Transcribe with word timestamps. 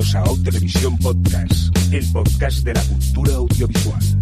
Bienvenidos 0.00 0.14
a 0.14 0.32
O 0.32 0.36
Televisión 0.38 0.96
Podcast, 0.98 1.76
el 1.92 2.06
podcast 2.10 2.64
de 2.64 2.72
la 2.72 2.82
cultura 2.84 3.34
audiovisual. 3.34 4.19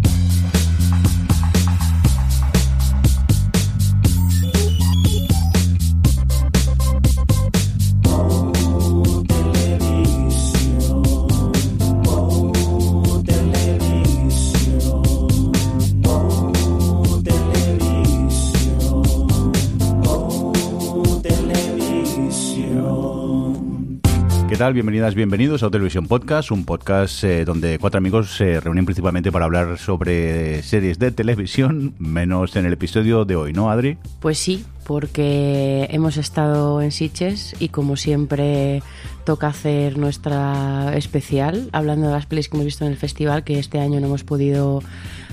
Bienvenidas, 24.59 25.15
bienvenidos 25.15 25.63
a 25.63 25.71
Televisión 25.71 26.05
Podcast, 26.05 26.51
un 26.51 26.65
podcast 26.65 27.23
eh, 27.23 27.45
donde 27.45 27.79
cuatro 27.79 27.97
amigos 27.97 28.35
se 28.35 28.59
reúnen 28.59 28.83
principalmente 28.83 29.31
para 29.31 29.45
hablar 29.45 29.77
sobre 29.77 30.61
series 30.63 30.99
de 30.99 31.11
televisión, 31.11 31.95
menos 31.97 32.57
en 32.57 32.65
el 32.65 32.73
episodio 32.73 33.23
de 33.23 33.37
hoy, 33.37 33.53
¿no, 33.53 33.71
Adri? 33.71 33.97
Pues 34.19 34.37
sí, 34.37 34.65
porque 34.83 35.87
hemos 35.91 36.17
estado 36.17 36.81
en 36.81 36.91
Sitges 36.91 37.55
y 37.59 37.69
como 37.69 37.95
siempre 37.95 38.83
toca 39.29 39.45
hacer 39.45 39.95
nuestra 39.99 40.97
especial, 40.97 41.69
hablando 41.71 42.07
de 42.07 42.13
las 42.13 42.25
pelis 42.25 42.49
que 42.49 42.57
hemos 42.57 42.65
visto 42.65 42.83
en 42.83 42.89
el 42.89 42.97
festival, 42.97 43.43
que 43.43 43.59
este 43.59 43.79
año 43.79 43.99
no 43.99 44.07
hemos 44.07 44.23
podido 44.23 44.81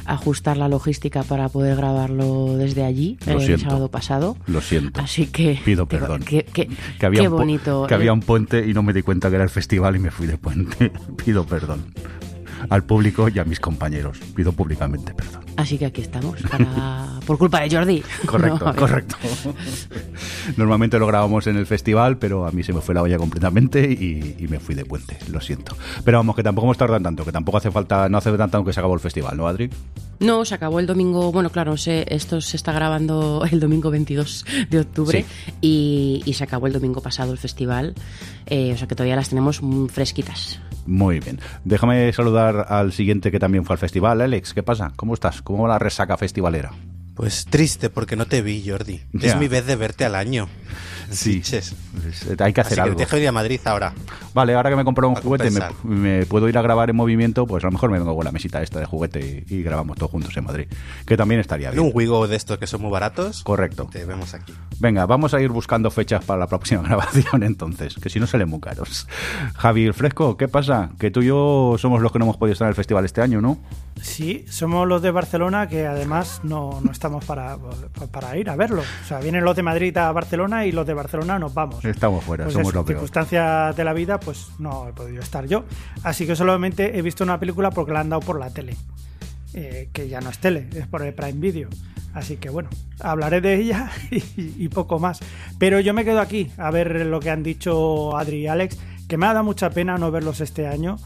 ajustar 0.05 0.59
la 0.59 0.69
logística 0.69 1.23
para 1.23 1.49
poder 1.49 1.77
grabarlo 1.77 2.59
desde 2.59 2.85
allí 2.85 3.17
el 3.25 3.59
sábado 3.59 3.91
pasado. 3.91 4.37
Lo 4.49 4.61
siento. 4.61 5.01
Así 5.01 5.29
que 5.29 5.59
pido 5.65 5.87
perdón. 5.87 6.23
Que, 6.25 6.45
había 7.01 7.23
qué 7.23 7.29
bonito. 7.29 7.87
que 7.87 7.95
había 7.95 8.13
un 8.13 8.21
puente 8.21 8.67
y 8.69 8.75
no 8.75 8.83
me 8.83 8.93
di 8.93 9.01
cuenta 9.01 9.31
que 9.31 9.37
era 9.37 9.45
el 9.45 9.51
festival 9.51 9.97
y 9.97 9.99
me 9.99 10.11
fui 10.11 10.27
de 10.27 10.37
puente. 10.37 10.93
pido 11.25 11.47
perdón 11.47 11.95
al 12.69 12.85
público 12.85 13.29
y 13.29 13.39
a 13.39 13.45
mis 13.45 13.61
compañeros. 13.61 14.19
Pido 14.35 14.53
públicamente 14.53 15.15
perdón. 15.15 15.47
Así 15.57 15.79
que 15.79 15.87
aquí 15.87 16.03
estamos, 16.03 16.39
por 17.27 17.39
culpa 17.39 17.61
de 17.61 17.75
Jordi. 17.75 18.03
Correcto, 18.27 18.75
correcto. 18.77 19.17
Normalmente 20.57 20.99
lo 20.99 21.07
grabamos 21.07 21.47
en 21.47 21.57
el 21.57 21.67
festival, 21.67 22.19
pero 22.19 22.47
a 22.47 22.51
mí 22.51 22.63
se 22.63 22.73
me 22.75 22.81
fue 22.81 22.95
la 22.95 23.03
olla 23.03 23.17
completamente 23.17 23.83
y, 23.91 24.47
me 24.49 24.61
fui 24.61 24.75
de 24.75 24.85
puente, 24.85 25.19
lo 25.31 25.41
siento. 25.41 25.75
Pero 26.05 26.19
vamos, 26.19 26.37
que 26.37 26.43
tampoco 26.43 26.67
hemos 26.67 26.77
tardado 26.77 27.01
tanto, 27.01 27.25
que 27.25 27.33
tampoco 27.33 27.59
hace 27.59 27.71
falta, 27.71 28.09
no 28.09 28.19
hace 28.19 28.37
tanto 28.37 28.65
que 28.65 28.73
se 28.73 28.81
acabó 28.81 28.95
el 28.95 29.01
festival, 29.01 29.37
¿no, 29.37 29.49
Adri? 29.49 29.71
No, 30.21 30.45
se 30.45 30.55
acabó 30.55 30.81
el 30.81 30.87
domingo, 30.87 31.33
bueno, 31.33 31.51
claro, 31.51 31.75
esto 31.75 32.41
se 32.41 32.57
está 32.57 32.73
grabando 32.73 33.45
el 33.51 33.61
domingo 33.61 33.91
22 33.91 34.45
de 34.71 34.81
octubre 34.81 35.25
y, 35.61 36.23
se 36.37 36.45
acabó 36.45 36.67
el 36.67 36.75
domingo 36.75 37.01
pasado 37.01 37.33
el 37.33 37.39
festival, 37.39 37.95
eh, 38.45 38.73
o 38.75 38.77
sea 38.77 38.87
que 38.87 38.95
todavía 38.95 39.17
las 39.17 39.31
tenemos 39.31 39.63
fresquitas. 39.91 40.61
Muy 40.87 41.19
bien. 41.19 41.41
Déjame 41.65 42.13
saludar 42.13 42.56
al 42.61 42.93
siguiente 42.93 43.31
que 43.31 43.39
también 43.39 43.65
fue 43.65 43.75
al 43.75 43.79
festival. 43.79 44.21
Alex, 44.21 44.55
¿qué 44.55 44.63
pasa? 44.63 44.93
¿Cómo 44.97 45.15
estás? 45.15 45.43
¿Cómo 45.43 45.65
va 45.65 45.69
la 45.71 45.79
resaca 45.79 46.17
festivalera? 46.17 46.73
Pues 47.17 47.47
triste, 47.47 47.89
porque 47.89 48.15
no 48.15 48.27
te 48.27 48.43
vi, 48.43 48.63
Jordi. 48.69 49.01
Es 49.23 49.37
mi 49.37 49.49
vez 49.49 49.65
de 49.65 49.75
verte 49.75 50.05
al 50.05 50.15
año. 50.15 50.49
Sí, 51.11 51.43
pues, 51.49 51.75
hay 52.39 52.53
que 52.53 52.61
hacer 52.61 52.81
Así 52.81 52.91
algo. 52.91 53.07
Que 53.07 53.21
ir 53.21 53.29
a 53.29 53.33
Madrid 53.33 53.59
ahora. 53.65 53.95
Vale, 54.35 54.55
ahora 54.55 54.69
que 54.69 54.77
me 54.77 54.83
he 54.83 54.85
comprado 54.85 55.09
un 55.11 55.15
juguete, 55.15 55.51
me, 55.51 55.61
me, 55.85 56.27
puedo 56.27 56.47
ir 56.49 56.59
a 56.59 56.63
grabar 56.63 56.91
en 56.91 56.97
movimiento, 56.97 57.47
pues 57.47 57.65
a 57.65 57.69
lo 57.69 57.73
mejor 57.73 57.91
me 57.91 57.99
vengo 57.99 58.15
con 58.15 58.25
la 58.25 58.33
mesita 58.33 58.61
esta 58.61 58.81
de 58.81 58.85
juguete 58.85 59.45
y, 59.49 59.63
grabamos 59.63 59.97
todos 59.97 60.11
juntos 60.11 60.37
en 60.37 60.45
Madrid. 60.45 60.67
Que 61.07 61.17
también 61.17 61.41
estaría 61.41 61.71
bien. 61.71 61.83
un 61.83 61.91
Wigo 61.95 62.29
de 62.29 62.37
estos 62.37 62.59
que 62.59 62.67
son 62.67 62.83
muy 62.83 62.91
baratos. 62.91 63.43
Correcto. 63.45 63.89
Te 63.91 64.05
vemos 64.05 64.35
aquí. 64.35 64.53
Venga, 64.79 65.07
vamos 65.07 65.33
a 65.33 65.41
ir 65.41 65.49
buscando 65.49 65.91
fechas 65.91 66.23
para 66.23 66.41
la 66.41 66.49
próxima 66.49 66.83
grabación 66.87 67.43
entonces, 67.45 67.95
que 67.95 68.11
si 68.11 68.21
no 68.21 68.27
salen 68.27 68.51
muy 68.51 68.61
caros. 68.61 69.09
Javier 69.55 69.95
Fresco, 69.95 70.37
¿qué 70.37 70.49
pasa? 70.49 70.91
Que 70.99 71.11
tú 71.11 71.23
y 71.23 71.29
yo 71.29 71.77
somos 71.79 72.03
los 72.03 72.13
que 72.13 72.19
no 72.19 72.27
hemos 72.27 72.37
podido 72.37 72.53
estar 72.53 72.67
en 72.67 72.71
el 72.71 72.77
festival 72.77 73.07
este 73.07 73.23
año, 73.23 73.41
¿no? 73.41 73.59
Sí, 74.01 74.45
somos 74.49 74.87
los 74.87 75.03
de 75.03 75.11
Barcelona 75.11 75.69
que 75.69 75.87
además 75.87 76.41
no, 76.43 76.81
no 76.83 76.93
estamos 76.93 77.25
para, 77.25 77.57
para 78.11 78.37
ir 78.37 78.51
a 78.51 78.57
verlo. 78.57 78.83
O 78.83 79.07
sea, 79.07 79.21
vienen 79.21 79.45
los 79.45 79.57
de 79.57 79.63
Madrid 79.63 79.97
a 79.97 80.13
Barcelona 80.13 80.67
y 80.67 80.73
los 80.73 80.87
de 80.87 80.95
Barcelona 80.95 81.39
nos 81.39 81.55
vamos. 81.55 81.85
Estamos 81.85 82.23
fuera, 82.25 82.45
pues 82.45 82.55
somos 82.55 82.75
los 82.75 82.85
peor. 82.85 82.99
circunstancias 82.99 83.75
de 83.75 83.85
la 83.85 83.93
vida, 83.93 84.21
pues 84.21 84.49
no 84.59 84.89
he 84.89 84.93
podido 84.93 85.23
estar 85.23 85.47
yo. 85.47 85.65
Así 86.03 86.27
que 86.27 86.37
solamente 86.37 86.99
he 86.99 87.03
visto 87.03 87.25
una 87.25 87.41
película 87.41 87.71
porque 87.71 87.93
la 87.93 88.01
han 88.01 88.11
dado 88.11 88.21
por 88.21 88.39
la 88.39 88.51
tele. 88.51 88.77
Eh, 89.55 89.89
que 89.93 90.09
ya 90.09 90.21
no 90.21 90.29
es 90.29 90.39
tele, 90.39 90.69
es 90.75 90.87
por 90.87 91.03
el 91.03 91.15
Prime 91.15 91.41
Video. 91.41 91.71
Así 92.13 92.37
que 92.37 92.51
bueno, 92.51 92.69
hablaré 93.01 93.41
de 93.41 93.55
ella 93.55 93.91
y, 94.11 94.69
poco 94.69 94.99
más. 94.99 95.21
Pero 95.59 95.81
yo 95.81 95.95
me 95.95 96.05
quedo 96.05 96.21
aquí 96.21 96.51
a 96.59 96.71
ver 96.71 97.07
lo 97.07 97.21
que 97.21 97.31
han 97.31 97.43
dicho 97.43 98.17
Adri 98.17 98.39
y 98.39 98.47
Alex, 98.47 98.79
que 99.09 99.17
me 99.17 99.27
ha 99.27 99.33
dado 99.33 99.45
mucha 99.45 99.71
pena 99.71 99.99
no 99.99 100.11
verlos 100.11 100.41
este 100.41 100.67
año. 100.67 100.97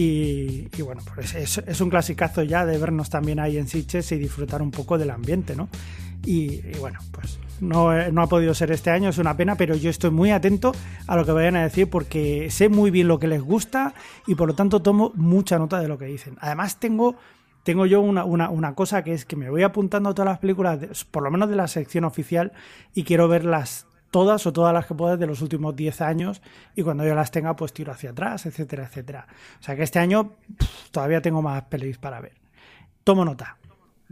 Y, 0.00 0.68
bueno, 0.80 1.02
pues 1.12 1.34
es, 1.34 1.58
es, 1.58 1.80
un 1.80 1.90
clasicazo 1.90 2.44
ya 2.44 2.64
de 2.64 2.78
vernos 2.78 3.10
también 3.10 3.40
ahí 3.40 3.58
en 3.58 3.66
Sitges 3.66 4.12
y 4.12 4.16
disfrutar 4.16 4.62
un 4.62 4.70
poco 4.70 4.96
del 4.96 5.10
ambiente, 5.10 5.56
¿no? 5.56 5.68
Y, 6.24 6.60
bueno, 6.78 7.00
pues 7.10 7.40
no, 7.60 7.92
no, 8.12 8.22
ha 8.22 8.28
podido 8.28 8.54
ser 8.54 8.70
este 8.70 8.90
año, 8.90 9.08
es 9.08 9.18
una 9.18 9.36
pena, 9.36 9.56
pero 9.56 9.74
yo 9.74 9.90
estoy 9.90 10.12
muy 10.12 10.30
atento 10.30 10.70
a 11.08 11.16
lo 11.16 11.26
que 11.26 11.32
vayan 11.32 11.56
a 11.56 11.64
decir 11.64 11.90
porque 11.90 12.48
sé 12.48 12.68
muy 12.68 12.92
bien 12.92 13.08
lo 13.08 13.18
que 13.18 13.26
les 13.26 13.42
gusta 13.42 13.92
y 14.24 14.36
por 14.36 14.46
lo 14.46 14.54
tanto 14.54 14.80
tomo 14.82 15.10
mucha 15.16 15.58
nota 15.58 15.80
de 15.80 15.88
lo 15.88 15.98
que 15.98 16.04
dicen. 16.04 16.36
Además 16.38 16.78
tengo, 16.78 17.16
tengo 17.64 17.84
yo 17.84 18.00
una, 18.00 18.24
una, 18.24 18.50
una 18.50 18.76
cosa 18.76 19.02
que 19.02 19.14
es 19.14 19.24
que 19.24 19.34
me 19.34 19.50
voy 19.50 19.64
apuntando 19.64 20.10
a 20.10 20.14
todas 20.14 20.30
las 20.30 20.38
películas, 20.38 21.06
por 21.10 21.24
lo 21.24 21.32
menos 21.32 21.50
de 21.50 21.56
la 21.56 21.66
sección 21.66 22.04
oficial, 22.04 22.52
y 22.94 23.02
quiero 23.02 23.26
verlas 23.26 23.87
todas 24.10 24.46
o 24.46 24.52
todas 24.52 24.72
las 24.72 24.86
que 24.86 24.94
pueda 24.94 25.16
de 25.16 25.26
los 25.26 25.42
últimos 25.42 25.76
10 25.76 26.00
años 26.00 26.42
y 26.74 26.82
cuando 26.82 27.04
yo 27.04 27.14
las 27.14 27.30
tenga 27.30 27.54
pues 27.56 27.72
tiro 27.72 27.92
hacia 27.92 28.10
atrás, 28.10 28.46
etcétera, 28.46 28.84
etcétera. 28.84 29.26
O 29.60 29.62
sea 29.62 29.76
que 29.76 29.82
este 29.82 29.98
año 29.98 30.32
todavía 30.90 31.20
tengo 31.20 31.42
más 31.42 31.62
pelis 31.64 31.98
para 31.98 32.20
ver. 32.20 32.32
Tomo 33.04 33.24
nota. 33.24 33.56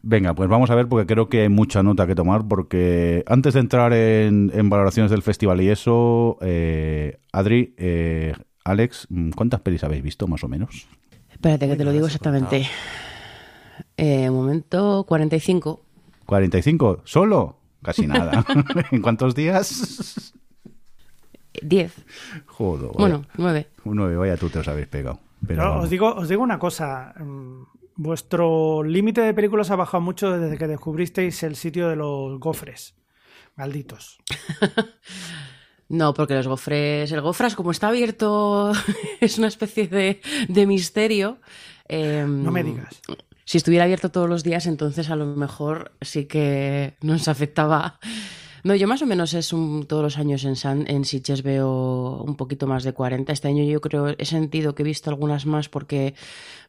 Venga, 0.02 0.34
pues 0.34 0.48
vamos 0.48 0.70
a 0.70 0.74
ver 0.74 0.86
porque 0.88 1.06
creo 1.06 1.28
que 1.28 1.42
hay 1.42 1.48
mucha 1.48 1.82
nota 1.82 2.06
que 2.06 2.14
tomar 2.14 2.46
porque 2.46 3.24
antes 3.26 3.54
de 3.54 3.60
entrar 3.60 3.92
en, 3.92 4.50
valoraciones 4.68 5.10
del 5.10 5.22
festival 5.22 5.60
y 5.62 5.68
eso, 5.68 6.38
eh, 6.42 7.18
Adri, 7.32 7.74
eh, 7.76 8.34
Alex, 8.64 9.08
¿cuántas 9.34 9.60
pelis 9.60 9.82
habéis 9.84 10.02
visto 10.02 10.28
más 10.28 10.44
o 10.44 10.48
menos? 10.48 10.86
Espérate 11.30 11.68
que 11.68 11.76
te 11.76 11.84
lo 11.84 11.92
digo 11.92 12.06
exactamente. 12.06 12.66
Eh, 13.96 14.30
momento 14.30 15.04
45. 15.08 15.80
¿45? 16.26 17.00
¿Solo? 17.04 17.58
Casi 17.82 18.06
nada. 18.06 18.44
¿En 18.90 19.02
cuántos 19.02 19.34
días? 19.34 20.32
10. 21.62 21.94
Joder. 22.46 22.90
Bueno, 22.92 23.24
9. 23.36 23.68
9, 23.84 24.16
vaya 24.16 24.36
tú 24.36 24.48
te 24.50 24.58
os 24.58 24.68
habéis 24.68 24.88
pegado. 24.88 25.20
Pero 25.46 25.80
os 25.80 25.90
digo, 25.90 26.14
os 26.14 26.28
digo 26.28 26.42
una 26.42 26.58
cosa. 26.58 27.14
Mm, 27.18 27.62
Vuestro 27.98 28.82
límite 28.82 29.22
de 29.22 29.32
películas 29.32 29.70
ha 29.70 29.76
bajado 29.76 30.02
mucho 30.02 30.30
desde 30.38 30.58
que 30.58 30.66
descubristeis 30.66 31.42
el 31.44 31.56
sitio 31.56 31.88
de 31.88 31.96
los 31.96 32.38
gofres. 32.38 32.94
Malditos. 33.56 34.18
No, 35.88 36.14
porque 36.14 36.34
los 36.34 36.48
gofres, 36.48 37.12
el 37.12 37.20
gofras 37.20 37.54
como 37.54 37.70
está 37.70 37.86
abierto, 37.86 38.72
es 39.20 39.38
una 39.38 39.46
especie 39.46 39.86
de, 39.86 40.20
de 40.48 40.66
misterio. 40.66 41.38
Em, 41.86 42.42
no 42.42 42.50
me 42.50 42.64
digas. 42.64 43.00
Si 43.46 43.56
estuviera 43.56 43.84
abierto 43.84 44.10
todos 44.10 44.28
los 44.28 44.44
días, 44.44 44.66
entonces 44.66 45.08
a 45.08 45.16
lo 45.16 45.24
mejor 45.24 45.92
sí 46.02 46.26
que 46.26 46.96
nos 47.00 47.28
afectaba 47.28 47.98
no, 48.66 48.74
yo 48.74 48.88
más 48.88 49.00
o 49.00 49.06
menos 49.06 49.32
es 49.34 49.52
un, 49.52 49.86
todos 49.86 50.02
los 50.02 50.18
años 50.18 50.44
en, 50.44 50.56
San, 50.56 50.90
en 50.90 51.04
Sitges 51.04 51.44
veo 51.44 52.20
un 52.26 52.34
poquito 52.34 52.66
más 52.66 52.82
de 52.82 52.92
40. 52.92 53.32
Este 53.32 53.46
año 53.46 53.62
yo 53.62 53.80
creo, 53.80 54.08
he 54.08 54.24
sentido 54.24 54.74
que 54.74 54.82
he 54.82 54.84
visto 54.84 55.08
algunas 55.08 55.46
más 55.46 55.68
porque 55.68 56.16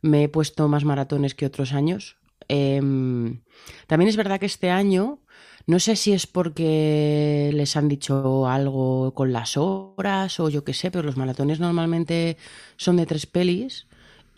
me 0.04 0.26
he 0.26 0.30
puesto 0.30 0.68
más 0.68 0.86
maratones 0.86 1.34
que 1.34 1.48
otros 1.48 1.74
años. 1.74 2.18
Em, 2.50 3.42
también 3.88 4.10
es 4.10 4.16
verdad 4.16 4.40
que 4.40 4.46
este 4.46 4.70
año, 4.70 5.22
no 5.66 5.80
sé 5.80 5.96
si 5.96 6.14
es 6.14 6.28
porque 6.28 7.50
les 7.52 7.76
han 7.76 7.88
dicho 7.88 8.48
algo 8.48 9.16
con 9.16 9.34
las 9.34 9.58
horas 9.58 10.40
o 10.40 10.50
yo 10.50 10.64
qué 10.64 10.76
sé, 10.76 10.92
pero 10.92 11.04
los 11.04 11.18
maratones 11.18 11.60
normalmente 11.60 12.38
son 12.76 12.98
de 12.98 13.08
tres 13.08 13.26
pelis 13.26 13.87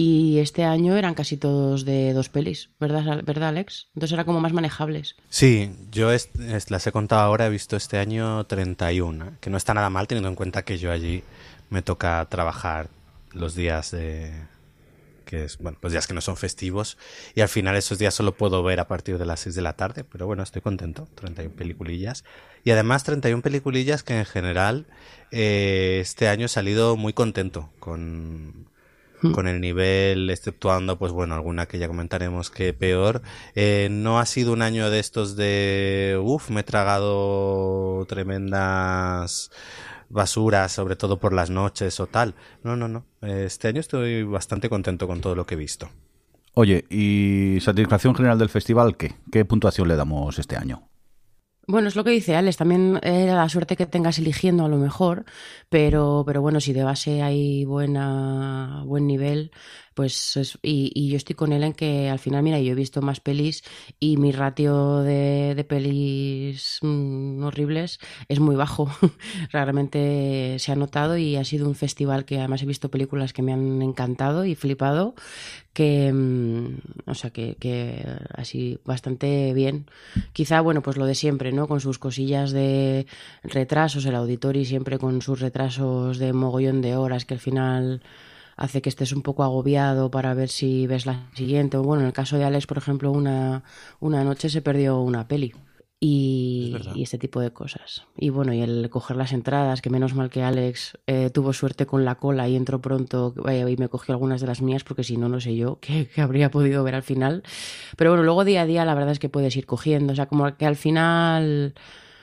y 0.02 0.40
este 0.40 0.64
año 0.64 0.96
eran 0.96 1.14
casi 1.14 1.36
todos 1.36 1.84
de 1.84 2.14
dos 2.14 2.30
pelis, 2.30 2.70
¿verdad, 2.80 3.22
¿verdad 3.26 3.50
Alex? 3.50 3.90
Entonces 3.94 4.14
era 4.14 4.24
como 4.24 4.40
más 4.40 4.54
manejables. 4.54 5.18
Sí, 5.28 5.74
yo 5.92 6.10
las 6.70 6.88
he 6.88 6.92
contado 6.94 7.22
ahora, 7.22 7.48
he 7.48 7.50
visto 7.50 7.76
este 7.76 7.98
año 7.98 8.46
31, 8.46 9.34
que 9.42 9.50
no 9.50 9.58
está 9.58 9.74
nada 9.74 9.90
mal 9.90 10.08
teniendo 10.08 10.30
en 10.30 10.36
cuenta 10.36 10.64
que 10.64 10.78
yo 10.78 10.94
allí 10.94 11.22
me 11.70 11.82
toca 11.82 12.26
trabajar 12.30 12.88
los 13.34 13.56
días 13.56 13.92
de 13.92 14.32
que 15.26 15.44
es, 15.44 15.58
bueno, 15.58 15.78
los 15.82 15.92
días 15.92 16.08
que 16.08 16.14
no 16.14 16.22
son 16.22 16.38
festivos 16.38 16.98
y 17.36 17.42
al 17.42 17.50
final 17.50 17.76
esos 17.76 18.00
días 18.00 18.14
solo 18.14 18.36
puedo 18.36 18.64
ver 18.64 18.80
a 18.80 18.88
partir 18.88 19.18
de 19.18 19.26
las 19.26 19.42
6 19.42 19.54
de 19.54 19.62
la 19.62 19.74
tarde, 19.74 20.06
pero 20.06 20.26
bueno, 20.26 20.44
estoy 20.44 20.62
contento, 20.62 21.10
31 21.16 21.54
peliculillas 21.58 22.24
y 22.64 22.72
además 22.72 23.04
31 23.04 23.42
peliculillas 23.42 24.04
que 24.04 24.18
en 24.18 24.26
general 24.26 24.86
eh, 25.32 26.00
este 26.02 26.30
año 26.30 26.46
he 26.46 26.50
salido 26.50 26.96
muy 26.96 27.12
contento 27.12 27.70
con 27.80 28.69
Con 29.22 29.48
el 29.48 29.60
nivel, 29.60 30.30
exceptuando, 30.30 30.98
pues 30.98 31.12
bueno, 31.12 31.36
alguna 31.36 31.66
que 31.66 31.78
ya 31.78 31.88
comentaremos 31.88 32.50
que 32.50 32.74
peor. 32.74 33.22
Eh, 33.54 33.90
no 33.92 34.20
ha 34.20 34.26
sido 34.26 34.54
un 34.54 34.62
año 34.62 34.90
de 34.90 35.00
estos 35.00 35.36
de, 35.36 36.18
uff, 36.22 36.50
me 36.50 36.62
he 36.62 36.64
tragado 36.64 38.06
tremendas 38.08 39.52
basura, 40.10 40.68
sobre 40.70 40.96
todo 40.96 41.20
por 41.20 41.34
las 41.34 41.50
noches 41.50 42.00
o 42.00 42.08
tal. 42.08 42.36
No, 42.64 42.76
no, 42.76 42.88
no. 42.88 43.06
Este 43.22 43.68
año 43.68 43.80
estoy 43.80 44.24
bastante 44.24 44.70
contento 44.70 45.08
con 45.08 45.22
todo 45.22 45.36
lo 45.36 45.46
que 45.46 45.56
he 45.56 45.58
visto. 45.58 45.90
Oye, 46.54 46.86
¿y 46.90 47.60
satisfacción 47.62 48.16
general 48.16 48.40
del 48.40 48.50
festival 48.50 48.98
qué? 48.98 49.16
¿Qué 49.32 49.46
puntuación 49.46 49.88
le 49.88 49.96
damos 49.96 50.40
este 50.40 50.58
año? 50.58 50.89
Bueno, 51.72 51.88
es 51.88 51.96
lo 51.96 52.04
que 52.04 52.10
dice 52.10 52.36
Alex, 52.36 52.58
también 52.58 53.00
era 53.04 53.36
la 53.36 53.48
suerte 53.48 53.76
que 53.76 53.86
tengas 53.86 54.18
eligiendo 54.18 54.66
a 54.66 54.68
lo 54.68 54.78
mejor, 54.78 55.26
pero, 55.70 56.24
pero 56.26 56.42
bueno, 56.42 56.60
si 56.60 56.74
de 56.74 56.84
base 56.84 57.22
hay 57.22 57.64
buena, 57.64 58.82
buen 58.88 59.06
nivel, 59.06 59.52
pues 60.00 60.58
y, 60.62 61.10
yo 61.10 61.18
estoy 61.18 61.36
con 61.36 61.52
él 61.52 61.62
en 61.62 61.74
que 61.74 62.10
al 62.10 62.20
final, 62.20 62.42
mira, 62.42 62.58
yo 62.62 62.72
he 62.72 62.76
visto 62.76 63.02
más 63.02 63.20
pelis 63.20 63.66
y 64.00 64.16
mi 64.16 64.32
ratio 64.32 65.00
de, 65.00 65.66
pelis 65.68 66.80
mm, 66.82 67.44
horribles 67.44 68.00
es 68.30 68.40
muy 68.40 68.56
bajo. 68.56 68.90
Realmente 69.52 70.56
se 70.58 70.72
ha 70.72 70.76
notado 70.78 71.18
y 71.18 71.36
ha 71.36 71.44
sido 71.44 71.68
un 71.68 71.76
festival 71.76 72.24
que 72.24 72.38
además 72.38 72.64
he 72.64 72.66
visto 72.66 72.90
películas 72.90 73.34
que 73.34 73.42
me 73.42 73.52
han 73.52 73.82
encantado 73.82 74.46
y 74.46 74.56
flipado, 74.56 75.16
que, 75.74 76.14
mm, 76.14 76.78
o 77.06 77.14
sea, 77.14 77.32
que, 77.32 77.58
que 77.60 78.06
así 78.34 78.80
bastante 78.86 79.54
bien. 79.54 79.88
Quizá, 80.32 80.62
bueno, 80.62 80.82
pues 80.82 80.96
lo 80.96 81.08
de 81.08 81.16
siempre, 81.16 81.52
¿no? 81.52 81.68
Con 81.68 81.82
sus 81.82 82.00
cosillas 82.00 82.52
de 82.54 83.06
retrasos, 83.44 84.06
el 84.06 84.16
auditorio 84.16 84.64
siempre 84.64 84.98
con 84.98 85.22
sus 85.22 85.42
retrasos 85.42 86.20
de 86.20 86.32
mogollón 86.32 86.82
de 86.82 86.96
horas 86.96 87.26
que 87.26 87.34
al 87.34 87.42
final 87.42 88.02
hace 88.60 88.82
que 88.82 88.90
estés 88.90 89.14
un 89.14 89.22
poco 89.22 89.44
agobiado 89.44 90.12
para 90.12 90.34
ver 90.34 90.50
si 90.50 90.86
ves 90.86 91.06
la 91.06 91.30
siguiente. 91.34 91.78
O 91.78 91.84
bueno, 91.84 92.02
en 92.02 92.08
el 92.08 92.14
caso 92.14 92.38
de 92.38 92.44
Alex, 92.44 92.68
por 92.68 92.78
ejemplo, 92.78 93.12
una, 93.12 93.64
una 94.02 94.24
noche 94.26 94.50
se 94.50 94.62
perdió 94.62 95.00
una 95.00 95.28
peli. 95.28 95.54
Y, 96.02 96.78
este 97.02 97.18
tipo 97.18 97.42
de 97.42 97.52
cosas. 97.52 98.06
Y 98.16 98.30
bueno, 98.30 98.54
y 98.54 98.62
el 98.62 98.90
coger 98.90 99.18
las 99.18 99.34
entradas, 99.34 99.82
que 99.82 99.90
menos 99.90 100.14
mal 100.14 100.30
que 100.30 100.44
Alex 100.44 100.98
eh, 101.08 101.30
tuvo 101.30 101.52
suerte 101.52 101.86
con 101.86 102.06
la 102.06 102.16
cola 102.16 102.48
y 102.48 102.56
entró 102.56 102.80
pronto 102.80 103.34
y 103.50 103.76
me 103.76 103.90
cogió 103.90 104.14
algunas 104.14 104.40
de 104.40 104.48
las 104.48 104.62
mías, 104.62 104.86
porque 104.86 105.04
si 105.04 105.18
no, 105.18 105.28
no 105.28 105.42
sé 105.42 105.58
yo 105.58 105.80
qué, 105.82 106.10
habría 106.18 106.52
podido 106.52 106.84
ver 106.84 106.96
al 106.96 107.04
final. 107.04 107.44
Pero 107.98 108.12
bueno, 108.12 108.24
luego 108.24 108.46
día 108.46 108.62
a 108.62 108.66
día 108.66 108.86
la 108.86 108.94
verdad 108.94 109.12
es 109.12 109.20
que 109.20 109.30
puedes 109.30 109.56
ir 109.58 109.66
cogiendo. 109.66 110.14
O 110.14 110.16
sea, 110.16 110.28
como 110.28 110.56
que 110.56 110.66
al 110.66 110.78
final, 110.78 111.76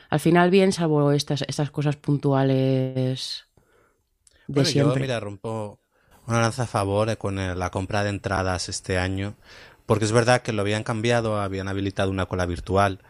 al 0.08 0.20
final 0.20 0.50
bien, 0.50 0.72
salvo 0.72 1.12
estas, 1.12 1.42
estas 1.42 1.70
cosas 1.70 1.96
puntuales 1.96 3.44
de 4.48 4.64
siempre. 4.64 4.94
Yo, 4.94 5.00
mira, 5.00 5.20
rompo, 5.20 5.80
una 6.26 6.40
lanza 6.40 6.64
a 6.64 6.66
favor 6.66 7.08
eh, 7.10 7.16
con 7.16 7.36
la 7.36 7.70
compra 7.70 8.02
de 8.02 8.10
entradas 8.10 8.68
este 8.68 8.98
año, 8.98 9.34
porque 9.86 10.04
es 10.04 10.12
verdad 10.12 10.42
que 10.42 10.52
lo 10.52 10.62
habían 10.62 10.82
cambiado, 10.82 11.40
habían 11.40 11.68
habilitado 11.68 12.10
una 12.10 12.26
cola 12.26 12.46
virtual, 12.46 13.00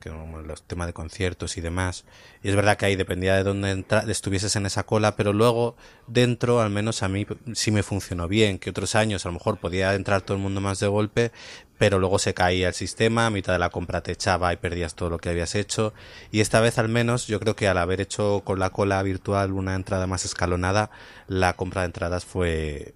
que 0.00 0.10
los 0.10 0.62
temas 0.62 0.86
de 0.86 0.92
conciertos 0.92 1.56
y 1.56 1.60
demás, 1.60 2.04
y 2.42 2.48
es 2.48 2.56
verdad 2.56 2.76
que 2.76 2.86
ahí 2.86 2.96
dependía 2.96 3.36
de 3.36 3.44
dónde 3.44 3.84
estuvieses 4.08 4.56
en 4.56 4.66
esa 4.66 4.84
cola, 4.84 5.14
pero 5.14 5.32
luego 5.32 5.76
dentro, 6.06 6.60
al 6.60 6.70
menos 6.70 7.02
a 7.02 7.08
mí 7.08 7.26
sí 7.52 7.70
me 7.70 7.82
funcionó 7.82 8.26
bien, 8.26 8.58
que 8.58 8.70
otros 8.70 8.94
años 8.94 9.24
a 9.24 9.28
lo 9.28 9.34
mejor 9.34 9.58
podía 9.58 9.94
entrar 9.94 10.22
todo 10.22 10.36
el 10.36 10.42
mundo 10.42 10.60
más 10.60 10.80
de 10.80 10.86
golpe, 10.86 11.32
pero 11.78 11.98
luego 11.98 12.18
se 12.18 12.34
caía 12.34 12.68
el 12.68 12.74
sistema, 12.74 13.26
a 13.26 13.30
mitad 13.30 13.52
de 13.52 13.58
la 13.58 13.70
compra 13.70 14.02
te 14.02 14.12
echaba 14.12 14.52
y 14.52 14.56
perdías 14.56 14.94
todo 14.94 15.08
lo 15.08 15.18
que 15.18 15.30
habías 15.30 15.54
hecho. 15.54 15.94
Y 16.30 16.40
esta 16.40 16.60
vez 16.60 16.78
al 16.78 16.88
menos 16.88 17.26
yo 17.26 17.40
creo 17.40 17.56
que 17.56 17.68
al 17.68 17.78
haber 17.78 18.00
hecho 18.00 18.42
con 18.44 18.58
la 18.58 18.70
cola 18.70 19.02
virtual 19.02 19.52
una 19.52 19.74
entrada 19.74 20.06
más 20.06 20.24
escalonada, 20.24 20.90
la 21.26 21.54
compra 21.54 21.82
de 21.82 21.86
entradas 21.86 22.24
fue, 22.26 22.94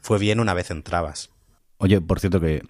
fue 0.00 0.18
bien 0.18 0.40
una 0.40 0.54
vez 0.54 0.70
entrabas. 0.70 1.33
Oye, 1.84 2.00
por 2.00 2.18
cierto 2.18 2.40
que 2.40 2.62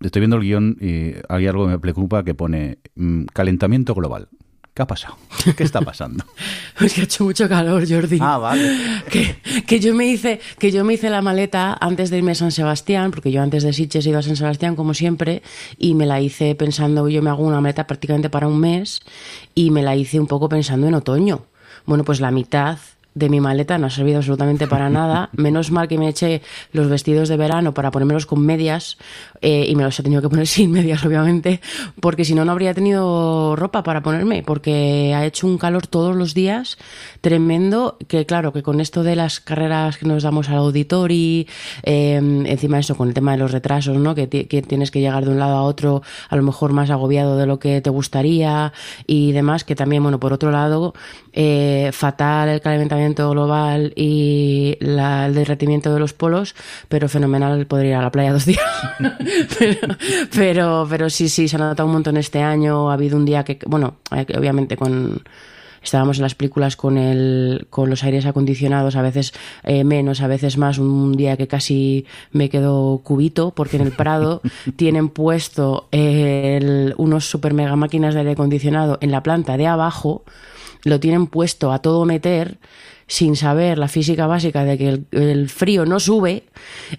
estoy 0.00 0.20
viendo 0.20 0.36
el 0.36 0.42
guion 0.42 0.78
y 0.80 1.12
hay 1.28 1.46
algo 1.46 1.66
que 1.66 1.72
me 1.72 1.78
preocupa 1.78 2.24
que 2.24 2.34
pone 2.34 2.78
mm, 2.94 3.24
calentamiento 3.26 3.94
global. 3.94 4.30
¿Qué 4.72 4.80
ha 4.80 4.86
pasado? 4.86 5.16
¿Qué 5.56 5.64
está 5.64 5.82
pasando? 5.82 6.24
es 6.80 6.94
que 6.94 7.02
ha 7.02 7.04
hecho 7.04 7.24
mucho 7.24 7.46
calor, 7.46 7.86
Jordi. 7.86 8.16
Ah, 8.22 8.38
vale. 8.38 8.74
Que, 9.66 9.80
yo 9.80 9.94
me 9.94 10.06
hice, 10.06 10.40
que 10.58 10.70
yo 10.72 10.82
me 10.82 10.94
hice 10.94 11.10
la 11.10 11.20
maleta 11.20 11.76
antes 11.78 12.08
de 12.08 12.16
irme 12.16 12.32
a 12.32 12.36
San 12.36 12.50
Sebastián, 12.50 13.10
porque 13.10 13.30
yo 13.30 13.42
antes 13.42 13.64
de 13.64 13.74
Sitges 13.74 14.06
he 14.06 14.08
ido 14.08 14.18
a 14.18 14.22
San 14.22 14.36
Sebastián 14.36 14.76
como 14.76 14.94
siempre, 14.94 15.42
y 15.76 15.94
me 15.94 16.06
la 16.06 16.22
hice 16.22 16.54
pensando, 16.54 17.06
yo 17.10 17.20
me 17.20 17.28
hago 17.28 17.44
una 17.44 17.60
maleta 17.60 17.86
prácticamente 17.86 18.30
para 18.30 18.48
un 18.48 18.60
mes, 18.60 19.02
y 19.54 19.70
me 19.70 19.82
la 19.82 19.94
hice 19.94 20.18
un 20.18 20.26
poco 20.26 20.48
pensando 20.48 20.86
en 20.86 20.94
otoño. 20.94 21.44
Bueno, 21.84 22.02
pues 22.02 22.20
la 22.20 22.30
mitad 22.30 22.78
de 23.18 23.28
mi 23.28 23.40
maleta 23.40 23.78
no 23.78 23.86
ha 23.86 23.90
servido 23.90 24.18
absolutamente 24.18 24.66
para 24.66 24.88
nada. 24.98 25.30
Menos 25.32 25.70
mal 25.70 25.88
que 25.88 25.98
me 25.98 26.08
eché 26.08 26.42
los 26.72 26.88
vestidos 26.88 27.28
de 27.28 27.36
verano 27.36 27.74
para 27.74 27.90
ponérmelos 27.90 28.26
con 28.26 28.44
medias 28.44 28.98
eh, 29.40 29.66
y 29.68 29.74
me 29.74 29.82
los 29.82 29.98
he 29.98 30.02
tenido 30.02 30.22
que 30.22 30.28
poner 30.28 30.46
sin 30.56 30.70
medias, 30.70 31.04
obviamente, 31.04 31.60
porque 32.00 32.24
si 32.24 32.34
no, 32.34 32.44
no 32.44 32.52
habría 32.52 32.74
tenido 32.74 33.56
ropa 33.56 33.82
para 33.82 34.02
ponerme, 34.02 34.42
porque 34.42 35.14
ha 35.14 35.24
hecho 35.24 35.46
un 35.46 35.58
calor 35.58 35.86
todos 35.86 36.16
los 36.16 36.34
días 36.34 36.78
tremendo, 37.20 37.98
que 38.06 38.26
claro, 38.26 38.52
que 38.52 38.62
con 38.62 38.80
esto 38.80 39.02
de 39.02 39.16
las 39.16 39.40
carreras 39.40 39.98
que 39.98 40.06
nos 40.06 40.22
damos 40.22 40.48
al 40.48 40.56
auditorio, 40.56 40.98
eh, 41.82 42.14
encima 42.14 42.76
de 42.76 42.80
eso, 42.80 42.96
con 42.96 43.08
el 43.08 43.14
tema 43.14 43.32
de 43.32 43.38
los 43.38 43.52
retrasos, 43.52 43.96
¿no? 43.96 44.14
Que, 44.14 44.28
que 44.28 44.62
tienes 44.62 44.90
que 44.90 45.00
llegar 45.00 45.24
de 45.24 45.30
un 45.30 45.38
lado 45.38 45.56
a 45.56 45.62
otro, 45.62 46.02
a 46.28 46.36
lo 46.36 46.42
mejor 46.42 46.72
más 46.72 46.90
agobiado 46.90 47.36
de 47.36 47.46
lo 47.46 47.58
que 47.58 47.80
te 47.80 47.90
gustaría 47.90 48.72
y 49.06 49.32
demás, 49.32 49.64
que 49.64 49.74
también, 49.74 50.02
bueno, 50.02 50.20
por 50.20 50.32
otro 50.32 50.50
lado, 50.50 50.94
eh, 51.40 51.90
fatal 51.92 52.48
el 52.48 52.60
calentamiento 52.60 53.30
global 53.30 53.92
y 53.94 54.76
el 54.80 55.34
derretimiento 55.34 55.94
de 55.94 56.00
los 56.00 56.12
polos, 56.12 56.56
pero 56.88 57.08
fenomenal 57.08 57.64
poder 57.68 57.86
ir 57.86 57.94
a 57.94 58.02
la 58.02 58.10
playa 58.10 58.32
dos 58.32 58.44
días. 58.44 58.60
pero, 60.34 60.88
pero, 60.90 61.08
sí, 61.08 61.28
sí, 61.28 61.46
se 61.46 61.54
ha 61.54 61.60
notado 61.60 61.86
un 61.86 61.92
montón 61.92 62.16
este 62.16 62.42
año. 62.42 62.90
Ha 62.90 62.94
habido 62.94 63.16
un 63.16 63.24
día 63.24 63.44
que, 63.44 63.56
bueno, 63.66 63.98
eh, 64.10 64.26
obviamente 64.36 64.76
con 64.76 65.22
estábamos 65.80 66.16
en 66.16 66.24
las 66.24 66.34
películas 66.34 66.74
con 66.74 66.98
el 66.98 67.68
con 67.70 67.88
los 67.88 68.02
aires 68.02 68.26
acondicionados 68.26 68.96
a 68.96 69.02
veces 69.02 69.32
eh, 69.62 69.84
menos 69.84 70.20
a 70.20 70.26
veces 70.26 70.58
más 70.58 70.78
un 70.78 71.12
día 71.16 71.36
que 71.36 71.46
casi 71.46 72.04
me 72.32 72.50
quedo 72.50 72.98
cubito 73.04 73.52
porque 73.52 73.76
en 73.76 73.82
el 73.82 73.92
Prado 73.92 74.42
tienen 74.76 75.08
puesto 75.08 75.88
unos 75.92 77.30
super 77.30 77.54
mega 77.54 77.76
máquinas 77.76 78.14
de 78.14 78.20
aire 78.20 78.32
acondicionado 78.32 78.98
en 79.00 79.12
la 79.12 79.22
planta 79.22 79.56
de 79.56 79.68
abajo 79.68 80.24
lo 80.84 81.00
tienen 81.00 81.26
puesto 81.26 81.72
a 81.72 81.80
todo 81.80 82.04
meter 82.04 82.58
sin 83.08 83.36
saber 83.36 83.78
la 83.78 83.88
física 83.88 84.26
básica 84.26 84.64
de 84.64 84.76
que 84.76 85.00
el, 85.12 85.48
frío 85.48 85.86
no 85.86 85.98
sube 85.98 86.44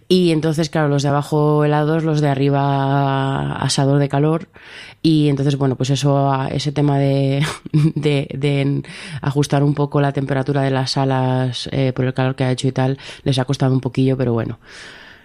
y 0.08 0.32
entonces 0.32 0.72
claro 0.72 0.88
los 0.88 1.04
de 1.04 1.10
abajo 1.10 1.64
helados 1.64 2.04
los 2.04 2.20
de 2.20 2.30
arriba 2.30 3.54
asador 3.58 4.00
de 4.00 4.10
calor 4.10 4.50
y 5.04 5.30
entonces 5.30 5.56
bueno 5.56 5.76
pues 5.76 5.92
eso 5.92 6.34
ese 6.52 6.72
tema 6.72 6.98
de, 7.00 7.46
de, 7.96 8.84
ajustar 9.22 9.64
un 9.64 9.76
poco 9.76 10.02
la 10.02 10.12
temperatura 10.12 10.64
de 10.64 10.72
las 10.72 10.92
salas 10.92 11.70
eh, 11.72 11.94
por 11.94 12.06
el 12.06 12.14
calor 12.16 12.36
que 12.36 12.44
ha 12.44 12.52
hecho 12.52 12.68
y 12.68 12.72
tal 12.72 12.98
les 13.24 13.38
ha 13.38 13.46
costado 13.46 13.72
un 13.72 13.82
poquillo 13.82 14.18
pero 14.18 14.34
bueno 14.34 14.58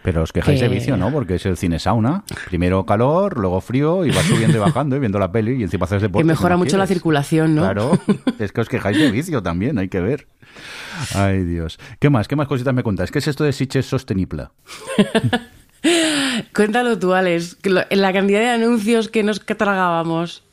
pero 0.05 0.23
os 0.23 0.33
quejáis 0.33 0.61
de 0.61 0.69
vicio, 0.69 0.99
¿no? 0.99 1.11
Porque 1.11 1.37
es 1.37 1.47
el 1.47 1.57
cine 1.57 1.79
sauna. 1.79 2.25
Primero 2.49 2.85
calor, 2.85 3.39
luego 3.39 3.63
frío, 3.63 4.05
y 4.05 4.11
vas 4.11 4.27
subiendo 4.27 4.59
y 4.59 4.61
bajando 4.61 4.97
y 4.97 4.99
viendo 4.99 5.19
la 5.19 5.33
peli 5.33 5.55
y 5.55 5.63
encima 5.63 5.87
haces 5.87 6.03
deporte. 6.03 6.23
Que 6.23 6.27
mejora 6.27 6.59
mucho 6.59 6.77
la 6.77 6.87
circulación, 6.87 7.55
¿no? 7.55 7.63
Claro, 7.63 7.99
es 8.39 8.53
que 8.53 8.61
os 8.61 8.69
quejáis 8.69 8.99
de 8.99 9.11
vicio 9.11 9.43
también, 9.43 9.79
hay 9.79 9.89
que 9.89 10.01
ver. 10.01 10.29
Ay, 11.15 11.45
Dios. 11.45 11.79
¿Qué 12.01 12.11
más? 12.11 12.29
¿Qué 12.29 12.37
más 12.37 12.49
cositas 12.49 12.75
me 12.75 12.83
contáis? 12.83 13.11
¿Qué 13.11 13.19
es 13.19 13.29
esto 13.29 13.45
de 13.45 13.55
Siches 13.55 13.87
sostenible? 13.87 14.49
Cuéntalo 16.55 16.99
tú, 16.99 17.15
Alex, 17.15 17.57
la 17.63 18.13
cantidad 18.13 18.41
de 18.41 18.51
anuncios 18.51 19.09
que 19.09 19.23
nos 19.23 19.41
tragábamos. 19.41 20.45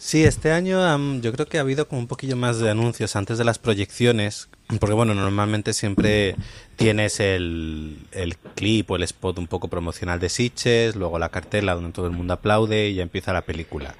Sí, 0.00 0.22
este 0.22 0.52
año 0.52 0.78
yo 1.20 1.32
creo 1.32 1.46
que 1.46 1.58
ha 1.58 1.62
habido 1.62 1.88
como 1.88 2.00
un 2.00 2.06
poquillo 2.06 2.36
más 2.36 2.60
de 2.60 2.70
anuncios 2.70 3.16
antes 3.16 3.36
de 3.36 3.44
las 3.44 3.58
proyecciones, 3.58 4.48
porque 4.78 4.94
bueno, 4.94 5.12
normalmente 5.12 5.72
siempre 5.72 6.36
tienes 6.76 7.18
el, 7.18 7.98
el 8.12 8.36
clip 8.54 8.88
o 8.92 8.96
el 8.96 9.02
spot 9.02 9.38
un 9.40 9.48
poco 9.48 9.66
promocional 9.66 10.20
de 10.20 10.28
Sitches, 10.28 10.94
luego 10.94 11.18
la 11.18 11.30
cartela 11.30 11.74
donde 11.74 11.90
todo 11.90 12.06
el 12.06 12.12
mundo 12.12 12.34
aplaude 12.34 12.90
y 12.90 12.94
ya 12.94 13.02
empieza 13.02 13.32
la 13.32 13.42
película. 13.42 13.96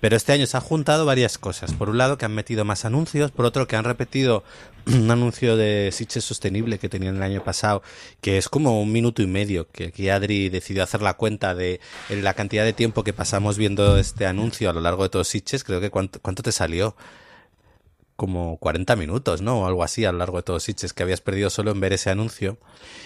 Pero 0.00 0.16
este 0.16 0.32
año 0.32 0.46
se 0.46 0.56
han 0.56 0.62
juntado 0.62 1.04
varias 1.04 1.38
cosas. 1.38 1.74
Por 1.74 1.90
un 1.90 1.98
lado 1.98 2.18
que 2.18 2.24
han 2.24 2.34
metido 2.34 2.64
más 2.64 2.84
anuncios, 2.84 3.30
por 3.30 3.44
otro 3.44 3.66
que 3.66 3.76
han 3.76 3.84
repetido 3.84 4.44
un 4.86 5.10
anuncio 5.10 5.56
de 5.56 5.90
Sitches 5.92 6.24
Sostenible 6.24 6.78
que 6.78 6.88
tenían 6.88 7.16
el 7.16 7.22
año 7.22 7.44
pasado, 7.44 7.82
que 8.20 8.38
es 8.38 8.48
como 8.48 8.80
un 8.80 8.92
minuto 8.92 9.22
y 9.22 9.26
medio, 9.26 9.68
que 9.70 9.86
aquí 9.88 10.08
Adri 10.08 10.48
decidió 10.48 10.82
hacer 10.82 11.02
la 11.02 11.14
cuenta 11.14 11.54
de 11.54 11.80
la 12.08 12.34
cantidad 12.34 12.64
de 12.64 12.72
tiempo 12.72 13.04
que 13.04 13.12
pasamos 13.12 13.58
viendo 13.58 13.98
este 13.98 14.26
anuncio 14.26 14.70
a 14.70 14.72
lo 14.72 14.80
largo 14.80 15.02
de 15.02 15.10
todos 15.10 15.28
Sitches, 15.28 15.64
creo 15.64 15.80
que 15.80 15.90
cuánto, 15.90 16.20
cuánto 16.20 16.42
te 16.42 16.52
salió 16.52 16.96
como 18.20 18.58
40 18.58 18.96
minutos, 18.96 19.40
¿no? 19.40 19.62
O 19.62 19.66
algo 19.66 19.82
así 19.82 20.04
a 20.04 20.12
lo 20.12 20.18
largo 20.18 20.36
de 20.36 20.42
todos 20.42 20.64
Sitches 20.64 20.92
que 20.92 21.02
habías 21.02 21.22
perdido 21.22 21.48
solo 21.48 21.70
en 21.70 21.80
ver 21.80 21.94
ese 21.94 22.10
anuncio. 22.10 22.58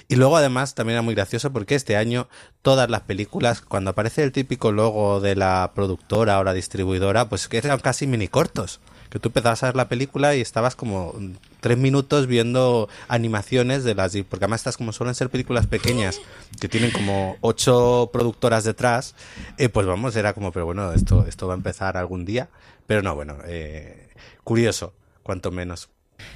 Y 0.09 0.17
luego 0.17 0.37
además 0.37 0.75
también 0.75 0.95
era 0.95 1.03
muy 1.03 1.15
gracioso 1.15 1.53
porque 1.53 1.77
este 1.77 1.97
año 1.97 2.27
todas 2.63 2.91
las 2.91 3.03
películas, 3.03 3.61
cuando 3.61 3.91
aparece 3.91 4.25
el 4.25 4.33
típico 4.33 4.73
logo 4.73 5.21
de 5.21 5.37
la 5.37 5.71
productora 5.73 6.41
o 6.41 6.43
la 6.43 6.53
distribuidora, 6.53 7.29
pues 7.29 7.49
eran 7.53 7.79
casi 7.79 8.09
mini 8.09 8.27
cortos. 8.27 8.81
Que 9.09 9.21
tú 9.21 9.29
empezabas 9.29 9.63
a 9.63 9.67
ver 9.67 9.77
la 9.77 9.89
película 9.89 10.35
y 10.35 10.41
estabas 10.41 10.75
como 10.75 11.15
tres 11.61 11.79
minutos 11.79 12.27
viendo 12.27 12.89
animaciones 13.07 13.85
de 13.85 13.95
las... 13.95 14.17
Porque 14.29 14.47
además 14.47 14.63
estas 14.63 14.77
como 14.77 14.93
suelen 14.93 15.15
ser 15.15 15.31
películas 15.31 15.69
pequeñas, 15.69 16.21
que 16.61 16.69
tienen 16.69 16.91
como 16.91 17.37
ocho 17.41 18.11
productoras 18.13 18.65
detrás, 18.65 19.15
eh, 19.59 19.69
pues 19.69 19.87
vamos, 19.87 20.17
era 20.17 20.33
como, 20.33 20.51
pero 20.51 20.67
bueno, 20.67 20.93
esto, 20.93 21.25
esto 21.29 21.47
va 21.47 21.55
a 21.55 21.57
empezar 21.57 21.97
algún 21.97 22.25
día. 22.25 22.49
Pero 22.89 23.01
no, 23.01 23.15
bueno, 23.15 23.37
eh, 23.45 24.09
curioso 24.43 24.93
cuanto 25.25 25.51
menos. 25.51 25.89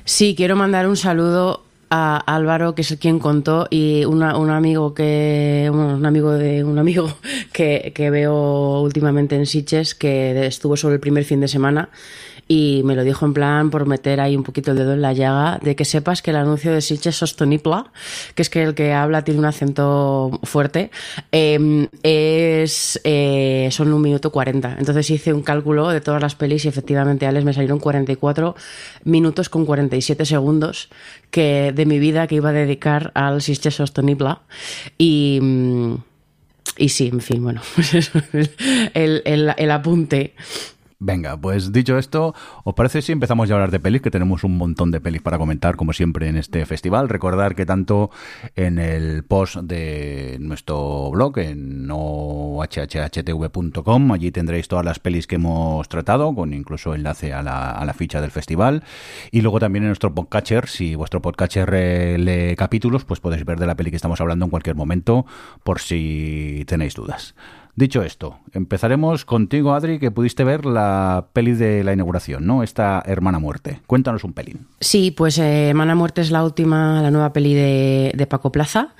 Sí, 0.05 0.35
quiero 0.37 0.57
mandar 0.57 0.89
un 0.89 0.97
saludo 0.97 1.63
a 1.91 2.19
Álvaro, 2.19 2.75
que 2.75 2.83
es 2.83 2.97
quien 3.01 3.19
contó, 3.19 3.67
y 3.71 4.05
una- 4.05 4.37
un 4.37 4.51
amigo 4.51 4.95
que 4.95 5.71
un 5.73 6.05
amigo 6.05 6.33
de 6.33 6.65
un 6.65 6.79
amigo 6.79 7.09
que, 7.53 7.93
que 7.95 8.11
veo 8.11 8.81
últimamente 8.83 9.37
en 9.37 9.47
Sitges, 9.47 9.95
que 9.95 10.47
estuvo 10.47 10.77
solo 10.77 10.95
el 10.95 11.01
primer 11.01 11.25
fin 11.25 11.41
de 11.41 11.49
semana 11.49 11.89
y 12.51 12.81
me 12.87 12.95
lo 12.97 13.05
dijo 13.05 13.27
en 13.27 13.35
plan 13.35 13.69
por 13.69 13.85
meter 13.85 14.21
ahí 14.21 14.35
un 14.35 14.43
poquito 14.43 14.71
el 14.71 14.79
dedo 14.79 14.95
en 14.95 15.03
la 15.03 15.13
llaga 15.13 15.59
de 15.63 15.77
que 15.77 15.85
sepas 15.85 16.23
que 16.23 16.31
el 16.31 16.37
anuncio 16.39 16.73
de 16.73 16.81
Sitges 16.81 17.15
sostenible, 17.15 17.83
que 18.35 18.41
es 18.41 18.49
que 18.49 18.63
el 18.63 18.75
que 18.75 18.95
habla 18.95 19.23
tiene 19.23 19.41
un 19.41 19.45
acento 19.45 20.31
fuerte, 20.45 20.91
eh, 21.31 21.89
es 22.03 22.99
eh, 23.05 23.69
son 23.71 23.93
un 23.93 24.01
minuto 24.01 24.33
40. 24.33 24.77
Entonces 24.79 25.11
hice 25.11 25.35
un 25.35 25.43
cálculo 25.43 25.89
de 25.91 26.01
todas 26.01 26.23
las 26.23 26.37
pelis 26.37 26.65
y 26.65 26.69
efectivamente, 26.69 27.27
Alex, 27.27 27.45
me 27.45 27.53
salieron 27.53 27.79
44 27.81 28.55
minutos 29.05 29.51
con 29.51 29.67
47 29.67 30.25
segundos 30.25 30.89
que 31.31 31.73
de 31.79 31.87
mi 31.87 31.99
vida 31.99 32.27
que 32.27 32.35
iba 32.35 32.51
a 32.51 32.53
dedicar 32.53 33.11
al 33.15 33.41
Sitges 33.41 33.77
sostenible. 33.77 34.35
Y... 34.99 35.39
mm, 35.41 35.95
y 36.81 36.91
sí, 36.91 37.09
en 37.09 37.21
fin, 37.21 37.43
bueno, 37.43 37.61
pues 37.75 37.95
eso, 38.01 38.21
el, 38.95 39.23
el- 39.25 39.55
el 39.57 39.71
apunte. 39.71 40.35
Venga, 41.01 41.37
pues 41.41 41.71
dicho 41.71 41.97
esto, 41.97 42.35
¿os 42.65 42.75
parece 42.75 43.03
si 43.03 43.13
empezamos 43.13 43.49
ya 43.49 43.55
a 43.55 43.59
hablar 43.59 43.71
de 43.71 43.79
pelis? 43.79 44.03
Que 44.03 44.11
tenemos 44.11 44.43
un 44.43 44.57
montón 44.57 44.91
de 44.91 45.01
pelis 45.01 45.23
para 45.23 45.39
comentar, 45.39 45.77
como 45.77 45.93
siempre, 45.93 46.27
en 46.27 46.37
este 46.37 46.67
festival. 46.67 47.09
Recordar 47.09 47.55
que 47.55 47.65
tanto 47.65 48.11
en 48.57 48.81
el 48.81 49.23
post 49.23 49.59
de 49.59 50.39
nuestro 50.41 51.09
blog, 51.13 51.39
en 51.39 51.87
nohhtv.com, 51.87 52.73
allí 54.11 54.33
tendréis 54.33 54.67
todas 54.67 54.85
las 54.85 54.99
pelis 54.99 55.29
que 55.29 55.37
hemos 55.37 55.89
tratado, 55.89 56.35
con 56.35 56.53
incluso 56.53 56.97
enlace 56.97 57.33
a 57.33 57.45
la, 57.45 57.71
a 57.71 57.85
la 57.85 57.95
ficha 57.95 58.21
del 58.21 58.33
festival. 58.33 58.83
Y 59.31 59.43
luego 59.43 59.61
también 59.61 59.85
en 59.85 59.91
nuestro 59.91 60.13
podcatcher, 60.13 60.67
si 60.67 60.97
vuestro 60.97 61.23
podcatcher 61.23 61.71
eh, 61.75 62.19
lee 62.19 62.57
capítulos, 62.57 63.05
pues 63.05 63.21
podéis 63.21 63.45
ver 63.45 63.61
de 63.61 63.69
la 63.69 63.77
peli 63.77 63.91
que 63.91 63.97
estamos 63.97 64.21
hablando 64.21 64.47
en 64.47 64.51
cualquier 64.51 64.75
momento, 64.75 65.27
por 65.63 65.79
si 65.79 66.65
tenéis 66.67 66.97
dudas. 66.97 67.37
Dicho 67.79 68.03
esto, 68.03 68.41
empezaremos 68.55 69.25
contigo, 69.25 69.73
Adri, 69.73 70.01
que 70.01 70.11
pudiste 70.11 70.43
ver 70.43 70.67
la 70.67 71.29
peli 71.33 71.53
de 71.53 71.85
la 71.85 71.93
inauguración, 71.93 72.45
¿no? 72.45 72.65
Esta 72.65 73.01
Hermana 73.07 73.39
Muerte. 73.39 73.83
Cuéntanos 73.87 74.25
un 74.25 74.33
pelín. 74.33 74.67
Sí, 74.81 75.13
pues 75.13 75.39
eh, 75.39 75.71
Mana 75.77 75.95
Muerte 75.95 76.21
es 76.21 76.33
la 76.33 76.43
última, 76.43 77.01
la 77.03 77.13
nueva 77.13 77.33
peli 77.33 77.55
de, 77.55 78.13
de 78.17 78.27
Paco 78.27 78.51
Plaza. 78.51 78.97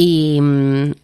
Y, 0.00 0.38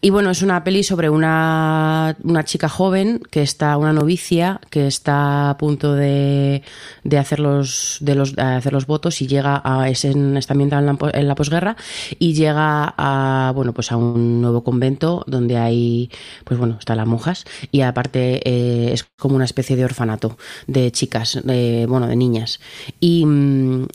y 0.00 0.10
bueno, 0.10 0.30
es 0.30 0.42
una 0.42 0.62
peli 0.62 0.84
sobre 0.84 1.10
una, 1.10 2.16
una 2.22 2.44
chica 2.44 2.68
joven 2.68 3.20
que 3.28 3.42
está, 3.42 3.76
una 3.76 3.92
novicia, 3.92 4.60
que 4.70 4.86
está 4.86 5.50
a 5.50 5.58
punto 5.58 5.94
de, 5.94 6.62
de 7.02 7.18
hacer, 7.18 7.40
los, 7.40 7.98
de 8.00 8.14
los, 8.14 8.36
de 8.36 8.42
hacer 8.42 8.72
los 8.72 8.86
votos 8.86 9.20
y 9.20 9.26
llega 9.26 9.60
a, 9.64 9.88
es 9.88 10.04
en, 10.04 10.36
está 10.36 10.54
ambientada 10.54 10.80
en 10.80 10.86
la, 10.86 11.10
en 11.10 11.26
la 11.26 11.34
posguerra 11.34 11.76
y 12.20 12.34
llega 12.34 12.94
a, 12.96 13.50
bueno, 13.52 13.72
pues 13.72 13.90
a 13.90 13.96
un 13.96 14.40
nuevo 14.40 14.62
convento 14.62 15.24
donde 15.26 15.56
hay, 15.56 16.08
pues 16.44 16.60
bueno, 16.60 16.76
están 16.78 16.98
las 16.98 17.08
monjas 17.08 17.46
y 17.72 17.80
aparte 17.80 18.48
eh, 18.48 18.92
es 18.92 19.04
como 19.18 19.34
una 19.34 19.44
especie 19.44 19.74
de 19.74 19.84
orfanato 19.84 20.38
de 20.68 20.92
chicas, 20.92 21.40
de, 21.42 21.86
bueno, 21.88 22.06
de 22.06 22.14
niñas. 22.14 22.60
Y, 23.00 23.26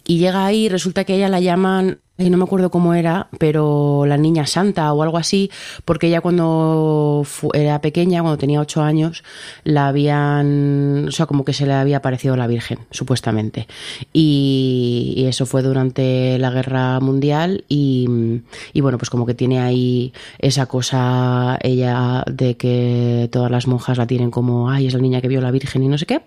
y 0.05 0.17
llega 0.17 0.45
ahí 0.45 0.67
resulta 0.67 1.05
que 1.05 1.15
ella 1.15 1.29
la 1.29 1.39
llaman 1.39 1.99
y 2.19 2.29
no 2.29 2.37
me 2.37 2.43
acuerdo 2.43 2.69
cómo 2.69 2.93
era, 2.93 3.29
pero 3.37 4.05
la 4.05 4.17
niña 4.17 4.45
santa 4.45 4.91
o 4.91 5.01
algo 5.03 5.17
así, 5.17 5.49
porque 5.85 6.07
ella 6.07 6.19
cuando 6.19 7.25
era 7.53 7.79
pequeña, 7.79 8.21
cuando 8.21 8.37
tenía 8.37 8.59
ocho 8.59 8.81
años, 8.81 9.23
la 9.63 9.87
habían, 9.87 11.05
o 11.07 11.11
sea, 11.11 11.25
como 11.27 11.45
que 11.45 11.53
se 11.53 11.65
le 11.65 11.73
había 11.73 11.97
aparecido 11.97 12.35
la 12.35 12.47
Virgen, 12.47 12.79
supuestamente. 12.91 13.67
Y, 14.11 15.25
eso 15.29 15.45
fue 15.45 15.61
durante 15.61 16.39
la 16.39 16.49
Guerra 16.49 16.99
Mundial 16.99 17.63
y, 17.69 18.41
y 18.73 18.81
bueno, 18.81 18.97
pues 18.97 19.11
como 19.11 19.27
que 19.27 19.35
tiene 19.35 19.59
ahí 19.59 20.11
esa 20.39 20.65
cosa 20.65 21.59
ella 21.61 22.23
de 22.25 22.57
que 22.57 23.29
todas 23.31 23.51
las 23.51 23.67
monjas 23.67 23.97
la 23.97 24.07
tienen 24.07 24.31
como, 24.31 24.71
ay, 24.71 24.87
es 24.87 24.93
la 24.93 24.99
niña 24.99 25.21
que 25.21 25.27
vio 25.27 25.39
la 25.39 25.51
Virgen 25.51 25.83
y 25.83 25.87
no 25.87 25.97
sé 25.99 26.07
qué. 26.07 26.21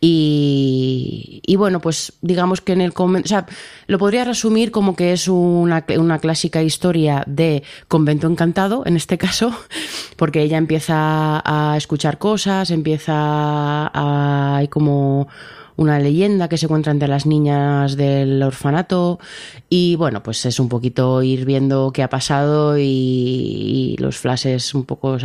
Y, 0.00 1.40
y 1.46 1.56
bueno, 1.56 1.80
pues 1.80 2.12
digamos 2.20 2.60
que 2.60 2.74
en 2.74 2.82
el 2.82 2.92
o 2.96 3.26
sea, 3.26 3.46
lo 3.86 3.98
podría 3.98 4.24
resumir 4.24 4.70
como 4.70 4.94
que 4.94 5.12
es 5.12 5.23
una, 5.28 5.84
una 5.98 6.18
clásica 6.18 6.62
historia 6.62 7.24
de 7.26 7.62
convento 7.88 8.26
encantado, 8.26 8.84
en 8.86 8.96
este 8.96 9.18
caso, 9.18 9.52
porque 10.16 10.42
ella 10.42 10.58
empieza 10.58 11.42
a 11.44 11.76
escuchar 11.76 12.18
cosas, 12.18 12.70
empieza 12.70 13.12
a... 13.14 14.56
hay 14.56 14.68
como 14.68 15.28
una 15.76 15.98
leyenda 15.98 16.48
que 16.48 16.56
se 16.56 16.66
encuentra 16.66 16.92
entre 16.92 17.08
las 17.08 17.26
niñas 17.26 17.96
del 17.96 18.42
orfanato 18.42 19.18
y 19.68 19.96
bueno, 19.96 20.22
pues 20.22 20.46
es 20.46 20.60
un 20.60 20.68
poquito 20.68 21.22
ir 21.22 21.44
viendo 21.44 21.92
qué 21.92 22.02
ha 22.02 22.08
pasado 22.08 22.78
y, 22.78 23.96
los 23.98 24.18
flashes 24.18 24.74
un 24.74 24.84
poco, 24.84 25.16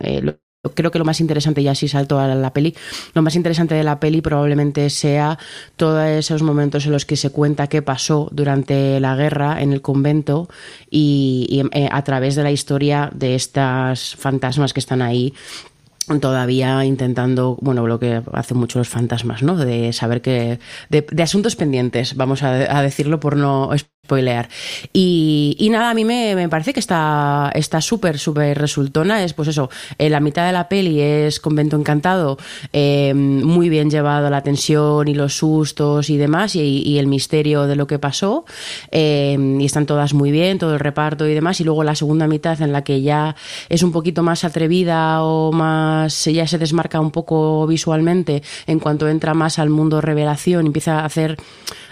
eh, 0.00 0.38
creo 0.74 0.90
que 0.90 0.98
lo 0.98 1.04
más 1.04 1.20
interesante, 1.20 1.60
y 1.60 1.68
así 1.68 1.88
salto 1.88 2.18
a 2.18 2.28
la 2.28 2.52
peli, 2.52 2.74
lo 3.14 3.22
más 3.22 3.36
interesante 3.36 3.74
de 3.74 3.84
la 3.84 4.00
peli 4.00 4.20
probablemente 4.20 4.90
sea 4.90 5.38
todos 5.76 6.06
esos 6.06 6.42
momentos 6.42 6.86
en 6.86 6.92
los 6.92 7.04
que 7.04 7.16
se 7.16 7.30
cuenta 7.30 7.66
qué 7.66 7.82
pasó 7.82 8.28
durante 8.32 9.00
la 9.00 9.16
guerra 9.16 9.60
en 9.60 9.72
el 9.72 9.82
convento 9.82 10.48
y, 10.90 11.62
eh, 11.72 11.88
a 11.90 12.02
través 12.04 12.34
de 12.34 12.42
la 12.42 12.50
historia 12.50 13.10
de 13.14 13.34
estas 13.34 14.16
fantasmas 14.16 14.72
que 14.72 14.80
están 14.80 15.02
ahí 15.02 15.34
todavía 16.20 16.84
intentando, 16.86 17.58
bueno, 17.60 17.86
lo 17.86 17.98
que 17.98 18.22
hacen 18.32 18.56
mucho 18.56 18.78
los 18.78 18.88
fantasmas, 18.88 19.42
¿no? 19.42 19.56
De 19.56 19.92
saber 19.92 20.22
que, 20.22 20.58
de, 20.88 21.22
asuntos 21.22 21.54
pendientes, 21.54 22.16
vamos 22.16 22.42
a 22.42 22.82
decirlo 22.82 23.20
por 23.20 23.36
no 23.36 23.70
spoilear. 24.08 24.48
Y, 24.94 25.68
nada, 25.70 25.90
a 25.90 25.94
mí 25.94 26.04
me, 26.04 26.34
me 26.34 26.48
parece 26.48 26.72
que 26.72 26.80
está 26.80 27.52
está 27.54 27.80
súper, 27.82 28.18
súper 28.18 28.56
resultona. 28.56 29.22
Es 29.22 29.34
pues 29.34 29.48
eso, 29.48 29.68
eh, 29.98 30.08
la 30.08 30.20
mitad 30.20 30.46
de 30.46 30.52
la 30.52 30.68
peli 30.68 31.00
es 31.00 31.40
Convento 31.40 31.76
Encantado, 31.76 32.38
eh, 32.72 33.12
muy 33.14 33.68
bien 33.68 33.90
llevado 33.90 34.30
la 34.30 34.42
tensión 34.42 35.08
y 35.08 35.14
los 35.14 35.34
sustos 35.34 36.08
y 36.08 36.16
demás, 36.16 36.56
y, 36.56 36.82
y 36.82 36.98
el 36.98 37.06
misterio 37.06 37.66
de 37.66 37.76
lo 37.76 37.86
que 37.86 37.98
pasó. 37.98 38.46
eh, 38.90 39.36
y 39.60 39.64
están 39.64 39.84
todas 39.84 40.14
muy 40.14 40.30
bien, 40.30 40.58
todo 40.58 40.72
el 40.74 40.80
reparto 40.80 41.26
y 41.26 41.34
demás. 41.34 41.60
Y 41.60 41.64
luego 41.64 41.84
la 41.84 41.94
segunda 41.94 42.26
mitad 42.26 42.60
en 42.62 42.72
la 42.72 42.82
que 42.82 43.02
ya 43.02 43.36
es 43.68 43.82
un 43.82 43.92
poquito 43.92 44.22
más 44.22 44.44
atrevida 44.44 45.22
o 45.22 45.52
más, 45.52 46.24
ya 46.24 46.46
se 46.46 46.58
desmarca 46.58 47.00
un 47.00 47.10
poco 47.10 47.66
visualmente 47.66 48.42
en 48.66 48.78
cuanto 48.78 49.08
entra 49.08 49.34
más 49.34 49.58
al 49.58 49.68
mundo 49.68 50.00
revelación, 50.00 50.66
empieza 50.66 51.00
a 51.00 51.04
hacer 51.04 51.36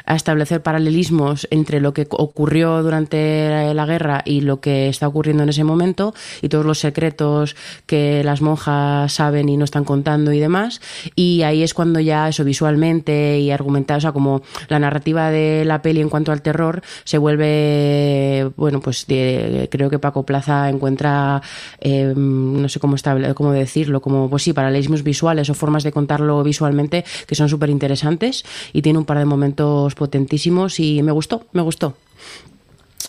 a 0.07 0.15
establecer 0.17 0.63
paralelismos 0.63 1.47
entre 1.51 1.81
lo 1.81 1.93
que 1.93 2.07
ocurrió 2.11 2.83
durante 2.83 3.75
la 3.75 3.87
guerra 3.87 4.23
y 4.25 4.41
lo 4.41 4.61
que 4.61 4.89
está 4.89 5.09
ocurriendo 5.09 5.43
en 5.43 5.49
ese 5.49 5.65
momento 5.65 6.15
y 6.43 6.49
todos 6.49 6.65
los 6.65 6.79
secretos 6.79 7.57
que 7.87 8.23
las 8.25 8.41
monjas 8.41 9.13
saben 9.13 9.49
y 9.49 9.57
no 9.57 9.65
están 9.65 9.85
contando 9.85 10.33
y 10.33 10.39
demás. 10.39 10.81
Y 11.15 11.43
ahí 11.43 11.63
es 11.63 11.75
cuando 11.75 12.01
ya 12.01 12.29
eso 12.29 12.45
visualmente 12.45 13.41
y 13.41 13.51
argumentado, 13.51 13.99
o 13.99 14.01
sea, 14.01 14.13
como 14.13 14.43
la 14.69 14.79
narrativa 14.79 15.31
de 15.31 15.65
la 15.65 15.83
peli 15.83 16.01
en 16.01 16.09
cuanto 16.09 16.33
al 16.33 16.43
terror 16.43 16.83
se 17.05 17.19
vuelve, 17.19 18.51
bueno, 18.57 18.81
pues 18.81 19.07
de- 19.07 19.69
creo 19.71 19.91
que 19.91 19.99
Paco 19.99 20.25
Plaza 20.25 20.69
encuentra, 20.69 21.43
eh, 21.81 22.13
no 22.17 22.69
sé 22.69 22.79
cómo, 22.81 22.95
estable, 22.97 23.35
cómo 23.35 23.53
decirlo, 23.53 24.01
como, 24.01 24.31
pues 24.31 24.43
sí, 24.45 24.53
paralelismos 24.53 25.03
visuales 25.03 25.51
o 25.51 25.55
formas 25.55 25.83
de 25.83 25.93
contarlo 25.93 26.43
visualmente 26.43 27.05
que 27.27 27.35
son 27.35 27.49
súper 27.49 27.71
interesantes 27.71 28.45
y 28.73 28.83
tiene 28.83 28.99
un 28.99 29.05
par 29.05 29.19
de 29.19 29.25
momentos 29.25 29.95
potentísimos 29.97 30.79
y 30.79 31.03
me 31.03 31.11
gustó, 31.11 31.47
me 31.53 31.63
gustó. 31.63 31.97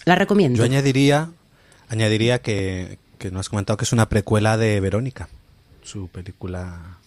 La 0.06 0.15
recomiendo. 0.15 0.58
Yo 0.58 0.63
añadiría, 0.63 1.29
añadiría 1.89 2.41
que, 2.41 2.98
que 3.20 3.29
no 3.29 3.39
has 3.39 3.50
comentado 3.50 3.77
que 3.77 3.86
es 3.86 3.94
una 3.94 4.10
precuela 4.10 4.58
de 4.58 4.79
Verónica, 4.79 5.29
su 5.84 6.08
película 6.08 6.98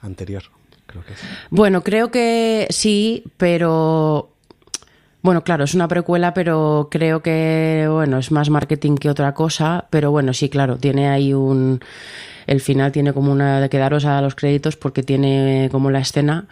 anterior, 0.00 0.44
creo 0.86 1.04
que 1.04 1.14
es. 1.14 1.20
Bueno, 1.50 1.82
creo 1.82 2.10
que 2.10 2.68
sí, 2.70 3.24
pero 3.36 4.30
bueno, 5.22 5.44
claro, 5.44 5.64
es 5.64 5.74
una 5.74 5.88
precuela, 5.88 6.32
pero 6.32 6.88
creo 6.90 7.22
que 7.22 7.86
bueno, 7.90 8.18
es 8.18 8.30
más 8.30 8.48
marketing 8.48 8.96
que 8.96 9.10
otra 9.10 9.34
cosa, 9.34 9.86
pero 9.90 10.10
bueno, 10.10 10.32
sí, 10.32 10.48
claro, 10.48 10.78
tiene 10.78 11.08
ahí 11.08 11.34
un 11.34 11.80
el 12.50 12.60
final 12.60 12.90
tiene 12.90 13.12
como 13.12 13.30
una 13.30 13.60
de 13.60 13.68
quedaros 13.68 14.04
a 14.04 14.20
los 14.20 14.34
créditos 14.34 14.76
porque 14.76 15.04
tiene 15.04 15.68
como 15.70 15.92
la 15.92 16.00
escena, 16.00 16.46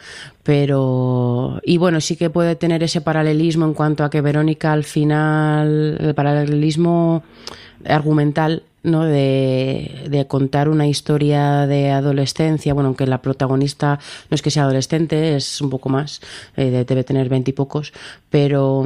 pero 0.45 1.61
y 1.64 1.76
bueno, 1.76 2.00
sí 2.00 2.14
que 2.14 2.31
puede 2.31 2.55
tener 2.55 2.85
ese 2.85 3.00
paralelismo 3.00 3.67
en 3.67 3.75
cuanto 3.75 4.05
a 4.05 4.11
que 4.11 4.21
Verónica 4.21 4.73
al 4.73 4.85
final 4.85 5.99
el 5.99 6.14
paralelismo 6.14 7.25
argumental 7.85 8.62
¿no? 8.85 9.05
De, 9.05 10.25
contar 10.28 10.69
una 10.69 10.87
historia 10.87 11.67
de 11.67 11.90
adolescencia, 11.90 12.75
bueno, 12.75 12.88
aunque 12.88 13.07
la 13.07 13.21
protagonista 13.21 13.99
no 14.31 14.35
es 14.37 14.40
que 14.40 14.52
sea 14.52 14.62
adolescente, 14.62 15.35
es 15.35 15.61
un 15.61 15.69
poco 15.69 15.88
más, 15.88 16.21
eh, 16.57 16.85
debe 16.87 17.02
tener 17.02 17.28
veintipocos, 17.28 17.93
pero 18.31 18.85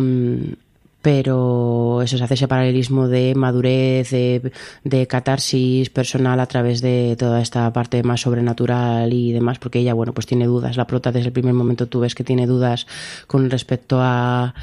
pero 1.03 2.01
eso 2.03 2.17
se 2.17 2.25
hace 2.25 2.35
ese 2.35 2.49
paralelismo 2.49 3.09
de 3.09 3.35
madurez, 3.35 4.11
de, 4.11 4.53
de, 4.85 5.07
catarsis 5.09 5.91
personal 5.91 6.39
a 6.39 6.47
través 6.47 6.81
de 6.81 7.17
toda 7.19 7.43
esta 7.43 7.73
parte 7.73 8.03
más 8.05 8.21
sobrenatural 8.21 9.13
y 9.13 9.33
demás, 9.33 9.59
porque 9.59 9.81
ella, 9.81 9.95
bueno, 9.95 10.15
pues 10.15 10.27
tiene 10.27 10.47
dudas. 10.47 10.77
La 10.77 10.87
prota 10.87 11.11
desde 11.11 11.27
el 11.27 11.33
primer 11.33 11.55
momento 11.55 11.89
tú 11.89 12.01
ves 12.01 12.15
que 12.15 12.23
tiene 12.23 12.47
dudas 12.47 12.87
con 13.27 13.51
respecto 13.51 13.99
a, 14.01 14.55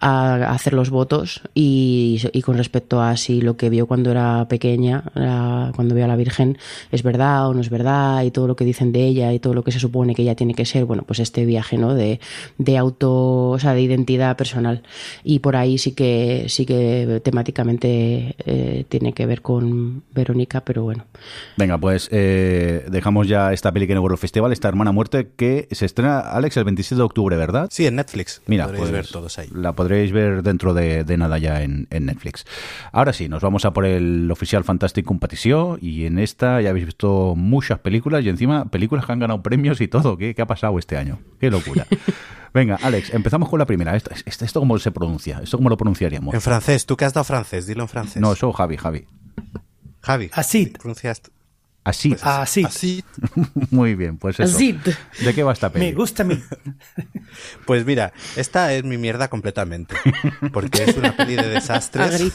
a 0.00 0.34
hacer 0.52 0.72
los 0.74 0.90
votos 0.90 1.42
y, 1.54 2.20
y, 2.32 2.42
con 2.42 2.56
respecto 2.56 3.00
a 3.00 3.16
si 3.16 3.40
lo 3.40 3.56
que 3.56 3.70
vio 3.70 3.86
cuando 3.86 4.10
era 4.10 4.46
pequeña, 4.48 5.04
cuando 5.76 5.94
vio 5.94 6.04
a 6.04 6.08
la 6.08 6.16
Virgen, 6.16 6.58
es 6.90 7.04
verdad 7.04 7.48
o 7.48 7.54
no 7.54 7.60
es 7.60 7.70
verdad 7.70 8.24
y 8.24 8.32
todo 8.32 8.48
lo 8.48 8.56
que 8.56 8.64
dicen 8.64 8.90
de 8.90 9.04
ella 9.04 9.32
y 9.32 9.38
todo 9.38 9.54
lo 9.54 9.62
que 9.62 9.70
se 9.70 9.78
supone 9.78 10.14
que 10.14 10.22
ella 10.22 10.34
tiene 10.34 10.54
que 10.54 10.64
ser, 10.66 10.86
bueno, 10.86 11.04
pues 11.06 11.20
este 11.20 11.46
viaje, 11.46 11.78
¿no? 11.78 11.94
De, 11.94 12.18
de 12.58 12.78
auto, 12.78 13.50
o 13.50 13.58
sea, 13.60 13.74
de 13.74 13.82
identidad 13.82 14.36
personal. 14.36 14.82
Y 15.22 15.38
por 15.38 15.54
ahí 15.54 15.78
sí 15.84 15.92
que 15.92 16.46
sí 16.48 16.64
que 16.64 17.20
temáticamente 17.22 18.36
eh, 18.46 18.84
tiene 18.88 19.12
que 19.12 19.26
ver 19.26 19.42
con 19.42 20.02
Verónica, 20.14 20.62
pero 20.62 20.82
bueno. 20.84 21.04
Venga, 21.58 21.76
pues 21.76 22.08
eh, 22.10 22.86
dejamos 22.88 23.28
ya 23.28 23.52
esta 23.52 23.70
peli 23.70 23.86
que 23.86 23.92
en 23.92 23.98
el 23.98 24.02
World 24.02 24.18
Festival, 24.18 24.50
esta 24.52 24.68
Hermana 24.68 24.92
Muerte, 24.92 25.28
que 25.36 25.68
se 25.72 25.84
estrena, 25.84 26.20
Alex, 26.20 26.56
el 26.56 26.64
27 26.64 26.96
de 26.96 27.02
octubre, 27.02 27.36
¿verdad? 27.36 27.68
Sí, 27.70 27.86
en 27.86 27.96
Netflix. 27.96 28.40
Mira, 28.46 28.64
podréis 28.64 28.80
pues, 28.80 28.92
ver 28.92 29.06
todos 29.08 29.38
ahí. 29.38 29.48
La 29.54 29.74
podréis 29.74 30.12
ver 30.12 30.42
dentro 30.42 30.72
de, 30.72 31.04
de 31.04 31.16
nada 31.18 31.36
ya 31.38 31.62
en, 31.62 31.86
en, 31.90 32.06
Netflix. 32.06 32.46
Ahora 32.90 33.12
sí, 33.12 33.28
nos 33.28 33.42
vamos 33.42 33.66
a 33.66 33.72
por 33.72 33.84
el 33.84 34.30
oficial 34.30 34.64
Fantastic 34.64 35.04
Competition 35.04 35.78
y 35.82 36.06
en 36.06 36.18
esta 36.18 36.62
ya 36.62 36.70
habéis 36.70 36.86
visto 36.86 37.34
muchas 37.36 37.78
películas 37.80 38.24
y 38.24 38.30
encima 38.30 38.64
películas 38.66 39.04
que 39.04 39.12
han 39.12 39.18
ganado 39.18 39.42
premios 39.42 39.82
y 39.82 39.88
todo. 39.88 40.16
¿Qué, 40.16 40.34
qué 40.34 40.40
ha 40.40 40.46
pasado 40.46 40.78
este 40.78 40.96
año? 40.96 41.18
¡Qué 41.38 41.50
locura! 41.50 41.86
Venga, 42.54 42.78
Alex, 42.80 43.12
empezamos 43.12 43.48
con 43.48 43.58
la 43.58 43.66
primera. 43.66 43.96
¿Esto, 43.96 44.10
esto, 44.24 44.44
esto 44.44 44.60
cómo 44.60 44.78
se 44.78 44.92
pronuncia? 44.92 45.40
¿Esto 45.42 45.58
cómo 45.58 45.68
lo 45.68 45.76
pronunciaríamos? 45.76 46.32
En 46.32 46.40
francés, 46.40 46.86
tú 46.86 46.96
que 46.96 47.04
has 47.04 47.12
dado 47.12 47.24
francés, 47.24 47.66
dilo 47.66 47.82
en 47.82 47.88
francés. 47.88 48.22
No, 48.22 48.32
eso 48.32 48.52
Javi, 48.52 48.76
Javi. 48.76 49.06
Javi. 50.00 50.30
Así. 50.32 50.66
Pronuncias 50.66 51.20
Así. 51.84 52.10
Pues 52.10 52.24
así. 52.24 52.64
así. 52.64 53.04
Muy 53.70 53.94
bien, 53.94 54.16
pues 54.16 54.40
eso. 54.40 54.56
Así. 54.56 54.78
¿De 55.20 55.34
qué 55.34 55.42
va 55.42 55.52
esta 55.52 55.70
peli? 55.70 55.86
Me 55.86 55.92
gusta 55.92 56.22
a 56.22 56.26
mí. 56.26 56.42
Pues 57.66 57.84
mira, 57.84 58.12
esta 58.36 58.72
es 58.72 58.84
mi 58.84 58.96
mierda 58.96 59.28
completamente. 59.28 59.96
Porque 60.52 60.84
es 60.84 60.96
una 60.96 61.16
peli 61.16 61.34
de 61.34 61.48
desastres. 61.48 62.32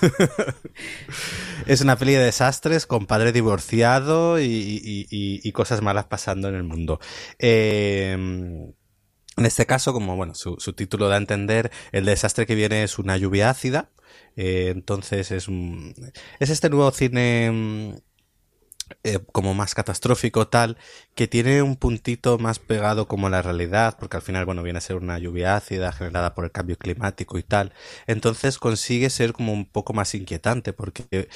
es 1.66 1.82
una 1.82 1.96
peli 1.96 2.14
de 2.14 2.26
desastres 2.26 2.86
con 2.86 3.06
padre 3.06 3.32
divorciado 3.32 4.40
y, 4.40 4.44
y, 4.44 5.08
y, 5.10 5.40
y 5.42 5.52
cosas 5.54 5.82
malas 5.82 6.06
pasando 6.06 6.50
en 6.50 6.56
el 6.56 6.64
mundo. 6.64 7.00
Eh, 7.38 8.74
en 9.40 9.46
este 9.46 9.66
caso, 9.66 9.94
como 9.94 10.16
bueno, 10.16 10.36
su, 10.36 10.56
título 10.74 11.08
da 11.08 11.16
a 11.16 11.18
entender, 11.18 11.72
el 11.92 12.06
desastre 12.06 12.46
que 12.46 12.56
viene 12.56 12.84
es 12.84 13.00
una 13.00 13.18
lluvia 13.18 13.50
ácida. 13.50 13.90
Eh, 14.36 14.70
entonces 14.72 15.32
es, 15.32 15.48
un, 15.48 15.94
es 16.40 16.50
este 16.50 16.70
nuevo 16.70 16.92
cine 16.92 18.02
eh, 19.04 19.20
como 19.32 19.54
más 19.54 19.76
catastrófico 19.76 20.48
tal, 20.48 20.78
que 21.16 21.28
tiene 21.28 21.62
un 21.62 21.76
puntito 21.76 22.38
más 22.38 22.60
pegado 22.60 23.08
como 23.08 23.30
la 23.30 23.42
realidad, 23.42 23.98
porque 24.00 24.18
al 24.18 24.24
final, 24.24 24.46
bueno, 24.46 24.64
viene 24.64 24.80
a 24.80 24.82
ser 24.82 24.96
una 24.98 25.20
lluvia 25.20 25.56
ácida 25.56 25.92
generada 25.92 26.34
por 26.34 26.46
el 26.46 26.52
cambio 26.52 26.78
climático 26.78 27.38
y 27.38 27.44
tal. 27.44 27.74
Entonces 28.08 28.58
consigue 28.58 29.10
ser 29.10 29.34
como 29.34 29.54
un 29.54 29.66
poco 29.66 29.94
más 29.94 30.16
inquietante, 30.16 30.74
porque 30.74 31.30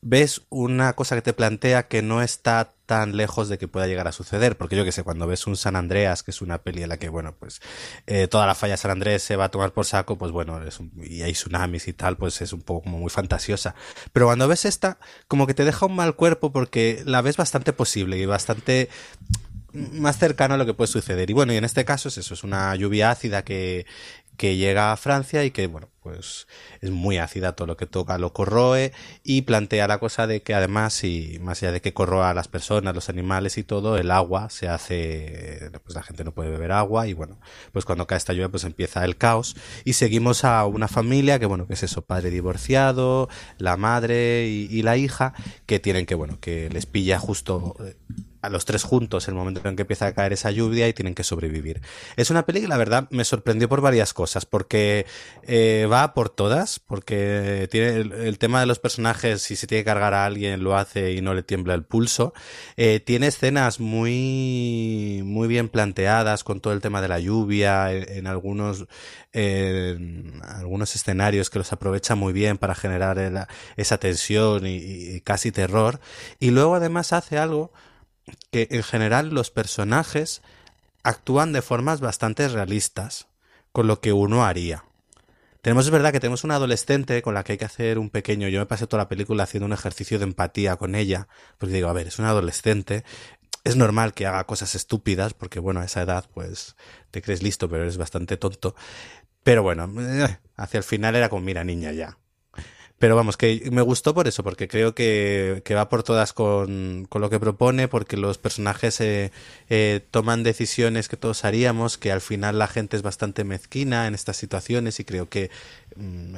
ves 0.00 0.42
una 0.48 0.92
cosa 0.94 1.16
que 1.16 1.22
te 1.22 1.32
plantea 1.32 1.88
que 1.88 2.02
no 2.02 2.22
está 2.22 2.72
tan 2.86 3.16
lejos 3.16 3.48
de 3.48 3.58
que 3.58 3.68
pueda 3.68 3.86
llegar 3.86 4.08
a 4.08 4.12
suceder, 4.12 4.56
porque 4.56 4.74
yo 4.74 4.84
que 4.84 4.92
sé, 4.92 5.02
cuando 5.02 5.26
ves 5.26 5.46
un 5.46 5.56
San 5.56 5.76
Andreas, 5.76 6.22
que 6.22 6.30
es 6.30 6.40
una 6.40 6.58
peli 6.58 6.82
en 6.82 6.88
la 6.88 6.96
que, 6.96 7.10
bueno, 7.10 7.34
pues 7.38 7.60
eh, 8.06 8.28
toda 8.28 8.46
la 8.46 8.54
falla 8.54 8.78
San 8.78 8.90
Andrés 8.90 9.22
se 9.22 9.36
va 9.36 9.44
a 9.44 9.48
tomar 9.50 9.72
por 9.72 9.84
saco, 9.84 10.16
pues 10.16 10.32
bueno, 10.32 10.62
es 10.62 10.80
un, 10.80 10.92
y 11.02 11.22
hay 11.22 11.32
tsunamis 11.32 11.88
y 11.88 11.92
tal, 11.92 12.16
pues 12.16 12.40
es 12.40 12.52
un 12.52 12.62
poco 12.62 12.84
como 12.84 12.98
muy 12.98 13.10
fantasiosa. 13.10 13.74
Pero 14.12 14.26
cuando 14.26 14.48
ves 14.48 14.64
esta, 14.64 14.98
como 15.26 15.46
que 15.46 15.54
te 15.54 15.64
deja 15.64 15.84
un 15.86 15.96
mal 15.96 16.14
cuerpo 16.14 16.50
porque 16.50 17.02
la 17.04 17.20
ves 17.20 17.36
bastante 17.36 17.72
posible 17.74 18.16
y 18.16 18.24
bastante 18.24 18.88
más 19.72 20.18
cercano 20.18 20.54
a 20.54 20.56
lo 20.56 20.64
que 20.64 20.74
puede 20.74 20.88
suceder. 20.88 21.28
Y 21.28 21.34
bueno, 21.34 21.52
y 21.52 21.56
en 21.56 21.64
este 21.64 21.84
caso 21.84 22.08
es 22.08 22.18
eso, 22.18 22.34
es 22.34 22.42
una 22.42 22.74
lluvia 22.74 23.10
ácida 23.10 23.44
que, 23.44 23.86
que 24.38 24.56
llega 24.56 24.92
a 24.92 24.96
Francia 24.96 25.44
y 25.44 25.50
que, 25.50 25.66
bueno, 25.66 25.90
pues 26.00 26.46
es 26.80 26.90
muy 26.90 27.18
ácida 27.18 27.52
todo 27.52 27.66
lo 27.66 27.76
que 27.76 27.86
toca, 27.86 28.16
lo 28.18 28.32
corroe 28.32 28.92
y 29.24 29.42
plantea 29.42 29.88
la 29.88 29.98
cosa 29.98 30.26
de 30.26 30.42
que 30.42 30.54
además, 30.54 31.04
y 31.04 31.38
más 31.42 31.62
allá 31.62 31.72
de 31.72 31.82
que 31.82 31.92
corroa 31.92 32.30
a 32.30 32.34
las 32.34 32.48
personas, 32.48 32.94
los 32.94 33.10
animales 33.10 33.58
y 33.58 33.64
todo, 33.64 33.98
el 33.98 34.10
agua 34.10 34.48
se 34.48 34.68
hace, 34.68 35.70
pues 35.84 35.94
la 35.94 36.02
gente 36.02 36.24
no 36.24 36.32
puede 36.32 36.50
beber 36.50 36.72
agua 36.72 37.08
y 37.08 37.12
bueno, 37.12 37.38
pues 37.72 37.84
cuando 37.84 38.06
cae 38.06 38.16
esta 38.16 38.32
lluvia 38.32 38.48
pues 38.48 38.64
empieza 38.64 39.04
el 39.04 39.18
caos. 39.18 39.56
Y 39.84 39.94
seguimos 39.94 40.44
a 40.44 40.64
una 40.66 40.88
familia 40.88 41.38
que, 41.38 41.46
bueno, 41.46 41.66
que 41.66 41.74
es 41.74 41.82
eso, 41.82 42.02
padre 42.02 42.30
divorciado, 42.30 43.28
la 43.58 43.76
madre 43.76 44.46
y, 44.46 44.68
y 44.70 44.82
la 44.82 44.96
hija, 44.96 45.34
que 45.66 45.80
tienen 45.80 46.06
que, 46.06 46.14
bueno, 46.14 46.38
que 46.40 46.70
les 46.70 46.86
pilla 46.86 47.18
justo 47.18 47.74
a 48.40 48.48
los 48.48 48.64
tres 48.64 48.84
juntos 48.84 49.26
el 49.28 49.34
momento 49.34 49.66
en 49.68 49.76
que 49.76 49.82
empieza 49.82 50.06
a 50.06 50.12
caer 50.12 50.32
esa 50.32 50.50
lluvia 50.50 50.88
y 50.88 50.92
tienen 50.92 51.14
que 51.14 51.24
sobrevivir. 51.24 51.80
Es 52.16 52.30
una 52.30 52.46
peli 52.46 52.60
que 52.60 52.68
la 52.68 52.76
verdad 52.76 53.08
me 53.10 53.24
sorprendió 53.24 53.68
por 53.68 53.80
varias 53.80 54.14
cosas, 54.14 54.46
porque 54.46 55.06
eh, 55.42 55.88
va 55.90 56.14
por 56.14 56.30
todas, 56.30 56.78
porque 56.78 57.68
tiene 57.70 57.96
el, 58.26 58.38
tema 58.38 58.60
de 58.60 58.66
los 58.66 58.78
personajes, 58.78 59.42
si 59.42 59.56
se 59.56 59.66
tiene 59.66 59.82
que 59.82 59.86
cargar 59.86 60.14
a 60.14 60.24
alguien 60.24 60.62
lo 60.62 60.76
hace 60.76 61.12
y 61.12 61.20
no 61.20 61.34
le 61.34 61.42
tiembla 61.42 61.74
el 61.74 61.84
pulso. 61.84 62.32
Eh, 62.76 63.00
tiene 63.00 63.26
escenas 63.26 63.80
muy, 63.80 65.22
muy 65.24 65.48
bien 65.48 65.68
planteadas 65.68 66.44
con 66.44 66.60
todo 66.60 66.72
el 66.72 66.80
tema 66.80 67.02
de 67.02 67.08
la 67.08 67.18
lluvia, 67.18 67.92
en, 67.92 68.26
algunos, 68.26 68.86
en 69.32 70.40
algunos 70.42 70.94
escenarios 70.94 71.50
que 71.50 71.58
los 71.58 71.72
aprovecha 71.72 72.14
muy 72.14 72.32
bien 72.32 72.58
para 72.58 72.74
generar 72.74 73.48
esa 73.76 73.98
tensión 73.98 74.66
y 74.66 75.20
casi 75.22 75.50
terror. 75.50 76.00
Y 76.38 76.50
luego 76.50 76.76
además 76.76 77.12
hace 77.12 77.38
algo 77.38 77.72
que 78.50 78.68
en 78.70 78.82
general 78.82 79.30
los 79.30 79.50
personajes 79.50 80.42
actúan 81.02 81.52
de 81.52 81.62
formas 81.62 82.00
bastante 82.00 82.48
realistas 82.48 83.28
con 83.72 83.86
lo 83.86 84.00
que 84.00 84.12
uno 84.12 84.44
haría. 84.44 84.84
Tenemos, 85.62 85.86
es 85.86 85.90
verdad 85.90 86.12
que 86.12 86.20
tenemos 86.20 86.44
una 86.44 86.54
adolescente 86.54 87.20
con 87.20 87.34
la 87.34 87.44
que 87.44 87.52
hay 87.52 87.58
que 87.58 87.64
hacer 87.64 87.98
un 87.98 88.10
pequeño. 88.10 88.48
Yo 88.48 88.60
me 88.60 88.66
pasé 88.66 88.86
toda 88.86 89.02
la 89.02 89.08
película 89.08 89.42
haciendo 89.42 89.66
un 89.66 89.72
ejercicio 89.72 90.18
de 90.18 90.24
empatía 90.24 90.76
con 90.76 90.94
ella, 90.94 91.28
porque 91.58 91.74
digo, 91.74 91.88
a 91.88 91.92
ver, 91.92 92.06
es 92.06 92.18
una 92.18 92.30
adolescente, 92.30 93.04
es 93.64 93.76
normal 93.76 94.14
que 94.14 94.26
haga 94.26 94.44
cosas 94.44 94.74
estúpidas, 94.74 95.34
porque 95.34 95.60
bueno, 95.60 95.80
a 95.80 95.84
esa 95.84 96.02
edad, 96.02 96.28
pues 96.32 96.76
te 97.10 97.20
crees 97.22 97.42
listo, 97.42 97.68
pero 97.68 97.82
eres 97.82 97.96
bastante 97.96 98.36
tonto. 98.36 98.74
Pero 99.42 99.62
bueno, 99.62 99.90
hacia 100.56 100.78
el 100.78 100.84
final 100.84 101.16
era 101.16 101.28
como, 101.28 101.42
mira, 101.42 101.64
niña, 101.64 101.92
ya. 101.92 102.18
Pero 102.98 103.14
vamos, 103.14 103.36
que 103.36 103.68
me 103.70 103.82
gustó 103.82 104.12
por 104.12 104.26
eso, 104.26 104.42
porque 104.42 104.66
creo 104.66 104.92
que, 104.92 105.62
que 105.64 105.74
va 105.76 105.88
por 105.88 106.02
todas 106.02 106.32
con, 106.32 107.06
con, 107.08 107.22
lo 107.22 107.30
que 107.30 107.38
propone, 107.38 107.86
porque 107.86 108.16
los 108.16 108.38
personajes 108.38 109.00
eh, 109.00 109.30
eh, 109.68 110.00
toman 110.10 110.42
decisiones 110.42 111.08
que 111.08 111.16
todos 111.16 111.44
haríamos, 111.44 111.96
que 111.96 112.10
al 112.10 112.20
final 112.20 112.58
la 112.58 112.66
gente 112.66 112.96
es 112.96 113.02
bastante 113.02 113.44
mezquina 113.44 114.08
en 114.08 114.14
estas 114.14 114.36
situaciones 114.36 114.98
y 114.98 115.04
creo 115.04 115.28
que 115.28 115.50
mm, 115.94 116.34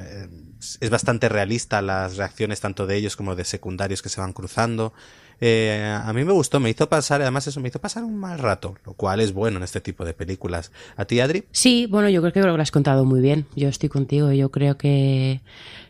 es 0.80 0.90
bastante 0.90 1.30
realista 1.30 1.80
las 1.80 2.18
reacciones 2.18 2.60
tanto 2.60 2.86
de 2.86 2.96
ellos 2.96 3.16
como 3.16 3.36
de 3.36 3.44
secundarios 3.46 4.02
que 4.02 4.10
se 4.10 4.20
van 4.20 4.34
cruzando. 4.34 4.92
Eh, 5.40 5.98
a 6.04 6.12
mí 6.12 6.24
me 6.24 6.32
gustó, 6.32 6.60
me 6.60 6.70
hizo 6.70 6.88
pasar, 6.88 7.22
además 7.22 7.46
eso 7.46 7.60
me 7.60 7.68
hizo 7.68 7.80
pasar 7.80 8.04
un 8.04 8.18
mal 8.18 8.38
rato, 8.38 8.74
lo 8.84 8.92
cual 8.92 9.20
es 9.20 9.32
bueno 9.32 9.56
en 9.56 9.62
este 9.62 9.80
tipo 9.80 10.04
de 10.04 10.12
películas. 10.12 10.70
¿A 10.96 11.04
ti, 11.06 11.20
Adri? 11.20 11.44
Sí, 11.50 11.86
bueno, 11.86 12.08
yo 12.08 12.20
creo 12.20 12.32
que 12.32 12.40
lo 12.40 12.60
has 12.60 12.70
contado 12.70 13.04
muy 13.04 13.20
bien. 13.20 13.46
Yo 13.56 13.68
estoy 13.68 13.88
contigo, 13.88 14.32
yo 14.32 14.50
creo 14.50 14.76
que, 14.76 15.40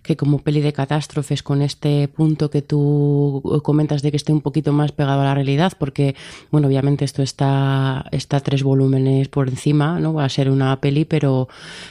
que 0.02 0.16
como 0.16 0.38
peli 0.38 0.60
de 0.60 0.72
catástrofes 0.72 1.42
con 1.42 1.62
este 1.62 2.08
punto 2.08 2.50
que 2.50 2.62
tú 2.62 3.60
comentas 3.64 4.02
de 4.02 4.10
que 4.10 4.16
esté 4.16 4.32
un 4.32 4.40
poquito 4.40 4.72
más 4.72 4.92
pegado 4.92 5.20
a 5.20 5.24
la 5.24 5.34
realidad, 5.34 5.72
porque, 5.78 6.14
bueno, 6.50 6.68
obviamente 6.68 7.04
esto 7.04 7.22
está, 7.22 8.06
está 8.12 8.40
tres 8.40 8.62
volúmenes 8.62 9.28
por 9.28 9.48
encima, 9.48 9.98
¿no? 9.98 10.14
Va 10.14 10.24
a 10.24 10.28
ser 10.28 10.50
una 10.50 10.80
peli, 10.80 11.04
pero, 11.04 11.48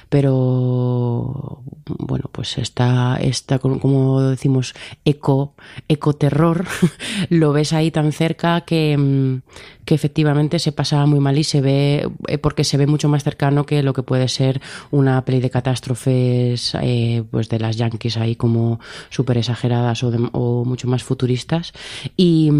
pero, 0.09 1.61
bueno, 1.85 2.29
pues 2.31 2.57
está, 2.57 3.17
está 3.21 3.59
como 3.59 4.21
decimos, 4.21 4.73
eco, 5.03 5.53
ecoterror, 5.87 6.65
lo 7.29 7.48
ves 7.53 7.73
ahí 7.73 7.91
tan 7.91 8.11
cerca 8.11 8.61
que, 8.61 9.39
que 9.85 9.95
efectivamente 9.95 10.59
se 10.59 10.71
pasa 10.71 11.05
muy 11.05 11.19
mal 11.19 11.37
y 11.37 11.43
se 11.43 11.61
ve, 11.61 12.09
porque 12.41 12.63
se 12.63 12.77
ve 12.77 12.87
mucho 12.87 13.09
más 13.09 13.23
cercano 13.23 13.65
que 13.65 13.83
lo 13.83 13.93
que 13.93 14.03
puede 14.03 14.27
ser 14.27 14.61
una 14.91 15.23
peli 15.25 15.39
de 15.39 15.49
catástrofes, 15.49 16.75
eh, 16.81 17.23
pues 17.31 17.49
de 17.49 17.59
las 17.59 17.77
yankees 17.77 18.17
ahí 18.17 18.35
como 18.35 18.79
súper 19.09 19.37
exageradas 19.37 20.03
o, 20.03 20.11
de, 20.11 20.29
o 20.31 20.65
mucho 20.65 20.87
más 20.87 21.03
futuristas. 21.03 21.73
Y, 22.15 22.51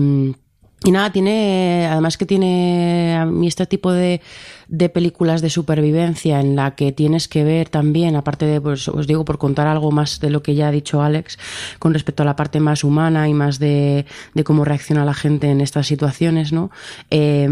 y 0.84 0.91
nada, 0.91 1.12
tiene, 1.12 1.88
además 1.91 2.17
que 2.17 2.25
tiene 2.25 3.17
a 3.19 3.25
mí 3.25 3.47
este 3.47 3.65
tipo 3.65 3.91
de, 3.91 4.21
de 4.70 4.88
películas 4.88 5.42
de 5.42 5.50
supervivencia 5.50 6.40
en 6.40 6.56
la 6.56 6.76
que 6.76 6.92
tienes 6.92 7.28
que 7.28 7.44
ver 7.44 7.70
también, 7.70 8.16
aparte 8.16 8.46
de, 8.46 8.62
pues 8.62 8.88
os 8.88 9.08
digo, 9.08 9.26
por 9.26 9.40
contar 9.40 9.68
algo 9.68 9.92
más 9.92 10.20
de 10.20 10.30
lo 10.30 10.44
que 10.44 10.54
ya 10.54 10.68
ha 10.68 10.72
dicho 10.72 11.02
Alex, 11.02 11.40
con 11.80 11.94
respecto 11.94 12.24
a 12.24 12.26
la 12.26 12.36
parte 12.36 12.60
más 12.60 12.84
humana 12.84 13.28
y 13.28 13.34
más 13.34 13.58
de, 13.58 14.06
de 14.36 14.44
cómo 14.44 14.66
reacciona 14.66 15.06
la 15.06 15.16
gente 15.16 15.50
en 15.50 15.62
estas 15.62 15.88
situaciones, 15.88 16.54
¿no? 16.54 16.70
Eh, 17.10 17.50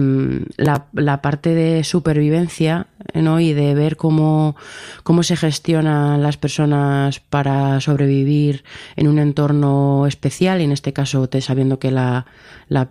la, 0.58 0.86
la, 0.94 1.22
parte 1.22 1.56
de 1.56 1.84
supervivencia 1.84 2.88
¿no? 3.14 3.40
Y 3.40 3.54
de 3.54 3.74
ver 3.74 3.98
cómo, 3.98 4.56
cómo 5.04 5.24
se 5.24 5.36
gestionan 5.36 6.22
las 6.22 6.38
personas 6.38 7.20
para 7.20 7.80
sobrevivir 7.82 8.64
en 8.96 9.08
un 9.08 9.20
entorno 9.20 10.06
especial, 10.08 10.62
y 10.62 10.66
en 10.66 10.72
este 10.72 10.94
caso 10.94 11.28
te, 11.28 11.42
sabiendo 11.42 11.80
que 11.80 11.92
la, 11.92 12.26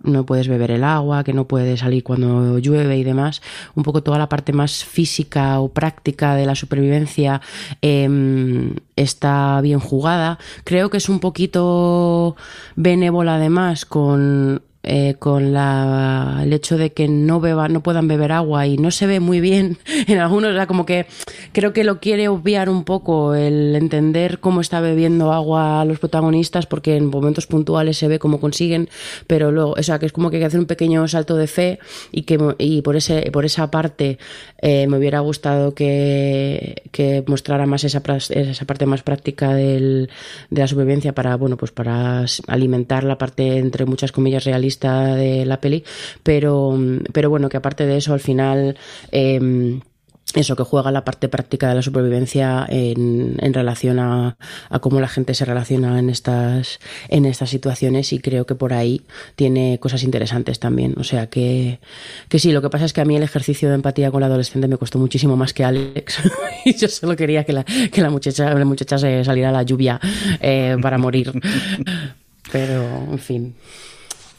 no 0.03 0.27
puedes 0.27 0.49
beber 0.49 0.71
el 0.71 0.85
agua, 0.85 1.25
que 1.25 1.33
no 1.33 1.47
puedes 1.47 1.81
salir 1.81 2.03
cuando 2.03 2.59
llueve 2.59 2.97
y 2.97 3.05
demás, 3.05 3.43
un 3.75 3.83
poco 3.83 4.03
toda 4.03 4.16
la 4.19 4.29
parte 4.29 4.53
más 4.53 4.85
física 4.85 5.61
o 5.61 5.69
práctica 5.69 6.35
de 6.35 6.47
la 6.47 6.55
supervivencia 6.55 7.41
eh, 7.83 8.75
está 8.97 9.61
bien 9.61 9.81
jugada. 9.81 10.39
Creo 10.65 10.91
que 10.91 10.97
es 10.97 11.09
un 11.09 11.21
poquito 11.21 12.37
benévola 12.75 13.37
además 13.37 13.85
con 13.85 14.63
eh, 14.89 15.17
con 15.19 15.57
el 15.57 16.53
hecho 16.53 16.79
de 16.79 16.93
que 16.93 17.09
no 17.09 17.41
beba, 17.41 17.67
no 17.69 17.83
puedan 17.83 18.07
beber 18.07 18.31
agua 18.31 18.69
y 18.69 18.79
no 18.79 18.93
se 18.93 19.09
ve 19.09 19.19
muy 19.19 19.41
bien 19.41 19.79
en 20.07 20.19
algunos, 20.19 20.53
o 20.53 20.55
sea, 20.55 20.69
como 20.69 20.87
que 20.87 21.07
creo 21.51 21.73
que 21.73 21.83
lo 21.83 21.99
quiere 21.99 22.29
obviar 22.29 22.69
un 22.69 22.85
poco 22.85 23.35
el 23.35 23.75
entender 23.75 24.39
cómo 24.39 24.61
está 24.61 24.81
bebiendo 24.81 25.33
agua 25.33 25.85
los 25.85 25.99
protagonistas, 25.99 26.67
porque 26.67 26.97
en 26.97 27.07
momentos 27.07 27.49
puntuales 27.49 27.99
se 27.99 28.07
ve 28.07 28.21
cómo 28.21 28.39
consiguen, 28.39 28.89
pero 29.27 29.51
luego, 29.51 29.75
o 29.77 29.83
sea, 29.83 29.99
que 29.99 30.07
es 30.07 30.13
como 30.13 30.31
que 30.31 30.37
hay 30.37 30.43
que 30.43 30.47
hacer 30.47 30.61
un 30.61 30.67
pequeño 30.67 31.09
salto 31.09 31.37
de 31.37 31.49
fe 31.49 31.81
y 32.13 32.23
que 32.23 32.39
y 32.59 32.83
por 32.83 32.95
ese, 32.95 33.31
por 33.33 33.45
esa 33.45 33.73
parte 33.73 34.19
eh, 34.63 34.87
me 34.87 34.99
hubiera 34.99 35.19
gustado 35.19 35.75
que, 35.75 36.85
que 36.93 37.25
mostrara 37.27 37.67
más 37.67 37.83
esa, 37.83 38.03
esa 38.31 38.65
parte 38.67 38.87
más 38.87 39.03
práctica 39.03 39.53
de 39.53 40.09
la 40.51 40.69
supervivencia 40.69 41.13
para, 41.13 41.35
bueno, 41.37 41.57
pues 41.57 41.73
para 41.73 42.25
alimentar 42.47 43.03
la 43.03 43.19
parte 43.19 43.59
entre 43.59 43.85
muchas 43.85 44.13
comillas 44.13 44.45
realista 44.45 44.76
de 44.81 45.45
la 45.47 45.61
peli, 45.61 45.85
pero, 46.23 46.79
pero 47.13 47.31
bueno, 47.31 47.49
que 47.49 47.57
aparte 47.57 47.87
de 47.87 47.97
eso, 47.97 48.13
al 48.13 48.21
final... 48.21 48.77
Eh, 49.13 49.81
eso 50.35 50.57
que 50.57 50.65
juega 50.65 50.91
la 50.91 51.05
parte 51.05 51.29
práctica 51.29 51.69
de 51.69 51.77
la 51.77 51.83
supervivencia 51.83 52.67
en, 52.69 53.37
en 53.41 53.55
relación 53.55 53.99
a, 53.99 54.37
a, 54.69 54.79
cómo 54.81 55.01
la 55.01 55.09
gente 55.09 55.35
se 55.35 55.45
relaciona 55.45 55.99
en 55.99 56.11
estas, 56.11 56.81
en 57.09 57.25
estas 57.27 57.51
situaciones 57.51 58.13
y 58.13 58.19
creo 58.19 58.45
que 58.45 58.55
por 58.55 58.73
ahí 58.73 59.03
tiene 59.35 59.79
cosas 59.81 60.03
interesantes 60.03 60.59
también. 60.59 60.95
O 60.99 61.05
sea 61.05 61.29
que, 61.29 61.81
que 62.29 62.39
sí, 62.39 62.53
lo 62.53 62.61
que 62.61 62.71
pasa 62.71 62.85
es 62.85 62.93
que 62.93 63.01
a 63.01 63.05
mí 63.05 63.17
el 63.17 63.23
ejercicio 63.23 63.69
de 63.69 63.77
empatía 63.77 64.11
con 64.11 64.21
la 64.21 64.27
adolescente 64.27 64.69
me 64.69 64.77
costó 64.77 64.99
muchísimo 64.99 65.37
más 65.37 65.55
que 65.55 65.65
Alex 65.65 66.19
y 66.65 66.75
yo 66.75 66.89
solo 66.89 67.17
quería 67.17 67.45
que 67.45 67.53
la, 67.53 67.65
que 67.65 68.03
la, 68.03 68.11
muchacha, 68.11 68.53
la 68.53 68.65
muchacha 68.65 68.99
se 68.99 69.25
saliera 69.25 69.51
a 69.51 69.53
la 69.53 69.63
lluvia 69.63 70.01
eh, 70.41 70.77
para 70.83 70.99
morir. 70.99 71.33
Pero, 72.53 72.85
en 73.11 73.19
fin. 73.19 73.55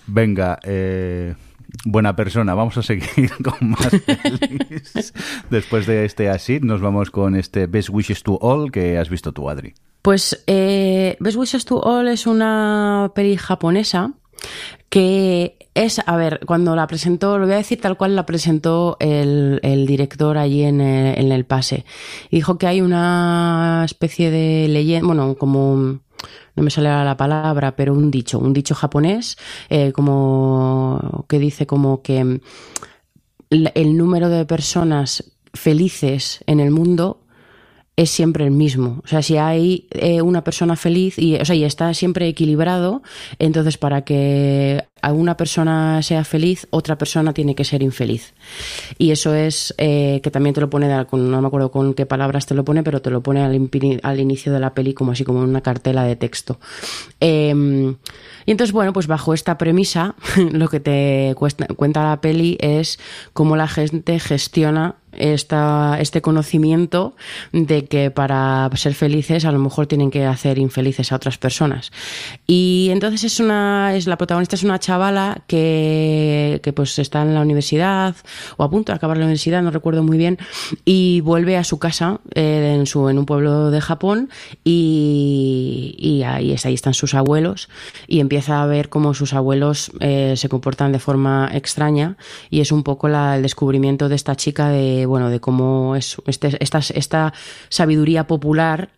Venga, 0.07 0.59
eh, 0.63 1.35
buena 1.85 2.15
persona, 2.15 2.53
vamos 2.53 2.77
a 2.77 2.83
seguir 2.83 3.31
con 3.43 3.69
más 3.71 3.89
pelis. 3.89 5.13
Después 5.49 5.85
de 5.85 6.05
este 6.05 6.29
así, 6.29 6.59
nos 6.61 6.81
vamos 6.81 7.11
con 7.11 7.35
este 7.35 7.67
Best 7.67 7.89
Wishes 7.89 8.23
to 8.23 8.39
All 8.41 8.71
que 8.71 8.97
has 8.97 9.09
visto 9.09 9.33
tú, 9.33 9.49
Adri. 9.49 9.73
Pues 10.01 10.43
eh, 10.47 11.17
Best 11.19 11.37
Wishes 11.37 11.65
to 11.65 11.81
All 11.81 12.07
es 12.07 12.27
una 12.27 13.11
peli 13.13 13.37
japonesa 13.37 14.13
que 14.89 15.57
es, 15.73 16.01
a 16.05 16.15
ver, 16.15 16.39
cuando 16.45 16.75
la 16.75 16.87
presentó, 16.87 17.37
lo 17.37 17.45
voy 17.45 17.55
a 17.55 17.57
decir 17.57 17.81
tal 17.81 17.97
cual 17.97 18.15
la 18.15 18.25
presentó 18.25 18.97
el, 18.99 19.59
el 19.63 19.85
director 19.85 20.37
allí 20.37 20.63
en 20.63 20.81
el, 20.81 21.19
en 21.19 21.31
el, 21.31 21.45
pase. 21.45 21.85
dijo 22.31 22.57
que 22.57 22.67
hay 22.67 22.81
una 22.81 23.83
especie 23.85 24.31
de 24.31 24.67
leyenda, 24.69 25.05
bueno, 25.05 25.35
como 25.35 25.99
no 26.57 26.63
me 26.63 26.71
sale 26.71 26.89
la 26.89 27.15
palabra, 27.15 27.75
pero 27.75 27.93
un 27.93 28.11
dicho, 28.11 28.39
un 28.39 28.51
dicho 28.51 28.75
japonés, 28.75 29.37
eh, 29.69 29.91
como 29.93 31.25
que 31.29 31.39
dice 31.39 31.67
como 31.67 32.01
que 32.01 32.41
el 33.49 33.97
número 33.97 34.27
de 34.27 34.45
personas 34.45 35.31
felices 35.53 36.43
en 36.47 36.59
el 36.59 36.71
mundo 36.71 37.26
es 37.97 38.12
siempre 38.12 38.45
el 38.45 38.51
mismo. 38.51 39.01
O 39.03 39.07
sea, 39.07 39.23
si 39.23 39.38
hay 39.38 39.88
eh, 39.89 40.21
una 40.21 40.43
persona 40.43 40.75
feliz 40.75 41.17
y, 41.17 41.36
o 41.36 41.43
sea, 41.43 41.55
y 41.55 41.63
está 41.63 41.93
siempre 41.95 42.27
equilibrado, 42.27 43.01
entonces 43.39 43.77
para 43.77 44.03
que 44.03 44.86
una 45.03 45.36
persona 45.36 46.01
sea 46.03 46.23
feliz, 46.23 46.67
otra 46.69 46.97
persona 46.97 47.33
tiene 47.33 47.55
que 47.55 47.63
ser 47.63 47.81
infeliz. 47.81 48.36
Y 48.99 49.12
eso 49.12 49.33
es 49.33 49.73
eh, 49.79 50.19
que 50.21 50.29
también 50.29 50.53
te 50.53 50.62
lo 50.62 50.69
pone, 50.69 50.88
no 50.88 51.41
me 51.41 51.47
acuerdo 51.47 51.71
con 51.71 51.95
qué 51.95 52.05
palabras 52.05 52.45
te 52.45 52.53
lo 52.53 52.63
pone, 52.63 52.83
pero 52.83 53.01
te 53.01 53.10
lo 53.10 53.21
pone 53.21 53.41
al, 53.41 54.19
inicio 54.19 54.53
de 54.53 54.60
la 54.60 54.75
peli 54.75 54.93
como 54.93 55.13
así 55.13 55.23
como 55.23 55.39
una 55.41 55.62
cartela 55.62 56.03
de 56.03 56.15
texto. 56.15 56.60
Eh, 57.19 57.95
y 58.45 58.51
entonces, 58.51 58.73
bueno, 58.73 58.93
pues 58.93 59.07
bajo 59.07 59.33
esta 59.33 59.57
premisa, 59.57 60.15
lo 60.51 60.69
que 60.69 60.79
te 60.79 61.36
cuenta 61.36 62.03
la 62.03 62.21
peli 62.21 62.57
es 62.62 62.99
cómo 63.33 63.55
la 63.57 63.67
gente 63.67 64.19
gestiona 64.19 64.95
esta, 65.17 65.97
este 65.99 66.21
conocimiento 66.21 67.15
de 67.51 67.86
que 67.86 68.12
para 68.12 68.69
ser 68.75 68.93
felices 68.93 69.45
a 69.45 69.51
lo 69.51 69.60
mejor 69.60 69.88
tienen 69.88 70.12
que 70.12 70.25
hacer 70.25 70.58
infelices 70.58 71.12
a 71.12 71.15
otras 71.15 71.38
personas. 71.38 71.91
Y 72.45 72.89
entonces 72.91 73.23
es 73.23 73.39
una, 73.39 73.95
es 73.95 74.08
la 74.08 74.17
protagonista 74.17 74.56
es 74.56 74.63
una 74.63 74.80
chavala 74.80 75.43
que, 75.47 76.60
que 76.63 76.73
pues 76.73 76.97
está 76.99 77.21
en 77.21 77.34
la 77.34 77.41
universidad 77.41 78.15
o 78.58 78.63
a 78.63 78.69
punto 78.69 78.91
de 78.91 78.97
acabar 78.97 79.17
la 79.17 79.23
universidad, 79.23 79.62
no 79.62 79.71
recuerdo 79.71 80.03
muy 80.03 80.17
bien, 80.17 80.38
y 80.86 81.21
vuelve 81.21 81.58
a 81.58 81.63
su 81.63 81.80
casa 81.80 82.19
eh, 82.36 82.75
en, 82.77 82.86
su, 82.86 83.10
en 83.10 83.17
un 83.17 83.25
pueblo 83.25 83.71
de 83.71 83.82
Japón 83.82 84.30
y, 84.63 85.95
y 85.97 86.23
ahí, 86.23 86.56
ahí 86.63 86.73
están 86.73 86.93
sus 86.93 87.13
abuelos 87.13 87.69
y 88.08 88.19
empieza 88.19 88.62
a 88.62 88.65
ver 88.65 88.89
cómo 88.89 89.13
sus 89.13 89.34
abuelos 89.34 89.91
eh, 89.99 90.34
se 90.36 90.49
comportan 90.49 90.91
de 90.91 90.99
forma 90.99 91.49
extraña 91.53 92.17
y 92.49 92.62
es 92.62 92.71
un 92.71 92.84
poco 92.84 93.08
el 93.08 93.41
descubrimiento 93.41 94.10
de 94.10 94.15
esta 94.15 94.36
chica 94.36 94.69
de 94.69 95.06
bueno, 95.07 95.29
de 95.29 95.39
cómo 95.39 95.95
es 95.95 96.17
este, 96.25 96.61
esta, 96.63 96.79
esta 96.93 97.33
sabiduría 97.69 98.27
popular 98.27 98.89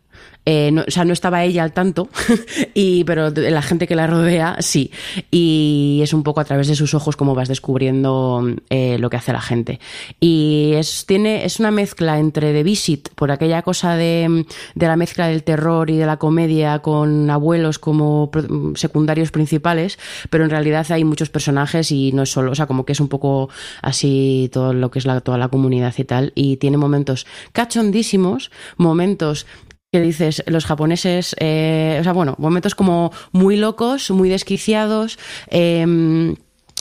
eh, 0.46 0.72
no, 0.72 0.84
o 0.88 0.92
sea, 0.92 1.06
no 1.06 1.14
estaba 1.14 1.44
ella 1.44 1.64
al 1.64 1.74
tanto, 1.74 2.10
y, 2.74 3.04
pero 3.04 3.30
la 3.30 3.62
gente 3.62 3.88
que 3.88 3.96
la 3.96 4.08
rodea 4.08 4.58
sí. 4.62 4.92
Y 5.30 6.00
es 6.02 6.12
un 6.14 6.24
poco 6.24 6.40
a 6.40 6.46
través 6.46 6.68
de 6.68 6.76
sus 6.76 6.94
ojos 6.96 7.16
como 7.16 7.36
vas 7.36 7.50
descubriendo 7.50 8.44
eh, 8.72 8.98
lo 8.98 9.10
que 9.12 9.18
hace 9.18 9.32
la 9.32 9.42
gente. 9.42 9.80
Y 10.20 10.72
es, 10.74 11.06
tiene, 11.06 11.46
es 11.46 11.60
una 11.60 11.70
mezcla 11.70 12.18
entre 12.18 12.52
The 12.54 12.64
Visit, 12.64 13.10
por 13.14 13.32
aquella 13.32 13.62
cosa 13.62 13.96
de, 13.96 14.46
de 14.74 14.88
la 14.88 14.96
mezcla 14.96 15.28
del 15.28 15.44
terror 15.44 15.90
y 15.92 15.98
de 15.98 16.08
la 16.08 16.18
comedia 16.18 16.80
con 16.80 17.30
abuelos 17.30 17.78
como 17.78 18.32
secundarios 18.76 19.32
principales, 19.32 20.00
pero 20.32 20.46
en 20.46 20.50
realidad 20.50 20.92
hay 20.92 21.04
muchos 21.04 21.30
personajes 21.30 21.92
y 21.92 22.12
no 22.12 22.24
es 22.24 22.32
solo, 22.32 22.52
o 22.52 22.56
sea, 22.56 22.66
como 22.66 22.86
que 22.86 22.94
es 22.94 23.00
un 23.00 23.10
poco 23.10 23.50
así 23.84 24.50
todo 24.52 24.74
lo 24.74 24.90
que 24.90 24.98
es 24.98 25.06
la, 25.06 25.22
toda 25.22 25.38
la 25.38 25.50
comunidad 25.50 25.94
y 25.98 26.04
tal. 26.06 26.32
Y 26.34 26.58
tiene 26.58 26.78
momentos 26.78 27.28
cachondísimos, 27.52 28.50
momentos 28.78 29.46
que 29.92 30.02
dices, 30.02 30.44
los 30.46 30.66
japoneses, 30.66 31.36
eh, 31.40 31.98
o 32.00 32.04
sea, 32.04 32.14
bueno, 32.14 32.36
momentos 32.38 32.76
como 32.76 33.12
muy 33.32 33.58
locos, 33.58 34.12
muy 34.12 34.30
desquiciados, 34.30 35.18
eh, 35.50 36.36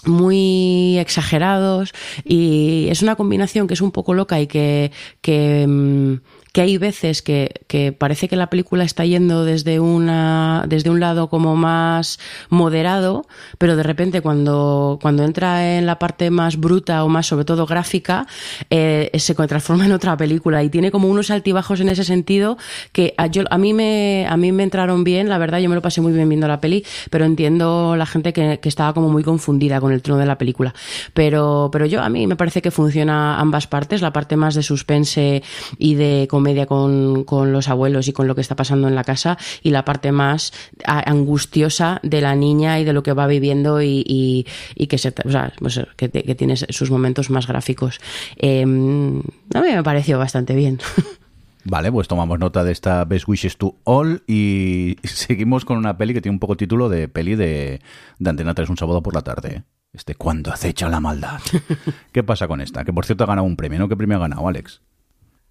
muy 0.04 0.98
exagerados 0.98 1.92
y 2.24 2.86
es 2.90 3.02
una 3.02 3.16
combinación 3.16 3.66
que 3.66 3.74
es 3.74 3.80
un 3.80 3.90
poco 3.92 4.14
loca 4.14 4.40
y 4.40 4.46
que, 4.46 4.92
que 5.22 6.20
que 6.58 6.62
hay 6.62 6.76
veces 6.76 7.22
que, 7.22 7.94
parece 7.98 8.26
que 8.26 8.34
la 8.34 8.50
película 8.50 8.82
está 8.82 9.04
yendo 9.04 9.44
desde 9.44 9.78
una 9.78 10.64
desde 10.66 10.90
un 10.90 10.98
lado 10.98 11.28
como 11.28 11.54
más 11.54 12.18
moderado, 12.48 13.28
pero 13.58 13.76
de 13.76 13.84
repente 13.84 14.22
cuando, 14.22 14.98
cuando 15.00 15.22
entra 15.22 15.76
en 15.76 15.86
la 15.86 16.00
parte 16.00 16.30
más 16.30 16.56
bruta 16.56 17.04
o 17.04 17.08
más 17.08 17.28
sobre 17.28 17.44
todo 17.44 17.64
gráfica, 17.64 18.26
eh, 18.70 19.08
se 19.14 19.36
transforma 19.36 19.86
en 19.86 19.92
otra 19.92 20.16
película 20.16 20.64
y 20.64 20.68
tiene 20.68 20.90
como 20.90 21.06
unos 21.06 21.30
altibajos 21.30 21.78
en 21.78 21.90
ese 21.90 22.02
sentido 22.02 22.58
que 22.90 23.14
a, 23.16 23.28
mí 23.56 23.72
me, 23.72 24.26
a 24.28 24.36
mí 24.36 24.50
me 24.50 24.64
entraron 24.64 25.04
bien, 25.04 25.28
la 25.28 25.38
verdad 25.38 25.60
yo 25.60 25.68
me 25.68 25.76
lo 25.76 25.82
pasé 25.82 26.00
muy 26.00 26.12
bien 26.12 26.28
viendo 26.28 26.48
la 26.48 26.60
peli, 26.60 26.84
pero 27.08 27.24
entiendo 27.24 27.94
la 27.94 28.04
gente 28.04 28.32
que, 28.32 28.58
que 28.58 28.68
estaba 28.68 28.94
como 28.94 29.10
muy 29.10 29.22
confundida 29.22 29.80
con 29.80 29.92
el 29.92 30.02
tono 30.02 30.18
de 30.18 30.26
la 30.26 30.38
película. 30.38 30.74
Pero, 31.14 31.68
pero 31.70 31.86
yo 31.86 32.02
a 32.02 32.08
mí 32.08 32.26
me 32.26 32.34
parece 32.34 32.62
que 32.62 32.72
funciona 32.72 33.38
ambas 33.38 33.68
partes, 33.68 34.02
la 34.02 34.12
parte 34.12 34.34
más 34.34 34.56
de 34.56 34.64
suspense 34.64 35.44
y 35.78 35.94
de 35.94 36.26
comedia 36.28 36.47
con, 36.66 37.24
con, 37.24 37.52
los 37.52 37.68
abuelos 37.68 38.08
y 38.08 38.12
con 38.12 38.26
lo 38.26 38.34
que 38.34 38.40
está 38.40 38.56
pasando 38.56 38.88
en 38.88 38.94
la 38.94 39.04
casa 39.04 39.38
y 39.62 39.70
la 39.70 39.84
parte 39.84 40.12
más 40.12 40.52
angustiosa 40.84 42.00
de 42.02 42.20
la 42.20 42.34
niña 42.34 42.78
y 42.80 42.84
de 42.84 42.92
lo 42.92 43.02
que 43.02 43.12
va 43.12 43.26
viviendo 43.26 43.82
y, 43.82 44.04
y, 44.06 44.46
y 44.74 44.86
que, 44.86 44.98
se, 44.98 45.14
o 45.24 45.30
sea, 45.30 45.52
pues, 45.58 45.80
que, 45.96 46.10
que, 46.10 46.34
tiene 46.34 46.56
sus 46.56 46.90
momentos 46.90 47.30
más 47.30 47.46
gráficos. 47.46 48.00
Eh, 48.36 48.62
a 48.62 48.64
mí 48.64 49.68
me 49.74 49.82
pareció 49.82 50.18
bastante 50.18 50.54
bien. 50.54 50.78
Vale, 51.64 51.92
pues 51.92 52.08
tomamos 52.08 52.38
nota 52.38 52.64
de 52.64 52.72
esta 52.72 53.04
Best 53.04 53.28
Wishes 53.28 53.58
to 53.58 53.76
All 53.84 54.22
y 54.26 54.96
seguimos 55.04 55.64
con 55.64 55.76
una 55.76 55.98
peli 55.98 56.14
que 56.14 56.22
tiene 56.22 56.34
un 56.34 56.40
poco 56.40 56.56
título 56.56 56.88
de 56.88 57.08
peli 57.08 57.34
de, 57.34 57.80
de 58.18 58.30
Antena 58.30 58.54
3 58.54 58.70
un 58.70 58.76
sábado 58.78 59.02
por 59.02 59.14
la 59.14 59.22
tarde. 59.22 59.64
Este, 59.92 60.14
cuando 60.14 60.52
acecha 60.52 60.88
la 60.88 61.00
maldad. 61.00 61.40
¿Qué 62.12 62.22
pasa 62.22 62.48
con 62.48 62.60
esta? 62.60 62.84
Que 62.84 62.92
por 62.92 63.04
cierto 63.04 63.24
ha 63.24 63.26
ganado 63.26 63.46
un 63.46 63.56
premio, 63.56 63.78
¿no? 63.78 63.88
¿Qué 63.88 63.96
premio 63.96 64.16
ha 64.16 64.20
ganado, 64.20 64.46
Alex? 64.46 64.80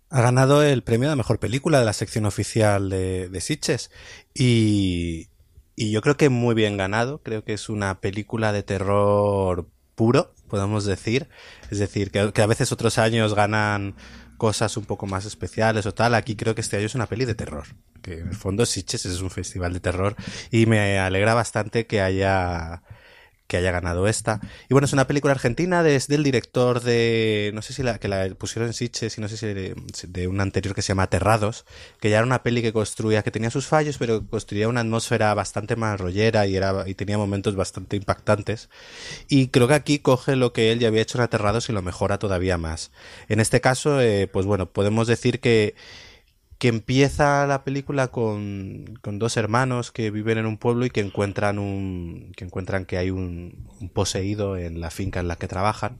Ha 0.10 0.22
ganado 0.22 0.64
el 0.64 0.84
premio 0.84 1.10
de 1.10 1.16
mejor 1.16 1.40
película 1.40 1.80
de 1.80 1.86
la 1.86 1.94
sección 1.94 2.26
oficial 2.26 2.90
de, 2.90 3.30
de 3.30 3.42
Sitges. 3.42 3.92
Y, 4.34 5.28
y 5.76 5.92
yo 5.92 6.02
creo 6.02 6.16
que 6.18 6.30
muy 6.30 6.56
bien 6.56 6.78
ganado. 6.78 7.22
Creo 7.22 7.44
que 7.44 7.54
es 7.54 7.70
una 7.70 8.00
película 8.00 8.52
de 8.54 8.64
terror 8.64 9.70
puro, 9.96 10.34
podemos 10.48 10.86
decir. 10.86 11.28
Es 11.72 11.80
decir, 11.80 12.12
que, 12.12 12.32
que 12.32 12.42
a 12.42 12.48
veces 12.48 12.72
otros 12.72 12.98
años 12.98 13.34
ganan 13.34 13.96
cosas 14.38 14.78
un 14.78 14.86
poco 14.86 15.08
más 15.08 15.26
especiales 15.26 15.86
o 15.86 15.94
tal. 15.94 16.16
Aquí 16.16 16.36
creo 16.36 16.56
que 16.56 16.62
este 16.62 16.78
año 16.78 16.86
es 16.86 16.96
una 16.96 17.08
peli 17.08 17.26
de 17.26 17.36
terror. 17.36 17.66
Que 18.02 18.20
en 18.20 18.30
el 18.30 18.36
fondo 18.36 18.66
Sitges 18.66 19.06
es 19.06 19.22
un 19.22 19.30
festival 19.30 19.74
de 19.74 19.80
terror 19.82 20.16
y 20.52 20.68
me 20.68 21.00
alegra 21.00 21.34
bastante 21.34 21.86
que 21.86 22.00
haya 22.02 22.84
que 23.48 23.58
haya 23.58 23.72
ganado 23.72 24.08
esta. 24.08 24.42
Y 24.70 24.74
bueno, 24.74 24.86
es 24.86 24.94
una 24.94 25.08
película 25.08 25.32
argentina 25.34 25.84
desde 25.84 26.16
el 26.16 26.24
director 26.24 26.82
de, 26.82 27.52
no 27.54 27.62
sé 27.62 27.74
si 27.74 27.82
la 27.82 27.98
que 27.98 28.08
la 28.08 28.30
pusieron 28.38 28.68
en 28.68 28.74
Sitges 28.74 29.18
y 29.18 29.22
no 29.22 29.30
sé 29.30 29.38
si 29.38 29.46
de, 29.48 29.76
de, 30.08 30.28
un 30.28 30.42
anterior 30.42 30.76
que 30.76 30.82
se 30.82 30.90
llama 30.90 31.04
Aterrados, 31.04 31.66
que 32.00 32.10
ya 32.10 32.18
era 32.18 32.26
una 32.26 32.44
peli 32.44 32.62
que 32.62 32.74
construía, 32.74 33.24
que 33.24 33.32
tenía 33.32 33.50
sus 33.50 33.68
fallos, 33.68 33.98
pero 33.98 34.26
construía 34.28 34.68
una 34.68 34.82
atmósfera 34.82 35.34
bastante 35.34 35.76
más 35.76 36.00
rollera 36.00 36.46
y 36.46 36.58
era 36.58 36.88
y 36.88 36.94
tenía 36.96 37.18
momentos 37.18 37.56
bastante 37.56 37.96
impactantes. 37.96 38.70
Y 39.30 39.48
creo 39.48 39.68
que 39.68 39.76
aquí 39.76 40.00
coge 40.00 40.36
lo 40.36 40.54
que 40.54 40.72
él 40.72 40.80
ya 40.80 40.90
había 40.90 41.02
hecho 41.02 41.18
en 41.18 41.24
Aterrados 41.24 41.70
y 41.70 41.74
lo 41.74 41.82
mejora 41.82 42.20
todavía 42.20 42.58
más. 42.58 42.92
En 43.30 43.40
este 43.40 43.62
caso, 43.62 44.02
eh, 44.02 44.28
pues 44.28 44.46
bueno, 44.46 44.68
podemos 44.68 45.08
decir 45.08 45.40
que 45.40 45.76
que 46.60 46.70
empieza 46.70 47.46
la 47.46 47.64
película 47.64 48.08
con, 48.08 48.98
con, 49.02 49.20
dos 49.20 49.38
hermanos 49.38 49.92
que 49.92 50.10
viven 50.12 50.40
en 50.40 50.46
un 50.48 50.58
pueblo 50.58 50.86
y 50.86 50.90
que 50.90 51.02
encuentran 51.02 51.60
un 51.60 52.32
que 52.36 52.46
encuentran 52.46 52.86
que 52.86 52.98
hay 52.98 53.12
un, 53.12 53.68
un, 53.80 53.90
poseído 53.90 54.58
en 54.58 54.82
la 54.82 54.90
finca 54.90 55.20
en 55.20 55.28
la 55.28 55.36
que 55.36 55.48
trabajan. 55.48 56.00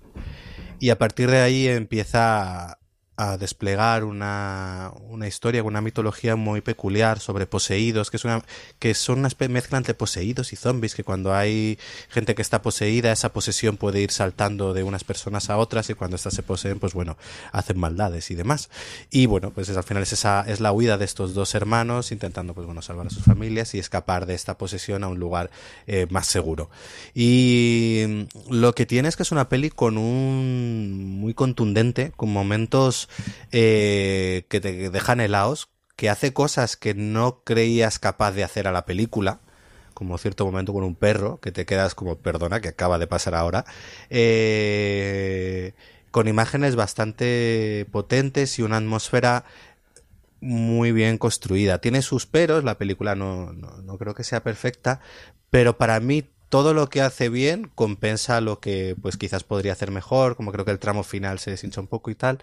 Y 0.80 0.90
a 0.90 0.98
partir 0.98 1.30
de 1.30 1.42
ahí 1.42 1.68
empieza 1.68 2.80
a 3.18 3.38
desplegar 3.38 4.04
una, 4.04 4.92
una 5.10 5.28
historia, 5.28 5.64
una 5.64 5.82
mitología 5.82 6.36
muy 6.36 6.62
peculiar 6.62 7.20
sobre 7.20 7.48
poseídos, 7.48 8.12
que, 8.12 8.18
es 8.18 8.26
una, 8.26 8.44
que 8.78 8.94
son 8.94 9.20
una 9.20 9.30
mezcla 9.50 9.80
entre 9.80 9.96
poseídos 9.96 10.54
y 10.54 10.56
zombies, 10.56 10.94
que 10.94 11.04
cuando 11.04 11.34
hay 11.34 11.80
gente 12.10 12.36
que 12.36 12.44
está 12.44 12.62
poseída, 12.62 13.12
esa 13.12 13.34
posesión 13.34 13.78
puede 13.78 14.02
ir 14.02 14.12
saltando 14.12 14.76
de 14.76 14.84
unas 14.84 15.04
personas 15.04 15.50
a 15.50 15.58
otras 15.58 15.90
y 15.90 15.96
cuando 15.96 16.16
estas 16.16 16.36
se 16.36 16.44
poseen, 16.44 16.80
pues 16.80 16.94
bueno, 16.94 17.18
hacen 17.52 17.80
maldades 17.80 18.30
y 18.30 18.36
demás. 18.36 18.70
Y 19.10 19.26
bueno, 19.26 19.50
pues 19.50 19.68
es, 19.70 19.78
al 19.78 19.84
final 19.84 20.04
es, 20.04 20.14
esa, 20.14 20.46
es 20.48 20.60
la 20.60 20.72
huida 20.72 21.00
de 21.00 21.06
estos 21.06 21.34
dos 21.34 21.56
hermanos 21.56 22.12
intentando, 22.12 22.54
pues 22.54 22.68
bueno, 22.68 22.84
salvar 22.84 23.08
a 23.08 23.10
sus 23.10 23.24
familias 23.24 23.74
y 23.74 23.80
escapar 23.80 24.28
de 24.28 24.36
esta 24.36 24.60
posesión 24.60 25.04
a 25.04 25.08
un 25.08 25.18
lugar 25.18 25.50
eh, 25.88 26.06
más 26.12 26.28
seguro. 26.28 26.70
Y 27.16 28.28
lo 28.48 28.76
que 28.76 28.86
tiene 28.86 29.10
es 29.10 29.16
que 29.16 29.24
es 29.24 29.32
una 29.32 29.50
peli 29.50 29.72
con 29.72 29.98
un 29.98 31.20
muy 31.20 31.34
contundente, 31.34 32.12
con 32.16 32.32
momentos 32.32 33.07
eh, 33.52 34.46
que 34.50 34.60
te 34.60 34.90
dejan 34.90 35.20
helados, 35.20 35.70
que 35.96 36.10
hace 36.10 36.34
cosas 36.34 36.78
que 36.78 36.94
no 36.94 37.42
creías 37.44 38.00
capaz 38.00 38.32
de 38.32 38.44
hacer 38.44 38.68
a 38.68 38.72
la 38.72 38.86
película, 38.86 39.40
como 39.94 40.18
cierto 40.18 40.46
momento 40.46 40.74
con 40.74 40.84
un 40.84 40.96
perro, 40.96 41.40
que 41.40 41.52
te 41.52 41.66
quedas 41.66 41.96
como, 41.96 42.18
perdona, 42.18 42.62
que 42.62 42.70
acaba 42.70 43.00
de 43.00 43.08
pasar 43.08 43.34
ahora, 43.34 43.66
eh, 44.10 45.74
con 46.12 46.28
imágenes 46.28 46.76
bastante 46.76 47.88
potentes 47.92 48.60
y 48.60 48.62
una 48.62 48.78
atmósfera 48.78 49.44
muy 50.40 50.92
bien 50.92 51.18
construida. 51.18 51.80
Tiene 51.80 52.02
sus 52.02 52.28
peros, 52.28 52.64
la 52.64 52.78
película 52.78 53.16
no, 53.16 53.54
no, 53.54 53.82
no 53.82 53.98
creo 53.98 54.14
que 54.14 54.24
sea 54.24 54.44
perfecta, 54.44 55.00
pero 55.50 55.78
para 55.78 56.00
mí 56.00 56.30
todo 56.50 56.74
lo 56.74 56.90
que 56.90 57.02
hace 57.02 57.30
bien 57.30 57.70
compensa 57.76 58.40
lo 58.42 58.60
que 58.60 58.96
pues 59.02 59.18
quizás 59.18 59.44
podría 59.44 59.74
hacer 59.74 59.92
mejor, 59.92 60.36
como 60.36 60.52
creo 60.52 60.66
que 60.66 60.72
el 60.72 60.80
tramo 60.80 61.04
final 61.04 61.40
se 61.40 61.52
deshincha 61.52 61.82
un 61.82 61.88
poco 61.88 62.10
y 62.10 62.16
tal, 62.16 62.40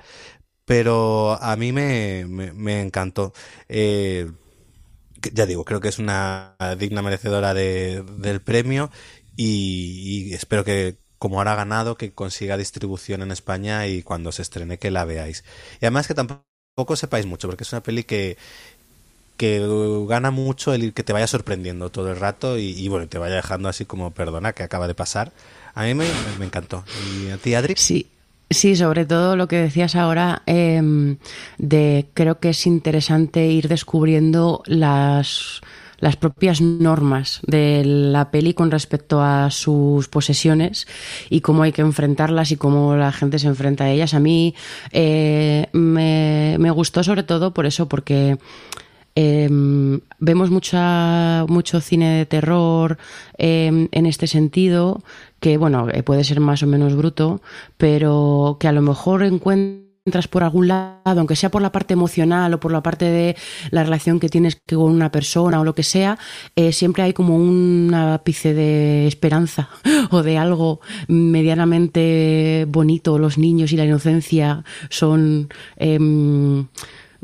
pero 0.65 1.33
a 1.43 1.57
mí 1.57 1.73
me, 1.73 2.25
me, 2.27 2.81
encantó. 2.81 3.33
Eh, 3.69 4.31
ya 5.33 5.47
digo, 5.47 5.65
creo 5.65 5.81
que 5.81 5.89
es 5.89 5.99
una 5.99 6.57
digna 6.79 7.03
merecedora 7.03 7.55
de, 7.55 8.03
del 8.19 8.41
premio 8.41 8.91
y, 9.37 10.33
espero 10.35 10.65
que, 10.65 10.97
como 11.19 11.39
ahora 11.39 11.53
ha 11.53 11.57
ganado, 11.57 11.97
que 11.97 12.13
consiga 12.13 12.57
distribución 12.57 13.23
en 13.23 13.31
España 13.33 13.87
y 13.87 14.03
cuando 14.03 14.33
se 14.33 14.43
estrene 14.43 14.79
que 14.79 14.91
la 14.91 15.05
veáis. 15.05 15.45
Y 15.81 15.87
además 15.87 16.07
que 16.07 16.15
tampoco 16.15 16.97
sepáis 16.97 17.27
mucho, 17.27 17.49
porque 17.49 17.65
es 17.65 17.73
una 17.73 17.83
peli 17.83 18.05
que, 18.05 18.37
que 19.37 19.61
gana 20.09 20.31
mucho 20.31 20.75
el 20.75 20.95
que 20.95 21.03
te 21.03 21.13
vaya 21.13 21.27
sorprendiendo 21.27 21.91
todo 21.91 22.11
el 22.11 22.17
rato 22.21 22.59
y, 22.59 22.71
y, 22.71 22.89
bueno, 22.89 23.09
te 23.09 23.19
vaya 23.19 23.37
dejando 23.37 23.69
así 23.69 23.85
como, 23.85 24.13
perdona, 24.13 24.53
que 24.53 24.63
acaba 24.63 24.89
de 24.89 24.95
pasar. 24.95 25.33
A 25.75 25.85
mí 25.85 25.95
me, 25.95 26.07
me 26.39 26.47
encantó. 26.47 26.85
¿Y 26.95 27.31
a 27.31 27.39
ti, 27.39 27.55
Adri? 27.55 27.75
Sí, 27.77 28.14
Sí, 28.51 28.77
sobre 28.77 29.05
todo 29.05 29.37
lo 29.37 29.49
que 29.49 29.57
decías 29.57 29.97
ahora, 29.97 30.43
eh, 30.47 31.17
de 31.59 32.07
creo 32.15 32.39
que 32.39 32.51
es 32.51 32.67
interesante 32.67 33.47
ir 33.47 33.69
descubriendo 33.69 34.63
las, 34.67 35.61
las 35.99 36.17
propias 36.17 36.61
normas 36.61 37.41
de 37.47 37.83
la 37.85 38.31
peli 38.31 38.55
con 38.55 38.71
respecto 38.71 39.23
a 39.23 39.51
sus 39.51 40.09
posesiones 40.09 40.87
y 41.31 41.41
cómo 41.41 41.63
hay 41.63 41.73
que 41.73 41.83
enfrentarlas 41.83 42.53
y 42.53 42.57
cómo 42.57 42.95
la 42.95 43.11
gente 43.13 43.39
se 43.39 43.49
enfrenta 43.49 43.85
a 43.85 43.91
ellas. 43.91 44.15
A 44.15 44.21
mí 44.21 44.55
eh, 44.93 45.67
me, 45.73 46.57
me 46.59 46.71
gustó 46.71 47.03
sobre 47.03 47.23
todo 47.23 47.55
por 47.55 47.67
eso, 47.67 47.89
porque 47.89 48.39
eh, 49.17 49.49
vemos 50.19 50.51
mucha, 50.51 51.47
mucho 51.49 51.81
cine 51.81 52.19
de 52.19 52.27
terror 52.27 52.99
eh, 53.39 53.89
en 53.91 54.07
este 54.07 54.27
sentido, 54.27 55.03
que 55.45 55.59
bueno, 55.59 55.89
eh, 55.93 56.03
puede 56.03 56.25
ser 56.25 56.41
más 56.41 56.63
o 56.63 56.67
menos 56.67 56.97
bruto, 56.97 57.43
pero 57.77 58.57
que 58.59 58.67
a 58.67 58.73
lo 58.73 58.81
mejor 58.81 59.23
encuentras 59.23 60.27
por 60.27 60.43
algún 60.43 60.69
lado, 60.69 61.21
aunque 61.21 61.37
sea 61.37 61.51
por 61.51 61.61
la 61.61 61.71
parte 61.71 61.93
emocional 61.93 62.55
o 62.55 62.61
por 62.61 62.73
la 62.73 62.83
parte 62.83 63.05
de 63.05 63.37
la 63.71 63.85
relación 63.85 64.21
que 64.21 64.31
tienes 64.31 64.57
con 64.67 64.91
una 64.91 65.13
persona 65.13 65.61
o 65.61 65.65
lo 65.65 65.75
que 65.75 65.83
sea, 65.83 66.19
eh, 66.57 66.73
siempre 66.73 67.03
hay 67.03 67.13
como 67.13 67.37
un 67.37 67.93
ápice 67.93 68.55
de 68.55 69.07
esperanza 69.07 69.69
o 70.11 70.23
de 70.23 70.39
algo 70.39 70.81
medianamente 71.09 72.65
bonito. 72.67 73.19
Los 73.19 73.37
niños 73.37 73.71
y 73.73 73.77
la 73.77 73.85
inocencia 73.85 74.65
son... 74.89 75.51
Eh, 75.77 75.99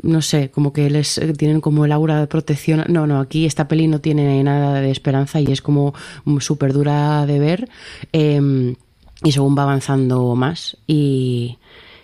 no 0.03 0.21
sé, 0.21 0.49
como 0.51 0.73
que 0.73 0.89
les 0.89 1.17
eh, 1.17 1.33
tienen 1.33 1.61
como 1.61 1.85
el 1.85 1.91
aura 1.91 2.19
de 2.19 2.27
protección. 2.27 2.85
No, 2.89 3.07
no, 3.07 3.19
aquí 3.19 3.45
esta 3.45 3.67
peli 3.67 3.87
no 3.87 3.99
tiene 4.01 4.43
nada 4.43 4.81
de 4.81 4.91
esperanza 4.91 5.39
y 5.39 5.51
es 5.51 5.61
como 5.61 5.93
súper 6.39 6.73
dura 6.73 7.25
de 7.25 7.39
ver. 7.39 7.69
Eh, 8.13 8.75
y 9.23 9.31
según 9.31 9.57
va 9.57 9.63
avanzando 9.63 10.35
más 10.35 10.77
y, 10.87 11.57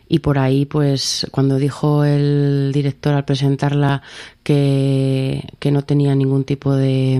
y 0.08 0.20
por 0.20 0.38
ahí 0.38 0.66
pues 0.66 1.28
cuando 1.32 1.58
dijo 1.58 2.04
el 2.04 2.72
director 2.74 3.14
al 3.14 3.26
presentarla 3.26 4.04
que, 4.44 5.48
que 5.60 5.72
no 5.72 5.84
tenía 5.84 6.16
ningún 6.16 6.44
tipo 6.44 6.76
de, 6.76 7.20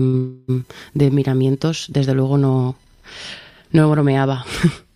de 0.94 1.10
miramientos, 1.10 1.86
desde 1.90 2.14
luego 2.14 2.38
no, 2.38 2.76
no 3.72 3.90
bromeaba. 3.90 4.44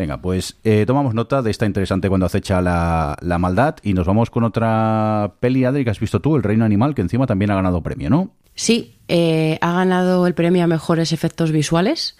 Venga, 0.00 0.22
pues 0.22 0.56
eh, 0.64 0.84
tomamos 0.86 1.12
nota 1.12 1.42
de 1.42 1.50
esta 1.50 1.66
interesante 1.66 2.08
cuando 2.08 2.24
acecha 2.24 2.62
la, 2.62 3.36
maldad 3.38 3.76
y 3.82 3.92
nos 3.92 4.06
vamos 4.06 4.30
con 4.30 4.44
otra 4.44 5.34
peli, 5.40 5.66
Adri, 5.66 5.84
que 5.84 5.90
has 5.90 6.00
visto 6.00 6.20
tú, 6.20 6.36
El 6.36 6.42
Reino 6.42 6.64
Animal, 6.64 6.94
que 6.94 7.02
encima 7.02 7.26
también 7.26 7.50
ha 7.50 7.54
ganado 7.56 7.82
premio, 7.82 8.08
¿no? 8.08 8.30
Sí, 8.54 8.96
eh, 9.08 9.58
ha 9.60 9.74
ganado 9.74 10.26
el 10.26 10.32
premio 10.32 10.64
a 10.64 10.66
mejores 10.66 11.12
efectos 11.12 11.52
visuales 11.52 12.16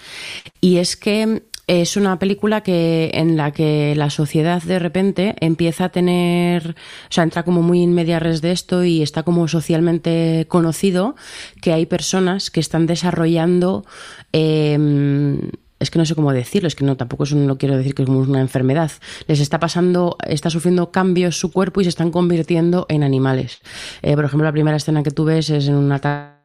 y 0.61 0.77
es 0.77 0.95
que 0.95 1.45
es 1.69 1.97
una 1.97 2.19
película 2.19 2.63
que 2.63 3.13
en 3.15 3.39
la 3.39 3.51
que 3.51 3.95
la 3.97 4.11
sociedad 4.11 4.63
de 4.63 4.79
repente 4.79 5.37
empieza 5.41 5.87
a 5.87 5.89
tener, 5.89 6.73
o 6.73 7.13
sea, 7.13 7.25
entra 7.25 7.45
como 7.45 7.63
muy 7.63 7.83
en 7.83 7.95
media 7.95 8.21
res 8.21 8.43
de 8.43 8.53
esto 8.53 8.85
y 8.85 9.01
está 9.01 9.23
como 9.23 9.49
socialmente 9.49 10.45
conocido 10.51 11.17
que 11.63 11.73
hay 11.73 11.87
personas 11.87 12.51
que 12.51 12.61
están 12.61 12.85
desarrollando 12.85 13.87
eh, 14.35 15.39
es 15.81 15.91
que 15.91 15.99
no 15.99 16.05
sé 16.05 16.15
cómo 16.15 16.33
decirlo, 16.33 16.69
es 16.69 16.77
que 16.77 16.85
no, 16.85 16.97
tampoco 16.97 17.25
es 17.25 17.33
un, 17.33 17.47
no 17.47 17.59
quiero 17.59 17.77
decir 17.77 17.95
que 17.95 18.03
es 18.03 18.09
una 18.09 18.41
enfermedad. 18.41 18.93
Les 19.27 19.41
está 19.41 19.59
pasando, 19.59 20.17
está 20.27 20.51
sufriendo 20.51 20.93
cambios 20.93 21.41
su 21.41 21.51
cuerpo 21.51 21.81
y 21.81 21.85
se 21.85 21.89
están 21.89 22.11
convirtiendo 22.11 22.87
en 22.89 23.03
animales. 23.03 23.61
Eh, 24.03 24.15
por 24.15 24.27
ejemplo, 24.27 24.45
la 24.45 24.53
primera 24.53 24.77
escena 24.77 25.03
que 25.03 25.11
tú 25.11 25.25
ves 25.25 25.49
es 25.51 25.69
en 25.69 25.75
un 25.75 25.91
atasco 25.91 26.39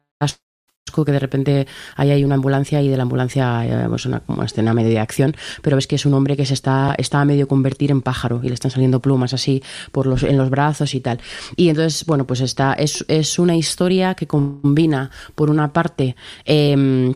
que 1.04 1.12
de 1.12 1.18
repente 1.18 1.66
ahí 1.96 2.10
hay 2.10 2.24
una 2.24 2.36
ambulancia 2.36 2.80
y 2.80 2.88
de 2.88 2.96
la 2.96 3.02
ambulancia 3.02 3.66
eh, 3.66 3.86
pues 3.88 4.06
una, 4.06 4.22
escena 4.42 4.72
medio 4.72 4.88
de 4.90 5.00
acción, 5.00 5.36
pero 5.60 5.76
ves 5.76 5.86
que 5.86 5.96
es 5.96 6.06
un 6.06 6.14
hombre 6.14 6.36
que 6.36 6.46
se 6.46 6.54
está, 6.54 6.94
está 6.96 7.20
a 7.20 7.24
medio 7.26 7.46
convertir 7.46 7.90
en 7.90 8.00
pájaro 8.00 8.40
y 8.42 8.48
le 8.48 8.54
están 8.54 8.70
saliendo 8.70 9.00
plumas 9.00 9.34
así 9.34 9.62
por 9.92 10.06
los, 10.06 10.22
en 10.22 10.38
los 10.38 10.48
brazos 10.48 10.94
y 10.94 11.00
tal. 11.00 11.20
Y 11.56 11.68
entonces, 11.68 12.06
bueno, 12.06 12.26
pues 12.26 12.40
está, 12.40 12.72
es, 12.72 13.04
es 13.08 13.38
una 13.38 13.54
historia 13.54 14.14
que 14.14 14.26
combina, 14.26 15.10
por 15.34 15.50
una 15.50 15.72
parte, 15.74 16.16
eh, 16.46 17.14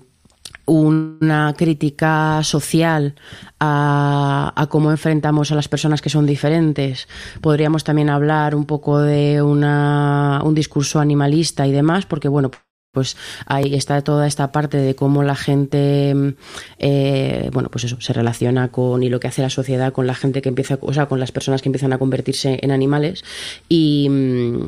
una 0.71 1.53
crítica 1.57 2.43
social 2.45 3.17
a, 3.59 4.53
a, 4.55 4.67
cómo 4.69 4.93
enfrentamos 4.93 5.51
a 5.51 5.57
las 5.57 5.67
personas 5.67 6.01
que 6.01 6.11
son 6.11 6.27
diferentes. 6.27 7.09
Podríamos 7.41 7.83
también 7.83 8.09
hablar 8.09 8.55
un 8.55 8.67
poco 8.67 9.01
de 9.01 9.43
una, 9.43 10.41
un 10.45 10.55
discurso 10.55 11.01
animalista 11.01 11.67
y 11.67 11.73
demás, 11.73 12.07
porque 12.07 12.29
bueno, 12.29 12.53
pues 12.93 13.17
ahí 13.47 13.77
está 13.77 14.03
toda 14.03 14.27
esta 14.27 14.51
parte 14.51 14.77
de 14.77 14.97
cómo 14.97 15.23
la 15.23 15.37
gente, 15.37 16.35
eh, 16.79 17.51
bueno, 17.53 17.69
pues 17.71 17.85
eso, 17.85 18.01
se 18.01 18.13
relaciona 18.13 18.69
con 18.69 19.05
y 19.05 19.09
lo 19.09 19.21
que 19.21 19.29
hace 19.29 19.43
la 19.43 19.51
sociedad 19.51 19.93
con 19.93 20.09
la 20.09 20.15
gente 20.15 20.43
que 20.43 20.49
empieza, 20.49 20.77
o 20.81 20.93
sea, 20.93 21.07
con 21.07 21.21
las 21.21 21.31
personas 21.31 21.63
que 21.63 21.69
empiezan 21.69 21.93
a 21.93 21.99
convertirse 21.99 22.59
en 22.61 22.73
animales 22.73 23.23
y, 23.69 24.09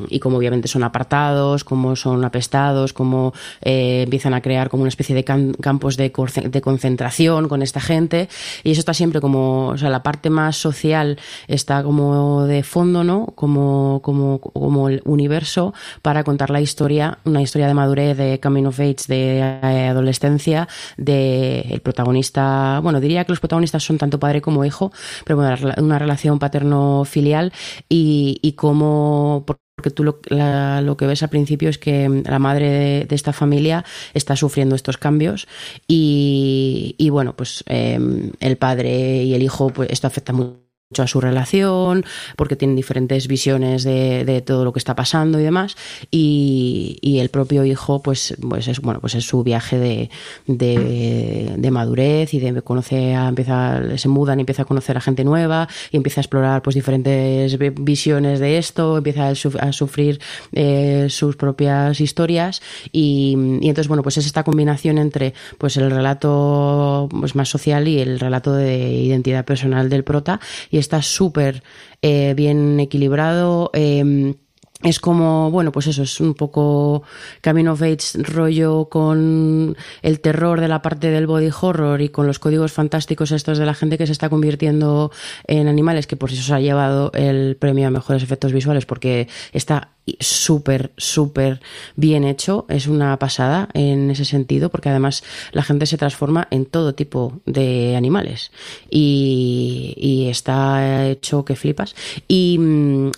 y 0.07 0.19
cómo 0.19 0.37
obviamente 0.37 0.69
son 0.69 0.83
apartados, 0.83 1.65
cómo 1.65 1.97
son 1.97 2.23
apestados, 2.23 2.93
cómo 2.93 3.33
eh, 3.61 4.03
empiezan 4.03 4.33
a 4.33 4.41
crear 4.41 4.69
como 4.69 4.83
una 4.83 4.89
especie 4.89 5.15
de 5.15 5.25
campos 5.25 5.97
de, 5.97 6.13
de, 6.45 6.61
concentración 6.61 7.49
con 7.49 7.61
esta 7.61 7.81
gente 7.81 8.29
y 8.63 8.71
eso 8.71 8.79
está 8.79 8.93
siempre 8.93 9.19
como, 9.19 9.67
o 9.67 9.77
sea, 9.77 9.89
la 9.89 10.01
parte 10.01 10.29
más 10.29 10.55
social 10.55 11.19
está 11.49 11.83
como 11.83 12.45
de 12.45 12.63
fondo, 12.63 13.03
¿no? 13.03 13.25
Como, 13.35 13.99
como, 14.01 14.39
como 14.39 14.87
el 14.87 15.01
universo 15.03 15.73
para 16.01 16.23
contar 16.23 16.51
la 16.51 16.61
historia, 16.61 17.17
una 17.25 17.41
historia 17.41 17.67
de 17.67 17.73
madurez 17.73 18.12
de 18.15 18.39
Coming 18.39 18.65
of 18.65 18.79
Age, 18.79 19.05
de 19.07 19.37
eh, 19.39 19.87
adolescencia, 19.87 20.67
de 20.97 21.61
el 21.61 21.81
protagonista, 21.81 22.79
bueno, 22.81 22.99
diría 22.99 23.25
que 23.25 23.31
los 23.31 23.39
protagonistas 23.39 23.83
son 23.83 23.97
tanto 23.97 24.19
padre 24.19 24.41
como 24.41 24.65
hijo, 24.65 24.91
pero 25.25 25.37
bueno, 25.37 25.55
una 25.77 25.99
relación 25.99 26.39
paterno-filial 26.39 27.53
y, 27.89 28.39
y 28.41 28.53
cómo 28.53 29.45
porque 29.75 29.89
tú 29.89 30.03
lo, 30.03 30.19
lo, 30.29 30.97
que 30.97 31.07
ves 31.07 31.23
al 31.23 31.29
principio 31.29 31.69
es 31.69 31.77
que 31.77 32.07
la 32.25 32.39
madre 32.39 33.05
de, 33.05 33.15
esta 33.15 33.33
familia 33.33 33.83
está 34.13 34.35
sufriendo 34.35 34.75
estos 34.75 34.97
cambios 34.97 35.47
y, 35.87 36.95
y 36.97 37.09
bueno, 37.09 37.35
pues 37.35 37.63
eh, 37.67 37.99
el 38.39 38.57
padre 38.57 39.23
y 39.23 39.33
el 39.33 39.41
hijo, 39.41 39.69
pues 39.71 39.89
esto 39.89 40.07
afecta 40.07 40.31
mucho 40.31 40.62
a 41.01 41.07
su 41.07 41.19
relación, 41.19 42.05
porque 42.35 42.55
tienen 42.55 42.75
diferentes 42.75 43.27
visiones 43.27 43.83
de, 43.83 44.43
todo 44.45 44.65
lo 44.65 44.73
que 44.73 44.79
está 44.79 44.95
pasando 44.95 45.39
y 45.39 45.43
demás. 45.43 45.75
Y, 46.11 47.19
el 47.23 47.29
propio 47.29 47.63
hijo, 47.63 48.01
pues, 48.01 48.35
pues 48.41 48.67
es 48.67 48.81
bueno, 48.81 48.99
pues 48.99 49.15
es 49.15 49.25
su 49.25 49.43
viaje 49.43 49.79
de, 49.79 50.09
de, 50.45 51.71
madurez 51.71 52.33
y 52.33 52.39
de 52.39 52.61
conocer 52.61 53.15
a, 53.15 53.29
empieza, 53.29 53.97
se 53.97 54.09
mudan 54.09 54.39
y 54.39 54.41
empieza 54.41 54.63
a 54.63 54.65
conocer 54.65 54.97
a 54.97 55.01
gente 55.01 55.23
nueva 55.23 55.67
y 55.91 55.97
empieza 55.97 56.19
a 56.19 56.23
explorar 56.23 56.61
pues 56.61 56.75
diferentes 56.75 57.57
visiones 57.57 58.39
de 58.39 58.57
esto, 58.57 58.97
empieza 58.97 59.29
a, 59.29 59.71
sufrir 59.73 60.19
eh, 60.51 61.07
sus 61.09 61.35
propias 61.35 61.99
historias 62.01 62.61
y, 62.91 63.33
entonces 63.33 63.87
bueno, 63.87 64.03
pues 64.03 64.17
es 64.17 64.25
esta 64.25 64.43
combinación 64.43 64.97
entre 64.97 65.33
pues 65.57 65.77
el 65.77 65.89
relato 65.89 67.07
pues, 67.09 67.35
más 67.35 67.49
social 67.49 67.87
y 67.87 67.99
el 67.99 68.19
relato 68.19 68.53
de 68.53 68.91
identidad 68.91 69.45
personal 69.45 69.89
del 69.89 70.03
prota 70.03 70.39
está 70.83 71.01
súper 71.01 71.63
eh, 72.01 72.33
bien 72.35 72.79
equilibrado. 72.79 73.71
Eh, 73.73 74.35
es 74.83 74.99
como, 74.99 75.49
bueno, 75.49 75.71
pues 75.71 75.87
eso, 75.87 76.03
es 76.03 76.19
un 76.19 76.33
poco 76.33 77.03
Coming 77.41 77.67
of 77.67 77.81
Age 77.81 78.21
rollo 78.21 78.89
con 78.89 79.77
el 80.01 80.19
terror 80.19 80.59
de 80.59 80.67
la 80.67 80.81
parte 80.81 81.09
del 81.09 81.25
body 81.25 81.49
horror 81.61 82.01
y 82.01 82.09
con 82.09 82.27
los 82.27 82.37
códigos 82.37 82.73
fantásticos 82.73 83.31
estos 83.31 83.57
de 83.57 83.65
la 83.65 83.75
gente 83.75 83.97
que 83.97 84.05
se 84.05 84.11
está 84.11 84.29
convirtiendo 84.29 85.09
en 85.47 85.69
animales, 85.69 86.05
que 86.05 86.17
por 86.17 86.31
eso 86.31 86.43
se 86.43 86.53
ha 86.53 86.59
llevado 86.59 87.11
el 87.13 87.55
premio 87.55 87.87
a 87.87 87.91
mejores 87.91 88.23
efectos 88.23 88.51
visuales, 88.51 88.85
porque 88.85 89.29
está 89.53 89.92
súper, 90.19 90.91
súper 90.97 91.61
bien 91.95 92.23
hecho. 92.23 92.65
Es 92.69 92.87
una 92.87 93.17
pasada 93.17 93.69
en 93.73 94.11
ese 94.11 94.25
sentido, 94.25 94.69
porque 94.69 94.89
además 94.89 95.23
la 95.51 95.63
gente 95.63 95.85
se 95.85 95.97
transforma 95.97 96.47
en 96.51 96.65
todo 96.65 96.93
tipo 96.93 97.41
de 97.45 97.95
animales. 97.95 98.51
Y, 98.89 100.27
está 100.29 101.07
hecho 101.07 101.45
que 101.45 101.55
flipas. 101.55 101.95
Y, 102.27 102.59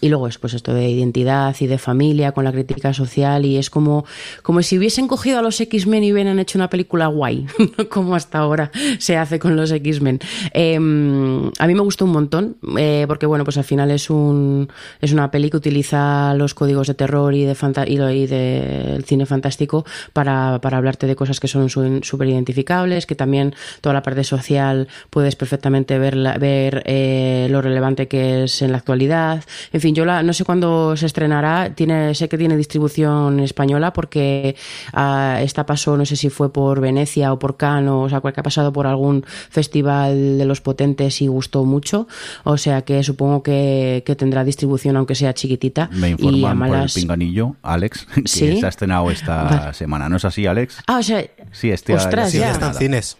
y, 0.01 0.09
luego 0.09 0.27
es 0.27 0.37
pues 0.37 0.53
esto 0.53 0.73
de 0.73 0.89
identidad 0.89 1.55
y 1.59 1.67
de 1.67 1.77
familia 1.77 2.33
con 2.33 2.43
la 2.43 2.51
crítica 2.51 2.93
social. 2.93 3.45
Y 3.45 3.57
es 3.57 3.69
como, 3.69 4.05
como 4.43 4.61
si 4.61 4.77
hubiesen 4.77 5.07
cogido 5.07 5.39
a 5.39 5.41
los 5.41 5.59
X-Men 5.59 6.03
y 6.03 6.13
hubieran 6.13 6.39
hecho 6.39 6.57
una 6.57 6.69
película 6.69 7.07
guay, 7.07 7.47
como 7.89 8.15
hasta 8.15 8.39
ahora 8.39 8.71
se 8.99 9.17
hace 9.17 9.39
con 9.39 9.55
los 9.55 9.71
X-Men. 9.71 10.19
Eh, 10.53 10.75
a 10.75 11.67
mí 11.67 11.73
me 11.73 11.81
gustó 11.81 12.05
un 12.05 12.11
montón, 12.11 12.57
eh, 12.77 13.05
porque 13.07 13.25
bueno, 13.25 13.43
pues 13.43 13.57
al 13.57 13.63
final 13.63 13.91
es 13.91 14.09
un, 14.09 14.69
es 15.01 15.13
una 15.13 15.31
peli 15.31 15.49
que 15.49 15.57
utiliza 15.57 16.33
los 16.35 16.53
códigos 16.53 16.74
de 16.83 16.93
terror 16.93 17.33
y 17.33 17.45
de 17.45 17.55
y, 17.87 18.27
del 18.27 19.03
cine 19.05 19.25
fantástico 19.25 19.85
para, 20.13 20.59
para, 20.61 20.77
hablarte 20.77 21.07
de 21.07 21.15
cosas 21.15 21.39
que 21.39 21.47
son 21.47 21.69
súper 21.69 22.27
identificables, 22.27 23.05
que 23.05 23.15
también 23.15 23.55
toda 23.81 23.93
la 23.93 24.03
parte 24.03 24.23
social 24.23 24.87
puedes 25.09 25.35
perfectamente 25.35 25.97
ver, 25.97 26.17
ver 26.39 26.83
eh, 26.85 27.47
lo 27.49 27.61
relevante 27.61 28.07
que 28.07 28.43
es 28.43 28.61
en 28.61 28.71
la 28.71 28.77
actualidad. 28.77 29.43
En 29.73 29.81
fin, 29.81 29.95
yo 29.95 30.05
la, 30.05 30.21
no 30.23 30.33
sé 30.33 30.43
cuándo 30.43 30.95
se 30.97 31.05
estrenará, 31.05 31.73
tiene, 31.73 32.13
sé 32.13 32.29
que 32.29 32.37
tiene 32.37 32.57
distribución 32.57 33.39
española 33.39 33.93
porque 33.93 34.55
uh, 34.93 35.41
esta 35.41 35.65
pasó, 35.65 35.97
no 35.97 36.05
sé 36.05 36.15
si 36.15 36.29
fue 36.29 36.51
por 36.51 36.81
Venecia 36.81 37.33
o 37.33 37.39
por 37.39 37.57
Cannes, 37.57 37.89
o, 37.89 38.01
o 38.01 38.09
sea, 38.09 38.21
que 38.21 38.39
ha 38.39 38.43
pasado 38.43 38.73
por 38.73 38.87
algún 38.87 39.23
festival 39.49 40.37
de 40.37 40.45
los 40.45 40.61
potentes 40.61 41.21
y 41.21 41.27
gustó 41.27 41.63
mucho, 41.63 42.07
o 42.43 42.57
sea 42.57 42.81
que 42.83 43.03
supongo 43.03 43.43
que, 43.43 44.03
que 44.05 44.15
tendrá 44.15 44.43
distribución 44.43 44.97
aunque 44.97 45.15
sea 45.15 45.33
chiquitita. 45.33 45.89
Me 45.91 46.11
informan 46.11 46.64
por 46.67 46.77
el 46.77 46.89
pinganillo, 46.93 47.55
Alex, 47.63 48.05
que 48.15 48.27
¿Sí? 48.27 48.59
se 48.59 48.65
ha 48.65 48.69
estrenado 48.69 49.09
esta 49.11 49.43
vale. 49.43 49.73
semana. 49.73 50.09
¿No 50.09 50.17
es 50.17 50.25
así, 50.25 50.45
Alex? 50.47 50.81
Ah, 50.87 50.99
o 50.99 51.03
sea, 51.03 51.23
sí, 51.51 51.71
este 51.71 51.93
ostras, 51.95 52.31
sí, 52.31 52.39
ya. 52.39 52.51
está 52.51 52.67
en 52.67 52.73
cines. 52.75 53.17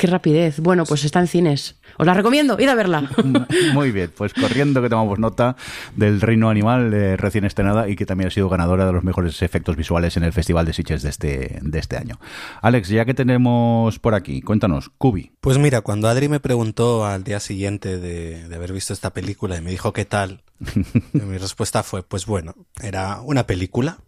Qué 0.00 0.06
rapidez. 0.06 0.60
Bueno, 0.60 0.86
pues 0.86 1.04
está 1.04 1.20
en 1.20 1.26
cines. 1.26 1.76
Os 1.98 2.06
la 2.06 2.14
recomiendo, 2.14 2.56
id 2.58 2.68
a 2.70 2.74
verla. 2.74 3.02
Muy 3.74 3.92
bien, 3.92 4.10
pues 4.16 4.32
corriendo 4.32 4.80
que 4.80 4.88
tomamos 4.88 5.18
nota 5.18 5.56
del 5.94 6.22
Reino 6.22 6.48
Animal 6.48 6.94
eh, 6.94 7.18
recién 7.18 7.44
estrenada 7.44 7.86
y 7.86 7.96
que 7.96 8.06
también 8.06 8.28
ha 8.28 8.30
sido 8.30 8.48
ganadora 8.48 8.86
de 8.86 8.94
los 8.94 9.04
mejores 9.04 9.42
efectos 9.42 9.76
visuales 9.76 10.16
en 10.16 10.22
el 10.22 10.32
Festival 10.32 10.64
de 10.64 10.72
Sitges 10.72 11.02
de 11.02 11.10
este, 11.10 11.58
de 11.60 11.78
este 11.78 11.98
año. 11.98 12.18
Alex, 12.62 12.88
ya 12.88 13.04
que 13.04 13.12
tenemos 13.12 13.98
por 13.98 14.14
aquí, 14.14 14.40
cuéntanos, 14.40 14.90
Cubi. 14.96 15.32
Pues 15.42 15.58
mira, 15.58 15.82
cuando 15.82 16.08
Adri 16.08 16.30
me 16.30 16.40
preguntó 16.40 17.04
al 17.04 17.22
día 17.22 17.38
siguiente 17.38 17.98
de, 17.98 18.48
de 18.48 18.56
haber 18.56 18.72
visto 18.72 18.94
esta 18.94 19.12
película 19.12 19.58
y 19.58 19.60
me 19.60 19.70
dijo 19.70 19.92
qué 19.92 20.06
tal, 20.06 20.44
mi 21.12 21.36
respuesta 21.36 21.82
fue, 21.82 22.02
pues 22.02 22.24
bueno, 22.24 22.54
era 22.82 23.20
una 23.20 23.46
película, 23.46 23.98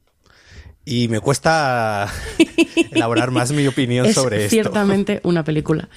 y 0.84 1.08
me 1.08 1.20
cuesta 1.20 2.08
elaborar 2.90 3.30
más 3.30 3.52
mi 3.52 3.66
opinión 3.66 4.06
es 4.06 4.14
sobre 4.14 4.44
esto. 4.44 4.50
Ciertamente 4.50 5.20
una 5.24 5.44
película. 5.44 5.88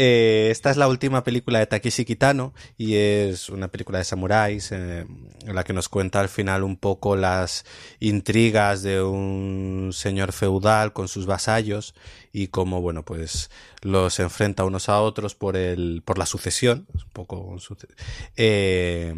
Eh, 0.00 0.48
esta 0.52 0.70
es 0.70 0.76
la 0.76 0.86
última 0.86 1.24
película 1.24 1.58
de 1.58 1.66
Takeshi 1.66 2.04
Kitano 2.04 2.54
y 2.76 2.94
es 2.94 3.48
una 3.48 3.66
película 3.66 3.98
de 3.98 4.04
samuráis 4.04 4.70
eh, 4.70 5.04
en 5.44 5.54
la 5.56 5.64
que 5.64 5.72
nos 5.72 5.88
cuenta 5.88 6.20
al 6.20 6.28
final 6.28 6.62
un 6.62 6.76
poco 6.76 7.16
las 7.16 7.64
intrigas 7.98 8.84
de 8.84 9.02
un 9.02 9.90
señor 9.92 10.32
feudal 10.32 10.92
con 10.92 11.08
sus 11.08 11.26
vasallos 11.26 11.96
y 12.32 12.46
cómo 12.46 12.80
bueno 12.80 13.04
pues 13.04 13.50
los 13.82 14.20
enfrenta 14.20 14.64
unos 14.64 14.88
a 14.88 15.00
otros 15.00 15.34
por 15.34 15.56
el 15.56 16.02
por 16.04 16.16
la 16.16 16.26
sucesión 16.26 16.86
un 16.94 17.10
poco 17.12 17.56
eh, 18.36 19.12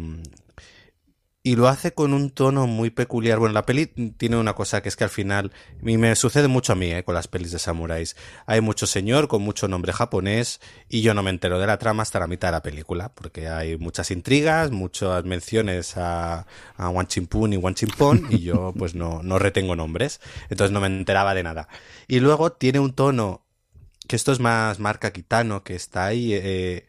y 1.43 1.55
lo 1.55 1.67
hace 1.67 1.93
con 1.93 2.13
un 2.13 2.29
tono 2.29 2.67
muy 2.67 2.91
peculiar. 2.91 3.39
Bueno, 3.39 3.53
la 3.53 3.65
peli 3.65 3.87
tiene 3.87 4.37
una 4.37 4.53
cosa 4.53 4.81
que 4.81 4.89
es 4.89 4.95
que 4.95 5.03
al 5.03 5.09
final, 5.09 5.51
y 5.83 5.97
me 5.97 6.15
sucede 6.15 6.47
mucho 6.47 6.73
a 6.73 6.75
mí 6.75 6.91
eh, 6.91 7.03
con 7.03 7.15
las 7.15 7.27
pelis 7.27 7.51
de 7.51 7.57
samuráis. 7.57 8.15
Hay 8.45 8.61
mucho 8.61 8.85
señor 8.85 9.27
con 9.27 9.41
mucho 9.41 9.67
nombre 9.67 9.91
japonés 9.91 10.61
y 10.87 11.01
yo 11.01 11.15
no 11.15 11.23
me 11.23 11.31
entero 11.31 11.59
de 11.59 11.65
la 11.65 11.79
trama 11.79 12.03
hasta 12.03 12.19
la 12.19 12.27
mitad 12.27 12.49
de 12.49 12.53
la 12.53 12.61
película, 12.61 13.09
porque 13.13 13.47
hay 13.47 13.77
muchas 13.77 14.11
intrigas, 14.11 14.69
muchas 14.69 15.23
menciones 15.25 15.97
a, 15.97 16.45
a 16.77 16.89
Wan 16.89 17.07
Chimpun 17.07 17.53
y 17.53 17.57
Wan 17.57 17.73
Chimpón 17.73 18.27
y 18.29 18.39
yo 18.39 18.73
pues 18.77 18.93
no, 18.93 19.23
no 19.23 19.39
retengo 19.39 19.75
nombres, 19.75 20.21
entonces 20.49 20.71
no 20.71 20.79
me 20.79 20.87
enteraba 20.87 21.33
de 21.33 21.43
nada. 21.43 21.67
Y 22.07 22.19
luego 22.19 22.51
tiene 22.51 22.79
un 22.79 22.93
tono, 22.93 23.43
que 24.07 24.15
esto 24.15 24.31
es 24.31 24.39
más 24.39 24.79
marca 24.79 25.11
Kitano, 25.11 25.63
que 25.63 25.73
está 25.75 26.05
ahí... 26.05 26.33
Eh, 26.33 26.85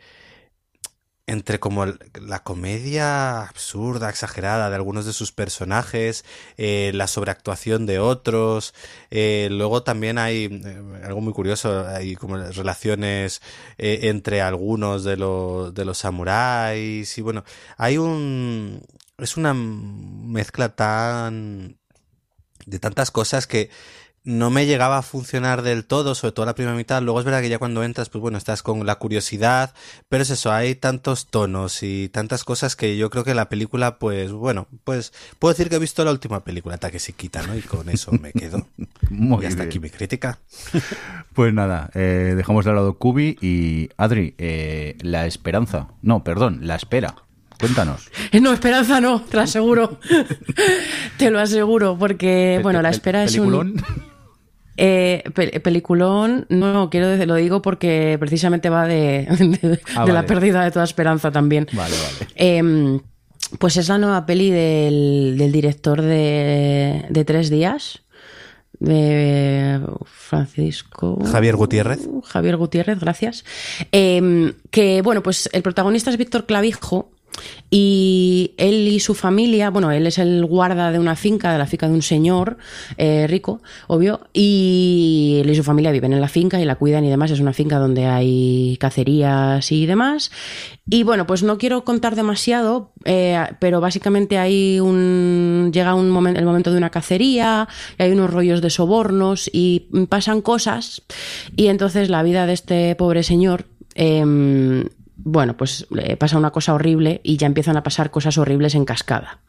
entre 1.27 1.61
como 1.61 1.87
la 1.87 2.43
comedia 2.43 3.43
absurda, 3.43 4.11
exagerada 4.11 4.69
de 4.69 4.77
algunos 4.77 5.07
de 5.07 5.13
sus 5.13 5.31
personajes, 5.33 6.25
eh, 6.57 6.91
la 6.95 7.07
sobreactuación 7.07 7.87
de 7.87 8.01
otros, 8.01 8.75
eh, 9.11 9.49
luego 9.51 9.85
también 9.85 10.19
hay 10.19 10.47
eh, 10.47 11.03
algo 11.05 11.21
muy 11.21 11.33
curioso, 11.33 11.87
hay 11.87 12.17
como 12.17 12.37
relaciones 12.37 13.41
entre 13.79 14.43
algunos 14.43 15.05
de 15.05 15.17
los, 15.17 15.73
de 15.75 15.85
los 15.85 15.99
samuráis 15.99 17.17
y 17.19 17.23
bueno, 17.23 17.45
hay 17.77 17.99
un... 17.99 18.83
es 19.19 19.37
una 19.37 19.55
mezcla 19.55 20.75
tan... 20.75 21.79
de 22.67 22.79
tantas 22.81 23.11
cosas 23.13 23.47
que 23.47 23.71
no 24.25 24.51
me 24.51 24.67
llegaba 24.67 24.99
a 24.99 25.03
funcionar 25.03 25.63
del 25.63 25.85
todo, 25.85 26.15
sobre 26.15 26.33
todo 26.33 26.47
la 26.47 26.55
primera 26.55 26.77
mitad. 26.77 27.03
Luego 27.03 27.19
es 27.19 27.25
verdad 27.25 27.41
que 27.41 27.49
ya 27.49 27.59
cuando 27.59 27.83
entras, 27.83 28.09
pues 28.09 28.23
bueno, 28.23 28.39
estás 28.39 28.63
con 28.63 28.87
la 28.87 28.97
curiosidad, 28.97 29.75
pero 30.09 30.23
es 30.23 30.31
eso, 30.31 30.53
hay 30.53 30.75
tantos 30.77 31.27
tonos 31.27 31.83
y 31.83 32.09
tantas 32.09 32.45
cosas 32.45 32.77
que 32.77 32.97
yo 32.97 33.11
creo 33.11 33.25
que 33.25 33.35
la 33.35 33.49
película, 33.49 33.99
pues 33.99 34.31
bueno, 34.31 34.69
pues 34.85 35.13
puedo 35.39 35.53
decir 35.53 35.69
que 35.69 35.77
he 35.77 35.81
visto 35.81 36.05
la 36.05 36.13
última 36.13 36.45
película, 36.45 36.79
Taquesiquita, 36.79 37.43
¿no? 37.43 37.57
Y 37.57 37.63
con 37.63 37.89
eso 37.89 38.13
me 38.13 38.33
quedo. 38.33 38.67
Muy 39.11 39.43
y 39.45 39.47
hasta 39.47 39.63
bien. 39.63 39.69
aquí 39.69 39.81
mi 39.81 39.91
crítica. 39.91 40.39
Pues 41.33 41.55
nada, 41.55 41.91
eh, 41.95 42.35
dejamos 42.37 42.67
de 42.67 42.75
lado 42.75 42.99
Cubi 42.99 43.39
y 43.41 43.89
Adri, 43.97 44.35
eh, 44.37 44.99
la 45.01 45.25
esperanza, 45.25 45.89
no, 46.03 46.23
perdón, 46.25 46.67
la 46.67 46.77
espera. 46.77 47.15
Cuéntanos. 47.59 48.11
No, 48.43 48.53
Esperanza 48.53 49.01
no, 49.01 49.23
te 49.23 49.37
lo 49.39 49.43
aseguro. 49.43 49.99
te 51.17 51.31
lo 51.31 51.41
aseguro, 51.41 51.97
porque, 51.99 52.61
bueno, 52.63 52.83
la 52.83 52.91
espera 52.91 53.25
es 53.25 53.39
un... 53.39 53.83
Eh, 54.77 55.23
peliculón, 55.63 56.47
no, 56.49 56.89
quiero 56.91 57.09
decir, 57.09 57.27
lo 57.29 57.35
digo 57.35 57.61
porque 57.61 58.17
precisamente 58.19 58.71
va 58.71 58.87
de, 58.87 59.27
Ah, 59.95 60.05
de 60.07 60.13
la 60.13 60.23
vale. 60.23 60.29
pérdida 60.29 60.65
de 60.65 60.71
toda 60.71 60.85
esperanza 60.85 61.31
también. 61.31 61.67
Vale, 61.73 61.95
vale. 61.95 62.31
Em, 62.37 63.01
pues 63.59 63.77
es 63.77 63.89
la 63.89 63.99
nueva 63.99 64.25
peli 64.25 64.51
del, 64.51 65.35
del 65.37 65.53
director 65.53 66.01
de, 66.01 67.05
de 67.11 67.25
Tres 67.25 67.51
Días, 67.51 68.03
de 68.79 69.81
Francisco... 70.07 71.19
Javier 71.31 71.57
Gutiérrez. 71.57 72.09
Javier 72.25 72.57
Gutiérrez, 72.57 72.99
gracias. 72.99 73.45
Em, 73.93 74.55
que, 74.71 75.03
bueno, 75.03 75.23
pues 75.23 75.49
el 75.53 75.63
protagonista 75.63 76.11
es 76.11 76.17
Víctor 76.17 76.47
Clavijo. 76.47 77.11
Y 77.71 78.53
él 78.59 78.87
y 78.87 79.01
su 79.01 79.15
familia, 79.15 79.71
bueno, 79.71 79.91
él 79.93 80.07
es 80.07 80.19
el 80.19 80.45
guarda 80.45 80.93
de 80.93 80.99
una 80.99 81.17
finca, 81.17 81.53
de 81.53 81.59
la 81.59 81.67
finca 81.67 81.89
de 81.89 81.95
un 81.95 82.03
señor 82.03 82.59
eh, 82.99 83.27
rico, 83.27 83.63
obvio, 83.87 84.21
y 84.35 85.39
él 85.41 85.51
y 85.51 85.55
su 85.55 85.65
familia 85.65 85.91
viven 85.91 86.13
en 86.13 86.21
la 86.21 86.29
finca 86.29 86.61
y 86.61 86.65
la 86.65 86.77
cuidan 86.77 87.05
y 87.05 87.09
demás. 87.09 87.31
Es 87.31 87.41
una 87.41 87.53
finca 87.55 87.79
donde 87.79 88.07
hay 88.07 88.77
cacerías 88.79 89.73
y 89.73 89.87
demás. 89.87 90.31
Y 90.89 91.03
bueno, 91.05 91.27
pues 91.27 91.43
no 91.43 91.59
quiero 91.59 91.85
contar 91.85 92.15
demasiado, 92.15 92.93
eh, 93.05 93.39
pero 93.59 93.81
básicamente 93.81 94.39
hay 94.39 94.81
un. 94.81 95.71
llega 95.73 95.95
un 95.95 96.11
momento, 96.11 96.41
el 96.41 96.47
momento 96.47 96.73
de 96.73 96.77
una 96.77 96.91
cacería, 96.91 97.69
y 97.99 98.03
hay 98.03 98.13
unos 98.13 98.31
rollos 98.31 98.61
de 98.61 98.69
sobornos 98.69 99.49
y 99.53 99.89
pasan 100.09 100.43
cosas. 100.43 101.03
Y 101.57 101.69
entonces 101.69 102.11
la 102.11 102.23
vida 102.23 102.47
de 102.47 102.53
este 102.53 102.95
pobre 102.97 103.23
señor. 103.23 103.67
em, 103.95 104.85
bueno, 105.17 105.57
pues 105.57 105.87
le 105.91 106.17
pasa 106.17 106.39
una 106.39 106.51
cosa 106.51 106.75
horrible 106.75 107.21
y 107.23 107.37
ya 107.37 107.47
empiezan 107.47 107.77
a 107.77 107.83
pasar 107.83 108.11
cosas 108.11 108.39
horribles 108.39 108.75
en 108.75 108.85
cascada. 108.85 109.41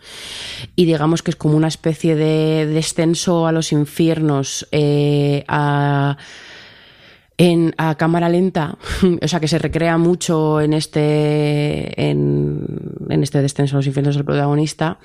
Y 0.75 0.85
digamos 0.85 1.23
que 1.23 1.31
es 1.31 1.35
como 1.35 1.55
una 1.55 1.67
especie 1.67 2.15
de 2.15 2.65
descenso 2.65 3.47
a 3.47 3.51
los 3.51 3.71
infiernos, 3.71 4.67
eh, 4.71 5.43
a, 5.47 6.17
en, 7.37 7.73
a 7.77 7.95
cámara 7.95 8.29
lenta, 8.29 8.77
o 9.21 9.27
sea 9.27 9.39
que 9.39 9.47
se 9.47 9.57
recrea 9.57 9.97
mucho 9.97 10.61
en 10.61 10.73
este, 10.73 12.09
en, 12.09 12.65
en 13.09 13.23
este 13.23 13.41
descenso 13.41 13.75
a 13.75 13.79
los 13.79 13.87
infiernos 13.87 14.15
del 14.15 14.25
protagonista. 14.25 14.99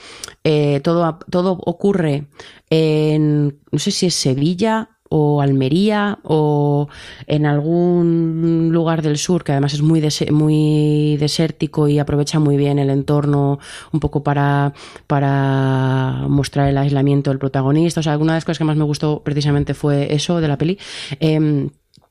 Eh, 0.45 0.81
todo, 0.83 1.19
todo 1.31 1.53
ocurre 1.53 2.27
en, 2.69 3.59
no 3.71 3.79
sé 3.79 3.91
si 3.91 4.07
es 4.07 4.15
Sevilla 4.15 4.98
o 5.11 5.41
Almería 5.41 6.19
o 6.23 6.89
en 7.27 7.47
algún 7.47 8.69
lugar 8.73 9.03
del 9.03 9.17
sur 9.19 9.45
que 9.45 9.53
además 9.53 9.75
es 9.75 9.83
muy, 9.83 10.01
dese- 10.01 10.31
muy 10.31 11.17
desértico 11.19 11.89
y 11.89 11.99
aprovecha 11.99 12.39
muy 12.39 12.57
bien 12.57 12.79
el 12.79 12.91
entorno 12.91 13.59
un 13.93 14.01
poco 14.01 14.23
para, 14.23 14.73
para 15.07 16.27
mostrar 16.29 16.69
el 16.69 16.79
aislamiento 16.79 17.31
del 17.31 17.39
protagonista. 17.39 18.01
O 18.01 18.03
sea, 18.03 18.13
alguna 18.13 18.33
de 18.33 18.37
las 18.39 18.45
cosas 18.45 18.59
que 18.59 18.65
más 18.65 18.77
me 18.77 18.85
gustó 18.85 19.23
precisamente 19.23 19.75
fue 19.75 20.13
eso 20.15 20.41
de 20.41 20.49
la 20.49 20.59
peli. 20.59 20.79
Em, 21.21 21.71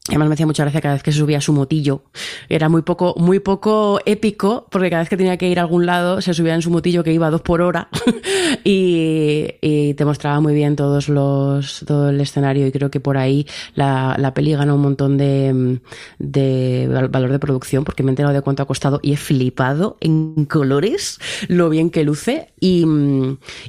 Además 0.09 0.27
me 0.29 0.33
hacía 0.35 0.45
mucha 0.45 0.63
gracia 0.63 0.81
cada 0.81 0.93
vez 0.95 1.03
que 1.03 1.11
se 1.11 1.19
subía 1.19 1.41
su 1.41 1.53
motillo. 1.53 2.03
Era 2.49 2.69
muy 2.69 2.81
poco, 2.81 3.13
muy 3.17 3.39
poco 3.39 3.99
épico, 4.05 4.67
porque 4.71 4.89
cada 4.89 5.01
vez 5.01 5.09
que 5.09 5.17
tenía 5.17 5.37
que 5.37 5.49
ir 5.49 5.59
a 5.59 5.63
algún 5.63 5.85
lado 5.85 6.21
se 6.21 6.33
subía 6.33 6.55
en 6.55 6.61
su 6.61 6.69
motillo 6.71 7.03
que 7.03 7.11
iba 7.13 7.29
dos 7.29 7.41
por 7.41 7.61
hora 7.61 7.89
y, 8.63 9.47
y 9.61 9.93
te 9.95 10.05
mostraba 10.05 10.39
muy 10.39 10.53
bien 10.53 10.75
todos 10.75 11.09
los, 11.09 11.83
todo 11.85 12.09
el 12.09 12.19
escenario 12.21 12.67
y 12.67 12.71
creo 12.71 12.89
que 12.91 12.99
por 12.99 13.17
ahí 13.17 13.45
la, 13.75 14.15
la 14.17 14.33
peli 14.33 14.53
gana 14.53 14.73
un 14.73 14.81
montón 14.81 15.17
de, 15.17 15.79
de 16.19 16.87
val- 16.91 17.09
valor 17.09 17.31
de 17.31 17.39
producción 17.39 17.83
porque 17.83 18.03
me 18.03 18.09
he 18.09 18.11
enterado 18.13 18.33
de 18.33 18.41
cuánto 18.41 18.63
ha 18.63 18.67
costado 18.67 18.99
y 19.03 19.13
he 19.13 19.17
flipado 19.17 19.97
en 20.01 20.45
colores 20.45 21.19
lo 21.47 21.69
bien 21.69 21.89
que 21.89 22.03
luce 22.03 22.53
y, 22.59 22.85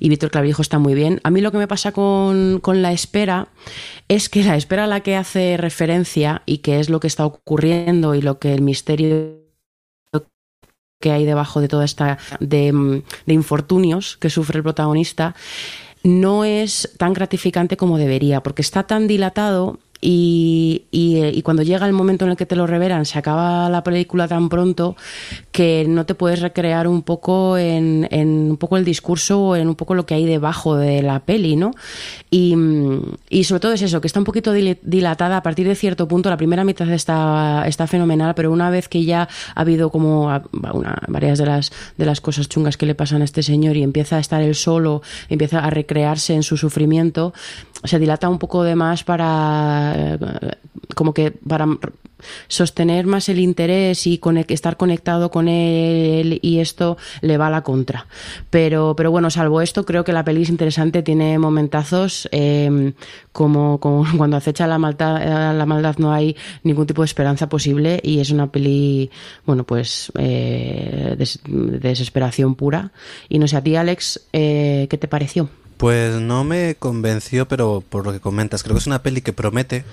y 0.00 0.08
Víctor 0.08 0.30
Clavijo 0.30 0.62
está 0.62 0.78
muy 0.78 0.94
bien. 0.94 1.20
A 1.24 1.30
mí 1.30 1.40
lo 1.40 1.50
que 1.52 1.58
me 1.58 1.68
pasa 1.68 1.92
con, 1.92 2.60
con 2.60 2.82
la 2.82 2.92
espera 2.92 3.48
es 4.08 4.28
que 4.28 4.42
la 4.42 4.56
espera 4.56 4.84
a 4.84 4.86
la 4.86 5.00
que 5.00 5.16
hace 5.16 5.56
referencia 5.56 6.42
y 6.46 6.58
que 6.58 6.80
es 6.80 6.90
lo 6.90 7.00
que 7.00 7.06
está 7.06 7.26
ocurriendo 7.26 8.14
y 8.14 8.22
lo 8.22 8.38
que 8.38 8.54
el 8.54 8.62
misterio 8.62 9.38
que 11.00 11.12
hay 11.12 11.24
debajo 11.24 11.60
de 11.60 11.68
toda 11.68 11.84
esta 11.84 12.18
de, 12.40 12.72
mm, 12.72 13.02
de 13.26 13.34
infortunios 13.34 14.16
que 14.16 14.30
sufre 14.30 14.58
el 14.58 14.64
protagonista 14.64 15.36
no 16.02 16.44
es 16.44 16.94
tan 16.96 17.12
gratificante 17.12 17.76
como 17.76 17.98
debería, 17.98 18.42
porque 18.42 18.62
está 18.62 18.84
tan 18.84 19.06
dilatado 19.06 19.78
y, 20.00 20.84
eh, 20.92 21.32
y 21.34 21.42
cuando 21.42 21.62
llega 21.62 21.86
el 21.86 21.92
momento 21.92 22.24
en 22.24 22.32
el 22.32 22.36
que 22.36 22.46
te 22.46 22.54
lo 22.54 22.66
revelan, 22.66 23.04
se 23.04 23.18
acaba 23.18 23.68
la 23.68 23.82
película 23.82 24.28
tan 24.28 24.48
pronto 24.48 24.96
que 25.50 25.84
no 25.88 26.06
te 26.06 26.14
puedes 26.14 26.40
recrear 26.40 26.86
un 26.86 27.02
poco 27.02 27.58
en, 27.58 28.06
en 28.10 28.50
un 28.50 28.56
poco 28.56 28.76
el 28.76 28.84
discurso 28.84 29.40
o 29.40 29.56
en 29.56 29.68
un 29.68 29.74
poco 29.74 29.94
lo 29.94 30.06
que 30.06 30.14
hay 30.14 30.24
debajo 30.24 30.76
de 30.76 31.02
la 31.02 31.20
peli, 31.20 31.56
¿no? 31.56 31.72
Y, 32.30 32.54
mm, 32.54 33.02
y 33.28 33.44
sobre 33.44 33.60
todo 33.60 33.72
es 33.72 33.82
eso, 33.82 34.00
que 34.00 34.06
está 34.06 34.20
un 34.20 34.24
poquito 34.24 34.52
dilatada 34.52 35.38
a 35.38 35.42
partir 35.42 35.66
de 35.66 35.74
cierto 35.74 36.06
punto. 36.06 36.30
La 36.30 36.36
primera 36.36 36.64
mitad 36.64 36.88
está, 36.90 37.64
está 37.66 37.86
fenomenal, 37.86 38.34
pero 38.34 38.52
una 38.52 38.70
vez 38.70 38.88
que 38.88 39.04
ya 39.04 39.28
ha 39.54 39.60
habido 39.60 39.90
como 39.90 40.28
varias 41.08 41.38
de 41.38 41.46
las, 41.46 41.72
de 41.96 42.06
las 42.06 42.20
cosas 42.20 42.48
chungas 42.48 42.76
que 42.76 42.86
le 42.86 42.94
pasan 42.94 43.22
a 43.22 43.24
este 43.24 43.42
señor 43.42 43.76
y 43.76 43.82
empieza 43.82 44.16
a 44.16 44.20
estar 44.20 44.42
él 44.42 44.54
solo, 44.54 45.02
empieza 45.28 45.60
a 45.60 45.70
recrearse 45.70 46.34
en 46.34 46.42
su 46.42 46.56
sufrimiento, 46.56 47.32
se 47.84 47.98
dilata 47.98 48.28
un 48.28 48.38
poco 48.38 48.62
de 48.64 48.74
más 48.74 49.04
para 49.04 49.94
eh, 49.96 50.18
como 50.94 51.14
que 51.14 51.30
para 51.30 51.66
sostener 52.48 53.06
más 53.06 53.28
el 53.28 53.38
interés 53.38 54.04
y 54.08 54.18
conec- 54.18 54.50
estar 54.50 54.76
conectado 54.76 55.30
con 55.30 55.46
él 55.46 56.40
y 56.42 56.58
esto 56.58 56.96
le 57.20 57.38
va 57.38 57.46
a 57.46 57.50
la 57.50 57.62
contra. 57.62 58.06
Pero, 58.50 58.94
pero 58.96 59.12
bueno, 59.12 59.30
salvo 59.30 59.60
esto, 59.60 59.84
creo 59.86 60.02
que 60.02 60.12
la 60.12 60.24
peli 60.24 60.42
es 60.42 60.48
interesante, 60.48 61.02
tiene 61.04 61.38
momentazos 61.38 62.28
eh, 62.32 62.92
como, 63.32 63.78
cuando 64.16 64.36
acecha 64.36 64.66
la 64.66 64.78
maldad, 64.78 65.54
la 65.56 65.66
maldad 65.66 65.96
no 65.98 66.12
hay 66.12 66.36
ningún 66.64 66.86
tipo 66.86 67.02
de 67.02 67.06
esperanza 67.06 67.48
posible 67.48 68.00
y 68.02 68.18
es 68.18 68.30
una 68.30 68.50
peli, 68.50 69.10
bueno, 69.46 69.62
pues 69.64 70.10
eh, 70.18 71.14
des- 71.16 71.38
de 71.46 71.78
desesperación 71.78 72.56
pura. 72.56 72.90
Y 73.28 73.38
no 73.38 73.46
sé, 73.46 73.56
a 73.56 73.62
ti, 73.62 73.76
Alex, 73.76 74.22
eh, 74.32 74.88
¿qué 74.90 74.98
te 74.98 75.06
pareció? 75.06 75.48
Pues 75.78 76.16
no 76.16 76.42
me 76.42 76.74
convenció, 76.74 77.46
pero 77.46 77.84
por 77.88 78.04
lo 78.04 78.12
que 78.12 78.18
comentas, 78.18 78.64
creo 78.64 78.74
que 78.74 78.80
es 78.80 78.88
una 78.88 79.02
peli 79.02 79.22
que 79.22 79.32
promete, 79.32 79.84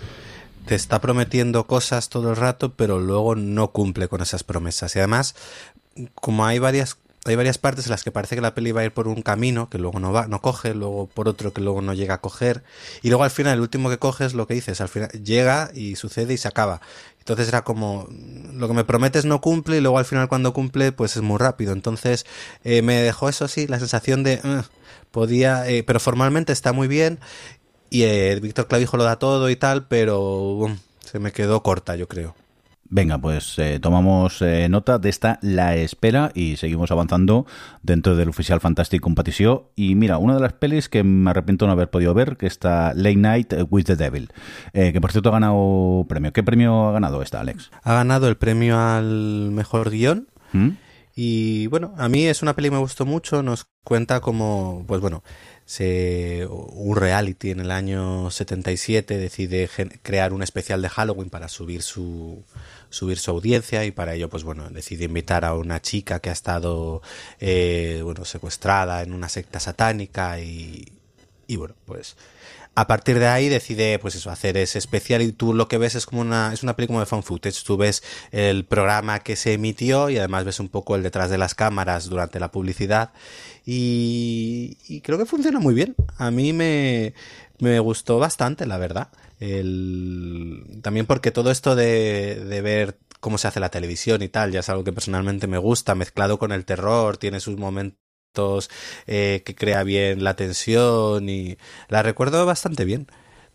te 0.66 0.74
está 0.74 1.00
prometiendo 1.00 1.68
cosas 1.68 2.10
todo 2.10 2.32
el 2.32 2.36
rato, 2.36 2.74
pero 2.74 3.00
luego 3.00 3.36
no 3.36 3.68
cumple 3.70 4.08
con 4.08 4.22
esas 4.22 4.44
promesas. 4.44 4.96
Y 4.96 5.00
además, 5.00 5.36
como 6.16 6.44
hay 6.48 6.58
varias, 6.58 6.98
hay 7.26 7.36
varias 7.36 7.60
partes 7.60 7.86
en 7.86 7.92
las 7.92 8.04
que 8.04 8.10
parece 8.10 8.34
que 8.34 8.42
la 8.42 8.56
peli 8.56 8.72
va 8.72 8.82
a 8.82 8.86
ir 8.86 8.94
por 8.94 9.08
un 9.08 9.22
camino, 9.22 9.70
que 9.70 9.78
luego 9.78 10.00
no 10.00 10.12
va, 10.12 10.28
no 10.28 10.42
coge, 10.42 10.74
luego 10.74 11.06
por 11.06 11.28
otro 11.28 11.54
que 11.54 11.62
luego 11.62 11.84
no 11.84 11.94
llega 11.94 12.16
a 12.16 12.22
coger, 12.22 12.64
y 13.04 13.10
luego 13.10 13.24
al 13.24 13.30
final 13.32 13.54
el 13.54 13.62
último 13.62 13.92
que 13.92 14.00
coge 14.00 14.26
es 14.26 14.34
lo 14.34 14.48
que 14.48 14.56
dices, 14.56 14.82
al 14.82 14.90
final 14.90 15.10
llega 15.12 15.70
y 15.76 15.98
sucede 15.98 16.34
y 16.34 16.38
se 16.38 16.48
acaba. 16.48 16.82
Entonces 17.20 17.48
era 17.48 17.64
como, 17.64 18.08
lo 18.54 18.68
que 18.68 18.74
me 18.76 18.84
prometes 18.84 19.26
no 19.26 19.42
cumple 19.42 19.78
y 19.78 19.82
luego 19.82 19.98
al 19.98 20.06
final 20.06 20.28
cuando 20.28 20.54
cumple 20.54 20.92
pues 20.92 21.16
es 21.16 21.24
muy 21.24 21.40
rápido. 21.40 21.74
Entonces 21.74 22.24
eh, 22.64 22.84
me 22.84 23.02
dejó 23.02 23.30
eso 23.30 23.48
sí, 23.48 23.66
la 23.66 23.80
sensación 23.80 24.22
de, 24.24 24.40
podía, 25.16 25.66
eh, 25.70 25.82
pero 25.84 26.02
formalmente 26.02 26.52
está 26.52 26.74
muy 26.74 26.90
bien 26.90 27.20
y 27.90 28.04
eh, 28.04 28.38
Víctor 28.42 28.68
Clavijo 28.68 28.98
lo 28.98 29.06
da 29.06 29.16
todo 29.16 29.50
y 29.50 29.56
tal, 29.56 29.88
pero 29.88 30.20
bum, 30.20 30.76
se 31.00 31.20
me 31.20 31.32
quedó 31.32 31.64
corta 31.64 31.96
yo 31.96 32.10
creo. 32.10 32.36
Venga, 32.88 33.18
pues 33.18 33.58
eh, 33.58 33.80
tomamos 33.82 34.42
eh, 34.42 34.68
nota 34.70 35.00
de 35.00 35.10
esta 35.10 35.40
La 35.42 35.76
Espera 35.76 36.32
y 36.36 36.58
seguimos 36.58 36.92
avanzando 36.92 37.48
dentro 37.82 38.16
del 38.16 38.30
oficial 38.30 38.60
Fantastic 38.60 39.02
Competition. 39.02 39.64
Y 39.76 39.96
mira, 39.96 40.18
una 40.20 40.36
de 40.36 40.42
las 40.42 40.54
pelis 40.54 40.88
que 40.90 41.04
me 41.04 41.32
arrepiento 41.32 41.66
no 41.66 41.72
haber 41.72 41.90
podido 41.90 42.14
ver, 42.14 42.38
que 42.38 42.46
está 42.46 42.94
Late 42.94 43.16
Night 43.16 43.54
with 43.72 43.86
the 43.86 43.96
Devil, 43.96 44.30
eh, 44.74 44.94
que 44.94 45.02
por 45.02 45.12
cierto 45.12 45.30
ha 45.30 45.34
ganado 45.34 46.06
premio. 46.08 46.32
¿Qué 46.32 46.44
premio 46.44 46.90
ha 46.90 46.92
ganado 46.92 47.22
esta, 47.24 47.40
Alex? 47.40 47.72
Ha 47.82 47.94
ganado 47.94 48.28
el 48.28 48.36
premio 48.36 48.78
al 48.78 49.52
mejor 49.52 49.90
guion 49.90 50.28
¿Mm? 50.54 50.70
Y 51.18 51.68
bueno, 51.68 51.94
a 51.98 52.10
mí 52.10 52.26
es 52.26 52.42
una 52.42 52.56
peli 52.56 52.68
que 52.68 52.76
me 52.76 52.82
gustó 52.82 53.06
mucho, 53.06 53.42
nos 53.42 53.68
cuenta 53.86 54.20
como, 54.20 54.84
pues 54.86 55.00
bueno, 55.00 55.24
se, 55.64 56.46
un 56.50 56.98
reality 56.98 57.52
en 57.52 57.62
el 57.62 57.72
año 57.72 58.30
77 58.30 59.18
decide 59.18 59.70
crear 60.04 60.34
un 60.34 60.44
especial 60.44 60.82
de 60.82 60.90
Halloween 60.90 61.30
para 61.30 61.48
subir 61.48 61.84
su, 61.84 62.44
subir 62.90 63.18
su 63.18 63.32
audiencia 63.32 63.86
y 63.86 63.92
para 63.92 64.14
ello, 64.14 64.30
pues 64.30 64.44
bueno, 64.44 64.70
decide 64.70 65.06
invitar 65.06 65.46
a 65.46 65.54
una 65.54 65.82
chica 65.82 66.20
que 66.20 66.30
ha 66.30 66.34
estado, 66.34 67.02
eh, 67.40 68.02
bueno, 68.04 68.26
secuestrada 68.26 69.02
en 69.02 69.14
una 69.14 69.30
secta 69.30 69.62
satánica 69.62 70.42
y, 70.42 70.92
y 71.48 71.56
bueno, 71.56 71.76
pues 71.86 72.18
a 72.76 72.88
partir 72.88 73.20
de 73.20 73.28
ahí 73.28 73.48
decide 73.48 74.00
pues 74.00 74.16
eso 74.16 74.30
hacer 74.30 74.58
ese 74.58 74.78
especial 74.78 75.22
y 75.22 75.32
tú 75.32 75.54
lo 75.54 75.68
que 75.68 75.78
ves 75.78 75.96
es 75.96 76.06
como 76.06 76.22
una 76.22 76.52
es 76.54 76.62
una 76.62 76.76
película 76.76 77.00
de 77.00 77.06
fan 77.06 77.24
footage. 77.24 77.64
Tú 77.64 77.78
ves 77.78 78.04
el 78.32 78.66
programa 78.66 79.20
que 79.20 79.36
se 79.38 79.54
emitió 79.54 80.10
y 80.10 80.18
además 80.18 80.44
ves 80.44 80.60
un 80.60 80.70
poco 80.70 80.96
el 80.96 81.04
detrás 81.04 81.30
de 81.30 81.38
las 81.38 81.56
cámaras 81.56 82.10
durante 82.10 82.40
la 82.40 82.52
publicidad 82.52 83.14
y, 83.66 84.78
y 84.88 85.02
creo 85.02 85.18
que 85.18 85.26
funciona 85.26 85.60
muy 85.60 85.74
bien. 85.74 85.96
A 86.18 86.32
mí 86.32 86.52
me, 86.52 87.14
me 87.60 87.80
gustó 87.80 88.20
bastante 88.20 88.66
la 88.66 88.78
verdad. 88.78 89.10
El, 89.40 90.80
también 90.82 91.06
porque 91.06 91.32
todo 91.32 91.52
esto 91.52 91.76
de, 91.76 92.44
de 92.46 92.62
ver 92.62 92.98
cómo 93.20 93.38
se 93.38 93.48
hace 93.48 93.60
la 93.60 93.70
televisión 93.70 94.22
y 94.22 94.30
tal, 94.30 94.52
ya 94.52 94.60
es 94.60 94.70
algo 94.70 94.84
que 94.84 94.94
personalmente 94.94 95.48
me 95.48 95.58
gusta, 95.58 95.96
mezclado 95.96 96.38
con 96.38 96.52
el 96.52 96.66
terror, 96.66 97.18
tiene 97.18 97.40
sus 97.40 97.58
momentos 97.58 98.05
eh, 99.08 99.42
que 99.46 99.56
crea 99.56 99.84
bien 99.84 100.24
la 100.24 100.36
tensión 100.36 101.30
y 101.30 101.58
la 101.90 102.04
recuerdo 102.04 102.46
bastante 102.46 102.86
bien. 102.86 103.08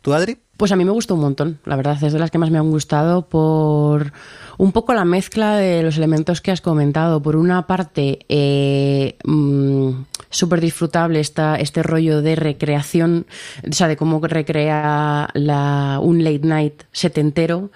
¿Tú, 0.02 0.14
Adri? 0.14 0.38
Pues 0.56 0.72
a 0.72 0.76
mí 0.76 0.84
me 0.84 0.92
gustó 0.92 1.14
un 1.14 1.20
montón, 1.20 1.58
la 1.64 1.76
verdad, 1.76 2.02
es 2.02 2.12
de 2.12 2.18
las 2.18 2.30
que 2.30 2.38
más 2.38 2.50
me 2.50 2.58
han 2.58 2.70
gustado 2.70 3.28
por 3.28 4.12
un 4.56 4.72
poco 4.72 4.94
la 4.94 5.04
mezcla 5.04 5.56
de 5.56 5.82
los 5.82 5.96
elementos 5.96 6.40
que 6.40 6.50
has 6.50 6.60
comentado. 6.60 7.22
Por 7.22 7.36
una 7.36 7.66
parte, 7.66 8.20
eh, 8.28 9.16
mm, 9.24 9.90
súper 10.30 10.60
disfrutable 10.60 11.20
esta, 11.20 11.56
este 11.56 11.82
rollo 11.82 12.22
de 12.22 12.36
recreación, 12.36 13.26
o 13.68 13.72
sea, 13.72 13.88
de 13.88 13.96
cómo 13.96 14.20
recrea 14.20 15.30
un 16.02 16.24
late 16.24 16.46
night 16.46 16.82
setentero 16.92 17.70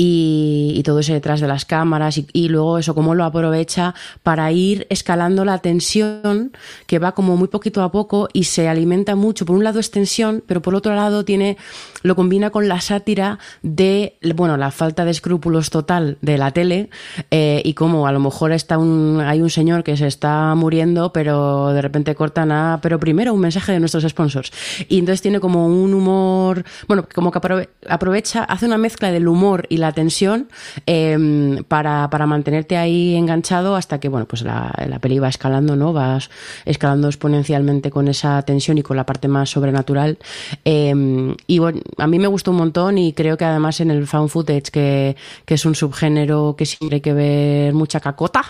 y, 0.00 0.74
y, 0.76 0.82
todo 0.84 1.00
eso 1.00 1.12
detrás 1.12 1.40
de 1.40 1.48
las 1.48 1.64
cámaras 1.64 2.16
y, 2.18 2.26
y, 2.32 2.48
luego 2.48 2.78
eso, 2.78 2.94
cómo 2.94 3.16
lo 3.16 3.24
aprovecha 3.24 3.94
para 4.22 4.50
ir 4.52 4.86
escalando 4.90 5.44
la 5.44 5.58
tensión 5.58 6.52
que 6.86 7.00
va 7.00 7.12
como 7.12 7.36
muy 7.36 7.48
poquito 7.48 7.82
a 7.82 7.90
poco 7.90 8.28
y 8.32 8.44
se 8.44 8.68
alimenta 8.68 9.16
mucho. 9.16 9.44
Por 9.44 9.56
un 9.56 9.64
lado 9.64 9.80
es 9.80 9.90
tensión, 9.90 10.44
pero 10.46 10.62
por 10.62 10.76
otro 10.76 10.94
lado 10.94 11.24
tiene, 11.24 11.56
lo 12.02 12.14
combina 12.14 12.50
con 12.50 12.68
la 12.68 12.80
sátira 12.80 13.40
de, 13.62 14.16
bueno, 14.36 14.56
la 14.56 14.70
falta 14.70 15.04
de 15.04 15.10
escrúpulos 15.10 15.70
total 15.70 16.16
de 16.22 16.38
la 16.38 16.52
tele 16.52 16.90
eh, 17.32 17.60
y 17.64 17.74
cómo 17.74 18.06
a 18.06 18.12
lo 18.12 18.20
mejor 18.20 18.52
está 18.52 18.78
un, 18.78 19.20
hay 19.20 19.40
un 19.40 19.50
señor 19.50 19.82
que 19.82 19.96
se 19.96 20.06
está 20.06 20.54
muriendo, 20.54 21.12
pero 21.12 21.72
de 21.72 21.82
repente 21.82 22.14
cortan 22.14 22.52
a, 22.52 22.78
pero 22.80 23.00
primero 23.00 23.34
un 23.34 23.40
mensaje 23.40 23.72
de 23.72 23.80
nuestros 23.80 24.04
sponsors. 24.04 24.52
Y 24.88 25.00
entonces 25.00 25.22
tiene 25.22 25.40
como 25.40 25.66
un 25.66 25.92
humor, 25.92 26.64
bueno, 26.86 27.06
como 27.12 27.32
que 27.32 27.68
aprovecha, 27.88 28.44
hace 28.44 28.66
una 28.66 28.78
mezcla 28.78 29.10
del 29.10 29.26
humor 29.26 29.66
y 29.68 29.78
la 29.78 29.87
tensión 29.92 30.48
eh, 30.86 31.62
para, 31.68 32.10
para, 32.10 32.26
mantenerte 32.26 32.76
ahí 32.76 33.14
enganchado 33.14 33.76
hasta 33.76 34.00
que, 34.00 34.08
bueno, 34.08 34.26
pues 34.26 34.42
la, 34.42 34.72
la 34.86 34.98
peli 34.98 35.18
va 35.18 35.28
escalando, 35.28 35.76
¿no? 35.76 35.92
Vas 35.92 36.30
escalando 36.64 37.08
exponencialmente 37.08 37.90
con 37.90 38.08
esa 38.08 38.42
tensión 38.42 38.78
y 38.78 38.82
con 38.82 38.96
la 38.96 39.06
parte 39.06 39.28
más 39.28 39.50
sobrenatural. 39.50 40.18
Eh, 40.64 41.34
y 41.46 41.58
bueno, 41.58 41.80
a 41.96 42.06
mí 42.06 42.18
me 42.18 42.26
gustó 42.26 42.50
un 42.50 42.58
montón 42.58 42.98
y 42.98 43.12
creo 43.12 43.36
que 43.36 43.44
además 43.44 43.80
en 43.80 43.90
el 43.90 44.06
found 44.06 44.30
footage, 44.30 44.70
que, 44.70 45.16
que 45.44 45.54
es 45.54 45.64
un 45.64 45.74
subgénero 45.74 46.54
que 46.56 46.66
siempre 46.66 46.96
hay 46.96 47.00
que 47.00 47.12
ver 47.12 47.74
mucha 47.74 48.00
cacota, 48.00 48.44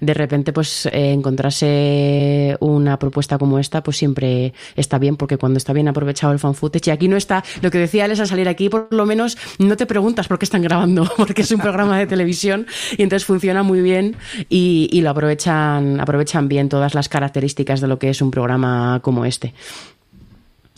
de 0.00 0.14
repente 0.14 0.52
pues 0.52 0.86
eh, 0.86 1.12
encontrarse 1.12 2.56
una 2.60 2.98
propuesta 2.98 3.38
como 3.38 3.58
esta 3.58 3.82
pues 3.82 3.96
siempre 3.96 4.52
está 4.76 4.98
bien 4.98 5.16
porque 5.16 5.38
cuando 5.38 5.58
está 5.58 5.72
bien 5.72 5.88
aprovechado 5.88 6.32
el 6.32 6.38
found 6.38 6.56
footage 6.56 6.88
y 6.88 6.90
aquí 6.90 7.08
no 7.08 7.16
está, 7.16 7.44
lo 7.60 7.70
que 7.70 7.78
decía 7.78 8.04
él 8.04 8.12
es 8.12 8.20
al 8.20 8.26
salir 8.26 8.48
aquí 8.48 8.68
por 8.68 8.88
lo 8.90 9.06
menos 9.06 9.36
no 9.58 9.76
te 9.76 9.86
preguntas 9.86 10.28
por 10.28 10.38
qué 10.38 10.44
están 10.44 10.62
porque 11.16 11.42
es 11.42 11.50
un 11.52 11.60
programa 11.60 11.98
de 11.98 12.06
televisión 12.06 12.66
y 12.96 13.02
entonces 13.02 13.26
funciona 13.26 13.62
muy 13.62 13.80
bien 13.80 14.16
y, 14.48 15.00
lo 15.02 15.10
aprovechan, 15.10 16.00
aprovechan 16.00 16.48
bien 16.48 16.68
todas 16.68 16.94
las 16.94 17.08
características 17.08 17.80
de 17.80 17.88
lo 17.88 17.98
que 17.98 18.10
es 18.10 18.22
un 18.22 18.30
programa 18.30 19.00
como 19.02 19.24
este. 19.24 19.52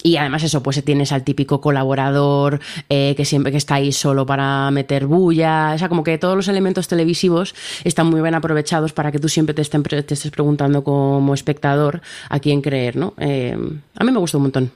Y 0.03 0.18
además 0.18 0.42
eso, 0.42 0.62
pues 0.62 0.84
tienes 0.84 1.12
al 1.12 1.24
típico 1.24 1.62
colaborador 1.62 2.61
eh, 2.90 3.14
que 3.16 3.24
siempre 3.24 3.53
que 3.53 3.57
está 3.57 3.76
ahí 3.76 3.90
solo 3.90 4.26
para 4.26 4.70
meter 4.70 5.07
bulla. 5.07 5.72
O 5.74 5.78
sea, 5.78 5.88
como 5.88 6.05
que 6.05 6.18
todos 6.18 6.36
los 6.36 6.47
elementos 6.49 6.88
televisivos 6.88 7.55
están 7.84 8.09
muy 8.09 8.20
bien 8.20 8.34
aprovechados 8.34 8.92
para 8.92 9.11
que 9.11 9.18
tú 9.18 9.30
siempre 9.30 9.55
te, 9.55 9.62
estén, 9.62 9.82
te 9.82 9.97
estés 9.97 10.30
preguntando 10.30 10.84
como 10.84 11.32
espectador 11.32 12.03
a 12.28 12.38
quién 12.38 12.61
creer, 12.61 12.97
¿no? 12.97 13.14
Eh, 13.18 13.57
a 13.97 14.05
mí 14.05 14.12
me 14.12 14.18
gustó 14.18 14.36
un 14.36 14.42
montón. 14.42 14.72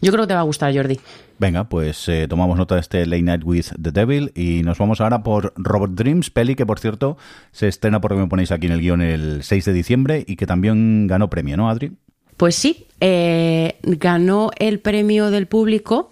Yo 0.00 0.12
creo 0.12 0.24
que 0.24 0.28
te 0.28 0.34
va 0.34 0.40
a 0.40 0.44
gustar, 0.44 0.74
Jordi. 0.74 0.98
Venga, 1.38 1.68
pues 1.68 2.08
eh, 2.08 2.26
tomamos 2.28 2.56
nota 2.56 2.74
de 2.74 2.80
este 2.80 3.06
Late 3.06 3.22
Night 3.22 3.42
with 3.44 3.66
the 3.80 3.90
Devil 3.90 4.32
y 4.34 4.62
nos 4.62 4.78
vamos 4.78 5.00
ahora 5.00 5.22
por 5.22 5.52
Robot 5.56 5.90
Dreams, 5.92 6.30
peli 6.30 6.54
que 6.54 6.66
por 6.66 6.78
cierto 6.78 7.16
se 7.52 7.68
estrena 7.68 8.00
porque 8.00 8.18
me 8.18 8.26
ponéis 8.26 8.50
aquí 8.50 8.66
en 8.66 8.72
el 8.72 8.80
guion 8.80 9.02
el 9.02 9.42
6 9.42 9.64
de 9.64 9.72
diciembre 9.72 10.24
y 10.26 10.36
que 10.36 10.46
también 10.46 11.06
ganó 11.06 11.30
premio, 11.30 11.56
¿no, 11.56 11.68
Adri? 11.68 11.92
Pues 12.36 12.54
sí, 12.54 12.86
eh, 13.00 13.78
ganó 13.82 14.50
el 14.58 14.80
premio 14.80 15.30
del 15.30 15.46
público 15.46 16.10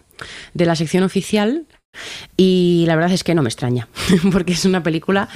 de 0.55 0.67
la 0.67 0.75
sección 0.75 1.05
oficial 1.05 1.67
y 2.37 2.85
la 2.87 2.97
verdad 2.97 3.13
es 3.13 3.25
que 3.25 3.35
no 3.35 3.43
me 3.43 3.49
extraña, 3.49 3.89
porque 4.33 4.53
es 4.53 4.65
una 4.65 4.83
película 4.83 5.29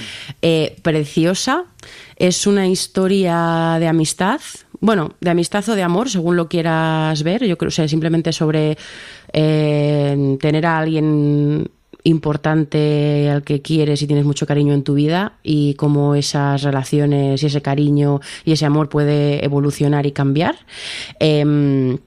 eh, 0.42 0.76
preciosa, 0.82 1.64
es 2.16 2.46
una 2.46 2.66
historia 2.66 3.76
de 3.78 3.88
amistad, 3.88 4.40
bueno, 4.80 5.14
de 5.20 5.30
amistad 5.30 5.68
o 5.68 5.74
de 5.74 5.82
amor, 5.82 6.08
según 6.08 6.36
lo 6.36 6.48
quieras 6.48 7.22
ver, 7.22 7.44
yo 7.44 7.58
creo 7.58 7.68
que 7.68 7.74
sea, 7.74 7.88
simplemente 7.88 8.32
sobre 8.32 8.78
eh, 9.32 10.36
tener 10.40 10.66
a 10.66 10.78
alguien 10.78 11.70
importante 12.02 13.28
al 13.30 13.42
que 13.42 13.60
quieres 13.60 14.00
y 14.00 14.06
tienes 14.06 14.24
mucho 14.24 14.46
cariño 14.46 14.72
en 14.72 14.82
tu 14.82 14.94
vida 14.94 15.34
y 15.42 15.74
cómo 15.74 16.14
esas 16.14 16.62
relaciones 16.62 17.42
y 17.42 17.46
ese 17.46 17.60
cariño 17.60 18.20
y 18.44 18.52
ese 18.52 18.64
amor 18.64 18.88
puede 18.88 19.44
evolucionar 19.44 20.06
y 20.06 20.12
cambiar. 20.12 20.56
Eh, 21.18 21.98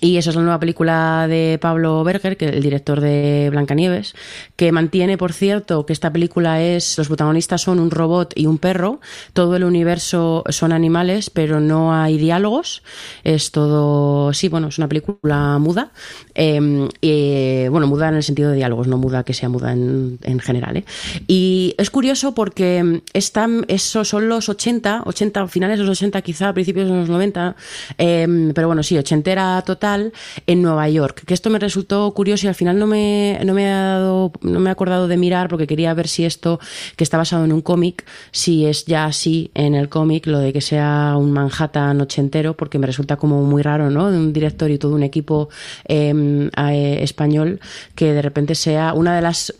y 0.00 0.18
eso 0.18 0.30
es 0.30 0.36
la 0.36 0.42
nueva 0.42 0.60
película 0.60 1.26
de 1.28 1.58
Pablo 1.60 2.04
Berger, 2.04 2.36
que 2.36 2.46
el 2.46 2.62
director 2.62 3.00
de 3.00 3.48
Blancanieves, 3.50 4.14
que 4.56 4.70
mantiene, 4.72 5.16
por 5.16 5.32
cierto, 5.32 5.86
que 5.86 5.92
esta 5.92 6.12
película 6.12 6.62
es, 6.62 6.98
los 6.98 7.08
protagonistas 7.08 7.62
son 7.62 7.80
un 7.80 7.90
robot 7.90 8.32
y 8.36 8.46
un 8.46 8.58
perro, 8.58 9.00
todo 9.32 9.56
el 9.56 9.64
universo 9.64 10.44
son 10.50 10.72
animales, 10.72 11.30
pero 11.30 11.60
no 11.60 11.94
hay 11.94 12.18
diálogos, 12.18 12.82
es 13.24 13.50
todo, 13.52 14.32
sí, 14.32 14.48
bueno, 14.48 14.68
es 14.68 14.78
una 14.78 14.88
película 14.88 15.58
muda, 15.58 15.92
eh, 16.34 16.88
eh, 17.00 17.68
bueno, 17.70 17.86
muda 17.86 18.08
en 18.08 18.16
el 18.16 18.22
sentido 18.22 18.50
de 18.50 18.56
diálogos, 18.56 18.88
no 18.88 18.98
muda 18.98 19.24
que 19.24 19.34
sea 19.34 19.48
muda 19.48 19.72
en, 19.72 20.18
en 20.22 20.40
general. 20.40 20.76
¿eh? 20.76 20.84
Y 21.26 21.74
es 21.78 21.90
curioso 21.90 22.34
porque 22.34 23.02
están, 23.14 23.64
esos 23.68 24.08
son 24.08 24.28
los 24.28 24.48
80, 24.48 25.02
80, 25.06 25.48
finales 25.48 25.78
de 25.78 25.84
los 25.84 25.98
80 25.98 26.20
quizá, 26.22 26.52
principios 26.52 26.88
de 26.88 26.94
los 26.94 27.08
90, 27.08 27.56
pero 27.96 28.66
bueno, 28.66 28.82
sí, 28.82 28.98
ochentera 28.98 29.62
total 29.64 29.85
en 30.46 30.62
Nueva 30.62 30.88
York. 30.88 31.22
Que 31.24 31.34
esto 31.34 31.50
me 31.50 31.58
resultó 31.58 32.12
curioso 32.12 32.46
y 32.46 32.48
al 32.48 32.54
final 32.54 32.78
no 32.78 32.86
me, 32.86 33.38
no 33.44 33.54
me 33.54 33.66
ha 33.72 33.98
dado, 33.98 34.32
no 34.42 34.60
me 34.60 34.70
he 34.70 34.72
acordado 34.72 35.08
de 35.08 35.16
mirar 35.16 35.48
porque 35.48 35.66
quería 35.66 35.94
ver 35.94 36.08
si 36.08 36.24
esto, 36.24 36.58
que 36.96 37.04
está 37.04 37.16
basado 37.16 37.44
en 37.44 37.52
un 37.52 37.62
cómic, 37.62 38.04
si 38.32 38.66
es 38.66 38.84
ya 38.84 39.04
así 39.04 39.50
en 39.54 39.74
el 39.74 39.88
cómic, 39.88 40.26
lo 40.26 40.38
de 40.38 40.52
que 40.52 40.60
sea 40.60 41.14
un 41.16 41.32
Manhattan 41.32 42.00
ochentero, 42.00 42.56
porque 42.56 42.78
me 42.78 42.86
resulta 42.86 43.16
como 43.16 43.42
muy 43.42 43.62
raro, 43.62 43.90
¿no? 43.90 44.10
De 44.10 44.18
un 44.18 44.32
director 44.32 44.70
y 44.70 44.78
todo 44.78 44.94
un 44.94 45.02
equipo 45.02 45.48
eh, 45.86 46.50
eh, 46.56 46.98
español 47.02 47.60
que 47.94 48.12
de 48.12 48.22
repente 48.22 48.54
sea 48.54 48.92
una 48.94 49.14
de 49.14 49.22
las 49.22 49.54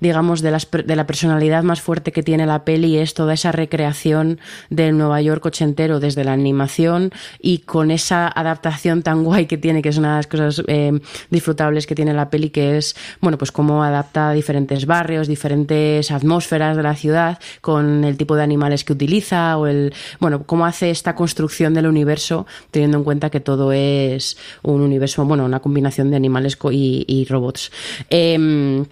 digamos, 0.00 0.42
de, 0.42 0.50
las, 0.50 0.68
de 0.70 0.96
la 0.96 1.06
personalidad 1.06 1.62
más 1.62 1.80
fuerte 1.80 2.12
que 2.12 2.22
tiene 2.22 2.46
la 2.46 2.64
peli 2.64 2.98
es 2.98 3.14
toda 3.14 3.34
esa 3.34 3.52
recreación 3.52 4.38
del 4.70 4.96
Nueva 4.96 5.20
York 5.20 5.44
ochentero 5.46 6.00
desde 6.00 6.24
la 6.24 6.32
animación 6.32 7.10
y 7.40 7.58
con 7.58 7.90
esa 7.90 8.28
adaptación 8.28 9.02
tan 9.02 9.24
guay 9.24 9.46
que 9.46 9.56
tiene, 9.56 9.82
que 9.82 9.88
es 9.88 9.98
una 9.98 10.10
de 10.10 10.16
las 10.16 10.26
cosas 10.26 10.62
eh, 10.66 10.98
disfrutables 11.30 11.86
que 11.86 11.94
tiene 11.94 12.12
la 12.12 12.30
peli, 12.30 12.50
que 12.50 12.76
es, 12.76 12.96
bueno, 13.20 13.38
pues 13.38 13.52
cómo 13.52 13.82
adapta 13.82 14.32
diferentes 14.32 14.86
barrios, 14.86 15.28
diferentes 15.28 16.10
atmósferas 16.10 16.76
de 16.76 16.82
la 16.82 16.94
ciudad 16.94 17.38
con 17.60 18.04
el 18.04 18.16
tipo 18.16 18.36
de 18.36 18.42
animales 18.42 18.84
que 18.84 18.92
utiliza 18.92 19.56
o 19.56 19.66
el, 19.66 19.94
bueno, 20.20 20.44
cómo 20.44 20.66
hace 20.66 20.90
esta 20.90 21.14
construcción 21.14 21.74
del 21.74 21.86
universo 21.86 22.46
teniendo 22.70 22.98
en 22.98 23.04
cuenta 23.04 23.30
que 23.30 23.40
todo 23.40 23.72
es 23.72 24.36
un 24.62 24.80
universo, 24.80 25.24
bueno, 25.24 25.44
una 25.44 25.60
combinación 25.60 26.10
de 26.10 26.16
animales 26.16 26.58
y, 26.70 27.26
robots. 27.28 27.70
Eh, 28.10 28.84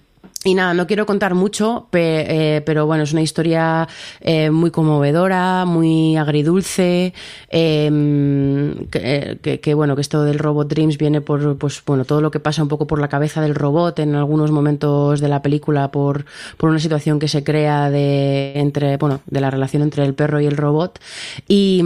y 0.45 0.55
nada, 0.55 0.75
no 0.75 0.87
quiero 0.87 1.07
contar 1.07 1.35
mucho, 1.35 1.89
eh, 1.93 2.63
pero 2.67 2.87
bueno, 2.87 3.05
es 3.05 3.13
una 3.13 3.23
historia 3.23 3.89
eh, 4.21 4.51
muy 4.51 4.71
conmovedora, 4.71 5.65
muy 5.65 6.17
agridulce, 6.17 7.15
eh, 7.49 8.75
que, 8.91 9.39
que, 9.41 9.61
que, 9.61 9.75
bueno, 9.75 9.95
que 9.95 10.03
esto 10.03 10.23
del 10.23 10.39
Robot 10.39 10.69
Dreams 10.69 10.99
viene 10.99 11.23
por, 11.23 11.57
pues 11.57 11.83
bueno, 11.87 12.05
todo 12.05 12.21
lo 12.21 12.31
que 12.31 12.41
pasa 12.41 12.63
un 12.63 12.69
poco 12.69 12.87
por 12.87 13.01
la 13.01 13.09
cabeza 13.09 13.41
del 13.41 13.55
robot 13.55 13.99
en 14.01 14.15
algunos 14.15 14.51
momentos 14.51 15.21
de 15.21 15.29
la 15.29 15.41
película 15.41 15.91
por, 15.91 16.27
por 16.59 16.69
una 16.69 16.79
situación 16.79 17.19
que 17.19 17.29
se 17.29 17.43
crea 17.43 17.91
de, 17.91 18.53
entre, 18.57 18.99
bueno, 18.99 19.21
de 19.27 19.41
la 19.41 19.51
relación 19.51 19.83
entre 19.83 20.05
el 20.05 20.15
perro 20.15 20.41
y 20.41 20.47
el 20.47 20.59
robot. 20.59 21.01
Y, 21.49 21.83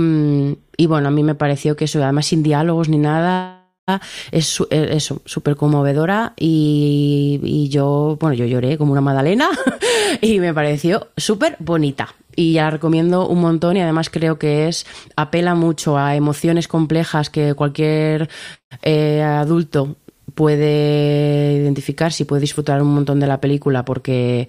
y 0.76 0.86
bueno, 0.86 1.08
a 1.08 1.10
mí 1.12 1.22
me 1.22 1.36
pareció 1.36 1.76
que 1.76 1.84
eso, 1.84 2.02
además 2.02 2.26
sin 2.26 2.42
diálogos 2.42 2.88
ni 2.88 2.98
nada, 2.98 3.57
es 4.30 4.60
eso, 4.70 5.22
súper 5.24 5.56
conmovedora 5.56 6.34
y, 6.36 7.40
y, 7.42 7.68
yo, 7.68 8.16
bueno, 8.20 8.34
yo 8.34 8.44
lloré 8.44 8.78
como 8.78 8.92
una 8.92 9.00
magdalena 9.00 9.48
y 10.20 10.38
me 10.40 10.54
pareció 10.54 11.08
súper 11.16 11.56
bonita. 11.58 12.14
Y 12.36 12.52
ya 12.52 12.64
la 12.64 12.70
recomiendo 12.70 13.26
un 13.26 13.40
montón 13.40 13.76
y 13.76 13.80
además 13.80 14.10
creo 14.10 14.38
que 14.38 14.68
es, 14.68 14.86
apela 15.16 15.56
mucho 15.56 15.98
a 15.98 16.14
emociones 16.14 16.68
complejas 16.68 17.30
que 17.30 17.54
cualquier 17.54 18.28
eh, 18.82 19.22
adulto 19.22 19.96
puede 20.36 21.54
identificar, 21.54 22.12
si 22.12 22.24
puede 22.24 22.42
disfrutar 22.42 22.80
un 22.80 22.94
montón 22.94 23.18
de 23.18 23.26
la 23.26 23.40
película 23.40 23.84
porque 23.84 24.48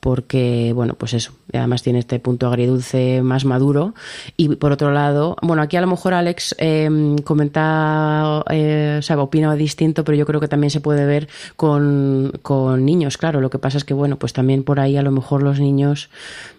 porque, 0.00 0.72
bueno, 0.74 0.94
pues 0.94 1.12
eso, 1.12 1.32
además 1.52 1.82
tiene 1.82 1.98
este 1.98 2.18
punto 2.18 2.46
agridulce 2.46 3.20
más 3.22 3.44
maduro. 3.44 3.94
Y 4.38 4.56
por 4.56 4.72
otro 4.72 4.92
lado, 4.92 5.36
bueno, 5.42 5.62
aquí 5.62 5.76
a 5.76 5.82
lo 5.82 5.86
mejor 5.86 6.14
Alex 6.14 6.54
eh, 6.58 7.16
comenta, 7.24 8.42
eh, 8.48 8.96
o 8.98 9.02
sea, 9.02 9.20
opina 9.20 9.54
distinto, 9.54 10.02
pero 10.02 10.16
yo 10.16 10.24
creo 10.24 10.40
que 10.40 10.48
también 10.48 10.70
se 10.70 10.80
puede 10.80 11.04
ver 11.04 11.28
con, 11.56 12.32
con, 12.40 12.86
niños, 12.86 13.18
claro. 13.18 13.42
Lo 13.42 13.50
que 13.50 13.58
pasa 13.58 13.76
es 13.76 13.84
que, 13.84 13.92
bueno, 13.92 14.16
pues 14.16 14.32
también 14.32 14.64
por 14.64 14.80
ahí 14.80 14.96
a 14.96 15.02
lo 15.02 15.10
mejor 15.10 15.42
los 15.42 15.60
niños 15.60 16.08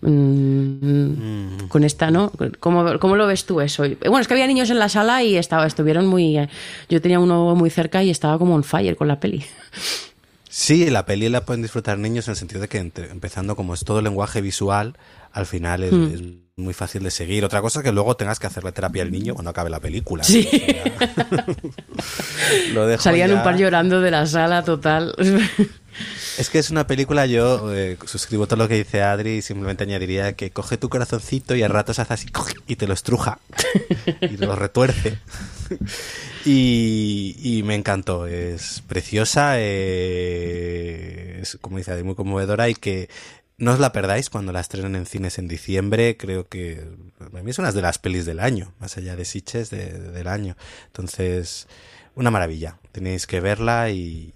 mmm, 0.01 1.67
con 1.67 1.83
esta, 1.83 2.11
¿no? 2.11 2.31
¿Cómo, 2.59 2.99
¿Cómo, 2.99 3.15
lo 3.15 3.25
ves 3.25 3.45
tú 3.45 3.59
eso? 3.59 3.83
Bueno, 4.01 4.19
es 4.19 4.27
que 4.27 4.35
había 4.35 4.47
niños 4.47 4.69
en 4.69 4.77
la 4.77 4.87
sala 4.87 5.23
y 5.23 5.35
estaba, 5.35 5.65
estuvieron 5.65 6.05
muy... 6.05 6.37
Yo 6.89 7.01
tenía 7.01 7.19
uno 7.19 7.55
muy 7.55 7.71
cerca 7.71 8.03
y 8.03 8.11
estaba 8.11 8.37
como 8.37 8.53
on 8.53 8.63
fire 8.63 8.95
con 8.95 9.07
la 9.07 9.19
peli. 9.19 9.43
Sí, 10.53 10.89
la 10.89 11.05
peli 11.05 11.29
la 11.29 11.45
pueden 11.45 11.61
disfrutar 11.61 11.97
niños 11.97 12.27
en 12.27 12.33
el 12.33 12.35
sentido 12.35 12.59
de 12.59 12.67
que 12.67 12.77
empezando 12.77 13.55
como 13.55 13.73
es 13.73 13.85
todo 13.85 14.01
lenguaje 14.01 14.41
visual, 14.41 14.97
al 15.31 15.45
final 15.45 15.81
es, 15.81 15.93
hmm. 15.93 16.13
es 16.13 16.21
muy 16.57 16.73
fácil 16.73 17.03
de 17.03 17.11
seguir. 17.11 17.45
Otra 17.45 17.61
cosa 17.61 17.79
es 17.79 17.85
que 17.85 17.93
luego 17.93 18.17
tengas 18.17 18.37
que 18.37 18.47
hacerle 18.47 18.73
terapia 18.73 19.03
al 19.03 19.11
niño 19.11 19.33
cuando 19.33 19.51
acabe 19.51 19.69
la 19.69 19.79
película. 19.79 20.25
Sí. 20.25 20.49
Lo 22.73 22.99
Salían 22.99 23.29
ya... 23.29 23.35
un 23.37 23.43
par 23.43 23.55
llorando 23.55 24.01
de 24.01 24.11
la 24.11 24.25
sala 24.25 24.65
total. 24.65 25.15
Es 26.37 26.49
que 26.49 26.59
es 26.59 26.69
una 26.69 26.85
película, 26.85 27.25
yo 27.27 27.73
eh, 27.73 27.97
suscribo 28.05 28.45
todo 28.45 28.57
lo 28.57 28.67
que 28.67 28.75
dice 28.75 29.03
Adri 29.03 29.37
y 29.37 29.41
simplemente 29.41 29.85
añadiría 29.85 30.33
que 30.33 30.51
coge 30.51 30.77
tu 30.77 30.89
corazoncito 30.89 31.55
y 31.55 31.63
a 31.63 31.69
ratos 31.69 31.99
hace 31.99 32.13
así 32.13 32.27
y 32.67 32.75
te 32.75 32.87
lo 32.87 32.93
estruja 32.93 33.39
y 34.21 34.35
te 34.35 34.45
lo 34.45 34.57
retuerce. 34.57 35.17
Y, 36.45 37.61
me 37.65 37.75
encantó, 37.75 38.27
es 38.27 38.81
preciosa, 38.87 39.53
eh, 39.57 41.39
es 41.41 41.57
como 41.61 41.77
dice 41.77 42.03
muy 42.03 42.15
conmovedora 42.15 42.69
y 42.69 42.75
que 42.75 43.09
no 43.57 43.73
os 43.73 43.79
la 43.79 43.91
perdáis 43.91 44.29
cuando 44.29 44.51
la 44.51 44.59
estrenen 44.59 44.95
en 44.95 45.05
cines 45.05 45.37
en 45.37 45.47
diciembre. 45.47 46.17
Creo 46.17 46.47
que 46.47 46.83
es 47.45 47.59
una 47.59 47.71
de 47.71 47.81
las 47.81 47.99
pelis 47.99 48.25
del 48.25 48.39
año, 48.39 48.73
más 48.79 48.97
allá 48.97 49.15
de 49.15 49.25
Sitches 49.25 49.69
de, 49.69 49.85
de, 49.85 50.11
del 50.11 50.27
año. 50.27 50.57
Entonces, 50.87 51.67
una 52.15 52.31
maravilla. 52.31 52.79
Tenéis 52.91 53.27
que 53.27 53.39
verla 53.39 53.91
y, 53.91 54.33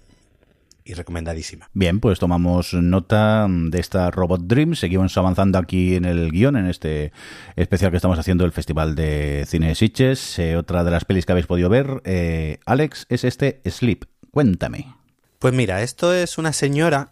y 0.86 0.94
recomendadísima. 0.94 1.68
Bien, 1.74 2.00
pues 2.00 2.18
tomamos 2.18 2.72
nota 2.72 3.46
de 3.48 3.80
esta 3.80 4.10
Robot 4.10 4.42
Dream. 4.42 4.74
Seguimos 4.76 5.16
avanzando 5.18 5.58
aquí 5.58 5.96
en 5.96 6.04
el 6.04 6.30
guion, 6.30 6.56
en 6.56 6.66
este 6.66 7.12
especial 7.56 7.90
que 7.90 7.96
estamos 7.96 8.18
haciendo 8.18 8.44
del 8.44 8.52
Festival 8.52 8.94
de 8.94 9.44
Cine 9.48 9.68
de 9.68 9.74
Sitges. 9.74 10.38
Eh, 10.38 10.56
otra 10.56 10.84
de 10.84 10.90
las 10.92 11.04
pelis 11.04 11.26
que 11.26 11.32
habéis 11.32 11.46
podido 11.46 11.68
ver, 11.68 12.00
eh, 12.04 12.58
Alex, 12.64 13.06
es 13.08 13.24
este 13.24 13.60
Sleep. 13.68 14.04
Cuéntame. 14.30 14.94
Pues 15.40 15.52
mira, 15.52 15.82
esto 15.82 16.14
es 16.14 16.38
una 16.38 16.52
señora 16.52 17.10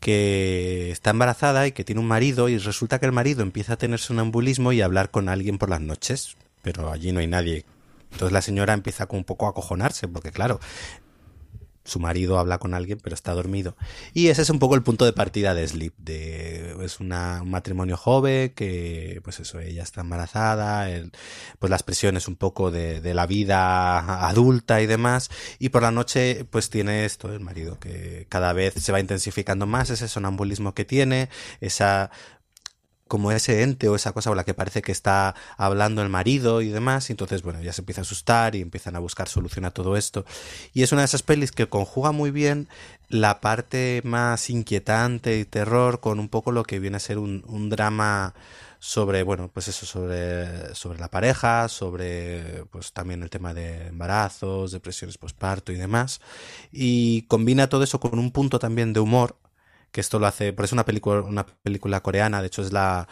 que 0.00 0.90
está 0.90 1.10
embarazada 1.10 1.66
y 1.66 1.72
que 1.72 1.84
tiene 1.84 2.00
un 2.00 2.08
marido 2.08 2.48
y 2.48 2.58
resulta 2.58 2.98
que 2.98 3.06
el 3.06 3.12
marido 3.12 3.42
empieza 3.42 3.74
a 3.74 3.76
tener 3.76 4.00
sonambulismo 4.00 4.72
y 4.72 4.80
a 4.80 4.84
hablar 4.84 5.10
con 5.10 5.28
alguien 5.28 5.58
por 5.58 5.70
las 5.70 5.80
noches, 5.80 6.36
pero 6.62 6.90
allí 6.90 7.12
no 7.12 7.20
hay 7.20 7.28
nadie. 7.28 7.64
Entonces 8.12 8.32
la 8.32 8.42
señora 8.42 8.74
empieza 8.74 9.06
un 9.10 9.24
poco 9.24 9.46
a 9.46 9.50
acojonarse, 9.50 10.08
porque 10.08 10.30
claro, 10.30 10.60
su 11.84 11.98
marido 12.00 12.38
habla 12.38 12.58
con 12.58 12.74
alguien 12.74 12.98
pero 13.02 13.14
está 13.14 13.32
dormido. 13.32 13.76
Y 14.14 14.28
ese 14.28 14.42
es 14.42 14.50
un 14.50 14.58
poco 14.58 14.74
el 14.74 14.82
punto 14.82 15.04
de 15.04 15.12
partida 15.12 15.54
de 15.54 15.66
Sleep. 15.66 15.94
De, 15.98 16.76
es 16.82 17.00
una, 17.00 17.42
un 17.42 17.50
matrimonio 17.50 17.96
joven 17.96 18.50
que, 18.50 19.20
pues 19.24 19.40
eso, 19.40 19.60
ella 19.60 19.82
está 19.82 20.02
embarazada, 20.02 20.88
pues 21.58 21.70
las 21.70 21.82
presiones 21.82 22.28
un 22.28 22.36
poco 22.36 22.70
de, 22.70 23.00
de, 23.00 23.14
la 23.14 23.26
vida 23.26 24.28
adulta 24.28 24.80
y 24.80 24.86
demás. 24.86 25.30
Y 25.58 25.70
por 25.70 25.82
la 25.82 25.90
noche 25.90 26.46
pues 26.50 26.70
tiene 26.70 27.04
esto, 27.04 27.32
el 27.32 27.40
marido, 27.40 27.78
que 27.78 28.26
cada 28.28 28.52
vez 28.52 28.74
se 28.74 28.92
va 28.92 29.00
intensificando 29.00 29.66
más 29.66 29.90
ese 29.90 30.08
sonambulismo 30.08 30.74
que 30.74 30.84
tiene, 30.84 31.28
esa 31.60 32.10
como 33.12 33.30
ese 33.30 33.62
ente 33.62 33.90
o 33.90 33.94
esa 33.94 34.12
cosa 34.12 34.30
con 34.30 34.38
la 34.38 34.44
que 34.44 34.54
parece 34.54 34.80
que 34.80 34.90
está 34.90 35.34
hablando 35.58 36.00
el 36.00 36.08
marido 36.08 36.62
y 36.62 36.68
demás, 36.70 37.10
y 37.10 37.12
entonces, 37.12 37.42
bueno, 37.42 37.60
ya 37.60 37.74
se 37.74 37.82
empieza 37.82 38.00
a 38.00 38.08
asustar 38.08 38.54
y 38.54 38.62
empiezan 38.62 38.96
a 38.96 39.00
buscar 39.00 39.28
solución 39.28 39.66
a 39.66 39.70
todo 39.70 39.98
esto. 39.98 40.24
Y 40.72 40.82
es 40.82 40.92
una 40.92 41.02
de 41.02 41.04
esas 41.04 41.22
pelis 41.22 41.52
que 41.52 41.68
conjuga 41.68 42.10
muy 42.12 42.30
bien 42.30 42.68
la 43.10 43.42
parte 43.42 44.00
más 44.02 44.48
inquietante 44.48 45.38
y 45.38 45.44
terror 45.44 46.00
con 46.00 46.20
un 46.20 46.30
poco 46.30 46.52
lo 46.52 46.62
que 46.62 46.78
viene 46.78 46.96
a 46.96 47.00
ser 47.00 47.18
un, 47.18 47.68
drama 47.68 48.32
sobre, 48.78 49.24
bueno, 49.24 49.50
pues 49.52 49.68
eso, 49.68 49.84
sobre, 49.84 50.74
sobre 50.74 50.98
la 50.98 51.10
pareja, 51.10 51.68
sobre, 51.68 52.64
pues 52.70 52.94
también 52.94 53.22
el 53.22 53.28
tema 53.28 53.52
de 53.52 53.88
embarazos, 53.88 54.72
depresiones 54.72 55.18
postparto 55.18 55.70
y 55.70 55.76
demás. 55.76 56.22
Y 56.72 57.26
combina 57.28 57.68
todo 57.68 57.84
eso 57.84 58.00
con 58.00 58.18
un 58.18 58.30
punto 58.30 58.58
también 58.58 58.94
de 58.94 59.00
humor, 59.00 59.36
que 59.92 60.00
esto 60.00 60.18
lo 60.18 60.26
hace, 60.26 60.52
por 60.52 60.64
es 60.64 60.72
una 60.72 60.84
película, 60.84 61.20
una 61.22 61.46
película 61.46 62.00
coreana, 62.02 62.40
de 62.40 62.48
hecho 62.48 62.62
es 62.62 62.72
la, 62.72 63.08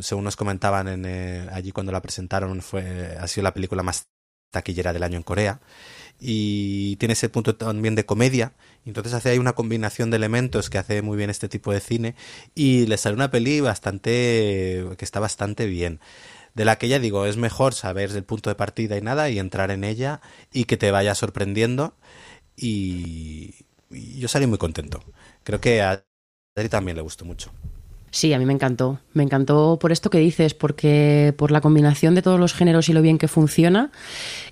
según 0.00 0.24
nos 0.24 0.36
comentaban 0.36 0.88
en, 0.88 1.04
eh, 1.06 1.48
allí 1.52 1.72
cuando 1.72 1.92
la 1.92 2.02
presentaron, 2.02 2.60
fue, 2.62 3.16
ha 3.18 3.26
sido 3.28 3.44
la 3.44 3.54
película 3.54 3.82
más 3.82 4.08
taquillera 4.54 4.92
del 4.92 5.02
año 5.02 5.16
en 5.18 5.22
Corea. 5.24 5.60
Y 6.20 6.96
tiene 6.96 7.14
ese 7.14 7.28
punto 7.28 7.56
también 7.56 7.94
de 7.96 8.06
comedia. 8.06 8.54
Entonces 8.86 9.12
hace 9.14 9.30
ahí 9.30 9.38
una 9.38 9.54
combinación 9.54 10.10
de 10.10 10.16
elementos 10.16 10.70
que 10.70 10.78
hace 10.78 11.02
muy 11.02 11.16
bien 11.18 11.30
este 11.30 11.48
tipo 11.48 11.72
de 11.72 11.80
cine 11.80 12.14
y 12.54 12.86
le 12.86 12.96
sale 12.96 13.16
una 13.16 13.30
peli 13.30 13.60
bastante 13.60 14.86
que 14.96 15.04
está 15.04 15.20
bastante 15.20 15.66
bien. 15.66 16.00
De 16.54 16.64
la 16.64 16.78
que 16.78 16.88
ya 16.88 16.98
digo 17.00 17.26
es 17.26 17.36
mejor 17.36 17.74
saber 17.74 18.10
el 18.12 18.24
punto 18.24 18.50
de 18.50 18.56
partida 18.56 18.96
y 18.96 19.02
nada 19.02 19.28
y 19.30 19.38
entrar 19.38 19.70
en 19.70 19.84
ella 19.84 20.20
y 20.52 20.64
que 20.66 20.76
te 20.76 20.90
vaya 20.90 21.14
sorprendiendo. 21.14 21.96
Y, 22.56 23.54
yo 23.90 24.28
salí 24.28 24.46
muy 24.46 24.58
contento. 24.58 25.02
Creo 25.44 25.60
que 25.60 25.82
También 26.54 26.96
le 26.96 27.02
gustó 27.02 27.24
mucho. 27.24 27.50
Sí, 28.12 28.32
a 28.32 28.38
mí 28.38 28.46
me 28.46 28.52
encantó. 28.52 29.00
Me 29.12 29.24
encantó 29.24 29.76
por 29.80 29.90
esto 29.90 30.08
que 30.08 30.18
dices, 30.18 30.54
porque 30.54 31.34
por 31.36 31.50
la 31.50 31.60
combinación 31.60 32.14
de 32.14 32.22
todos 32.22 32.38
los 32.38 32.54
géneros 32.54 32.88
y 32.88 32.92
lo 32.92 33.02
bien 33.02 33.18
que 33.18 33.26
funciona, 33.26 33.90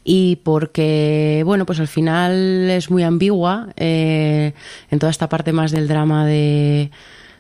y 0.03 0.37
porque, 0.43 1.45
bueno, 1.47 1.65
pues 1.65 1.79
al 1.79 1.87
final 1.87 2.69
es 2.71 2.91
muy 2.91 3.05
ambigua 3.05 3.69
eh, 3.77 4.53
en 4.91 4.99
toda 4.99 5.11
esta 5.11 5.29
parte 5.29 5.53
más 5.53 5.71
del 5.71 5.87
drama 5.87 6.27
de 6.27 6.91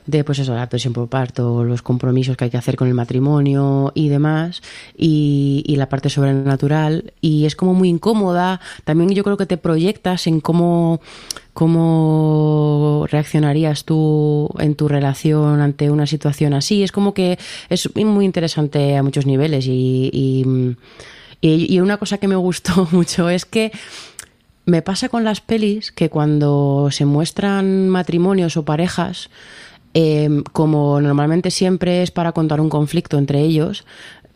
de 0.06 0.24
pues 0.24 0.38
eso, 0.38 0.54
la 0.54 0.68
presión 0.68 0.92
por 0.92 1.08
parto, 1.08 1.64
los 1.64 1.82
compromisos 1.82 2.36
que 2.36 2.44
hay 2.44 2.50
que 2.50 2.56
hacer 2.56 2.76
con 2.76 2.88
el 2.88 2.94
matrimonio 2.94 3.92
y 3.94 4.08
demás, 4.08 4.62
y, 4.96 5.62
y, 5.66 5.76
la 5.76 5.88
parte 5.88 6.10
sobrenatural, 6.10 7.12
y 7.20 7.46
es 7.46 7.54
como 7.54 7.74
muy 7.74 7.88
incómoda, 7.88 8.60
también 8.84 9.10
yo 9.10 9.22
creo 9.22 9.36
que 9.36 9.46
te 9.46 9.56
proyectas 9.56 10.26
en 10.26 10.40
cómo, 10.40 11.00
cómo 11.54 13.06
reaccionarías 13.10 13.84
tú 13.84 14.50
en 14.58 14.74
tu 14.74 14.88
relación 14.88 15.60
ante 15.60 15.90
una 15.90 16.06
situación 16.06 16.54
así, 16.54 16.82
es 16.82 16.92
como 16.92 17.14
que 17.14 17.38
es 17.68 17.94
muy 17.96 18.24
interesante 18.24 18.96
a 18.96 19.02
muchos 19.02 19.26
niveles 19.26 19.66
y, 19.66 20.10
y, 20.12 20.44
y 21.40 21.80
una 21.80 21.96
cosa 21.96 22.18
que 22.18 22.28
me 22.28 22.36
gustó 22.36 22.88
mucho 22.92 23.28
es 23.28 23.44
que 23.44 23.72
me 24.64 24.82
pasa 24.82 25.08
con 25.08 25.24
las 25.24 25.40
pelis 25.40 25.90
que 25.92 26.08
cuando 26.08 26.88
se 26.90 27.04
muestran 27.04 27.88
matrimonios 27.88 28.56
o 28.56 28.64
parejas, 28.64 29.28
eh, 29.94 30.42
como 30.52 31.00
normalmente 31.00 31.50
siempre 31.50 32.02
es 32.02 32.10
para 32.10 32.32
contar 32.32 32.60
un 32.60 32.68
conflicto 32.68 33.18
entre 33.18 33.40
ellos, 33.40 33.84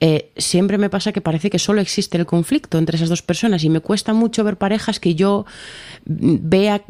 eh, 0.01 0.30
siempre 0.36 0.76
me 0.76 0.90
pasa 0.90 1.12
que 1.12 1.22
parece 1.22 1.49
que 1.49 1.59
solo 1.59 1.80
existe 1.80 2.18
el 2.18 2.26
conflicto 2.26 2.76
entre 2.76 2.97
esas 2.97 3.09
dos 3.09 3.22
personas 3.22 3.64
y 3.64 3.70
me 3.70 3.80
cuesta 3.80 4.12
mucho 4.12 4.44
ver 4.44 4.59
parejas 4.59 5.01
que 5.01 5.14
yo 5.14 5.47
vea 6.05 6.82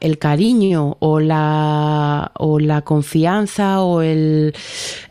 el 0.00 0.18
cariño 0.18 0.96
o 1.00 1.20
la, 1.20 2.32
o 2.34 2.58
la 2.58 2.82
confianza 2.82 3.82
o 3.82 4.00
el, 4.00 4.54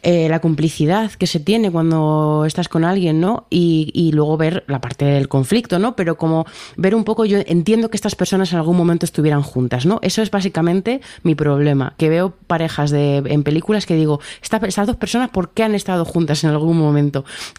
eh, 0.02 0.28
la 0.28 0.40
complicidad 0.40 1.12
que 1.12 1.28
se 1.28 1.40
tiene 1.40 1.72
cuando 1.72 2.46
estás 2.46 2.68
con 2.68 2.84
alguien, 2.84 3.20
¿no? 3.20 3.46
Y, 3.50 4.12
luego 4.14 4.38
ver 4.38 4.64
la 4.68 4.82
parte 4.82 5.06
del 5.06 5.28
conflicto, 5.28 5.78
¿no? 5.78 5.96
Pero 5.96 6.18
como 6.18 6.46
ver 6.76 6.96
un 6.96 7.04
poco, 7.04 7.26
yo 7.26 7.40
entiendo 7.46 7.90
que 7.90 7.98
estas 7.98 8.16
personas 8.16 8.52
en 8.52 8.58
algún 8.58 8.78
momento 8.78 9.06
estuvieran 9.06 9.44
juntas, 9.44 9.86
¿no? 9.86 10.00
Eso 10.02 10.22
es 10.22 10.32
básicamente 10.32 11.02
mi 11.24 11.36
problema, 11.36 11.94
que 11.98 12.10
veo 12.10 12.34
parejas 12.48 12.90
de, 12.90 13.18
en 13.18 13.44
películas 13.44 13.86
que 13.86 13.96
digo, 13.96 14.20
esta, 14.42 14.58
estas 14.66 14.88
dos 14.88 14.96
personas, 14.96 15.30
¿por 15.30 15.50
qué 15.50 15.64
han 15.64 15.76
estado 15.76 16.06
juntas 16.06 16.44
en 16.44 16.50
algún 16.50 16.78
momento? 16.78 16.87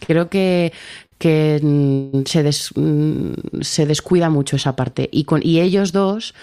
Creo 0.07 0.29
que 0.29 0.72
que 1.18 1.59
mm, 1.61 2.22
se, 2.26 2.43
des, 2.43 2.70
mm, 2.74 3.61
se 3.61 3.87
descuida 3.87 4.31
mucho 4.31 4.57
esa 4.57 4.76
parte. 4.76 5.09
Y, 5.12 5.24
con, 5.24 5.41
y 5.45 5.61
ellos 5.61 5.93
dos, 5.93 6.35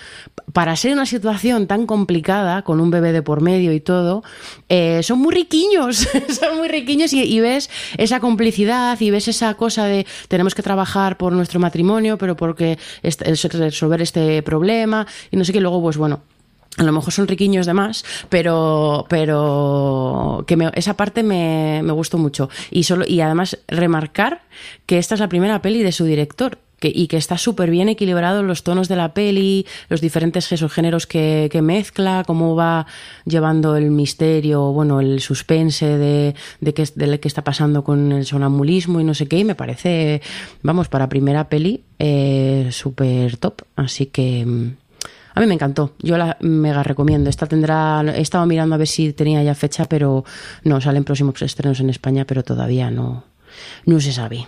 para 0.54 0.76
ser 0.76 0.94
una 0.94 1.06
situación 1.06 1.68
tan 1.68 1.86
complicada, 1.88 2.62
con 2.64 2.80
un 2.80 2.92
bebé 2.92 3.14
de 3.14 3.22
por 3.22 3.42
medio 3.42 3.74
y 3.74 3.80
todo, 3.80 4.24
eh, 4.70 5.02
son 5.02 5.20
muy 5.20 5.34
riquiños, 5.34 6.08
son 6.40 6.58
muy 6.58 6.68
riquiños 6.68 7.14
y, 7.14 7.40
ves 7.40 7.70
esa 7.98 8.20
complicidad 8.20 9.00
y 9.00 9.12
ves 9.12 9.28
esa 9.28 9.54
cosa 9.56 9.86
de 9.86 10.06
tenemos 10.28 10.56
que 10.56 10.64
trabajar 10.64 11.18
por 11.18 11.32
nuestro 11.34 11.60
matrimonio, 11.60 12.18
pero 12.18 12.36
porque 12.36 12.78
es 13.02 13.18
resolver 13.54 14.02
este 14.02 14.42
problema 14.44 15.08
y 15.32 15.38
no 15.38 15.46
sé 15.46 15.54
qué, 15.54 15.62
luego 15.62 15.82
pues 15.82 15.98
bueno 15.98 16.22
a 16.78 16.84
lo 16.84 16.92
mejor 16.92 17.14
son 17.14 17.28
riquiños 17.28 17.66
de 17.66 17.74
más, 17.74 18.04
pero, 18.30 19.06
pero 19.08 20.44
que 20.46 20.58
me, 20.58 20.72
esa 20.74 20.96
parte 20.96 21.24
me, 21.24 21.82
me, 21.84 21.94
gustó 21.94 22.18
mucho. 22.18 22.50
Y, 22.70 22.84
solo, 22.84 23.06
y 23.08 23.22
además 23.22 23.60
remarcar 23.68 24.42
que 24.86 24.98
esta 24.98 25.16
es 25.16 25.22
la 25.22 25.30
primera 25.30 25.62
peli 25.62 25.84
de 25.84 25.92
su 25.92 26.06
director. 26.06 26.60
que, 26.80 26.92
y 26.94 27.08
que 27.08 27.16
está 27.16 27.38
súper 27.38 27.72
bien 27.72 27.88
equilibrado 27.88 28.44
los 28.44 28.64
tonos 28.64 28.90
de 28.90 28.98
la 28.98 29.14
peli, 29.14 29.66
los 29.88 30.02
diferentes 30.02 30.50
géneros 30.50 31.08
que, 31.08 31.48
que, 31.50 31.62
mezcla, 31.62 32.26
cómo 32.28 32.56
va 32.56 32.86
llevando 33.24 33.78
el 33.78 33.90
misterio, 33.92 34.74
bueno, 34.74 35.00
el 35.00 35.22
suspense 35.22 35.98
de, 35.98 36.36
de, 36.60 36.74
qué, 36.74 36.84
de 36.94 37.20
qué 37.22 37.28
está 37.30 37.46
pasando 37.46 37.86
con 37.86 38.12
el 38.12 38.26
sonambulismo 38.26 39.00
y 39.00 39.06
no 39.06 39.14
sé 39.14 39.28
qué, 39.28 39.40
y 39.40 39.46
me 39.46 39.56
parece, 39.56 40.22
vamos, 40.62 40.90
para 40.90 41.08
primera 41.08 41.48
peli, 41.48 41.86
eh, 41.98 42.68
súper 42.72 43.38
top. 43.38 43.62
Así 43.78 44.08
que 44.08 44.46
mm, 44.46 44.85
a 45.36 45.42
mí 45.42 45.48
me 45.48 45.54
encantó. 45.54 45.94
Yo 46.00 46.18
la 46.18 46.38
mega 46.40 46.82
recomiendo. 46.82 47.30
Esta 47.30 47.46
tendrá. 47.46 48.02
He 48.16 48.22
estado 48.22 48.46
mirando 48.46 48.76
a 48.76 48.78
ver 48.78 48.88
si 48.88 49.12
tenía 49.12 49.44
ya 49.44 49.54
fecha, 49.54 49.86
pero 49.86 50.24
no, 50.64 50.80
salen 50.80 51.04
próximos 51.04 51.42
estrenos 51.42 51.82
en 51.82 51.90
España, 51.90 52.26
pero 52.26 52.44
todavía 52.44 52.90
no, 52.90 53.26
no 53.86 54.00
se 54.00 54.14
sabe. 54.14 54.48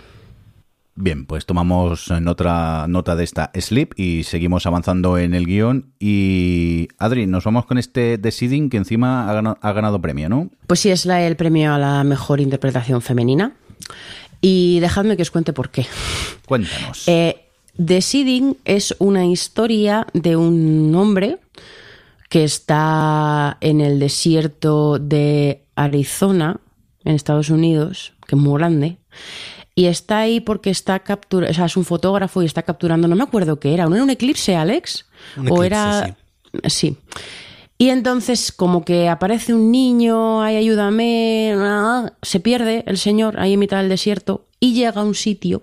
Bien, 0.94 1.26
pues 1.26 1.46
tomamos 1.46 2.10
en 2.10 2.26
otra 2.26 2.86
nota 2.88 3.14
de 3.14 3.22
esta 3.22 3.52
Sleep 3.54 3.92
y 3.96 4.24
seguimos 4.24 4.66
avanzando 4.66 5.18
en 5.18 5.34
el 5.34 5.46
guion. 5.46 5.92
Y 6.00 6.88
Adri, 6.98 7.26
nos 7.26 7.44
vamos 7.44 7.66
con 7.66 7.76
este 7.76 8.16
The 8.16 8.32
Seeding 8.32 8.70
que 8.70 8.78
encima 8.78 9.30
ha 9.30 9.34
ganado, 9.34 9.58
ha 9.60 9.72
ganado 9.72 10.00
premio, 10.00 10.28
¿no? 10.30 10.50
Pues 10.66 10.80
sí, 10.80 10.90
es 10.90 11.04
la, 11.04 11.22
el 11.22 11.36
premio 11.36 11.74
a 11.74 11.78
la 11.78 12.02
mejor 12.02 12.40
interpretación 12.40 13.02
femenina. 13.02 13.52
Y 14.40 14.80
dejadme 14.80 15.16
que 15.16 15.22
os 15.22 15.30
cuente 15.30 15.52
por 15.52 15.70
qué. 15.70 15.86
Cuéntanos. 16.46 17.06
Eh, 17.06 17.47
The 17.84 18.02
Seeding 18.02 18.56
es 18.64 18.94
una 18.98 19.26
historia 19.26 20.06
de 20.12 20.36
un 20.36 20.94
hombre 20.94 21.38
que 22.28 22.44
está 22.44 23.56
en 23.60 23.80
el 23.80 24.00
desierto 24.00 24.98
de 24.98 25.64
Arizona, 25.76 26.60
en 27.04 27.14
Estados 27.14 27.50
Unidos, 27.50 28.12
que 28.26 28.34
es 28.34 28.40
muy 28.40 28.58
grande, 28.58 28.98
y 29.74 29.86
está 29.86 30.18
ahí 30.18 30.40
porque 30.40 30.70
está 30.70 30.98
capturando, 30.98 31.52
o 31.52 31.54
sea, 31.54 31.66
es 31.66 31.76
un 31.76 31.84
fotógrafo 31.84 32.42
y 32.42 32.46
está 32.46 32.62
capturando, 32.62 33.06
no 33.06 33.14
me 33.14 33.22
acuerdo 33.22 33.60
qué 33.60 33.72
era, 33.72 33.86
¿no 33.86 33.94
era 33.94 34.04
un 34.04 34.10
eclipse, 34.10 34.56
Alex? 34.56 35.06
Un 35.36 35.46
eclipse, 35.46 35.60
o 35.60 35.64
era... 35.64 36.16
sí. 36.64 36.70
sí. 36.70 36.96
Y 37.80 37.90
entonces 37.90 38.50
como 38.50 38.84
que 38.84 39.08
aparece 39.08 39.54
un 39.54 39.70
niño, 39.70 40.42
ay, 40.42 40.56
ayúdame, 40.56 41.54
se 42.22 42.40
pierde 42.40 42.82
el 42.88 42.98
señor 42.98 43.38
ahí 43.38 43.52
en 43.52 43.60
mitad 43.60 43.78
del 43.78 43.88
desierto 43.88 44.48
y 44.58 44.74
llega 44.74 45.00
a 45.00 45.04
un 45.04 45.14
sitio 45.14 45.62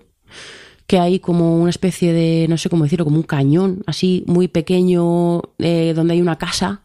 que 0.86 0.98
hay 0.98 1.18
como 1.18 1.56
una 1.58 1.70
especie 1.70 2.12
de, 2.12 2.46
no 2.48 2.56
sé 2.58 2.68
cómo 2.68 2.84
decirlo, 2.84 3.04
como 3.04 3.16
un 3.16 3.24
cañón 3.24 3.82
así 3.86 4.24
muy 4.26 4.48
pequeño 4.48 5.42
eh, 5.58 5.92
donde 5.94 6.14
hay 6.14 6.20
una 6.20 6.36
casa 6.36 6.82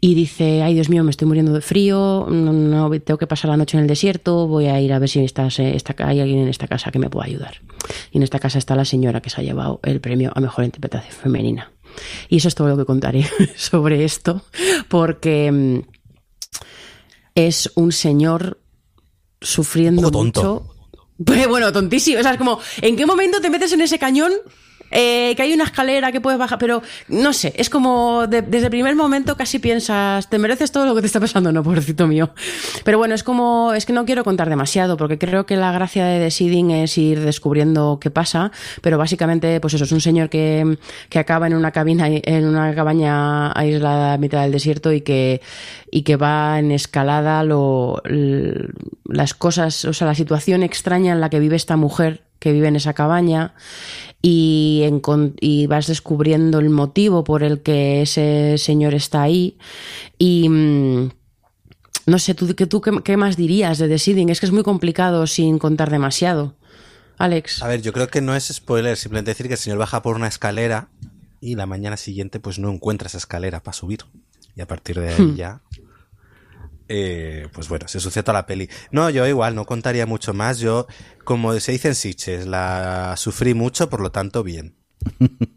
y 0.00 0.14
dice, 0.14 0.62
ay 0.62 0.74
Dios 0.74 0.88
mío, 0.88 1.02
me 1.02 1.10
estoy 1.10 1.26
muriendo 1.26 1.52
de 1.52 1.60
frío, 1.60 2.26
no, 2.30 2.52
no, 2.52 2.90
tengo 3.00 3.18
que 3.18 3.26
pasar 3.26 3.50
la 3.50 3.56
noche 3.56 3.76
en 3.76 3.82
el 3.82 3.88
desierto, 3.88 4.46
voy 4.46 4.66
a 4.66 4.80
ir 4.80 4.92
a 4.92 4.98
ver 4.98 5.08
si 5.08 5.20
está, 5.20 5.46
está, 5.46 5.94
hay 6.06 6.20
alguien 6.20 6.40
en 6.40 6.48
esta 6.48 6.68
casa 6.68 6.90
que 6.90 6.98
me 6.98 7.08
pueda 7.08 7.26
ayudar. 7.26 7.62
Y 8.12 8.18
en 8.18 8.22
esta 8.22 8.38
casa 8.38 8.58
está 8.58 8.76
la 8.76 8.84
señora 8.84 9.22
que 9.22 9.30
se 9.30 9.40
ha 9.40 9.44
llevado 9.44 9.80
el 9.82 10.00
premio 10.00 10.30
a 10.34 10.40
Mejor 10.40 10.64
Interpretación 10.64 11.12
Femenina. 11.12 11.72
Y 12.28 12.36
eso 12.36 12.48
es 12.48 12.54
todo 12.54 12.68
lo 12.68 12.76
que 12.76 12.84
contaré 12.84 13.26
sobre 13.56 14.04
esto, 14.04 14.42
porque 14.88 15.50
mm, 15.50 15.78
es 17.34 17.72
un 17.74 17.92
señor 17.92 18.60
sufriendo 19.40 20.08
Un 20.08 20.26
mucho. 20.26 20.75
Pues, 21.24 21.46
bueno, 21.48 21.72
tontísimo. 21.72 22.20
O 22.20 22.22
sea, 22.22 22.32
es 22.32 22.38
como, 22.38 22.60
¿en 22.80 22.96
qué 22.96 23.06
momento 23.06 23.40
te 23.40 23.50
metes 23.50 23.72
en 23.72 23.80
ese 23.80 23.98
cañón? 23.98 24.32
Eh, 24.90 25.34
que 25.36 25.42
hay 25.42 25.52
una 25.52 25.64
escalera 25.64 26.12
que 26.12 26.20
puedes 26.20 26.38
bajar, 26.38 26.58
pero 26.58 26.82
no 27.08 27.32
sé, 27.32 27.52
es 27.56 27.68
como 27.70 28.26
de- 28.26 28.42
desde 28.42 28.66
el 28.66 28.70
primer 28.70 28.94
momento 28.94 29.36
casi 29.36 29.58
piensas, 29.58 30.30
te 30.30 30.38
mereces 30.38 30.70
todo 30.72 30.86
lo 30.86 30.94
que 30.94 31.00
te 31.00 31.06
está 31.08 31.18
pasando, 31.20 31.50
no, 31.52 31.62
pobrecito 31.64 32.06
mío. 32.06 32.30
Pero 32.84 32.98
bueno, 32.98 33.14
es 33.14 33.22
como, 33.22 33.72
es 33.74 33.84
que 33.86 33.92
no 33.92 34.04
quiero 34.04 34.22
contar 34.24 34.48
demasiado, 34.48 34.96
porque 34.96 35.18
creo 35.18 35.44
que 35.46 35.56
la 35.56 35.72
gracia 35.72 36.04
de 36.06 36.20
The 36.24 36.30
Seeding 36.30 36.70
es 36.70 36.96
ir 36.98 37.20
descubriendo 37.20 37.98
qué 38.00 38.10
pasa, 38.10 38.52
pero 38.80 38.96
básicamente, 38.98 39.60
pues 39.60 39.74
eso, 39.74 39.84
es 39.84 39.92
un 39.92 40.00
señor 40.00 40.28
que, 40.28 40.78
que 41.08 41.18
acaba 41.18 41.46
en 41.46 41.54
una 41.54 41.72
cabina, 41.72 42.06
en 42.08 42.46
una 42.46 42.74
cabaña 42.74 43.50
aislada 43.58 44.14
a 44.14 44.18
mitad 44.18 44.42
del 44.42 44.52
desierto 44.52 44.92
y 44.92 45.00
que, 45.00 45.40
y 45.90 46.02
que 46.02 46.16
va 46.16 46.58
en 46.58 46.70
escalada 46.72 47.42
lo, 47.42 48.02
las 49.04 49.34
cosas, 49.34 49.84
o 49.84 49.92
sea, 49.92 50.06
la 50.06 50.14
situación 50.14 50.62
extraña 50.62 51.12
en 51.12 51.20
la 51.20 51.30
que 51.30 51.40
vive 51.40 51.56
esta 51.56 51.76
mujer 51.76 52.22
que 52.38 52.52
vive 52.52 52.68
en 52.68 52.76
esa 52.76 52.92
cabaña 52.92 53.54
y, 54.28 55.66
vas 55.68 55.86
descubriendo 55.86 56.58
el 56.58 56.70
motivo 56.70 57.24
por 57.24 57.42
el 57.42 57.62
que 57.62 58.02
ese 58.02 58.58
señor 58.58 58.94
está 58.94 59.22
ahí 59.22 59.56
y 60.18 60.48
mm, 60.48 61.10
no 62.06 62.18
sé, 62.18 62.34
¿tú, 62.34 62.54
qué, 62.54 62.66
tú 62.66 62.80
qué, 62.80 62.92
qué 63.04 63.16
más 63.16 63.36
dirías 63.36 63.78
de 63.78 63.88
The 63.88 63.98
Seeding? 63.98 64.28
Es 64.28 64.40
que 64.40 64.46
es 64.46 64.52
muy 64.52 64.62
complicado 64.62 65.26
sin 65.26 65.58
contar 65.58 65.90
demasiado. 65.90 66.54
Alex. 67.18 67.62
A 67.62 67.68
ver, 67.68 67.82
yo 67.82 67.92
creo 67.92 68.08
que 68.08 68.20
no 68.20 68.36
es 68.36 68.44
spoiler, 68.48 68.96
simplemente 68.96 69.30
decir 69.30 69.46
que 69.48 69.54
el 69.54 69.58
señor 69.58 69.78
baja 69.78 70.02
por 70.02 70.16
una 70.16 70.28
escalera 70.28 70.88
y 71.40 71.56
la 71.56 71.66
mañana 71.66 71.96
siguiente 71.96 72.38
pues 72.40 72.58
no 72.58 72.70
encuentra 72.70 73.08
esa 73.08 73.18
escalera 73.18 73.62
para 73.62 73.72
subir. 73.72 74.00
Y 74.54 74.60
a 74.60 74.66
partir 74.66 75.00
de 75.00 75.08
ahí 75.08 75.34
ya... 75.36 75.62
eh, 76.88 77.48
pues 77.52 77.68
bueno, 77.68 77.88
se 77.88 78.00
sucia 78.00 78.22
toda 78.22 78.38
la 78.38 78.46
peli. 78.46 78.68
No, 78.90 79.10
yo 79.10 79.26
igual, 79.26 79.54
no 79.54 79.64
contaría 79.64 80.06
mucho 80.06 80.34
más. 80.34 80.58
Yo, 80.58 80.86
como 81.24 81.52
se 81.60 81.72
dice 81.72 81.88
en 81.88 81.94
Sitches, 81.94 82.46
la 82.46 83.14
sufrí 83.16 83.54
mucho, 83.54 83.88
por 83.90 84.00
lo 84.00 84.10
tanto, 84.10 84.42
bien. 84.42 84.74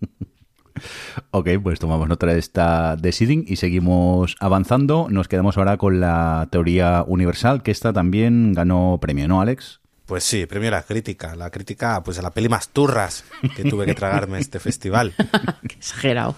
Ok, 1.32 1.50
pues 1.62 1.80
tomamos 1.80 2.08
nota 2.08 2.28
de 2.28 2.40
esta 2.40 2.96
Deciding 2.96 3.46
y 3.48 3.58
seguimos 3.58 4.36
avanzando. 4.40 5.08
Nos 5.10 5.28
quedamos 5.28 5.58
ahora 5.58 5.78
con 5.78 6.00
la 6.00 6.48
teoría 6.52 7.04
universal, 7.06 7.64
que 7.64 7.72
esta 7.72 7.94
también 7.94 8.54
ganó 8.54 8.98
premio, 9.02 9.28
¿no, 9.28 9.42
Alex? 9.42 9.82
Pues 10.06 10.24
sí, 10.24 10.46
premio 10.46 10.70
a 10.70 10.72
la 10.72 10.84
crítica. 10.84 11.36
La 11.36 11.52
crítica, 11.52 12.02
pues 12.04 12.18
a 12.18 12.22
la 12.22 12.32
peli 12.32 12.50
más 12.50 12.70
turras 12.70 13.26
que 13.56 13.64
tuve 13.64 13.86
que 13.86 13.94
tragarme 13.94 14.40
este 14.40 14.60
festival. 14.60 15.14
Qué 15.68 15.76
exagerado. 15.76 16.36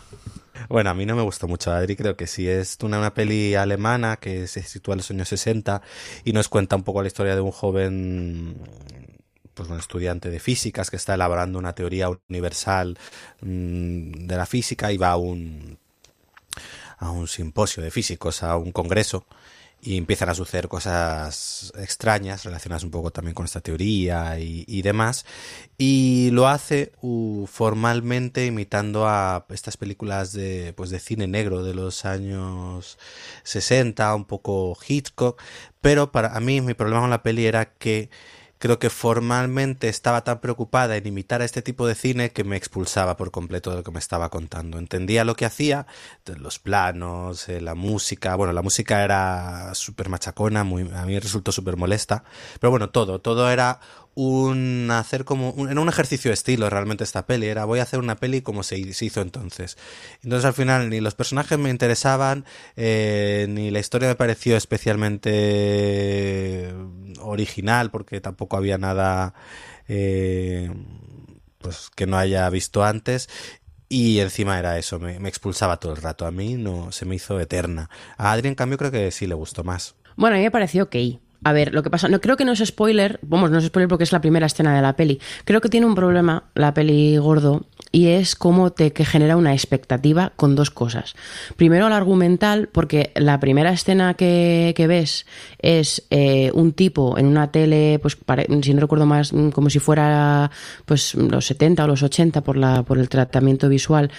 Bueno, 0.70 0.89
a 0.89 0.93
mí 0.93 1.05
no 1.05 1.16
me 1.16 1.22
gustó 1.22 1.47
mucho 1.47 1.72
Adri, 1.72 1.95
creo 1.95 2.16
que 2.16 2.28
sí. 2.28 2.47
Es 2.47 2.78
una, 2.82 2.99
una 2.99 3.14
peli 3.14 3.55
alemana 3.55 4.18
que 4.18 4.47
se 4.47 4.64
sitúa 4.64 4.93
en 4.93 4.97
los 4.99 5.12
años 5.12 5.30
60 5.30 5.82
y 6.24 6.34
nos 6.34 6.49
cuenta 6.49 6.76
un 6.76 6.84
poco 6.84 7.01
la 7.01 7.07
historia 7.07 7.36
de 7.36 7.41
un 7.41 7.51
joven, 7.51 8.57
pues 9.53 9.70
un 9.70 9.80
estudiante 9.80 10.30
de 10.30 10.39
físicas 10.39 10.89
que 10.89 10.97
está 10.97 11.16
elaborando 11.16 11.59
una 11.59 11.74
teoría 11.74 12.09
universal 12.30 12.97
mm, 13.41 14.28
de 14.28 14.38
la 14.38 14.45
física 14.45 14.91
y 14.91 14.97
va 14.97 15.12
a 15.12 15.18
un, 15.18 15.78
a 16.97 17.12
un 17.12 17.28
simposio 17.28 17.84
de 17.84 17.91
físicos, 17.91 18.43
a 18.43 18.57
un 18.57 18.72
congreso 18.72 19.26
y 19.82 19.98
empiezan 19.98 20.30
a 20.30 20.36
suceder 20.36 20.68
cosas 20.68 21.74
extrañas 21.78 22.44
relacionadas 22.44 22.84
un 22.84 22.92
poco 22.92 23.12
también 23.12 23.34
con 23.34 23.46
esta 23.46 23.62
teoría 23.62 24.40
y, 24.40 24.82
demás. 24.84 25.26
Y 25.78 26.30
lo 26.32 26.48
hace 26.48 26.92
formalmente 27.48 28.46
imitando 28.46 29.08
a 29.08 29.46
estas 29.50 29.78
películas 29.78 30.34
de, 30.34 30.74
pues 30.74 30.92
de 30.92 31.00
cine 31.00 31.28
negro 31.28 31.64
de 31.64 31.74
los 31.74 32.06
años 32.06 33.00
60, 33.44 34.14
un 34.14 34.26
poco 34.26 34.78
Hitchcock. 34.88 35.42
Pero 35.82 36.12
para 36.12 36.36
a 36.36 36.40
mí 36.40 36.62
mi 36.62 36.76
problema 36.76 37.02
con 37.02 37.10
la 37.10 37.24
peli 37.24 37.48
era 37.48 37.66
que 37.74 38.10
creo 38.62 38.78
que 38.78 38.91
formalmente 38.91 39.89
estaba 39.89 40.24
tan 40.24 40.39
preocupada 40.39 40.95
en 40.95 41.07
imitar 41.07 41.41
a 41.41 41.45
este 41.45 41.64
tipo 41.64 41.88
de 41.88 41.95
cine 41.95 42.32
que 42.32 42.43
me 42.43 42.55
expulsaba 42.55 43.18
por 43.18 43.32
completo 43.32 43.72
de 43.72 43.78
lo 43.78 43.84
que 43.84 43.89
me 43.89 43.97
estaba 43.97 44.30
contando. 44.30 44.78
Entendía 44.78 45.26
lo 45.26 45.36
que 45.36 45.45
hacía, 45.45 45.88
los 46.38 46.59
planos, 46.59 47.49
eh, 47.49 47.59
la 47.59 47.74
música. 47.74 48.36
Bueno, 48.36 48.53
la 48.53 48.62
música 48.62 49.03
era 49.03 49.74
súper 49.74 50.09
machacona, 50.09 50.64
muy, 50.64 50.88
a 50.93 51.05
mí 51.07 51.18
resultó 51.18 51.51
súper 51.51 51.76
molesta. 51.76 52.24
Pero 52.59 52.70
bueno, 52.70 52.91
todo, 52.91 53.20
todo 53.20 53.49
era 53.49 53.80
un 54.14 54.89
hacer 54.91 55.24
como 55.24 55.55
era 55.70 55.80
un 55.80 55.88
ejercicio 55.88 56.34
estilo 56.34 56.70
realmente 56.70 57.03
esta 57.03 57.26
peli 57.26 57.47
era 57.47 57.66
voy 57.66 57.80
a 57.80 57.84
hacer 57.84 57.99
una 57.99 58.18
peli 58.18 58.41
como 58.41 58.64
se, 58.64 58.78
hizo 58.78 59.22
entonces 59.22 59.78
entonces 60.22 60.45
al 60.45 60.53
final 60.53 60.89
ni 60.89 60.99
los 60.99 61.16
personajes 61.16 61.57
me 61.57 61.70
interesaban 61.70 62.45
eh, 62.76 63.45
ni 63.49 63.72
la 63.72 63.80
historia 63.80 64.09
me 64.09 64.16
pareció 64.16 64.57
especialmente 64.57 66.74
original 67.22 67.89
porque 67.89 68.20
tampoco 68.20 68.57
había 68.57 68.78
nada 68.78 69.34
eh, 69.88 70.70
pues 71.59 71.89
que 71.95 72.05
no 72.05 72.18
haya 72.18 72.49
visto 72.49 72.84
antes 72.84 73.30
y 73.88 74.20
encima 74.20 74.57
era 74.57 74.78
eso, 74.78 74.99
me, 74.99 75.20
me, 75.20 75.28
expulsaba 75.28 75.78
todo 75.78 75.91
el 75.91 76.01
rato. 76.01 76.26
A 76.26 76.32
mí 76.32 76.53
no 76.53 76.93
se 76.93 77.03
me 77.03 77.16
hizo 77.16 77.38
eterna. 77.41 77.89
A 78.16 78.32
Adri, 78.32 78.47
en 78.47 78.55
cambio, 78.55 78.78
creo 78.78 78.89
que 78.89 79.12
sí 79.12 79.28
le 79.28 79.36
gustó 79.36 79.66
más. 79.66 79.95
Bueno, 80.16 80.38
a 80.38 80.39
mí 80.39 80.45
me 80.45 80.51
pareció 80.51 80.84
ok. 80.84 80.95
A 81.44 81.54
ver, 81.54 81.74
lo 81.74 81.82
que 81.82 81.89
pasa, 81.89 82.08
no 82.08 82.22
creo 82.22 82.38
que 82.38 82.46
no 82.46 82.52
es 82.52 82.64
spoiler, 82.64 83.20
vamos, 83.24 83.50
no 83.50 83.58
es 83.58 83.66
spoiler 83.66 83.88
porque 83.89 84.04
es 84.04 84.12
la 84.12 84.22
primera 84.22 84.46
escena 84.46 84.76
de 84.76 84.82
la 84.82 84.96
peli. 84.96 85.20
Creo 85.44 85.60
que 85.60 85.70
tiene 85.70 85.88
un 85.88 85.96
problema 85.96 86.44
la 86.54 86.74
peli 86.74 87.18
gordo 87.18 87.66
y 87.92 88.08
es 88.08 88.36
como 88.36 88.72
te 88.72 88.94
que 88.94 89.06
genera 89.06 89.38
una 89.38 89.54
expectativa 89.54 90.32
con 90.36 90.56
dos 90.56 90.72
cosas. 90.72 91.16
Primero 91.58 91.89
la 91.89 91.98
argumental, 91.98 92.70
porque 92.72 93.12
la 93.16 93.39
primera 93.39 93.72
escena 93.72 94.14
que, 94.14 94.74
ves 94.88 95.26
es 95.60 96.06
eh, 96.10 96.52
un 96.54 96.74
tipo 96.74 97.18
en 97.18 97.28
una 97.28 97.52
tele, 97.52 98.00
pues 98.02 98.18
si 98.62 98.74
no 98.74 98.82
recuerdo 98.82 99.06
más, 99.06 99.34
mm, 99.34 99.50
como 99.50 99.70
si 99.70 99.80
fuera 99.80 100.50
pues 100.86 101.16
los 101.16 101.46
70 101.46 101.84
o 101.84 101.88
los 101.88 102.04
80 102.04 102.42
por, 102.42 102.58
la, 102.58 102.84
por 102.84 102.98
el 102.98 103.10
tratamiento 103.10 103.70
visual, 103.70 104.12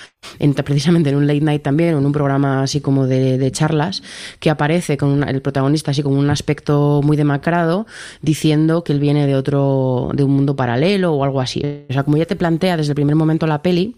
precisamente 0.64 1.11
en 1.11 1.16
un 1.16 1.27
late 1.27 1.41
night 1.41 1.62
también, 1.62 1.95
o 1.95 1.99
en 1.99 2.07
un 2.07 2.12
programa 2.12 2.62
así 2.62 2.81
como 2.81 3.07
de, 3.07 3.51
charlas, 3.53 4.03
que 4.39 4.51
aparece 4.51 4.97
con 4.97 5.29
el 5.29 5.43
protagonista 5.43 5.91
así 5.91 6.03
como 6.03 6.18
un 6.18 6.31
aspecto 6.31 7.01
muy 7.03 7.16
demacrado, 7.16 7.87
diciendo 8.20 8.85
que 8.85 8.93
él 8.93 9.01
viene 9.01 9.27
de 9.27 9.35
otro, 9.35 10.11
de 10.14 10.25
un 10.25 10.31
mundo 10.31 10.57
paralelo 10.57 11.12
o 11.12 11.25
algo 11.25 11.41
así. 11.41 11.62
O 11.89 11.93
sea, 11.93 12.05
como 12.05 12.16
ya 12.16 12.27
te 12.27 12.37
plantea 12.37 12.77
desde 12.77 12.93
el 12.93 12.97
primer 12.97 13.16
momento 13.16 13.47
la 13.47 13.62
peli, 13.63 13.97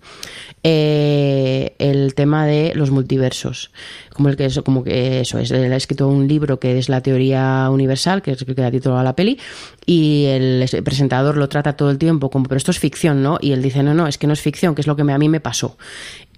eh, 0.63 1.75
el 1.79 2.15
tema 2.15 2.47
de 2.47 2.73
los 2.75 2.91
multiversos. 2.91 3.71
Como 4.15 4.29
el 4.29 4.37
que 4.37 4.47
eso, 4.47 4.65
como 4.65 4.85
que 4.85 5.21
eso 5.21 5.39
es, 5.39 5.51
él 5.51 5.73
ha 5.73 5.77
escrito 5.77 6.09
un 6.09 6.29
libro 6.29 6.61
que 6.61 6.79
es 6.79 6.89
la 6.89 7.01
teoría 7.01 7.69
universal, 7.71 8.23
que 8.23 8.33
es 8.33 8.45
que 8.45 8.55
da 8.55 8.71
título 8.71 8.97
a 8.97 9.03
la 9.03 9.17
peli, 9.17 9.39
y 9.85 10.25
el 10.27 10.67
presentador 10.85 11.37
lo 11.37 11.49
trata 11.49 11.77
todo 11.77 11.91
el 11.91 11.99
tiempo 11.99 12.31
como, 12.31 12.47
pero 12.47 12.57
esto 12.57 12.71
es 12.71 12.79
ficción, 12.79 13.23
¿no? 13.23 13.39
Y 13.41 13.53
él 13.53 13.63
dice, 13.63 13.83
no, 13.83 13.95
no, 13.95 14.07
es 14.07 14.19
que 14.19 14.27
no 14.27 14.33
es 14.33 14.41
ficción, 14.41 14.75
que 14.75 14.81
es 14.81 14.87
lo 14.87 14.97
que 14.97 15.03
a 15.03 15.19
mí 15.19 15.29
me 15.29 15.41
pasó. 15.41 15.77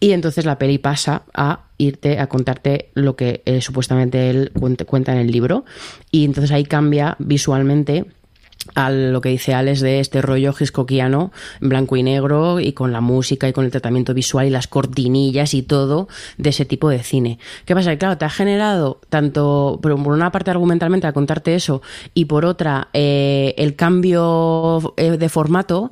Y 0.01 0.13
entonces 0.13 0.45
la 0.45 0.59
peli 0.59 0.79
pasa 0.79 1.23
a 1.33 1.67
irte 1.79 2.19
a 2.19 2.27
contarte 2.29 2.91
lo 2.95 3.17
que 3.17 3.43
eh, 3.45 3.61
supuestamente 3.61 4.31
él 4.31 4.53
cuenta 4.87 5.13
en 5.13 5.19
el 5.19 5.31
libro. 5.31 5.65
Y 6.11 6.25
entonces 6.25 6.53
ahí 6.53 6.65
cambia 6.65 7.17
visualmente 7.19 8.07
a 8.75 8.91
lo 8.91 9.21
que 9.21 9.29
dice 9.29 9.55
Alex 9.55 9.81
de 9.81 10.01
este 10.01 10.23
rollo 10.23 10.55
Hitchcockiano, 10.59 11.33
en 11.61 11.69
blanco 11.69 11.97
y 11.97 12.03
negro, 12.03 12.61
y 12.61 12.73
con 12.73 12.93
la 12.93 13.01
música 13.01 13.49
y 13.49 13.53
con 13.53 13.65
el 13.65 13.71
tratamiento 13.71 14.15
visual 14.15 14.47
y 14.47 14.51
las 14.51 14.69
cortinillas 14.69 15.55
y 15.55 15.63
todo 15.63 16.09
de 16.39 16.51
ese 16.51 16.65
tipo 16.65 16.89
de 16.89 17.03
cine. 17.03 17.39
¿Qué 17.65 17.75
pasa? 17.75 17.91
Que 17.91 17.99
claro, 17.99 18.19
te 18.19 18.25
ha 18.25 18.31
generado 18.31 19.01
tanto, 19.09 19.79
por 19.83 19.93
una 19.93 20.33
parte 20.33 20.51
argumentalmente 20.51 21.07
a 21.07 21.13
contarte 21.13 21.55
eso, 21.55 21.83
y 22.15 22.27
por 22.27 22.45
otra, 22.45 22.89
eh, 22.93 23.55
el 23.59 23.77
cambio 23.77 24.95
eh, 24.97 25.13
de 25.13 25.29
formato, 25.29 25.91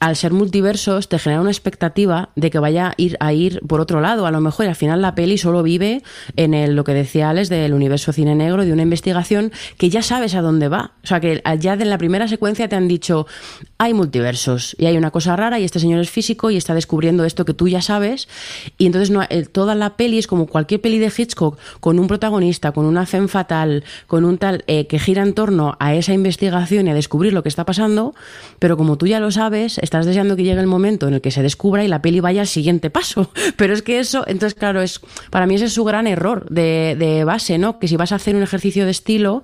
al 0.00 0.16
ser 0.16 0.32
multiversos 0.32 1.08
te 1.08 1.18
genera 1.18 1.40
una 1.40 1.50
expectativa 1.50 2.30
de 2.36 2.50
que 2.50 2.58
vaya 2.58 2.90
a 2.90 2.94
ir 2.96 3.16
a 3.20 3.32
ir 3.32 3.60
por 3.66 3.80
otro 3.80 4.00
lado, 4.00 4.26
a 4.26 4.30
lo 4.30 4.40
mejor 4.40 4.66
y 4.66 4.68
al 4.68 4.76
final 4.76 5.02
la 5.02 5.14
peli 5.14 5.38
solo 5.38 5.62
vive 5.62 6.02
en 6.36 6.54
el, 6.54 6.76
lo 6.76 6.84
que 6.84 6.94
decía 6.94 7.30
Alex 7.30 7.48
del 7.48 7.74
universo 7.74 8.12
cine 8.12 8.34
negro 8.34 8.64
de 8.64 8.72
una 8.72 8.82
investigación 8.82 9.52
que 9.76 9.90
ya 9.90 10.02
sabes 10.02 10.34
a 10.34 10.42
dónde 10.42 10.68
va. 10.68 10.92
O 11.02 11.06
sea, 11.06 11.20
que 11.20 11.42
ya 11.58 11.74
en 11.74 11.90
la 11.90 11.98
primera 11.98 12.07
secuencia 12.28 12.68
te 12.68 12.76
han 12.76 12.88
dicho, 12.88 13.26
hay 13.78 13.94
multiversos 13.94 14.74
y 14.78 14.86
hay 14.86 14.96
una 14.96 15.10
cosa 15.10 15.36
rara 15.36 15.58
y 15.58 15.64
este 15.64 15.80
señor 15.80 16.00
es 16.00 16.10
físico 16.10 16.50
y 16.50 16.56
está 16.56 16.74
descubriendo 16.74 17.24
esto 17.24 17.44
que 17.44 17.54
tú 17.54 17.68
ya 17.68 17.82
sabes 17.82 18.28
y 18.78 18.86
entonces 18.86 19.10
no, 19.10 19.22
toda 19.52 19.74
la 19.74 19.96
peli 19.96 20.18
es 20.18 20.26
como 20.26 20.46
cualquier 20.46 20.80
peli 20.80 20.98
de 20.98 21.12
Hitchcock 21.16 21.58
con 21.80 21.98
un 21.98 22.06
protagonista, 22.06 22.72
con 22.72 22.84
una 22.84 23.06
femme 23.06 23.28
fatal, 23.28 23.84
con 24.06 24.24
un 24.24 24.38
tal 24.38 24.64
eh, 24.66 24.86
que 24.86 24.98
gira 24.98 25.22
en 25.22 25.34
torno 25.34 25.76
a 25.78 25.94
esa 25.94 26.12
investigación 26.12 26.86
y 26.86 26.90
a 26.90 26.94
descubrir 26.94 27.32
lo 27.32 27.42
que 27.42 27.48
está 27.48 27.64
pasando, 27.64 28.14
pero 28.58 28.76
como 28.76 28.96
tú 28.96 29.06
ya 29.06 29.20
lo 29.20 29.30
sabes, 29.30 29.78
estás 29.78 30.06
deseando 30.06 30.36
que 30.36 30.42
llegue 30.42 30.60
el 30.60 30.66
momento 30.66 31.08
en 31.08 31.14
el 31.14 31.20
que 31.20 31.30
se 31.30 31.42
descubra 31.42 31.84
y 31.84 31.88
la 31.88 32.02
peli 32.02 32.20
vaya 32.20 32.42
al 32.42 32.46
siguiente 32.46 32.90
paso. 32.90 33.30
Pero 33.56 33.74
es 33.74 33.82
que 33.82 33.98
eso, 33.98 34.24
entonces 34.26 34.58
claro, 34.58 34.80
es 34.82 35.00
para 35.30 35.46
mí 35.46 35.54
ese 35.54 35.66
es 35.66 35.72
su 35.72 35.84
gran 35.84 36.06
error 36.06 36.48
de, 36.48 37.22
base, 37.24 37.58
¿no? 37.58 37.78
Que 37.78 37.88
si 37.88 37.96
vas 37.96 38.12
a 38.12 38.16
hacer 38.16 38.36
un 38.36 38.42
ejercicio 38.42 38.84
de 38.84 38.90
estilo, 38.90 39.42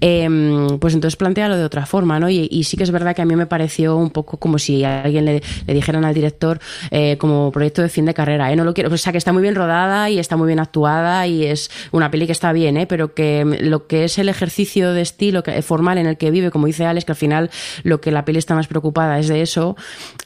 em, 0.00 0.78
pues 0.78 0.94
entonces 0.94 1.16
plantealo 1.16 1.56
de 1.56 1.64
otra 1.64 1.86
forma, 1.86 1.99
¿no? 2.06 2.28
Y, 2.30 2.64
sí 2.64 2.76
que 2.76 2.82
es 2.84 2.90
verdad 2.90 3.14
que 3.14 3.22
a 3.22 3.24
mí 3.24 3.36
me 3.36 3.46
pareció 3.46 3.96
un 3.96 4.10
poco 4.10 4.38
como 4.38 4.58
si 4.58 4.84
alguien 4.84 5.24
le, 5.24 5.42
dijeran 5.66 6.04
al 6.04 6.14
director 6.14 6.60
eh, 6.90 7.16
como 7.18 7.50
proyecto 7.50 7.82
de 7.82 7.88
fin 7.88 8.04
de 8.04 8.14
carrera, 8.14 8.52
¿eh? 8.52 8.56
No 8.56 8.64
lo 8.64 8.74
quiero, 8.74 8.92
o 8.92 8.96
sea, 8.96 9.12
que 9.12 9.18
está 9.18 9.32
muy 9.32 9.42
bien 9.42 9.54
rodada 9.54 10.10
y 10.10 10.18
está 10.18 10.36
muy 10.36 10.46
bien 10.46 10.60
actuada 10.60 11.26
y 11.26 11.46
es 11.46 11.70
una 11.92 12.10
peli 12.10 12.26
que 12.26 12.32
está 12.32 12.52
bien, 12.52 12.76
¿eh? 12.76 12.86
Pero 12.86 13.14
que 13.14 13.44
lo 13.60 13.86
que 13.86 14.04
es 14.04 14.18
el 14.18 14.28
ejercicio 14.28 14.92
de 14.92 15.02
estilo 15.02 15.42
formal 15.62 15.98
en 15.98 16.06
el 16.06 16.16
que 16.16 16.30
vive, 16.30 16.50
como 16.50 16.66
dice 16.66 16.86
Alex, 16.86 17.04
que 17.04 17.12
al 17.12 17.16
final 17.16 17.50
lo 17.82 18.00
que 18.00 18.10
la 18.10 18.24
peli 18.24 18.38
está 18.38 18.54
más 18.54 18.66
preocupada 18.66 19.18
es 19.18 19.28
de 19.28 19.42
eso, 19.42 19.76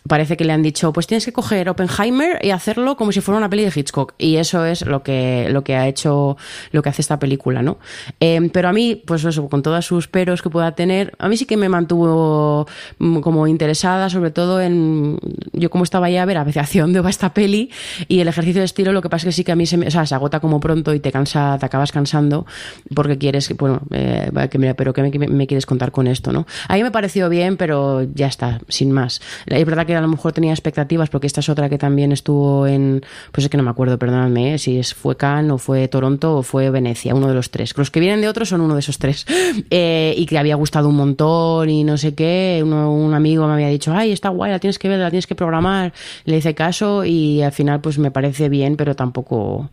parece 0.09 0.37
que 0.37 0.45
le 0.45 0.53
han 0.53 0.63
dicho, 0.63 0.93
pues 0.93 1.07
tienes 1.07 1.25
que 1.25 1.33
coger 1.33 1.69
Oppenheimer 1.69 2.39
y 2.43 2.51
hacerlo 2.51 2.97
como 2.97 3.13
si 3.13 3.21
fuera 3.21 3.39
una 3.39 3.49
peli 3.49 3.65
de 3.65 3.73
Hitchcock. 3.75 4.15
Y 4.19 4.37
eso 4.37 4.65
es 4.65 4.85
lo 4.87 5.03
que, 5.03 5.49
lo 5.51 5.65
que 5.65 5.77
ha 5.77 5.89
hecho, 5.89 6.37
lo 6.73 6.83
que 6.83 6.89
hace 6.89 7.03
esta 7.03 7.19
película, 7.19 7.63
¿no? 7.63 7.79
Eh, 8.21 8.51
pero 8.53 8.69
a 8.69 8.73
mí, 8.73 9.03
pues 9.07 9.25
eso, 9.25 9.49
con 9.49 9.63
todos 9.63 9.85
sus 9.85 10.09
peros 10.09 10.43
que 10.43 10.51
pueda 10.51 10.75
tener, 10.75 11.15
a 11.19 11.29
mí 11.29 11.37
sí 11.37 11.47
que 11.47 11.57
me 11.57 11.64
mantuvo 11.69 12.67
mm, 12.99 13.21
como 13.21 13.47
interesada, 13.47 14.11
sobre 14.11 14.31
todo 14.31 14.61
en, 14.61 15.19
yo 15.53 15.71
como 15.71 15.85
estaba 15.85 16.11
ya 16.11 16.23
a 16.23 16.27
ver 16.27 16.39
a 16.39 16.45
ver 16.45 16.59
hacia 16.59 16.83
dónde 16.83 17.01
va 17.01 17.11
esta 17.11 17.35
peli 17.35 17.71
y 18.09 18.21
el 18.21 18.29
ejercicio 18.29 18.61
de 18.61 18.67
estilo, 18.67 18.93
lo 18.93 19.03
que 19.03 19.09
pasa 19.09 19.29
es 19.29 19.35
que 19.35 19.37
sí 19.37 19.45
que 19.45 19.53
a 19.53 19.57
mí 19.57 19.67
se, 19.67 19.77
me, 19.77 19.87
o 19.87 19.91
sea, 19.91 20.07
se 20.07 20.15
agota 20.15 20.41
como 20.41 20.61
pronto 20.61 20.95
y 20.95 21.01
te 21.01 21.13
cansa, 21.13 21.57
te 21.59 21.67
acabas 21.67 21.93
cansando 21.93 22.47
porque 22.95 23.19
quieres, 23.19 23.55
bueno, 23.57 23.83
eh, 23.91 24.31
que 24.51 24.75
pero 24.75 24.93
¿qué 24.93 25.03
me, 25.03 25.29
me, 25.29 25.47
quieres 25.47 25.67
contar 25.67 25.93
con 25.93 26.07
esto, 26.07 26.33
no? 26.33 26.47
A 26.69 26.75
mí 26.75 26.83
me 26.83 26.91
pareció 26.91 27.29
bien, 27.29 27.57
pero 27.57 28.03
ya 28.03 28.27
está, 28.27 28.61
sin 28.69 28.93
más. 28.93 29.21
Es 29.47 29.65
verdad 29.67 29.87
que 29.87 29.95
a 29.95 30.01
lo 30.01 30.09
mejor 30.09 30.33
tenía 30.33 30.53
expectativas, 30.53 31.11
porque 31.11 31.27
esta 31.27 31.41
es 31.41 31.49
otra 31.49 31.69
que 31.69 31.79
también 31.79 32.13
estuvo 32.13 32.67
en, 32.67 33.05
pues 33.33 33.45
es 33.45 33.51
que 33.51 33.57
no 33.57 33.63
me 33.63 33.71
acuerdo, 33.71 33.99
perdóname, 33.99 34.55
¿eh? 34.55 34.59
si 34.59 34.79
es, 34.79 34.95
fue 34.95 35.17
Cannes 35.17 35.53
o 35.53 35.59
fue 35.59 35.89
Toronto 35.89 36.39
o 36.39 36.43
fue 36.43 36.71
Venecia, 36.71 37.15
uno 37.15 37.29
de 37.29 37.35
los 37.35 37.51
tres. 37.51 37.77
Los 37.77 37.91
que 37.91 38.01
vienen 38.01 38.21
de 38.21 38.29
otros 38.29 38.49
son 38.49 38.61
uno 38.61 38.75
de 38.75 38.81
esos 38.81 38.99
tres. 38.99 39.27
Eh, 39.71 40.15
y 40.17 40.27
que 40.27 40.39
había 40.39 40.57
gustado 40.57 40.89
un 40.89 40.97
montón 40.97 41.44
y 41.69 41.85
no 41.85 41.97
sé 41.97 42.15
qué. 42.15 42.63
un 42.65 43.15
amigo 43.15 43.47
me 43.47 43.55
había 43.55 43.69
dicho, 43.69 43.93
ay, 43.93 44.13
está 44.13 44.29
guay, 44.29 44.53
la 44.53 44.59
tienes 44.59 44.79
que 44.79 44.89
ver, 44.89 44.99
la 44.99 45.11
tienes 45.11 45.27
que 45.27 45.35
programar. 45.35 45.93
Le 46.25 46.37
hice 46.39 46.55
caso 46.55 47.05
y 47.05 47.43
al 47.43 47.53
final 47.53 47.81
pues 47.81 47.99
me 47.99 48.11
parece 48.11 48.49
bien, 48.49 48.77
pero 48.77 48.95
tampoco 48.97 49.71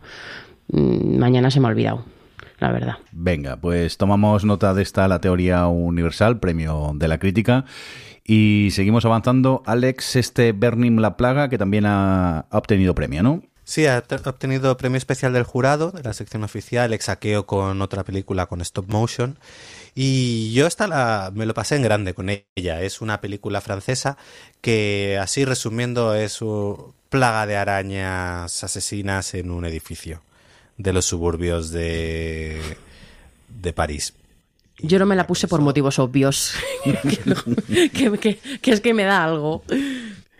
mm, 0.68 1.18
mañana 1.18 1.50
se 1.50 1.60
me 1.60 1.68
ha 1.68 1.70
olvidado 1.70 2.04
la 2.62 2.70
verdad. 2.70 2.94
Venga, 3.10 3.56
pues 3.56 3.98
tomamos 3.98 4.44
nota 4.44 4.72
de 4.72 4.82
esta, 4.82 5.08
la 5.08 5.20
teoría 5.20 5.66
universal, 5.66 6.38
premio 6.38 6.92
de 6.94 7.08
la 7.08 7.18
crítica. 7.18 7.64
Y 8.24 8.68
seguimos 8.70 9.04
avanzando. 9.04 9.62
Alex, 9.66 10.16
este 10.16 10.52
Bernim 10.52 10.98
La 10.98 11.16
Plaga, 11.16 11.48
que 11.48 11.58
también 11.58 11.84
ha, 11.86 12.46
obtenido 12.50 12.94
premio, 12.94 13.22
¿no? 13.22 13.42
Sí, 13.64 13.86
ha 13.86 14.02
obtenido 14.26 14.76
premio 14.76 14.98
especial 14.98 15.32
del 15.32 15.44
jurado 15.44 15.90
de 15.90 16.02
la 16.02 16.12
sección 16.12 16.44
oficial, 16.44 16.92
exaqueo 16.92 17.46
con 17.46 17.82
otra 17.82 18.04
película 18.04 18.46
con 18.46 18.60
stop 18.60 18.88
motion. 18.88 19.38
Y 19.94 20.52
yo 20.52 20.66
esta 20.66 20.86
la, 20.86 21.30
me 21.34 21.46
lo 21.46 21.54
pasé 21.54 21.76
en 21.76 21.82
grande 21.82 22.14
con 22.14 22.30
ella. 22.30 22.80
Es 22.80 23.00
una 23.00 23.20
película 23.20 23.60
francesa 23.60 24.16
que, 24.60 25.18
así 25.20 25.44
resumiendo, 25.44 26.14
es 26.14 26.40
una 26.40 26.92
plaga 27.08 27.46
de 27.46 27.56
arañas 27.56 28.64
asesinas 28.64 29.34
en 29.34 29.50
un 29.50 29.66
edificio 29.66 30.22
de 30.78 30.92
los 30.94 31.04
suburbios 31.04 31.70
de, 31.70 32.60
de 33.48 33.72
París. 33.72 34.14
Yo 34.78 34.98
no 34.98 35.06
me 35.06 35.14
la 35.14 35.26
puse 35.26 35.46
por 35.46 35.60
motivos 35.60 35.98
obvios. 35.98 36.54
que, 37.92 38.40
es 38.62 38.80
que 38.80 38.94
me 38.94 39.04
da 39.04 39.24
algo. 39.24 39.62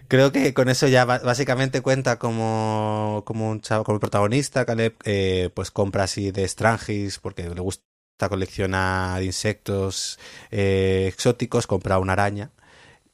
Creo 0.08 0.32
que 0.32 0.52
con 0.52 0.68
eso 0.68 0.88
ya 0.88 1.04
básicamente 1.04 1.80
cuenta 1.80 2.18
como, 2.18 3.22
como 3.24 3.50
un 3.50 3.60
chavo, 3.60 3.84
como 3.84 4.00
protagonista, 4.00 4.64
Caleb, 4.64 4.94
eh, 5.04 5.50
pues 5.54 5.70
compra 5.70 6.04
así 6.04 6.32
de 6.32 6.48
Strangis 6.48 7.18
porque 7.18 7.48
le 7.48 7.60
gusta 7.60 7.84
coleccionar 8.28 9.22
insectos 9.22 10.18
eh, 10.50 11.06
exóticos, 11.08 11.66
compra 11.66 11.98
una 11.98 12.14
araña 12.14 12.50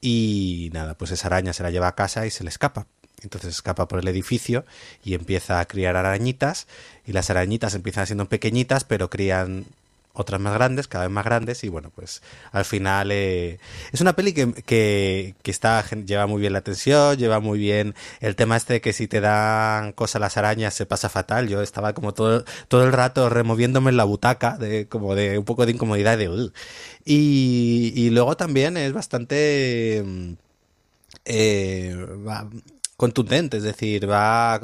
y 0.01 0.69
nada, 0.73 0.95
pues 0.97 1.11
esa 1.11 1.27
araña 1.27 1.53
se 1.53 1.63
la 1.63 1.71
lleva 1.71 1.87
a 1.87 1.95
casa 1.95 2.25
y 2.25 2.31
se 2.31 2.43
le 2.43 2.49
escapa. 2.49 2.87
Entonces 3.21 3.53
escapa 3.55 3.87
por 3.87 3.99
el 3.99 4.07
edificio 4.07 4.65
y 5.03 5.13
empieza 5.13 5.59
a 5.59 5.65
criar 5.65 5.95
arañitas 5.97 6.67
y 7.05 7.11
las 7.11 7.29
arañitas 7.29 7.75
empiezan 7.75 8.07
siendo 8.07 8.29
pequeñitas 8.29 8.85
pero 8.85 9.09
crían 9.09 9.65
otras 10.19 10.41
más 10.41 10.53
grandes, 10.53 10.87
cada 10.87 11.05
vez 11.05 11.13
más 11.13 11.23
grandes, 11.23 11.63
y 11.63 11.69
bueno, 11.69 11.91
pues 11.95 12.21
al 12.51 12.65
final 12.65 13.11
eh, 13.11 13.59
es 13.93 14.01
una 14.01 14.13
peli 14.15 14.33
que, 14.33 14.53
que, 15.41 15.51
está, 15.51 15.83
lleva 16.05 16.27
muy 16.27 16.41
bien 16.41 16.53
la 16.53 16.59
atención, 16.59 17.17
lleva 17.17 17.39
muy 17.39 17.57
bien 17.57 17.95
el 18.19 18.35
tema 18.35 18.57
este 18.57 18.73
de 18.73 18.81
que 18.81 18.91
si 18.91 19.07
te 19.07 19.21
dan 19.21 19.93
cosas 19.93 20.19
las 20.19 20.35
arañas 20.37 20.73
se 20.73 20.85
pasa 20.85 21.07
fatal. 21.09 21.47
Yo 21.47 21.61
estaba 21.61 21.93
como 21.93 22.13
todo, 22.13 22.43
todo 22.67 22.83
el 22.83 22.91
rato 22.91 23.29
removiéndome 23.29 23.91
en 23.91 23.97
la 23.97 24.03
butaca, 24.03 24.57
de, 24.57 24.87
como 24.87 25.15
de 25.15 25.37
un 25.37 25.45
poco 25.45 25.65
de 25.65 25.71
incomodidad 25.71 26.17
de 26.17 26.29
y, 27.05 27.93
y 27.95 28.09
luego 28.09 28.35
también 28.37 28.77
es 28.77 28.93
bastante 28.93 30.03
mm, 30.05 30.33
eh, 31.25 31.95
contundente, 32.99 33.55
es 33.55 33.63
decir, 33.63 34.09
va 34.09 34.59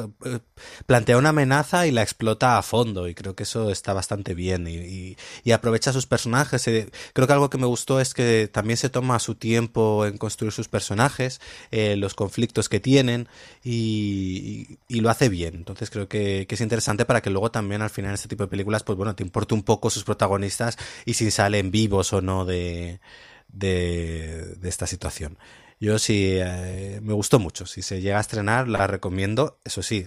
plantea 0.86 1.18
una 1.18 1.30
amenaza 1.30 1.88
y 1.88 1.92
la 1.92 2.02
explota 2.02 2.58
a 2.58 2.62
fondo 2.64 3.08
y 3.08 3.16
creo 3.16 3.34
que 3.34 3.44
eso 3.44 3.72
está 3.72 3.94
bastante 3.94 4.34
bien 4.36 4.68
y, 4.68 5.16
aprovecha 5.54 5.94
sus 5.94 6.06
personajes. 6.06 6.68
Eh, 6.68 6.90
creo 7.14 7.28
que 7.28 7.34
algo 7.34 7.50
que 7.50 7.58
me 7.58 7.66
gustó 7.66 8.02
es 8.02 8.14
que 8.14 8.50
también 8.52 8.76
se 8.76 8.90
toma 8.90 9.20
su 9.20 9.36
tiempo 9.36 10.06
en 10.06 10.18
construir 10.18 10.52
sus 10.52 10.68
personajes, 10.68 11.40
eh, 11.72 11.96
los 11.96 12.14
conflictos 12.14 12.68
que 12.68 12.82
tienen 12.82 13.30
y, 13.64 14.80
lo 14.90 15.10
hace 15.10 15.30
bien. 15.30 15.56
Entonces 15.56 15.90
creo 15.90 16.10
que, 16.10 16.46
es 16.50 16.62
interesante 16.62 17.06
para 17.06 17.22
que 17.22 17.30
luego 17.30 17.52
también 17.52 17.82
al 17.82 17.90
final 17.90 18.14
este 18.14 18.28
tipo 18.28 18.44
de 18.44 18.50
películas, 18.50 18.84
pues 18.84 18.98
bueno, 18.98 19.16
te 19.16 19.24
importe 19.24 19.54
un 19.54 19.64
poco 19.64 19.90
sus 19.90 20.04
protagonistas 20.04 20.78
y 21.06 21.14
si 21.14 21.32
salen 21.32 21.72
vivos 21.72 22.12
o 22.12 22.22
no 22.22 22.44
de 22.44 23.00
de, 23.56 24.58
esta 24.64 24.88
situación. 24.88 25.38
Yo 25.80 26.00
sí, 26.00 26.38
eh, 26.38 27.00
me 27.04 27.14
gustó 27.14 27.40
mucho. 27.40 27.66
Si 27.66 27.82
se 27.82 28.02
llega 28.02 28.18
a 28.18 28.22
estrenar, 28.22 28.68
la 28.68 28.88
recomiendo. 28.88 29.60
Eso 29.66 29.84
sí, 29.84 30.06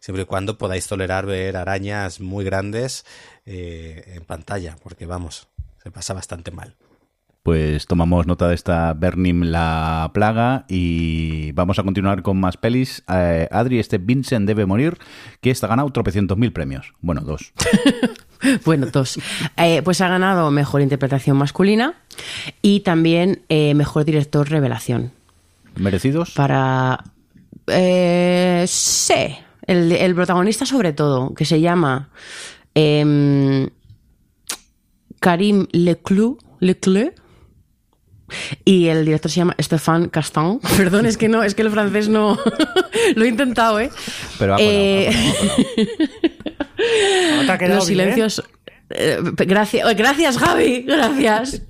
siempre 0.00 0.22
y 0.22 0.26
cuando 0.26 0.58
podáis 0.58 0.86
tolerar 0.86 1.26
ver 1.26 1.56
arañas 1.56 2.20
muy 2.20 2.44
grandes 2.44 3.04
eh, 3.44 4.14
en 4.14 4.24
pantalla, 4.24 4.76
porque 4.82 5.06
vamos, 5.06 5.48
se 5.82 5.90
pasa 5.90 6.14
bastante 6.14 6.50
mal. 6.50 6.76
Pues 7.42 7.86
tomamos 7.86 8.26
nota 8.26 8.48
de 8.48 8.56
esta 8.56 8.92
Bernim 8.92 9.44
la 9.44 10.10
plaga 10.12 10.64
y 10.68 11.52
vamos 11.52 11.78
a 11.78 11.84
continuar 11.84 12.22
con 12.22 12.40
más 12.40 12.56
pelis. 12.56 13.04
Eh, 13.08 13.46
Adri, 13.52 13.78
este 13.78 13.98
Vincent 13.98 14.48
debe 14.48 14.66
morir, 14.66 14.98
que 15.40 15.52
está 15.52 15.68
ganado 15.68 15.88
tropecientos 15.90 16.36
mil 16.36 16.52
premios. 16.52 16.92
Bueno, 17.00 17.20
dos. 17.20 17.52
bueno, 18.64 18.86
dos. 18.86 19.18
Eh, 19.56 19.82
pues 19.82 20.00
ha 20.00 20.08
ganado 20.08 20.50
mejor 20.50 20.82
interpretación 20.82 21.36
masculina 21.36 21.94
y 22.62 22.80
también 22.80 23.42
eh, 23.48 23.74
mejor 23.74 24.04
director 24.04 24.48
revelación. 24.48 25.12
¿Merecidos? 25.76 26.30
Para. 26.32 27.04
sí. 28.66 29.36
El, 29.66 30.14
protagonista, 30.14 30.64
sobre 30.64 30.92
todo, 30.92 31.34
que 31.34 31.44
se 31.44 31.60
llama 31.60 32.08
em, 32.74 33.68
Karim 35.18 35.66
Leclou. 35.72 36.38
Leclou 36.60 37.12
y 38.64 38.88
el 38.88 39.04
director 39.04 39.30
se 39.30 39.38
llama 39.38 39.56
Stéphane 39.60 40.08
Castan. 40.10 40.60
Perdón, 40.76 41.06
es 41.06 41.16
que 41.16 41.28
no, 41.28 41.42
es 41.42 41.54
que 41.54 41.62
el 41.62 41.70
francés 41.70 42.08
no. 42.08 42.38
Lo 43.16 43.24
he 43.24 43.28
intentado, 43.28 43.80
¿eh? 43.80 43.90
Pero 44.38 44.56
eh... 44.58 45.10
Los 47.68 47.86
silencios. 47.86 48.42
Eh, 48.90 49.18
gracias, 49.22 49.96
gracias, 49.96 50.38
Javi. 50.38 50.82
Gracias. 50.82 51.62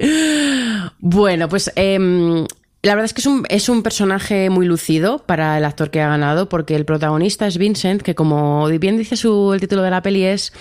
Bueno, 0.99 1.49
pues 1.49 1.73
em, 1.77 2.47
la 2.83 2.95
verdad 2.95 3.07
es 3.07 3.15
que 3.15 3.21
es 3.21 3.27
un, 3.27 3.45
es 3.49 3.69
un 3.69 3.83
personaje 3.83 4.51
muy 4.51 4.67
lucido 4.67 5.25
para 5.25 5.59
el 5.59 5.65
actor 5.65 5.91
que 5.91 6.01
ha 6.01 6.09
ganado, 6.09 6.49
porque 6.49 6.77
el 6.77 6.85
protagonista 6.85 7.47
es 7.47 7.59
Vincent, 7.59 8.03
que 8.03 8.15
como 8.15 8.69
bien 8.69 8.99
dice 8.99 9.17
su, 9.17 9.53
el 9.53 9.61
título 9.61 9.83
de 9.83 9.91
la 9.91 10.03
peli 10.03 10.25
es 10.25 10.53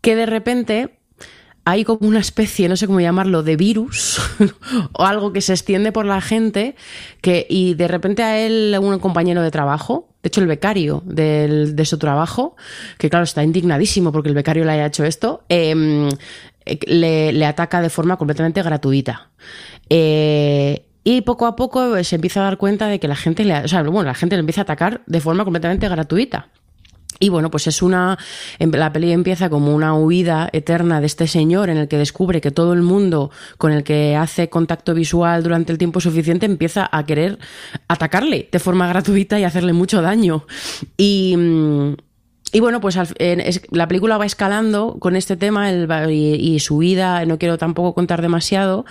que 0.00 0.14
de 0.14 0.26
repente 0.26 0.98
hay 1.64 1.84
como 1.84 2.06
una 2.06 2.20
especie, 2.20 2.68
no 2.68 2.76
sé 2.76 2.86
cómo 2.86 3.00
llamarlo, 3.00 3.42
de 3.42 3.56
virus 3.56 4.20
o 4.92 5.04
algo 5.04 5.32
que 5.32 5.40
se 5.40 5.54
extiende 5.54 5.92
por 5.92 6.04
la 6.04 6.20
gente 6.20 6.76
que, 7.22 7.46
y 7.48 7.74
de 7.74 7.88
repente 7.88 8.22
a 8.22 8.38
él, 8.38 8.76
un 8.80 8.98
compañero 8.98 9.42
de 9.42 9.50
trabajo, 9.50 10.13
de 10.24 10.28
hecho 10.28 10.40
el 10.40 10.46
becario 10.46 11.02
de 11.04 11.84
su 11.84 11.98
trabajo, 11.98 12.56
que 12.96 13.10
claro 13.10 13.24
está 13.24 13.44
indignadísimo 13.44 14.10
porque 14.10 14.30
el 14.30 14.34
becario 14.34 14.64
le 14.64 14.72
haya 14.72 14.86
hecho 14.86 15.04
esto, 15.04 15.44
em, 15.50 16.08
le, 16.86 17.44
ataca 17.44 17.82
de 17.82 17.90
forma 17.90 18.16
completamente 18.16 18.62
gratuita. 18.62 19.28
Eh, 19.90 20.86
y 21.04 21.20
poco 21.20 21.44
a 21.44 21.56
poco 21.56 22.02
se 22.02 22.14
empieza 22.14 22.40
a 22.40 22.44
dar 22.44 22.56
cuenta 22.56 22.88
de 22.88 22.98
que 22.98 23.06
la 23.06 23.16
gente 23.16 23.44
le, 23.44 23.64
o 23.64 23.68
sea, 23.68 23.82
bueno, 23.82 24.04
la 24.04 24.14
gente 24.14 24.36
le 24.36 24.40
empieza 24.40 24.62
a 24.62 24.64
atacar 24.64 25.02
de 25.06 25.20
forma 25.20 25.44
completamente 25.44 25.86
gratuita. 25.90 26.48
Y 27.18 27.28
bueno, 27.28 27.50
pues 27.50 27.66
es 27.66 27.82
una. 27.82 28.18
Em, 28.58 28.70
la 28.70 28.92
peli 28.92 29.12
empieza 29.12 29.48
como 29.48 29.74
una 29.74 29.94
huida 29.94 30.48
eterna 30.52 31.00
de 31.00 31.06
este 31.06 31.26
señor 31.26 31.70
en 31.70 31.76
el 31.76 31.88
que 31.88 31.98
descubre 31.98 32.40
que 32.40 32.50
todo 32.50 32.72
el 32.72 32.82
mundo 32.82 33.30
con 33.58 33.72
el 33.72 33.84
que 33.84 34.16
hace 34.16 34.48
contacto 34.48 34.94
visual 34.94 35.42
durante 35.42 35.72
el 35.72 35.78
tiempo 35.78 36.00
suficiente 36.00 36.46
empieza 36.46 36.88
a 36.90 37.06
querer 37.06 37.38
atacarle 37.88 38.48
de 38.50 38.58
forma 38.58 38.88
gratuita 38.88 39.38
y 39.38 39.44
hacerle 39.44 39.72
mucho 39.72 40.02
daño. 40.02 40.46
Y. 40.96 41.36
Y 42.54 42.60
bueno, 42.60 42.80
pues 42.80 42.96
la 43.72 43.88
película 43.88 44.16
va 44.16 44.26
escalando 44.26 44.96
con 45.00 45.16
este 45.16 45.36
tema 45.36 45.72
y, 46.08 46.60
su 46.60 46.78
vida, 46.78 47.26
no 47.26 47.36
quiero 47.36 47.58
tampoco 47.58 47.94
contar 47.94 48.22
demasiado, 48.22 48.84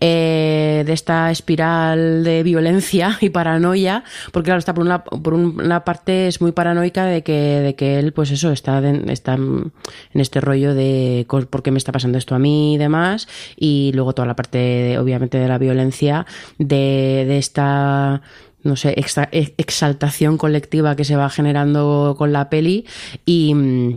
eh, 0.00 0.82
de 0.84 0.92
esta 0.92 1.30
espiral 1.30 2.24
de 2.24 2.42
violencia 2.42 3.16
y 3.20 3.30
paranoia, 3.30 4.02
porque 4.32 4.46
claro, 4.46 4.58
está 4.58 4.74
por 4.74 4.84
una, 4.84 5.04
por 5.04 5.32
una 5.32 5.84
parte 5.84 6.26
es 6.26 6.40
muy 6.40 6.50
paranoica 6.50 7.04
de 7.04 7.22
que, 7.22 7.32
de 7.60 7.76
que 7.76 8.00
él, 8.00 8.12
pues 8.12 8.32
eso, 8.32 8.50
está, 8.50 8.82
está 9.06 9.34
en 9.34 9.70
este 10.14 10.40
rollo 10.40 10.74
de 10.74 11.24
por 11.28 11.62
qué 11.62 11.70
me 11.70 11.78
está 11.78 11.92
pasando 11.92 12.18
esto 12.18 12.34
a 12.34 12.40
mí 12.40 12.74
y 12.74 12.78
demás, 12.78 13.28
y 13.56 13.92
luego 13.94 14.12
toda 14.12 14.26
la 14.26 14.34
parte, 14.34 14.98
obviamente, 14.98 15.38
de 15.38 15.46
la 15.46 15.58
violencia, 15.58 16.26
de, 16.58 17.26
de 17.28 17.38
esta 17.38 18.22
no 18.64 18.76
sé, 18.76 18.94
exaltación 18.98 20.36
colectiva 20.36 20.96
que 20.96 21.04
se 21.04 21.16
va 21.16 21.30
generando 21.30 22.14
con 22.18 22.32
la 22.32 22.50
peli 22.50 22.86
y 23.24 23.54
mm, 23.54 23.96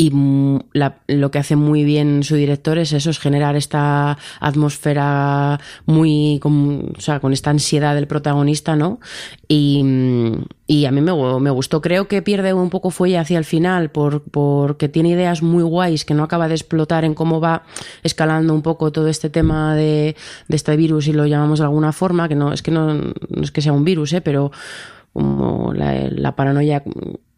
y 0.00 0.10
mm, 0.10 0.60
lo 1.08 1.30
que 1.30 1.38
hace 1.38 1.56
muy 1.56 1.84
bien 1.84 2.22
su 2.22 2.34
director 2.34 2.78
es 2.78 2.94
eso, 2.94 3.10
es 3.10 3.18
generar 3.18 3.54
esta 3.54 4.16
atmósfera 4.40 5.60
muy, 5.84 6.38
con, 6.40 6.94
o 6.96 7.00
sea, 7.02 7.20
con 7.20 7.34
esta 7.34 7.50
ansiedad 7.50 7.94
del 7.94 8.06
protagonista, 8.06 8.76
¿no? 8.76 8.98
Y, 9.46 9.84
y 10.66 10.86
a 10.86 10.90
mí 10.90 11.02
me, 11.02 11.12
me, 11.40 11.50
gustó. 11.50 11.82
Creo 11.82 12.08
que 12.08 12.22
pierde 12.22 12.54
un 12.54 12.70
poco 12.70 12.88
fuelle 12.90 13.18
hacia 13.18 13.36
el 13.36 13.44
final 13.44 13.90
por, 13.90 14.22
porque 14.22 14.88
tiene 14.88 15.10
ideas 15.10 15.42
muy 15.42 15.64
guays 15.64 16.06
que 16.06 16.14
no 16.14 16.22
acaba 16.22 16.48
de 16.48 16.54
explotar 16.54 17.04
en 17.04 17.12
cómo 17.12 17.38
va 17.38 17.64
escalando 18.02 18.54
un 18.54 18.62
poco 18.62 18.92
todo 18.92 19.08
este 19.08 19.28
tema 19.28 19.76
de, 19.76 20.16
de 20.48 20.56
este 20.56 20.76
virus, 20.76 21.08
y 21.08 21.12
lo 21.12 21.26
llamamos 21.26 21.58
de 21.58 21.66
alguna 21.66 21.92
forma, 21.92 22.26
que 22.26 22.36
no 22.36 22.54
es 22.54 22.62
que 22.62 22.70
no, 22.70 22.94
no 22.94 23.42
es 23.42 23.50
que 23.50 23.60
sea 23.60 23.74
un 23.74 23.84
virus, 23.84 24.14
¿eh? 24.14 24.22
pero 24.22 24.50
como 25.12 25.72
la, 25.74 26.36
paranoia, 26.36 26.82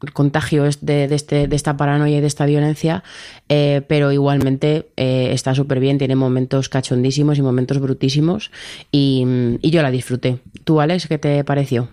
el 0.02 0.12
contagio 0.12 0.64
de, 0.80 1.04
este, 1.04 1.48
de 1.48 1.56
esta 1.56 1.76
paranoia 1.76 2.18
y 2.18 2.20
de 2.20 2.26
esta 2.26 2.46
violencia, 2.46 3.02
eh, 3.48 3.82
pero 3.88 4.12
igualmente 4.12 4.90
eh, 4.96 5.30
está 5.32 5.54
súper 5.54 5.80
bien, 5.80 5.98
tiene 5.98 6.16
momentos 6.16 6.68
cachondísimos 6.68 7.38
y 7.38 7.42
momentos 7.42 7.80
brutísimos 7.80 8.50
y, 8.90 9.58
yo 9.62 9.82
la 9.82 9.90
disfruté. 9.90 10.38
¿Tú, 10.64 10.80
Alex, 10.80 11.06
qué 11.06 11.18
te 11.18 11.42
pareció? 11.44 11.88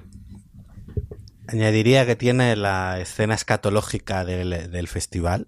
Añadiría 1.48 2.06
que 2.06 2.16
tiene 2.16 2.56
la 2.56 3.00
escena 3.00 3.34
escatológica 3.34 4.26
del, 4.26 4.88
festival. 4.88 5.48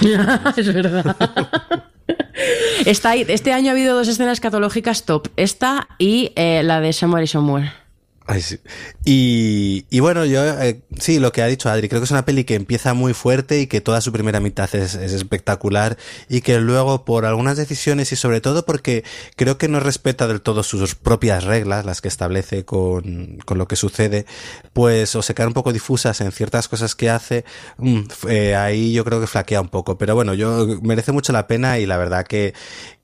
es 0.56 0.72
verdad. 0.72 1.16
Está 2.86 3.16
este 3.16 3.52
año 3.52 3.70
ha 3.70 3.72
habido 3.72 3.96
dos 3.96 4.06
escenas 4.06 4.34
escatológicas 4.34 5.04
top. 5.04 5.28
Esta 5.36 5.88
y 5.98 6.32
eh, 6.36 6.62
la 6.62 6.80
de 6.80 6.92
Somewhere 6.92 7.85
y 8.28 8.40
Somewhere 8.40 9.86
y, 9.90 10.00
bueno, 10.00 10.24
yo 10.24 10.44
eh, 10.60 10.82
sí, 10.98 11.18
lo 11.20 11.32
que 11.32 11.42
ha 11.42 11.46
dicho 11.46 11.68
Adri, 11.68 11.88
creo 11.88 12.00
que 12.00 12.06
es 12.06 12.10
una 12.10 12.24
peli 12.24 12.44
que 12.44 12.54
empieza 12.54 12.94
muy 12.94 13.14
fuerte 13.14 13.60
y 13.60 13.66
que 13.66 13.80
toda 13.80 14.00
su 14.00 14.12
primera 14.12 14.40
mitad 14.40 14.72
es, 14.74 14.94
espectacular 14.94 15.96
y 16.28 16.40
que 16.40 16.58
luego 16.58 17.04
por 17.04 17.24
algunas 17.24 17.56
decisiones 17.56 18.10
y 18.12 18.16
sobre 18.16 18.40
todo 18.40 18.64
porque 18.66 19.04
creo 19.36 19.58
que 19.58 19.68
no 19.68 19.80
respeta 19.80 20.26
del 20.26 20.40
todo 20.40 20.62
sus 20.62 20.94
propias 20.94 21.44
reglas, 21.44 21.84
las 21.84 22.00
que 22.00 22.08
establece 22.08 22.64
con, 22.64 23.38
con 23.44 23.58
lo 23.58 23.68
que 23.68 23.76
sucede, 23.76 24.26
pues 24.72 25.14
o 25.14 25.22
se 25.22 25.34
quedan 25.34 25.48
un 25.48 25.54
poco 25.54 25.72
difusas 25.72 26.20
en 26.20 26.32
ciertas 26.32 26.68
cosas 26.68 26.94
que 26.94 27.10
hace, 27.10 27.44
mm, 27.78 28.00
eh, 28.28 28.56
ahí 28.56 28.92
yo 28.92 29.04
creo 29.04 29.20
que 29.20 29.26
flaquea 29.26 29.60
un 29.60 29.68
poco, 29.68 29.98
pero 29.98 30.14
bueno, 30.14 30.34
yo 30.34 30.66
merece 30.82 31.12
mucho 31.12 31.32
la 31.32 31.46
pena 31.46 31.78
y 31.78 31.86
la 31.86 31.96
verdad 31.96 32.26
que, 32.26 32.54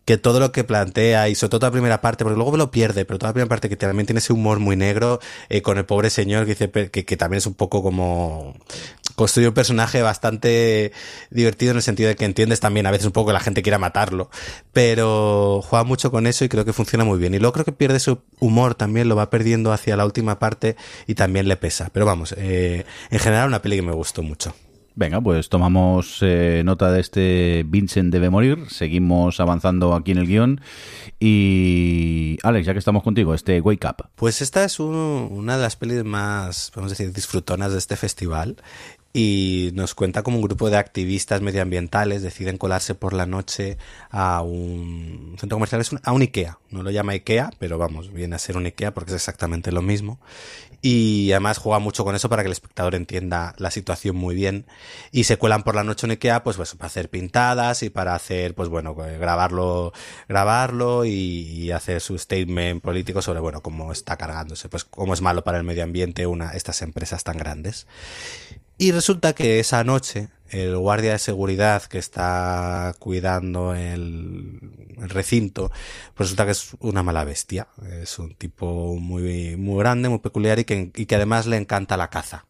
que 0.05 0.17
todo 0.19 0.41
lo 0.41 0.53
que 0.53 0.65
plantea 0.65 1.29
y 1.29 1.35
sobre 1.35 1.51
todo 1.51 1.67
la 1.67 1.71
primera 1.71 2.01
parte, 2.01 2.25
porque 2.25 2.37
luego 2.37 2.57
lo 2.57 2.71
pierde, 2.71 3.05
pero 3.05 3.19
toda 3.19 3.31
la 3.31 3.35
primera 3.35 3.49
parte 3.49 3.69
que 3.69 3.77
también 3.77 4.07
tiene 4.07 4.19
ese 4.19 4.33
humor 4.33 4.59
muy 4.59 4.77
negro 4.77 5.21
eh, 5.49 5.63
con 5.63 5.79
el 5.79 5.85
pobre 5.85 6.11
señor 6.11 6.45
que 6.45 6.55
dice 6.55 6.71
que, 6.71 7.05
que, 7.05 7.17
también 7.17 7.39
es 7.39 7.47
un 7.47 7.55
poco 7.55 7.83
como 7.83 8.55
construye 9.15 9.49
un 9.49 9.55
personaje 9.55 10.03
bastante 10.03 10.93
divertido 11.31 11.73
en 11.73 11.77
el 11.77 11.83
sentido 11.83 12.09
de 12.09 12.17
que 12.17 12.25
entiendes 12.25 12.61
también 12.61 12.87
a 12.87 12.91
veces 12.91 13.07
un 13.07 13.13
poco 13.13 13.29
que 13.29 13.35
la 13.35 13.41
gente 13.41 13.63
quiera 13.63 13.79
matarlo, 13.79 14.31
pero 14.73 15.63
juega 15.63 15.85
mucho 15.85 16.11
con 16.11 16.27
eso 16.27 16.45
y 16.45 16.49
creo 16.49 16.65
que 16.65 16.73
funciona 16.73 17.05
muy 17.05 17.19
bien. 17.19 17.35
Y 17.35 17.39
luego 17.39 17.53
creo 17.53 17.65
que 17.65 17.73
pierde 17.73 18.01
su 18.01 18.21
humor 18.41 18.75
también, 18.75 19.09
lo 19.09 19.17
va 19.17 19.31
perdiendo 19.31 19.73
hacia 19.73 19.97
la 19.97 20.05
última 20.05 20.39
parte 20.39 20.77
y 21.07 21.15
también 21.15 21.49
le 21.49 21.57
pesa. 21.57 21.91
Pero 21.93 22.07
vamos, 22.07 22.35
eh, 22.37 22.85
en 23.11 23.19
general 23.19 23.49
una 23.49 23.63
peli 23.63 23.77
que 23.77 23.83
me 23.83 23.93
gustó 23.93 24.23
mucho. 24.23 24.55
Venga, 24.95 25.21
pues 25.21 25.49
tomamos 25.49 26.19
eh, 26.21 26.63
nota 26.65 26.91
de 26.93 27.01
este 27.01 27.65
Vincent 27.67 28.13
debe 28.13 28.29
morir, 28.29 28.67
seguimos 28.69 29.41
avanzando 29.41 29.95
aquí 29.95 30.13
en 30.13 30.19
el 30.19 30.27
guion. 30.27 30.61
Y 31.19 32.39
Alex, 32.43 32.67
ya 32.67 32.73
que 32.73 32.79
estamos 32.79 33.03
contigo, 33.03 33.33
este 33.33 33.61
Wake 33.61 33.87
Up. 33.87 34.09
Pues 34.17 34.43
esta 34.43 34.65
es 34.65 34.81
una 34.81 35.57
de 35.57 35.63
las 35.63 35.77
pelis 35.77 36.05
más, 36.05 36.71
podemos 36.75 36.91
decir, 36.91 37.13
disfrutonas 37.13 37.73
de 37.73 37.79
este 37.79 37.97
festival 37.97 38.57
y 39.13 39.71
nos 39.75 39.95
cuenta 39.95 40.23
como 40.23 40.37
un 40.39 40.43
grupo 40.43 40.71
de 40.71 40.79
activistas 40.79 41.43
medioambientales 41.43 42.23
deciden 42.23 42.57
colarse 42.57 42.95
por 42.95 43.13
la 43.13 43.27
noche 43.27 43.77
a 44.11 44.43
un 44.43 45.37
centro 45.39 45.57
comercial, 45.57 45.85
a 46.03 46.13
un 46.13 46.23
IKEA. 46.23 46.59
No 46.71 46.83
lo 46.83 46.91
llama 46.91 47.13
IKEA, 47.13 47.51
pero 47.59 47.77
vamos, 47.77 48.13
viene 48.13 48.37
a 48.37 48.39
ser 48.39 48.57
un 48.57 48.67
IKEA 48.67 48.95
porque 48.95 49.11
es 49.11 49.17
exactamente 49.17 49.71
lo 49.71 49.83
mismo. 49.83 50.19
Y 50.85 51.31
además 51.31 51.59
juega 51.59 51.79
mucho 51.79 52.05
con 52.05 52.17
eso 52.17 52.29
para 52.29 52.43
que 52.43 52.49
el 52.49 52.53
espectador 52.53 52.97
entienda 52.97 53.55
la 53.59 53.71
situación 53.71 54.17
muy 54.17 54.35
bien. 54.35 54.67
Y 55.13 55.25
se 55.25 55.37
cuelan 55.37 55.63
por 55.63 55.77
la 55.77 55.85
noche 55.85 56.09
en 56.09 56.13
IKEA, 56.13 56.43
pues, 56.43 56.57
pues 56.57 56.75
para 56.75 56.89
hacer 56.89 57.09
pintadas 57.09 57.85
y 57.85 57.91
para 57.91 58.17
hacer, 58.17 58.57
pues 58.57 58.69
bueno, 58.69 58.93
pues, 58.95 59.17
grabarlo, 59.21 59.93
grabarlo 60.29 61.05
y, 61.05 61.71
hacer 61.71 62.01
su 62.01 62.19
statement 62.19 62.83
político 62.83 63.23
sobre, 63.23 63.41
bueno, 63.41 63.63
cómo 63.63 63.93
está 63.93 64.17
cargándose, 64.17 64.69
pues 64.69 64.85
cómo 64.85 65.15
es 65.15 65.23
malo 65.23 65.45
para 65.45 65.57
el 65.57 65.65
medio 65.65 65.85
ambiente 65.85 66.27
una, 66.27 66.51
estas 66.51 66.83
empresas 66.83 67.25
tan 67.25 67.39
grandes. 67.39 67.87
Y 68.83 68.91
resulta 68.91 69.33
que 69.33 69.61
esa 69.61 69.85
noche 69.85 70.29
el 70.49 70.77
guardia 70.77 71.13
de 71.13 71.21
seguridad 71.21 71.85
que 71.85 71.99
está 71.99 72.93
cuidando 72.99 73.77
el, 73.77 74.59
recinto, 74.97 75.71
pues 76.17 76.31
resulta 76.31 76.47
que 76.47 76.51
es 76.51 76.71
una 76.81 77.05
mala 77.05 77.23
bestia. 77.23 77.69
Es 78.03 78.19
un 78.19 78.35
tipo 78.35 78.97
muy, 78.97 79.57
muy 79.57 79.79
grande, 79.79 80.09
muy 80.09 80.19
peculiar 80.19 80.59
y 80.59 80.65
que, 80.65 80.91
y 80.97 81.07
que 81.07 81.15
además 81.15 81.47
le 81.47 81.59
encanta 81.59 81.97
la 81.97 82.11
caza. 82.11 82.47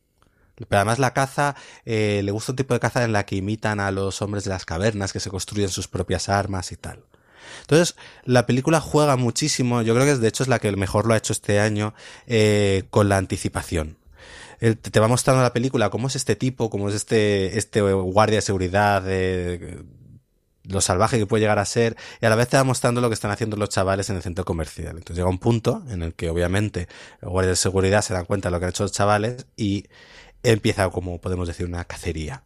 Pero 0.57 0.79
además 0.79 0.99
la 0.99 1.13
caza, 1.13 1.55
eh, 1.85 2.23
le 2.25 2.33
gusta 2.33 2.53
un 2.53 2.57
tipo 2.57 2.73
de 2.73 2.81
caza 2.81 3.05
en 3.05 3.13
la 3.13 3.27
que 3.27 3.37
imitan 3.37 3.79
a 3.79 3.91
los 3.91 4.23
hombres 4.23 4.45
de 4.45 4.51
las 4.53 4.65
cavernas, 4.65 5.13
que 5.13 5.21
se 5.21 5.29
construyen 5.29 5.69
sus 5.69 5.87
propias 5.87 6.31
armas 6.31 6.73
y 6.73 6.77
tal. 6.77 7.05
Entonces, 7.61 7.95
la 8.25 8.47
película 8.47 8.81
juega 8.81 9.17
muchísimo, 9.17 9.83
yo 9.83 9.95
creo 9.95 10.07
que 10.07 10.17
de 10.17 10.29
hecho 10.29 10.45
es 10.45 10.49
la 10.49 10.61
que 10.61 10.75
mejor 10.75 11.05
lo 11.05 11.13
ha 11.13 11.19
hecho 11.19 11.35
este 11.35 11.61
año, 11.61 11.93
eh, 12.27 12.85
con 12.89 13.11
la 13.11 13.19
anticipación 13.19 13.99
te 14.81 15.01
va 15.01 15.09
mostrando 15.09 15.43
la 15.43 15.53
película 15.53 15.91
cómo 15.91 16.07
es 16.07 16.17
este 16.17 16.37
tipo, 16.37 16.71
cómo 16.71 16.89
es 16.89 16.95
este, 16.95 17.59
este 17.59 17.81
guardia 17.81 18.37
de 18.37 18.43
seguridad, 18.43 19.03
de, 19.03 19.83
lo 20.65 20.81
salvaje 20.81 21.19
que 21.19 21.27
puede 21.27 21.41
llegar 21.41 21.59
a 21.59 21.65
ser, 21.65 21.97
y 22.21 22.27
a 22.27 22.31
la 22.31 22.37
vez 22.37 22.49
te 22.49 22.57
va 22.57 22.65
mostrando 22.65 23.01
lo 23.01 23.09
que 23.09 23.15
están 23.15 23.31
haciendo 23.31 23.57
los 23.57 23.69
chavales 23.69 24.09
en 24.11 24.17
el 24.17 24.23
centro 24.23 24.45
comercial. 24.45 24.97
Entonces 24.97 25.17
llega 25.17 25.29
un 25.29 25.39
punto 25.39 25.83
en 25.89 26.03
el 26.03 26.15
que 26.15 26.31
obviamente 26.31 26.89
los 27.21 27.33
guardias 27.33 27.59
de 27.59 27.63
seguridad 27.63 28.03
se 28.03 28.15
dan 28.15 28.25
cuenta 28.25 28.49
de 28.49 28.53
lo 28.53 28.61
que 28.61 28.67
han 28.67 28.71
hecho 28.71 28.85
los 28.85 28.93
chavales 28.93 29.47
y 29.57 29.87
empieza 30.43 30.89
como 30.91 31.21
podemos 31.21 31.49
decir 31.49 31.67
una 31.67 31.85
cacería 31.85 32.43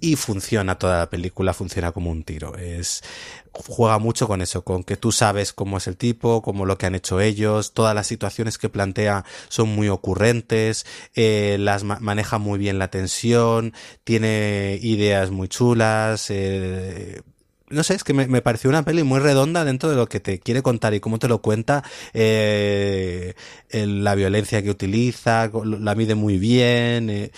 y 0.00 0.16
funciona 0.16 0.78
toda 0.78 0.98
la 0.98 1.10
película, 1.10 1.54
funciona 1.54 1.92
como 1.92 2.10
un 2.10 2.22
tiro. 2.22 2.56
Es, 2.56 3.02
juega 3.52 3.98
mucho 3.98 4.28
con 4.28 4.42
eso, 4.42 4.62
con 4.62 4.84
que 4.84 4.96
tú 4.96 5.12
sabes 5.12 5.52
cómo 5.52 5.78
es 5.78 5.86
el 5.86 5.96
tipo, 5.96 6.42
cómo 6.42 6.66
lo 6.66 6.76
que 6.78 6.86
han 6.86 6.94
hecho 6.94 7.20
ellos, 7.20 7.72
todas 7.72 7.94
las 7.94 8.06
situaciones 8.06 8.58
que 8.58 8.68
plantea 8.68 9.24
son 9.48 9.70
muy 9.70 9.88
ocurrentes, 9.88 10.86
eh, 11.14 11.56
las 11.58 11.84
maneja 11.84 12.38
muy 12.38 12.58
bien 12.58 12.78
la 12.78 12.88
tensión, 12.88 13.72
tiene 14.04 14.78
ideas 14.82 15.30
muy 15.30 15.48
chulas, 15.48 16.26
eh, 16.30 17.22
no 17.68 17.82
sé, 17.82 17.94
es 17.94 18.04
que 18.04 18.14
me, 18.14 18.42
pareció 18.42 18.70
una 18.70 18.84
peli 18.84 19.02
muy 19.02 19.18
redonda 19.18 19.64
dentro 19.64 19.90
de 19.90 19.96
lo 19.96 20.08
que 20.08 20.20
te 20.20 20.38
quiere 20.38 20.62
contar 20.62 20.94
y 20.94 21.00
cómo 21.00 21.18
te 21.18 21.26
lo 21.26 21.42
cuenta, 21.42 21.82
eh, 22.14 23.34
la 23.72 24.14
violencia 24.14 24.62
que 24.62 24.70
utiliza, 24.70 25.50
la 25.64 25.94
mide 25.96 26.14
muy 26.14 26.38
bien, 26.38 27.32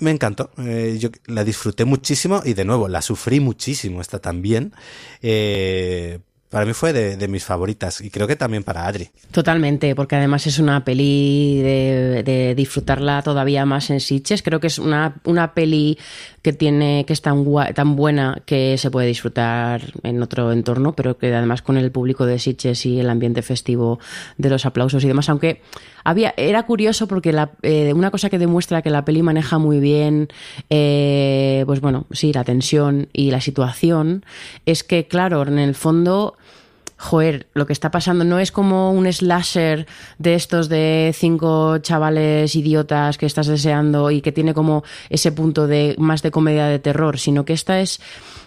me 0.00 0.10
encantó. 0.10 0.50
Eh, 0.58 0.96
yo 0.98 1.10
la 1.26 1.44
disfruté 1.44 1.84
muchísimo 1.84 2.42
y 2.44 2.54
de 2.54 2.64
nuevo 2.64 2.88
la 2.88 3.02
sufrí 3.02 3.40
muchísimo 3.40 4.00
esta 4.00 4.18
también. 4.18 4.72
Eh, 5.22 6.18
para 6.50 6.64
mí 6.64 6.72
fue 6.74 6.92
de, 6.92 7.28
mis 7.28 7.44
favoritas 7.44 8.00
y 8.00 8.08
creo 8.08 8.26
que 8.26 8.36
también 8.36 8.62
para 8.62 8.86
Adri. 8.86 9.10
Totalmente, 9.32 9.94
porque 9.96 10.14
además 10.14 10.46
es 10.46 10.58
una 10.58 10.84
peli 10.84 11.60
de, 11.60 12.54
disfrutarla 12.56 13.20
todavía 13.22 13.66
más 13.66 13.90
en 13.90 14.00
Sitches. 14.00 14.42
Creo 14.42 14.60
que 14.60 14.68
es 14.68 14.78
una, 14.78 15.16
una 15.24 15.54
peli 15.54 15.98
que 16.46 16.52
tiene 16.52 17.04
que 17.08 17.12
es 17.12 17.22
tan, 17.22 17.42
buena 17.96 18.40
que 18.46 18.78
se 18.78 18.88
puede 18.88 19.08
disfrutar 19.08 19.82
en 20.04 20.22
otro 20.22 20.52
entorno, 20.52 20.92
pero 20.92 21.18
que 21.18 21.34
además 21.34 21.60
con 21.60 21.76
el 21.76 21.90
público 21.90 22.24
de 22.24 22.38
Sitches 22.38 22.86
y 22.86 23.00
el 23.00 23.10
ambiente 23.10 23.42
festivo 23.42 23.98
de 24.38 24.48
los 24.48 24.64
aplausos 24.64 25.02
y 25.02 25.08
demás, 25.08 25.28
aunque 25.28 25.60
había 26.04 26.34
era 26.36 26.62
curioso 26.62 27.08
porque 27.08 27.34
eh, 27.62 27.92
una 27.94 28.12
cosa 28.12 28.30
que 28.30 28.38
demuestra 28.38 28.80
que 28.80 28.90
la 28.90 29.04
peli 29.04 29.22
maneja 29.22 29.58
muy 29.58 29.80
bien, 29.80 30.28
eh, 30.70 31.64
pues 31.66 31.80
bueno, 31.80 32.06
sí, 32.12 32.32
la 32.32 32.44
tensión 32.44 33.08
y 33.12 33.32
la 33.32 33.40
situación, 33.40 34.24
es 34.66 34.84
que 34.84 35.08
claro, 35.08 35.42
en 35.42 35.58
el 35.58 35.74
fondo 35.74 36.36
joder, 36.98 37.46
lo 37.52 37.66
que 37.66 37.72
está 37.72 37.90
pasando 37.90 38.24
no 38.24 38.38
es 38.38 38.50
como 38.50 38.92
un 38.92 39.10
slasher 39.12 39.86
de 40.18 40.34
estos 40.34 40.68
de 40.68 41.14
cinco 41.14 41.78
chavales 41.78 42.54
idiotas 42.54 43.18
que 43.18 43.26
estás 43.26 43.46
deseando 43.46 44.10
y 44.10 44.22
que 44.22 44.32
tiene 44.32 44.54
como 44.54 44.82
ese 45.10 45.32
punto 45.32 45.66
de 45.66 45.94
más 45.98 46.22
de 46.22 46.30
comedia 46.30 46.66
de 46.66 46.78
terror, 46.78 47.18
sino 47.18 47.44
que 47.44 47.52
esta 47.52 47.80
es 47.80 48.00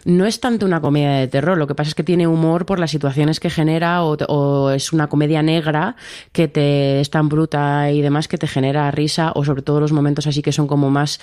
no 0.05 0.25
es 0.25 0.39
tanto 0.39 0.65
una 0.65 0.81
comedia 0.81 1.11
de 1.11 1.27
terror, 1.27 1.57
lo 1.57 1.67
que 1.67 1.75
pasa 1.75 1.89
es 1.89 1.95
que 1.95 2.03
tiene 2.03 2.27
humor 2.27 2.65
por 2.65 2.79
las 2.79 2.91
situaciones 2.91 3.39
que 3.39 3.49
genera 3.49 4.03
o, 4.03 4.71
es 4.71 4.93
una 4.93 5.07
comedia 5.07 5.41
negra 5.41 5.95
que 6.31 6.47
te 6.47 6.99
es 6.99 7.09
tan 7.09 7.29
bruta 7.29 7.91
y 7.91 8.01
demás 8.01 8.27
que 8.27 8.37
te 8.37 8.47
genera 8.47 8.89
risa 8.91 9.31
o 9.35 9.43
sobre 9.43 9.61
todo 9.61 9.79
los 9.79 9.91
momentos 9.91 10.27
así 10.27 10.41
que 10.41 10.51
son 10.51 10.67
como 10.67 10.89
más 10.89 11.19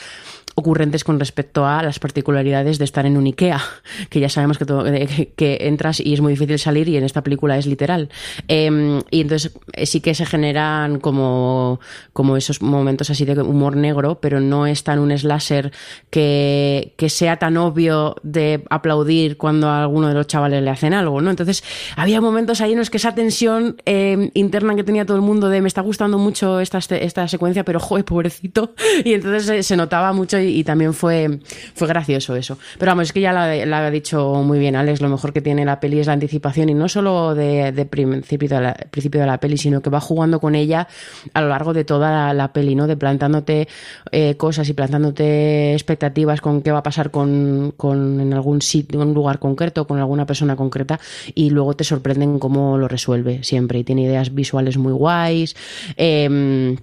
ocurrentes 0.56 1.04
con 1.04 1.20
respecto 1.20 1.66
a 1.66 1.82
las 1.82 1.98
particularidades 1.98 2.78
de 2.78 2.84
estar 2.86 3.04
en 3.04 3.18
un 3.18 3.26
IKEA, 3.26 3.60
que 4.10 4.20
ya 4.20 4.30
sabemos 4.30 4.58
que, 4.58 5.30
que, 5.36 5.58
entras 5.60 6.00
y 6.00 6.14
es 6.14 6.20
muy 6.22 6.32
difícil 6.32 6.58
salir 6.58 6.88
y 6.88 6.96
en 6.96 7.04
esta 7.04 7.22
película 7.22 7.58
es 7.58 7.66
literal. 7.66 8.08
Em, 8.48 9.02
y 9.10 9.20
entonces 9.20 9.52
eh, 9.74 9.84
sí 9.84 10.00
que 10.00 10.14
se 10.14 10.24
generan 10.24 10.98
como, 10.98 11.78
como 12.14 12.38
esos 12.38 12.62
momentos 12.62 13.10
así 13.10 13.26
de 13.26 13.40
humor 13.42 13.76
negro, 13.76 14.18
pero 14.20 14.40
no 14.40 14.66
es 14.66 14.82
tan 14.82 14.98
un 14.98 15.16
slasher 15.16 15.72
que, 16.08 16.94
que 16.96 17.10
sea 17.10 17.36
tan 17.36 17.58
obvio 17.58 18.16
de 18.22 18.64
aplaudir 18.70 19.36
cuando 19.36 19.68
a 19.68 19.82
alguno 19.82 20.08
de 20.08 20.14
los 20.14 20.26
chavales 20.26 20.62
le 20.62 20.70
hacen 20.70 20.94
algo, 20.94 21.20
¿no? 21.20 21.30
Entonces 21.30 21.62
había 21.96 22.20
momentos 22.20 22.60
ahí 22.60 22.72
en 22.72 22.78
los 22.78 22.90
que 22.90 22.96
esa 22.96 23.14
tensión 23.14 23.76
em, 23.84 24.30
interna 24.34 24.74
que 24.74 24.84
tenía 24.84 25.04
todo 25.04 25.16
el 25.16 25.22
mundo 25.22 25.48
de 25.48 25.60
me 25.60 25.68
está 25.68 25.80
gustando 25.80 26.18
mucho 26.18 26.60
esta, 26.60 26.78
esta 26.78 27.28
secuencia, 27.28 27.64
pero 27.64 27.80
joder, 27.80 28.04
pobrecito, 28.04 28.74
y 29.04 29.14
entonces 29.14 29.66
se 29.66 29.76
notaba 29.76 30.12
mucho 30.12 30.38
y, 30.38 30.64
también 30.64 30.94
fue, 30.94 31.40
fue 31.74 31.86
gracioso 31.86 32.34
eso. 32.34 32.58
Pero 32.78 32.90
vamos, 32.90 33.04
es 33.08 33.12
que 33.12 33.20
ya 33.20 33.32
la, 33.32 33.86
ha 33.86 33.90
dicho 33.90 34.42
muy 34.42 34.58
bien 34.58 34.76
Alex, 34.76 35.00
lo 35.00 35.08
mejor 35.08 35.32
que 35.32 35.40
tiene 35.40 35.64
la 35.64 35.80
peli 35.80 36.00
es 36.00 36.06
la 36.06 36.14
anticipación 36.14 36.68
y 36.68 36.74
no 36.74 36.88
solo 36.88 37.34
de, 37.34 37.86
principio, 37.88 38.48
de 38.48 38.60
la, 38.60 38.74
principio 38.74 39.20
de 39.20 39.26
la 39.26 39.38
peli, 39.38 39.56
sino 39.58 39.80
que 39.80 39.90
va 39.90 40.00
jugando 40.00 40.40
con 40.40 40.54
ella 40.54 40.88
a 41.34 41.40
lo 41.40 41.48
largo 41.48 41.72
de 41.72 41.84
toda 41.84 42.32
la, 42.34 42.52
peli, 42.52 42.74
¿no? 42.74 42.86
De 42.86 42.96
plantándote 42.96 43.68
eh, 44.12 44.36
cosas 44.36 44.68
y 44.68 44.72
plantándote 44.72 45.72
expectativas 45.72 46.40
con 46.40 46.62
qué 46.62 46.72
va 46.72 46.78
a 46.78 46.82
pasar 46.82 47.10
con, 47.10 47.74
con 47.76 48.20
en 48.20 48.32
algún 48.32 48.55
sitio, 48.62 49.02
en 49.02 49.08
un 49.08 49.14
lugar 49.14 49.38
concreto, 49.38 49.86
con 49.86 49.98
alguna 49.98 50.26
persona 50.26 50.56
concreta 50.56 51.00
y 51.34 51.50
luego 51.50 51.74
te 51.74 51.84
sorprenden 51.84 52.38
cómo 52.38 52.78
lo 52.78 52.88
resuelve 52.88 53.42
siempre 53.42 53.78
y 53.78 53.84
tiene 53.84 54.02
ideas 54.02 54.34
visuales 54.34 54.76
muy 54.76 54.92
guays. 54.92 55.56
Eh, 55.96 56.76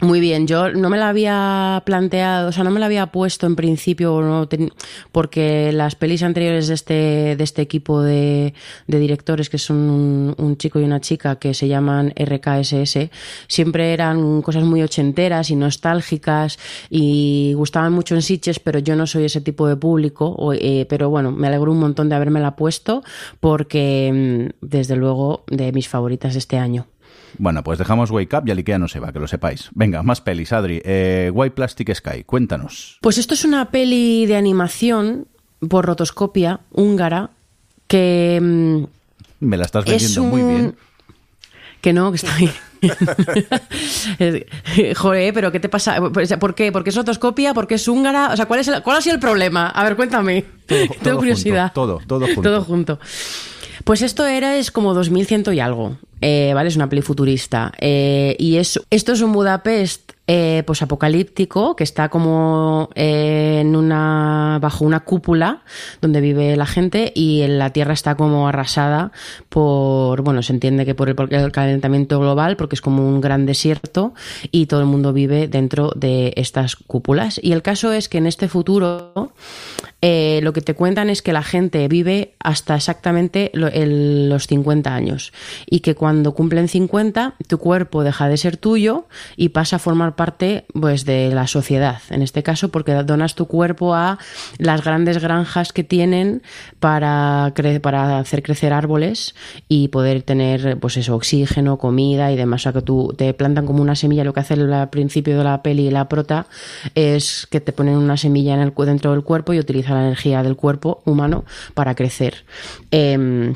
muy 0.00 0.20
bien, 0.20 0.46
yo 0.46 0.70
no 0.72 0.88
me 0.88 0.96
la 0.96 1.10
había 1.10 1.82
planteado, 1.84 2.48
o 2.48 2.52
sea, 2.52 2.64
no 2.64 2.70
me 2.70 2.80
la 2.80 2.86
había 2.86 3.08
puesto 3.08 3.46
en 3.46 3.54
principio, 3.54 4.22
no 4.22 4.48
porque 5.12 5.72
las 5.72 5.94
pelis 5.94 6.22
anteriores 6.22 6.68
de 6.68 6.74
este, 6.74 7.36
de 7.36 7.44
este 7.44 7.60
equipo 7.60 8.00
de, 8.00 8.54
de 8.86 8.98
directores, 8.98 9.50
que 9.50 9.58
son 9.58 10.34
un, 10.38 10.56
chico 10.56 10.80
y 10.80 10.84
una 10.84 11.00
chica 11.00 11.36
que 11.36 11.52
se 11.52 11.68
llaman 11.68 12.14
RKSS, 12.16 13.10
siempre 13.46 13.92
eran 13.92 14.40
cosas 14.40 14.64
muy 14.64 14.82
ochenteras 14.82 15.50
y 15.50 15.56
nostálgicas 15.56 16.58
y 16.88 17.52
gustaban 17.54 17.92
mucho 17.92 18.14
en 18.14 18.22
Sitches, 18.22 18.58
pero 18.58 18.78
yo 18.78 18.96
no 18.96 19.06
soy 19.06 19.24
ese 19.24 19.42
tipo 19.42 19.66
de 19.66 19.76
público, 19.76 20.52
eh, 20.54 20.86
pero 20.88 21.10
bueno, 21.10 21.30
me 21.30 21.48
alegro 21.48 21.72
un 21.72 21.80
montón 21.80 22.08
de 22.08 22.14
haberme 22.14 22.40
la 22.40 22.56
puesto 22.56 23.02
porque, 23.38 24.48
mm, 24.62 24.66
desde 24.66 24.96
luego, 24.96 25.44
de 25.48 25.72
mis 25.72 25.88
favoritas 25.88 26.36
este 26.36 26.56
año. 26.56 26.86
Bueno, 27.38 27.62
pues 27.62 27.78
dejamos 27.78 28.10
Wake 28.10 28.36
Up 28.36 28.42
y 28.46 28.50
Alikea 28.50 28.78
no 28.78 28.88
se 28.88 29.00
va, 29.00 29.12
que 29.12 29.20
lo 29.20 29.28
sepáis. 29.28 29.70
Venga, 29.74 30.02
más 30.02 30.20
pelis, 30.20 30.52
Adri. 30.52 30.80
Eh, 30.84 31.30
White 31.32 31.54
Plastic 31.54 31.94
Sky, 31.94 32.24
cuéntanos. 32.24 32.98
Pues 33.00 33.18
esto 33.18 33.34
es 33.34 33.44
una 33.44 33.70
peli 33.70 34.26
de 34.26 34.36
animación 34.36 35.26
por 35.68 35.86
rotoscopia 35.86 36.60
húngara 36.72 37.30
que... 37.86 38.38
Mm, 38.40 38.84
Me 39.40 39.56
la 39.56 39.64
estás 39.64 39.84
vendiendo 39.84 40.22
muy 40.24 40.42
bien. 40.42 40.74
Que 41.80 41.92
no, 41.92 42.10
que 42.10 42.16
está 42.16 42.36
bien. 42.36 42.52
Joder, 44.96 45.34
pero 45.34 45.52
¿qué 45.52 45.60
te 45.60 45.68
pasa? 45.68 46.00
¿Por 46.00 46.54
qué? 46.54 46.72
¿Por 46.72 46.84
qué 46.84 46.90
es 46.90 46.96
rotoscopia? 46.96 47.54
¿Por 47.54 47.66
qué 47.66 47.74
es 47.74 47.88
húngara? 47.88 48.30
O 48.32 48.36
sea, 48.36 48.46
¿cuál, 48.46 48.60
es 48.60 48.70
cuál 48.82 48.96
ha 48.96 49.00
sido 49.00 49.14
el 49.14 49.20
problema? 49.20 49.68
A 49.68 49.84
ver, 49.84 49.96
cuéntame. 49.96 50.44
Tengo 51.02 51.18
curiosidad. 51.18 51.72
todo, 51.72 52.00
todo 52.06 52.26
junto. 52.26 52.42
Todo 52.42 52.62
junto. 52.62 52.98
Pues 53.84 54.02
esto 54.02 54.26
era, 54.26 54.56
es 54.56 54.70
como 54.70 54.94
2100 54.94 55.54
y 55.54 55.60
algo, 55.60 55.96
eh, 56.20 56.52
¿vale? 56.54 56.68
Es 56.68 56.76
una 56.76 56.88
peli 56.88 57.02
futurista. 57.02 57.72
Eh, 57.78 58.36
y 58.38 58.56
es, 58.56 58.80
esto 58.90 59.12
es 59.12 59.20
un 59.20 59.32
Budapest 59.32 60.12
eh, 60.32 60.62
pues 60.64 60.80
apocalíptico 60.80 61.74
que 61.74 61.82
está 61.82 62.08
como 62.08 62.88
en 62.94 63.74
una 63.74 64.60
bajo 64.62 64.84
una 64.84 65.00
cúpula 65.00 65.62
donde 66.00 66.20
vive 66.20 66.54
la 66.54 66.66
gente 66.66 67.10
y 67.16 67.44
la 67.48 67.70
tierra 67.70 67.94
está 67.94 68.14
como 68.14 68.46
arrasada 68.46 69.10
por 69.48 70.22
bueno 70.22 70.42
se 70.42 70.52
entiende 70.52 70.86
que 70.86 70.94
por 70.94 71.08
el, 71.08 71.50
calentamiento 71.50 72.20
global 72.20 72.56
porque 72.56 72.76
es 72.76 72.80
como 72.80 73.08
un 73.08 73.20
gran 73.20 73.44
desierto 73.44 74.14
y 74.52 74.66
todo 74.66 74.78
el 74.78 74.86
mundo 74.86 75.12
vive 75.12 75.48
dentro 75.48 75.90
de 75.96 76.32
estas 76.36 76.76
cúpulas 76.76 77.40
y 77.42 77.50
el 77.50 77.62
caso 77.62 77.92
es 77.92 78.08
que 78.08 78.18
en 78.18 78.28
este 78.28 78.46
futuro 78.46 79.32
eh, 80.00 80.38
lo 80.44 80.52
que 80.52 80.60
te 80.60 80.74
cuentan 80.74 81.10
es 81.10 81.22
que 81.22 81.32
la 81.32 81.42
gente 81.42 81.88
vive 81.88 82.34
hasta 82.38 82.76
exactamente 82.76 83.50
los 83.52 84.46
50 84.46 84.94
años 84.94 85.32
y 85.66 85.80
que 85.80 85.96
cuando 85.96 86.09
cumplen 86.34 86.68
50 86.68 87.34
tu 87.46 87.58
cuerpo 87.58 88.04
deja 88.04 88.28
de 88.28 88.36
ser 88.36 88.56
tuyo 88.56 89.06
y 89.36 89.50
pasa 89.50 89.76
a 89.76 89.78
formar 89.78 90.14
parte 90.16 90.64
pues 90.72 91.04
de 91.04 91.30
la 91.30 91.46
sociedad, 91.46 92.00
en 92.10 92.22
este 92.22 92.42
caso 92.42 92.70
porque 92.70 92.92
donas 92.94 93.34
tu 93.34 93.46
cuerpo 93.46 93.94
a 93.94 94.18
las 94.58 94.84
grandes 94.84 95.18
granjas 95.18 95.72
que 95.72 95.84
tienen 95.84 96.42
para, 96.78 97.52
para 97.82 98.18
hacer 98.18 98.42
crecer 98.42 98.72
árboles 98.72 99.34
y 99.68 99.88
poder 99.88 100.22
tener 100.22 100.78
pues 100.78 100.96
eso, 100.96 101.14
oxígeno, 101.14 101.78
comida 101.78 102.32
y 102.32 102.36
demás. 102.36 102.60
O 102.60 102.62
sea 102.62 102.72
que 102.72 102.82
tú 102.82 103.14
te 103.16 103.32
plantan 103.34 103.66
como 103.66 103.82
una 103.82 103.94
semilla, 103.94 104.24
lo 104.24 104.32
que 104.32 104.40
hace 104.40 104.54
al 104.54 104.90
principio 104.90 105.38
de 105.38 105.44
la 105.44 105.62
peli 105.62 105.90
la 105.90 106.08
prota 106.08 106.46
es 106.94 107.46
que 107.50 107.60
te 107.60 107.72
ponen 107.72 107.96
una 107.96 108.16
semilla 108.16 108.54
en 108.54 108.60
el, 108.60 108.72
dentro 108.86 109.12
del 109.12 109.22
cuerpo 109.22 109.52
y 109.52 109.58
utilizan 109.58 109.94
la 109.94 110.02
energía 110.02 110.42
del 110.42 110.56
cuerpo 110.56 111.02
humano 111.04 111.44
para 111.74 111.94
crecer. 111.94 112.44
Em, 112.90 113.54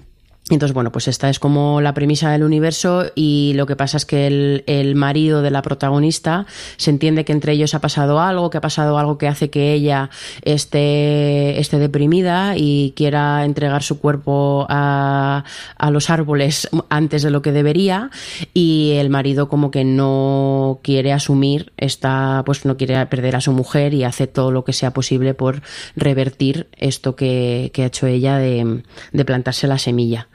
entonces, 0.50 0.74
bueno, 0.74 0.92
pues 0.92 1.08
esta 1.08 1.30
es 1.30 1.38
como 1.38 1.80
la 1.80 1.94
premisa 1.94 2.30
del 2.30 2.42
universo 2.42 3.06
y 3.14 3.54
lo 3.56 3.64
que 3.64 3.76
pasa 3.76 3.96
es 3.96 4.04
que 4.04 4.26
el, 4.66 4.94
marido 4.94 5.40
de 5.40 5.50
la 5.50 5.62
protagonista 5.62 6.44
se 6.76 6.90
entiende 6.90 7.24
que 7.24 7.32
entre 7.32 7.52
ellos 7.52 7.74
ha 7.74 7.80
pasado 7.80 8.20
algo, 8.20 8.50
que 8.50 8.58
ha 8.58 8.60
pasado 8.60 8.98
algo 8.98 9.16
que 9.16 9.26
hace 9.26 9.48
que 9.48 9.72
ella 9.72 10.10
esté, 10.42 11.58
esté 11.58 11.78
deprimida 11.78 12.58
y 12.58 12.92
quiera 12.94 13.42
entregar 13.46 13.82
su 13.82 13.98
cuerpo 14.00 14.66
a, 14.68 15.44
a 15.78 15.90
los 15.90 16.10
árboles 16.10 16.68
antes 16.90 17.22
de 17.22 17.30
lo 17.30 17.40
que 17.40 17.50
debería 17.50 18.10
y 18.52 18.92
el 18.98 19.08
marido 19.08 19.48
como 19.48 19.70
que 19.70 19.84
no 19.84 20.80
quiere 20.82 21.14
asumir 21.14 21.72
esta, 21.78 22.42
pues 22.44 22.66
no 22.66 22.76
quiere 22.76 23.06
perder 23.06 23.36
a 23.36 23.40
su 23.40 23.52
mujer 23.52 23.94
y 23.94 24.04
hace 24.04 24.26
todo 24.26 24.50
lo 24.50 24.62
que 24.62 24.74
sea 24.74 24.90
posible 24.92 25.32
por 25.32 25.62
revertir 25.96 26.68
esto 26.76 27.16
que, 27.16 27.70
que 27.72 27.84
ha 27.84 27.86
hecho 27.86 28.06
ella 28.06 28.36
de, 28.36 28.82
de 29.12 29.24
plantarse 29.24 29.66
la 29.66 29.78
semilla. 29.78 30.28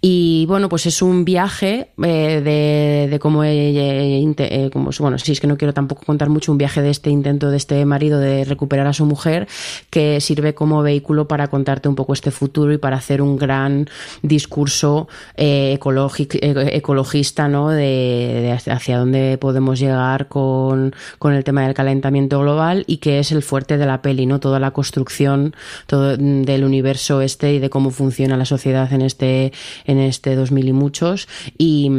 Y 0.00 0.46
bueno, 0.46 0.68
pues 0.68 0.86
es 0.86 1.02
un 1.02 1.24
viaje 1.24 1.88
eh, 2.02 2.40
de, 2.42 3.08
de, 3.10 3.18
cómo, 3.18 3.42
eh, 3.44 4.70
como, 4.72 4.90
bueno, 4.98 5.18
sí, 5.18 5.32
es 5.32 5.40
que 5.40 5.46
no 5.46 5.56
quiero 5.56 5.74
tampoco 5.74 6.04
contar 6.04 6.28
mucho, 6.28 6.52
un 6.52 6.58
viaje 6.58 6.82
de 6.82 6.90
este 6.90 7.10
intento 7.10 7.50
de 7.50 7.56
este 7.56 7.84
marido 7.84 8.18
de 8.18 8.44
recuperar 8.44 8.86
a 8.86 8.92
su 8.92 9.06
mujer, 9.06 9.48
que 9.90 10.20
sirve 10.20 10.54
como 10.54 10.82
vehículo 10.82 11.28
para 11.28 11.48
contarte 11.48 11.88
un 11.88 11.94
poco 11.94 12.12
este 12.12 12.30
futuro 12.30 12.72
y 12.72 12.78
para 12.78 12.96
hacer 12.96 13.22
un 13.22 13.36
gran 13.36 13.88
discurso 14.22 15.08
eh, 15.36 15.78
ecologista, 15.78 17.48
¿no? 17.48 17.70
De, 17.70 18.58
hacia 18.66 18.98
dónde 18.98 19.38
podemos 19.38 19.78
llegar 19.78 20.28
con, 20.28 20.94
con 21.18 21.32
el 21.34 21.44
tema 21.44 21.64
del 21.64 21.74
calentamiento 21.74 22.40
global 22.40 22.84
y 22.86 22.98
que 22.98 23.18
es 23.18 23.32
el 23.32 23.42
fuerte 23.42 23.78
de 23.78 23.86
la 23.86 24.02
peli, 24.02 24.26
¿no? 24.26 24.40
Toda 24.40 24.60
la 24.60 24.70
construcción 24.70 25.54
todo, 25.86 26.16
del 26.16 26.64
universo 26.64 27.20
este 27.20 27.54
y 27.54 27.58
de 27.58 27.70
cómo 27.70 27.90
funciona 27.90 28.36
la 28.36 28.44
sociedad 28.44 28.92
en 28.92 29.02
este 29.02 29.41
en 29.84 29.98
este 29.98 30.36
2000 30.36 30.68
y 30.68 30.72
muchos 30.72 31.28
y 31.58 31.90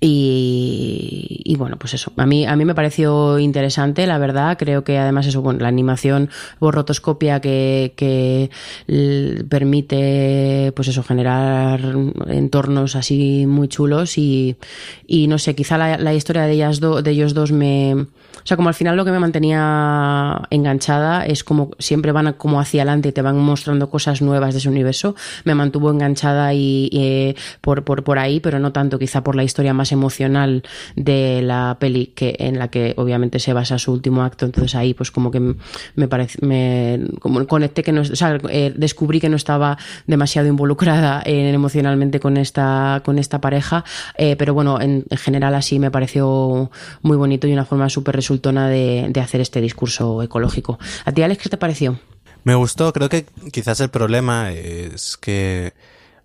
y, 0.00 1.54
bueno, 1.58 1.76
pues 1.78 1.94
eso. 1.94 2.12
A 2.16 2.26
mí, 2.26 2.46
a 2.46 2.56
mí 2.56 2.64
me 2.64 2.74
pareció 2.74 3.38
interesante, 3.38 4.06
la 4.06 4.18
verdad. 4.18 4.56
Creo 4.58 4.84
que 4.84 4.98
además 4.98 5.26
eso, 5.26 5.42
bueno, 5.42 5.60
la 5.60 5.68
animación 5.68 6.30
por 6.58 6.74
rotoscopia 6.74 7.40
que, 7.40 7.94
que 7.96 8.50
permite, 9.48 10.72
pues 10.74 10.88
eso, 10.88 11.02
generar 11.02 11.80
entornos 12.26 12.96
así 12.96 13.46
muy 13.46 13.68
chulos 13.68 14.18
y, 14.18 14.56
y 15.06 15.28
no 15.28 15.38
sé, 15.38 15.54
quizá 15.54 15.78
la, 15.78 15.98
la 15.98 16.14
historia 16.14 16.42
de 16.42 16.52
ellas 16.52 16.80
de 16.80 17.10
ellos 17.10 17.34
dos 17.34 17.52
me, 17.52 18.06
o 18.46 18.48
sea, 18.48 18.56
como 18.56 18.68
al 18.68 18.76
final 18.76 18.96
lo 18.96 19.04
que 19.04 19.10
me 19.10 19.18
mantenía 19.18 20.42
enganchada 20.50 21.26
es 21.26 21.42
como 21.42 21.70
siempre 21.80 22.12
van 22.12 22.32
como 22.34 22.60
hacia 22.60 22.82
adelante 22.82 23.08
y 23.08 23.12
te 23.12 23.20
van 23.20 23.36
mostrando 23.38 23.90
cosas 23.90 24.22
nuevas 24.22 24.54
de 24.54 24.58
ese 24.58 24.68
universo. 24.68 25.16
Me 25.44 25.56
mantuvo 25.56 25.90
enganchada 25.90 26.54
y, 26.54 26.88
eh, 26.92 27.34
por, 27.60 27.82
por, 27.82 28.04
por 28.04 28.20
ahí, 28.20 28.38
pero 28.38 28.60
no 28.60 28.70
tanto 28.70 29.00
quizá 29.00 29.24
por 29.24 29.34
la 29.34 29.42
historia 29.42 29.74
más 29.76 29.92
emocional 29.92 30.64
de 30.96 31.42
la 31.42 31.76
peli 31.78 32.08
que 32.08 32.36
en 32.38 32.58
la 32.58 32.68
que 32.68 32.94
obviamente 32.96 33.38
se 33.38 33.52
basa 33.52 33.78
su 33.78 33.92
último 33.92 34.22
acto. 34.22 34.46
Entonces 34.46 34.74
ahí 34.74 34.94
pues 34.94 35.10
como 35.10 35.30
que 35.30 35.54
me 35.94 36.08
parece, 36.08 36.44
me 36.44 37.00
como 37.20 37.46
conecté 37.46 37.82
que 37.82 37.92
no, 37.92 38.02
eh, 38.50 38.72
descubrí 38.76 39.20
que 39.20 39.28
no 39.28 39.36
estaba 39.36 39.78
demasiado 40.06 40.48
involucrada 40.48 41.22
en, 41.24 41.54
emocionalmente 41.54 42.20
con 42.20 42.36
esta, 42.36 43.02
con 43.04 43.18
esta 43.18 43.40
pareja. 43.40 43.84
Eh, 44.16 44.36
pero 44.36 44.54
bueno, 44.54 44.80
en, 44.80 45.04
en, 45.08 45.18
general 45.18 45.54
así 45.54 45.78
me 45.78 45.90
pareció 45.90 46.70
muy 47.02 47.16
bonito 47.16 47.46
y 47.46 47.52
una 47.52 47.64
forma 47.64 47.88
súper 47.88 48.16
resultada 48.16 48.68
de, 48.68 49.06
de 49.10 49.20
hacer 49.20 49.40
este 49.40 49.60
discurso 49.60 50.22
ecológico. 50.22 50.78
¿A 51.04 51.12
ti, 51.12 51.22
Alex, 51.22 51.42
qué 51.42 51.48
te 51.48 51.56
pareció? 51.56 51.98
Me 52.44 52.54
gustó, 52.54 52.92
creo 52.92 53.08
que 53.08 53.26
quizás 53.50 53.80
el 53.80 53.88
problema 53.88 54.52
es 54.52 55.16
que 55.16 55.72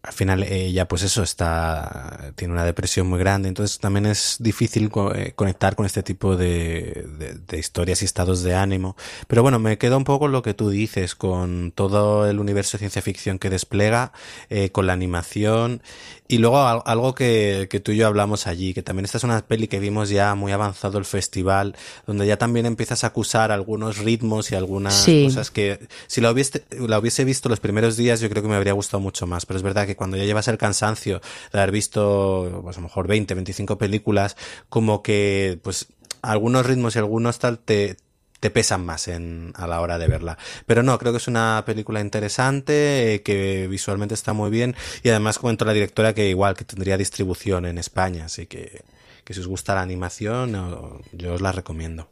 al 0.03 0.13
final 0.13 0.43
ella 0.43 0.87
pues 0.87 1.03
eso 1.03 1.21
está 1.21 2.33
tiene 2.35 2.53
una 2.53 2.65
depresión 2.65 3.07
muy 3.07 3.19
grande. 3.19 3.49
Entonces 3.49 3.79
también 3.79 4.05
es 4.07 4.37
difícil 4.39 4.89
eh, 5.15 5.33
conectar 5.35 5.75
con 5.75 5.85
este 5.85 6.01
tipo 6.01 6.35
de, 6.35 7.05
de, 7.47 7.59
historias 7.59 8.01
y 8.01 8.05
estados 8.05 8.41
de 8.41 8.55
ánimo. 8.55 8.95
Pero 9.27 9.43
bueno 9.43 9.59
me 9.59 9.77
queda 9.77 9.97
un 9.97 10.03
poco 10.03 10.27
lo 10.27 10.41
que 10.41 10.53
tú 10.53 10.69
dices 10.69 11.13
con 11.15 11.71
todo 11.71 12.27
el 12.29 12.39
universo 12.39 12.77
de 12.77 12.79
ciencia 12.79 13.01
ficción 13.01 13.37
que 13.37 13.49
despliega 13.49 14.11
eh, 14.49 14.71
con 14.71 14.87
la 14.87 14.93
animación. 14.93 15.83
Y 16.27 16.37
luego 16.37 16.59
algo 16.59 17.13
que, 17.13 17.67
que, 17.69 17.81
tú 17.81 17.91
y 17.91 17.97
yo 17.97 18.07
hablamos 18.07 18.47
allí, 18.47 18.73
que 18.73 18.81
también 18.81 19.03
esta 19.03 19.17
es 19.17 19.25
una 19.25 19.41
peli 19.45 19.67
que 19.67 19.81
vimos 19.81 20.07
ya 20.07 20.33
muy 20.33 20.53
avanzado 20.53 20.97
el 20.97 21.03
festival, 21.03 21.75
donde 22.07 22.25
ya 22.25 22.37
también 22.37 22.65
empiezas 22.65 23.03
a 23.03 23.07
acusar 23.07 23.51
algunos 23.51 23.97
ritmos 23.97 24.49
y 24.49 24.55
algunas 24.55 25.05
cosas 25.05 25.51
que 25.51 25.85
si 26.07 26.21
la 26.21 26.31
hubiese, 26.31 26.63
la 26.71 26.99
hubiese 26.99 27.25
visto 27.25 27.49
los 27.49 27.59
primeros 27.59 27.97
días 27.97 28.21
yo 28.21 28.29
creo 28.29 28.41
que 28.41 28.47
me 28.47 28.55
habría 28.55 28.71
gustado 28.71 29.01
mucho 29.01 29.27
más, 29.27 29.45
pero 29.45 29.57
es 29.57 29.63
verdad 29.63 29.85
que 29.85 29.90
cuando 29.95 30.17
ya 30.17 30.25
llevas 30.25 30.47
el 30.47 30.57
cansancio 30.57 31.21
de 31.51 31.59
haber 31.59 31.71
visto 31.71 32.61
pues 32.63 32.77
a 32.77 32.79
lo 32.79 32.87
mejor 32.87 33.07
20, 33.07 33.33
25 33.33 33.77
películas, 33.77 34.37
como 34.69 35.01
que 35.01 35.59
pues 35.63 35.87
algunos 36.21 36.65
ritmos 36.65 36.95
y 36.95 36.99
algunos 36.99 37.39
tal 37.39 37.59
te, 37.59 37.97
te 38.39 38.49
pesan 38.49 38.85
más 38.85 39.07
en, 39.07 39.53
a 39.55 39.67
la 39.67 39.81
hora 39.81 39.97
de 39.97 40.07
verla. 40.07 40.37
Pero 40.65 40.83
no, 40.83 40.97
creo 40.97 41.13
que 41.13 41.17
es 41.17 41.27
una 41.27 41.63
película 41.65 42.01
interesante, 42.01 43.15
eh, 43.15 43.21
que 43.21 43.67
visualmente 43.67 44.13
está 44.13 44.33
muy 44.33 44.49
bien 44.49 44.75
y 45.03 45.09
además 45.09 45.39
comentó 45.39 45.63
la 45.63 45.73
directora 45.73 46.13
que 46.13 46.27
igual 46.27 46.55
que 46.55 46.65
tendría 46.65 46.97
distribución 46.97 47.65
en 47.65 47.77
España, 47.77 48.25
así 48.25 48.47
que, 48.47 48.83
que 49.23 49.33
si 49.33 49.39
os 49.39 49.47
gusta 49.47 49.75
la 49.75 49.81
animación, 49.81 51.01
yo 51.13 51.33
os 51.33 51.41
la 51.41 51.51
recomiendo. 51.51 52.09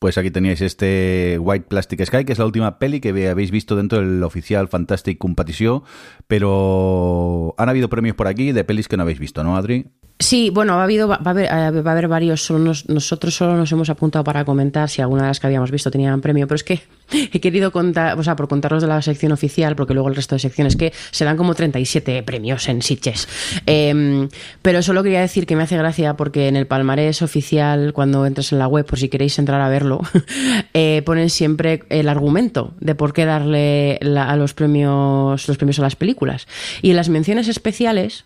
Pues 0.00 0.16
aquí 0.16 0.30
teníais 0.30 0.62
este 0.62 1.36
White 1.38 1.66
Plastic 1.68 2.02
Sky, 2.06 2.24
que 2.24 2.32
es 2.32 2.38
la 2.38 2.46
última 2.46 2.78
peli 2.78 3.00
que 3.00 3.28
habéis 3.28 3.50
visto 3.50 3.76
dentro 3.76 3.98
del 3.98 4.22
oficial 4.22 4.66
Fantastic 4.66 5.18
Competition, 5.18 5.82
pero 6.26 7.54
han 7.58 7.68
habido 7.68 7.90
premios 7.90 8.16
por 8.16 8.26
aquí 8.26 8.52
de 8.52 8.64
pelis 8.64 8.88
que 8.88 8.96
no 8.96 9.02
habéis 9.02 9.18
visto, 9.18 9.44
¿no, 9.44 9.58
Adri? 9.58 9.90
Sí, 10.18 10.48
bueno, 10.48 10.80
ha 10.80 10.84
habido, 10.84 11.06
va, 11.06 11.20
a 11.22 11.30
haber, 11.30 11.44
eh, 11.44 11.82
va 11.82 11.90
a 11.90 11.92
haber 11.92 12.08
varios. 12.08 12.50
Nosotros 12.50 13.34
solo 13.34 13.56
nos 13.56 13.70
hemos 13.72 13.90
apuntado 13.90 14.24
para 14.24 14.42
comentar 14.46 14.88
si 14.88 15.02
alguna 15.02 15.22
de 15.22 15.28
las 15.28 15.38
que 15.38 15.46
habíamos 15.46 15.70
visto 15.70 15.90
tenían 15.90 16.22
premio, 16.22 16.46
pero 16.46 16.56
es 16.56 16.64
que 16.64 16.80
he 17.12 17.40
querido 17.40 17.72
contar, 17.72 18.18
o 18.18 18.22
sea, 18.22 18.36
por 18.36 18.48
contarlos 18.48 18.82
de 18.82 18.88
la 18.88 19.02
sección 19.02 19.32
oficial, 19.32 19.76
porque 19.76 19.94
luego 19.94 20.08
el 20.08 20.16
resto 20.16 20.34
de 20.34 20.40
secciones 20.40 20.76
que 20.76 20.92
se 21.10 21.24
dan 21.24 21.36
como 21.36 21.54
37 21.54 22.22
premios 22.22 22.68
en 22.68 22.82
Sitges. 22.82 23.28
Eh, 23.66 24.28
pero 24.62 24.82
solo 24.82 25.02
quería 25.02 25.20
decir 25.20 25.46
que 25.46 25.56
me 25.56 25.62
hace 25.62 25.76
gracia 25.76 26.14
porque 26.14 26.48
en 26.48 26.56
el 26.56 26.66
palmarés 26.66 27.22
oficial, 27.22 27.92
cuando 27.92 28.26
entras 28.26 28.52
en 28.52 28.58
la 28.58 28.68
web, 28.68 28.86
por 28.86 28.98
si 28.98 29.08
queréis 29.08 29.38
entrar 29.38 29.60
a 29.60 29.68
verlo, 29.68 30.00
eh, 30.74 31.02
ponen 31.04 31.30
siempre 31.30 31.84
el 31.88 32.08
argumento 32.08 32.74
de 32.80 32.94
por 32.94 33.12
qué 33.12 33.24
darle 33.24 33.98
a 34.16 34.36
los 34.36 34.54
premios, 34.54 35.48
los 35.48 35.56
premios 35.56 35.78
a 35.78 35.82
las 35.82 35.96
películas. 35.96 36.46
Y 36.82 36.90
en 36.90 36.96
las 36.96 37.08
menciones 37.08 37.48
especiales 37.48 38.24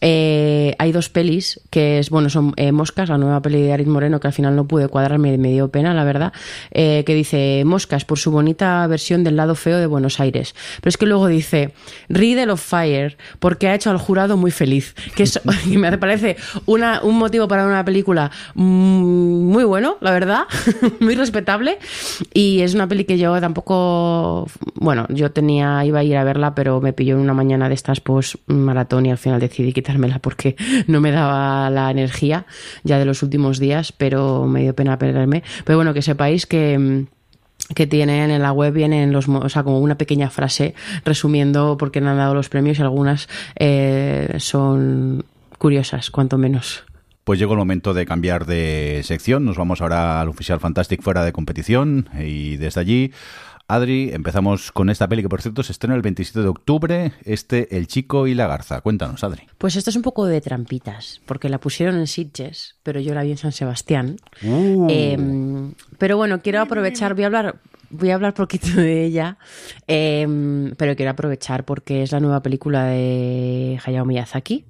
eh, 0.00 0.74
hay 0.78 0.92
dos 0.92 1.08
pelis 1.08 1.60
que 1.70 1.98
es, 1.98 2.10
bueno, 2.10 2.28
son 2.28 2.52
eh, 2.56 2.72
Moscas, 2.72 3.08
la 3.08 3.18
nueva 3.18 3.42
peli 3.42 3.62
de 3.62 3.72
Arit 3.72 3.88
Moreno, 3.88 4.20
que 4.20 4.28
al 4.28 4.32
final 4.32 4.56
no 4.56 4.66
pude 4.66 4.88
cuadrarme, 4.88 5.36
me 5.38 5.50
dio 5.50 5.68
pena, 5.68 5.94
la 5.94 6.04
verdad, 6.04 6.32
que 6.72 7.04
dice 7.06 7.62
Moscas 7.64 8.04
por 8.04 8.18
su 8.22 8.30
bonita 8.30 8.86
versión 8.86 9.24
del 9.24 9.36
lado 9.36 9.54
feo 9.54 9.78
de 9.78 9.86
Buenos 9.86 10.20
Aires. 10.20 10.54
Pero 10.80 10.88
es 10.88 10.96
que 10.96 11.06
luego 11.06 11.26
dice 11.26 11.72
Riddle 12.08 12.52
of 12.52 12.62
Fire, 12.62 13.16
porque 13.40 13.68
ha 13.68 13.74
hecho 13.74 13.90
al 13.90 13.98
jurado 13.98 14.36
muy 14.36 14.50
feliz, 14.50 14.94
que 15.14 15.24
me 15.76 15.98
parece 15.98 16.36
una, 16.66 17.00
un 17.02 17.18
motivo 17.18 17.48
para 17.48 17.66
una 17.66 17.84
película 17.84 18.30
muy 18.54 19.64
bueno, 19.64 19.96
la 20.00 20.12
verdad, 20.12 20.44
muy 21.00 21.14
respetable, 21.16 21.78
y 22.32 22.60
es 22.60 22.74
una 22.74 22.86
peli 22.86 23.04
que 23.04 23.18
yo 23.18 23.38
tampoco, 23.40 24.46
bueno, 24.74 25.06
yo 25.10 25.32
tenía, 25.32 25.84
iba 25.84 25.98
a 25.98 26.04
ir 26.04 26.16
a 26.16 26.24
verla, 26.24 26.54
pero 26.54 26.80
me 26.80 26.92
pilló 26.92 27.16
en 27.16 27.20
una 27.20 27.34
mañana 27.34 27.68
de 27.68 27.74
estas 27.74 28.00
post 28.00 28.36
maratón 28.46 29.06
y 29.06 29.10
al 29.10 29.18
final 29.18 29.40
decidí 29.40 29.72
quitármela 29.72 30.18
porque 30.20 30.56
no 30.86 31.00
me 31.00 31.10
da 31.10 31.70
la 31.70 31.90
energía 31.90 32.46
ya 32.84 32.98
de 32.98 33.04
los 33.04 33.22
últimos 33.22 33.58
días, 33.58 33.92
pero 33.92 34.46
me 34.46 34.62
dio 34.62 34.74
pena 34.74 34.98
perderme. 34.98 35.42
Pero 35.64 35.78
bueno, 35.78 35.92
que 35.92 36.02
sepáis 36.02 36.46
que 36.46 36.78
mm, 36.78 37.06
que 37.74 37.86
tienen 37.86 38.30
en 38.30 38.42
la 38.42 38.52
web 38.52 38.72
vienen 38.72 39.12
los 39.12 39.28
o 39.28 39.48
sea 39.48 39.62
como 39.62 39.80
una 39.80 39.96
pequeña 39.96 40.30
frase 40.30 40.74
resumiendo 41.04 41.76
por 41.76 41.90
qué 41.90 41.98
han 41.98 42.16
dado 42.16 42.34
los 42.34 42.48
premios 42.48 42.78
y 42.78 42.82
algunas 42.82 43.28
eh, 43.56 44.34
son 44.38 45.24
curiosas 45.58 46.10
cuanto 46.10 46.38
menos. 46.38 46.84
Pues 47.24 47.38
llegó 47.38 47.52
el 47.52 47.58
momento 47.58 47.94
de 47.94 48.04
cambiar 48.04 48.46
de 48.46 49.02
sección. 49.04 49.44
Nos 49.44 49.56
vamos 49.56 49.80
ahora 49.80 50.20
al 50.20 50.28
oficial 50.28 50.58
Fantastic 50.58 51.02
fuera 51.02 51.24
de 51.24 51.32
competición 51.32 52.08
y 52.18 52.56
desde 52.56 52.80
allí 52.80 53.12
Adri, 53.74 54.10
empezamos 54.12 54.70
con 54.70 54.90
esta 54.90 55.08
peli 55.08 55.22
que, 55.22 55.30
por 55.30 55.40
cierto, 55.40 55.62
se 55.62 55.72
estrena 55.72 55.94
el 55.94 56.02
27 56.02 56.40
de 56.40 56.48
octubre, 56.48 57.12
este 57.24 57.74
El 57.78 57.86
Chico 57.86 58.26
y 58.26 58.34
la 58.34 58.46
Garza. 58.46 58.82
Cuéntanos, 58.82 59.24
Adri. 59.24 59.46
Pues 59.56 59.76
esto 59.76 59.88
es 59.88 59.96
un 59.96 60.02
poco 60.02 60.26
de 60.26 60.42
trampitas, 60.42 61.22
porque 61.24 61.48
la 61.48 61.58
pusieron 61.58 61.96
en 61.96 62.06
Sitges, 62.06 62.76
pero 62.82 63.00
yo 63.00 63.14
la 63.14 63.22
vi 63.22 63.30
en 63.30 63.38
San 63.38 63.52
Sebastián. 63.52 64.16
Uh. 64.42 64.88
Em, 64.90 65.72
pero 65.96 66.18
bueno, 66.18 66.42
quiero 66.42 66.60
aprovechar, 66.60 67.14
voy 67.14 67.24
a 67.24 67.26
hablar, 67.28 67.60
voy 67.88 68.10
a 68.10 68.14
hablar 68.14 68.34
poquito 68.34 68.66
de 68.76 69.06
ella, 69.06 69.38
em, 69.86 70.74
pero 70.76 70.94
quiero 70.94 71.12
aprovechar 71.12 71.64
porque 71.64 72.02
es 72.02 72.12
la 72.12 72.20
nueva 72.20 72.42
película 72.42 72.84
de 72.84 73.80
Hayao 73.82 74.04
Miyazaki, 74.04 74.66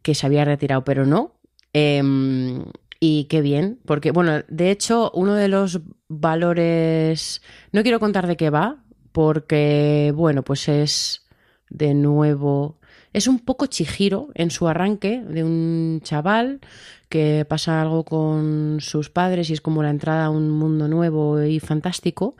que 0.00 0.14
se 0.14 0.24
había 0.24 0.46
retirado, 0.46 0.84
pero 0.84 1.04
no. 1.04 1.34
Em, 1.74 2.64
y 3.04 3.24
qué 3.24 3.40
bien, 3.40 3.80
porque, 3.84 4.12
bueno, 4.12 4.44
de 4.46 4.70
hecho, 4.70 5.10
uno 5.12 5.34
de 5.34 5.48
los 5.48 5.80
valores. 6.06 7.42
No 7.72 7.82
quiero 7.82 7.98
contar 7.98 8.28
de 8.28 8.36
qué 8.36 8.48
va, 8.48 8.84
porque, 9.10 10.12
bueno, 10.14 10.44
pues 10.44 10.68
es 10.68 11.26
de 11.68 11.94
nuevo. 11.94 12.78
Es 13.12 13.26
un 13.26 13.40
poco 13.40 13.66
Chihiro 13.66 14.28
en 14.34 14.52
su 14.52 14.68
arranque, 14.68 15.20
de 15.20 15.42
un 15.42 16.00
chaval 16.04 16.60
que 17.08 17.44
pasa 17.44 17.82
algo 17.82 18.04
con 18.04 18.78
sus 18.78 19.10
padres 19.10 19.50
y 19.50 19.54
es 19.54 19.60
como 19.60 19.82
la 19.82 19.90
entrada 19.90 20.26
a 20.26 20.30
un 20.30 20.48
mundo 20.48 20.86
nuevo 20.86 21.42
y 21.42 21.58
fantástico. 21.58 22.36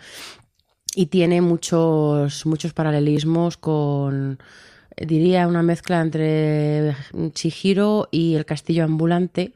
Y 0.94 1.06
tiene 1.06 1.40
muchos, 1.40 2.46
muchos 2.46 2.72
paralelismos 2.72 3.56
con, 3.56 4.38
diría, 4.96 5.48
una 5.48 5.64
mezcla 5.64 6.00
entre 6.00 6.94
Chihiro 7.32 8.06
y 8.12 8.36
el 8.36 8.44
castillo 8.44 8.84
ambulante 8.84 9.54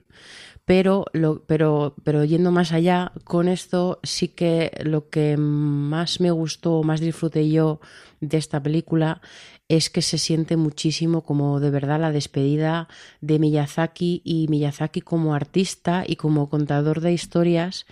pero, 0.67 1.05
pero, 1.47 1.95
pero 2.03 2.25
yendo 2.25 2.51
más 2.51 2.73
allá, 2.73 3.13
con 3.23 3.47
esto 3.47 4.01
sí 4.03 4.27
que 4.27 4.73
lo 4.83 5.09
que 5.11 5.37
más 5.37 6.21
me 6.21 6.33
gustó, 6.33 6.83
más 6.83 6.99
disfruté 6.99 7.49
yo 7.49 7.81
de 8.21 8.37
esta 8.37 8.61
película 8.61 9.21
es 9.69 9.91
que 9.91 10.03
se 10.03 10.19
siente 10.19 10.57
muchísimo 10.57 11.23
como 11.23 11.61
de 11.61 11.71
verdad 11.71 12.01
la 12.01 12.11
despedida 12.11 12.89
de 13.21 13.39
Miyazaki 13.39 14.23
y 14.25 14.49
Miyazaki 14.49 15.03
como 15.03 15.35
artista 15.35 16.05
y 16.05 16.17
como 16.17 16.49
contador 16.49 17.01
de 17.01 17.13
historias, 17.13 17.87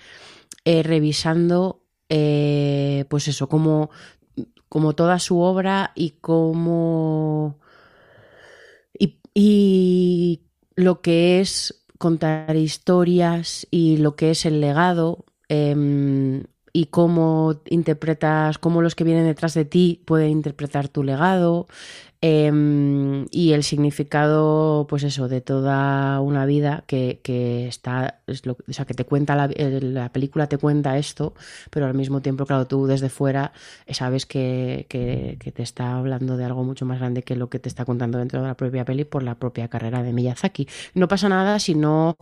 eh, 0.65 0.83
revisando 0.83 1.85
eh, 2.09 3.05
pues 3.09 3.29
eso, 3.29 3.49
como, 3.49 3.91
como 4.69 4.95
toda 4.95 5.21
su 5.21 5.39
obra 5.39 5.93
y 5.95 6.11
como... 6.21 7.61
Y 9.37 10.43
lo 10.77 11.01
que 11.01 11.41
es 11.41 11.84
contar 11.99 12.57
historias 12.57 13.67
y 13.71 13.99
lo 13.99 14.17
que 14.17 14.31
es 14.31 14.47
el 14.47 14.61
legado 14.61 15.25
em, 15.49 16.45
y 16.73 16.87
cómo 16.87 17.61
interpretas, 17.67 18.59
cómo 18.59 18.83
los 18.83 18.95
que 18.95 19.05
vienen 19.05 19.27
detrás 19.27 19.55
de 19.55 19.65
ti 19.65 20.03
pueden 20.05 20.31
interpretar 20.31 20.89
tu 20.89 21.05
legado, 21.05 21.69
Em, 22.27 23.27
y 23.31 23.53
el 23.53 23.63
significado, 23.65 24.87
pues 24.89 25.03
eso, 25.03 25.29
de 25.29 25.43
toda 25.43 26.21
una 26.21 26.47
vida 26.47 26.83
que, 26.87 27.21
que 27.23 27.69
está, 27.69 28.23
o 28.27 28.73
sea, 28.73 28.87
que 28.87 28.95
te 28.95 29.05
cuenta 29.05 29.37
la, 29.37 29.47
la, 29.49 30.09
película, 30.11 30.47
te 30.47 30.57
cuenta 30.57 30.97
esto, 30.97 31.35
pero 31.69 31.85
al 31.85 31.93
mismo 31.93 32.23
tiempo, 32.23 32.47
claro, 32.47 32.67
tú 32.67 32.87
desde 32.87 33.11
fuera 33.11 33.53
sabes 33.91 34.25
que, 34.25 34.87
que, 34.89 35.37
te 35.55 35.63
está 35.63 35.99
hablando 35.99 36.39
de 36.39 36.47
algo 36.47 36.65
mucho 36.65 36.87
más 36.87 36.99
grande 36.99 37.23
que 37.25 37.37
lo 37.37 37.51
que 37.51 37.59
te 37.59 37.69
está 37.69 37.85
contando 37.85 38.17
dentro 38.17 38.41
de 38.41 38.49
la 38.49 38.55
propia 38.55 38.87
peli 38.87 39.05
por 39.05 39.23
la 39.23 39.35
propia 39.35 39.69
carrera 39.69 40.03
de 40.03 40.15
Miyazaki. 40.15 40.67
No 40.95 41.09
pasa 41.09 41.29
nada 41.29 41.59
si 41.59 41.75
no 41.75 42.17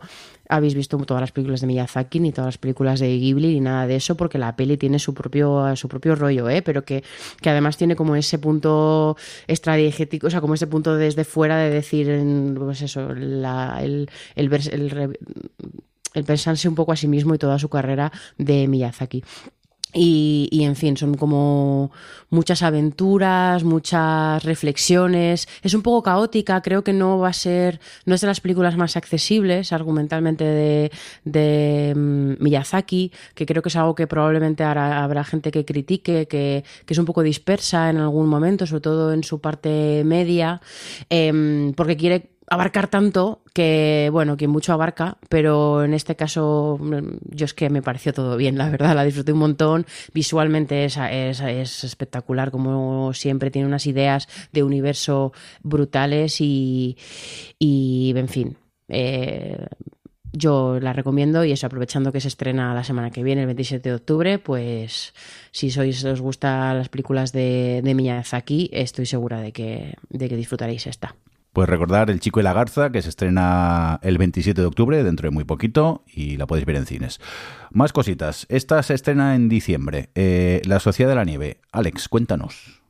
habéis 0.55 0.75
visto 0.75 0.97
todas 0.97 1.21
las 1.21 1.31
películas 1.31 1.61
de 1.61 1.67
Miyazaki, 1.67 2.19
ni 2.19 2.31
todas 2.31 2.47
las 2.47 2.57
películas 2.57 2.99
de 2.99 3.17
Ghibli, 3.17 3.53
ni 3.55 3.59
nada 3.61 3.87
de 3.87 3.95
eso, 3.95 4.15
porque 4.15 4.37
la 4.37 4.55
peli 4.55 4.77
tiene 4.77 4.99
su 4.99 5.13
propio, 5.13 5.75
su 5.75 5.87
propio 5.87 6.15
rollo, 6.15 6.49
¿eh? 6.49 6.61
pero 6.61 6.85
que, 6.85 7.03
que 7.41 7.49
además 7.49 7.77
tiene 7.77 7.95
como 7.95 8.15
ese 8.15 8.39
punto 8.39 9.17
extradiegético 9.47 10.27
o 10.27 10.29
sea, 10.29 10.41
como 10.41 10.53
ese 10.53 10.67
punto 10.67 10.95
desde 10.95 11.23
fuera 11.23 11.57
de 11.57 11.69
decir, 11.69 12.07
pues 12.57 12.81
eso, 12.81 13.11
el, 13.11 13.43
el, 13.43 14.09
el, 14.35 15.17
el 16.13 16.23
pensarse 16.23 16.69
un 16.69 16.75
poco 16.75 16.91
a 16.91 16.95
sí 16.95 17.07
mismo 17.07 17.35
y 17.35 17.37
toda 17.37 17.59
su 17.59 17.69
carrera 17.69 18.11
de 18.37 18.67
Miyazaki. 18.67 19.23
Y, 19.93 20.49
y, 20.51 20.63
en 20.63 20.75
fin, 20.75 20.97
son 20.97 21.13
como 21.13 21.91
muchas 22.29 22.63
aventuras, 22.63 23.63
muchas 23.63 24.43
reflexiones. 24.43 25.47
Es 25.61 25.73
un 25.73 25.83
poco 25.83 26.01
caótica, 26.01 26.61
creo 26.61 26.83
que 26.83 26.93
no 26.93 27.19
va 27.19 27.29
a 27.29 27.33
ser, 27.33 27.79
no 28.05 28.15
es 28.15 28.21
de 28.21 28.27
las 28.27 28.41
películas 28.41 28.75
más 28.75 28.97
accesibles 28.97 29.71
argumentalmente 29.71 30.43
de, 30.43 30.91
de 31.25 31.93
um, 31.95 32.35
Miyazaki, 32.39 33.11
que 33.35 33.45
creo 33.45 33.61
que 33.61 33.69
es 33.69 33.75
algo 33.75 33.93
que 33.93 34.07
probablemente 34.07 34.63
habrá, 34.63 35.03
habrá 35.03 35.23
gente 35.23 35.51
que 35.51 35.63
critique, 35.63 36.27
que, 36.27 36.63
que, 36.85 36.93
es 36.93 36.97
un 36.97 37.05
poco 37.05 37.21
dispersa 37.21 37.89
en 37.89 37.97
algún 37.97 38.27
momento, 38.27 38.65
sobre 38.65 38.81
todo 38.81 39.13
en 39.13 39.23
su 39.23 39.39
parte 39.39 40.03
media, 40.05 40.59
eh, 41.09 41.71
porque 41.75 41.97
quiere 41.97 42.33
abarcar 42.53 42.87
tanto 42.87 43.41
que, 43.53 44.09
bueno, 44.11 44.37
que 44.37 44.47
mucho 44.47 44.73
abarca, 44.73 45.17
pero 45.29 45.83
en 45.83 45.93
este 45.93 46.15
caso 46.15 46.79
yo 47.29 47.45
es 47.45 47.53
que 47.53 47.69
me 47.69 47.81
pareció 47.81 48.13
todo 48.13 48.37
bien, 48.37 48.57
la 48.57 48.69
verdad, 48.69 48.95
la 48.95 49.03
disfruté 49.03 49.33
un 49.33 49.39
montón, 49.39 49.85
visualmente 50.13 50.85
es, 50.85 50.97
es, 50.97 51.41
es 51.41 51.83
espectacular, 51.83 52.51
como 52.51 53.13
siempre, 53.13 53.51
tiene 53.51 53.67
unas 53.67 53.87
ideas 53.87 54.27
de 54.51 54.63
universo 54.63 55.33
brutales 55.61 56.41
y, 56.41 56.97
y 57.59 58.13
en 58.15 58.27
fin, 58.27 58.57
eh, 58.87 59.67
yo 60.31 60.79
la 60.79 60.93
recomiendo 60.93 61.45
y 61.45 61.51
eso, 61.51 61.67
aprovechando 61.67 62.11
que 62.11 62.19
se 62.19 62.27
estrena 62.27 62.73
la 62.73 62.83
semana 62.83 63.11
que 63.11 63.23
viene, 63.23 63.41
el 63.41 63.47
27 63.47 63.89
de 63.89 63.95
octubre, 63.95 64.39
pues 64.39 65.13
si 65.51 65.69
sois 65.69 66.03
os 66.03 66.21
gustan 66.21 66.77
las 66.77 66.89
películas 66.89 67.31
de, 67.31 67.81
de 67.83 67.93
Miyazaki, 67.93 68.69
estoy 68.73 69.05
segura 69.05 69.41
de 69.41 69.51
que, 69.51 69.95
de 70.09 70.29
que 70.29 70.35
disfrutaréis 70.35 70.87
esta. 70.87 71.15
Pues 71.53 71.69
recordar 71.69 72.09
El 72.09 72.19
Chico 72.19 72.39
y 72.39 72.43
la 72.43 72.53
Garza, 72.53 72.91
que 72.91 73.03
se 73.03 73.09
estrena 73.09 73.99
el 74.01 74.17
27 74.17 74.59
de 74.59 74.67
octubre, 74.67 75.03
dentro 75.03 75.27
de 75.27 75.31
muy 75.31 75.43
poquito, 75.43 76.03
y 76.11 76.35
la 76.37 76.47
podéis 76.47 76.65
ver 76.65 76.77
en 76.77 76.87
cines. 76.87 77.19
Más 77.71 77.93
cositas. 77.93 78.47
Esta 78.49 78.81
se 78.81 78.95
estrena 78.95 79.35
en 79.35 79.49
diciembre. 79.49 80.09
Eh, 80.15 80.63
la 80.65 80.79
Sociedad 80.79 81.11
de 81.11 81.15
la 81.15 81.25
Nieve. 81.25 81.57
Alex, 81.71 82.09
cuéntanos. 82.09 82.81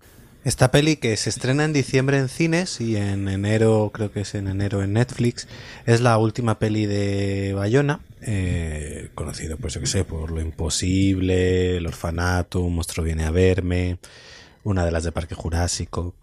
Esta 0.45 0.71
peli 0.71 0.97
que 0.97 1.15
se 1.15 1.29
estrena 1.29 1.63
en 1.63 1.71
diciembre 1.71 2.17
en 2.17 2.27
cines 2.27 2.81
y 2.81 2.97
en 2.97 3.29
enero, 3.29 3.91
creo 3.93 4.11
que 4.11 4.21
es 4.21 4.35
en 4.35 4.49
enero 4.49 4.83
en 4.83 4.91
Netflix, 4.91 5.47
es 5.85 6.01
la 6.01 6.17
última 6.17 6.59
peli 6.59 6.85
de 6.85 7.53
Bayona, 7.53 8.01
eh, 8.21 9.09
conocido, 9.15 9.55
pues 9.55 9.73
yo 9.73 9.79
que 9.79 9.87
sé, 9.87 10.03
por 10.03 10.31
Lo 10.31 10.41
Imposible, 10.41 11.77
El 11.77 11.87
Orfanato, 11.87 12.59
Un 12.59 12.75
monstruo 12.75 13.05
viene 13.05 13.23
a 13.23 13.31
verme, 13.31 13.99
una 14.65 14.83
de 14.83 14.91
las 14.91 15.05
de 15.05 15.13
Parque 15.13 15.33
Jurásico. 15.33 16.13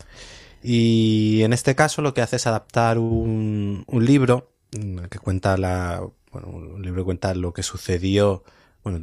Y 0.62 1.42
en 1.42 1.52
este 1.52 1.74
caso 1.74 2.02
lo 2.02 2.14
que 2.14 2.22
hace 2.22 2.36
es 2.36 2.46
adaptar 2.46 2.98
un, 2.98 3.84
libro 3.88 4.52
que 4.70 5.18
cuenta 5.18 5.56
la, 5.56 6.02
bueno, 6.32 6.48
un 6.48 6.82
libro 6.82 7.04
cuenta 7.04 7.34
lo 7.34 7.52
que 7.52 7.62
sucedió, 7.62 8.44
bueno, 8.84 9.00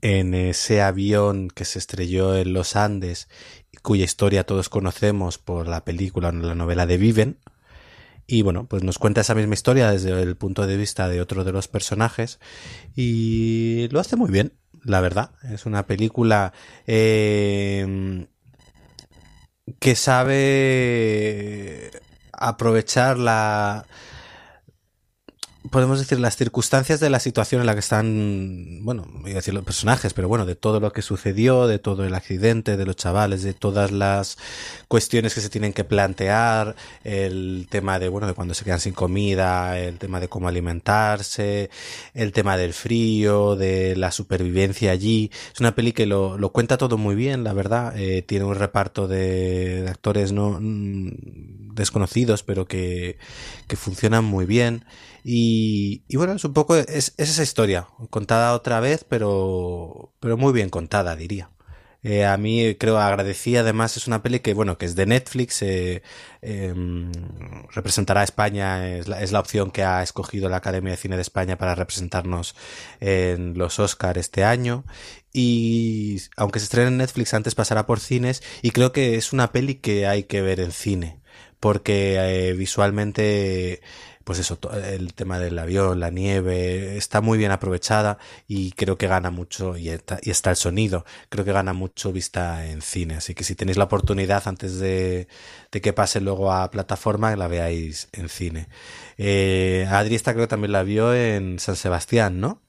en 0.00 0.34
ese 0.34 0.82
avión 0.82 1.48
que 1.48 1.64
se 1.64 1.78
estrelló 1.78 2.36
en 2.36 2.52
los 2.52 2.76
Andes, 2.76 3.28
cuya 3.82 4.04
historia 4.04 4.44
todos 4.44 4.68
conocemos 4.68 5.38
por 5.38 5.68
la 5.68 5.84
película 5.84 6.28
o 6.28 6.32
la 6.32 6.54
novela 6.54 6.86
de 6.86 6.96
Viven. 6.96 7.38
Y 8.26 8.40
bueno, 8.40 8.66
pues 8.66 8.82
nos 8.82 8.98
cuenta 8.98 9.20
esa 9.20 9.34
misma 9.34 9.52
historia 9.52 9.90
desde 9.90 10.22
el 10.22 10.36
punto 10.36 10.66
de 10.66 10.78
vista 10.78 11.08
de 11.08 11.20
otro 11.20 11.44
de 11.44 11.52
los 11.52 11.68
personajes 11.68 12.40
y 12.96 13.88
lo 13.90 14.00
hace 14.00 14.16
muy 14.16 14.30
bien, 14.30 14.54
la 14.82 15.02
verdad. 15.02 15.32
Es 15.42 15.66
una 15.66 15.86
película 15.86 16.54
eh, 16.86 18.26
que 19.80 19.94
sabe 19.96 21.90
aprovechar 22.32 23.18
la 23.18 23.84
podemos 25.70 25.98
decir, 25.98 26.20
las 26.20 26.36
circunstancias 26.36 27.00
de 27.00 27.08
la 27.08 27.20
situación 27.20 27.60
en 27.60 27.66
la 27.66 27.74
que 27.74 27.80
están, 27.80 28.80
bueno, 28.82 29.06
voy 29.20 29.32
a 29.32 29.36
decir 29.36 29.54
los 29.54 29.64
personajes, 29.64 30.12
pero 30.12 30.28
bueno, 30.28 30.44
de 30.44 30.56
todo 30.56 30.78
lo 30.78 30.92
que 30.92 31.00
sucedió, 31.00 31.66
de 31.66 31.78
todo 31.78 32.04
el 32.04 32.14
accidente, 32.14 32.76
de 32.76 32.84
los 32.84 32.96
chavales, 32.96 33.42
de 33.42 33.54
todas 33.54 33.90
las 33.90 34.36
cuestiones 34.88 35.34
que 35.34 35.40
se 35.40 35.48
tienen 35.48 35.72
que 35.72 35.84
plantear, 35.84 36.76
el 37.02 37.66
tema 37.70 37.98
de, 37.98 38.08
bueno, 38.08 38.26
de 38.26 38.34
cuando 38.34 38.52
se 38.54 38.64
quedan 38.64 38.80
sin 38.80 38.92
comida, 38.92 39.78
el 39.78 39.98
tema 39.98 40.20
de 40.20 40.28
cómo 40.28 40.48
alimentarse, 40.48 41.70
el 42.12 42.32
tema 42.32 42.56
del 42.56 42.74
frío, 42.74 43.56
de 43.56 43.96
la 43.96 44.12
supervivencia 44.12 44.90
allí. 44.90 45.30
Es 45.52 45.60
una 45.60 45.74
peli 45.74 45.92
que 45.92 46.06
lo, 46.06 46.36
lo 46.36 46.50
cuenta 46.52 46.76
todo 46.76 46.98
muy 46.98 47.14
bien, 47.14 47.42
la 47.42 47.54
verdad. 47.54 47.94
Eh, 47.96 48.22
tiene 48.22 48.44
un 48.44 48.54
reparto 48.54 49.08
de, 49.08 49.82
de 49.82 49.88
actores 49.88 50.32
no 50.32 50.58
mm, 50.60 51.74
desconocidos, 51.74 52.42
pero 52.42 52.66
que, 52.66 53.16
que 53.66 53.76
funcionan 53.76 54.24
muy 54.24 54.44
bien. 54.44 54.84
Y, 55.24 56.04
y, 56.06 56.16
bueno, 56.16 56.34
es 56.34 56.44
un 56.44 56.52
poco, 56.52 56.76
es, 56.76 56.86
es, 56.86 57.14
esa 57.16 57.42
historia, 57.42 57.88
contada 58.10 58.54
otra 58.54 58.78
vez, 58.80 59.04
pero, 59.08 60.12
pero 60.20 60.36
muy 60.36 60.52
bien 60.52 60.68
contada, 60.68 61.16
diría. 61.16 61.50
Eh, 62.04 62.26
a 62.26 62.36
mí 62.36 62.74
creo 62.74 62.98
agradecí 62.98 63.56
además 63.56 63.96
es 63.96 64.06
una 64.06 64.22
peli 64.22 64.40
que 64.40 64.52
bueno 64.52 64.76
que 64.76 64.84
es 64.84 64.94
de 64.94 65.06
Netflix 65.06 65.62
eh, 65.62 66.02
em, 66.42 67.10
representará 67.70 68.20
a 68.20 68.24
España 68.24 68.98
es 68.98 69.08
la, 69.08 69.22
es 69.22 69.32
la, 69.32 69.40
opción 69.40 69.70
que 69.70 69.84
ha 69.84 70.02
escogido 70.02 70.50
la 70.50 70.58
Academia 70.58 70.90
de 70.90 70.98
Cine 70.98 71.16
de 71.16 71.22
España 71.22 71.56
para 71.56 71.74
representarnos 71.74 72.54
en 73.00 73.56
los 73.56 73.78
Oscar 73.78 74.18
este 74.18 74.44
año 74.44 74.84
y 75.32 76.20
aunque 76.36 76.58
se 76.58 76.64
estrene 76.64 76.88
en 76.88 76.98
Netflix 76.98 77.32
antes 77.32 77.54
pasará 77.54 77.86
por 77.86 78.00
cines 78.00 78.42
y 78.60 78.72
creo 78.72 78.92
que 78.92 79.16
es 79.16 79.32
una 79.32 79.50
peli 79.50 79.76
que 79.76 80.06
hay 80.06 80.24
que 80.24 80.42
ver 80.42 80.60
en 80.60 80.72
cine 80.72 81.20
porque 81.58 82.16
eh, 82.18 82.52
visualmente 82.52 83.80
pues 84.24 84.38
eso, 84.38 84.58
el 84.72 85.12
tema 85.14 85.38
del 85.38 85.58
avión, 85.58 86.00
la 86.00 86.10
nieve, 86.10 86.96
está 86.96 87.20
muy 87.20 87.38
bien 87.38 87.50
aprovechada 87.50 88.18
y 88.48 88.72
creo 88.72 88.96
que 88.96 89.06
gana 89.06 89.30
mucho, 89.30 89.76
y 89.76 89.90
está, 89.90 90.18
y 90.22 90.30
está 90.30 90.50
el 90.50 90.56
sonido, 90.56 91.04
creo 91.28 91.44
que 91.44 91.52
gana 91.52 91.74
mucho 91.74 92.12
vista 92.12 92.66
en 92.66 92.80
cine. 92.80 93.16
Así 93.16 93.34
que 93.34 93.44
si 93.44 93.54
tenéis 93.54 93.76
la 93.76 93.84
oportunidad 93.84 94.42
antes 94.46 94.78
de, 94.78 95.28
de 95.70 95.80
que 95.80 95.92
pase 95.92 96.20
luego 96.20 96.52
a 96.52 96.70
plataforma, 96.70 97.36
la 97.36 97.48
veáis 97.48 98.08
en 98.12 98.28
cine. 98.28 98.68
Eh, 99.18 99.86
Adri 99.90 100.14
esta 100.14 100.32
creo 100.32 100.46
que 100.46 100.50
también 100.50 100.72
la 100.72 100.82
vio 100.82 101.14
en 101.14 101.58
San 101.58 101.76
Sebastián, 101.76 102.40
¿no? 102.40 102.62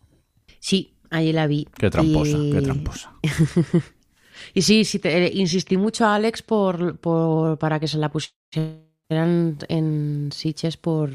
Sí, 0.60 0.96
allí 1.10 1.32
la 1.32 1.48
vi. 1.48 1.68
Qué 1.78 1.90
tramposa, 1.90 2.38
y... 2.38 2.52
qué 2.52 2.62
tramposa. 2.62 3.14
y 4.54 4.62
sí, 4.62 4.84
sí 4.84 5.00
te, 5.00 5.32
insistí 5.34 5.78
mucho 5.78 6.06
a 6.06 6.16
Alex 6.16 6.42
por, 6.42 6.98
por, 7.00 7.58
para 7.58 7.80
que 7.80 7.88
se 7.88 7.98
la 7.98 8.10
pusieran 9.08 9.58
en 9.68 10.32
Sitges 10.32 10.78
por 10.78 11.12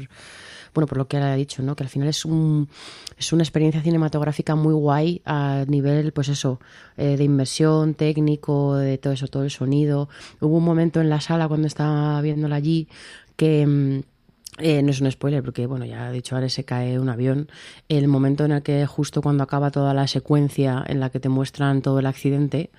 bueno 0.73 0.87
por 0.87 0.97
lo 0.97 1.09
que 1.09 1.17
ha 1.17 1.35
dicho 1.35 1.61
no 1.61 1.75
que 1.75 1.83
al 1.83 1.89
final 1.89 2.07
es 2.07 2.23
un 2.23 2.69
es 3.17 3.33
una 3.33 3.43
experiencia 3.43 3.81
cinematográfica 3.81 4.55
muy 4.55 4.73
guay 4.73 5.21
a 5.25 5.65
nivel 5.67 6.13
pues 6.13 6.29
eso 6.29 6.61
eh, 6.95 7.17
de 7.17 7.23
inversión 7.25 7.93
técnico 7.95 8.75
de 8.77 8.97
todo 8.97 9.11
eso 9.11 9.27
todo 9.27 9.43
el 9.43 9.51
sonido. 9.51 10.07
Hubo 10.39 10.57
un 10.57 10.63
momento 10.63 11.01
en 11.01 11.09
la 11.09 11.19
sala 11.19 11.49
cuando 11.49 11.67
estaba 11.67 12.21
viéndola 12.21 12.55
allí 12.55 12.87
que 13.35 13.65
mm, 13.67 14.10
eh, 14.57 14.81
no 14.83 14.91
es 14.91 14.99
un 14.99 15.09
spoiler 15.09 15.41
porque, 15.43 15.65
bueno, 15.65 15.85
ya 15.85 16.07
ha 16.07 16.11
dicho, 16.11 16.35
ahora 16.35 16.49
se 16.49 16.65
cae 16.65 16.99
un 16.99 17.09
avión. 17.09 17.49
El 17.87 18.07
momento 18.07 18.43
en 18.43 18.51
el 18.51 18.63
que 18.63 18.85
justo 18.85 19.21
cuando 19.21 19.43
acaba 19.43 19.71
toda 19.71 19.93
la 19.93 20.07
secuencia 20.07 20.83
en 20.87 20.99
la 20.99 21.09
que 21.09 21.19
te 21.19 21.29
muestran 21.29 21.81
todo 21.81 21.99
el 21.99 22.05
accidente, 22.05 22.69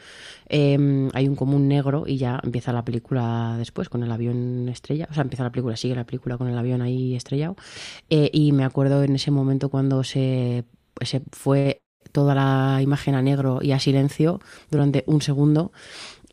eh, 0.48 1.08
hay 1.14 1.28
un 1.28 1.34
común 1.34 1.68
negro 1.68 2.04
y 2.06 2.18
ya 2.18 2.40
empieza 2.42 2.72
la 2.72 2.84
película 2.84 3.54
después 3.56 3.88
con 3.88 4.02
el 4.02 4.12
avión 4.12 4.68
estrella. 4.68 5.08
O 5.10 5.14
sea, 5.14 5.22
empieza 5.22 5.44
la 5.44 5.50
película, 5.50 5.76
sigue 5.76 5.94
la 5.94 6.04
película 6.04 6.36
con 6.36 6.48
el 6.48 6.58
avión 6.58 6.82
ahí 6.82 7.14
estrellado. 7.14 7.56
Eh, 8.10 8.30
y 8.32 8.52
me 8.52 8.64
acuerdo 8.64 9.02
en 9.02 9.14
ese 9.14 9.30
momento 9.30 9.70
cuando 9.70 10.04
se, 10.04 10.64
se 11.00 11.22
fue 11.32 11.82
toda 12.12 12.34
la 12.34 12.82
imagen 12.82 13.14
a 13.14 13.22
negro 13.22 13.60
y 13.62 13.72
a 13.72 13.78
silencio 13.78 14.40
durante 14.70 15.04
un 15.06 15.22
segundo. 15.22 15.72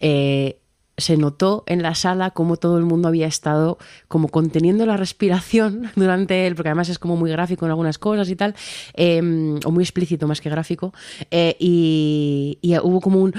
Eh, 0.01 0.59
se 0.99 1.17
notó 1.17 1.63
en 1.65 1.81
la 1.81 1.95
sala 1.95 2.31
como 2.31 2.57
todo 2.57 2.77
el 2.77 2.85
mundo 2.85 3.07
había 3.07 3.27
estado 3.27 3.77
como 4.07 4.29
conteniendo 4.29 4.85
la 4.85 4.97
respiración 4.97 5.91
durante 5.95 6.47
él, 6.47 6.55
porque 6.55 6.69
además 6.69 6.89
es 6.89 6.99
como 6.99 7.15
muy 7.15 7.31
gráfico 7.31 7.65
en 7.65 7.71
algunas 7.71 7.97
cosas 7.97 8.29
y 8.29 8.35
tal, 8.35 8.55
eh, 8.93 9.19
o 9.65 9.71
muy 9.71 9.83
explícito 9.83 10.27
más 10.27 10.41
que 10.41 10.49
gráfico, 10.49 10.93
eh, 11.31 11.55
y, 11.59 12.57
y, 12.61 12.77
hubo 12.79 13.01
como 13.01 13.21
un 13.21 13.33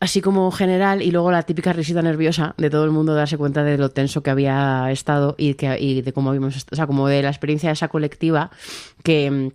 así 0.00 0.20
como 0.20 0.50
general 0.50 1.02
y 1.02 1.10
luego 1.10 1.30
la 1.30 1.42
típica 1.42 1.72
risita 1.72 2.02
nerviosa 2.02 2.54
de 2.58 2.70
todo 2.70 2.84
el 2.84 2.90
mundo 2.90 3.14
darse 3.14 3.36
cuenta 3.36 3.64
de 3.64 3.78
lo 3.78 3.90
tenso 3.90 4.22
que 4.22 4.30
había 4.30 4.90
estado 4.90 5.34
y, 5.38 5.54
que, 5.54 5.78
y 5.80 6.02
de 6.02 6.12
cómo 6.12 6.30
habíamos, 6.30 6.66
o 6.70 6.76
sea, 6.76 6.86
como 6.86 7.08
de 7.08 7.22
la 7.22 7.28
experiencia 7.28 7.70
esa 7.70 7.88
colectiva 7.88 8.50
que 9.02 9.52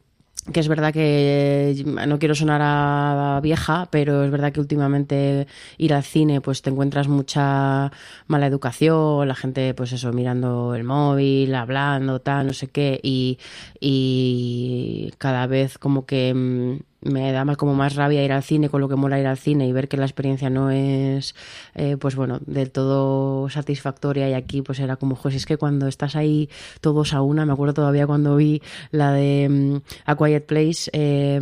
que 0.51 0.59
es 0.59 0.67
verdad 0.67 0.91
que 0.91 1.83
no 1.85 2.19
quiero 2.19 2.33
sonar 2.35 2.61
a 2.63 3.39
vieja, 3.41 3.87
pero 3.91 4.23
es 4.23 4.31
verdad 4.31 4.51
que 4.51 4.59
últimamente 4.59 5.47
ir 5.77 5.93
al 5.93 6.03
cine 6.03 6.41
pues 6.41 6.61
te 6.61 6.69
encuentras 6.71 7.07
mucha 7.07 7.91
mala 8.27 8.47
educación, 8.47 9.27
la 9.27 9.35
gente 9.35 9.73
pues 9.73 9.91
eso 9.91 10.11
mirando 10.13 10.73
el 10.75 10.83
móvil, 10.83 11.53
hablando, 11.53 12.21
tal, 12.21 12.47
no 12.47 12.53
sé 12.53 12.67
qué, 12.67 12.99
y, 13.03 13.37
y 13.79 15.13
cada 15.17 15.45
vez 15.47 15.77
como 15.77 16.05
que 16.05 16.33
mm, 16.33 16.90
me 17.01 17.31
da 17.31 17.45
más 17.45 17.57
como 17.57 17.73
más 17.73 17.95
rabia 17.95 18.23
ir 18.23 18.31
al 18.31 18.43
cine 18.43 18.69
con 18.69 18.81
lo 18.81 18.87
que 18.87 18.95
mola 18.95 19.19
ir 19.19 19.27
al 19.27 19.37
cine 19.37 19.67
y 19.67 19.71
ver 19.71 19.87
que 19.87 19.97
la 19.97 20.05
experiencia 20.05 20.49
no 20.49 20.69
es 20.69 21.35
eh, 21.75 21.97
pues 21.97 22.15
bueno 22.15 22.39
del 22.45 22.71
todo 22.71 23.49
satisfactoria 23.49 24.29
y 24.29 24.33
aquí 24.33 24.61
pues 24.61 24.79
era 24.79 24.95
como 24.97 25.15
pues 25.15 25.35
es 25.35 25.45
que 25.45 25.57
cuando 25.57 25.87
estás 25.87 26.15
ahí 26.15 26.49
todos 26.79 27.13
a 27.13 27.21
una 27.21 27.45
me 27.45 27.53
acuerdo 27.53 27.73
todavía 27.73 28.07
cuando 28.07 28.35
vi 28.35 28.61
la 28.91 29.11
de 29.13 29.47
um, 29.49 29.81
A 30.05 30.15
Quiet 30.15 30.45
Place 30.45 30.91
eh, 30.93 31.39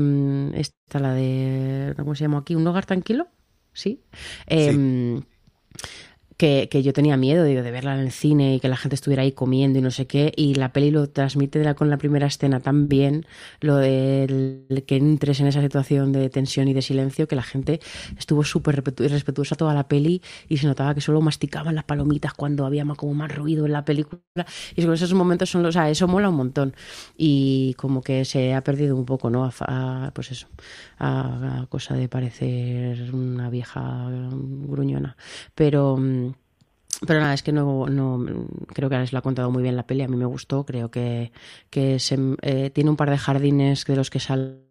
esta 0.55 0.99
la 0.99 1.13
de 1.13 1.93
cómo 1.97 2.15
se 2.15 2.23
llama 2.23 2.39
aquí 2.39 2.55
un 2.55 2.63
lugar 2.63 2.85
tranquilo 2.85 3.27
sí, 3.73 4.01
eh, 4.47 4.71
sí 4.71 5.25
que, 6.39 6.69
que, 6.71 6.81
yo 6.83 6.93
tenía 6.93 7.17
miedo 7.17 7.43
de, 7.43 7.61
de, 7.61 7.71
verla 7.71 7.95
en 7.95 7.99
el 7.99 8.11
cine 8.11 8.55
y 8.55 8.59
que 8.61 8.69
la 8.69 8.77
gente 8.77 8.95
estuviera 8.95 9.23
ahí 9.23 9.33
comiendo 9.33 9.77
y 9.77 9.81
no 9.81 9.91
sé 9.91 10.07
qué, 10.07 10.31
y 10.37 10.55
la 10.55 10.71
peli 10.71 10.89
lo 10.89 11.09
transmite 11.09 11.75
con 11.75 11.89
la 11.89 11.97
primera 11.97 12.27
escena 12.27 12.61
tan 12.61 12.87
bien, 12.87 13.25
lo 13.59 13.75
de 13.75 14.83
que 14.87 14.95
entres 14.95 15.41
en 15.41 15.47
esa 15.47 15.61
situación 15.61 16.13
de 16.13 16.29
tensión 16.29 16.69
y 16.69 16.73
de 16.73 16.81
silencio, 16.81 17.27
que 17.27 17.35
la 17.35 17.43
gente 17.43 17.81
estuvo 18.17 18.45
súper 18.45 18.81
respetuosa 18.83 19.55
toda 19.55 19.73
la 19.73 19.89
peli 19.89 20.21
y 20.47 20.57
se 20.57 20.67
notaba 20.67 20.95
que 20.95 21.01
solo 21.01 21.19
masticaban 21.19 21.75
las 21.75 21.83
palomitas 21.83 22.33
cuando 22.33 22.65
había 22.65 22.85
como 22.95 23.13
más 23.13 23.35
ruido 23.35 23.65
en 23.65 23.73
la 23.73 23.83
película. 23.85 24.21
Y 24.75 24.83
con 24.83 24.93
esos 24.93 25.13
momentos 25.13 25.49
son 25.49 25.63
los, 25.63 25.75
o 25.75 25.81
eso 25.83 26.07
mola 26.07 26.29
un 26.29 26.35
montón. 26.35 26.73
Y 27.17 27.73
como 27.75 28.01
que 28.01 28.25
se 28.25 28.53
ha 28.53 28.63
perdido 28.63 28.95
un 28.95 29.05
poco, 29.05 29.29
¿no? 29.29 29.45
A, 29.45 29.51
a, 30.07 30.11
pues 30.11 30.31
eso, 30.31 30.47
a, 30.99 31.65
cosa 31.69 31.95
de 31.95 32.07
parecer 32.09 33.13
una 33.13 33.49
vieja 33.49 34.07
gruñona. 34.67 35.17
Pero 35.55 35.97
mm, 35.97 36.28
pero 37.05 37.19
nada, 37.19 37.33
es 37.33 37.43
que 37.43 37.51
no, 37.51 37.87
no 37.87 38.25
creo 38.73 38.89
que 38.89 38.95
Alex 38.95 39.13
lo 39.13 39.19
ha 39.19 39.21
contado 39.21 39.51
muy 39.51 39.63
bien 39.63 39.75
la 39.75 39.87
peli, 39.87 40.03
a 40.03 40.07
mí 40.07 40.17
me 40.17 40.25
gustó, 40.25 40.65
creo 40.65 40.91
que, 40.91 41.31
que 41.69 41.99
se, 41.99 42.17
eh, 42.41 42.69
tiene 42.71 42.89
un 42.89 42.97
par 42.97 43.09
de 43.09 43.17
jardines 43.17 43.85
de 43.85 43.95
los 43.95 44.09
que 44.09 44.19
sale 44.19 44.69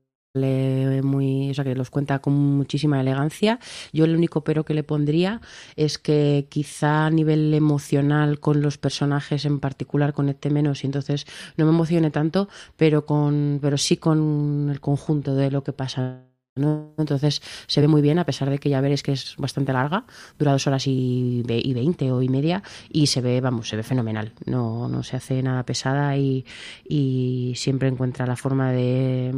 muy, 1.02 1.50
o 1.50 1.54
sea, 1.54 1.64
que 1.64 1.74
los 1.74 1.90
cuenta 1.90 2.20
con 2.20 2.34
muchísima 2.34 3.00
elegancia. 3.00 3.58
Yo 3.92 4.04
el 4.04 4.14
único 4.14 4.44
pero 4.44 4.64
que 4.64 4.74
le 4.74 4.84
pondría 4.84 5.40
es 5.76 5.98
que 5.98 6.46
quizá 6.50 7.06
a 7.06 7.10
nivel 7.10 7.52
emocional 7.54 8.38
con 8.40 8.62
los 8.62 8.78
personajes 8.78 9.44
en 9.44 9.58
particular 9.60 10.12
conecte 10.12 10.50
menos 10.50 10.84
y 10.84 10.86
entonces 10.86 11.26
no 11.56 11.64
me 11.64 11.70
emocione 11.70 12.10
tanto, 12.10 12.48
pero 12.76 13.06
con 13.06 13.58
pero 13.62 13.78
sí 13.78 13.96
con 13.96 14.68
el 14.70 14.80
conjunto 14.80 15.34
de 15.34 15.50
lo 15.50 15.64
que 15.64 15.72
pasa 15.72 16.27
¿no? 16.58 16.92
Entonces 16.98 17.42
se 17.66 17.80
ve 17.80 17.88
muy 17.88 18.02
bien, 18.02 18.18
a 18.18 18.24
pesar 18.24 18.50
de 18.50 18.58
que 18.58 18.68
ya 18.68 18.80
veréis 18.80 19.02
que 19.02 19.12
es 19.12 19.34
bastante 19.38 19.72
larga, 19.72 20.04
dura 20.38 20.52
dos 20.52 20.66
horas 20.66 20.86
y, 20.86 21.42
veinte 21.46 22.12
o 22.12 22.22
y 22.22 22.28
media, 22.28 22.62
y 22.90 23.06
se 23.06 23.20
ve, 23.20 23.40
vamos, 23.40 23.68
se 23.68 23.76
ve 23.76 23.82
fenomenal. 23.82 24.32
No, 24.46 24.88
no 24.88 25.02
se 25.02 25.16
hace 25.16 25.42
nada 25.42 25.64
pesada 25.64 26.16
y, 26.16 26.44
y 26.88 27.52
siempre 27.56 27.88
encuentra 27.88 28.26
la 28.26 28.36
forma 28.36 28.72
de, 28.72 29.34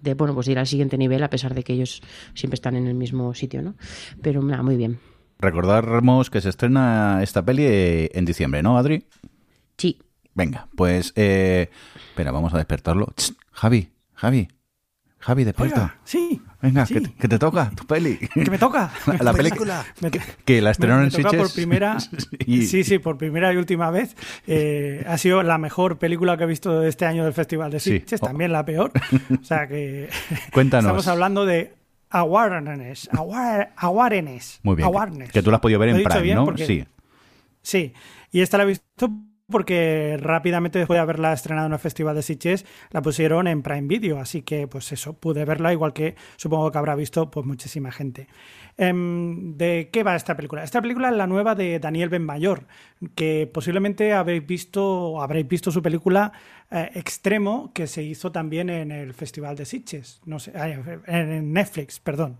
de, 0.00 0.14
bueno, 0.14 0.34
pues 0.34 0.48
ir 0.48 0.58
al 0.58 0.66
siguiente 0.66 0.98
nivel, 0.98 1.22
a 1.22 1.30
pesar 1.30 1.54
de 1.54 1.62
que 1.62 1.72
ellos 1.74 2.02
siempre 2.34 2.54
están 2.54 2.76
en 2.76 2.86
el 2.86 2.94
mismo 2.94 3.34
sitio, 3.34 3.62
¿no? 3.62 3.74
Pero 4.22 4.42
nada, 4.42 4.62
muy 4.62 4.76
bien. 4.76 4.98
Recordamos 5.38 6.30
que 6.30 6.40
se 6.40 6.48
estrena 6.48 7.22
esta 7.22 7.44
peli 7.44 8.08
en 8.12 8.24
diciembre, 8.24 8.62
¿no, 8.62 8.78
Adri? 8.78 9.06
Sí. 9.76 9.98
Venga, 10.34 10.68
pues, 10.76 11.12
eh, 11.16 11.70
espera, 12.08 12.30
vamos 12.30 12.54
a 12.54 12.58
despertarlo. 12.58 13.12
Javi, 13.52 13.90
Javi, 14.14 14.48
Javi, 15.26 15.42
despierta. 15.42 15.80
Oiga, 15.82 15.98
sí. 16.04 16.40
Venga, 16.62 16.86
sí. 16.86 16.94
Que, 16.94 17.12
que, 17.14 17.26
te 17.26 17.36
toca 17.36 17.72
tu 17.74 17.84
peli. 17.84 18.16
Que 18.16 18.48
me 18.48 18.58
toca. 18.58 18.92
La, 19.06 19.14
la 19.24 19.32
película. 19.32 19.84
Que, 20.00 20.20
que, 20.44 20.62
la 20.62 20.70
estrenaron 20.70 21.02
me, 21.02 21.06
en 21.06 21.10
Sitges. 21.10 21.42
por 21.42 21.52
primera. 21.52 21.96
y... 22.46 22.66
Sí, 22.66 22.84
sí, 22.84 23.00
por 23.00 23.18
primera 23.18 23.52
y 23.52 23.56
última 23.56 23.90
vez. 23.90 24.14
Eh, 24.46 25.04
ha 25.04 25.18
sido 25.18 25.42
la 25.42 25.58
mejor 25.58 25.98
película 25.98 26.36
que 26.36 26.44
he 26.44 26.46
visto 26.46 26.80
este 26.84 27.06
año 27.06 27.24
del 27.24 27.32
Festival 27.32 27.72
de 27.72 27.80
Sitges. 27.80 28.20
Sí. 28.20 28.24
También 28.24 28.52
la 28.52 28.64
peor. 28.64 28.92
O 29.40 29.44
sea 29.44 29.66
que. 29.66 30.08
Cuéntanos. 30.52 30.84
Estamos 30.84 31.08
hablando 31.08 31.44
de 31.44 31.74
Awareness. 32.10 33.10
Awareness. 33.78 34.60
Muy 34.62 34.76
bien. 34.76 34.86
Awareness. 34.86 35.32
Que 35.32 35.42
tú 35.42 35.50
la 35.50 35.56
has 35.56 35.60
podido 35.60 35.80
ver 35.80 35.88
en 35.88 36.04
Prime, 36.04 36.34
¿no? 36.36 36.44
Porque... 36.44 36.66
Sí. 36.66 36.84
Sí. 37.62 37.92
Y 38.30 38.42
esta 38.42 38.58
la 38.58 38.62
he 38.62 38.66
visto 38.66 39.10
porque 39.48 40.16
rápidamente 40.20 40.78
después 40.78 40.96
de 40.96 41.02
haberla 41.02 41.32
estrenado 41.32 41.66
en 41.66 41.72
el 41.72 41.78
Festival 41.78 42.16
de 42.16 42.22
Sitges 42.22 42.66
la 42.90 43.02
pusieron 43.02 43.46
en 43.46 43.62
Prime 43.62 43.86
Video, 43.86 44.18
así 44.18 44.42
que 44.42 44.66
pues 44.66 44.90
eso, 44.92 45.14
pude 45.14 45.44
verla 45.44 45.72
igual 45.72 45.92
que 45.92 46.16
supongo 46.36 46.70
que 46.70 46.78
habrá 46.78 46.94
visto 46.94 47.30
pues 47.30 47.46
muchísima 47.46 47.92
gente. 47.92 48.28
Um, 48.78 49.56
¿De 49.56 49.88
qué 49.92 50.02
va 50.02 50.16
esta 50.16 50.36
película? 50.36 50.64
Esta 50.64 50.82
película 50.82 51.08
es 51.08 51.16
la 51.16 51.26
nueva 51.26 51.54
de 51.54 51.78
Daniel 51.78 52.08
Benmayor, 52.08 52.66
que 53.14 53.48
posiblemente 53.52 54.12
habréis 54.12 54.46
visto, 54.46 55.22
habréis 55.22 55.48
visto 55.48 55.70
su 55.70 55.80
película 55.80 56.32
eh, 56.70 56.90
Extremo, 56.94 57.72
que 57.72 57.86
se 57.86 58.02
hizo 58.02 58.32
también 58.32 58.68
en 58.68 58.90
el 58.90 59.14
Festival 59.14 59.56
de 59.56 59.64
Sitges, 59.64 60.20
no 60.26 60.38
sé, 60.40 60.52
en 61.06 61.52
Netflix, 61.52 62.00
perdón. 62.00 62.38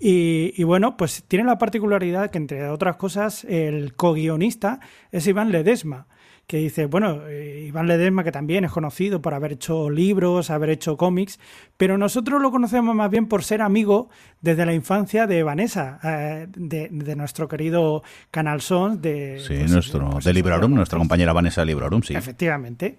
Y, 0.00 0.52
y, 0.56 0.64
bueno, 0.64 0.96
pues 0.96 1.22
tiene 1.28 1.44
la 1.44 1.58
particularidad 1.58 2.30
que, 2.30 2.38
entre 2.38 2.68
otras 2.68 2.96
cosas, 2.96 3.44
el 3.44 3.94
co-guionista 3.94 4.80
es 5.12 5.26
Iván 5.26 5.52
Ledesma, 5.52 6.06
que 6.52 6.58
dice, 6.58 6.84
bueno, 6.84 7.26
eh, 7.28 7.64
Iván 7.66 7.86
Ledesma, 7.86 8.24
que 8.24 8.30
también 8.30 8.66
es 8.66 8.70
conocido 8.70 9.22
por 9.22 9.32
haber 9.32 9.52
hecho 9.52 9.88
libros, 9.88 10.50
haber 10.50 10.68
hecho 10.68 10.98
cómics, 10.98 11.40
pero 11.78 11.96
nosotros 11.96 12.42
lo 12.42 12.50
conocemos 12.50 12.94
más 12.94 13.10
bien 13.10 13.26
por 13.26 13.42
ser 13.42 13.62
amigo 13.62 14.10
desde 14.42 14.66
la 14.66 14.74
infancia 14.74 15.26
de 15.26 15.42
Vanessa, 15.44 15.98
eh, 16.04 16.46
de, 16.54 16.90
de, 16.90 17.16
nuestro 17.16 17.48
querido 17.48 18.02
Canal 18.30 18.60
Sons, 18.60 19.00
de, 19.00 19.38
sí, 19.40 19.54
pues, 19.60 19.72
nuestro, 19.72 20.10
pues, 20.10 20.26
de 20.26 20.34
Librorum, 20.34 20.74
nuestra 20.74 20.98
compañera 20.98 21.32
Vanessa 21.32 21.64
Librorum, 21.64 22.02
sí. 22.02 22.14
Efectivamente. 22.14 22.98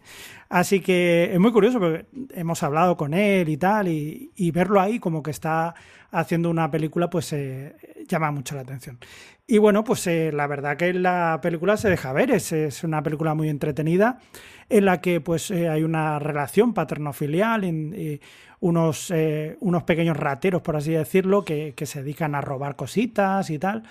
Así 0.49 0.79
que 0.79 1.29
es 1.31 1.39
muy 1.39 1.51
curioso 1.51 1.79
porque 1.79 2.07
hemos 2.33 2.63
hablado 2.63 2.97
con 2.97 3.13
él 3.13 3.49
y 3.49 3.57
tal, 3.57 3.87
y, 3.87 4.31
y 4.35 4.49
verlo 4.49 4.81
ahí 4.81 4.97
como 4.97 5.21
que 5.21 5.29
está 5.29 5.75
haciendo 6.13 6.49
una 6.49 6.69
película, 6.69 7.09
pues 7.09 7.33
eh, 7.33 7.75
llama 8.07 8.31
mucho 8.31 8.55
la 8.55 8.61
atención. 8.61 8.97
Y 9.45 9.57
bueno, 9.57 9.83
pues 9.83 10.07
eh, 10.07 10.31
la 10.33 10.47
verdad 10.47 10.77
que 10.77 10.93
la 10.93 11.39
película 11.41 11.75
se 11.75 11.89
deja 11.89 12.13
ver, 12.13 12.31
es, 12.31 12.51
es 12.53 12.83
una 12.83 13.03
película 13.03 13.33
muy 13.33 13.49
entretenida 13.49 14.19
en 14.69 14.85
la 14.85 15.01
que 15.01 15.19
pues 15.19 15.51
eh, 15.51 15.67
hay 15.67 15.83
una 15.83 16.17
relación 16.17 16.73
paterno-filial, 16.73 17.63
en, 17.65 18.19
unos, 18.61 19.11
unos 19.59 19.83
pequeños 19.83 20.15
rateros, 20.15 20.61
por 20.61 20.77
así 20.77 20.91
decirlo, 20.91 21.43
que, 21.43 21.73
que 21.75 21.85
se 21.85 22.01
dedican 22.01 22.33
a 22.33 22.39
robar 22.39 22.77
cositas 22.77 23.49
y 23.49 23.59
tal 23.59 23.83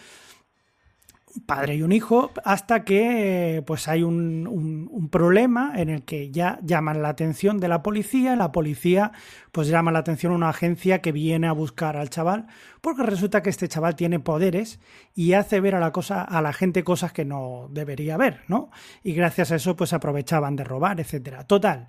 padre 1.47 1.77
y 1.77 1.83
un 1.83 1.93
hijo, 1.93 2.31
hasta 2.45 2.85
que 2.85 3.63
pues 3.67 3.89
hay 3.89 4.03
un, 4.03 4.47
un, 4.47 5.09
problema 5.09 5.73
en 5.77 5.89
el 5.89 6.03
que 6.03 6.31
ya 6.31 6.59
llaman 6.63 7.03
la 7.03 7.11
atención 7.11 7.59
de 7.59 7.69
la 7.69 7.83
policía, 7.83 8.37
la 8.37 8.53
policía 8.53 9.13
pues 9.51 9.69
llama 9.69 9.93
la 9.93 9.99
atención 9.99 10.33
a 10.33 10.37
una 10.37 10.49
agencia 10.49 11.01
que 11.01 11.13
viene 11.13 11.47
a 11.47 11.53
buscar 11.53 11.97
al 11.97 12.09
chaval, 12.09 12.47
porque 12.81 13.03
resulta 13.03 13.43
que 13.43 13.51
este 13.51 13.69
chaval 13.69 13.97
tiene 13.97 14.21
poderes 14.21 14.81
y 15.15 15.35
hace 15.35 15.61
ver 15.61 15.75
a 15.75 15.81
la 15.81 15.93
cosa, 15.93 16.23
a 16.23 16.41
la 16.41 16.53
gente 16.53 16.85
cosas 16.85 17.13
que 17.13 17.25
no 17.25 17.69
debería 17.71 18.17
ver, 18.17 18.41
¿no? 18.49 18.71
Y 19.03 19.13
gracias 19.13 19.53
a 19.53 19.57
eso 19.57 19.77
pues 19.77 19.93
aprovechaban 19.93 20.57
de 20.57 20.65
robar, 20.65 21.01
etcétera. 21.01 21.45
Total, 21.45 21.89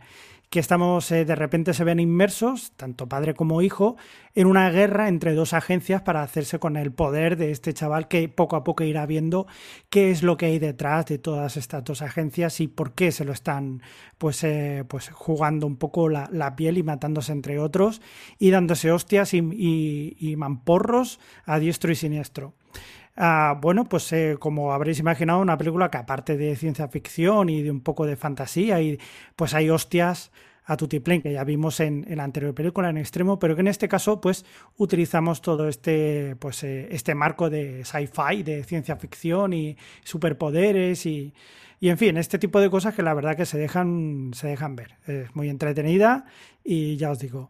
que 0.54 0.60
estamos 0.60 1.12
eh, 1.12 1.26
de 1.26 1.34
repente 1.34 1.74
se 1.74 1.84
ven 1.84 2.00
inmersos, 2.00 2.74
tanto 2.78 3.10
padre 3.10 3.34
como 3.34 3.64
hijo, 3.64 3.98
en 4.36 4.46
una 4.46 4.70
guerra 4.70 5.08
entre 5.08 5.34
dos 5.34 5.52
agencias 5.54 6.04
para 6.04 6.22
hacerse 6.22 6.60
con 6.60 6.78
el 6.78 6.92
poder 6.92 7.38
de 7.38 7.50
este 7.50 7.74
chaval 7.74 8.08
que 8.08 8.30
poco 8.30 8.56
a 8.56 8.64
poco 8.64 8.84
irá 8.84 9.08
viendo 9.08 9.48
qué 9.90 10.12
es 10.12 10.22
lo 10.22 10.38
que 10.38 10.46
hay 10.46 10.60
detrás 10.60 11.08
de 11.08 11.18
todas 11.18 11.58
estas 11.58 11.84
dos 11.84 12.04
agencias 12.04 12.60
y 12.60 12.68
por 12.68 12.94
qué 12.94 13.12
se 13.12 13.26
lo 13.26 13.32
están 13.32 13.82
pues, 14.20 14.44
eh, 14.44 14.86
pues 14.88 15.10
jugando 15.10 15.66
un 15.66 15.78
poco 15.78 16.08
la, 16.08 16.56
piel 16.56 16.78
y 16.78 16.84
matándose 16.84 17.32
entre 17.32 17.58
otros 17.58 18.00
y 18.38 18.52
dándose 18.52 18.92
hostias 18.92 19.34
y, 19.34 19.40
y, 20.20 20.36
mamporros 20.36 21.20
a 21.46 21.58
diestro 21.58 21.92
y 21.92 21.96
siniestro. 21.96 22.54
Ah, 23.16 23.60
bueno, 23.62 23.86
pues 23.86 24.12
eh, 24.12 24.38
como 24.40 24.74
habréis 24.74 25.00
imaginado, 25.00 25.40
una 25.40 25.58
película 25.58 25.92
que 25.92 25.98
aparte 25.98 26.36
de 26.36 26.56
ciencia 26.56 26.88
ficción 26.88 27.50
y 27.50 27.62
de 27.62 27.70
un 27.70 27.82
poco 27.82 28.06
de 28.08 28.16
fantasía, 28.16 28.82
y 28.82 29.00
pues 29.36 29.54
hay 29.54 29.70
hostias 29.70 30.32
a 30.66 30.78
Tutiplén, 30.78 31.22
que 31.22 31.34
ya 31.34 31.44
vimos 31.44 31.80
en, 31.80 32.06
la 32.10 32.24
anterior 32.24 32.56
película 32.56 32.90
en 32.90 32.98
extremo, 32.98 33.38
pero 33.38 33.56
que 33.56 33.62
en 33.62 33.68
este 33.68 33.88
caso 33.88 34.20
pues 34.22 34.46
utilizamos 34.78 35.42
todo 35.42 35.68
este 35.68 36.36
pues 36.40 36.64
eh, 36.64 36.88
este 36.92 37.16
marco 37.16 37.50
de 37.50 37.84
sci-fi, 37.86 38.44
de 38.44 38.64
ciencia 38.64 38.96
ficción 38.96 39.54
y 39.54 39.78
superpoderes 40.04 41.06
y, 41.06 41.34
y 41.80 41.90
en 41.90 41.98
fin, 41.98 42.18
este 42.18 42.40
tipo 42.40 42.62
de 42.62 42.70
cosas 42.70 42.96
que 42.96 43.04
la 43.04 43.14
verdad 43.14 43.36
que 43.36 43.46
se 43.46 43.58
dejan 43.58 44.32
se 44.34 44.48
dejan 44.48 44.76
ver. 44.76 44.96
Es 45.06 45.36
muy 45.36 45.50
entretenida 45.50 46.26
y 46.64 46.96
ya 46.98 47.12
os 47.12 47.20
digo, 47.20 47.50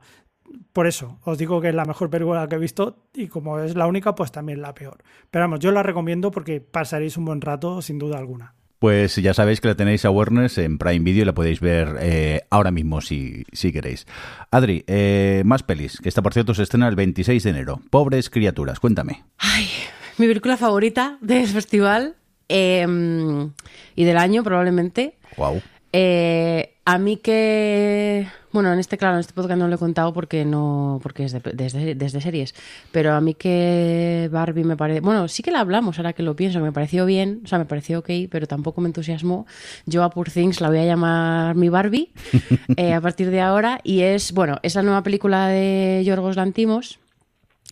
por 0.73 0.87
eso, 0.87 1.19
os 1.23 1.37
digo 1.37 1.61
que 1.61 1.69
es 1.69 1.75
la 1.75 1.85
mejor 1.85 2.09
película 2.09 2.47
que 2.47 2.55
he 2.55 2.59
visto 2.59 2.97
y 3.13 3.27
como 3.27 3.59
es 3.59 3.75
la 3.75 3.87
única, 3.87 4.15
pues 4.15 4.31
también 4.31 4.61
la 4.61 4.73
peor. 4.73 5.03
Pero 5.31 5.43
vamos, 5.43 5.59
yo 5.59 5.71
la 5.71 5.83
recomiendo 5.83 6.31
porque 6.31 6.61
pasaréis 6.61 7.17
un 7.17 7.25
buen 7.25 7.41
rato 7.41 7.81
sin 7.81 7.99
duda 7.99 8.17
alguna. 8.17 8.53
Pues 8.79 9.15
ya 9.15 9.33
sabéis 9.33 9.61
que 9.61 9.69
la 9.69 9.75
tenéis 9.75 10.03
a 10.03 10.09
Awareness 10.09 10.57
en 10.57 10.77
Prime 10.77 11.05
Video 11.05 11.21
y 11.21 11.25
la 11.25 11.33
podéis 11.33 11.61
ver 11.61 11.95
eh, 12.01 12.41
ahora 12.49 12.69
mismo 12.69 12.99
si, 12.99 13.45
si 13.53 13.71
queréis. 13.71 14.05
Adri, 14.51 14.83
eh, 14.87 15.41
más 15.45 15.63
pelis, 15.63 15.99
que 16.01 16.09
esta 16.09 16.21
por 16.21 16.33
cierto 16.33 16.53
se 16.53 16.63
estrena 16.63 16.89
el 16.89 16.95
26 16.97 17.43
de 17.43 17.49
enero. 17.49 17.79
Pobres 17.89 18.29
criaturas, 18.29 18.81
cuéntame. 18.81 19.23
Ay, 19.37 19.69
mi 20.17 20.27
película 20.27 20.57
favorita 20.57 21.17
del 21.21 21.47
festival 21.47 22.17
em, 22.49 23.51
y 23.95 24.03
del 24.03 24.17
año 24.17 24.43
probablemente. 24.43 25.17
Wow. 25.37 25.61
Eh, 25.93 26.75
a 26.83 26.97
mí 26.97 27.17
que 27.17 28.27
bueno, 28.53 28.71
en 28.71 28.79
este, 28.79 28.97
claro, 28.97 29.15
en 29.15 29.21
este 29.21 29.33
podcast 29.33 29.57
no 29.57 29.67
lo 29.67 29.75
he 29.75 29.79
contado 29.79 30.13
porque 30.13 30.45
no, 30.45 30.99
porque 31.01 31.25
es 31.25 31.31
desde, 31.31 31.95
desde 31.95 32.21
series. 32.21 32.53
Pero 32.91 33.13
a 33.13 33.19
mí 33.19 33.33
que 33.33 34.29
Barbie 34.31 34.63
me 34.63 34.77
parece. 34.77 34.99
Bueno, 35.01 35.27
sí 35.27 35.41
que 35.41 35.51
la 35.51 35.59
hablamos 35.59 35.97
ahora 35.97 36.13
que 36.13 36.21
lo 36.21 36.35
pienso, 36.35 36.59
me 36.59 36.71
pareció 36.71 37.07
bien, 37.07 37.41
o 37.43 37.47
sea, 37.47 37.57
me 37.57 37.65
pareció 37.65 37.99
ok, 37.99 38.09
pero 38.29 38.47
tampoco 38.47 38.79
me 38.79 38.87
entusiasmó. 38.87 39.47
Yo 39.87 40.03
a 40.03 40.11
Poor 40.11 40.29
Things 40.29 40.61
la 40.61 40.69
voy 40.69 40.77
a 40.77 40.85
llamar 40.85 41.55
mi 41.55 41.69
Barbie 41.69 42.11
eh, 42.77 42.93
a 42.93 43.01
partir 43.01 43.31
de 43.31 43.41
ahora. 43.41 43.79
Y 43.83 44.01
es, 44.01 44.31
bueno, 44.33 44.59
es 44.61 44.75
la 44.75 44.83
nueva 44.83 45.01
película 45.01 45.47
de 45.47 46.03
Yorgos 46.05 46.35
Lantimos 46.35 46.99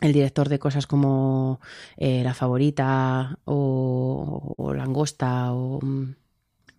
el 0.01 0.13
director 0.13 0.49
de 0.49 0.57
cosas 0.57 0.87
como 0.87 1.61
eh, 1.95 2.23
La 2.23 2.33
Favorita 2.33 3.37
o, 3.45 4.55
o 4.57 4.73
Langosta 4.73 5.53
o 5.53 5.79
mm, 5.79 6.15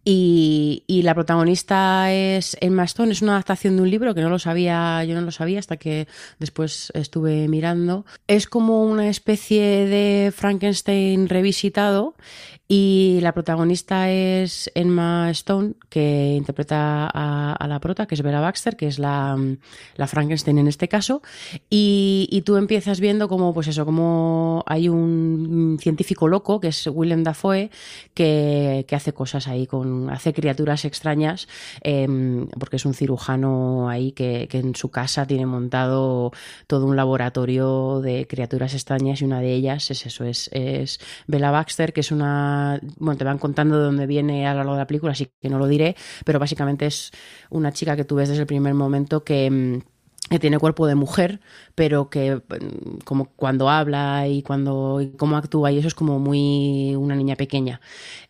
y, 0.05 1.03
la 1.05 1.15
protagonista 1.15 2.13
es 2.13 2.57
Emma 2.61 2.85
Stone, 2.85 3.13
es 3.13 3.23
una 3.23 3.33
adaptación 3.33 3.77
de 3.77 3.83
un 3.83 3.91
libro 3.91 4.15
que 4.15 4.21
no 4.21 4.31
lo 4.31 4.39
sabía, 4.39 5.05
yo 5.05 5.15
no 5.15 5.21
lo 5.21 5.31
sabía 5.31 5.59
hasta 5.59 5.77
que 5.77 6.09
después 6.39 6.91
estuve 6.95 7.49
mirando. 7.49 8.05
Es 8.27 8.47
como 8.47 8.85
una 8.85 9.09
especie 9.09 9.87
de 9.87 10.33
Frankenstein 10.35 11.29
revisitado 11.29 12.15
y 12.75 13.19
la 13.21 13.33
protagonista 13.33 14.09
es 14.09 14.71
Emma 14.75 15.29
Stone, 15.33 15.75
que 15.91 16.37
interpreta 16.39 17.07
a, 17.07 17.67
la 17.69 17.79
prota, 17.81 18.07
que 18.07 18.15
es 18.15 18.23
Vera 18.23 18.41
Baxter, 18.41 18.79
que 18.79 18.87
es 18.87 18.99
la, 18.99 19.37
la 19.97 20.07
Frankenstein 20.07 20.57
en 20.57 20.69
este 20.69 20.89
caso. 20.89 21.21
Y, 21.69 22.31
y, 22.31 22.41
tú 22.41 22.57
empiezas 22.57 22.99
viendo 22.99 23.29
como, 23.29 23.53
pues 23.53 23.69
eso, 23.69 23.85
como 23.85 24.65
hay 24.67 24.89
un 24.89 25.77
científico 25.83 26.29
loco, 26.29 26.61
que 26.61 26.69
es 26.69 26.87
William 26.87 27.23
Dafoe, 27.23 27.71
que, 28.15 28.87
que 28.89 28.97
hace 28.97 29.13
cosas 29.13 29.49
ahí, 29.49 29.67
con, 29.67 30.09
hace 30.09 30.33
criaturas 30.33 30.87
extrañas, 30.87 31.49
eh, 31.83 32.09
porque 32.59 32.77
es 32.77 32.87
un 32.87 32.95
cirujano 32.95 33.91
ahí 33.91 34.13
que, 34.13 34.49
que 34.51 34.61
en 34.61 34.75
su 34.77 34.91
casa 34.91 35.27
tiene 35.27 35.45
montado 35.45 36.33
todo 36.69 36.87
un 36.87 36.97
laboratorio 36.97 38.01
de 38.01 38.27
criaturas 38.27 38.73
extrañas 38.73 39.21
y 39.21 39.27
una 39.27 39.41
de 39.41 39.53
ellas 39.53 39.91
es 39.91 40.07
eso, 40.07 40.25
es, 40.25 40.49
es 40.55 41.01
Bella 41.27 41.51
Baxter, 41.51 41.93
que 41.93 42.01
es 42.01 42.11
una 42.11 42.62
bueno, 42.99 43.19
te 43.19 43.25
van 43.25 43.39
contando 43.39 43.79
de 43.79 43.85
dónde 43.85 44.07
viene 44.07 44.47
a 44.47 44.53
lo 44.53 44.59
largo 44.59 44.73
de 44.73 44.79
la 44.79 44.87
película, 44.87 45.13
así 45.13 45.29
que 45.41 45.49
no 45.49 45.59
lo 45.59 45.67
diré, 45.67 45.97
pero 46.25 46.39
básicamente 46.39 46.87
es 46.87 47.11
una 47.51 47.73
chica 47.73 47.97
que 47.97 48.05
tú 48.05 48.17
ves 48.17 48.29
desde 48.29 48.43
el 48.43 48.47
primer 48.47 48.75
momento 48.75 49.25
que 49.25 49.51
mm, 49.51 49.92
que 50.31 50.39
tiene 50.39 50.59
cuerpo 50.59 50.87
de 50.87 50.95
mujer, 50.95 51.41
pero 51.75 52.09
que 52.09 52.37
mm, 52.37 52.99
como 53.05 53.27
cuando 53.37 53.69
habla 53.69 54.29
y 54.29 54.43
cuando 54.43 55.01
y 55.01 55.09
cómo 55.11 55.37
actúa 55.37 55.73
y 55.73 55.79
eso 55.79 55.89
es 55.89 55.95
como 55.95 56.19
muy 56.19 56.95
una 56.97 57.15
niña 57.15 57.37
pequeña. 57.37 57.81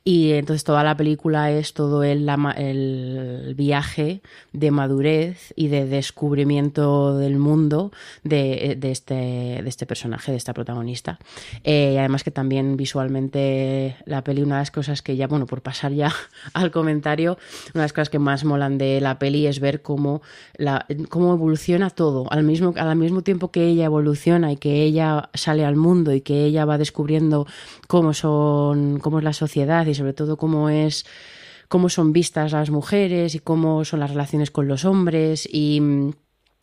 Y 0.05 0.33
entonces 0.33 0.65
toda 0.65 0.83
la 0.83 0.97
película 0.97 1.53
es 1.53 1.75
todo 1.75 2.03
el, 2.03 2.29
el 2.57 3.55
viaje 3.57 4.21
de 4.53 4.71
madurez 4.73 5.53
y 5.55 5.69
de 5.69 5.87
descubrimiento 5.87 7.17
del 7.17 7.39
mundo 7.39 7.93
de, 8.25 8.77
de 8.77 8.91
este, 8.91 9.15
de 9.15 9.69
este 9.69 9.87
personaje, 9.87 10.33
de 10.33 10.39
esta 10.39 10.55
protagonista. 10.55 11.21
Eh, 11.63 12.01
además 12.01 12.25
que 12.25 12.33
también 12.33 12.77
visualmente 12.77 13.97
la 14.05 14.25
peli, 14.25 14.43
una 14.43 14.57
de 14.57 14.63
las 14.63 14.71
cosas 14.73 15.03
que 15.03 15.15
ya, 15.15 15.29
bueno, 15.29 15.47
por 15.47 15.63
pasar 15.63 15.93
ya 15.93 16.13
al 16.53 16.73
comentario, 16.73 17.39
una 17.73 17.83
de 17.83 17.85
las 17.85 17.93
cosas 17.93 18.11
que 18.11 18.19
más 18.19 18.45
molan 18.45 18.79
de 18.79 19.01
la 19.01 19.21
peli 19.21 19.47
es 19.47 19.61
ver 19.61 19.83
cómo, 19.83 20.21
la, 20.57 20.85
cómo 21.11 21.33
evoluciona 21.33 21.82
todo, 21.91 22.31
al 22.31 22.43
mismo, 22.45 22.75
al 22.77 22.97
mismo 22.97 23.23
tiempo 23.23 23.51
que 23.51 23.67
ella 23.67 23.85
evoluciona 23.87 24.53
y 24.53 24.57
que 24.57 24.83
ella 24.83 25.31
sale 25.35 25.65
al 25.65 25.77
mundo 25.77 26.13
y 26.13 26.21
que 26.21 26.45
ella 26.45 26.65
va 26.65 26.79
descubriendo 26.79 27.47
cómo 27.89 28.15
son, 28.15 28.99
cómo 29.01 29.19
es 29.19 29.25
la 29.25 29.33
sociedad 29.33 29.87
y 29.87 29.95
sobre 29.95 30.13
todo 30.13 30.37
cómo 30.37 30.69
es 30.69 31.05
cómo 31.69 31.89
son 31.89 32.13
vistas 32.13 32.53
las 32.53 32.71
mujeres 32.71 33.35
y 33.35 33.39
cómo 33.39 33.87
son 33.87 34.01
las 34.01 34.11
relaciones 34.11 34.51
con 34.51 34.69
los 34.69 34.85
hombres 34.85 35.49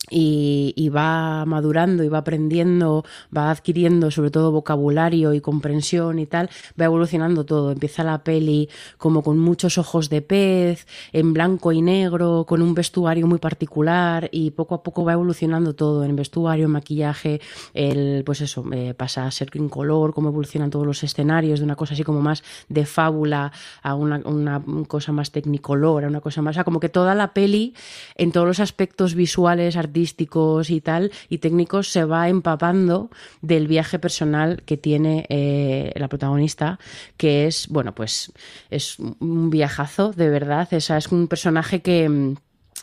y, 0.08 0.88
va 0.88 1.44
madurando 1.44 2.02
y 2.02 2.08
va 2.08 2.18
aprendiendo, 2.18 3.04
va 3.36 3.50
adquiriendo 3.50 4.10
sobre 4.10 4.30
todo 4.30 4.50
vocabulario 4.50 5.34
y 5.34 5.40
comprensión 5.40 6.18
y 6.18 6.26
tal, 6.26 6.48
va 6.80 6.86
evolucionando 6.86 7.44
todo. 7.44 7.70
Empieza 7.70 8.02
la 8.02 8.24
peli 8.24 8.68
como 8.98 9.22
con 9.22 9.38
muchos 9.38 9.78
ojos 9.78 10.08
de 10.08 10.22
pez, 10.22 10.86
en 11.12 11.32
blanco 11.32 11.72
y 11.72 11.82
negro, 11.82 12.44
con 12.48 12.62
un 12.62 12.74
vestuario 12.74 13.26
muy 13.26 13.38
particular 13.38 14.28
y 14.32 14.50
poco 14.50 14.74
a 14.74 14.82
poco 14.82 15.04
va 15.04 15.12
evolucionando 15.12 15.74
todo, 15.74 16.04
en 16.04 16.16
vestuario, 16.16 16.68
maquillaje, 16.68 17.40
el, 17.74 18.24
pues 18.24 18.40
eso, 18.40 18.64
eh, 18.72 18.94
pasa 18.94 19.26
a 19.26 19.30
ser 19.30 19.50
en 19.54 19.68
color, 19.68 20.14
cómo 20.14 20.30
evolucionan 20.30 20.70
todos 20.70 20.86
los 20.86 21.02
escenarios, 21.04 21.60
de 21.60 21.64
una 21.64 21.76
cosa 21.76 21.94
así 21.94 22.02
como 22.02 22.20
más 22.20 22.42
de 22.68 22.86
fábula 22.86 23.52
a 23.82 23.94
una, 23.94 24.18
una 24.24 24.62
cosa 24.88 25.12
más 25.12 25.30
tecnicolor, 25.30 26.04
a 26.04 26.08
una 26.08 26.20
cosa 26.20 26.42
más, 26.42 26.54
o 26.54 26.54
sea, 26.54 26.64
como 26.64 26.80
que 26.80 26.88
toda 26.88 27.14
la 27.14 27.32
peli, 27.32 27.74
en 28.16 28.32
todos 28.32 28.46
los 28.46 28.60
aspectos 28.60 29.14
visuales, 29.14 29.76
artísticos, 29.76 29.89
artísticos 29.90 30.70
y 30.70 30.80
tal, 30.80 31.10
y 31.28 31.38
técnicos, 31.38 31.90
se 31.90 32.04
va 32.04 32.28
empapando 32.28 33.10
del 33.42 33.66
viaje 33.66 33.98
personal 33.98 34.62
que 34.64 34.76
tiene 34.76 35.26
eh, 35.28 35.92
la 35.96 36.08
protagonista, 36.08 36.78
que 37.16 37.46
es, 37.46 37.66
bueno, 37.68 37.94
pues 37.94 38.32
es 38.70 38.98
un 38.98 39.50
viajazo, 39.50 40.12
de 40.12 40.30
verdad. 40.30 40.68
Esa 40.72 40.96
es 40.96 41.08
un 41.08 41.26
personaje 41.28 41.82
que. 41.82 42.08
mm, 42.08 42.36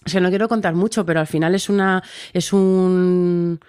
O 0.05 0.09
sea, 0.09 0.21
no 0.21 0.29
quiero 0.29 0.47
contar 0.47 0.75
mucho, 0.75 1.05
pero 1.05 1.19
al 1.19 1.27
final 1.27 1.55
es 1.55 1.69
una. 1.69 2.03
es 2.33 2.53
un 2.53 3.59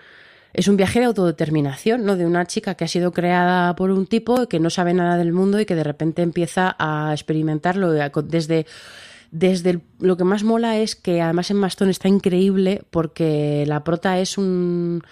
es 0.55 0.66
un 0.66 0.77
viaje 0.77 0.98
de 0.98 1.05
autodeterminación, 1.06 2.05
¿no? 2.05 2.16
De 2.16 2.27
una 2.27 2.47
chica 2.47 2.74
que 2.74 2.85
ha 2.85 2.89
sido 2.89 3.12
creada 3.12 3.77
por 3.77 3.90
un 3.90 4.06
tipo 4.06 4.48
que 4.48 4.59
no 4.59 4.70
sabe 4.70 4.93
nada 4.94 5.16
del 5.16 5.32
mundo 5.32 5.60
y 5.60 5.66
que 5.66 5.77
de 5.77 5.85
repente 5.85 6.23
empieza 6.23 6.74
a 6.78 7.12
experimentarlo 7.12 7.93
desde 7.93 8.66
desde 9.31 9.71
el- 9.71 9.83
lo 9.99 10.17
que 10.17 10.25
más 10.25 10.43
mola 10.45 10.79
es 10.79 10.97
que 10.97 11.21
además 11.21 11.51
en 11.51 11.59
Maston 11.59 11.91
está 11.91 12.09
increíble 12.09 12.83
porque 12.91 13.65
la 13.67 13.85
prota 13.85 14.19
es 14.21 14.39
un 14.39 15.03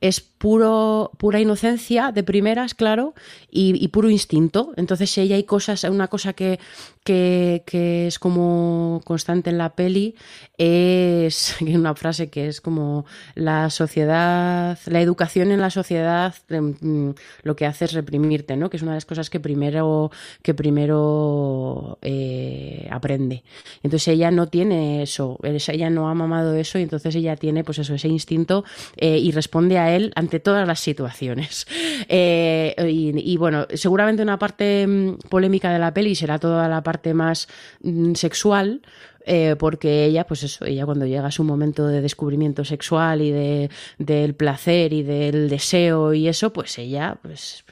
es 0.00 0.20
puro 0.42 1.12
pura 1.18 1.38
inocencia 1.38 2.10
de 2.10 2.24
primeras 2.24 2.74
claro 2.74 3.14
y, 3.48 3.76
y 3.82 3.88
puro 3.94 4.10
instinto. 4.10 4.72
Entonces 4.76 5.16
ella 5.16 5.36
hay 5.36 5.44
cosas 5.44 5.84
una 5.84 6.08
cosa 6.08 6.32
que, 6.32 6.58
que, 7.04 7.62
es 8.08 8.18
como 8.18 9.00
constante 9.04 9.50
en 9.50 9.58
la 9.58 9.76
peli 9.76 10.16
es 10.58 11.56
una 11.60 11.94
frase 11.94 12.28
que 12.28 12.48
es 12.48 12.60
como 12.60 13.04
la 13.36 13.70
sociedad 13.70 14.76
la 14.86 15.00
educación 15.00 15.52
en 15.52 15.60
la 15.60 15.70
sociedad 15.70 16.34
em, 16.48 17.14
lo 17.44 17.54
que 17.54 17.66
hace 17.66 17.84
es 17.84 17.92
reprimirte 17.92 18.56
no 18.56 18.68
que 18.68 18.78
es 18.78 18.82
una 18.82 18.92
de 18.92 18.96
las 18.96 19.06
cosas 19.06 19.30
que 19.30 19.38
primero 19.38 20.10
que 20.42 20.54
primero 20.54 21.98
eh, 22.02 22.88
aprende. 22.90 23.44
Entonces 23.84 24.08
ella 24.08 24.30
no 24.32 24.48
tiene 24.48 25.02
eso, 25.02 25.38
es- 25.44 25.68
ella 25.68 25.88
no 25.90 26.08
ha 26.08 26.14
mamado 26.14 26.54
eso 26.56 26.78
y 26.80 26.82
entonces 26.82 27.14
ella 27.14 27.36
tiene 27.36 27.62
pues 27.62 27.78
eso, 27.78 27.94
ese 27.94 28.08
instinto 28.08 28.64
eh, 28.96 29.18
y 29.18 29.30
responde 29.30 29.78
a 29.78 29.94
él 29.94 30.12
ante 30.16 30.31
todas 30.40 30.66
las 30.66 30.80
situaciones. 30.80 31.66
Eh, 32.08 32.74
y, 32.88 33.32
y, 33.32 33.36
bueno, 33.36 33.66
seguramente 33.74 34.22
una 34.22 34.38
parte 34.38 34.86
mm, 34.86 35.28
polémica 35.28 35.72
de 35.72 35.78
la 35.78 35.94
peli 35.94 36.14
será 36.14 36.38
toda 36.38 36.68
la 36.68 36.82
parte 36.82 37.14
más 37.14 37.48
mm, 37.82 38.14
sexual. 38.14 38.82
eh, 39.24 39.54
porque 39.58 40.04
ella, 40.04 40.24
pues 40.26 40.42
eso, 40.42 40.64
ella 40.64 40.84
cuando 40.84 41.06
llega 41.06 41.26
a 41.26 41.30
su 41.30 41.44
momento 41.44 41.86
de 41.86 42.00
descubrimiento 42.00 42.64
sexual 42.64 43.20
y 43.22 43.30
de, 43.30 43.70
del 43.98 44.34
placer 44.34 44.92
y 44.92 45.02
del 45.02 45.48
deseo 45.48 46.12
y 46.12 46.28
eso, 46.28 46.52
pues 46.52 46.76
ella, 46.78 47.18
pues, 47.22 47.64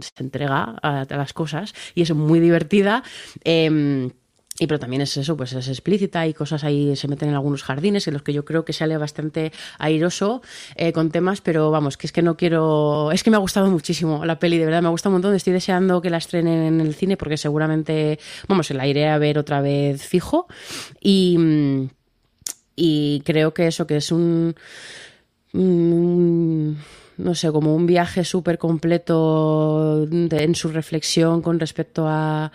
se 0.00 0.22
entrega 0.22 0.76
a, 0.82 1.02
a 1.02 1.16
las 1.16 1.32
cosas 1.32 1.74
y 1.94 2.02
es 2.02 2.12
muy 2.14 2.40
divertida. 2.40 3.02
em, 3.44 4.10
y 4.60 4.66
pero 4.66 4.78
también 4.78 5.00
es 5.00 5.16
eso, 5.16 5.38
pues 5.38 5.54
es 5.54 5.68
explícita 5.68 6.26
y 6.26 6.34
cosas 6.34 6.64
ahí 6.64 6.94
se 6.94 7.08
meten 7.08 7.30
en 7.30 7.34
algunos 7.34 7.62
jardines 7.62 8.06
en 8.06 8.12
los 8.12 8.22
que 8.22 8.34
yo 8.34 8.44
creo 8.44 8.62
que 8.66 8.74
sale 8.74 8.94
bastante 8.98 9.52
airoso 9.78 10.42
eh, 10.76 10.92
con 10.92 11.10
temas, 11.10 11.40
pero 11.40 11.70
vamos, 11.70 11.96
que 11.96 12.06
es 12.06 12.12
que 12.12 12.20
no 12.20 12.36
quiero. 12.36 13.10
Es 13.10 13.22
que 13.22 13.30
me 13.30 13.36
ha 13.36 13.40
gustado 13.40 13.70
muchísimo 13.70 14.22
la 14.26 14.38
peli, 14.38 14.58
de 14.58 14.66
verdad, 14.66 14.82
me 14.82 14.88
ha 14.88 14.90
gustado 14.90 15.12
un 15.12 15.22
montón. 15.22 15.34
Estoy 15.34 15.54
deseando 15.54 16.02
que 16.02 16.10
la 16.10 16.18
estrenen 16.18 16.62
en 16.62 16.80
el 16.82 16.94
cine 16.94 17.16
porque 17.16 17.38
seguramente, 17.38 18.18
vamos, 18.48 18.66
se 18.66 18.74
la 18.74 18.86
iré 18.86 19.08
a 19.08 19.16
ver 19.16 19.38
otra 19.38 19.62
vez 19.62 20.04
fijo. 20.04 20.46
Y. 21.00 21.88
Y 22.76 23.22
creo 23.26 23.52
que 23.54 23.66
eso, 23.66 23.86
que 23.86 23.96
es 23.96 24.12
un. 24.12 24.54
no 25.54 27.34
sé, 27.34 27.50
como 27.50 27.74
un 27.74 27.86
viaje 27.86 28.24
súper 28.24 28.58
completo 28.58 30.06
en 30.10 30.54
su 30.54 30.68
reflexión 30.68 31.40
con 31.40 31.58
respecto 31.58 32.06
a, 32.06 32.52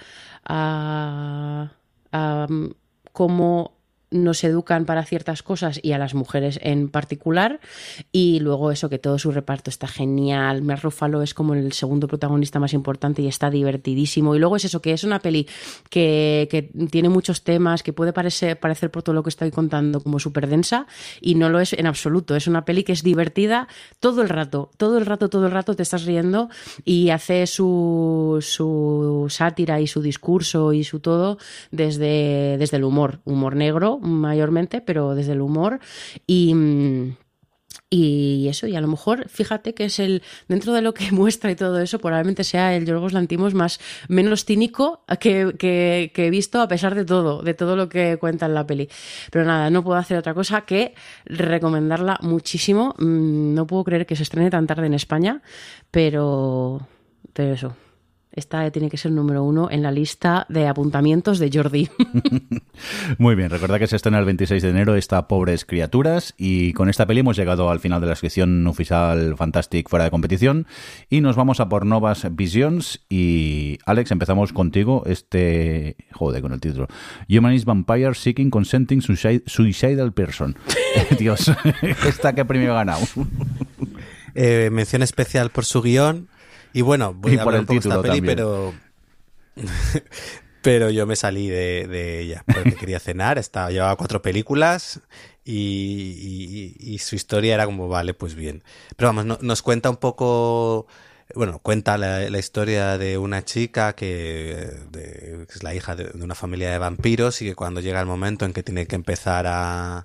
mm, 2.50 2.72
cómo 3.14 3.75
nos 4.16 4.44
educan 4.44 4.86
para 4.86 5.04
ciertas 5.06 5.44
cosas 5.44 5.80
y 5.82 5.92
a 5.92 5.98
las 5.98 6.14
mujeres 6.14 6.60
en 6.62 6.90
particular. 6.90 7.60
Y 8.12 8.40
luego 8.40 8.72
eso 8.72 8.90
que 8.90 9.00
todo 9.00 9.20
su 9.20 9.32
reparto 9.32 9.70
está 9.70 9.88
genial. 9.88 10.62
Mark 10.62 10.82
Ruffalo 10.84 11.22
es 11.22 11.34
como 11.34 11.54
el 11.54 11.74
segundo 11.74 12.08
protagonista 12.08 12.60
más 12.60 12.74
importante 12.74 13.22
y 13.22 13.28
está 13.28 13.50
divertidísimo. 13.50 14.36
Y 14.36 14.40
luego 14.40 14.56
es 14.56 14.66
eso 14.66 14.82
que 14.82 14.94
es 14.94 15.04
una 15.04 15.20
peli 15.20 15.48
que, 15.90 16.48
que 16.50 16.64
tiene 16.90 17.10
muchos 17.10 17.44
temas 17.44 17.84
que 17.84 17.94
puede 17.94 18.14
parecer, 18.14 18.60
parecer 18.60 18.92
por 18.92 19.04
todo 19.04 19.16
lo 19.16 19.24
que 19.24 19.30
estoy 19.30 19.52
contando 19.52 20.02
como 20.02 20.20
súper 20.20 20.48
densa 20.48 20.88
y 21.22 21.36
no 21.36 21.50
lo 21.50 21.60
es 21.60 21.74
en 21.74 21.88
absoluto. 21.88 22.36
Es 22.36 22.48
una 22.48 22.66
peli 22.66 22.84
que 22.84 22.94
es 22.94 23.04
divertida 23.04 23.68
todo 24.00 24.22
el 24.22 24.30
rato 24.30 24.56
todo 24.78 24.98
el 24.98 25.06
rato 25.06 25.30
todo 25.30 25.46
el 25.46 25.52
rato 25.52 25.76
te 25.76 25.84
estás 25.84 26.06
riendo 26.06 26.50
y 26.84 27.10
hace 27.10 27.48
su, 27.48 28.38
su 28.42 29.28
sátira 29.30 29.80
y 29.80 29.88
su 29.88 30.02
discurso 30.02 30.74
y 30.74 30.84
su 30.84 31.00
todo 31.00 31.38
desde, 31.72 32.58
desde 32.58 32.78
el 32.78 32.84
humor. 32.84 33.20
Humor 33.26 33.56
negro 33.56 34.00
mayormente 34.06 34.82
pero 34.82 35.16
desde 35.16 35.34
el 35.34 35.42
humor 35.42 35.80
y 36.28 36.54
y 37.90 38.48
eso, 38.50 38.68
y 38.68 38.76
a 38.76 38.82
lo 38.82 38.88
mejor, 38.88 39.30
fíjate 39.30 39.74
que 39.74 39.86
es 39.86 40.00
el, 40.00 40.24
dentro 40.48 40.74
de 40.74 40.82
lo 40.82 40.94
que 40.94 41.12
muestra 41.14 41.52
y 41.52 41.56
todo 41.56 41.80
eso, 41.80 42.00
probablemente 42.00 42.44
sea 42.44 42.76
el 42.76 42.86
Yorgos 42.86 43.14
Lantimos 43.14 43.54
más, 43.54 43.80
menos 44.10 44.44
cínico 44.46 45.06
que, 45.20 45.56
que, 45.58 46.12
que 46.14 46.28
he 46.28 46.30
visto 46.30 46.62
a 46.62 46.68
pesar 46.68 46.96
de 46.96 47.06
todo, 47.06 47.42
de 47.42 47.54
todo 47.54 47.76
lo 47.76 47.88
que 47.88 48.18
cuenta 48.18 48.48
en 48.48 48.54
la 48.54 48.66
peli. 48.66 48.90
Pero 49.32 49.46
nada, 49.46 49.70
no 49.70 49.84
puedo 49.84 49.98
hacer 49.98 50.18
otra 50.18 50.34
cosa 50.34 50.62
que 50.62 50.96
recomendarla 51.26 52.18
muchísimo. 52.22 52.96
Mm, 52.98 53.54
No 53.54 53.68
puedo 53.68 53.84
creer 53.84 54.06
que 54.06 54.16
se 54.16 54.24
estrene 54.24 54.50
tan 54.50 54.68
tarde 54.68 54.88
en 54.88 54.94
España, 54.94 55.42
pero, 55.92 56.88
pero 57.34 57.54
eso. 57.54 57.76
Esta 58.36 58.70
tiene 58.72 58.90
que 58.90 58.98
ser 58.98 59.12
número 59.12 59.44
uno 59.44 59.70
en 59.72 59.82
la 59.82 59.92
lista 59.92 60.46
de 60.50 60.68
apuntamientos 60.68 61.40
de 61.40 61.50
Jordi. 61.54 61.90
Muy 63.18 63.36
bien, 63.36 63.50
recuerda 63.50 63.80
que 63.80 63.88
se 63.88 63.96
estrena 63.96 64.20
el 64.20 64.26
26 64.26 64.62
de 64.62 64.70
enero 64.70 64.96
esta 64.96 65.28
Pobres 65.28 65.64
Criaturas 65.66 66.34
y 66.38 66.74
con 66.74 66.90
esta 66.90 67.06
peli 67.06 67.22
hemos 67.22 67.38
llegado 67.38 67.70
al 67.70 67.80
final 67.80 68.02
de 68.02 68.08
la 68.08 68.16
sección 68.16 68.66
oficial 68.68 69.36
Fantastic 69.38 69.90
fuera 69.90 70.06
de 70.06 70.12
competición 70.12 70.68
y 71.10 71.22
nos 71.22 71.36
vamos 71.36 71.60
a 71.60 71.70
por 71.70 71.86
Novas 71.86 72.28
Visions 72.36 73.06
y 73.10 73.78
Alex, 73.86 74.12
empezamos 74.12 74.52
contigo 74.54 75.04
este... 75.06 75.96
Joder, 76.12 76.42
con 76.42 76.52
el 76.54 76.60
título. 76.60 76.88
Humanist 77.30 77.66
Vampire 77.66 78.14
Seeking 78.14 78.50
Consenting 78.50 79.02
Suicide- 79.02 79.44
Suicidal 79.46 80.14
Person. 80.14 80.56
Dios, 81.20 81.52
esta 82.06 82.34
que 82.34 82.46
premio 82.46 82.72
ha 82.74 82.76
ganado. 82.76 83.06
Eh, 84.34 84.70
mención 84.72 85.02
especial 85.02 85.50
por 85.50 85.66
su 85.66 85.82
guion. 85.82 86.28
Y 86.76 86.82
bueno, 86.82 87.14
voy 87.14 87.34
Y 87.34 87.36
a 87.38 87.44
por 87.44 87.54
hablar 87.56 87.56
el 87.56 87.60
un 87.62 87.66
poco 87.68 87.74
de 87.74 87.78
esta 87.80 87.90
título 87.90 88.02
peli, 88.02 88.22
pero. 88.22 88.74
pero 90.62 90.90
yo 90.90 91.06
me 91.06 91.16
salí 91.16 91.48
de, 91.48 91.88
de 91.88 92.20
ella 92.20 92.44
porque 92.46 92.76
quería 92.76 93.00
cenar. 93.00 93.38
Estaba, 93.38 93.70
llevaba 93.72 93.96
cuatro 93.96 94.22
películas 94.22 95.00
y, 95.44 96.76
y- 96.82 96.94
y 96.94 96.98
su 97.00 97.16
historia 97.16 97.54
era 97.54 97.66
como, 97.66 97.88
vale, 97.88 98.14
pues 98.14 98.36
bien. 98.36 98.64
Pero 98.96 99.10
vamos, 99.10 99.26
no- 99.26 99.40
nos 99.42 99.62
cuenta 99.62 99.90
un 99.90 99.98
poco. 99.98 100.88
Bueno, 101.34 101.60
cuenta 101.60 101.98
la, 101.98 102.30
la 102.30 102.38
historia 102.40 102.98
de 102.98 103.18
una 103.18 103.44
chica 103.44 103.94
que, 103.94 104.70
de- 104.92 105.46
que 105.48 105.54
es 105.56 105.64
la 105.64 105.74
hija 105.74 105.96
de, 105.96 106.06
de 106.06 106.24
una 106.24 106.36
familia 106.36 106.72
de 106.72 106.78
vampiros 106.78 107.42
y 107.42 107.46
que 107.46 107.56
cuando 107.56 107.80
llega 107.82 108.00
el 108.00 108.06
momento 108.06 108.46
en 108.46 108.54
que 108.54 108.64
tiene 108.64 108.86
que 108.86 108.96
empezar 108.96 109.46
a, 109.48 110.04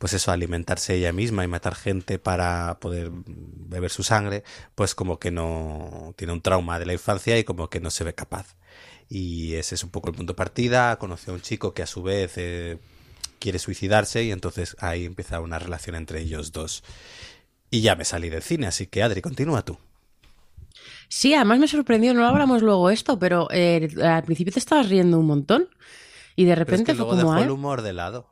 pues 0.00 0.14
eso, 0.14 0.32
alimentarse 0.32 0.94
ella 0.94 1.12
misma 1.12 1.44
y 1.44 1.46
matar 1.46 1.74
gente 1.74 2.18
para 2.18 2.78
poder 2.80 3.10
beber 3.12 3.90
su 3.90 4.02
sangre, 4.02 4.44
pues 4.74 4.94
como 4.94 5.18
que 5.18 5.30
no 5.30 6.14
tiene 6.16 6.32
un 6.32 6.40
trauma 6.40 6.78
de 6.78 6.86
la 6.86 6.94
infancia 6.94 7.38
y 7.38 7.44
como 7.44 7.68
que 7.68 7.80
no 7.80 7.90
se 7.90 8.04
ve 8.04 8.14
capaz. 8.14 8.56
Y 9.10 9.56
ese 9.56 9.74
es 9.74 9.84
un 9.84 9.90
poco 9.90 10.08
el 10.08 10.14
punto 10.14 10.32
de 10.32 10.36
partida. 10.38 10.96
Conoce 10.98 11.30
a 11.30 11.34
un 11.34 11.42
chico 11.42 11.74
que 11.74 11.82
a 11.82 11.86
su 11.86 12.02
vez 12.02 12.32
eh, 12.36 12.78
quiere 13.38 13.58
suicidarse 13.58 14.24
y 14.24 14.32
entonces 14.32 14.74
ahí 14.80 15.04
empieza 15.04 15.38
una 15.40 15.58
relación 15.58 15.94
entre 15.96 16.22
ellos 16.22 16.50
dos. 16.52 16.82
Y 17.70 17.82
ya 17.82 17.94
me 17.94 18.06
salí 18.06 18.30
del 18.30 18.42
cine, 18.42 18.68
así 18.68 18.86
que 18.86 19.02
Adri, 19.02 19.20
continúa 19.20 19.66
tú. 19.66 19.76
Sí, 21.08 21.34
además 21.34 21.58
me 21.58 21.68
sorprendió, 21.68 22.14
no 22.14 22.26
hablamos 22.26 22.62
luego 22.62 22.88
esto, 22.88 23.18
pero 23.18 23.48
eh, 23.50 23.86
al 24.02 24.22
principio 24.22 24.54
te 24.54 24.60
estabas 24.60 24.88
riendo 24.88 25.18
un 25.18 25.26
montón 25.26 25.68
y 26.36 26.44
de 26.46 26.54
Pero 26.54 26.62
es 26.62 26.68
repente 26.70 26.94
fue 26.94 27.04
como... 27.04 27.16
dejó 27.16 27.32
"Ah, 27.34 27.42
el 27.42 27.50
humor 27.50 27.82
de 27.82 27.92
lado. 27.92 28.30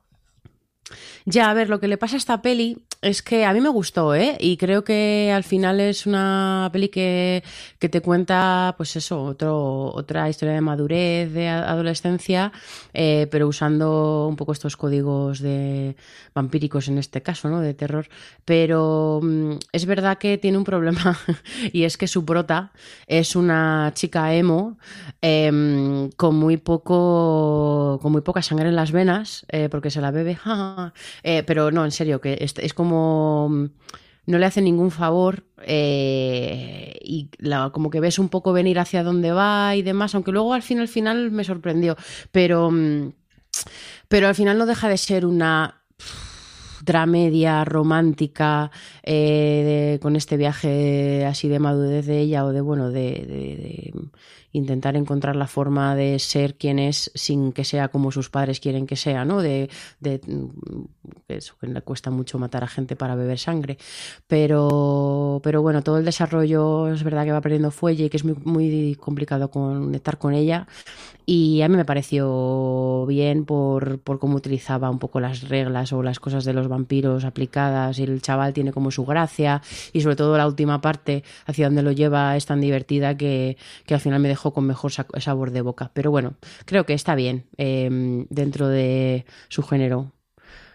Ya, 1.24 1.50
a 1.50 1.54
ver, 1.54 1.68
lo 1.68 1.80
que 1.80 1.88
le 1.88 1.98
pasa 1.98 2.16
a 2.16 2.18
esta 2.18 2.42
peli 2.42 2.78
es 3.00 3.22
que 3.22 3.44
a 3.44 3.52
mí 3.52 3.60
me 3.60 3.68
gustó, 3.68 4.14
¿eh? 4.14 4.36
Y 4.40 4.56
creo 4.56 4.82
que 4.82 5.30
al 5.32 5.44
final 5.44 5.78
es 5.80 6.06
una 6.06 6.68
peli 6.72 6.88
que, 6.88 7.44
que 7.78 7.88
te 7.88 8.00
cuenta, 8.00 8.74
pues 8.76 8.96
eso, 8.96 9.22
otro, 9.22 9.92
otra 9.94 10.28
historia 10.28 10.54
de 10.54 10.60
madurez, 10.60 11.32
de 11.32 11.48
adolescencia, 11.48 12.52
eh, 12.94 13.28
pero 13.30 13.46
usando 13.46 14.26
un 14.28 14.36
poco 14.36 14.52
estos 14.52 14.76
códigos 14.76 15.40
de 15.40 15.96
vampíricos 16.34 16.88
en 16.88 16.98
este 16.98 17.22
caso, 17.22 17.48
¿no? 17.48 17.60
De 17.60 17.74
terror. 17.74 18.08
Pero 18.44 19.20
mm, 19.22 19.52
es 19.72 19.86
verdad 19.86 20.18
que 20.18 20.38
tiene 20.38 20.58
un 20.58 20.64
problema 20.64 21.18
y 21.72 21.84
es 21.84 21.96
que 21.96 22.08
su 22.08 22.24
prota 22.24 22.72
es 23.06 23.36
una 23.36 23.92
chica 23.94 24.34
emo 24.34 24.78
em, 25.22 26.10
con 26.12 26.36
muy 26.36 26.56
poco 26.56 27.98
con 28.02 28.12
muy 28.12 28.22
poca 28.22 28.42
sangre 28.42 28.68
en 28.68 28.76
las 28.76 28.92
venas 28.92 29.46
eh, 29.50 29.68
porque 29.70 29.90
se 29.90 30.00
la 30.00 30.10
bebe. 30.10 30.38
Eh, 31.22 31.42
pero 31.44 31.70
no 31.70 31.84
en 31.84 31.90
serio 31.90 32.20
que 32.20 32.38
es, 32.40 32.74
como 32.74 33.48
mm, 33.48 33.64
no 34.26 34.38
le 34.38 34.46
hace 34.46 34.60
ningún 34.60 34.90
favor 34.90 35.44
eh, 35.64 36.98
y 37.02 37.30
como 37.72 37.90
que 37.90 38.00
ves 38.00 38.18
un 38.18 38.28
poco 38.28 38.52
venir 38.52 38.78
hacia 38.78 39.02
dónde 39.02 39.32
va 39.32 39.74
y 39.74 39.82
demás 39.82 40.14
aunque 40.14 40.32
luego 40.32 40.54
al 40.54 40.62
final 40.62 40.82
al 40.82 40.88
final 40.88 41.30
me 41.30 41.44
sorprendió. 41.44 41.96
Pero 42.30 42.70
mm, 42.70 43.12
pero 44.08 44.28
al 44.28 44.34
final 44.34 44.58
no 44.58 44.66
deja 44.66 44.88
de 44.88 44.98
ser 44.98 45.26
una 45.26 45.82
dramedia 46.84 47.64
romántica 47.64 48.70
eh, 49.02 49.98
con 50.00 50.16
este 50.16 50.36
viaje 50.36 51.26
así 51.26 51.48
de 51.48 51.58
madurez 51.58 52.06
de 52.06 52.20
ella 52.20 52.44
o 52.44 52.52
de 52.52 52.60
bueno 52.60 52.90
de 52.90 53.92
intentar 54.52 54.96
encontrar 54.96 55.36
la 55.36 55.46
forma 55.46 55.94
de 55.94 56.18
ser 56.18 56.56
quien 56.56 56.78
es 56.78 57.10
sin 57.14 57.52
que 57.52 57.64
sea 57.64 57.88
como 57.88 58.10
sus 58.10 58.30
padres 58.30 58.60
quieren 58.60 58.86
que 58.86 58.96
sea 58.96 59.24
no 59.24 59.42
de, 59.42 59.68
de 60.00 60.20
mm, 60.26 60.84
eso 61.28 61.54
que 61.60 61.66
le 61.66 61.82
cuesta 61.82 62.10
mucho 62.10 62.38
matar 62.38 62.64
a 62.64 62.68
gente 62.68 62.96
para 62.96 63.14
beber 63.14 63.38
sangre. 63.38 63.78
Pero 64.26 65.40
pero 65.42 65.62
bueno 65.62 65.82
todo 65.82 65.98
el 65.98 66.04
desarrollo 66.04 66.88
es 66.92 67.02
verdad 67.02 67.24
que 67.24 67.32
va 67.32 67.40
perdiendo 67.40 67.70
fuelle 67.70 68.04
y 68.04 68.10
que 68.10 68.16
es 68.16 68.24
muy, 68.24 68.34
muy 68.44 68.94
complicado 68.96 69.50
conectar 69.50 70.18
con 70.18 70.34
ella. 70.34 70.66
Y 71.30 71.60
a 71.60 71.68
mí 71.68 71.76
me 71.76 71.84
pareció 71.84 73.04
bien 73.06 73.44
por, 73.44 73.98
por 73.98 74.18
cómo 74.18 74.36
utilizaba 74.36 74.88
un 74.88 74.98
poco 74.98 75.20
las 75.20 75.46
reglas 75.46 75.92
o 75.92 76.02
las 76.02 76.20
cosas 76.20 76.46
de 76.46 76.54
los 76.54 76.68
vampiros 76.68 77.26
aplicadas. 77.26 77.98
Y 77.98 78.04
el 78.04 78.22
chaval 78.22 78.54
tiene 78.54 78.72
como 78.72 78.90
su 78.90 79.04
gracia 79.04 79.60
y 79.92 80.00
sobre 80.00 80.16
todo 80.16 80.38
la 80.38 80.46
última 80.46 80.80
parte 80.80 81.24
hacia 81.44 81.66
donde 81.66 81.82
lo 81.82 81.92
lleva 81.92 82.34
es 82.34 82.46
tan 82.46 82.62
divertida 82.62 83.14
que, 83.14 83.58
que 83.84 83.92
al 83.92 84.00
final 84.00 84.20
me 84.20 84.28
dejó 84.28 84.37
con 84.52 84.64
mejor 84.66 84.92
sa- 84.92 85.06
sabor 85.18 85.50
de 85.50 85.60
boca. 85.62 85.90
Pero 85.94 86.10
bueno, 86.10 86.34
creo 86.64 86.86
que 86.86 86.94
está 86.94 87.14
bien 87.14 87.46
eh, 87.58 88.26
dentro 88.30 88.68
de 88.68 89.24
su 89.48 89.62
género. 89.62 90.12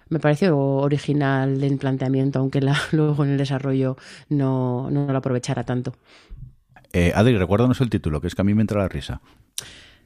Me 0.10 0.20
pareció 0.20 0.58
original 0.58 1.64
el 1.64 1.78
planteamiento, 1.78 2.40
aunque 2.40 2.62
la- 2.62 2.80
luego 2.92 3.24
en 3.24 3.32
el 3.32 3.38
desarrollo 3.38 3.98
no, 4.30 4.90
no 4.92 5.12
lo 5.12 5.18
aprovechara 5.18 5.64
tanto. 5.64 5.94
Eh, 6.92 7.12
Adri, 7.16 7.38
recuérdanos 7.38 7.82
el 7.82 7.90
título, 7.90 8.22
que 8.22 8.28
es 8.28 8.36
que 8.36 8.42
a 8.42 8.46
mí 8.46 8.54
me 8.54 8.62
entra 8.62 8.82
la 8.82 8.88
risa. 8.90 9.22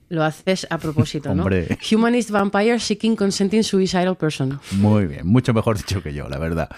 Lo 0.10 0.24
haces 0.24 0.66
a 0.70 0.78
propósito, 0.78 1.34
¿no? 1.36 1.44
Hombre. 1.44 1.78
Humanist 1.92 2.32
Vampire 2.32 2.80
Seeking 2.80 3.16
Consenting 3.16 3.64
Suicidal 3.64 4.16
Person. 4.16 4.60
Muy 4.72 5.06
bien, 5.06 5.28
mucho 5.28 5.54
mejor 5.54 5.78
dicho 5.78 6.02
que 6.02 6.14
yo, 6.14 6.30
la 6.30 6.38
verdad. 6.38 6.70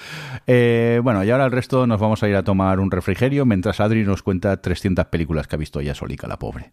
Eh, 0.48 1.00
bueno, 1.04 1.24
y 1.24 1.30
ahora 1.30 1.46
el 1.46 1.52
resto 1.52 1.86
nos 1.86 2.00
vamos 2.00 2.24
a 2.24 2.30
ir 2.30 2.36
a 2.36 2.44
tomar 2.44 2.80
un 2.80 2.90
refrigerio 2.90 3.46
mientras 3.46 3.80
Adri 3.80 4.04
nos 4.04 4.24
cuenta 4.24 4.62
300 4.62 5.06
películas 5.06 5.48
que 5.48 5.56
ha 5.56 5.60
visto 5.60 5.80
ella 5.80 5.94
solica, 5.94 6.28
la 6.28 6.40
pobre. 6.40 6.72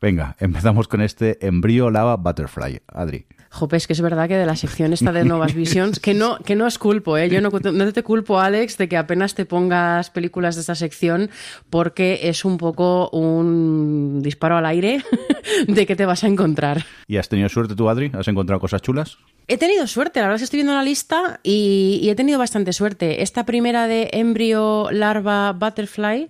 Venga, 0.00 0.36
empezamos 0.38 0.88
con 0.88 1.00
este 1.00 1.44
Embryo 1.46 1.90
Lava 1.90 2.16
Butterfly. 2.16 2.82
Adri. 2.88 3.26
Jope, 3.50 3.76
es 3.76 3.86
que 3.86 3.94
es 3.94 4.00
verdad 4.00 4.28
que 4.28 4.36
de 4.36 4.46
la 4.46 4.56
sección 4.56 4.92
esta 4.92 5.12
de 5.12 5.24
Novas 5.24 5.54
Visions, 5.54 6.00
que 6.00 6.14
no, 6.14 6.38
que 6.38 6.54
no 6.54 6.66
os 6.66 6.78
culpo, 6.78 7.16
¿eh? 7.16 7.30
Yo 7.30 7.40
no, 7.40 7.50
no 7.50 7.92
te 7.92 8.02
culpo, 8.02 8.38
Alex, 8.40 8.76
de 8.76 8.88
que 8.88 8.96
apenas 8.96 9.34
te 9.34 9.46
pongas 9.46 10.10
películas 10.10 10.54
de 10.54 10.60
esta 10.60 10.74
sección, 10.74 11.30
porque 11.70 12.20
es 12.24 12.44
un 12.44 12.58
poco 12.58 13.08
un 13.10 14.20
disparo 14.22 14.56
al 14.56 14.66
aire 14.66 15.02
de 15.66 15.86
que 15.86 15.96
te 15.96 16.04
vas 16.04 16.24
a 16.24 16.26
encontrar. 16.26 16.84
¿Y 17.06 17.16
has 17.16 17.28
tenido 17.28 17.48
suerte 17.48 17.74
tú, 17.74 17.88
Adri? 17.88 18.10
¿Has 18.12 18.28
encontrado 18.28 18.60
cosas 18.60 18.82
chulas? 18.82 19.18
He 19.46 19.56
tenido 19.56 19.86
suerte, 19.86 20.20
la 20.20 20.26
verdad 20.26 20.36
es 20.36 20.42
que 20.42 20.44
estoy 20.44 20.58
viendo 20.58 20.74
la 20.74 20.82
lista 20.82 21.40
y, 21.42 22.00
y 22.02 22.10
he 22.10 22.14
tenido 22.14 22.38
bastante 22.38 22.74
suerte. 22.74 23.22
Esta 23.22 23.46
primera 23.46 23.86
de 23.86 24.10
Embryo 24.12 24.90
Larva 24.90 25.52
Butterfly 25.52 26.28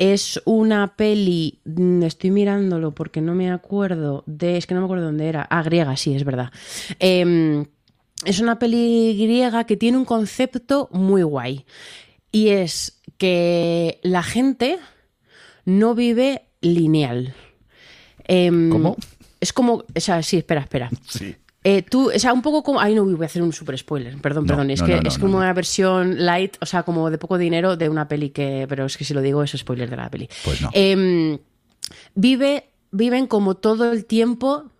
es 0.00 0.40
una 0.46 0.96
peli, 0.96 1.60
mm, 1.66 2.04
estoy 2.04 2.30
mirándolo 2.30 2.94
porque 2.94 3.20
no 3.20 3.34
me 3.34 3.50
acuerdo 3.50 4.24
de, 4.26 4.56
es 4.56 4.66
que 4.66 4.72
no 4.72 4.80
me 4.80 4.86
acuerdo 4.86 5.04
dónde 5.04 5.28
era. 5.28 5.46
Ah, 5.50 5.62
griega, 5.62 5.94
sí, 5.98 6.14
es 6.14 6.24
verdad. 6.24 6.50
Em, 6.98 7.66
es 8.24 8.40
una 8.40 8.58
peli 8.58 9.14
griega 9.20 9.64
que 9.64 9.76
tiene 9.76 9.98
un 9.98 10.06
concepto 10.06 10.88
muy 10.90 11.22
guay 11.22 11.66
y 12.32 12.48
es 12.48 12.98
que 13.18 14.00
la 14.02 14.22
gente 14.22 14.78
no 15.66 15.94
vive 15.94 16.46
lineal. 16.62 17.34
Em, 18.24 18.70
¿Cómo? 18.70 18.96
Es 19.38 19.52
como, 19.52 19.84
o 19.94 20.00
sea, 20.00 20.22
sí, 20.22 20.38
espera, 20.38 20.62
espera. 20.62 20.88
Sí. 21.06 21.36
Eh, 21.62 21.82
tú, 21.82 22.10
o 22.14 22.18
sea, 22.18 22.32
un 22.32 22.42
poco 22.42 22.62
como. 22.62 22.80
Ay, 22.80 22.94
no, 22.94 23.04
voy 23.04 23.22
a 23.22 23.26
hacer 23.26 23.42
un 23.42 23.52
super 23.52 23.76
spoiler. 23.76 24.16
Perdón, 24.18 24.44
No, 24.44 24.54
perdón. 24.54 24.70
Es 24.70 24.80
no, 24.80 24.86
que 24.86 25.00
no, 25.00 25.08
es 25.08 25.18
como 25.18 25.36
una 25.36 25.52
versión 25.52 26.24
light, 26.24 26.56
o 26.60 26.66
sea, 26.66 26.82
como 26.84 27.10
de 27.10 27.18
poco 27.18 27.36
dinero 27.36 27.76
de 27.76 27.88
una 27.88 28.08
peli 28.08 28.30
que. 28.30 28.66
Pero 28.68 28.86
es 28.86 28.96
que 28.96 29.04
si 29.04 29.12
lo 29.12 29.20
digo, 29.20 29.42
es 29.42 29.52
spoiler 29.52 29.90
de 29.90 29.96
la 29.96 30.10
peli. 30.10 30.28
Pues 30.44 30.62
no. 30.62 30.70
Em, 30.72 31.38
vive, 32.14 32.70
viven 32.90 33.26
como 33.26 33.56
todo 33.56 33.92
el 33.92 34.06
tiempo 34.06 34.70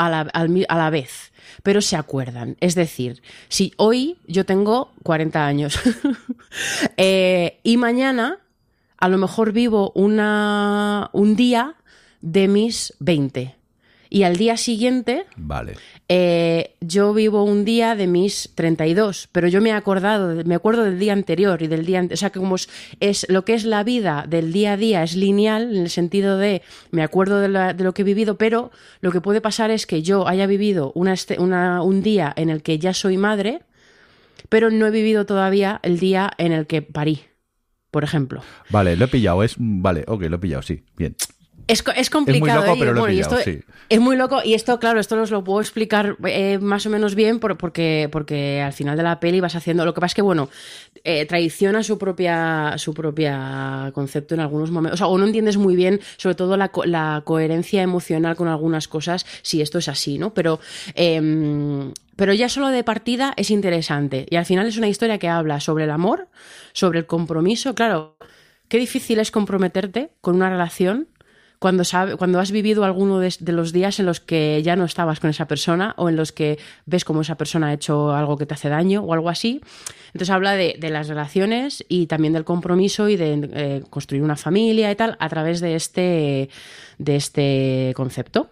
a 0.00 0.08
la, 0.08 0.20
a 0.20 0.76
la 0.78 0.90
vez, 0.90 1.32
pero 1.62 1.82
se 1.82 1.96
acuerdan. 1.96 2.56
Es 2.60 2.74
decir, 2.74 3.22
si 3.48 3.74
hoy 3.76 4.16
yo 4.26 4.46
tengo 4.46 4.92
40 5.02 5.46
años 5.46 5.78
eh, 6.96 7.60
y 7.62 7.76
mañana 7.76 8.38
a 8.96 9.08
lo 9.08 9.18
mejor 9.18 9.52
vivo 9.52 9.92
una, 9.94 11.10
un 11.12 11.36
día 11.36 11.74
de 12.22 12.48
mis 12.48 12.94
20 13.00 13.56
y 14.08 14.22
al 14.22 14.36
día 14.36 14.56
siguiente 14.56 15.26
Vale. 15.36 15.76
Eh, 16.12 16.74
yo 16.80 17.14
vivo 17.14 17.44
un 17.44 17.64
día 17.64 17.94
de 17.94 18.08
mis 18.08 18.50
32, 18.56 19.28
pero 19.30 19.46
yo 19.46 19.60
me 19.60 19.68
he 19.70 19.72
acordado, 19.72 20.34
me 20.44 20.56
acuerdo 20.56 20.82
del 20.82 20.98
día 20.98 21.12
anterior 21.12 21.62
y 21.62 21.68
del 21.68 21.86
día, 21.86 22.04
o 22.12 22.16
sea 22.16 22.30
que 22.30 22.40
como 22.40 22.56
es, 22.56 23.26
lo 23.28 23.44
que 23.44 23.54
es 23.54 23.64
la 23.64 23.84
vida 23.84 24.24
del 24.28 24.52
día 24.52 24.72
a 24.72 24.76
día 24.76 25.04
es 25.04 25.14
lineal 25.14 25.70
en 25.76 25.82
el 25.82 25.88
sentido 25.90 26.36
de 26.36 26.62
me 26.90 27.04
acuerdo 27.04 27.40
de, 27.40 27.48
la- 27.48 27.74
de 27.74 27.84
lo 27.84 27.94
que 27.94 28.02
he 28.02 28.04
vivido, 28.04 28.36
pero 28.38 28.72
lo 29.00 29.12
que 29.12 29.20
puede 29.20 29.40
pasar 29.40 29.70
es 29.70 29.86
que 29.86 30.02
yo 30.02 30.26
haya 30.26 30.48
vivido 30.48 30.92
un 30.96 32.02
día 32.02 32.32
en 32.34 32.50
el 32.50 32.62
que 32.64 32.80
ya 32.80 32.92
soy 32.92 33.16
madre, 33.16 33.60
pero 34.48 34.70
no 34.70 34.88
he 34.88 34.90
vivido 34.90 35.26
todavía 35.26 35.78
el 35.84 36.00
día 36.00 36.28
en 36.38 36.50
el 36.50 36.66
que 36.66 36.82
parí, 36.82 37.20
por 37.92 38.02
ejemplo. 38.02 38.42
Vale, 38.70 38.96
lo 38.96 39.04
he 39.04 39.08
pillado. 39.08 39.44
Es... 39.44 39.54
Vale, 39.58 40.02
ok, 40.08 40.22
lo 40.22 40.36
he 40.36 40.38
pillado, 40.40 40.62
sí. 40.62 40.82
Bien. 40.96 41.14
Es, 41.72 41.84
es 41.96 42.10
complicado. 42.10 42.60
loco, 42.60 42.72
¿eh? 42.72 42.76
pero 42.78 42.92
lo 42.92 43.00
Bueno, 43.00 43.14
pillado, 43.14 43.38
esto 43.38 43.50
sí. 43.50 43.60
Es 43.88 43.98
muy 44.00 44.16
loco 44.16 44.40
y 44.44 44.54
esto, 44.54 44.78
claro, 44.78 45.00
esto 45.00 45.20
os 45.20 45.30
lo 45.30 45.42
puedo 45.42 45.60
explicar 45.60 46.16
eh, 46.26 46.58
más 46.60 46.86
o 46.86 46.90
menos 46.90 47.14
bien 47.14 47.40
por- 47.40 47.56
porque, 47.56 48.08
porque 48.12 48.60
al 48.62 48.72
final 48.72 48.96
de 48.96 49.02
la 49.02 49.18
peli 49.18 49.40
vas 49.40 49.56
haciendo... 49.56 49.84
Lo 49.84 49.92
que 49.94 50.00
pasa 50.00 50.12
es 50.12 50.14
que, 50.14 50.22
bueno, 50.22 50.48
eh, 51.02 51.26
traiciona 51.26 51.82
su 51.82 51.98
propia, 51.98 52.74
su 52.76 52.94
propia 52.94 53.90
concepto 53.94 54.34
en 54.34 54.40
algunos 54.40 54.70
momentos. 54.70 54.98
O 55.00 55.04
sea, 55.04 55.06
o 55.08 55.18
no 55.18 55.26
entiendes 55.26 55.56
muy 55.56 55.74
bien, 55.74 56.00
sobre 56.18 56.36
todo 56.36 56.56
la, 56.56 56.68
co- 56.68 56.84
la 56.84 57.22
coherencia 57.24 57.82
emocional 57.82 58.36
con 58.36 58.46
algunas 58.48 58.86
cosas, 58.86 59.26
si 59.42 59.60
esto 59.60 59.78
es 59.78 59.88
así, 59.88 60.18
¿no? 60.18 60.32
Pero... 60.34 60.60
em, 60.94 61.92
pero 62.16 62.34
ya 62.34 62.50
solo 62.50 62.68
de 62.68 62.84
partida 62.84 63.32
es 63.38 63.50
interesante. 63.50 64.26
Y 64.28 64.36
al 64.36 64.44
final 64.44 64.66
es 64.66 64.76
una 64.76 64.88
historia 64.88 65.16
que 65.18 65.26
habla 65.28 65.58
sobre 65.58 65.84
el 65.84 65.90
amor, 65.90 66.28
sobre 66.74 66.98
el 66.98 67.06
compromiso. 67.06 67.74
Claro, 67.74 68.18
qué 68.68 68.76
difícil 68.78 69.18
es 69.20 69.30
comprometerte 69.30 70.10
con 70.20 70.36
una 70.36 70.50
relación 70.50 71.08
cuando, 71.60 71.84
sabe, 71.84 72.16
cuando 72.16 72.40
has 72.40 72.52
vivido 72.52 72.84
alguno 72.84 73.18
de, 73.20 73.30
los 73.52 73.72
días 73.72 74.00
en 74.00 74.06
los 74.06 74.18
que 74.18 74.62
ya 74.64 74.76
no 74.76 74.86
estabas 74.86 75.20
con 75.20 75.28
esa 75.28 75.46
persona 75.46 75.94
o 75.98 76.08
en 76.08 76.16
los 76.16 76.32
que 76.32 76.58
ves 76.86 77.04
cómo 77.04 77.20
esa 77.20 77.36
persona 77.36 77.68
ha 77.68 77.74
hecho 77.74 78.12
algo 78.12 78.38
que 78.38 78.46
te 78.46 78.54
hace 78.54 78.70
daño 78.70 79.02
o 79.02 79.12
algo 79.12 79.28
así. 79.28 79.60
Entonces 80.06 80.30
habla 80.30 80.54
de, 80.54 80.76
de 80.80 80.88
las 80.88 81.06
relaciones 81.06 81.84
y 81.86 82.06
también 82.06 82.32
del 82.32 82.44
compromiso 82.44 83.10
y 83.10 83.16
de 83.16 83.50
eh, 83.52 83.82
construir 83.90 84.22
una 84.22 84.36
familia 84.36 84.90
y 84.90 84.96
tal 84.96 85.18
a 85.20 85.28
través 85.28 85.60
de 85.60 85.74
este, 85.74 86.48
de 86.96 87.16
este 87.16 87.92
concepto. 87.94 88.48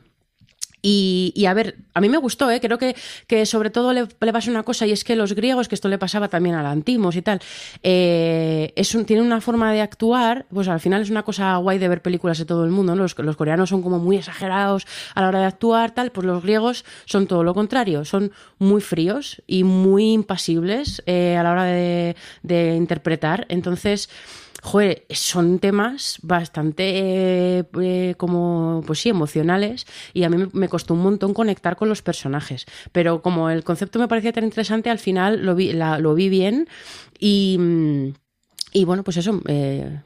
Y, 0.81 1.33
y, 1.35 1.47
a 1.47 1.55
ver, 1.55 1.77
a 1.95 2.01
mí 2.01 2.09
me 2.09 2.19
gustó, 2.19 2.51
¿eh? 2.51 2.61
creo 2.61 2.79
que, 2.79 2.95
que 3.27 3.47
sobre 3.47 3.71
todo 3.71 3.93
le, 3.93 4.07
pasa 4.07 4.51
una 4.51 4.63
cosa 4.63 4.87
y 4.87 4.93
es 4.93 5.03
que 5.03 5.17
los 5.17 5.35
griegos, 5.35 5.69
que 5.69 5.75
esto 5.75 5.89
le 5.89 5.99
pasaba 5.99 6.29
también 6.29 6.55
a 6.55 6.71
Antimos 6.71 7.17
y 7.17 7.23
tal, 7.23 7.41
eh, 7.83 8.73
tienen 9.07 9.25
una 9.25 9.41
forma 9.41 9.73
de 9.73 9.81
actuar, 9.81 10.47
pues 10.53 10.69
al 10.69 10.81
final 10.81 11.03
es 11.03 11.11
una 11.11 11.25
cosa 11.25 11.57
guay 11.57 11.79
de 11.79 11.89
ver 11.89 12.03
películas 12.03 12.39
de 12.39 12.45
todo 12.45 12.65
el 12.65 12.71
mundo, 12.71 12.95
¿no? 12.95 13.03
los, 13.03 13.19
los, 13.19 13.37
coreanos 13.37 13.71
son 13.71 13.83
como 13.83 13.99
muy 13.99 14.17
exagerados 14.17 14.87
a 15.15 15.23
la 15.23 15.29
hora 15.29 15.41
de 15.41 15.47
actuar, 15.47 15.91
tal, 15.91 16.13
pues 16.13 16.27
los 16.27 16.43
griegos 16.43 16.85
son 17.07 17.27
todo 17.27 17.43
lo 17.43 17.55
contrario, 17.55 18.05
son 18.05 18.31
muy 18.59 18.81
fríos 18.81 19.43
y 19.47 19.65
muy 19.65 20.13
impasibles 20.13 21.03
eh, 21.07 21.37
a 21.37 21.43
la 21.43 21.53
hora 21.53 21.65
de, 21.65 22.17
de 22.43 22.77
interpretar, 22.77 23.47
entonces 23.49 24.09
joder, 24.63 25.05
son 25.11 25.59
temas 25.59 26.19
bastante 26.23 27.67
eh, 27.81 28.15
como, 28.17 28.83
pues 28.87 29.01
sí, 29.01 29.09
emocionales 29.09 29.87
y 30.13 30.25
a 30.25 30.31
mí 30.31 30.49
me, 30.53 30.69
costó 30.69 30.95
un 30.95 31.03
montón 31.03 31.35
conectar 31.35 31.77
con 31.77 31.89
los 31.89 32.03
personajes. 32.03 32.67
Pero 32.93 33.23
como 33.23 33.51
el 33.51 33.65
concepto 33.65 33.99
me 33.99 34.09
parecía 34.09 34.33
tan 34.33 34.45
interesante, 34.45 34.91
al 34.91 34.99
final 34.99 35.45
lo 35.45 35.55
vi, 35.55 35.73
lo 35.73 36.15
vi 36.15 36.29
bien 36.29 36.69
y, 37.19 37.59
y 38.73 38.85
bueno, 38.85 39.05
pues 39.05 39.17
eso... 39.17 39.41
Eh, 39.47 40.01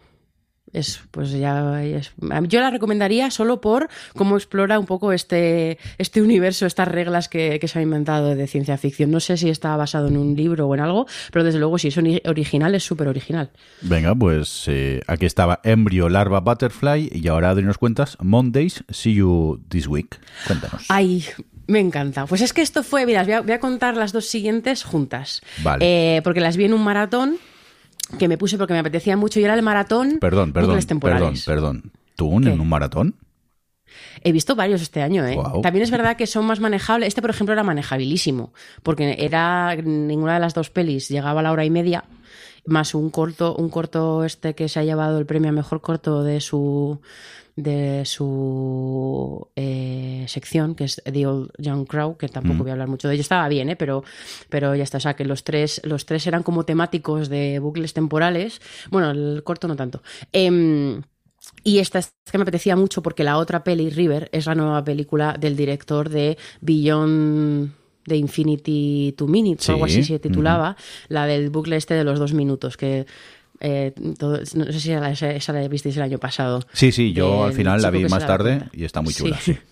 es, 0.73 1.01
pues 1.11 1.31
ya 1.32 1.82
es, 1.85 2.12
yo 2.49 2.61
la 2.61 2.70
recomendaría 2.70 3.31
solo 3.31 3.61
por 3.61 3.89
cómo 4.16 4.36
explora 4.36 4.78
un 4.78 4.86
poco 4.86 5.12
este, 5.12 5.78
este 5.99 6.23
universo, 6.23 6.66
estas 6.66 6.89
reglas 6.89 7.28
que, 7.28 7.59
que, 7.61 7.69
se 7.69 7.78
han 7.78 7.85
inventado 7.85 8.35
de 8.35 8.47
ciencia 8.47 8.77
ficción. 8.78 9.11
No 9.11 9.20
sé 9.20 9.36
si 9.36 9.51
está 9.51 9.77
basado 9.77 10.09
en 10.09 10.16
un 10.16 10.35
libro 10.35 10.66
o 10.66 10.74
en 10.74 10.81
algo, 10.81 11.07
pero 11.31 11.44
desde 11.44 11.59
luego 11.59 11.78
si 11.78 11.89
es 11.89 11.99
original, 12.24 12.74
es 12.74 12.85
súper 12.85 13.09
original. 13.09 13.51
Venga, 13.82 14.15
pues 14.15 14.65
eh, 14.69 15.03
aquí 15.07 15.27
estaba 15.27 15.61
Embryo 15.65 16.09
Larva 16.09 16.40
Butterfly 16.40 17.11
y 17.12 17.28
ahora 17.28 17.51
Adri 17.51 17.65
nos 17.65 17.78
cuentas 17.78 18.16
Mondays, 18.20 18.85
See 18.89 19.15
You 19.15 19.61
This 19.69 19.86
Week. 19.86 20.19
Cuéntanos. 20.47 20.85
Ay, 20.89 21.24
me 21.66 21.81
encanta. 21.81 22.27
Pues 22.27 22.40
es 22.40 22.53
que 22.53 22.62
esto 22.62 22.82
fue, 22.82 23.07
mira, 23.07 23.24
voy 23.24 23.32
a, 23.32 23.40
voy 23.40 23.53
a 23.53 23.61
contar 23.61 23.97
las 23.97 24.12
dos 24.12 24.27
siguientes 24.27 24.85
juntas. 24.85 25.43
Vale. 25.62 26.16
Eh, 26.16 26.23
porque 26.23 26.40
las 26.40 26.57
vi 26.57 26.65
en 26.65 26.74
un 26.74 26.82
maratón 26.82 27.39
que 28.19 28.29
me 28.29 28.39
puse 28.39 28.59
porque 28.59 28.73
me 28.73 28.81
apetecía 28.81 29.17
mucho 29.17 29.41
y 29.41 29.45
era 29.45 29.55
el 29.55 29.63
maratón. 29.63 30.19
Perdón, 30.21 30.53
perdón, 30.53 30.81
perdón, 31.01 31.35
perdón. 31.45 31.93
¿Tú 32.17 32.37
en 32.37 32.61
un 32.61 32.69
maratón? 32.69 33.15
He 34.23 34.33
visto 34.33 34.55
varios 34.55 34.83
este 34.83 35.03
año, 35.03 35.27
¿eh? 35.27 35.37
También 35.63 35.83
es 35.83 35.91
verdad 35.91 36.17
que 36.17 36.27
son 36.27 36.47
más 36.47 36.61
manejables. 36.61 37.09
Este, 37.09 37.21
por 37.21 37.31
ejemplo, 37.31 37.53
era 37.53 37.63
manejabilísimo, 37.63 38.53
porque 38.83 39.17
era 39.19 39.75
ninguna 39.77 40.35
de 40.35 40.41
las 40.41 40.55
dos 40.55 40.71
pelis 40.71 41.09
llegaba 41.09 41.41
a 41.41 41.43
la 41.43 41.53
hora 41.53 41.65
y 41.65 41.71
media, 41.71 42.05
más 42.65 42.95
un 42.95 43.11
corto, 43.11 43.55
un 43.55 43.69
corto 43.69 44.25
este 44.25 44.55
que 44.55 44.69
se 44.69 44.81
ha 44.81 44.85
llevado 44.85 45.19
el 45.19 45.27
premio 45.27 45.51
a 45.51 45.53
mejor 45.53 45.81
corto 45.81 46.23
de 46.23 46.41
su 46.41 47.01
de 47.57 48.05
su 48.05 49.49
eh, 49.57 50.24
sección, 50.29 50.74
que 50.74 50.85
es 50.85 51.03
The 51.05 51.27
Old 51.27 51.51
Young 51.59 51.87
Crow, 51.87 52.16
que 52.16 52.29
tampoco 52.29 52.62
voy 52.62 52.70
a 52.70 52.73
hablar 52.73 52.89
mucho 52.89 53.09
de 53.09 53.15
ello. 53.15 53.23
Estaba 53.23 53.49
bien, 53.49 53.69
¿eh? 53.69 53.77
pero, 53.77 54.05
pero 54.49 54.74
ya 54.74 54.85
está. 54.85 54.99
O 54.99 55.01
sea, 55.01 55.15
que 55.15 55.24
los 55.24 55.45
tres, 55.45 55.81
los 55.85 56.07
tres 56.07 56.27
eran 56.27 56.43
como 56.43 56.65
temáticos 56.65 57.29
de 57.29 57.59
bucles 57.59 57.93
temporales. 57.93 58.61
Bueno, 58.91 59.11
el 59.11 59.43
corto 59.45 59.69
no 59.69 59.77
tanto. 59.77 60.03
Em, 60.33 61.03
y 61.65 61.79
esta 61.79 61.99
es 61.99 62.15
que 62.31 62.39
me 62.39 62.43
apetecía 62.43 62.77
mucho 62.77 63.03
porque 63.03 63.24
la 63.24 63.37
otra 63.37 63.65
peli, 63.65 63.91
River, 63.91 64.29
es 64.33 64.47
la 64.47 64.55
nueva 64.55 64.83
película 64.83 65.37
del 65.39 65.57
director 65.57 66.09
de 66.09 66.39
Beyond 66.61 67.83
de 68.07 68.16
Infinity 68.16 69.15
Two 69.16 69.29
Minutes, 69.29 69.69
o 69.69 69.73
algo 69.73 69.87
Sí, 69.87 70.01
así 70.01 70.05
se 70.05 70.19
titulaba, 70.19 70.77
la 71.09 71.27
del 71.27 71.51
bucle 71.51 71.77
este 71.77 71.95
de 71.95 72.05
los 72.05 72.19
dos 72.19 72.33
minutos, 72.33 72.77
que 72.77 73.07
eh, 73.63 73.93
todo- 74.19 74.39
no 74.55 74.65
sé 74.67 74.81
si 74.81 74.93
esa, 74.93 75.11
esa- 75.11 75.31
esa 75.31 75.53
la 75.55 75.67
visteis 75.69 75.97
el 75.97 76.03
año 76.03 76.19
pasado. 76.19 76.61
Sí, 76.75 76.93
sí, 76.93 77.13
yo 77.15 77.45
al 77.45 77.53
final 77.55 77.81
la 77.81 77.91
vi 77.91 78.05
más 78.05 78.27
tarde 78.27 78.59
cuenta. 78.59 78.77
y 78.77 78.85
está 78.85 79.01
muy 79.01 79.15
chula. 79.15 79.39
Sí. 79.41 79.57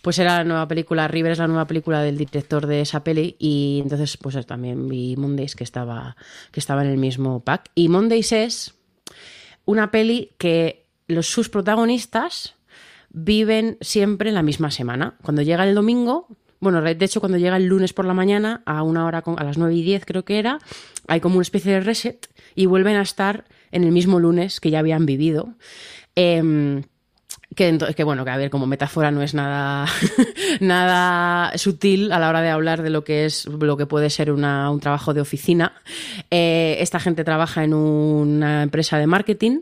Pues 0.00 0.18
era 0.18 0.38
la 0.38 0.44
nueva 0.44 0.66
película, 0.66 1.06
River 1.08 1.32
es 1.32 1.38
la 1.38 1.46
nueva 1.46 1.66
película 1.66 2.00
del 2.00 2.16
director 2.16 2.66
de 2.66 2.80
esa 2.80 3.04
peli 3.04 3.36
y 3.38 3.80
entonces 3.82 4.16
pues 4.16 4.34
también 4.46 4.88
vi 4.88 5.14
Mondays 5.16 5.54
que 5.54 5.62
estaba, 5.62 6.16
que 6.52 6.58
estaba 6.58 6.82
en 6.82 6.90
el 6.90 6.96
mismo 6.96 7.40
pack. 7.40 7.70
Y 7.74 7.90
Mondays 7.90 8.32
es 8.32 8.74
una 9.66 9.90
peli 9.90 10.30
que 10.38 10.86
los, 11.06 11.26
sus 11.26 11.50
protagonistas 11.50 12.54
viven 13.10 13.76
siempre 13.82 14.30
en 14.30 14.36
la 14.36 14.42
misma 14.42 14.70
semana. 14.70 15.16
Cuando 15.22 15.42
llega 15.42 15.64
el 15.68 15.74
domingo, 15.74 16.28
bueno, 16.60 16.82
de 16.82 17.04
hecho 17.04 17.20
cuando 17.20 17.38
llega 17.38 17.56
el 17.56 17.66
lunes 17.66 17.92
por 17.92 18.04
la 18.04 18.14
mañana 18.14 18.62
a 18.66 18.82
una 18.82 19.06
hora 19.06 19.22
con- 19.22 19.38
a 19.40 19.44
las 19.44 19.58
9 19.58 19.74
y 19.74 19.82
10 19.82 20.04
creo 20.04 20.24
que 20.24 20.38
era, 20.38 20.58
hay 21.06 21.20
como 21.20 21.36
una 21.36 21.42
especie 21.42 21.72
de 21.72 21.80
reset 21.80 22.26
y 22.54 22.66
vuelven 22.66 22.96
a 22.96 23.02
estar 23.02 23.44
en 23.70 23.84
el 23.84 23.92
mismo 23.92 24.18
lunes 24.20 24.60
que 24.60 24.70
ya 24.70 24.78
habían 24.80 25.06
vivido. 25.06 25.54
Em, 26.14 26.82
que, 27.58 27.76
que 27.96 28.04
bueno, 28.04 28.24
que 28.24 28.30
a 28.30 28.36
ver, 28.36 28.50
como 28.50 28.66
metáfora 28.66 29.10
no 29.10 29.20
es 29.20 29.34
nada, 29.34 29.84
nada 30.60 31.56
sutil 31.58 32.12
a 32.12 32.18
la 32.18 32.28
hora 32.28 32.40
de 32.40 32.50
hablar 32.50 32.82
de 32.82 32.90
lo 32.90 33.04
que 33.04 33.24
es 33.24 33.46
lo 33.46 33.76
que 33.76 33.86
puede 33.86 34.10
ser 34.10 34.30
una- 34.32 34.70
un 34.70 34.80
trabajo 34.80 35.12
de 35.14 35.20
oficina. 35.20 35.72
Eh, 36.30 36.76
esta 36.80 37.00
gente 37.00 37.24
trabaja 37.24 37.64
en 37.64 37.74
una 37.74 38.62
empresa 38.62 38.98
de 38.98 39.06
marketing, 39.06 39.60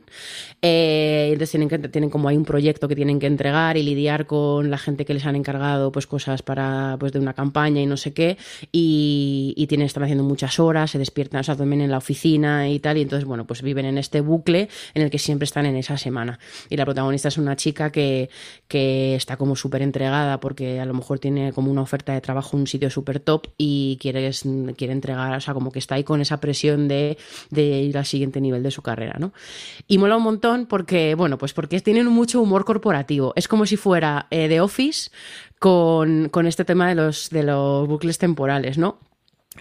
eh, 0.63 1.29
entonces 1.33 1.51
tienen, 1.51 1.69
que, 1.69 1.79
tienen 1.79 2.11
como 2.11 2.29
hay 2.29 2.37
un 2.37 2.45
proyecto 2.45 2.89
que 2.89 2.97
tienen 2.97 3.19
que 3.19 3.27
entregar 3.27 3.77
y 3.77 3.83
lidiar 3.83 4.27
con 4.27 4.71
la 4.71 4.79
gente 4.79 5.05
que 5.05 5.15
les 5.15 5.25
han 5.27 5.37
encargado 5.37 5.93
pues 5.93 6.07
cosas 6.07 6.43
para 6.43 6.97
pues 6.99 7.13
de 7.13 7.19
una 7.19 7.35
campaña 7.35 7.81
y 7.81 7.87
no 7.87 7.97
sé 7.97 8.13
qué, 8.13 8.37
y, 8.73 9.55
y 9.57 9.67
tienen, 9.67 9.87
están 9.87 10.03
haciendo 10.03 10.25
muchas 10.25 10.59
horas, 10.59 10.91
se 10.91 10.99
despiertan, 10.99 11.41
o 11.41 11.45
sea, 11.45 11.57
también 11.57 11.81
en 11.83 11.91
la 11.91 11.99
oficina 11.99 12.69
y 12.69 12.79
tal, 12.81 12.99
y 12.99 13.03
entonces, 13.03 13.25
bueno, 13.27 13.47
pues 13.47 13.63
viven 13.63 13.87
en 13.87 13.99
este 13.99 14.21
bucle 14.21 14.69
en 14.95 15.03
el 15.03 15.11
que 15.11 15.19
siempre 15.19 15.45
están 15.45 15.67
en 15.67 15.77
esa 15.77 15.97
semana. 15.97 16.39
Y 16.69 16.77
la 16.77 16.85
protagonista 16.85 17.29
es 17.29 17.39
una 17.39 17.57
chica 17.57 17.86
que, 17.91 18.29
está 18.69 19.37
como 19.39 19.57
súper 19.57 19.81
entregada 19.81 20.39
porque 20.39 20.81
a 20.81 20.85
lo 20.85 20.93
mejor 20.93 21.19
tiene 21.19 21.53
como 21.53 21.71
una 21.71 21.81
oferta 21.81 22.13
de 22.13 22.21
trabajo 22.21 22.57
un 22.57 22.67
sitio 22.67 22.91
súper 22.91 23.21
top 23.21 23.47
y 23.57 23.97
quiere, 24.01 24.31
quiere 24.77 24.93
entregar, 24.93 25.35
o 25.35 25.41
sea, 25.41 25.55
como 25.55 25.73
que 25.73 25.79
está 25.79 25.95
ahí 25.95 26.05
con 26.05 26.21
esa 26.21 26.41
presión 26.41 26.87
de, 26.89 27.17
de 27.51 27.63
ir 27.63 27.97
al 27.97 28.05
siguiente 28.05 28.41
nivel 28.41 28.63
de 28.63 28.71
su 28.71 28.83
carrera, 28.83 29.17
¿no? 29.19 29.33
Y 29.89 29.97
mola 29.99 30.17
un 30.17 30.25
montón 30.25 30.67
porque, 30.67 31.15
bueno, 31.15 31.39
pues 31.39 31.55
porque 31.55 31.81
tienen 31.81 32.07
mucho 32.09 32.43
humor 32.43 32.65
corporativo. 32.65 33.33
Es 33.37 33.49
como 33.49 33.65
si 33.65 33.77
fuera 33.77 34.27
eh, 34.31 34.49
The 34.49 34.61
Office 34.61 35.11
con, 35.59 36.29
con 36.29 36.47
este 36.47 36.65
tema 36.65 36.89
de 36.89 36.95
los, 36.95 37.31
de 37.31 37.43
los 37.43 37.89
bucles 37.89 38.19
temporales, 38.19 38.79
¿no? 38.79 38.99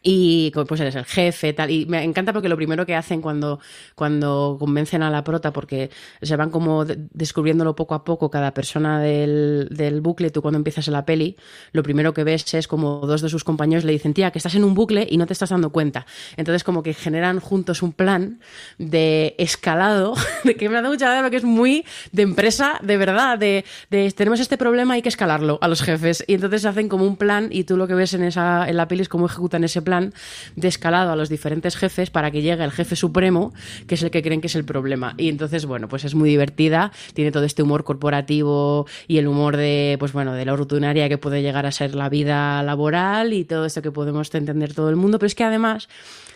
Y 0.01 0.51
pues 0.67 0.81
eres 0.81 0.95
el 0.95 1.05
jefe, 1.05 1.53
tal. 1.53 1.71
Y 1.71 1.85
me 1.85 2.03
encanta 2.03 2.33
porque 2.33 2.49
lo 2.49 2.55
primero 2.55 2.85
que 2.85 2.95
hacen 2.95 3.21
cuando, 3.21 3.59
cuando 3.95 4.57
convencen 4.59 5.03
a 5.03 5.09
la 5.09 5.23
prota, 5.23 5.51
porque 5.51 5.89
se 6.21 6.35
van 6.35 6.49
como 6.49 6.85
de- 6.85 6.97
descubriéndolo 7.13 7.75
poco 7.75 7.95
a 7.95 8.03
poco 8.03 8.29
cada 8.29 8.53
persona 8.53 8.99
del, 8.99 9.67
del 9.71 10.01
bucle, 10.01 10.29
tú 10.29 10.41
cuando 10.41 10.57
empiezas 10.57 10.87
la 10.87 11.05
peli, 11.05 11.37
lo 11.71 11.83
primero 11.83 12.13
que 12.13 12.23
ves 12.23 12.53
es 12.53 12.67
como 12.67 13.01
dos 13.07 13.21
de 13.21 13.29
sus 13.29 13.43
compañeros 13.43 13.83
le 13.83 13.91
dicen, 13.91 14.13
tía, 14.13 14.31
que 14.31 14.39
estás 14.39 14.55
en 14.55 14.63
un 14.63 14.73
bucle 14.75 15.07
y 15.09 15.17
no 15.17 15.25
te 15.25 15.33
estás 15.33 15.49
dando 15.49 15.71
cuenta. 15.71 16.05
Entonces 16.37 16.63
como 16.63 16.83
que 16.83 16.93
generan 16.93 17.39
juntos 17.39 17.81
un 17.81 17.91
plan 17.93 18.39
de 18.77 19.35
escalado, 19.37 20.13
de 20.43 20.55
que 20.55 20.69
me 20.69 20.77
hace 20.77 20.87
mucha 20.89 21.05
gracia 21.05 21.21
porque 21.21 21.37
es 21.37 21.43
muy 21.43 21.85
de 22.11 22.21
empresa, 22.23 22.79
de 22.83 22.97
verdad, 22.97 23.37
de, 23.39 23.65
de 23.89 24.11
tenemos 24.11 24.39
este 24.39 24.57
problema, 24.57 24.93
hay 24.95 25.01
que 25.01 25.09
escalarlo 25.09 25.57
a 25.61 25.67
los 25.67 25.81
jefes. 25.81 26.23
Y 26.27 26.35
entonces 26.35 26.65
hacen 26.65 26.89
como 26.89 27.05
un 27.05 27.17
plan 27.17 27.49
y 27.51 27.63
tú 27.63 27.77
lo 27.77 27.87
que 27.87 27.93
ves 27.95 28.13
en, 28.13 28.23
esa, 28.23 28.67
en 28.69 28.77
la 28.77 28.87
peli 28.87 29.01
es 29.01 29.09
cómo 29.09 29.25
ejecutan 29.25 29.63
ese 29.63 29.81
plan 29.85 30.13
de 30.57 30.67
escalado 30.67 31.13
a 31.13 31.15
los 31.15 31.29
diferentes 31.29 31.77
jefes 31.77 32.09
para 32.09 32.29
que 32.31 32.41
llegue 32.41 32.61
el 32.65 32.71
jefe 32.71 32.97
supremo, 32.97 33.53
que 33.87 33.95
es 33.95 34.03
el 34.03 34.11
que 34.11 34.21
creen 34.21 34.41
que 34.41 34.47
es 34.47 34.55
el 34.55 34.65
problema. 34.65 35.13
Y 35.17 35.29
entonces, 35.29 35.65
bueno, 35.65 35.87
pues 35.87 36.03
es 36.03 36.13
muy 36.15 36.27
divertida, 36.29 36.91
tiene 37.13 37.31
todo 37.31 37.45
este 37.45 37.63
humor 37.63 37.85
corporativo 37.85 38.85
y 39.07 39.17
el 39.19 39.27
humor 39.27 39.55
de, 39.55 39.95
pues 39.99 40.11
bueno, 40.11 40.33
de 40.33 40.43
la 40.43 40.55
rutinaria 40.57 41.07
que 41.07 41.17
puede 41.17 41.41
llegar 41.41 41.65
a 41.65 41.71
ser 41.71 41.95
la 41.95 42.09
vida 42.09 42.61
laboral 42.63 43.31
y 43.31 43.45
todo 43.45 43.65
esto 43.65 43.81
que 43.81 43.91
podemos 43.91 44.33
entender 44.35 44.73
todo 44.73 44.89
el 44.89 44.95
mundo, 44.97 45.19
pero 45.19 45.27
es 45.27 45.35
que 45.35 45.43
además 45.45 45.87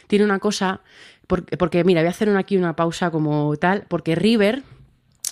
tiene 0.07 0.23
una 0.23 0.39
cosa, 0.39 0.79
porque, 1.27 1.57
porque 1.57 1.83
mira, 1.83 2.01
voy 2.01 2.07
a 2.07 2.11
hacer 2.11 2.29
una- 2.29 2.39
aquí 2.39 2.55
una 2.57 2.75
pausa 2.75 3.11
como 3.11 3.55
tal, 3.57 3.83
porque 3.87 4.15
River 4.15 4.61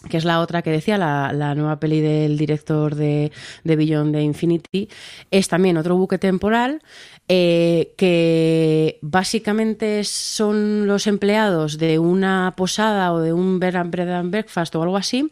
que 0.10 0.18
es 0.18 0.26
la 0.26 0.40
otra 0.40 0.62
que 0.62 0.72
decía, 0.72 0.98
la, 0.98 1.32
la 1.34 1.56
nueva 1.56 1.80
peli 1.80 2.02
del 2.02 2.38
director 2.38 2.96
de, 2.96 3.32
de 3.64 3.76
Beyond 3.76 4.14
de 4.16 4.22
Infinity, 4.22 4.90
es 5.32 5.48
también 5.48 5.78
otro 5.78 5.98
buque 5.98 6.18
temporal 6.18 6.82
eh, 7.30 7.94
que 7.98 9.00
básicamente 9.02 10.06
son 10.06 10.88
los 10.88 11.08
empleados 11.08 11.78
de 11.78 12.00
una 12.00 12.54
posada 12.56 13.12
o 13.12 13.20
de 13.20 13.34
un 13.34 13.60
bed 13.60 13.76
and 13.76 14.32
breakfast 14.32 14.74
o 14.76 14.82
algo 14.82 14.96
así 14.96 15.30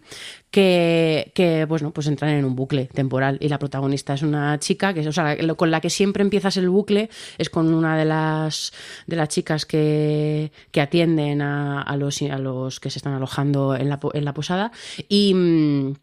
que, 0.55 1.65
pues 1.67 1.81
no, 1.81 1.91
pues 1.91 2.07
entran 2.07 2.31
en 2.31 2.45
un 2.45 2.55
bucle 2.55 2.85
temporal. 2.85 3.37
Y 3.41 3.49
la 3.49 3.59
protagonista 3.59 4.13
es 4.13 4.21
una 4.21 4.57
chica 4.59 4.93
que 4.93 5.05
o 5.05 5.11
sea, 5.11 5.35
con 5.55 5.69
la 5.69 5.81
que 5.81 5.89
siempre 5.89 6.23
empiezas 6.23 6.55
el 6.55 6.69
bucle 6.69 7.09
es 7.37 7.49
con 7.49 7.73
una 7.73 7.97
de 7.97 8.05
las 8.05 8.71
de 9.05 9.17
las 9.17 9.27
chicas 9.27 9.65
que, 9.65 10.53
que 10.71 10.79
atienden 10.79 11.41
a, 11.41 11.81
a 11.81 11.97
los 11.97 12.21
a 12.21 12.37
los 12.37 12.79
que 12.79 12.89
se 12.89 12.99
están 12.99 13.13
alojando 13.13 13.75
en 13.75 13.89
la, 13.89 13.99
en 14.13 14.23
la 14.23 14.33
posada. 14.33 14.71
Y 15.09 15.33
mm, 15.33 15.93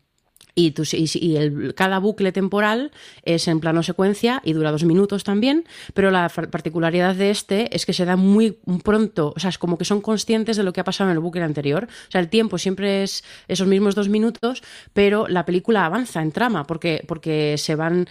y, 0.55 0.75
y- 0.93 1.37
el- 1.37 1.75
cada 1.75 1.99
bucle 1.99 2.33
temporal 2.33 2.91
es 3.25 3.49
en 3.49 3.61
plano 3.61 3.83
secuencia 3.83 4.41
y 4.45 4.53
dura 4.53 4.71
dos 4.71 4.85
minutos 4.85 5.25
también, 5.25 5.65
pero 5.95 6.11
la 6.11 6.29
particularidad 6.29 7.15
de 7.15 7.31
este 7.31 7.75
es 7.75 7.87
que 7.87 7.93
se 7.93 8.05
da 8.05 8.17
muy 8.17 8.59
pronto, 8.85 9.33
o 9.37 9.41
sea, 9.41 9.51
es 9.51 9.59
como 9.59 9.79
que 9.79 9.85
son 9.85 10.01
conscientes 10.01 10.57
de 10.57 10.63
lo 10.63 10.73
que 10.73 10.81
ha 10.81 10.85
pasado 10.85 11.11
en 11.11 11.17
el 11.17 11.21
bucle 11.23 11.43
anterior. 11.43 11.89
O 12.09 12.11
sea, 12.11 12.21
el 12.21 12.29
tiempo 12.29 12.59
siempre 12.59 13.03
es 13.03 13.25
esos 13.49 13.67
mismos 13.67 13.95
dos 13.95 14.09
minutos, 14.09 14.63
pero 14.93 15.27
la 15.29 15.45
película 15.47 15.87
avanza 15.87 16.23
en 16.23 16.33
trama 16.33 16.67
porque, 16.67 17.05
porque 17.07 17.57
se 17.59 17.75
van 17.75 18.09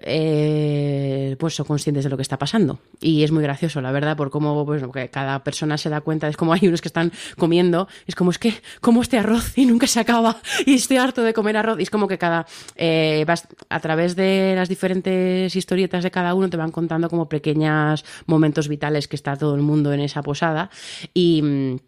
eh, 0.00 1.36
pues 1.38 1.54
son 1.54 1.66
conscientes 1.66 2.04
de 2.04 2.10
lo 2.10 2.16
que 2.16 2.22
está 2.22 2.38
pasando. 2.38 2.78
Y 3.00 3.22
es 3.22 3.30
muy 3.30 3.42
gracioso, 3.42 3.80
la 3.80 3.92
verdad, 3.92 4.16
por 4.16 4.30
cómo 4.30 4.64
pues, 4.66 4.82
cada 5.10 5.42
persona 5.44 5.78
se 5.78 5.88
da 5.88 6.00
cuenta. 6.00 6.28
Es 6.28 6.36
como 6.36 6.52
hay 6.52 6.66
unos 6.66 6.80
que 6.80 6.88
están 6.88 7.12
comiendo, 7.38 7.88
es 8.06 8.14
como 8.14 8.30
es 8.30 8.38
que 8.38 8.54
como 8.80 9.02
este 9.02 9.18
arroz 9.18 9.56
y 9.56 9.66
nunca 9.66 9.86
se 9.86 10.00
acaba 10.00 10.40
y 10.66 10.74
estoy 10.74 10.96
harto 10.96 11.22
de 11.22 11.32
comer 11.32 11.56
arroz. 11.56 11.78
Y 11.80 11.84
es 11.84 11.90
como 11.90 12.08
que 12.08 12.18
cada, 12.18 12.46
eh, 12.76 13.24
vas 13.26 13.46
a 13.68 13.80
través 13.80 14.16
de 14.16 14.54
las 14.56 14.68
diferentes 14.68 15.54
historietas 15.54 16.02
de 16.02 16.10
cada 16.10 16.34
uno 16.34 16.50
te 16.50 16.56
van 16.56 16.70
contando 16.70 17.08
como 17.08 17.28
pequeños 17.28 18.04
momentos 18.26 18.68
vitales 18.68 19.08
que 19.08 19.16
está 19.16 19.36
todo 19.36 19.54
el 19.54 19.62
mundo 19.62 19.92
en 19.92 20.00
esa 20.00 20.22
posada. 20.22 20.70
Y. 21.12 21.80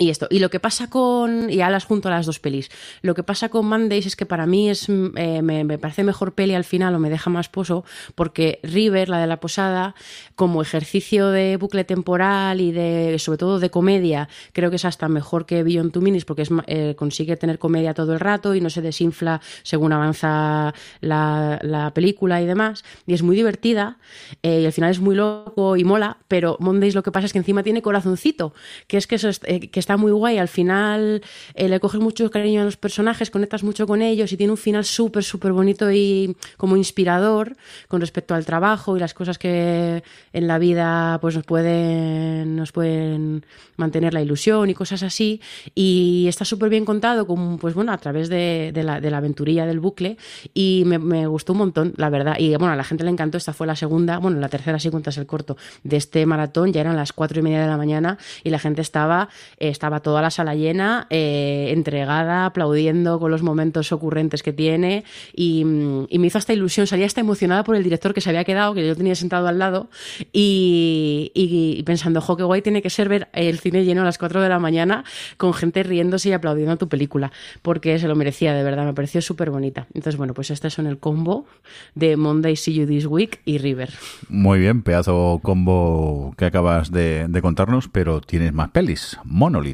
y 0.00 0.08
esto, 0.08 0.26
y 0.30 0.38
lo 0.38 0.48
que 0.48 0.60
pasa 0.60 0.88
con, 0.88 1.50
y 1.50 1.60
alas 1.60 1.84
junto 1.84 2.08
a 2.08 2.10
las 2.12 2.24
dos 2.24 2.40
pelis, 2.40 2.70
lo 3.02 3.14
que 3.14 3.22
pasa 3.22 3.50
con 3.50 3.66
Mondays 3.66 4.06
es 4.06 4.16
que 4.16 4.24
para 4.24 4.46
mí 4.46 4.70
es, 4.70 4.88
mm, 4.88 5.08
eh, 5.16 5.42
me, 5.42 5.62
me 5.64 5.76
parece 5.76 6.04
mejor 6.04 6.32
peli 6.32 6.54
al 6.54 6.64
final 6.64 6.94
o 6.94 6.98
me 6.98 7.10
deja 7.10 7.28
más 7.28 7.50
pozo, 7.50 7.84
porque 8.14 8.60
River, 8.62 9.10
la 9.10 9.18
de 9.18 9.26
la 9.26 9.40
posada, 9.40 9.94
como 10.36 10.62
ejercicio 10.62 11.28
de 11.28 11.58
bucle 11.58 11.84
temporal 11.84 12.62
y 12.62 12.72
de, 12.72 13.18
sobre 13.18 13.36
todo 13.36 13.58
de 13.60 13.68
comedia, 13.68 14.30
creo 14.54 14.70
que 14.70 14.76
es 14.76 14.86
hasta 14.86 15.06
mejor 15.08 15.44
que 15.44 15.62
Beyond 15.62 15.92
Two 15.92 16.00
Minutes 16.00 16.24
porque 16.24 16.42
es, 16.42 16.50
eh, 16.66 16.94
consigue 16.96 17.36
tener 17.36 17.58
comedia 17.58 17.92
todo 17.92 18.14
el 18.14 18.20
rato 18.20 18.54
y 18.54 18.62
no 18.62 18.70
se 18.70 18.80
desinfla 18.80 19.42
según 19.64 19.92
avanza 19.92 20.72
la, 21.02 21.58
la 21.62 21.92
película 21.92 22.40
y 22.40 22.46
demás, 22.46 22.84
y 23.06 23.12
es 23.12 23.22
muy 23.22 23.36
divertida, 23.36 23.98
eh, 24.42 24.62
y 24.62 24.64
al 24.64 24.72
final 24.72 24.90
es 24.92 25.00
muy 25.00 25.14
loco 25.14 25.76
y 25.76 25.84
mola, 25.84 26.16
pero 26.26 26.56
Mondays 26.58 26.94
lo 26.94 27.02
que 27.02 27.12
pasa 27.12 27.26
es 27.26 27.32
que 27.34 27.38
encima 27.38 27.62
tiene 27.62 27.82
corazoncito, 27.82 28.54
que 28.86 28.96
es 28.96 29.06
que, 29.06 29.16
eso 29.16 29.28
es- 29.28 29.42
eh, 29.44 29.68
que 29.68 29.78
está 29.78 29.89
muy 29.96 30.12
guay. 30.12 30.38
Al 30.38 30.48
final 30.48 31.22
eh, 31.54 31.68
le 31.68 31.80
coges 31.80 32.00
mucho 32.00 32.30
cariño 32.30 32.62
a 32.62 32.64
los 32.64 32.76
personajes, 32.76 33.30
conectas 33.30 33.62
mucho 33.62 33.86
con 33.86 34.02
ellos 34.02 34.32
y 34.32 34.36
tiene 34.36 34.52
un 34.52 34.56
final 34.56 34.84
súper, 34.84 35.24
súper 35.24 35.52
bonito 35.52 35.90
y 35.90 36.36
como 36.56 36.76
inspirador 36.76 37.56
con 37.88 38.00
respecto 38.00 38.34
al 38.34 38.44
trabajo 38.44 38.96
y 38.96 39.00
las 39.00 39.14
cosas 39.14 39.38
que 39.38 40.02
en 40.32 40.46
la 40.46 40.58
vida 40.58 41.18
pues 41.20 41.34
nos 41.36 41.44
pueden, 41.44 42.56
nos 42.56 42.72
pueden 42.72 43.44
mantener 43.76 44.14
la 44.14 44.22
ilusión 44.22 44.70
y 44.70 44.74
cosas 44.74 45.02
así. 45.02 45.40
Y 45.74 46.26
está 46.28 46.44
súper 46.44 46.68
bien 46.68 46.84
contado, 46.84 47.26
como, 47.26 47.58
pues 47.58 47.74
bueno, 47.74 47.92
a 47.92 47.98
través 47.98 48.28
de, 48.28 48.72
la, 48.74 49.00
de 49.00 49.10
la 49.10 49.18
aventurilla 49.18 49.66
del 49.66 49.80
bucle 49.80 50.16
y 50.54 50.84
me, 50.86 50.98
me, 50.98 51.26
gustó 51.26 51.52
un 51.52 51.58
montón, 51.58 51.94
la 51.96 52.10
verdad. 52.10 52.36
Y 52.38 52.54
bueno, 52.56 52.72
a 52.72 52.76
la 52.76 52.84
gente 52.84 53.04
le 53.04 53.10
encantó. 53.10 53.38
Esta 53.38 53.52
fue 53.52 53.66
la 53.66 53.76
segunda, 53.76 54.18
bueno, 54.18 54.38
la 54.38 54.48
tercera, 54.48 54.78
si 54.78 54.90
cuentas 54.90 55.16
el 55.18 55.26
corto, 55.26 55.56
de 55.82 55.96
este 55.96 56.24
maratón. 56.26 56.72
Ya 56.72 56.80
eran 56.82 56.96
las 56.96 57.12
cuatro 57.12 57.40
y 57.40 57.42
media 57.42 57.62
de 57.62 57.66
la 57.66 57.76
mañana 57.76 58.18
y 58.44 58.50
la 58.50 58.58
gente 58.58 58.82
estaba, 58.82 59.28
eh, 59.58 59.68
estaba 59.80 60.00
toda 60.00 60.20
la 60.20 60.30
sala 60.30 60.54
llena, 60.54 61.06
eh, 61.08 61.70
entregada, 61.70 62.44
aplaudiendo 62.44 63.18
con 63.18 63.30
los 63.30 63.42
momentos 63.42 63.92
ocurrentes 63.92 64.42
que 64.42 64.52
tiene. 64.52 65.04
Y, 65.34 65.64
y, 66.10 66.18
me 66.18 66.26
hizo 66.26 66.36
hasta 66.36 66.52
ilusión, 66.52 66.86
salía 66.86 67.06
hasta 67.06 67.22
emocionada 67.22 67.64
por 67.64 67.76
el 67.76 67.82
director 67.82 68.12
que 68.12 68.20
se 68.20 68.28
había 68.28 68.44
quedado, 68.44 68.74
que 68.74 68.86
yo 68.86 68.94
tenía 68.94 69.14
sentado 69.14 69.48
al 69.48 69.58
lado. 69.58 69.88
Y, 70.34 71.82
pensando, 71.86 72.20
jo, 72.20 72.36
qué 72.36 72.42
guay 72.42 72.60
tiene 72.60 72.82
que 72.82 72.90
ser 72.90 73.08
ver 73.08 73.30
el 73.32 73.58
cine 73.58 73.86
lleno 73.86 74.02
a 74.02 74.04
las 74.04 74.18
cuatro 74.18 74.42
de 74.42 74.50
la 74.50 74.58
mañana 74.58 75.02
con 75.38 75.54
gente 75.54 75.82
riéndose 75.82 76.28
y 76.28 76.32
aplaudiendo 76.32 76.72
a 76.72 76.76
tu 76.76 76.90
película, 76.90 77.32
porque 77.62 77.98
se 77.98 78.06
lo 78.06 78.14
merecía, 78.16 78.52
de 78.52 78.62
verdad, 78.62 78.84
me 78.84 78.92
pareció 78.92 79.22
súper 79.22 79.48
bonita. 79.48 79.86
Entonces, 79.94 80.18
bueno, 80.18 80.34
pues 80.34 80.50
este 80.50 80.68
son 80.68 80.86
el 80.88 80.98
combo 80.98 81.46
de 81.94 82.18
Monday 82.18 82.54
See 82.54 82.74
You 82.74 82.86
This 82.86 83.06
Week 83.06 83.40
y 83.46 83.56
River. 83.56 83.94
Muy 84.28 84.58
bien, 84.58 84.82
pedazo 84.82 85.40
combo 85.42 86.34
que 86.36 86.44
acabas 86.44 86.92
de 86.92 87.40
contarnos, 87.40 87.88
pero 87.88 88.20
tienes 88.20 88.52
más 88.52 88.68
pelis. 88.68 89.16
Monolith. 89.24 89.69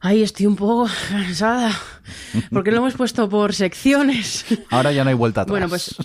Ay, 0.00 0.22
estoy 0.22 0.46
un 0.46 0.56
poco 0.56 0.88
cansada, 1.10 1.72
porque 2.52 2.70
lo 2.70 2.78
hemos 2.78 2.94
puesto 2.94 3.28
por 3.28 3.54
secciones. 3.54 4.44
Ahora 4.70 4.92
ya 4.92 5.04
no 5.04 5.10
hay 5.10 5.16
vuelta 5.16 5.42
atrás. 5.42 5.52
Bueno, 5.52 5.68
pues 5.68 5.96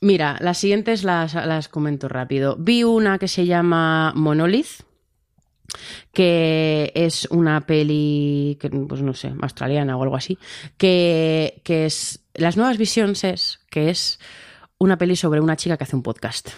mira, 0.00 0.36
las 0.40 0.58
siguientes 0.58 1.02
las, 1.02 1.34
las 1.34 1.68
comento 1.68 2.08
rápido. 2.08 2.56
Vi 2.58 2.84
una 2.84 3.18
que 3.18 3.28
se 3.28 3.46
llama 3.46 4.12
Monolith 4.14 4.82
que 6.12 6.92
es 6.94 7.26
una 7.30 7.62
peli, 7.62 8.56
que, 8.60 8.70
pues 8.70 9.02
no 9.02 9.14
sé, 9.14 9.32
australiana 9.40 9.96
o 9.96 10.02
algo 10.02 10.14
así, 10.14 10.38
que, 10.76 11.60
que 11.64 11.86
es... 11.86 12.20
Las 12.34 12.56
nuevas 12.56 12.78
visiones 12.78 13.24
es 13.24 13.60
que 13.70 13.90
es 13.90 14.20
una 14.78 14.98
peli 14.98 15.16
sobre 15.16 15.40
una 15.40 15.56
chica 15.56 15.76
que 15.76 15.84
hace 15.84 15.96
un 15.96 16.02
podcast 16.02 16.50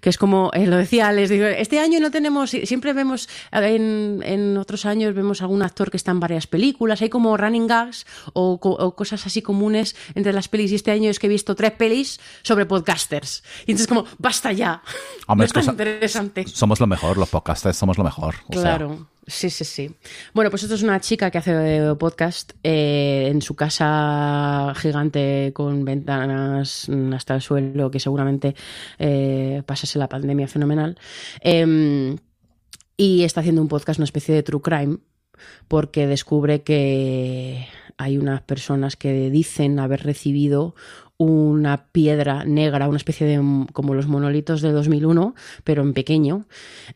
que 0.00 0.10
es 0.10 0.18
como, 0.18 0.50
eh, 0.54 0.66
lo 0.66 0.76
decía, 0.76 1.12
les 1.12 1.30
digo, 1.30 1.46
este 1.46 1.78
año 1.78 2.00
no 2.00 2.10
tenemos, 2.10 2.50
siempre 2.50 2.92
vemos, 2.92 3.28
en, 3.52 4.20
en, 4.24 4.56
otros 4.56 4.86
años 4.86 5.14
vemos 5.14 5.42
algún 5.42 5.62
actor 5.62 5.90
que 5.90 5.96
está 5.96 6.10
en 6.10 6.20
varias 6.20 6.46
películas, 6.46 7.02
hay 7.02 7.08
como 7.08 7.36
running 7.36 7.66
gags 7.66 8.06
o, 8.32 8.58
o, 8.60 8.96
cosas 8.96 9.26
así 9.26 9.42
comunes 9.42 9.96
entre 10.14 10.32
las 10.32 10.48
pelis 10.48 10.72
y 10.72 10.76
este 10.76 10.90
año 10.90 11.10
es 11.10 11.18
que 11.18 11.26
he 11.26 11.30
visto 11.30 11.54
tres 11.54 11.72
pelis 11.72 12.20
sobre 12.42 12.66
podcasters. 12.66 13.42
Y 13.66 13.72
entonces 13.72 13.88
como, 13.88 14.04
basta 14.18 14.52
ya. 14.52 14.82
Hombre, 15.26 15.48
no 15.54 15.60
es 15.60 15.66
tan 15.66 15.74
interesante. 15.74 16.46
Somos 16.46 16.80
lo 16.80 16.86
mejor, 16.86 17.18
los 17.18 17.28
podcasters 17.28 17.76
somos 17.76 17.98
lo 17.98 18.04
mejor. 18.04 18.36
O 18.46 18.50
claro. 18.50 18.88
Sea. 18.96 19.11
Sí, 19.26 19.50
sí, 19.50 19.64
sí. 19.64 19.94
Bueno, 20.34 20.50
pues 20.50 20.64
esto 20.64 20.74
es 20.74 20.82
una 20.82 21.00
chica 21.00 21.30
que 21.30 21.38
hace 21.38 21.94
podcast 21.94 22.54
eh, 22.64 23.28
en 23.30 23.40
su 23.40 23.54
casa 23.54 24.72
gigante 24.76 25.52
con 25.54 25.84
ventanas 25.84 26.88
hasta 27.14 27.36
el 27.36 27.40
suelo, 27.40 27.90
que 27.90 28.00
seguramente 28.00 28.56
eh, 28.98 29.62
pasase 29.64 30.00
la 30.00 30.08
pandemia 30.08 30.48
fenomenal. 30.48 30.98
Eh, 31.40 32.16
y 32.96 33.22
está 33.22 33.40
haciendo 33.40 33.62
un 33.62 33.68
podcast, 33.68 33.98
una 33.98 34.04
especie 34.04 34.34
de 34.34 34.42
true 34.42 34.60
crime, 34.60 34.98
porque 35.68 36.06
descubre 36.06 36.62
que 36.62 37.66
hay 37.98 38.18
unas 38.18 38.42
personas 38.42 38.96
que 38.96 39.30
dicen 39.30 39.78
haber 39.78 40.02
recibido 40.02 40.74
una 41.24 41.86
piedra 41.92 42.44
negra, 42.44 42.88
una 42.88 42.96
especie 42.96 43.26
de 43.26 43.66
como 43.72 43.94
los 43.94 44.06
monolitos 44.06 44.62
de 44.62 44.72
2001, 44.72 45.34
pero 45.64 45.82
en 45.82 45.92
pequeño, 45.92 46.46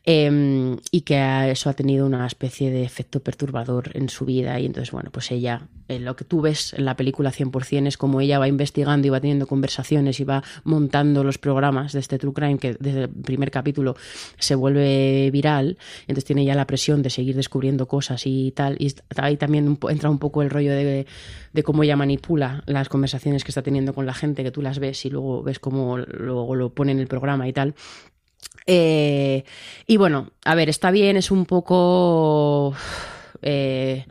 eh, 0.05 0.77
y 0.91 1.01
que 1.01 1.51
eso 1.51 1.69
ha 1.69 1.73
tenido 1.73 2.05
una 2.05 2.25
especie 2.25 2.71
de 2.71 2.83
efecto 2.83 3.21
perturbador 3.21 3.91
en 3.93 4.09
su 4.09 4.25
vida. 4.25 4.59
Y 4.59 4.65
entonces, 4.65 4.91
bueno, 4.91 5.09
pues 5.11 5.31
ella, 5.31 5.67
lo 5.87 6.15
que 6.15 6.25
tú 6.25 6.41
ves 6.41 6.73
en 6.73 6.85
la 6.85 6.95
película 6.95 7.31
100% 7.31 7.87
es 7.87 7.97
como 7.97 8.21
ella 8.21 8.39
va 8.39 8.47
investigando 8.47 9.07
y 9.07 9.09
va 9.09 9.21
teniendo 9.21 9.47
conversaciones 9.47 10.19
y 10.19 10.23
va 10.23 10.43
montando 10.63 11.23
los 11.23 11.37
programas 11.37 11.93
de 11.93 11.99
este 11.99 12.17
True 12.17 12.33
Crime 12.33 12.57
que 12.57 12.75
desde 12.79 13.03
el 13.03 13.09
primer 13.09 13.51
capítulo 13.51 13.95
se 14.37 14.55
vuelve 14.55 15.29
viral. 15.31 15.77
Entonces 16.01 16.25
tiene 16.25 16.45
ya 16.45 16.55
la 16.55 16.67
presión 16.67 17.01
de 17.01 17.09
seguir 17.09 17.35
descubriendo 17.35 17.87
cosas 17.87 18.23
y 18.25 18.51
tal. 18.51 18.75
Y 18.79 18.93
ahí 19.15 19.37
también 19.37 19.77
entra 19.89 20.09
un 20.09 20.19
poco 20.19 20.41
el 20.41 20.49
rollo 20.49 20.71
de, 20.71 21.05
de 21.53 21.63
cómo 21.63 21.83
ella 21.83 21.95
manipula 21.95 22.63
las 22.65 22.89
conversaciones 22.89 23.43
que 23.43 23.51
está 23.51 23.61
teniendo 23.61 23.93
con 23.93 24.05
la 24.05 24.13
gente, 24.13 24.43
que 24.43 24.51
tú 24.51 24.61
las 24.61 24.79
ves 24.79 25.05
y 25.05 25.09
luego 25.09 25.43
ves 25.43 25.59
cómo 25.59 25.97
luego 25.97 26.55
lo 26.55 26.73
pone 26.73 26.91
en 26.91 26.99
el 26.99 27.07
programa 27.07 27.47
y 27.47 27.53
tal. 27.53 27.75
Eh, 28.65 29.45
y 29.85 29.97
bueno, 29.97 30.31
a 30.43 30.55
ver, 30.55 30.69
está 30.69 30.91
bien, 30.91 31.17
es 31.17 31.31
un 31.31 31.45
poco... 31.45 32.73
Eh, 33.41 34.05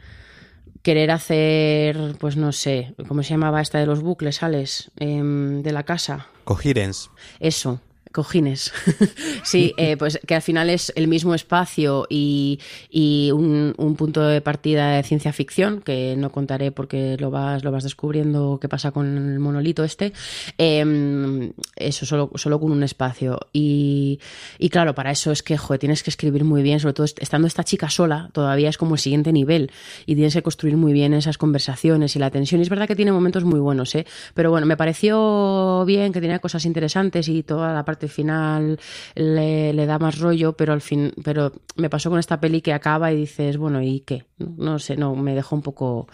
querer 0.86 1.10
hacer, 1.10 2.14
pues 2.20 2.36
no 2.36 2.52
sé, 2.52 2.94
¿cómo 3.08 3.24
se 3.24 3.30
llamaba 3.30 3.60
esta 3.60 3.80
de 3.80 3.86
los 3.86 4.02
bucles, 4.02 4.44
Alex? 4.44 4.92
Eh, 5.00 5.20
de 5.20 5.72
la 5.72 5.82
casa. 5.82 6.28
Coherence. 6.44 7.08
Eso, 7.40 7.80
cojines. 8.16 8.72
sí, 9.44 9.74
eh, 9.76 9.98
pues 9.98 10.18
que 10.26 10.34
al 10.34 10.40
final 10.40 10.70
es 10.70 10.90
el 10.96 11.06
mismo 11.06 11.34
espacio 11.34 12.06
y, 12.08 12.58
y 12.88 13.30
un, 13.30 13.74
un, 13.76 13.94
punto 13.94 14.22
de 14.22 14.40
partida 14.40 14.92
de 14.92 15.02
ciencia 15.02 15.34
ficción, 15.34 15.82
que 15.82 16.14
no 16.16 16.32
contaré 16.32 16.72
porque 16.72 17.18
lo 17.20 17.30
vas, 17.30 17.62
lo 17.62 17.70
vas 17.72 17.84
descubriendo 17.84 18.58
qué 18.58 18.70
pasa 18.70 18.90
con 18.90 19.04
el 19.18 19.38
monolito 19.38 19.84
este. 19.84 20.14
Eh, 20.56 21.52
eso, 21.76 22.06
solo, 22.06 22.30
solo 22.36 22.58
con 22.58 22.72
un 22.72 22.82
espacio. 22.82 23.38
Y, 23.52 24.18
y, 24.58 24.70
claro, 24.70 24.94
para 24.94 25.10
eso 25.10 25.30
es 25.30 25.42
que, 25.42 25.58
joder, 25.58 25.78
tienes 25.78 26.02
que 26.02 26.08
escribir 26.08 26.44
muy 26.44 26.62
bien, 26.62 26.80
sobre 26.80 26.94
todo 26.94 27.04
estando 27.04 27.46
esta 27.46 27.64
chica 27.64 27.90
sola, 27.90 28.30
todavía 28.32 28.70
es 28.70 28.78
como 28.78 28.94
el 28.94 28.98
siguiente 28.98 29.30
nivel 29.30 29.70
y 30.06 30.14
tienes 30.14 30.32
que 30.32 30.42
construir 30.42 30.78
muy 30.78 30.94
bien 30.94 31.12
esas 31.12 31.36
conversaciones 31.36 32.16
y 32.16 32.18
la 32.18 32.30
tensión. 32.30 32.60
Y 32.60 32.62
es 32.62 32.70
verdad 32.70 32.88
que 32.88 32.96
tiene 32.96 33.12
momentos 33.12 33.44
muy 33.44 33.60
buenos, 33.60 33.94
¿eh? 33.94 34.06
Pero 34.32 34.50
bueno, 34.50 34.66
me 34.66 34.78
pareció 34.78 35.84
bien, 35.84 36.14
que 36.14 36.22
tenía 36.22 36.38
cosas 36.38 36.64
interesantes 36.64 37.28
y 37.28 37.42
toda 37.42 37.74
la 37.74 37.84
parte 37.84 38.05
final 38.08 38.78
le, 39.14 39.72
le, 39.72 39.86
da 39.86 39.98
más 39.98 40.18
rollo, 40.18 40.54
pero 40.54 40.72
al 40.72 40.80
fin, 40.80 41.12
pero 41.24 41.52
me 41.76 41.90
pasó 41.90 42.10
con 42.10 42.18
esta 42.18 42.40
peli 42.40 42.60
que 42.60 42.72
acaba 42.72 43.12
y 43.12 43.16
dices, 43.16 43.56
bueno, 43.56 43.82
¿y 43.82 44.00
qué? 44.00 44.24
No 44.38 44.78
sé, 44.78 44.96
no, 44.96 45.14
me 45.14 45.34
dejó 45.34 45.56
un 45.56 45.62
poco, 45.62 46.08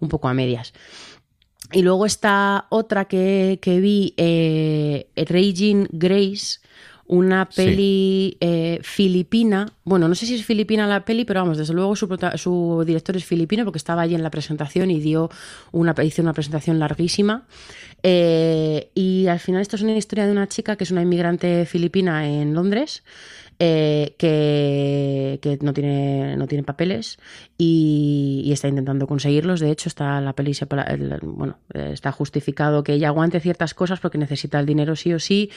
un 0.00 0.08
poco 0.08 0.28
a 0.28 0.34
medias. 0.34 0.72
Y 1.72 1.82
luego 1.82 2.04
está 2.04 2.66
otra 2.68 3.06
que, 3.06 3.58
que 3.62 3.80
vi, 3.80 4.14
eh, 4.16 5.08
Raging 5.16 5.88
Grace, 5.90 6.60
una 7.12 7.46
peli 7.46 8.30
sí. 8.32 8.38
eh, 8.40 8.78
filipina. 8.82 9.70
Bueno, 9.84 10.08
no 10.08 10.14
sé 10.14 10.24
si 10.24 10.34
es 10.34 10.46
filipina 10.46 10.86
la 10.86 11.04
peli, 11.04 11.26
pero 11.26 11.40
vamos, 11.40 11.58
desde 11.58 11.74
luego 11.74 11.94
su, 11.94 12.08
su, 12.36 12.84
director 12.86 13.14
es 13.16 13.24
filipino 13.26 13.64
porque 13.64 13.76
estaba 13.76 14.00
allí 14.00 14.14
en 14.14 14.22
la 14.22 14.30
presentación 14.30 14.90
y 14.90 14.98
dio 14.98 15.28
una, 15.72 15.94
hizo 16.02 16.22
una 16.22 16.32
presentación 16.32 16.78
larguísima. 16.78 17.44
Eh, 18.02 18.88
y 18.94 19.26
al 19.26 19.40
final 19.40 19.60
esto 19.60 19.76
es 19.76 19.82
una 19.82 19.94
historia 19.94 20.24
de 20.24 20.32
una 20.32 20.48
chica 20.48 20.76
que 20.76 20.84
es 20.84 20.90
una 20.90 21.02
inmigrante 21.02 21.66
filipina 21.66 22.26
en 22.26 22.54
Londres. 22.54 23.02
Eh, 23.58 24.14
que, 24.18 25.38
que, 25.40 25.58
no, 25.60 25.72
tiene, 25.72 26.36
no 26.36 26.46
tiene 26.46 26.64
papeles 26.64 27.18
y, 27.58 28.50
está 28.52 28.68
intentando 28.68 29.06
conseguirlos. 29.06 29.60
De 29.60 29.70
hecho, 29.70 29.88
está 29.88 30.20
la 30.20 30.34
peli 30.34 30.52
bueno, 31.22 31.58
está 31.72 32.12
justificado 32.12 32.82
que 32.82 32.94
ella 32.94 33.08
aguante 33.08 33.40
ciertas 33.40 33.72
cosas 33.74 34.00
porque 34.00 34.18
necesita 34.18 34.58
el 34.60 34.66
dinero 34.66 34.96
sí 34.96 35.14
o 35.14 35.18
sí 35.18 35.50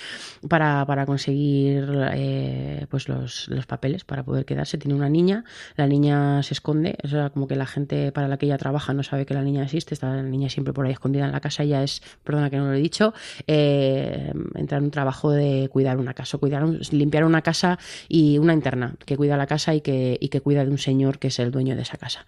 para, 0.48 0.86
para 0.86 1.06
conseguir 1.06 1.88
eh, 2.14 2.86
pues 2.90 3.10
los, 3.10 3.48
los, 3.50 3.66
papeles 3.66 4.04
para 4.04 4.24
poder 4.24 4.46
quedarse. 4.46 4.78
Tiene 4.78 4.96
una 4.96 5.10
niña, 5.10 5.44
la 5.76 5.88
niña 5.88 6.44
se 6.44 6.54
esconde, 6.54 6.98
o 7.04 7.08
sea, 7.08 7.30
como 7.32 7.48
que 7.48 7.56
la 7.56 7.66
gente 7.66 8.12
para 8.12 8.28
la 8.28 8.38
que 8.38 8.46
ella 8.46 8.58
trabaja 8.58 8.94
no 8.94 9.04
sabe 9.04 9.26
que 9.26 9.34
la 9.34 9.42
niña 9.42 9.64
existe, 9.64 9.94
está 9.94 10.16
la 10.16 10.24
niña 10.24 10.50
siempre 10.50 10.74
por 10.74 10.86
ahí 10.86 10.94
escondida 10.94 11.26
en 11.26 11.32
la 11.32 11.42
casa. 11.42 11.64
Ella 11.64 11.84
es, 11.84 12.02
perdona 12.24 12.50
que 12.50 12.58
no 12.58 12.66
lo 12.66 12.74
he 12.74 12.80
dicho, 12.80 13.14
eh, 13.48 14.32
entra 14.56 14.78
en 14.78 14.86
un 14.86 14.92
trabajo 14.92 15.32
de 15.32 15.70
cuidar 15.72 15.98
una 15.98 16.14
casa, 16.14 16.38
cuidar 16.38 16.64
un, 16.64 16.80
limpiar 16.92 17.26
una 17.26 17.42
casa 17.42 17.78
y 18.08 18.38
una 18.38 18.54
interna 18.54 18.96
que 19.06 19.18
cuida 19.18 19.38
la 19.38 19.48
casa 19.48 19.74
y 19.74 19.82
que, 19.82 20.18
y 20.20 20.30
que 20.30 20.42
cuida 20.42 20.66
de 20.66 20.72
un 20.72 20.78
señor 20.78 21.20
que 21.20 21.28
es 21.28 21.40
el 21.40 21.52
dueño 21.52 21.76
de 21.76 21.82
esa 21.82 21.98
casa. 21.98 22.26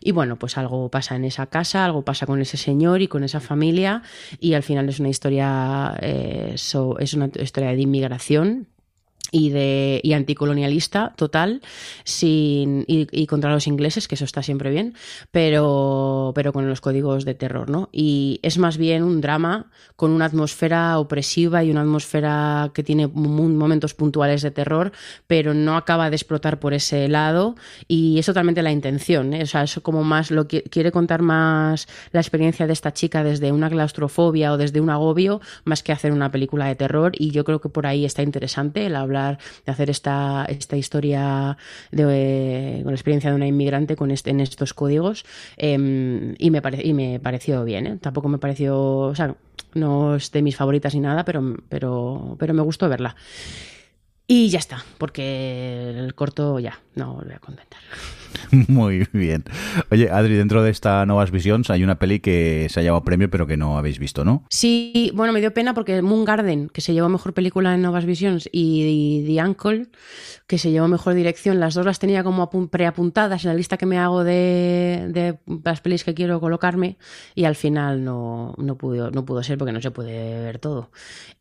Y 0.00 0.12
bueno, 0.12 0.36
pues 0.36 0.58
algo 0.58 0.88
pasa 0.90 1.16
en 1.16 1.24
esa 1.24 1.46
casa, 1.46 1.84
algo 1.84 2.02
pasa 2.02 2.26
con 2.26 2.40
ese 2.40 2.56
señor 2.56 3.02
y 3.02 3.08
con 3.08 3.24
esa 3.24 3.40
familia 3.40 4.02
y 4.40 4.54
al 4.54 4.62
final 4.62 4.88
es 4.88 5.00
una 5.00 5.08
historia, 5.08 5.96
eh, 6.00 6.54
so, 6.56 6.98
es 6.98 7.14
una 7.14 7.30
historia 7.38 7.70
de 7.70 7.80
inmigración 7.80 8.68
y 9.34 9.50
de 9.50 10.00
y 10.04 10.12
anticolonialista 10.12 11.12
total 11.16 11.60
sin 12.04 12.84
y, 12.86 13.26
contra 13.26 13.52
los 13.52 13.66
ingleses 13.66 14.06
que 14.06 14.14
eso 14.14 14.24
está 14.24 14.44
siempre 14.44 14.70
bien 14.70 14.94
pero 15.32 16.30
pero 16.36 16.52
con 16.52 16.68
los 16.68 16.80
códigos 16.80 17.24
de 17.24 17.34
terror 17.34 17.68
no 17.68 17.88
y 17.90 18.38
es 18.44 18.58
más 18.58 18.76
bien 18.78 19.02
un 19.02 19.20
drama 19.20 19.72
con 19.96 20.12
una 20.12 20.26
atmósfera 20.26 21.00
opresiva 21.00 21.64
y 21.64 21.72
una 21.72 21.80
atmósfera 21.80 22.70
que 22.74 22.84
tiene 22.84 23.08
momentos 23.08 23.92
puntuales 23.94 24.40
de 24.42 24.52
terror 24.52 24.92
pero 25.26 25.52
no 25.52 25.76
acaba 25.76 26.10
de 26.10 26.16
explotar 26.16 26.60
por 26.60 26.72
ese 26.72 27.08
lado 27.08 27.56
y 27.88 28.20
es 28.20 28.26
totalmente 28.26 28.62
la 28.62 28.70
intención 28.70 29.34
¿eh? 29.34 29.42
o 29.42 29.46
sea 29.46 29.64
eso 29.64 29.82
como 29.82 30.04
más 30.04 30.30
lo 30.30 30.46
que 30.46 30.62
quiere 30.62 30.92
contar 30.92 31.22
más 31.22 31.88
la 32.12 32.20
experiencia 32.20 32.68
de 32.68 32.72
esta 32.72 32.92
chica 32.92 33.24
desde 33.24 33.50
una 33.50 33.68
claustrofobia 33.68 34.52
o 34.52 34.58
desde 34.58 34.80
un 34.80 34.90
agobio 34.90 35.40
más 35.64 35.82
que 35.82 35.90
hacer 35.90 36.12
una 36.12 36.30
película 36.30 36.66
de 36.66 36.76
terror 36.76 37.12
y 37.18 37.32
yo 37.32 37.42
creo 37.42 37.60
que 37.60 37.68
por 37.68 37.88
ahí 37.88 38.04
está 38.04 38.22
interesante 38.22 38.86
el 38.86 38.94
hablar 38.94 39.23
de 39.32 39.72
hacer 39.72 39.90
esta, 39.90 40.44
esta 40.48 40.76
historia 40.76 41.56
de, 41.90 42.80
con 42.82 42.92
la 42.92 42.96
experiencia 42.96 43.30
de 43.30 43.36
una 43.36 43.46
inmigrante 43.46 43.96
con 43.96 44.10
este, 44.10 44.30
en 44.30 44.40
estos 44.40 44.74
códigos 44.74 45.24
em, 45.56 46.34
y, 46.38 46.50
me 46.50 46.62
y 46.82 46.92
me 46.92 47.20
pareció 47.20 47.64
bien. 47.64 47.86
¿eh? 47.86 47.98
Tampoco 48.00 48.28
me 48.28 48.38
pareció, 48.38 48.78
o 48.98 49.14
sea, 49.14 49.34
no 49.74 50.16
es 50.16 50.30
de 50.32 50.42
mis 50.42 50.56
favoritas 50.56 50.94
ni 50.94 51.00
nada, 51.00 51.24
pero, 51.24 51.56
pero, 51.68 52.36
pero 52.38 52.54
me 52.54 52.62
gustó 52.62 52.88
verla. 52.88 53.16
Y 54.26 54.48
ya 54.48 54.58
está, 54.58 54.84
porque 54.98 55.90
el 55.90 56.14
corto 56.14 56.58
ya, 56.58 56.80
no 56.94 57.20
lo 57.22 57.34
a 57.34 57.38
contentar. 57.38 57.80
Muy 58.68 59.06
bien. 59.12 59.44
Oye, 59.90 60.10
Adri, 60.10 60.34
dentro 60.34 60.62
de 60.62 60.70
esta 60.70 61.04
Novas 61.06 61.30
Visions 61.30 61.70
hay 61.70 61.84
una 61.84 61.98
peli 61.98 62.20
que 62.20 62.68
se 62.70 62.80
ha 62.80 62.82
llevado 62.82 63.04
premio 63.04 63.30
pero 63.30 63.46
que 63.46 63.56
no 63.56 63.78
habéis 63.78 63.98
visto, 63.98 64.24
¿no? 64.24 64.44
Sí, 64.50 65.10
bueno, 65.14 65.32
me 65.32 65.40
dio 65.40 65.52
pena 65.52 65.74
porque 65.74 66.02
Moon 66.02 66.24
Garden, 66.24 66.68
que 66.68 66.80
se 66.80 66.92
llevó 66.92 67.08
mejor 67.08 67.32
película 67.32 67.74
en 67.74 67.82
Novas 67.82 68.04
Visions, 68.04 68.48
y 68.52 69.24
The 69.26 69.42
Uncle, 69.42 69.86
que 70.46 70.58
se 70.58 70.70
llevó 70.70 70.88
mejor 70.88 71.14
dirección, 71.14 71.60
las 71.60 71.74
dos 71.74 71.86
las 71.86 71.98
tenía 71.98 72.22
como 72.22 72.50
preapuntadas 72.68 73.44
en 73.44 73.50
la 73.50 73.54
lista 73.54 73.76
que 73.76 73.86
me 73.86 73.98
hago 73.98 74.24
de, 74.24 75.38
las 75.64 75.80
pelis 75.80 76.04
que 76.04 76.14
quiero 76.14 76.40
colocarme 76.40 76.98
y 77.34 77.44
al 77.44 77.54
final 77.54 78.04
no, 78.04 78.54
no, 78.58 78.76
pudo, 78.76 79.10
no 79.10 79.24
pudo 79.24 79.42
ser 79.42 79.58
porque 79.58 79.72
no 79.72 79.80
se 79.80 79.90
puede 79.90 80.40
ver 80.42 80.58
todo. 80.58 80.90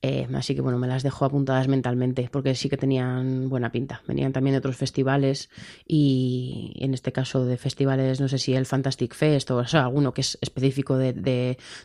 Eh, 0.01 0.27
así 0.33 0.55
que 0.55 0.61
bueno, 0.61 0.77
me 0.77 0.87
las 0.87 1.03
dejo 1.03 1.25
apuntadas 1.25 1.67
mentalmente 1.67 2.29
porque 2.31 2.55
sí 2.55 2.69
que 2.69 2.77
tenían 2.77 3.49
buena 3.49 3.71
pinta. 3.71 4.01
Venían 4.07 4.33
también 4.33 4.53
de 4.53 4.59
otros 4.59 4.77
festivales 4.77 5.49
y 5.87 6.73
en 6.83 6.93
este 6.93 7.13
caso 7.13 7.45
de 7.45 7.57
festivales, 7.57 8.19
no 8.19 8.27
sé 8.27 8.37
si 8.37 8.53
el 8.53 8.65
Fantastic 8.65 9.15
Fest 9.15 9.49
o, 9.51 9.65
sea, 9.65 9.83
alguno 9.83 10.13
que 10.13 10.21
es 10.21 10.37
específico 10.41 10.97
de, 10.97 11.13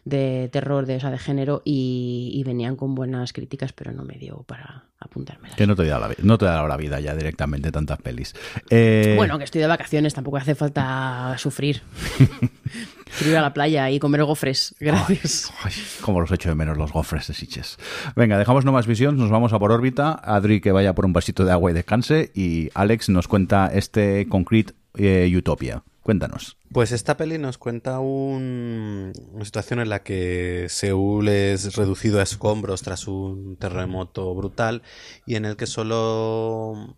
de, 0.04 0.48
terror, 0.52 0.86
de, 0.86 0.96
o 0.96 1.00
sea, 1.00 1.10
de 1.10 1.18
género, 1.18 1.62
y, 1.64 2.42
venían 2.44 2.76
con 2.76 2.94
buenas 2.94 3.32
críticas, 3.32 3.72
pero 3.72 3.92
no 3.92 4.04
me 4.04 4.14
dio 4.14 4.42
para 4.44 4.84
apuntármelas. 4.98 5.56
Que 5.56 5.66
no 5.66 5.76
te 5.76 5.84
da 5.84 5.98
la, 5.98 6.10
no 6.22 6.38
te 6.38 6.46
da 6.46 6.66
la 6.66 6.76
vida 6.76 6.98
ya 6.98 7.14
directamente 7.14 7.70
tantas 7.70 7.98
pelis. 8.00 8.34
Eh, 8.70 9.14
bueno, 9.16 9.38
que 9.38 9.44
estoy 9.44 9.60
de 9.60 9.66
vacaciones, 9.66 10.14
tampoco 10.14 10.38
hace 10.38 10.54
falta 10.54 11.34
sufrir. 11.38 11.82
ir 13.26 13.36
a 13.36 13.42
la 13.42 13.52
playa 13.52 13.90
y 13.90 13.98
comer 13.98 14.24
gofres. 14.24 14.74
Gracias. 14.80 15.52
como 16.00 16.20
los 16.20 16.30
echo 16.32 16.48
de 16.48 16.54
menos 16.54 16.76
los 16.76 16.92
gofres 16.92 17.28
de 17.28 17.34
Siches. 17.34 17.78
Venga, 18.16 18.38
dejamos 18.38 18.64
no 18.64 18.72
más 18.72 18.86
visión, 18.86 19.16
nos 19.16 19.30
vamos 19.30 19.52
a 19.52 19.58
por 19.58 19.72
órbita. 19.72 20.12
Adri 20.12 20.60
que 20.60 20.72
vaya 20.72 20.94
por 20.94 21.04
un 21.04 21.12
vasito 21.12 21.44
de 21.44 21.52
agua 21.52 21.70
y 21.70 21.74
descanse. 21.74 22.30
Y 22.34 22.70
Alex 22.74 23.08
nos 23.10 23.28
cuenta 23.28 23.70
este 23.72 24.26
Concrete 24.28 24.74
eh, 24.98 25.30
Utopia. 25.36 25.84
Cuéntanos. 26.02 26.56
Pues 26.72 26.92
esta 26.92 27.16
peli 27.16 27.36
nos 27.36 27.58
cuenta 27.58 27.98
una 28.00 29.12
situación 29.44 29.80
en 29.80 29.90
la 29.90 30.02
que 30.02 30.66
Seúl 30.70 31.28
es 31.28 31.76
reducido 31.76 32.20
a 32.20 32.22
escombros 32.22 32.82
tras 32.82 33.06
un 33.06 33.56
terremoto 33.56 34.34
brutal 34.34 34.82
y 35.26 35.34
en 35.34 35.44
el 35.44 35.56
que 35.56 35.66
solo 35.66 36.96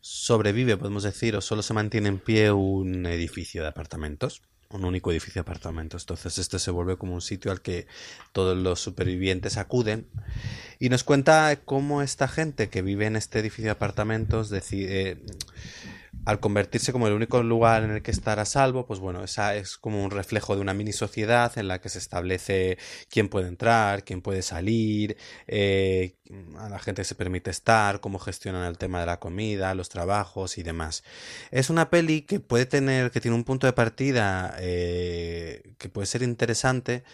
sobrevive, 0.00 0.76
podemos 0.76 1.02
decir, 1.02 1.34
o 1.34 1.40
solo 1.40 1.62
se 1.62 1.74
mantiene 1.74 2.08
en 2.08 2.18
pie 2.20 2.52
un 2.52 3.06
edificio 3.06 3.62
de 3.62 3.68
apartamentos 3.68 4.42
un 4.70 4.84
único 4.84 5.10
edificio 5.10 5.40
de 5.40 5.48
apartamentos. 5.48 6.02
Entonces 6.02 6.38
este 6.38 6.58
se 6.58 6.70
vuelve 6.70 6.96
como 6.96 7.14
un 7.14 7.22
sitio 7.22 7.50
al 7.50 7.60
que 7.60 7.86
todos 8.32 8.56
los 8.56 8.80
supervivientes 8.80 9.56
acuden 9.56 10.06
y 10.78 10.88
nos 10.90 11.04
cuenta 11.04 11.58
cómo 11.64 12.02
esta 12.02 12.28
gente 12.28 12.68
que 12.68 12.82
vive 12.82 13.06
en 13.06 13.16
este 13.16 13.38
edificio 13.38 13.64
de 13.64 13.70
apartamentos 13.70 14.50
decide 14.50 15.22
al 16.28 16.40
convertirse 16.40 16.92
como 16.92 17.06
el 17.06 17.14
único 17.14 17.42
lugar 17.42 17.84
en 17.84 17.90
el 17.90 18.02
que 18.02 18.10
estar 18.10 18.38
a 18.38 18.44
salvo, 18.44 18.84
pues 18.84 19.00
bueno, 19.00 19.24
esa 19.24 19.56
es 19.56 19.78
como 19.78 20.04
un 20.04 20.10
reflejo 20.10 20.54
de 20.54 20.60
una 20.60 20.74
mini 20.74 20.92
sociedad 20.92 21.56
en 21.56 21.68
la 21.68 21.80
que 21.80 21.88
se 21.88 21.98
establece 21.98 22.76
quién 23.08 23.30
puede 23.30 23.48
entrar, 23.48 24.04
quién 24.04 24.20
puede 24.20 24.42
salir, 24.42 25.16
eh, 25.46 26.16
a 26.58 26.68
la 26.68 26.78
gente 26.80 27.04
se 27.04 27.14
permite 27.14 27.50
estar, 27.50 28.00
cómo 28.00 28.18
gestionan 28.18 28.66
el 28.66 28.76
tema 28.76 29.00
de 29.00 29.06
la 29.06 29.18
comida, 29.18 29.74
los 29.74 29.88
trabajos 29.88 30.58
y 30.58 30.62
demás. 30.62 31.02
Es 31.50 31.70
una 31.70 31.88
peli 31.88 32.20
que 32.20 32.40
puede 32.40 32.66
tener, 32.66 33.10
que 33.10 33.22
tiene 33.22 33.34
un 33.34 33.44
punto 33.44 33.66
de 33.66 33.72
partida 33.72 34.54
eh, 34.58 35.62
que 35.78 35.88
puede 35.88 36.06
ser 36.06 36.22
interesante, 36.22 37.04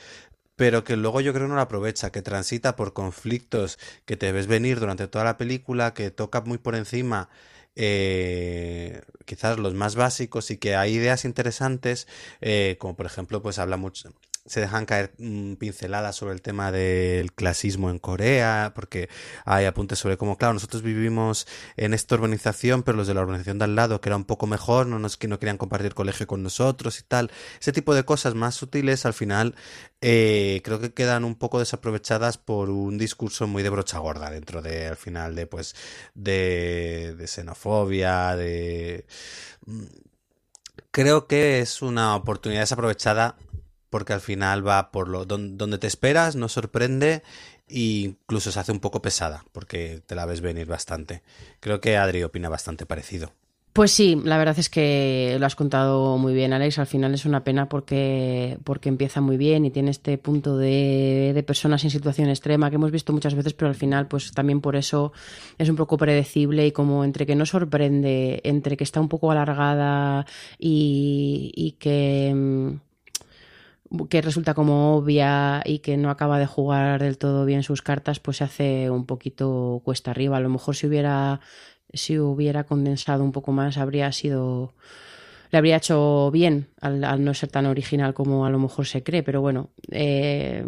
pero 0.57 0.82
que 0.82 0.97
luego 0.97 1.20
yo 1.20 1.32
creo 1.32 1.47
no 1.47 1.55
la 1.55 1.62
aprovecha, 1.62 2.11
que 2.11 2.23
transita 2.23 2.74
por 2.74 2.93
conflictos 2.93 3.78
que 4.07 4.16
te 4.16 4.32
ves 4.32 4.49
venir 4.49 4.81
durante 4.81 5.07
toda 5.07 5.24
la 5.24 5.36
película, 5.36 5.95
que 5.95 6.11
toca 6.11 6.41
muy 6.41 6.59
por 6.59 6.74
encima 6.74 7.28
eh, 7.76 9.02
quizás 9.24 9.59
los 9.59 9.74
más 9.74 9.96
básicos 9.96 10.51
y 10.51 10.59
que 10.59 10.76
hay 10.76 10.94
ideas 10.94 11.24
interesantes, 11.24 12.06
eh, 12.40 12.76
como 12.78 12.96
por 12.96 13.06
ejemplo, 13.06 13.42
pues 13.42 13.59
habla 13.59 13.76
mucho, 13.76 14.12
se 14.47 14.61
dejan 14.61 14.85
caer 14.85 15.15
mm, 15.19 15.55
pinceladas 15.55 16.16
sobre 16.16 16.35
el 16.35 16.43
tema 16.43 16.71
del 16.71 17.33
clasismo 17.33 17.91
en 17.91 17.99
Corea, 17.99 18.73
porque 18.75 19.09
hay 19.47 19.65
apuntes 19.65 19.99
sobre 19.99 20.19
cómo, 20.19 20.37
claro, 20.37 20.55
nosotros 20.55 20.83
vivimos 20.83 21.47
en 21.77 21.95
esta 21.95 22.15
urbanización, 22.16 22.83
pero 22.83 22.99
los 22.99 23.07
de 23.07 23.15
la 23.15 23.23
urbanización 23.23 23.59
de 23.59 23.65
al 23.65 23.75
lado, 23.75 24.01
que 24.01 24.11
era 24.11 24.16
un 24.16 24.25
poco 24.25 24.47
mejor, 24.47 24.87
no 24.87 24.99
nos 24.99 25.19
no 25.25 25.39
querían 25.39 25.57
compartir 25.57 25.95
colegio 25.95 26.27
con 26.27 26.43
nosotros 26.43 27.01
y 27.01 27.05
tal. 27.05 27.31
Ese 27.61 27.73
tipo 27.73 27.95
de 27.95 28.05
cosas 28.05 28.35
más 28.35 28.55
sutiles, 28.55 29.07
al 29.07 29.15
final, 29.15 29.55
eh, 30.03 30.61
creo 30.65 30.81
que 30.81 30.93
quedan 30.93 31.25
un 31.25 31.37
poco 31.37 31.59
desaprovechadas 31.59 32.37
por 32.37 32.69
un 32.71 32.99
discurso 32.99 33.47
muy 33.47 33.62
de 33.62 33.71
brocha 33.71 33.99
gorda 33.99 34.31
dentro 34.31 34.61
de, 34.61 34.87
al 34.89 34.97
final, 34.97 35.35
de 35.35 35.47
pues, 35.47 35.75
de, 36.15 37.15
de 37.16 37.27
xenofobia, 37.27 38.37
de 38.37 39.07
mm, 39.66 39.85
creo 40.91 41.27
que 41.27 41.61
es 41.61 41.83
una 41.83 42.15
oportunidad 42.16 42.61
desaprovechada 42.62 43.37
porque 43.95 44.12
al 44.12 44.21
final 44.21 44.66
va 44.66 44.91
por 44.91 45.07
lo 45.07 45.25
donde 45.25 45.79
te 45.79 45.87
esperas, 45.87 46.35
no 46.35 46.49
sorprende 46.49 47.23
e 47.69 47.79
incluso 48.11 48.51
se 48.51 48.59
hace 48.59 48.73
un 48.73 48.81
poco 48.81 49.01
pesada, 49.01 49.45
porque 49.53 50.03
te 50.05 50.16
la 50.16 50.27
ves 50.27 50.41
venir 50.41 50.66
bastante. 50.66 51.23
Creo 51.61 51.81
que 51.81 51.97
Adri 51.97 52.25
opina 52.25 52.49
bastante 52.49 52.87
parecido. 52.87 53.31
Pues 53.73 53.93
sí, 53.93 54.21
la 54.25 54.37
verdad 54.37 54.59
es 54.59 54.69
que 54.69 55.37
lo 55.39 55.47
has 55.47 55.55
contado 55.55 56.19
muy 56.19 56.35
bien, 56.35 56.53
Alex. 56.53 56.81
Al 56.81 56.89
final 56.89 57.15
es 57.15 57.25
una 57.25 57.45
pena 57.45 57.69
porque, 57.69 58.59
porque 58.65 58.89
empieza 58.89 59.21
muy 59.21 59.37
bien 59.37 59.65
y 59.65 59.71
tiene 59.71 59.93
este 59.93 60.19
punto 60.19 60.59
de, 60.59 61.31
de, 61.33 61.43
personas 61.45 61.85
en 61.85 61.91
situación 61.91 62.29
extrema 62.31 62.71
que 62.71 62.77
hemos 62.77 62.91
visto 62.91 63.12
muchas 63.12 63.37
veces, 63.37 63.55
pero 63.55 63.69
al 63.69 63.77
final, 63.77 64.09
pues 64.09 64.33
también 64.33 64.61
por 64.61 64.75
eso 64.75 65.12
es 65.57 65.69
un 65.69 65.77
poco 65.77 65.97
predecible 65.97 66.66
y 66.66 66.73
como 66.73 67.05
entre 67.05 67.27
que 67.27 67.37
no 67.37 67.47
sorprende, 67.47 68.41
entre 68.43 68.77
que 68.77 68.83
está 68.83 69.01
un 69.01 69.09
poco 69.09 69.31
alargada 69.31 70.27
y, 70.59 71.53
y 71.55 71.73
que 71.79 72.33
mm, 72.35 72.94
que 74.09 74.23
resulta 74.23 74.55
como 74.55 74.97
obvia 74.97 75.62
y 75.65 75.81
que 75.81 75.97
no 75.97 76.11
acaba 76.11 76.39
de 76.39 76.47
jugar 76.47 77.02
del 77.02 77.19
todo 77.19 77.44
bien 77.44 77.62
sus 77.62 77.82
cartas, 77.82 78.20
pues 78.20 78.39
se 78.39 78.44
hace 78.44 78.90
un 78.90 79.06
poquito 79.06 79.81
cuesta 79.85 80.11
arriba. 80.11 80.36
A 80.39 80.40
lo 80.40 80.48
mejor 80.48 80.74
si 80.77 80.86
hubiera, 80.86 81.40
si 81.93 82.19
hubiera 82.19 82.65
condensado 82.65 83.24
un 83.24 83.32
poco 83.32 83.52
más, 83.52 83.78
habría 83.78 84.11
sido. 84.12 84.74
Le 85.51 85.59
habría 85.59 85.77
hecho 85.77 86.32
bien 86.32 86.66
al, 86.81 87.24
no 87.24 87.32
ser 87.32 87.48
tan 87.48 87.66
original 87.66 88.12
como 88.12 88.44
a 88.44 88.51
lo 88.51 88.59
mejor 88.59 88.86
se 88.86 89.05
cree, 89.05 89.23
pero 89.23 89.40
bueno, 89.40 89.70
eh, 89.93 90.65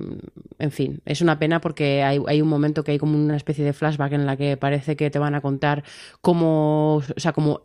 en 0.61 0.71
fin, 0.71 1.01
es 1.05 1.21
una 1.21 1.41
pena 1.41 1.61
porque 1.61 2.05
hay, 2.05 2.21
hay, 2.29 2.41
un 2.41 2.47
momento 2.47 2.85
que 2.85 2.93
hay 2.93 2.99
como 2.99 3.19
una 3.19 3.37
especie 3.37 3.65
de 3.65 3.73
flashback 3.73 4.13
en 4.13 4.27
la 4.27 4.37
que 4.37 4.57
parece 4.57 4.95
que 4.95 5.11
te 5.11 5.19
van 5.19 5.35
a 5.35 5.41
contar 5.41 5.83
cómo, 6.21 6.97
o 6.97 7.03
sea, 7.17 7.33
como 7.33 7.63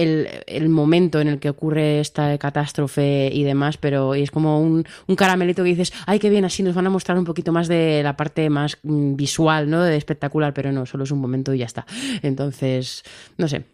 el, 0.00 0.68
momento 0.68 1.20
en 1.20 1.28
el 1.28 1.38
que 1.38 1.50
ocurre 1.50 2.00
esta 2.00 2.36
catástrofe 2.38 3.30
y 3.32 3.44
demás, 3.44 3.76
pero 3.76 4.14
es 4.14 4.30
como 4.30 4.60
un, 4.60 4.84
caramelito 5.16 5.62
que 5.62 5.70
dices, 5.70 5.92
ay, 6.06 6.18
qué 6.18 6.30
bien, 6.30 6.44
así 6.44 6.62
nos 6.62 6.74
van 6.74 6.86
a 6.86 6.90
mostrar 6.90 7.18
un 7.18 7.24
poquito 7.24 7.52
más 7.52 7.68
de 7.68 8.02
la 8.02 8.16
parte 8.16 8.50
más 8.50 8.78
mm, 8.82 9.16
visual, 9.16 9.68
¿no? 9.68 9.82
De 9.82 9.96
espectacular, 9.96 10.54
pero 10.54 10.72
no, 10.72 10.86
solo 10.86 11.04
es 11.04 11.10
un 11.10 11.20
momento 11.20 11.52
y 11.54 11.58
ya 11.58 11.66
está. 11.66 11.86
Entonces, 12.22 13.02
no 13.36 13.48
sé, 13.48 13.64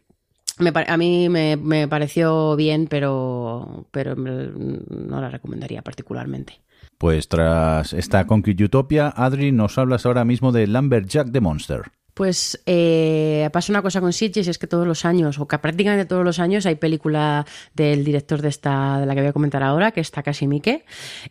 a 0.86 0.97
mí 0.97 1.28
me, 1.28 1.89
pareció 1.89 2.57
bien, 2.57 2.86
pero, 2.89 3.86
pero 3.90 4.15
no 4.16 5.20
la 5.20 5.28
recomendaría 5.28 5.82
particularmente. 5.82 6.61
Pues 6.98 7.28
tras 7.28 7.93
esta 7.93 8.27
Concrete 8.27 8.65
Utopia, 8.65 9.12
Adri, 9.15 9.53
nos 9.53 9.77
hablas 9.77 10.07
ahora 10.07 10.24
mismo 10.24 10.53
de 10.53 10.66
Jack 11.07 11.31
the 11.31 11.40
Monster. 11.40 11.82
Pues 12.16 12.62
eh, 12.64 13.47
pasa 13.52 13.70
una 13.70 13.82
cosa 13.82 14.01
con 14.01 14.14
Sitges 14.14 14.48
es 14.48 14.56
que 14.56 14.66
todos 14.66 14.86
los 14.86 15.05
años, 15.05 15.38
o 15.38 15.47
que 15.47 15.59
prácticamente 15.59 16.06
todos 16.06 16.24
los 16.24 16.38
años, 16.38 16.64
hay 16.64 16.76
película 16.76 17.44
del 17.74 18.06
director 18.06 18.40
de 18.40 18.48
esta, 18.48 18.98
de 19.01 19.05
la 19.05 19.14
que 19.14 19.20
voy 19.20 19.28
a 19.28 19.32
comentar 19.34 19.62
ahora, 19.62 19.90
que 19.90 20.01
es 20.01 20.10
Takashi 20.10 20.47
Miike. 20.47 20.86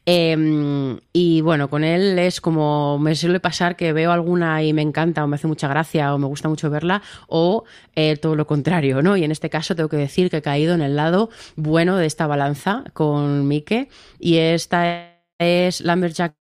Em, 0.06 1.00
y 1.12 1.42
bueno, 1.42 1.72
con 1.72 1.84
él 1.84 2.20
es 2.20 2.40
como 2.40 3.00
me 3.00 3.16
suele 3.16 3.40
pasar 3.40 3.76
que 3.76 3.94
veo 3.94 4.12
alguna 4.12 4.62
y 4.62 4.74
me 4.74 4.84
encanta, 4.84 5.24
o 5.24 5.28
me 5.28 5.38
hace 5.38 5.48
mucha 5.48 5.68
gracia, 5.68 6.14
o 6.14 6.20
me 6.20 6.28
gusta 6.28 6.50
mucho 6.50 6.70
verla, 6.70 7.02
o 7.28 7.64
eh, 7.96 8.16
todo 8.18 8.36
lo 8.36 8.46
contrario, 8.46 9.02
¿no? 9.02 9.18
Y 9.18 9.24
en 9.24 9.32
este 9.32 9.50
caso 9.50 9.76
tengo 9.76 9.90
que 9.90 9.98
decir 9.98 10.30
que 10.30 10.38
he 10.38 10.42
caído 10.44 10.76
en 10.76 10.84
el 10.84 10.96
lado 10.96 11.32
bueno 11.56 11.98
de 11.98 12.06
esta 12.06 12.28
balanza 12.28 12.84
con 12.94 13.48
Miike, 13.48 13.90
y 14.20 14.38
esta 14.38 15.16
es 15.40 15.82
Lumberjack 15.82 16.36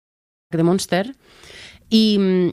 the 0.50 0.64
Monster. 0.64 1.14
Y 1.88 2.18
mm, 2.18 2.50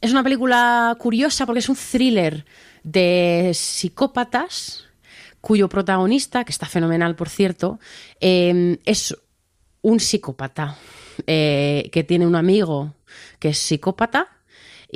es 0.00 0.12
una 0.12 0.22
película 0.22 0.96
curiosa 0.98 1.46
porque 1.46 1.60
es 1.60 1.68
un 1.68 1.76
thriller 1.76 2.44
de 2.82 3.50
psicópatas 3.54 4.84
cuyo 5.40 5.68
protagonista, 5.68 6.44
que 6.44 6.52
está 6.52 6.66
fenomenal 6.66 7.16
por 7.16 7.28
cierto, 7.28 7.78
eh, 8.20 8.78
es 8.84 9.14
un 9.82 10.00
psicópata 10.00 10.78
eh, 11.26 11.90
que 11.92 12.02
tiene 12.02 12.26
un 12.26 12.34
amigo 12.34 12.94
que 13.38 13.50
es 13.50 13.58
psicópata. 13.58 14.33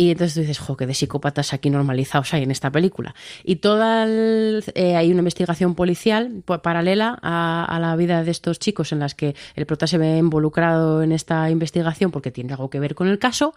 Y 0.01 0.13
entonces 0.13 0.35
tú 0.35 0.41
dices, 0.43 0.61
jo, 0.61 0.77
que 0.77 0.87
de 0.87 0.95
psicópatas 0.95 1.53
aquí 1.53 1.71
normalizados 1.71 2.33
hay 2.33 2.45
en 2.45 2.53
esta 2.53 2.71
película. 2.71 3.17
Y 3.43 3.57
toda 3.57 4.05
el- 4.05 4.63
eh, 4.77 4.95
hay 4.95 5.11
una 5.11 5.19
investigación 5.19 5.75
policial 5.75 6.43
pa- 6.45 6.63
paralela 6.63 7.19
a, 7.21 7.65
a 7.65 7.81
la 7.81 7.97
vida 7.97 8.23
de 8.23 8.31
estos 8.31 8.61
chicos 8.61 8.93
en 8.93 9.01
las 9.01 9.17
que 9.17 9.35
el 9.57 9.67
prota 9.67 9.89
se 9.89 9.99
ve 9.99 10.17
involucrado 10.19 11.03
en 11.03 11.11
esta 11.11 11.51
investigación 11.51 12.13
porque 12.13 12.31
tiene 12.31 12.53
algo 12.53 12.71
que 12.71 12.79
ver 12.79 12.95
con 12.95 13.09
el 13.09 13.19
caso. 13.19 13.55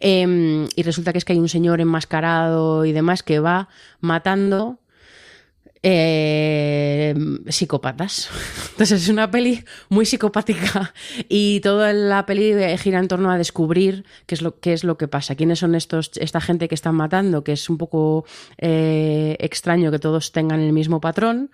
Eh, 0.00 0.68
y 0.76 0.82
resulta 0.82 1.12
que 1.12 1.18
es 1.18 1.24
que 1.24 1.32
hay 1.32 1.38
un 1.38 1.48
señor 1.48 1.80
enmascarado 1.80 2.84
y 2.84 2.92
demás 2.92 3.22
que 3.22 3.40
va 3.40 3.68
matando 4.00 4.78
eh, 5.82 7.14
psicópatas. 7.48 8.28
Entonces 8.72 9.02
es 9.02 9.08
una 9.08 9.30
peli 9.30 9.64
muy 9.88 10.04
psicopática 10.04 10.92
y 11.28 11.60
toda 11.60 11.92
la 11.92 12.26
peli 12.26 12.54
gira 12.76 12.98
en 12.98 13.08
torno 13.08 13.30
a 13.30 13.38
descubrir 13.38 14.04
qué 14.26 14.34
es 14.34 14.42
lo, 14.42 14.60
qué 14.60 14.74
es 14.74 14.84
lo 14.84 14.98
que 14.98 15.08
pasa, 15.08 15.34
quiénes 15.34 15.60
son 15.60 15.74
estos, 15.74 16.10
esta 16.16 16.40
gente 16.40 16.68
que 16.68 16.74
están 16.74 16.94
matando, 16.94 17.44
que 17.44 17.52
es 17.52 17.70
un 17.70 17.78
poco 17.78 18.26
eh, 18.58 19.36
extraño 19.40 19.90
que 19.90 19.98
todos 19.98 20.32
tengan 20.32 20.60
el 20.60 20.72
mismo 20.72 21.00
patrón 21.00 21.50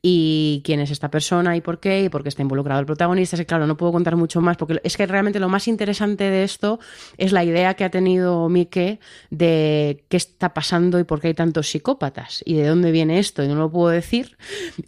y 0.00 0.62
quién 0.64 0.80
es 0.80 0.90
esta 0.90 1.10
persona 1.10 1.56
y 1.56 1.60
por 1.60 1.78
qué 1.78 2.04
y 2.04 2.08
por 2.08 2.22
qué 2.22 2.30
está 2.30 2.42
involucrado 2.42 2.80
el 2.80 2.86
protagonista. 2.86 3.36
Es 3.36 3.44
claro, 3.44 3.66
no 3.66 3.76
puedo 3.76 3.92
contar 3.92 4.16
mucho 4.16 4.40
más 4.40 4.56
porque 4.56 4.80
es 4.84 4.96
que 4.96 5.06
realmente 5.06 5.38
lo 5.38 5.48
más 5.48 5.68
interesante 5.68 6.24
de 6.24 6.44
esto 6.44 6.80
es 7.18 7.32
la 7.32 7.44
idea 7.44 7.74
que 7.74 7.84
ha 7.84 7.90
tenido 7.90 8.48
Mike 8.48 9.00
de 9.30 10.04
qué 10.08 10.16
está 10.16 10.54
pasando 10.54 10.98
y 10.98 11.04
por 11.04 11.20
qué 11.20 11.28
hay 11.28 11.34
tantos 11.34 11.68
psicópatas 11.68 12.42
y 12.46 12.54
de 12.54 12.66
dónde 12.66 12.90
viene 12.90 13.18
esto 13.18 13.42
y 13.42 13.48
no 13.48 13.65
puedo 13.70 13.88
decir. 13.88 14.36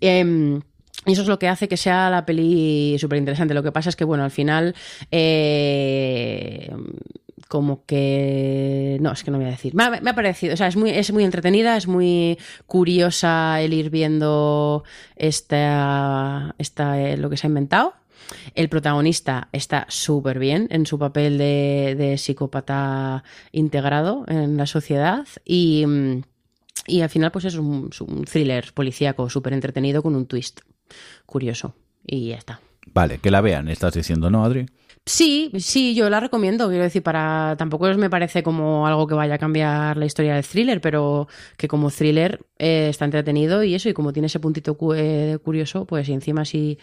Em, 0.00 0.60
y 1.06 1.12
eso 1.12 1.22
es 1.22 1.28
lo 1.28 1.38
que 1.38 1.48
hace 1.48 1.68
que 1.68 1.76
sea 1.76 2.10
la 2.10 2.26
peli 2.26 2.96
súper 2.98 3.18
interesante. 3.18 3.54
Lo 3.54 3.62
que 3.62 3.72
pasa 3.72 3.88
es 3.88 3.96
que, 3.96 4.04
bueno, 4.04 4.24
al 4.24 4.30
final, 4.30 4.74
eh, 5.10 6.70
como 7.48 7.84
que. 7.86 8.98
No, 9.00 9.12
es 9.12 9.24
que 9.24 9.30
no 9.30 9.38
voy 9.38 9.46
a 9.46 9.50
decir. 9.50 9.74
Me 9.74 9.84
ha, 9.84 10.14
parecido, 10.14 10.54
o 10.54 10.56
sea, 10.56 10.66
es 10.66 10.76
muy, 10.76 10.90
es 10.90 11.10
muy 11.12 11.24
entretenida, 11.24 11.76
es 11.76 11.86
muy 11.86 12.38
curiosa 12.66 13.60
el 13.62 13.72
ir 13.72 13.90
viendo 13.90 14.84
esta, 15.16 16.54
esta, 16.58 17.00
eh, 17.00 17.16
lo 17.16 17.30
que 17.30 17.36
se 17.36 17.46
ha 17.46 17.48
inventado. 17.48 17.94
El 18.54 18.68
protagonista 18.68 19.48
está 19.52 19.86
súper 19.88 20.38
bien 20.38 20.68
en 20.70 20.84
su 20.84 20.98
papel 20.98 21.38
de, 21.38 21.94
de 21.96 22.18
psicópata 22.18 23.24
integrado 23.52 24.24
en 24.28 24.56
la 24.56 24.66
sociedad 24.66 25.26
y. 25.44 25.86
y 26.88 27.02
al 27.02 27.10
final, 27.10 27.30
pues 27.30 27.44
es 27.44 27.54
un, 27.56 27.90
thriller 28.30 28.72
policíaco 28.74 29.28
súper 29.30 29.52
entretenido 29.52 30.02
con 30.02 30.16
un 30.16 30.26
twist 30.26 30.60
curioso. 31.26 31.74
Y 32.06 32.28
ya 32.30 32.36
está. 32.36 32.60
Vale, 32.94 33.18
que 33.18 33.30
la 33.30 33.40
vean, 33.40 33.68
estás 33.68 33.94
diciendo, 33.94 34.30
¿no, 34.30 34.44
Adri? 34.44 34.66
Sí, 35.04 35.50
sí, 35.58 35.94
yo 35.94 36.10
la 36.10 36.20
recomiendo. 36.20 36.68
Quiero 36.68 36.82
decir, 36.84 37.02
para. 37.02 37.54
Tampoco 37.56 37.86
me 37.94 38.10
parece 38.10 38.42
como 38.42 38.86
algo 38.86 39.06
que 39.06 39.14
vaya 39.14 39.34
a 39.34 39.38
cambiar 39.38 39.96
la 39.96 40.04
historia 40.04 40.34
del 40.34 40.44
thriller, 40.44 40.82
pero 40.82 41.28
que 41.56 41.66
como 41.66 41.90
thriller 41.90 42.40
eh, 42.58 42.88
está 42.90 43.06
entretenido 43.06 43.62
y 43.64 43.74
eso, 43.74 43.88
y 43.88 43.94
como 43.94 44.12
tiene 44.12 44.26
ese 44.26 44.38
puntito 44.38 44.76
cu- 44.76 44.92
eh, 44.94 45.38
curioso, 45.42 45.86
pues 45.86 46.08
y 46.10 46.12
encima 46.12 46.44
si, 46.44 46.78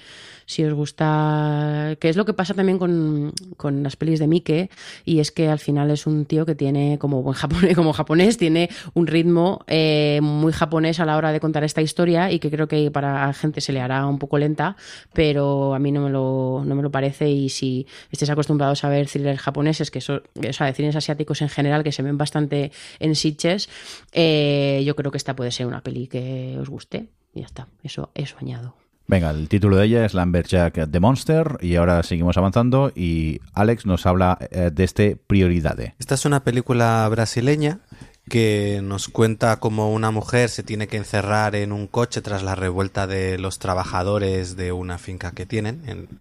si 0.45 0.63
os 0.63 0.73
gusta. 0.73 1.95
Que 1.99 2.09
es 2.09 2.15
lo 2.15 2.25
que 2.25 2.33
pasa 2.33 2.53
también 2.53 2.77
con, 2.77 3.33
con 3.57 3.83
las 3.83 3.95
pelis 3.95 4.19
de 4.19 4.27
Mike, 4.27 4.69
y 5.03 5.19
es 5.19 5.31
que 5.31 5.49
al 5.49 5.59
final 5.59 5.91
es 5.91 6.07
un 6.07 6.25
tío 6.25 6.45
que 6.45 6.55
tiene, 6.55 6.97
como 6.99 7.21
buen 7.21 7.35
japonés, 7.35 7.75
como 7.75 7.93
japonés, 7.93 8.37
tiene 8.37 8.69
un 8.93 9.07
ritmo 9.07 9.63
eh, 9.67 10.19
muy 10.21 10.53
japonés 10.53 10.99
a 10.99 11.05
la 11.05 11.17
hora 11.17 11.31
de 11.31 11.39
contar 11.39 11.63
esta 11.63 11.81
historia 11.81 12.31
y 12.31 12.39
que 12.39 12.49
creo 12.51 12.67
que 12.67 12.91
para 12.91 13.33
gente 13.33 13.61
se 13.61 13.73
le 13.73 13.81
hará 13.81 14.05
un 14.05 14.19
poco 14.19 14.37
lenta, 14.37 14.75
pero 15.13 15.73
a 15.73 15.79
mí 15.79 15.91
no 15.91 16.01
me 16.01 16.09
lo, 16.09 16.63
no 16.65 16.75
me 16.75 16.81
lo 16.81 16.91
parece 16.91 17.29
y 17.29 17.49
si 17.49 17.87
estéis 18.11 18.29
acostumbrados 18.29 18.83
a 18.83 18.89
ver 18.89 19.07
thrillers 19.07 19.41
japoneses, 19.41 19.91
que 19.91 19.99
eso, 19.99 20.21
o 20.35 20.53
sea, 20.53 20.73
cines 20.73 20.95
asiáticos 20.95 21.41
en 21.41 21.49
general, 21.49 21.83
que 21.83 21.91
se 21.91 22.01
ven 22.03 22.17
bastante 22.17 22.71
en 22.99 23.15
sitches, 23.15 23.69
eh, 24.11 24.83
yo 24.85 24.95
creo 24.95 25.11
que 25.11 25.17
esta 25.17 25.35
puede 25.35 25.51
ser 25.51 25.67
una 25.67 25.81
peli 25.81 26.07
que 26.07 26.57
os 26.59 26.69
guste. 26.69 27.07
Y 27.33 27.41
ya 27.41 27.47
está, 27.47 27.67
eso, 27.83 28.11
eso 28.15 28.37
añado. 28.39 28.84
Venga, 29.07 29.29
el 29.29 29.47
título 29.49 29.77
de 29.77 29.85
ella 29.85 30.05
es 30.05 30.15
Lumberjack 30.15 30.89
the 30.89 30.99
Monster 30.99 31.57
y 31.61 31.75
ahora 31.75 32.01
seguimos 32.01 32.37
avanzando 32.37 32.91
y 32.95 33.39
Alex 33.53 33.85
nos 33.85 34.05
habla 34.07 34.37
eh, 34.49 34.71
de 34.73 34.83
este 34.83 35.15
Prioridade. 35.15 35.93
Esta 35.99 36.15
es 36.15 36.25
una 36.25 36.43
película 36.43 37.07
brasileña 37.09 37.79
que 38.27 38.79
nos 38.83 39.07
cuenta 39.07 39.57
cómo 39.59 39.93
una 39.93 40.09
mujer 40.09 40.49
se 40.49 40.63
tiene 40.63 40.87
que 40.87 40.97
encerrar 40.97 41.55
en 41.55 41.71
un 41.71 41.85
coche 41.85 42.23
tras 42.23 42.41
la 42.41 42.55
revuelta 42.55 43.05
de 43.05 43.37
los 43.37 43.59
trabajadores 43.59 44.55
de 44.55 44.71
una 44.71 44.97
finca 44.97 45.31
que 45.33 45.45
tienen 45.45 45.83
en- 45.87 46.19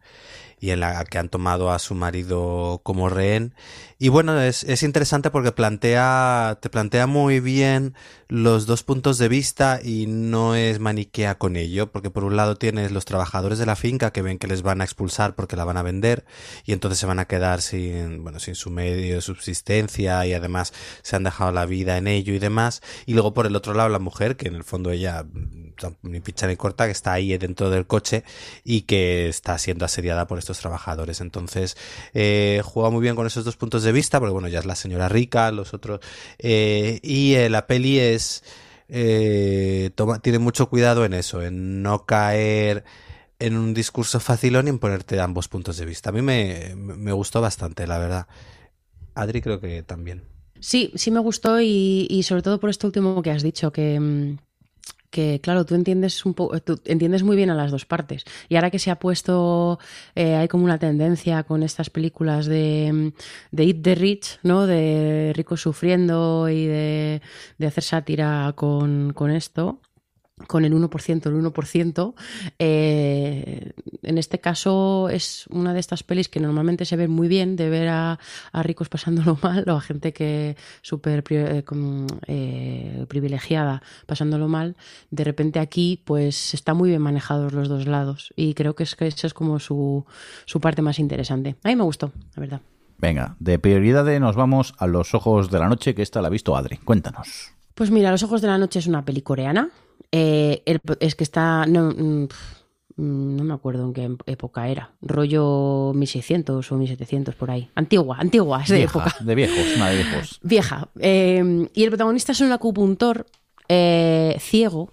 y 0.61 0.70
en 0.70 0.81
la 0.81 1.05
que 1.05 1.19
han 1.19 1.28
tomado 1.28 1.70
a 1.73 1.78
su 1.78 1.94
marido 1.94 2.81
como 2.82 3.09
rehén. 3.09 3.52
Y 4.05 4.10
bueno, 4.10 4.39
es, 4.39 4.64
es 4.64 4.82
interesante 4.82 5.31
porque 5.31 5.51
plantea, 5.51 6.59
te 6.60 6.68
plantea 6.68 7.06
muy 7.06 7.40
bien 7.40 7.94
los 8.28 8.66
dos 8.66 8.82
puntos 8.82 9.16
de 9.16 9.28
vista 9.28 9.81
y 9.82 10.06
no 10.06 10.55
es 10.55 10.78
maniquea 10.78 11.39
con 11.39 11.56
ello, 11.56 11.90
porque 11.90 12.10
por 12.10 12.24
un 12.24 12.36
lado 12.36 12.56
tienes 12.56 12.93
los 12.93 13.06
trabajadores 13.06 13.59
de 13.59 13.64
la 13.64 13.76
finca 13.76 14.12
que 14.12 14.20
ven 14.20 14.39
que 14.39 14.47
les 14.47 14.60
van 14.60 14.82
a 14.82 14.85
expulsar 14.85 15.35
porque 15.35 15.56
la 15.56 15.64
van 15.64 15.78
a 15.78 15.82
vender 15.82 16.26
y 16.66 16.72
entonces 16.72 16.98
se 16.98 17.06
van 17.06 17.18
a 17.18 17.24
quedar 17.24 17.62
sin, 17.62 18.22
bueno, 18.22 18.40
sin 18.40 18.56
su 18.56 18.68
medio 18.68 19.14
de 19.14 19.20
subsistencia 19.22 20.26
y 20.26 20.35
además 20.35 20.74
se 21.01 21.16
han 21.16 21.24
dejado 21.24 21.52
la 21.52 21.64
vida 21.64 21.97
en 21.97 22.06
ello 22.06 22.35
y 22.35 22.39
demás. 22.39 22.82
Y 23.06 23.14
luego 23.14 23.32
por 23.32 23.47
el 23.47 23.56
otro 23.56 23.72
lado 23.72 23.89
la 23.89 24.01
mujer, 24.01 24.36
que 24.36 24.48
en 24.48 24.55
el 24.55 24.64
fondo 24.64 24.90
ella 24.90 25.22
mm, 25.22 25.64
ni 26.02 26.20
picha 26.20 26.47
ni 26.47 26.56
corta, 26.56 26.85
que 26.85 26.93
está 26.93 27.14
ahí 27.14 27.39
dentro 27.39 27.70
del 27.70 27.86
coche 27.86 28.22
y 28.64 28.82
que 28.82 29.28
está 29.28 29.56
siendo 29.56 29.86
asediada 29.86 30.26
por 30.26 30.39
estos 30.39 30.59
trabajadores. 30.59 31.22
Entonces, 31.22 31.78
eh, 32.12 32.60
juega 32.64 32.90
muy 32.90 33.01
bien 33.01 33.16
con 33.16 33.26
esos 33.26 33.47
dos 33.47 33.56
puntos 33.56 33.82
de 33.82 33.94
vista, 33.95 34.21
porque 34.21 34.33
bueno, 34.33 34.49
ya 34.49 34.59
es 34.59 34.66
la 34.66 34.77
señora 34.77 35.09
rica, 35.09 35.51
los 35.51 35.73
otros. 35.73 36.01
eh, 36.39 37.01
y 37.03 37.35
eh, 37.35 37.49
la 37.49 37.66
peli 37.66 37.99
es. 37.99 38.45
eh, 38.89 39.91
toma, 39.95 40.19
tiene 40.19 40.39
mucho 40.39 40.69
cuidado 40.69 41.07
en 41.07 41.15
eso, 41.15 41.43
en 41.43 41.83
no 41.83 42.05
caer 42.05 42.85
en 43.39 43.57
un 43.57 43.75
discurso 43.75 44.21
facilón 44.21 44.66
y 44.66 44.71
en 44.71 44.79
ponerte 44.79 45.19
ambos 45.21 45.49
puntos 45.49 45.79
de 45.79 45.87
vista. 45.87 46.11
A 46.11 46.12
mí 46.12 46.23
me, 46.23 46.75
me 46.77 47.12
gustó 47.12 47.41
bastante, 47.41 47.87
la 47.87 47.99
verdad. 47.99 48.27
Adri 49.15 49.41
creo 49.41 49.61
que 49.61 49.83
también. 49.83 50.23
Sí, 50.61 50.93
sí 50.95 51.11
me 51.11 51.21
gustó 51.21 51.61
y, 51.61 52.23
sobre 52.27 52.43
todo 52.43 52.59
por 52.59 52.71
esto 52.71 52.87
último 52.87 53.21
que 53.23 53.31
has 53.31 53.43
dicho, 53.43 53.71
que, 53.71 54.01
mm, 54.01 54.39
que 55.15 55.41
claro, 55.41 55.65
tú 55.65 55.77
entiendes 55.77 56.27
un 56.27 56.35
poco, 56.35 56.59
tú 56.61 56.81
entiendes 56.86 57.23
muy 57.23 57.36
bien 57.36 57.49
a 57.49 57.55
las 57.55 57.70
dos 57.70 57.86
partes. 57.86 58.24
Y 58.49 58.57
ahora 58.57 58.70
que 58.70 58.81
se 58.81 58.91
ha 58.91 58.99
puesto, 58.99 59.78
eh, 60.16 60.35
hay 60.35 60.49
como 60.49 60.65
una 60.65 60.78
tendencia 60.78 61.45
con 61.45 61.62
estas 61.62 61.89
películas 61.89 62.47
de, 62.47 62.91
mm, 62.93 63.57
de 63.57 63.65
Eat 63.65 63.82
the 63.82 63.95
Rich, 63.95 64.41
¿no? 64.43 64.66
De 64.66 65.32
ricos 65.36 65.61
sufriendo 65.62 66.49
y 66.49 66.66
de, 66.66 67.23
de 67.59 67.66
hacer 67.66 67.85
sátira 67.85 68.53
con, 68.57 69.12
con 69.12 69.31
esto 69.31 69.81
con 70.47 70.65
el 70.65 70.73
1%, 70.73 71.27
el 71.27 71.35
1%. 71.35 72.15
eh, 72.59 73.73
en 74.03 74.19
este 74.19 74.41
caso 74.41 75.09
es 75.09 75.47
una 75.49 75.73
de 75.73 75.81
estas 75.81 76.03
pelis 76.03 76.29
que 76.29 76.41
normalmente 76.41 76.85
se 76.85 76.97
ven 76.97 77.11
muy 77.11 77.29
bien 77.29 77.57
de 77.57 77.71
ver 77.71 77.89
a, 77.89 78.19
a 78.53 78.62
ricos 78.62 78.89
pasándolo 78.89 79.39
mal 79.43 79.65
o 79.69 79.77
a 79.77 79.81
gente 79.81 80.12
que 80.12 80.57
súper 80.83 81.25
eh, 81.31 81.65
eh, 82.27 83.07
privilegiada 83.09 83.83
pasándolo 84.07 84.49
mal. 84.49 84.77
De 85.11 85.25
repente 85.25 85.59
aquí 85.59 86.03
pues 86.05 86.55
está 86.55 86.75
muy 86.75 86.91
bien 86.91 87.03
manejados 87.03 87.53
los 87.53 87.69
dos 87.69 87.87
lados 87.87 88.33
y 88.37 88.55
creo 88.55 88.75
que, 88.75 88.83
es, 88.85 88.97
que 88.97 89.07
esa 89.07 89.27
es 89.27 89.35
como 89.35 89.59
su, 89.59 90.05
su 90.45 90.61
parte 90.61 90.83
más 90.83 90.99
interesante. 90.99 91.57
A 91.62 91.69
mí 91.69 91.77
me 91.77 91.85
gustó, 91.85 92.12
la 92.37 92.41
verdad. 92.41 92.61
Venga, 92.99 93.37
de 93.39 93.59
Prioridade 93.59 94.21
nos 94.21 94.37
vamos 94.37 94.75
a 94.79 94.87
Los 94.87 95.15
Ojos 95.15 95.51
de 95.51 95.59
la 95.59 95.69
Noche, 95.69 95.95
que 95.95 96.03
esta 96.03 96.23
la 96.23 96.29
ha 96.29 96.31
visto 96.31 96.57
Adri. 96.57 96.79
Cuéntanos. 96.79 97.53
Pues 97.75 97.91
mira, 97.91 98.11
Los 98.11 98.23
Ojos 98.23 98.41
de 98.41 98.49
la 98.49 98.57
Noche 98.57 98.79
es 98.79 98.87
una 98.87 99.05
peli 99.05 99.21
coreana. 99.21 99.71
Eh, 100.16 100.62
el- 100.66 100.81
es 101.01 101.15
que 101.16 101.24
está. 101.24 101.66
No, 101.66 101.91
mm, 101.91 102.28
Mm, 102.97 103.36
No 103.39 103.43
me 103.43 103.55
acuerdo 103.55 103.85
en 103.86 103.93
qué 103.93 104.16
época 104.31 104.69
era. 104.69 104.93
Rollo 105.03 105.91
1600 105.97 106.70
o 106.70 106.77
1700 106.77 107.35
por 107.35 107.51
ahí. 107.51 107.69
Antigua, 107.74 108.19
antigua, 108.20 108.62
es 108.62 108.69
de 108.69 108.77
Vieja, 108.77 108.99
época. 109.01 109.16
de 109.24 109.35
viejos, 109.35 109.77
una 109.77 109.89
de 109.91 109.97
viejos. 109.97 110.39
Vieja. 110.45 110.89
Eh, 111.01 111.69
y 111.74 111.82
el 111.82 111.89
protagonista 111.89 112.31
es 112.31 112.41
un 112.41 112.53
acupuntor 112.53 113.27
eh, 113.69 114.36
ciego 114.39 114.93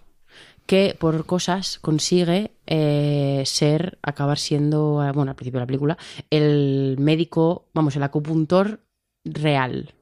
que 0.66 0.96
por 1.00 1.28
cosas 1.28 1.78
consigue 1.78 2.54
eh, 2.66 3.44
ser, 3.46 4.00
acabar 4.02 4.40
siendo, 4.40 4.94
bueno, 5.14 5.30
al 5.30 5.36
principio 5.36 5.60
de 5.60 5.64
la 5.66 5.68
película, 5.68 5.98
el 6.32 6.96
médico, 6.98 7.68
vamos, 7.76 7.96
el 7.96 8.02
acupuntor 8.02 8.80
real. 9.26 9.94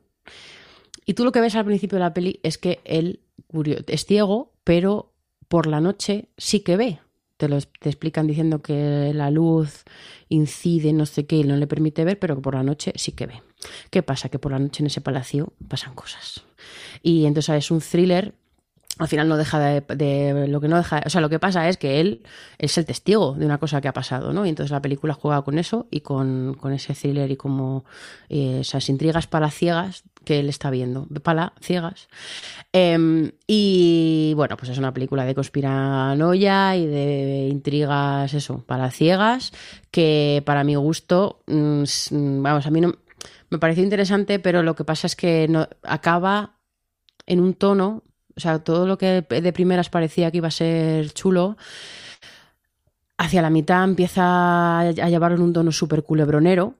Y 1.05 1.15
tú 1.15 1.25
lo 1.25 1.33
que 1.33 1.41
ves 1.41 1.55
al 1.55 1.65
principio 1.65 1.97
de 1.97 2.03
la 2.05 2.13
peli 2.13 2.39
es 2.43 2.57
que 2.57 2.79
él 2.85 3.19
es 3.87 4.05
ciego, 4.05 4.53
pero 4.63 5.08
por 5.49 5.67
la 5.67 5.81
noche 5.81 6.29
sí 6.37 6.61
que 6.61 6.77
ve. 6.77 6.99
Te 7.35 7.49
lo 7.49 7.59
te 7.59 7.89
explican 7.89 8.27
diciendo 8.27 8.61
que 8.61 9.11
la 9.13 9.31
luz 9.31 9.83
incide, 10.29 10.93
no 10.93 11.05
sé 11.05 11.25
qué, 11.25 11.37
y 11.37 11.43
no 11.43 11.55
le 11.57 11.67
permite 11.67 12.05
ver, 12.05 12.19
pero 12.19 12.35
que 12.35 12.41
por 12.41 12.55
la 12.55 12.63
noche 12.63 12.93
sí 12.95 13.13
que 13.13 13.27
ve. 13.27 13.41
¿Qué 13.89 14.03
pasa? 14.03 14.29
Que 14.29 14.39
por 14.39 14.51
la 14.51 14.59
noche 14.59 14.83
en 14.83 14.87
ese 14.87 15.01
palacio 15.01 15.53
pasan 15.67 15.95
cosas. 15.95 16.43
Y 17.01 17.25
entonces 17.25 17.55
es 17.55 17.71
un 17.71 17.81
thriller. 17.81 18.33
Al 18.97 19.07
final 19.07 19.29
no 19.29 19.37
deja 19.37 19.59
de, 19.59 20.47
lo 20.49 20.59
que 20.59 20.67
no 20.67 20.75
deja, 20.75 21.01
o 21.05 21.09
sea, 21.09 21.21
lo 21.21 21.29
que 21.29 21.39
pasa 21.39 21.69
es 21.69 21.77
que 21.77 22.01
él 22.01 22.21
es 22.57 22.77
el 22.77 22.85
testigo 22.85 23.33
de 23.33 23.45
una 23.45 23.57
cosa 23.57 23.79
que 23.79 23.87
ha 23.87 23.93
pasado, 23.93 24.33
¿no? 24.33 24.45
Y 24.45 24.49
entonces 24.49 24.71
la 24.71 24.81
película 24.81 25.13
juega 25.13 25.41
con 25.41 25.57
eso 25.57 25.87
y 25.89 26.01
con, 26.01 26.57
con 26.59 26.73
ese 26.73 26.93
thriller 26.93 27.31
y 27.31 27.37
como 27.37 27.85
eh, 28.27 28.57
esas 28.59 28.89
intrigas 28.89 29.25
palaciegas 29.25 30.03
que 30.29 30.37
él 30.37 30.47
está 30.47 30.69
viendo, 30.69 31.07
palaciegas. 31.23 32.07
Em, 32.71 33.31
y 33.47 34.33
bueno, 34.35 34.57
pues 34.57 34.69
es 34.69 34.77
una 34.77 34.93
película 34.93 35.25
de 35.25 35.33
conspiranoia 35.33 36.75
y 36.75 36.85
de 36.85 37.47
intrigas, 37.49 38.31
eso, 38.35 38.63
palaciegas, 38.63 39.51
que 39.89 40.43
para 40.45 40.63
mi 40.63 40.75
gusto, 40.75 41.41
mm, 41.47 41.81
mm, 42.11 42.43
vamos, 42.43 42.67
a 42.67 42.69
mí 42.69 42.79
no 42.79 42.93
me 43.49 43.57
pareció 43.57 43.83
interesante, 43.83 44.37
pero 44.37 44.61
lo 44.61 44.75
que 44.75 44.83
pasa 44.83 45.07
es 45.07 45.15
que 45.15 45.47
no, 45.47 45.67
acaba 45.81 46.59
en 47.25 47.39
un 47.39 47.55
tono, 47.55 48.03
o 48.35 48.39
sea, 48.39 48.59
todo 48.59 48.85
lo 48.85 48.99
que 48.99 49.23
de 49.27 49.51
primeras 49.53 49.89
parecía 49.89 50.29
que 50.29 50.37
iba 50.37 50.49
a 50.49 50.51
ser 50.51 51.11
chulo, 51.11 51.57
hacia 53.17 53.41
la 53.41 53.49
mitad 53.49 53.83
empieza 53.83 54.81
a 54.81 55.09
llevarlo 55.09 55.37
en 55.37 55.43
un 55.43 55.53
tono 55.53 55.71
súper 55.71 56.03
culebronero. 56.03 56.75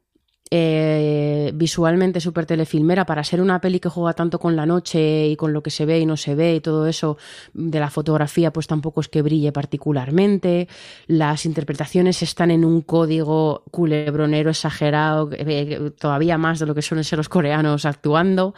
Eh, 0.51 1.51
visualmente 1.53 2.19
súper 2.19 2.47
telefilmera 2.47 3.05
para 3.05 3.23
ser 3.23 3.39
una 3.39 3.61
peli 3.61 3.79
que 3.79 3.89
juega 3.89 4.13
tanto 4.13 4.39
con 4.39 4.55
la 4.55 4.65
noche 4.65 5.27
y 5.27 5.35
con 5.35 5.53
lo 5.53 5.61
que 5.61 5.69
se 5.69 5.85
ve 5.85 5.99
y 5.99 6.05
no 6.07 6.17
se 6.17 6.33
ve 6.33 6.55
y 6.55 6.59
todo 6.59 6.87
eso 6.87 7.17
de 7.53 7.79
la 7.79 7.91
fotografía 7.91 8.51
pues 8.51 8.65
tampoco 8.65 9.01
es 9.01 9.09
que 9.09 9.21
brille 9.21 9.51
particularmente. 9.51 10.67
Las 11.07 11.45
interpretaciones 11.45 12.23
están 12.23 12.49
en 12.49 12.65
un 12.65 12.81
código 12.81 13.63
culebronero 13.69 14.49
exagerado 14.49 15.29
eh, 15.33 15.91
todavía 15.99 16.37
más 16.37 16.59
de 16.59 16.65
lo 16.65 16.73
que 16.73 16.81
suelen 16.81 17.03
ser 17.03 17.17
los 17.17 17.29
coreanos 17.29 17.85
actuando. 17.85 18.55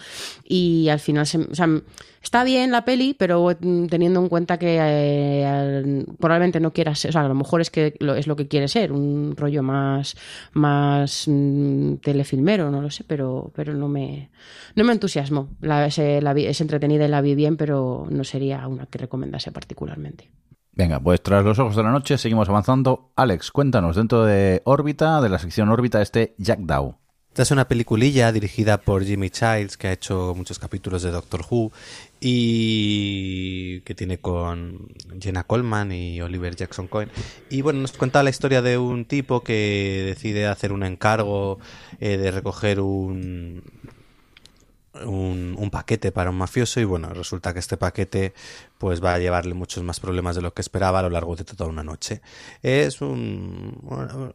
Y 0.47 0.87
al 0.89 0.99
final 0.99 1.25
se, 1.25 1.39
o 1.39 1.55
sea, 1.55 1.67
está 2.21 2.43
bien 2.43 2.71
la 2.71 2.85
peli 2.85 3.15
pero 3.17 3.49
mm, 3.59 3.87
teniendo 3.87 4.19
en 4.19 4.29
cuenta 4.29 4.57
que 4.57 4.77
eh, 4.79 6.05
probablemente 6.19 6.59
no 6.59 6.71
quiera 6.71 6.95
ser 6.95 7.09
o 7.09 7.11
sea 7.13 7.21
a 7.21 7.27
lo 7.27 7.35
mejor 7.35 7.61
es 7.61 7.69
que 7.69 7.95
lo, 7.99 8.15
es 8.15 8.27
lo 8.27 8.35
que 8.35 8.47
quiere 8.47 8.67
ser 8.67 8.91
un 8.91 9.35
rollo 9.35 9.63
más 9.63 10.15
más 10.53 11.25
mm, 11.27 11.95
telefilmero 11.95 12.71
no 12.71 12.81
lo 12.81 12.89
sé 12.89 13.03
pero 13.03 13.51
pero 13.55 13.73
no 13.73 13.87
me 13.87 14.29
no 14.75 14.83
me 14.83 14.93
entusiasmó 14.93 15.49
la, 15.61 15.87
la 15.87 16.31
es 16.31 16.61
entretenida 16.61 17.05
y 17.05 17.09
la 17.09 17.21
vi 17.21 17.35
bien 17.35 17.57
pero 17.57 18.07
no 18.09 18.23
sería 18.23 18.67
una 18.67 18.85
que 18.85 18.99
recomendase 18.99 19.51
particularmente 19.51 20.29
Venga, 20.73 21.01
pues 21.01 21.21
tras 21.21 21.43
los 21.43 21.59
ojos 21.59 21.75
de 21.75 21.83
la 21.83 21.91
noche 21.91 22.17
seguimos 22.17 22.47
avanzando. 22.47 23.11
Alex, 23.17 23.51
cuéntanos, 23.51 23.97
dentro 23.97 24.23
de 24.23 24.61
órbita, 24.63 25.19
de 25.19 25.27
la 25.27 25.37
sección 25.37 25.67
órbita, 25.67 26.01
este 26.01 26.33
Jack 26.37 26.59
Dow. 26.61 27.00
Esta 27.31 27.43
es 27.43 27.51
una 27.51 27.65
peliculilla 27.65 28.29
dirigida 28.33 28.81
por 28.81 29.05
Jimmy 29.05 29.29
Childs, 29.29 29.77
que 29.77 29.87
ha 29.87 29.93
hecho 29.93 30.33
muchos 30.35 30.59
capítulos 30.59 31.01
de 31.01 31.11
Doctor 31.11 31.45
Who 31.49 31.71
y 32.19 33.79
que 33.81 33.95
tiene 33.95 34.17
con 34.17 34.89
Jenna 35.17 35.45
Coleman 35.45 35.93
y 35.93 36.19
Oliver 36.19 36.53
Jackson 36.57 36.89
Cohen. 36.89 37.09
Y 37.49 37.61
bueno, 37.61 37.79
nos 37.79 37.93
cuenta 37.93 38.21
la 38.21 38.31
historia 38.31 38.61
de 38.61 38.77
un 38.77 39.05
tipo 39.05 39.45
que 39.45 40.03
decide 40.07 40.45
hacer 40.45 40.73
un 40.73 40.83
encargo 40.83 41.57
eh, 42.01 42.17
de 42.17 42.31
recoger 42.31 42.81
un, 42.81 43.63
un, 45.05 45.55
un 45.57 45.69
paquete 45.69 46.11
para 46.11 46.29
un 46.29 46.35
mafioso 46.37 46.79
y 46.79 46.83
bueno, 46.83 47.09
resulta 47.09 47.53
que 47.53 47.59
este 47.59 47.77
paquete 47.77 48.33
pues 48.77 49.03
va 49.03 49.13
a 49.13 49.19
llevarle 49.19 49.53
muchos 49.53 49.83
más 49.83 49.99
problemas 49.99 50.35
de 50.35 50.41
lo 50.41 50.53
que 50.53 50.61
esperaba 50.61 50.99
a 50.99 51.03
lo 51.03 51.09
largo 51.09 51.35
de 51.35 51.43
toda 51.43 51.69
una 51.69 51.83
noche. 51.83 52.21
Es 52.61 53.01
un, 53.01 53.77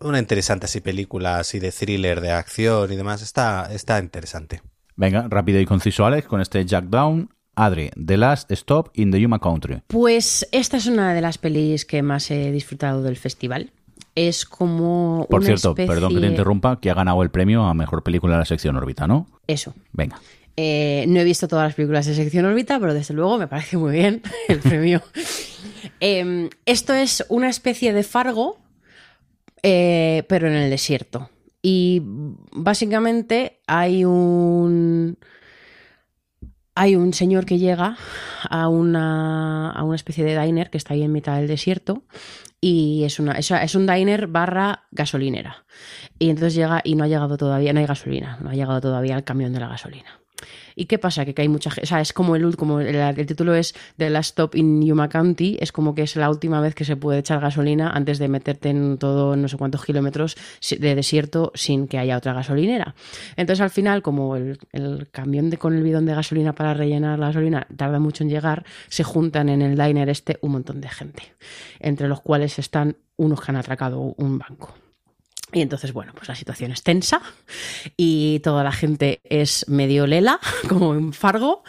una 0.00 0.18
interesante 0.18 0.66
así 0.66 0.80
película 0.80 1.38
así 1.38 1.58
de 1.58 1.72
thriller, 1.72 2.20
de 2.20 2.30
acción 2.32 2.92
y 2.92 2.96
demás, 2.96 3.22
está, 3.22 3.68
está 3.72 3.98
interesante. 3.98 4.62
Venga, 4.96 5.26
rápido 5.28 5.60
y 5.60 5.66
conciso, 5.66 6.06
Alex, 6.06 6.26
con 6.26 6.40
este 6.40 6.64
Jack 6.64 6.84
Down. 6.86 7.30
Adri, 7.58 7.90
The 7.96 8.18
Last 8.18 8.50
Stop 8.52 8.90
in 8.94 9.10
the 9.10 9.18
Yuma 9.18 9.38
Country. 9.38 9.80
Pues 9.86 10.46
esta 10.52 10.76
es 10.76 10.86
una 10.86 11.14
de 11.14 11.22
las 11.22 11.38
pelis 11.38 11.86
que 11.86 12.02
más 12.02 12.30
he 12.30 12.52
disfrutado 12.52 13.02
del 13.02 13.16
festival. 13.16 13.72
Es 14.14 14.44
como. 14.44 15.26
Por 15.30 15.40
una 15.40 15.46
cierto, 15.46 15.70
especie- 15.70 15.86
perdón 15.88 16.14
que 16.14 16.20
te 16.20 16.26
interrumpa, 16.26 16.78
que 16.80 16.90
ha 16.90 16.94
ganado 16.94 17.22
el 17.22 17.30
premio 17.30 17.64
a 17.64 17.72
mejor 17.72 18.02
película 18.02 18.34
de 18.34 18.40
la 18.40 18.44
sección 18.44 18.76
órbita, 18.76 19.06
¿no? 19.06 19.26
Eso. 19.46 19.72
Venga. 19.92 20.20
Eh, 20.56 21.04
no 21.08 21.20
he 21.20 21.24
visto 21.24 21.48
todas 21.48 21.66
las 21.66 21.74
películas 21.74 22.06
de 22.06 22.14
sección 22.14 22.46
órbita, 22.46 22.80
pero 22.80 22.94
desde 22.94 23.12
luego 23.12 23.36
me 23.36 23.46
parece 23.46 23.76
muy 23.76 23.92
bien 23.92 24.22
el 24.48 24.60
premio. 24.60 25.02
Eh, 26.00 26.48
esto 26.64 26.94
es 26.94 27.24
una 27.28 27.48
especie 27.48 27.92
de 27.92 28.02
Fargo, 28.02 28.58
eh, 29.62 30.24
pero 30.28 30.48
en 30.48 30.54
el 30.54 30.70
desierto. 30.70 31.30
Y 31.62 32.02
básicamente 32.04 33.60
hay 33.66 34.04
un. 34.04 35.18
Hay 36.78 36.94
un 36.94 37.14
señor 37.14 37.46
que 37.46 37.58
llega 37.58 37.96
a 38.50 38.68
una, 38.68 39.70
a 39.70 39.82
una 39.82 39.96
especie 39.96 40.24
de 40.24 40.38
diner 40.38 40.68
que 40.68 40.76
está 40.76 40.92
ahí 40.92 41.02
en 41.02 41.10
mitad 41.10 41.36
del 41.36 41.48
desierto 41.48 42.04
y 42.60 43.04
es, 43.04 43.18
una, 43.18 43.32
es 43.32 43.74
un 43.74 43.86
diner 43.86 44.26
barra 44.26 44.86
gasolinera. 44.90 45.64
Y 46.18 46.28
entonces 46.28 46.54
llega 46.54 46.82
y 46.84 46.94
no 46.94 47.04
ha 47.04 47.08
llegado 47.08 47.36
todavía, 47.38 47.72
no 47.72 47.80
hay 47.80 47.86
gasolina, 47.86 48.38
no 48.42 48.50
ha 48.50 48.54
llegado 48.54 48.80
todavía 48.82 49.16
el 49.16 49.24
camión 49.24 49.54
de 49.54 49.60
la 49.60 49.68
gasolina. 49.68 50.20
¿Y 50.78 50.84
qué 50.84 50.98
pasa? 50.98 51.24
Que, 51.24 51.34
hay 51.40 51.48
mucha 51.48 51.70
gente, 51.70 51.86
o 51.86 51.88
sea, 51.88 52.02
es 52.02 52.12
como 52.12 52.36
el 52.36 52.44
último, 52.44 52.80
el, 52.80 52.94
el 52.94 53.26
título 53.26 53.54
es 53.54 53.74
The 53.96 54.10
Last 54.10 54.28
Stop 54.28 54.54
in 54.54 54.82
Yuma 54.82 55.08
County, 55.08 55.56
es 55.58 55.72
como 55.72 55.94
que 55.94 56.02
es 56.02 56.14
la 56.16 56.28
última 56.28 56.60
vez 56.60 56.74
que 56.74 56.84
se 56.84 56.96
puede 56.96 57.20
echar 57.20 57.40
gasolina 57.40 57.90
antes 57.90 58.18
de 58.18 58.28
meterte 58.28 58.68
en 58.68 58.98
todo 58.98 59.36
no 59.36 59.48
sé 59.48 59.56
cuántos 59.56 59.82
kilómetros 59.82 60.36
de 60.78 60.94
desierto 60.94 61.50
sin 61.54 61.88
que 61.88 61.98
haya 61.98 62.18
otra 62.18 62.34
gasolinera. 62.34 62.94
Entonces 63.36 63.62
al 63.62 63.70
final, 63.70 64.02
como 64.02 64.36
el, 64.36 64.58
el 64.72 65.08
camión 65.10 65.48
de, 65.48 65.56
con 65.56 65.74
el 65.74 65.82
bidón 65.82 66.04
de 66.04 66.14
gasolina 66.14 66.54
para 66.54 66.74
rellenar 66.74 67.18
la 67.18 67.28
gasolina 67.28 67.66
tarda 67.74 67.98
mucho 67.98 68.22
en 68.22 68.28
llegar, 68.28 68.66
se 68.88 69.02
juntan 69.02 69.48
en 69.48 69.62
el 69.62 69.78
diner 69.78 70.10
este 70.10 70.38
un 70.42 70.52
montón 70.52 70.82
de 70.82 70.90
gente, 70.90 71.22
entre 71.80 72.06
los 72.06 72.20
cuales 72.20 72.58
están 72.58 72.96
unos 73.16 73.40
que 73.40 73.50
han 73.50 73.56
atracado 73.56 74.14
un 74.18 74.38
banco. 74.38 74.74
Y 75.52 75.60
entonces, 75.60 75.92
bueno, 75.92 76.12
pues 76.14 76.28
la 76.28 76.34
situación 76.34 76.72
es 76.72 76.82
tensa 76.82 77.22
y 77.96 78.40
toda 78.40 78.64
la 78.64 78.72
gente 78.72 79.20
es 79.22 79.68
medio 79.68 80.06
lela, 80.06 80.40
como 80.68 80.94
en 80.94 81.12
Fargo, 81.12 81.62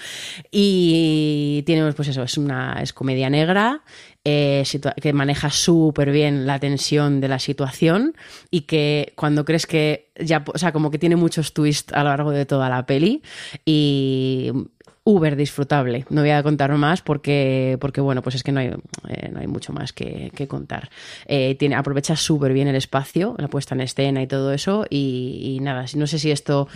y 0.51 1.63
tiene, 1.65 1.93
pues 1.93 2.07
eso, 2.07 2.23
es 2.23 2.37
una 2.37 2.81
es 2.81 2.91
comedia 2.91 3.29
negra 3.29 3.83
eh, 4.25 4.63
que 5.01 5.13
maneja 5.13 5.49
súper 5.51 6.11
bien 6.11 6.45
la 6.47 6.59
tensión 6.59 7.21
de 7.21 7.27
la 7.27 7.39
situación 7.39 8.15
y 8.51 8.61
que 8.61 9.13
cuando 9.15 9.45
crees 9.45 9.67
que 9.67 10.09
ya, 10.19 10.43
o 10.53 10.57
sea, 10.57 10.73
como 10.73 10.91
que 10.91 10.99
tiene 10.99 11.15
muchos 11.15 11.53
twists 11.53 11.93
a 11.93 12.03
lo 12.03 12.09
largo 12.09 12.31
de 12.31 12.45
toda 12.45 12.69
la 12.69 12.85
peli 12.85 13.21
y 13.63 14.51
uber 15.07 15.37
disfrutable. 15.37 16.05
No 16.09 16.19
voy 16.19 16.31
a 16.31 16.43
contar 16.43 16.69
más 16.75 17.01
porque, 17.01 17.77
porque 17.79 18.01
bueno, 18.01 18.21
pues 18.21 18.35
es 18.35 18.43
que 18.43 18.51
no 18.51 18.59
hay, 18.59 18.73
eh, 19.07 19.29
no 19.31 19.39
hay 19.39 19.47
mucho 19.47 19.71
más 19.71 19.93
que, 19.93 20.31
que 20.35 20.49
contar. 20.49 20.89
Eh, 21.27 21.55
tiene, 21.55 21.75
aprovecha 21.75 22.17
súper 22.17 22.51
bien 22.51 22.67
el 22.67 22.75
espacio, 22.75 23.33
la 23.37 23.47
puesta 23.47 23.73
en 23.73 23.81
escena 23.81 24.21
y 24.21 24.27
todo 24.27 24.51
eso. 24.51 24.85
Y, 24.89 25.59
nada, 25.61 25.85
no 25.95 26.07
sé 26.07 26.19
si 26.19 26.29
esto 26.29 26.67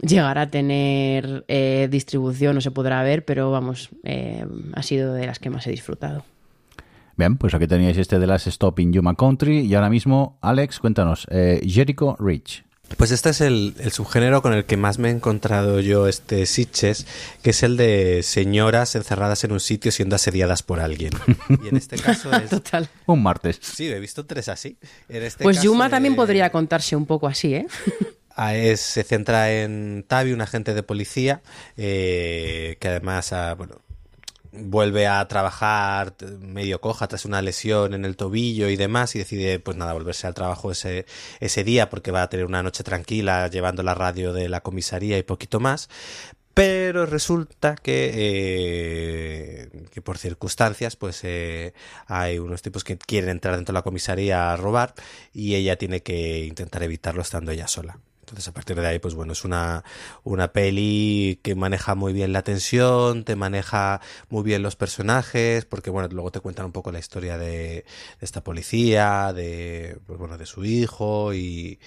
llegará 0.00 0.42
a 0.42 0.50
tener 0.50 1.44
eh, 1.48 1.88
distribución 1.90 2.56
o 2.56 2.62
se 2.62 2.70
podrá 2.70 3.02
ver, 3.02 3.26
pero 3.26 3.50
vamos, 3.50 3.90
ha 4.72 4.82
sido 4.82 5.12
de 5.12 5.26
las 5.26 5.38
que 5.38 5.50
más 5.50 5.66
he 5.66 5.70
disfrutado. 5.70 6.24
Bien, 7.18 7.36
pues 7.36 7.52
aquí 7.52 7.66
teníais 7.66 7.98
este 7.98 8.18
de 8.18 8.26
las 8.26 8.46
Stop 8.46 8.80
in 8.80 8.94
Yuma 8.94 9.14
Country 9.14 9.60
y 9.60 9.74
ahora 9.74 9.90
mismo, 9.90 10.38
Alex, 10.40 10.80
cuéntanos, 10.80 11.26
Jericho 11.30 12.16
Rich. 12.18 12.64
Pues 12.96 13.10
este 13.10 13.30
es 13.30 13.40
el, 13.40 13.74
el, 13.78 13.92
subgénero 13.92 14.40
con 14.42 14.52
el 14.52 14.66
que 14.66 14.76
más 14.76 14.98
me 14.98 15.08
he 15.08 15.10
encontrado 15.10 15.80
yo 15.80 16.06
este 16.06 16.46
Sitches, 16.46 17.06
que 17.42 17.50
es 17.50 17.62
el 17.62 17.76
de 17.76 18.22
señoras 18.22 18.94
encerradas 18.94 19.42
en 19.44 19.52
un 19.52 19.60
sitio 19.60 19.90
siendo 19.90 20.16
asediadas 20.16 20.62
por 20.62 20.80
alguien. 20.80 21.12
Y 21.64 21.68
en 21.68 21.76
este 21.76 21.96
caso 21.96 22.30
es... 22.36 22.50
Total. 22.50 22.88
Un 23.06 23.22
martes. 23.22 23.58
Sí, 23.60 23.88
he 23.88 23.98
visto 23.98 24.26
tres 24.26 24.48
así. 24.48 24.76
En 25.08 25.22
este 25.22 25.42
pues 25.42 25.56
caso 25.56 25.66
Yuma 25.66 25.90
también 25.90 26.14
podría 26.14 26.50
contarse 26.50 26.94
un 26.94 27.06
poco 27.06 27.26
así, 27.26 27.54
¿eh? 27.54 27.66
Es, 28.36 28.80
se 28.80 29.04
centra 29.04 29.52
en 29.52 30.04
Tavi, 30.06 30.32
un 30.32 30.40
agente 30.40 30.74
de 30.74 30.82
policía, 30.82 31.42
eh, 31.76 32.76
que 32.80 32.88
además 32.88 33.32
ha, 33.32 33.54
bueno, 33.54 33.80
vuelve 34.56 35.06
a 35.06 35.26
trabajar 35.28 36.14
medio 36.40 36.80
coja 36.80 37.08
tras 37.08 37.24
una 37.24 37.42
lesión 37.42 37.94
en 37.94 38.04
el 38.04 38.16
tobillo 38.16 38.68
y 38.68 38.76
demás 38.76 39.14
y 39.14 39.18
decide 39.18 39.58
pues 39.58 39.76
nada 39.76 39.92
volverse 39.92 40.26
al 40.26 40.34
trabajo 40.34 40.70
ese, 40.70 41.06
ese 41.40 41.64
día 41.64 41.90
porque 41.90 42.10
va 42.10 42.22
a 42.22 42.28
tener 42.28 42.46
una 42.46 42.62
noche 42.62 42.84
tranquila 42.84 43.48
llevando 43.48 43.82
la 43.82 43.94
radio 43.94 44.32
de 44.32 44.48
la 44.48 44.60
comisaría 44.60 45.18
y 45.18 45.22
poquito 45.22 45.60
más 45.60 45.88
pero 46.54 47.04
resulta 47.04 47.74
que, 47.74 48.12
eh, 48.14 49.68
que 49.92 50.00
por 50.00 50.18
circunstancias, 50.18 50.94
pues 50.94 51.20
eh, 51.24 51.74
hay 52.06 52.38
unos 52.38 52.62
tipos 52.62 52.84
que 52.84 52.96
quieren 52.96 53.30
entrar 53.30 53.56
dentro 53.56 53.72
de 53.72 53.78
la 53.78 53.82
comisaría 53.82 54.52
a 54.52 54.56
robar 54.56 54.94
y 55.32 55.56
ella 55.56 55.76
tiene 55.76 56.04
que 56.04 56.44
intentar 56.44 56.84
evitarlo 56.84 57.22
estando 57.22 57.50
ella 57.50 57.66
sola. 57.66 57.98
Entonces, 58.24 58.48
a 58.48 58.52
partir 58.52 58.80
de 58.80 58.86
ahí, 58.86 58.98
pues 58.98 59.14
bueno, 59.14 59.34
es 59.34 59.44
una, 59.44 59.84
una 60.22 60.48
peli 60.52 61.40
que 61.42 61.54
maneja 61.54 61.94
muy 61.94 62.14
bien 62.14 62.32
la 62.32 62.40
tensión, 62.42 63.24
te 63.24 63.36
maneja 63.36 64.00
muy 64.30 64.42
bien 64.42 64.62
los 64.62 64.76
personajes, 64.76 65.66
porque 65.66 65.90
bueno, 65.90 66.08
luego 66.10 66.30
te 66.32 66.40
cuentan 66.40 66.64
un 66.64 66.72
poco 66.72 66.90
la 66.90 66.98
historia 66.98 67.36
de, 67.36 67.46
de 67.46 67.84
esta 68.20 68.42
policía, 68.42 69.32
de, 69.34 69.98
pues 70.06 70.18
bueno, 70.18 70.38
de 70.38 70.46
su 70.46 70.64
hijo 70.64 71.34
y, 71.34 71.78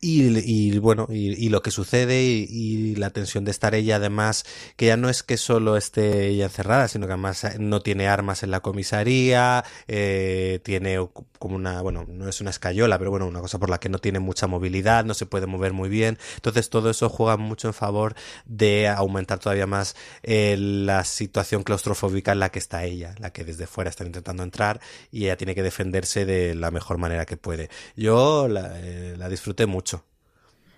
y, 0.00 0.38
y, 0.38 0.78
bueno, 0.78 1.06
y, 1.10 1.44
y, 1.44 1.50
lo 1.50 1.62
que 1.62 1.70
sucede 1.70 2.22
y, 2.22 2.46
y, 2.50 2.94
la 2.96 3.10
tensión 3.10 3.44
de 3.44 3.50
estar 3.50 3.74
ella, 3.74 3.96
además, 3.96 4.46
que 4.76 4.86
ya 4.86 4.96
no 4.96 5.10
es 5.10 5.22
que 5.22 5.36
solo 5.36 5.76
esté 5.76 6.28
ella 6.28 6.44
encerrada, 6.46 6.88
sino 6.88 7.06
que 7.06 7.12
además 7.12 7.46
no 7.58 7.80
tiene 7.82 8.08
armas 8.08 8.42
en 8.42 8.50
la 8.50 8.60
comisaría, 8.60 9.64
eh, 9.88 10.60
tiene 10.62 10.98
como 11.38 11.56
una, 11.56 11.82
bueno, 11.82 12.06
no 12.08 12.28
es 12.28 12.40
una 12.40 12.50
escayola, 12.50 12.98
pero 12.98 13.10
bueno, 13.10 13.26
una 13.26 13.40
cosa 13.40 13.58
por 13.58 13.70
la 13.70 13.78
que 13.78 13.88
no 13.88 13.98
tiene 13.98 14.20
mucha 14.20 14.46
movilidad, 14.46 15.04
no 15.04 15.14
se 15.14 15.26
puede 15.26 15.46
mover 15.46 15.72
muy 15.72 15.88
bien. 15.88 16.18
Entonces 16.36 16.70
todo 16.70 16.90
eso 16.90 17.08
juega 17.08 17.36
mucho 17.36 17.68
en 17.68 17.74
favor 17.74 18.14
de 18.46 18.88
aumentar 18.88 19.38
todavía 19.38 19.66
más 19.66 19.96
eh, 20.22 20.56
la 20.58 21.04
situación 21.04 21.62
claustrofóbica 21.62 22.32
en 22.32 22.40
la 22.40 22.50
que 22.50 22.58
está 22.58 22.84
ella, 22.84 23.14
la 23.18 23.32
que 23.32 23.44
desde 23.44 23.66
fuera 23.66 23.90
está 23.90 24.04
intentando 24.04 24.42
entrar 24.42 24.80
y 25.10 25.24
ella 25.24 25.36
tiene 25.36 25.54
que 25.54 25.62
defenderse 25.62 26.24
de 26.24 26.54
la 26.54 26.70
mejor 26.70 26.98
manera 26.98 27.26
que 27.26 27.36
puede. 27.36 27.70
Yo 27.96 28.48
la, 28.48 28.72
eh, 28.76 29.14
la 29.18 29.28
disfruté 29.28 29.66
mucho. 29.66 29.89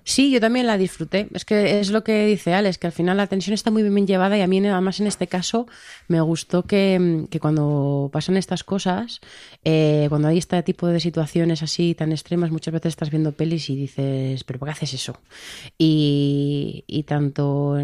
Sí, 0.04 0.32
yo 0.32 0.40
también 0.40 0.66
la 0.66 0.76
disfruté. 0.76 1.28
Es 1.32 1.44
que 1.44 1.78
es 1.78 1.90
lo 1.90 2.02
que 2.02 2.26
dice 2.26 2.54
Alex, 2.54 2.78
que 2.78 2.88
al 2.88 2.92
final 2.92 3.16
la 3.16 3.28
tensión 3.28 3.54
está 3.54 3.70
muy 3.70 3.82
bien 3.82 4.06
llevada 4.06 4.36
y 4.36 4.40
a 4.40 4.46
mí 4.46 4.58
además 4.66 4.98
en 5.00 5.06
este 5.06 5.28
caso 5.28 5.66
me 6.08 6.20
gustó 6.20 6.64
que, 6.64 7.28
cuando 7.40 8.10
pasan 8.12 8.36
estas 8.36 8.64
cosas, 8.64 9.20
eh, 9.64 10.06
cuando 10.08 10.28
hay 10.28 10.38
este 10.38 10.60
tipo 10.64 10.88
de 10.88 10.98
situaciones 10.98 11.62
así 11.62 11.94
tan 11.94 12.10
extremas, 12.10 12.50
muchas 12.50 12.74
veces 12.74 12.90
estás 12.90 13.10
viendo 13.10 13.32
pelis 13.32 13.70
y 13.70 13.76
dices, 13.76 14.42
pero 14.44 14.58
¿por 14.58 14.68
qué 14.68 14.72
haces 14.72 14.94
eso? 14.94 15.20
Y, 15.78 17.04
tanto, 17.06 17.76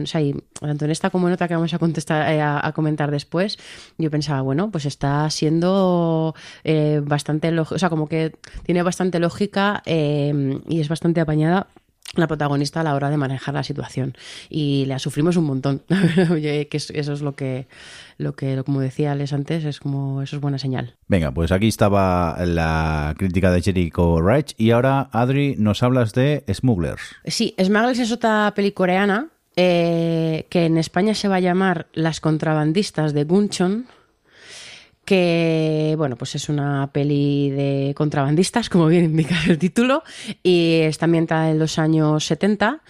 tanto 0.60 0.84
en 0.84 0.90
esta 0.90 1.10
como 1.10 1.28
en 1.28 1.34
otra 1.34 1.48
que 1.48 1.54
vamos 1.54 1.74
a, 1.74 1.78
contestar, 1.78 2.32
eh, 2.32 2.40
a, 2.40 2.72
comentar 2.72 3.10
después, 3.10 3.58
yo 3.96 4.10
pensaba, 4.10 4.42
bueno, 4.42 4.70
pues 4.70 4.86
está 4.86 5.28
siendo 5.30 6.34
eh, 6.64 7.00
bastante, 7.02 7.56
o 7.58 7.78
sea, 7.78 7.90
como 7.90 8.08
que 8.08 8.36
tiene 8.64 8.82
bastante 8.82 9.18
lógica 9.18 9.82
y 9.86 10.80
es 10.80 10.88
bastante 10.88 11.20
apañada 11.20 11.68
la 12.14 12.26
protagonista 12.26 12.80
a 12.80 12.84
la 12.84 12.94
hora 12.94 13.10
de 13.10 13.16
manejar 13.16 13.54
la 13.54 13.62
situación. 13.62 14.16
Y 14.48 14.84
la 14.86 14.98
sufrimos 14.98 15.36
un 15.36 15.44
montón. 15.44 15.82
Que 16.38 16.68
eso 16.70 17.12
es 17.12 17.20
lo 17.20 17.34
que 17.34 17.66
lo 18.16 18.34
que 18.34 18.62
como 18.64 18.80
decía 18.80 19.12
Alex 19.12 19.32
antes 19.32 19.64
es 19.64 19.80
como 19.80 20.22
eso 20.22 20.36
es 20.36 20.42
buena 20.42 20.58
señal. 20.58 20.94
Venga 21.06 21.32
pues 21.32 21.52
aquí 21.52 21.68
estaba 21.68 22.36
la 22.44 23.14
crítica 23.16 23.50
de 23.50 23.62
Jericho 23.62 24.20
Reich 24.20 24.54
y 24.56 24.70
ahora 24.70 25.08
Adri 25.12 25.54
nos 25.58 25.82
hablas 25.82 26.12
de 26.14 26.44
Smugglers. 26.52 27.02
Sí 27.24 27.54
Smugglers 27.62 27.98
es 27.98 28.12
otra 28.12 28.52
peli 28.54 28.72
coreana 28.72 29.28
eh, 29.56 30.46
que 30.50 30.66
en 30.66 30.78
España 30.78 31.14
se 31.14 31.28
va 31.28 31.36
a 31.36 31.40
llamar 31.40 31.86
Las 31.92 32.20
contrabandistas 32.20 33.12
de 33.12 33.24
Gunchon 33.24 33.86
que 35.08 35.94
bueno, 35.96 36.16
pues 36.16 36.34
es 36.34 36.50
una 36.50 36.90
peli 36.92 37.48
de 37.48 37.94
contrabandistas, 37.96 38.68
como 38.68 38.88
bien 38.88 39.06
indica 39.06 39.36
el 39.48 39.56
título, 39.56 40.02
y 40.42 40.80
está 40.82 41.06
ambientada 41.06 41.50
en 41.50 41.58
los 41.58 41.78
años 41.78 42.26
70. 42.26 42.82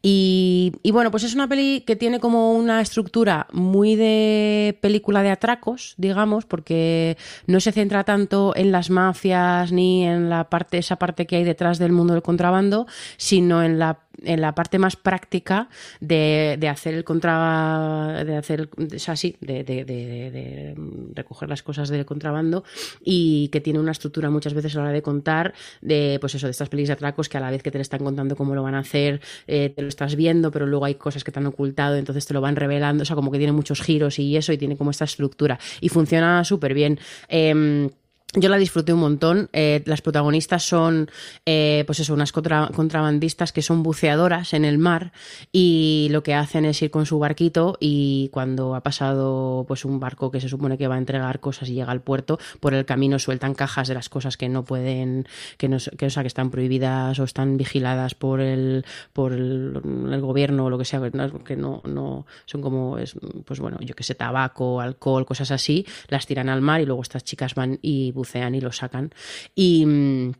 Y, 0.00 0.72
y, 0.84 0.92
bueno, 0.92 1.10
pues 1.10 1.24
es 1.24 1.34
una 1.34 1.48
peli 1.48 1.80
que 1.84 1.96
tiene 1.96 2.20
como 2.20 2.52
una 2.52 2.80
estructura 2.80 3.48
muy 3.50 3.96
de 3.96 4.78
película 4.82 5.24
de 5.24 5.30
atracos, 5.30 5.94
digamos, 5.96 6.44
porque 6.44 7.16
no 7.48 7.58
se 7.58 7.72
centra 7.72 8.04
tanto 8.04 8.52
en 8.54 8.70
las 8.70 8.88
mafias 8.88 9.72
ni 9.72 10.04
en 10.04 10.30
la 10.30 10.48
parte, 10.48 10.78
esa 10.78 10.94
parte 10.94 11.26
que 11.26 11.34
hay 11.34 11.44
detrás 11.44 11.80
del 11.80 11.90
mundo 11.90 12.12
del 12.14 12.22
contrabando, 12.22 12.86
sino 13.16 13.64
en 13.64 13.80
la 13.80 14.03
en 14.22 14.40
la 14.40 14.54
parte 14.54 14.78
más 14.78 14.96
práctica 14.96 15.68
de, 16.00 16.56
de 16.58 16.68
hacer 16.68 16.94
el 16.94 17.04
contra 17.04 18.22
de 18.24 18.36
hacer 18.36 18.68
o 18.76 18.98
sea, 18.98 19.16
sí, 19.16 19.36
de, 19.40 19.64
de, 19.64 19.84
de, 19.84 20.74
recoger 21.14 21.48
las 21.48 21.62
cosas 21.62 21.88
del 21.88 22.04
contrabando 22.04 22.64
y 23.02 23.48
que 23.48 23.60
tiene 23.60 23.78
una 23.78 23.92
estructura 23.92 24.30
muchas 24.30 24.54
veces 24.54 24.74
a 24.74 24.78
la 24.78 24.84
hora 24.84 24.92
de 24.92 25.02
contar 25.02 25.54
de 25.80 26.18
pues 26.20 26.34
eso 26.34 26.46
de 26.46 26.52
estas 26.52 26.68
pelis 26.68 26.88
de 26.88 26.94
atracos 26.94 27.28
que 27.28 27.38
a 27.38 27.40
la 27.40 27.50
vez 27.50 27.62
que 27.62 27.70
te 27.70 27.78
lo 27.78 27.82
están 27.82 28.00
contando 28.00 28.36
cómo 28.36 28.54
lo 28.54 28.62
van 28.62 28.74
a 28.74 28.80
hacer 28.80 29.20
eh, 29.46 29.72
te 29.74 29.82
lo 29.82 29.88
estás 29.88 30.16
viendo 30.16 30.50
pero 30.50 30.66
luego 30.66 30.84
hay 30.84 30.94
cosas 30.94 31.24
que 31.24 31.32
te 31.32 31.38
han 31.38 31.46
ocultado 31.46 31.96
entonces 31.96 32.26
te 32.26 32.34
lo 32.34 32.40
van 32.40 32.56
revelando 32.56 33.02
o 33.02 33.04
sea 33.04 33.16
como 33.16 33.30
que 33.30 33.38
tiene 33.38 33.52
muchos 33.52 33.80
giros 33.80 34.18
y 34.18 34.36
eso 34.36 34.52
y 34.52 34.58
tiene 34.58 34.76
como 34.76 34.90
esta 34.90 35.04
estructura 35.04 35.58
y 35.80 35.88
funciona 35.88 36.44
súper 36.44 36.74
bien 36.74 36.98
eh, 37.28 37.90
yo 38.34 38.48
la 38.48 38.56
disfruté 38.56 38.92
un 38.92 39.00
montón. 39.00 39.48
Eh, 39.52 39.82
las 39.86 40.02
protagonistas 40.02 40.62
son, 40.62 41.10
eh, 41.46 41.84
pues 41.86 42.00
eso, 42.00 42.14
unas 42.14 42.32
contra 42.32 42.68
contrabandistas 42.74 43.52
que 43.52 43.62
son 43.62 43.82
buceadoras 43.82 44.54
en 44.54 44.64
el 44.64 44.78
mar 44.78 45.12
y 45.52 46.08
lo 46.10 46.22
que 46.22 46.34
hacen 46.34 46.64
es 46.64 46.82
ir 46.82 46.90
con 46.90 47.06
su 47.06 47.18
barquito 47.18 47.76
y 47.80 48.28
cuando 48.32 48.74
ha 48.74 48.82
pasado, 48.82 49.64
pues 49.68 49.84
un 49.84 50.00
barco 50.00 50.30
que 50.30 50.40
se 50.40 50.48
supone 50.48 50.76
que 50.78 50.88
va 50.88 50.96
a 50.96 50.98
entregar 50.98 51.40
cosas 51.40 51.68
y 51.68 51.74
llega 51.74 51.92
al 51.92 52.00
puerto, 52.00 52.38
por 52.60 52.74
el 52.74 52.84
camino 52.84 53.18
sueltan 53.18 53.54
cajas 53.54 53.88
de 53.88 53.94
las 53.94 54.08
cosas 54.08 54.36
que 54.36 54.48
no 54.48 54.64
pueden, 54.64 55.26
que 55.56 55.68
no, 55.68 55.78
que, 55.96 56.06
o 56.06 56.10
sea, 56.10 56.22
que 56.22 56.28
están 56.28 56.50
prohibidas 56.50 57.18
o 57.18 57.24
están 57.24 57.56
vigiladas 57.56 58.14
por 58.14 58.40
el, 58.40 58.84
por 59.12 59.32
el, 59.32 59.80
el 60.10 60.20
gobierno 60.20 60.66
o 60.66 60.70
lo 60.70 60.78
que 60.78 60.84
sea, 60.84 61.00
que 61.44 61.56
no, 61.56 61.82
no 61.84 62.26
son 62.46 62.62
como, 62.62 62.98
es, 62.98 63.16
pues 63.44 63.60
bueno, 63.60 63.78
yo 63.80 63.94
que 63.94 64.02
sé, 64.02 64.14
tabaco, 64.14 64.80
alcohol, 64.80 65.24
cosas 65.24 65.50
así, 65.50 65.86
las 66.08 66.26
tiran 66.26 66.48
al 66.48 66.60
mar 66.60 66.80
y 66.80 66.86
luego 66.86 67.02
estas 67.02 67.24
chicas 67.24 67.54
van 67.54 67.78
y 67.80 68.12
bucean 68.12 68.23
y 68.54 68.60
lo 68.60 68.72
sacan. 68.72 69.12
Y 69.54 69.84
mm, 69.86 70.32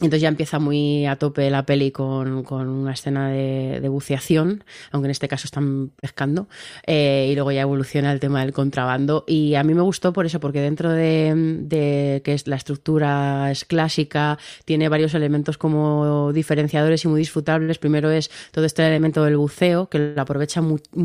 entonces 0.00 0.22
ya 0.22 0.28
empieza 0.28 0.58
muy 0.58 1.06
a 1.06 1.16
tope 1.16 1.50
la 1.50 1.64
peli 1.66 1.90
con, 1.90 2.42
con 2.42 2.68
una 2.68 2.92
escena 2.92 3.28
de, 3.28 3.88
buceación, 3.90 4.64
aunque 4.92 5.06
en 5.06 5.10
este 5.10 5.28
caso 5.28 5.46
están 5.46 5.90
pescando, 6.00 6.48
eh, 6.86 7.28
y 7.30 7.34
luego 7.34 7.50
ya 7.52 7.62
evoluciona 7.62 8.12
el 8.12 8.20
tema 8.20 8.40
del 8.40 8.52
contrabando. 8.52 9.24
Y 9.26 9.56
a 9.56 9.64
mí 9.64 9.74
me 9.74 9.82
gustó 9.82 10.12
por 10.12 10.26
eso, 10.26 10.40
porque 10.40 10.60
dentro 10.60 10.90
de, 10.90 11.34
de, 11.62 12.22
que 12.24 12.40
la 12.46 12.56
estructura 12.56 13.50
es 13.50 13.64
clásica, 13.64 14.38
tiene 14.64 14.88
varios 14.88 15.14
elementos 15.14 15.58
como 15.58 16.32
diferenciadores 16.32 17.04
y 17.04 17.08
muy 17.08 17.18
disfrutables. 17.18 17.78
Primero 17.78 18.10
es 18.10 18.30
todo 18.52 18.64
este 18.64 18.86
elemento 18.86 19.24
del 19.24 19.36
buceo, 19.36 19.88
que 19.88 19.98
lo 19.98 20.22
aprovecha 20.22 20.62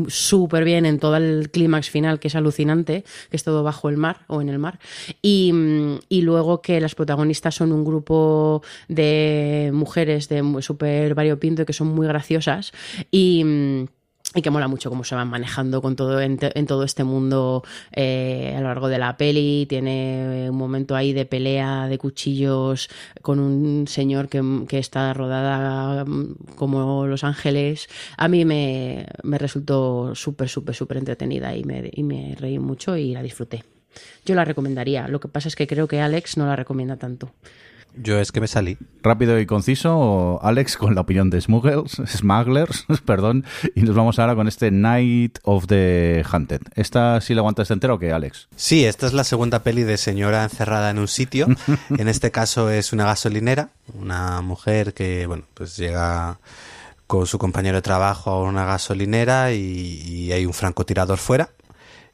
súper 0.08 0.64
bien 0.64 0.86
en 0.86 0.98
todo 0.98 1.16
el 1.16 1.50
clímax 1.50 1.90
final, 1.90 2.20
que 2.20 2.28
es 2.28 2.36
alucinante, 2.36 3.04
que 3.30 3.36
es 3.36 3.44
todo 3.44 3.62
bajo 3.62 3.88
el 3.88 3.96
mar 3.96 4.20
o 4.28 4.40
en 4.40 4.48
el 4.48 4.58
mar. 4.58 4.78
Y, 5.22 5.52
y 6.08 6.22
luego 6.22 6.62
que 6.62 6.80
las 6.80 6.94
protagonistas 6.94 7.54
son 7.54 7.72
un 7.72 7.84
grupo 7.84 8.62
de 8.88 9.70
mujeres 9.72 10.28
de 10.28 10.42
súper 10.60 11.14
variopinto 11.14 11.66
que 11.66 11.72
son 11.72 11.88
muy 11.88 12.06
graciosas 12.06 12.72
y 13.10 13.86
y 14.36 14.42
que 14.42 14.50
mola 14.50 14.68
mucho 14.68 14.90
cómo 14.90 15.02
se 15.02 15.14
van 15.14 15.28
manejando 15.28 15.80
con 15.80 15.96
todo 15.96 16.20
en, 16.20 16.38
en 16.40 16.66
todo 16.66 16.84
este 16.84 17.04
mundo 17.04 17.62
eh, 17.92 18.54
a 18.56 18.60
lo 18.60 18.68
largo 18.68 18.88
de 18.88 18.98
la 18.98 19.16
peli. 19.16 19.66
Tiene 19.68 20.50
un 20.50 20.56
momento 20.56 20.94
ahí 20.94 21.12
de 21.12 21.24
pelea 21.24 21.88
de 21.88 21.96
cuchillos 21.96 22.90
con 23.22 23.38
un 23.38 23.88
señor 23.88 24.28
que, 24.28 24.42
que 24.68 24.78
está 24.78 25.12
rodada 25.14 26.04
como 26.56 27.06
Los 27.06 27.24
Ángeles. 27.24 27.88
A 28.18 28.28
mí 28.28 28.44
me, 28.44 29.06
me 29.22 29.38
resultó 29.38 30.14
súper 30.14 30.48
súper 30.48 30.74
súper 30.74 30.98
entretenida 30.98 31.56
y 31.56 31.64
me, 31.64 31.90
y 31.92 32.02
me 32.02 32.34
reí 32.38 32.58
mucho 32.58 32.96
y 32.96 33.12
la 33.12 33.22
disfruté. 33.22 33.64
Yo 34.26 34.34
la 34.34 34.44
recomendaría. 34.44 35.08
Lo 35.08 35.20
que 35.20 35.28
pasa 35.28 35.48
es 35.48 35.56
que 35.56 35.66
creo 35.66 35.88
que 35.88 36.00
Alex 36.00 36.36
no 36.36 36.46
la 36.46 36.56
recomienda 36.56 36.96
tanto 36.96 37.32
yo 37.96 38.18
es 38.20 38.32
que 38.32 38.40
me 38.40 38.48
salí. 38.48 38.78
Rápido 39.02 39.38
y 39.38 39.46
conciso, 39.46 40.40
Alex, 40.42 40.76
con 40.76 40.94
la 40.94 41.02
opinión 41.02 41.30
de 41.30 41.40
Smugglers, 41.40 42.02
Smugglers, 42.06 42.86
perdón, 43.04 43.44
y 43.74 43.82
nos 43.82 43.94
vamos 43.94 44.18
ahora 44.18 44.34
con 44.34 44.48
este 44.48 44.70
Night 44.70 45.38
of 45.42 45.66
the 45.66 46.24
Hunted. 46.32 46.62
¿Esta 46.74 47.20
sí 47.20 47.34
la 47.34 47.40
aguantas 47.40 47.70
entero 47.70 47.94
o 47.94 47.98
qué, 47.98 48.12
Alex? 48.12 48.48
Sí, 48.56 48.84
esta 48.84 49.06
es 49.06 49.12
la 49.12 49.24
segunda 49.24 49.62
peli 49.62 49.82
de 49.82 49.96
señora 49.96 50.44
encerrada 50.44 50.90
en 50.90 50.98
un 50.98 51.08
sitio. 51.08 51.46
en 51.96 52.08
este 52.08 52.30
caso 52.30 52.70
es 52.70 52.92
una 52.92 53.04
gasolinera, 53.04 53.70
una 53.94 54.40
mujer 54.42 54.94
que, 54.94 55.26
bueno, 55.26 55.44
pues 55.54 55.76
llega 55.76 56.38
con 57.06 57.26
su 57.26 57.38
compañero 57.38 57.76
de 57.76 57.82
trabajo 57.82 58.30
a 58.30 58.42
una 58.42 58.64
gasolinera 58.64 59.52
y, 59.52 60.02
y 60.04 60.32
hay 60.32 60.44
un 60.44 60.52
francotirador 60.52 61.18
fuera 61.18 61.50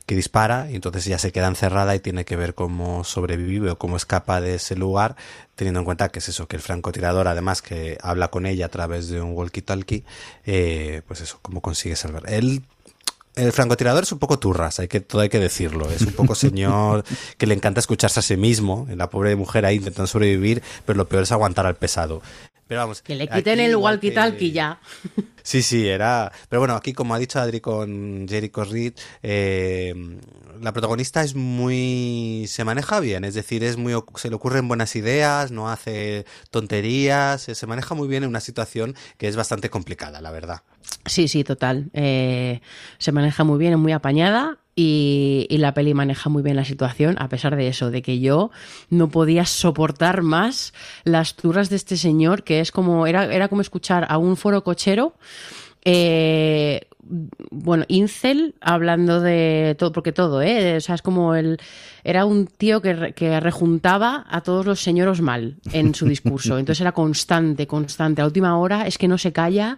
que 0.06 0.14
dispara 0.14 0.70
y 0.70 0.74
entonces 0.74 1.04
ya 1.04 1.18
se 1.18 1.32
queda 1.32 1.48
encerrada 1.48 1.94
y 1.94 2.00
tiene 2.00 2.24
que 2.24 2.36
ver 2.36 2.54
cómo 2.54 3.04
sobrevive 3.04 3.70
o 3.70 3.78
cómo 3.78 3.96
escapa 3.96 4.40
de 4.40 4.56
ese 4.56 4.76
lugar, 4.76 5.16
teniendo 5.54 5.80
en 5.80 5.84
cuenta 5.84 6.08
que 6.10 6.18
es 6.18 6.28
eso, 6.28 6.48
que 6.48 6.56
el 6.56 6.62
francotirador 6.62 7.28
además 7.28 7.62
que 7.62 7.98
habla 8.02 8.28
con 8.28 8.46
ella 8.46 8.66
a 8.66 8.70
través 8.70 9.08
de 9.08 9.20
un 9.20 9.34
walkie-talkie, 9.34 10.04
eh, 10.44 11.02
pues 11.06 11.20
eso, 11.20 11.38
cómo 11.42 11.60
consigue 11.60 11.96
salvar. 11.96 12.24
Él 12.28 12.62
el 13.34 13.52
francotirador 13.52 14.02
es 14.02 14.12
un 14.12 14.18
poco 14.18 14.38
turras, 14.38 14.78
hay 14.78 14.88
que, 14.88 15.00
todo 15.00 15.22
hay 15.22 15.30
que 15.30 15.38
decirlo. 15.38 15.90
Es 15.90 16.02
un 16.02 16.12
poco 16.12 16.34
señor 16.34 17.02
que 17.38 17.46
le 17.46 17.54
encanta 17.54 17.80
escucharse 17.80 18.20
a 18.20 18.22
sí 18.22 18.36
mismo. 18.36 18.86
La 18.94 19.08
pobre 19.08 19.34
mujer 19.36 19.64
ahí 19.64 19.76
intentando 19.76 20.06
sobrevivir, 20.06 20.62
pero 20.84 20.98
lo 20.98 21.08
peor 21.08 21.22
es 21.22 21.32
aguantar 21.32 21.66
al 21.66 21.76
pesado. 21.76 22.20
Pero 22.72 22.80
vamos. 22.80 23.02
Que 23.02 23.14
le 23.14 23.28
quiten 23.28 23.60
el 23.60 23.76
walkie-talkie 23.76 24.50
ya. 24.50 24.80
Sí, 25.44 25.60
sí, 25.60 25.88
era. 25.88 26.30
Pero 26.48 26.60
bueno, 26.60 26.76
aquí, 26.76 26.92
como 26.92 27.14
ha 27.14 27.18
dicho 27.18 27.40
Adri 27.40 27.60
con 27.60 28.28
Jericho 28.28 28.62
Reed, 28.62 28.94
eh, 29.24 29.92
la 30.60 30.72
protagonista 30.72 31.22
es 31.22 31.34
muy. 31.34 32.46
se 32.48 32.64
maneja 32.64 33.00
bien, 33.00 33.24
es 33.24 33.34
decir, 33.34 33.64
es 33.64 33.76
muy 33.76 33.92
se 34.14 34.30
le 34.30 34.36
ocurren 34.36 34.68
buenas 34.68 34.94
ideas, 34.94 35.50
no 35.50 35.68
hace 35.68 36.26
tonterías, 36.50 37.42
se 37.42 37.66
maneja 37.66 37.96
muy 37.96 38.06
bien 38.06 38.22
en 38.22 38.28
una 38.28 38.40
situación 38.40 38.94
que 39.18 39.26
es 39.26 39.34
bastante 39.34 39.68
complicada, 39.68 40.20
la 40.20 40.30
verdad. 40.30 40.62
Sí, 41.06 41.28
sí, 41.28 41.44
total. 41.44 41.90
Eh, 41.92 42.60
se 42.98 43.12
maneja 43.12 43.44
muy 43.44 43.58
bien, 43.58 43.72
es 43.72 43.78
muy 43.78 43.92
apañada 43.92 44.58
y, 44.74 45.46
la 45.50 45.74
peli 45.74 45.94
maneja 45.94 46.30
muy 46.30 46.42
bien 46.42 46.56
la 46.56 46.64
situación, 46.64 47.16
a 47.18 47.28
pesar 47.28 47.56
de 47.56 47.68
eso, 47.68 47.90
de 47.90 48.02
que 48.02 48.20
yo 48.20 48.50
no 48.88 49.08
podía 49.10 49.44
soportar 49.44 50.22
más 50.22 50.72
las 51.04 51.36
turras 51.36 51.68
de 51.68 51.76
este 51.76 51.96
señor, 51.96 52.42
que 52.42 52.60
es 52.60 52.72
como, 52.72 53.06
era, 53.06 53.24
era 53.32 53.48
como 53.48 53.60
escuchar 53.60 54.06
a 54.08 54.18
un 54.18 54.36
foro 54.36 54.64
cochero. 54.64 55.14
Eh, 55.84 56.86
bueno, 57.50 57.84
Incel 57.88 58.54
hablando 58.60 59.20
de 59.20 59.74
todo, 59.78 59.92
porque 59.92 60.12
todo, 60.12 60.40
¿eh? 60.40 60.76
O 60.76 60.80
sea, 60.80 60.94
es 60.94 61.02
como 61.02 61.34
el. 61.34 61.58
Era 62.04 62.24
un 62.24 62.46
tío 62.46 62.80
que, 62.80 63.12
que 63.14 63.40
rejuntaba 63.40 64.24
a 64.28 64.40
todos 64.40 64.64
los 64.64 64.80
señoros 64.80 65.20
mal 65.20 65.56
en 65.72 65.94
su 65.94 66.06
discurso. 66.06 66.58
Entonces 66.58 66.80
era 66.80 66.92
constante, 66.92 67.66
constante. 67.66 68.22
A 68.22 68.26
última 68.26 68.56
hora 68.56 68.86
es 68.86 68.96
que 68.98 69.08
no 69.08 69.18
se 69.18 69.32
calla. 69.32 69.76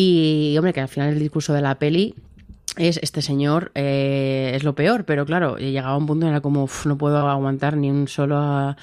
Y, 0.00 0.56
hombre, 0.56 0.72
que 0.72 0.80
al 0.80 0.86
final 0.86 1.08
el 1.08 1.18
discurso 1.18 1.52
de 1.52 1.60
la 1.60 1.74
peli 1.74 2.14
es 2.76 3.00
este 3.02 3.20
señor 3.20 3.72
eh, 3.74 4.52
es 4.54 4.62
lo 4.62 4.76
peor, 4.76 5.04
pero 5.04 5.26
claro, 5.26 5.56
llegaba 5.56 5.94
a 5.94 5.96
un 5.96 6.06
punto 6.06 6.24
en 6.24 6.34
el 6.34 6.38
que 6.38 6.42
como 6.42 6.68
no 6.84 6.96
puedo 6.96 7.16
aguantar 7.28 7.76
ni 7.76 7.90
un 7.90 8.06
solo 8.06 8.76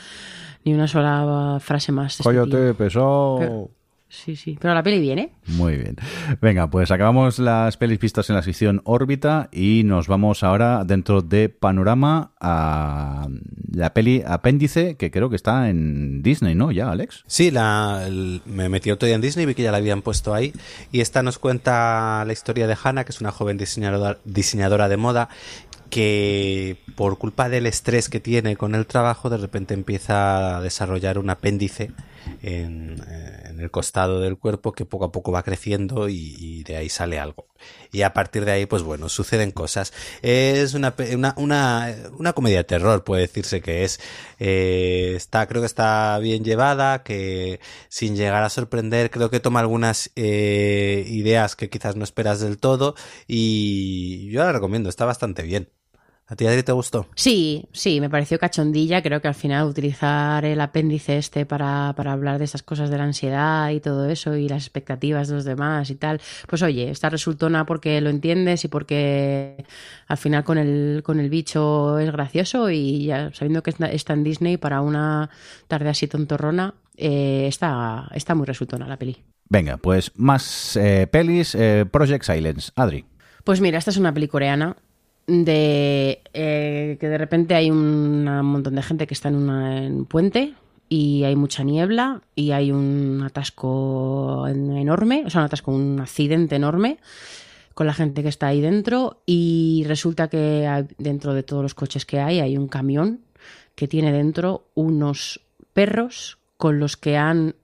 ni 0.66 0.74
una 0.74 0.90
sola 0.90 1.58
frase 1.62 1.94
más. 1.94 2.18
Coyote, 2.18 2.72
este 2.72 2.74
pesó. 2.74 3.70
Sí, 4.08 4.36
sí. 4.36 4.58
Pero 4.62 4.74
la 4.74 4.84
peli 4.84 5.00
viene. 5.00 5.34
Muy 5.48 5.78
bien. 5.78 5.98
Venga, 6.42 6.70
pues 6.70 6.92
acabamos 6.92 7.40
las 7.40 7.76
pelis 7.76 7.98
pistas 8.00 8.30
en 8.30 8.36
la 8.36 8.44
sección 8.44 8.82
órbita 8.86 9.50
y 9.52 9.84
nos 9.84 10.08
vamos 10.08 10.44
ahora 10.44 10.84
dentro 10.86 11.22
de 11.22 11.50
Panorama 11.50 12.32
a 12.40 13.28
la 13.72 13.94
peli 13.94 14.24
Apéndice, 14.26 14.96
que 14.96 15.12
creo 15.12 15.30
que 15.30 15.36
está 15.36 15.70
en 15.70 16.22
Disney, 16.22 16.56
¿no? 16.56 16.72
Ya, 16.72 16.92
Alex. 16.92 17.24
Sí, 17.28 17.52
la, 17.52 18.08
me 18.46 18.70
metí 18.70 18.92
otro 18.92 19.08
día 19.08 19.16
en 19.16 19.22
Disney, 19.22 19.46
vi 19.46 19.56
que 19.56 19.64
ya 19.64 19.72
la 19.72 19.78
habían 19.78 20.02
puesto 20.02 20.34
ahí. 20.34 20.54
Y 20.92 21.02
esta 21.02 21.24
nos 21.24 21.40
cuenta 21.40 22.24
la 22.26 22.34
historia 22.34 22.68
de 22.68 22.78
Hannah, 22.82 23.04
que 23.04 23.12
es 23.12 23.22
una 23.22 23.32
joven 23.32 23.58
diseñadora, 23.58 24.20
diseñadora 24.24 24.88
de 24.88 24.98
moda 24.98 25.30
que 25.90 26.78
por 26.96 27.18
culpa 27.18 27.48
del 27.48 27.68
estrés 27.68 28.10
que 28.10 28.20
tiene 28.20 28.58
con 28.58 28.76
el 28.76 28.86
trabajo 28.86 29.30
de 29.30 29.38
repente 29.38 29.74
empieza 29.74 30.58
a 30.58 30.62
desarrollar 30.62 31.18
un 31.20 31.30
apéndice 31.30 31.92
en, 32.42 33.02
eh, 33.08 33.35
en 33.56 33.62
el 33.62 33.72
costado 33.72 34.20
del 34.20 34.38
cuerpo 34.38 34.74
que 34.74 34.86
poco 34.86 35.06
a 35.06 35.12
poco 35.12 35.32
va 35.32 35.44
creciendo 35.44 36.10
y, 36.10 36.64
de 36.64 36.78
ahí 36.78 36.90
sale 36.90 37.20
algo. 37.20 37.48
Y 37.92 38.02
a 38.02 38.14
partir 38.14 38.46
de 38.46 38.52
ahí, 38.52 38.66
pues 38.66 38.84
bueno, 38.84 39.10
suceden 39.10 39.52
cosas. 39.52 39.94
Es 40.22 40.74
una, 40.74 40.94
una, 41.38 41.96
una, 42.18 42.34
comedia 42.34 42.58
de 42.58 42.64
terror, 42.66 43.04
puede 43.04 43.24
decirse 43.24 43.62
que 43.62 43.84
es. 43.84 44.00
Eh, 44.40 45.14
está, 45.16 45.48
creo 45.48 45.62
que 45.62 45.68
está 45.68 46.20
bien 46.20 46.44
llevada, 46.44 47.04
que 47.04 47.60
sin 47.90 48.16
llegar 48.16 48.44
a 48.44 48.50
sorprender, 48.50 49.10
creo 49.10 49.30
que 49.30 49.40
toma 49.40 49.62
algunas 49.62 50.12
eh, 50.16 51.06
ideas 51.08 51.56
que 51.56 51.70
quizás 51.70 51.96
no 51.96 52.04
esperas 52.04 52.40
del 52.42 52.58
todo 52.58 52.96
y 53.28 54.30
yo 54.32 54.44
la 54.44 54.52
recomiendo, 54.52 54.90
está 54.90 55.06
bastante 55.06 55.44
bien. 55.44 55.70
¿A 56.28 56.36
ti, 56.36 56.48
Adri, 56.48 56.64
te 56.64 56.72
gustó? 56.72 57.06
Sí, 57.14 57.68
sí, 57.72 58.02
me 58.02 58.10
pareció 58.10 58.40
cachondilla. 58.40 59.04
Creo 59.04 59.22
que 59.22 59.28
al 59.28 59.36
final 59.36 59.68
utilizar 59.68 60.44
el 60.44 60.60
apéndice 60.60 61.18
este 61.18 61.46
para, 61.46 61.94
para 61.96 62.14
hablar 62.14 62.40
de 62.40 62.46
esas 62.46 62.64
cosas 62.64 62.90
de 62.90 62.98
la 62.98 63.04
ansiedad 63.04 63.70
y 63.70 63.80
todo 63.80 64.10
eso 64.10 64.36
y 64.36 64.50
las 64.50 64.64
expectativas 64.64 65.28
de 65.28 65.36
los 65.36 65.46
demás 65.46 65.92
y 65.92 65.96
tal, 65.96 66.20
pues 66.48 66.64
oye, 66.64 66.90
está 66.90 67.10
resultona 67.12 67.68
porque 67.68 68.02
lo 68.02 68.10
entiendes 68.10 68.66
y 68.66 68.70
porque 68.70 69.66
al 70.08 70.18
final 70.18 70.44
con 70.44 70.58
el, 70.58 71.04
con 71.04 71.20
el 71.20 71.30
bicho 71.30 72.00
es 72.00 72.12
gracioso 72.12 72.72
y 72.72 73.06
ya 73.06 73.32
sabiendo 73.32 73.62
que 73.62 73.76
está 73.92 74.14
en 74.14 74.24
Disney 74.24 74.58
para 74.58 74.82
una 74.82 75.30
tarde 75.68 75.90
así 75.90 76.08
tontorrona, 76.08 76.74
eh, 76.98 77.46
está, 77.48 78.10
está 78.16 78.34
muy 78.34 78.48
resultona 78.48 78.88
la 78.88 78.98
peli. 78.98 79.18
Venga, 79.48 79.78
pues 79.78 80.12
más 80.16 80.76
eh, 80.76 81.06
pelis. 81.06 81.54
Eh, 81.54 81.86
Project 81.92 82.24
Silence. 82.24 82.72
Adri. 82.76 83.06
Pues 83.44 83.62
mira, 83.62 83.78
esta 83.78 83.92
es 83.92 83.98
una 83.98 84.12
peli 84.12 84.28
coreana 84.28 84.76
de 85.28 86.22
eh, 86.34 86.98
que 87.00 87.10
de 87.10 87.18
repente 87.18 87.56
hay 87.56 87.72
un 87.72 88.26
montón 88.26 88.76
de 88.76 88.84
gente 88.84 89.08
que 89.08 89.14
está 89.14 89.30
en, 89.30 89.50
un 89.50 90.06
puente 90.06 90.54
y 90.88 91.24
hay 91.24 91.36
mucha 91.36 91.64
niebla 91.64 92.22
y 92.36 92.52
hay 92.52 92.72
un 92.72 93.24
atasco 93.26 94.48
enorme, 94.48 95.24
o 95.26 95.30
sea, 95.30 95.42
un 95.42 95.46
atasco, 95.46 95.72
un 95.72 96.00
accidente 96.00 96.56
enorme 96.56 97.00
con 97.74 97.88
la 97.88 97.94
gente 97.94 98.24
que 98.24 98.30
está 98.30 98.48
ahí 98.48 98.62
dentro 98.62 99.22
y 99.26 99.84
resulta 99.88 100.30
que 100.30 100.86
dentro 100.98 101.34
de 101.34 101.44
todos 101.44 101.64
los 101.64 101.74
coches 101.74 102.06
que 102.06 102.20
hay 102.20 102.40
hay 102.40 102.58
un 102.58 102.68
camión 102.68 103.22
que 103.76 103.88
tiene 103.88 104.14
dentro 104.14 104.68
unos 104.76 105.42
perros 105.74 106.38
con 106.58 106.80
los 106.80 106.96
que 106.96 107.18
han 107.18 107.56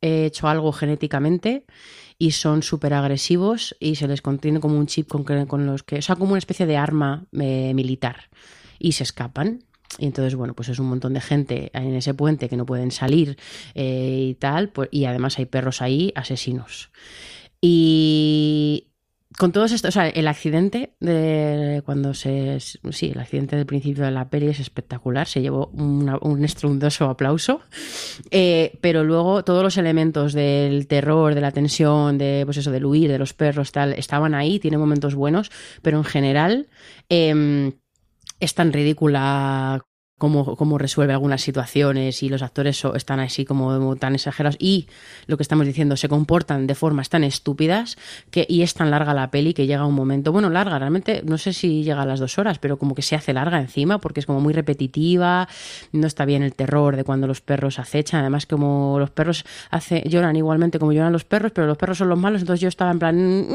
hecho 0.00 0.48
algo 0.48 0.72
genéticamente 0.72 1.64
y 2.18 2.32
son 2.32 2.62
súper 2.62 2.94
agresivos 2.94 3.76
y 3.80 3.96
se 3.96 4.08
les 4.08 4.22
contiene 4.22 4.60
como 4.60 4.78
un 4.78 4.86
chip 4.86 5.08
con, 5.08 5.24
con, 5.24 5.66
los 5.66 5.82
que, 5.82 5.98
o 5.98 6.02
sea, 6.02 6.16
como 6.16 6.30
una 6.32 6.38
especie 6.38 6.66
de 6.66 6.76
arma 6.76 7.26
eh, 7.32 7.72
militar 7.74 8.30
y 8.78 8.92
se 8.92 9.02
escapan. 9.02 9.64
Y 9.98 10.06
entonces, 10.06 10.34
bueno, 10.34 10.54
pues 10.54 10.68
es 10.68 10.78
un 10.78 10.88
montón 10.88 11.14
de 11.14 11.20
gente 11.20 11.70
en 11.72 11.94
ese 11.94 12.14
puente 12.14 12.48
que 12.48 12.56
no 12.56 12.66
pueden 12.66 12.90
salir 12.90 13.36
eh, 13.74 14.26
y 14.30 14.34
tal, 14.34 14.70
pues, 14.70 14.88
y 14.90 15.04
además 15.04 15.38
hay 15.38 15.46
perros 15.46 15.82
ahí 15.82 16.12
asesinos. 16.16 16.90
Y 17.60 18.88
con 19.36 19.50
todos 19.50 19.72
estos, 19.72 19.88
o 19.88 19.92
sea, 19.92 20.08
el 20.08 20.28
accidente 20.28 20.94
de 21.00 21.82
cuando 21.84 22.14
se. 22.14 22.60
Sí, 22.60 23.10
el 23.12 23.20
accidente 23.20 23.56
del 23.56 23.66
principio 23.66 24.04
de 24.04 24.12
la 24.12 24.28
peli 24.28 24.48
es 24.48 24.60
espectacular, 24.60 25.26
se 25.26 25.42
llevó 25.42 25.66
un 25.74 26.44
estruendoso 26.44 27.06
aplauso. 27.06 27.60
Eh, 28.30 28.78
pero 28.80 29.02
luego 29.02 29.44
todos 29.44 29.62
los 29.62 29.76
elementos 29.76 30.32
del 30.34 30.86
terror, 30.86 31.34
de 31.34 31.40
la 31.40 31.50
tensión, 31.50 32.16
de 32.16 32.42
pues 32.44 32.58
eso, 32.58 32.70
del 32.70 32.84
huir, 32.84 33.10
de 33.10 33.18
los 33.18 33.34
perros, 33.34 33.72
tal, 33.72 33.92
estaban 33.94 34.34
ahí, 34.34 34.60
tiene 34.60 34.78
momentos 34.78 35.14
buenos, 35.14 35.50
pero 35.82 35.98
en 35.98 36.04
general. 36.04 36.68
Em, 37.08 37.72
es 38.40 38.54
tan 38.54 38.72
ridícula 38.72 39.84
cómo, 40.18 40.78
resuelve 40.78 41.12
algunas 41.12 41.42
situaciones 41.42 42.22
y 42.22 42.28
los 42.28 42.42
actores 42.42 42.82
están 42.94 43.18
así 43.18 43.44
como 43.44 43.96
tan 43.96 44.14
exagerados 44.14 44.56
y 44.60 44.86
lo 45.26 45.36
que 45.36 45.42
estamos 45.42 45.66
diciendo, 45.66 45.96
se 45.96 46.08
comportan 46.08 46.66
de 46.66 46.74
formas 46.74 47.08
tan 47.08 47.24
estúpidas 47.24 47.96
que, 48.30 48.46
y 48.48 48.62
es 48.62 48.74
tan 48.74 48.90
larga 48.90 49.12
la 49.12 49.30
peli 49.30 49.54
que 49.54 49.66
llega 49.66 49.84
un 49.84 49.94
momento, 49.94 50.30
bueno, 50.30 50.50
larga, 50.50 50.78
realmente 50.78 51.22
no 51.24 51.36
sé 51.36 51.52
si 51.52 51.82
llega 51.82 52.02
a 52.02 52.06
las 52.06 52.20
dos 52.20 52.38
horas, 52.38 52.58
pero 52.58 52.78
como 52.78 52.94
que 52.94 53.02
se 53.02 53.16
hace 53.16 53.32
larga 53.32 53.60
encima 53.60 53.98
porque 53.98 54.20
es 54.20 54.26
como 54.26 54.40
muy 54.40 54.54
repetitiva, 54.54 55.48
no 55.92 56.06
está 56.06 56.24
bien 56.24 56.42
el 56.42 56.54
terror 56.54 56.94
de 56.96 57.02
cuando 57.02 57.26
los 57.26 57.40
perros 57.40 57.80
acechan, 57.80 58.20
además 58.20 58.46
como 58.46 58.98
los 59.00 59.10
perros 59.10 59.44
hace, 59.70 60.04
lloran 60.08 60.36
igualmente 60.36 60.78
como 60.78 60.92
lloran 60.92 61.12
los 61.12 61.24
perros, 61.24 61.50
pero 61.52 61.66
los 61.66 61.76
perros 61.76 61.98
son 61.98 62.08
los 62.08 62.18
malos, 62.18 62.40
entonces 62.40 62.60
yo 62.60 62.68
estaba 62.68 62.92
en 62.92 62.98
plan, 63.00 63.46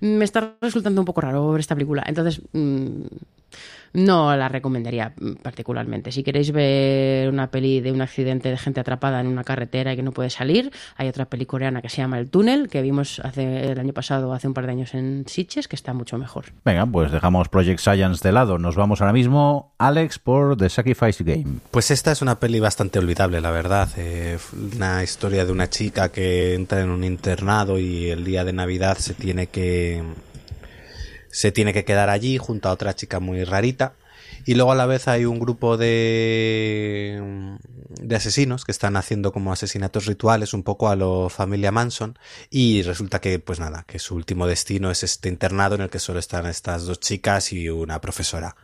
me 0.00 0.24
está 0.24 0.56
resultando 0.60 1.00
un 1.00 1.06
poco 1.06 1.22
raro 1.22 1.50
ver 1.50 1.60
esta 1.60 1.74
película, 1.74 2.04
entonces... 2.06 2.42
Mm, 2.52 3.04
no 3.96 4.36
la 4.36 4.48
recomendaría 4.48 5.12
particularmente. 5.42 6.12
Si 6.12 6.22
queréis 6.22 6.52
ver 6.52 7.28
una 7.28 7.50
peli 7.50 7.80
de 7.80 7.90
un 7.92 8.02
accidente 8.02 8.50
de 8.50 8.56
gente 8.56 8.80
atrapada 8.80 9.20
en 9.20 9.26
una 9.26 9.42
carretera 9.42 9.92
y 9.92 9.96
que 9.96 10.02
no 10.02 10.12
puede 10.12 10.30
salir, 10.30 10.70
hay 10.96 11.08
otra 11.08 11.24
peli 11.24 11.46
coreana 11.46 11.80
que 11.80 11.88
se 11.88 11.98
llama 11.98 12.18
El 12.18 12.28
túnel, 12.28 12.68
que 12.68 12.82
vimos 12.82 13.20
hace 13.20 13.72
el 13.72 13.78
año 13.80 13.92
pasado, 13.92 14.32
hace 14.32 14.46
un 14.46 14.54
par 14.54 14.66
de 14.66 14.72
años 14.72 14.94
en 14.94 15.24
Sitges, 15.26 15.66
que 15.66 15.76
está 15.76 15.94
mucho 15.94 16.18
mejor. 16.18 16.46
Venga, 16.64 16.84
pues 16.86 17.10
dejamos 17.10 17.48
Project 17.48 17.80
Science 17.80 18.26
de 18.26 18.32
lado. 18.32 18.58
Nos 18.58 18.76
vamos 18.76 19.00
ahora 19.00 19.12
mismo, 19.12 19.72
Alex, 19.78 20.18
por 20.18 20.56
The 20.56 20.68
Sacrifice 20.68 21.24
Game. 21.24 21.60
Pues 21.70 21.90
esta 21.90 22.12
es 22.12 22.20
una 22.20 22.38
peli 22.38 22.60
bastante 22.60 22.98
olvidable, 22.98 23.40
la 23.40 23.50
verdad. 23.50 23.88
Eh, 23.96 24.38
una 24.76 25.02
historia 25.02 25.46
de 25.46 25.52
una 25.52 25.70
chica 25.70 26.10
que 26.10 26.54
entra 26.54 26.82
en 26.82 26.90
un 26.90 27.02
internado 27.02 27.78
y 27.78 28.10
el 28.10 28.24
día 28.24 28.44
de 28.44 28.52
Navidad 28.52 28.98
se 28.98 29.14
tiene 29.14 29.46
que 29.46 30.02
se 31.36 31.52
tiene 31.52 31.74
que 31.74 31.84
quedar 31.84 32.08
allí 32.08 32.38
junto 32.38 32.70
a 32.70 32.72
otra 32.72 32.96
chica 32.96 33.20
muy 33.20 33.44
rarita. 33.44 33.92
Y 34.46 34.54
luego 34.54 34.72
a 34.72 34.74
la 34.74 34.86
vez 34.86 35.06
hay 35.06 35.26
un 35.26 35.38
grupo 35.38 35.76
de, 35.76 37.20
de 38.00 38.16
asesinos 38.16 38.64
que 38.64 38.72
están 38.72 38.96
haciendo 38.96 39.32
como 39.32 39.52
asesinatos 39.52 40.06
rituales 40.06 40.54
un 40.54 40.62
poco 40.62 40.88
a 40.88 40.96
lo 40.96 41.28
familia 41.28 41.72
Manson. 41.72 42.18
Y 42.48 42.80
resulta 42.80 43.20
que, 43.20 43.38
pues 43.38 43.60
nada, 43.60 43.84
que 43.86 43.98
su 43.98 44.14
último 44.14 44.46
destino 44.46 44.90
es 44.90 45.02
este 45.02 45.28
internado 45.28 45.74
en 45.74 45.82
el 45.82 45.90
que 45.90 45.98
solo 45.98 46.20
están 46.20 46.46
estas 46.46 46.86
dos 46.86 47.00
chicas 47.00 47.52
y 47.52 47.68
una 47.68 48.00
profesora. 48.00 48.56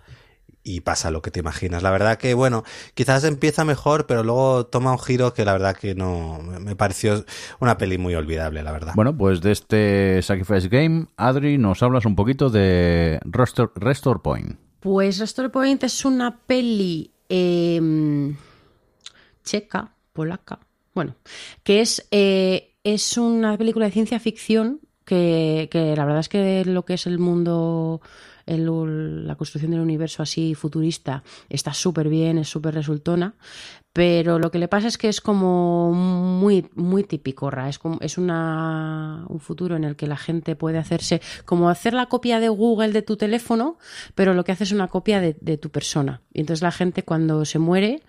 Y 0.64 0.80
pasa 0.80 1.10
lo 1.10 1.22
que 1.22 1.30
te 1.30 1.40
imaginas. 1.40 1.82
La 1.82 1.90
verdad 1.90 2.18
que, 2.18 2.34
bueno, 2.34 2.64
quizás 2.94 3.24
empieza 3.24 3.64
mejor, 3.64 4.06
pero 4.06 4.22
luego 4.22 4.66
toma 4.66 4.92
un 4.92 4.98
giro 4.98 5.34
que 5.34 5.44
la 5.44 5.52
verdad 5.52 5.76
que 5.76 5.94
no 5.94 6.38
me 6.60 6.76
pareció 6.76 7.24
una 7.60 7.78
peli 7.78 7.98
muy 7.98 8.14
olvidable, 8.14 8.62
la 8.62 8.72
verdad. 8.72 8.92
Bueno, 8.94 9.16
pues 9.16 9.40
de 9.40 9.52
este 9.52 10.22
Sacrifice 10.22 10.68
Game, 10.68 11.06
Adri, 11.16 11.58
nos 11.58 11.82
hablas 11.82 12.06
un 12.06 12.14
poquito 12.14 12.50
de 12.50 13.20
Restore, 13.24 14.20
Point. 14.22 14.58
Pues 14.80 15.18
Restore 15.18 15.50
Point 15.50 15.84
es 15.84 16.04
una 16.04 16.38
peli 16.38 17.12
em, 17.28 18.36
checa, 19.44 19.94
polaca, 20.12 20.60
bueno, 20.94 21.16
que 21.62 21.80
es, 21.80 22.06
eh, 22.10 22.74
es 22.84 23.16
una 23.16 23.56
película 23.56 23.86
de 23.86 23.92
ciencia 23.92 24.20
ficción 24.20 24.80
que, 25.04 25.68
que 25.70 25.96
la 25.96 26.04
verdad 26.04 26.20
es 26.20 26.28
que 26.28 26.64
lo 26.64 26.84
que 26.84 26.94
es 26.94 27.06
el 27.06 27.18
mundo 27.18 28.00
la 28.46 29.34
construcción 29.36 29.72
del 29.72 29.80
universo 29.80 30.22
así 30.22 30.54
futurista 30.54 31.22
está 31.48 31.72
súper 31.72 32.08
bien, 32.08 32.38
es 32.38 32.48
súper 32.48 32.74
resultona, 32.74 33.34
pero 33.92 34.38
lo 34.38 34.50
que 34.50 34.58
le 34.58 34.68
pasa 34.68 34.88
es 34.88 34.96
que 34.96 35.08
es 35.08 35.20
como 35.20 35.92
muy, 35.92 36.66
muy 36.74 37.04
típico, 37.04 37.50
es, 37.68 37.78
como, 37.78 37.98
es 38.00 38.16
una, 38.16 39.26
un 39.28 39.38
futuro 39.38 39.76
en 39.76 39.84
el 39.84 39.96
que 39.96 40.06
la 40.06 40.16
gente 40.16 40.56
puede 40.56 40.78
hacerse, 40.78 41.20
como 41.44 41.68
hacer 41.68 41.92
la 41.92 42.06
copia 42.06 42.40
de 42.40 42.48
Google 42.48 42.92
de 42.92 43.02
tu 43.02 43.16
teléfono, 43.16 43.78
pero 44.14 44.32
lo 44.32 44.44
que 44.44 44.52
hace 44.52 44.64
es 44.64 44.72
una 44.72 44.88
copia 44.88 45.20
de, 45.20 45.58
tu 45.58 45.70
persona. 45.70 46.22
Y 46.32 46.40
entonces 46.40 46.62
la 46.62 46.70
gente 46.70 47.02
cuando 47.02 47.44
se 47.44 47.58
muere, 47.58 48.00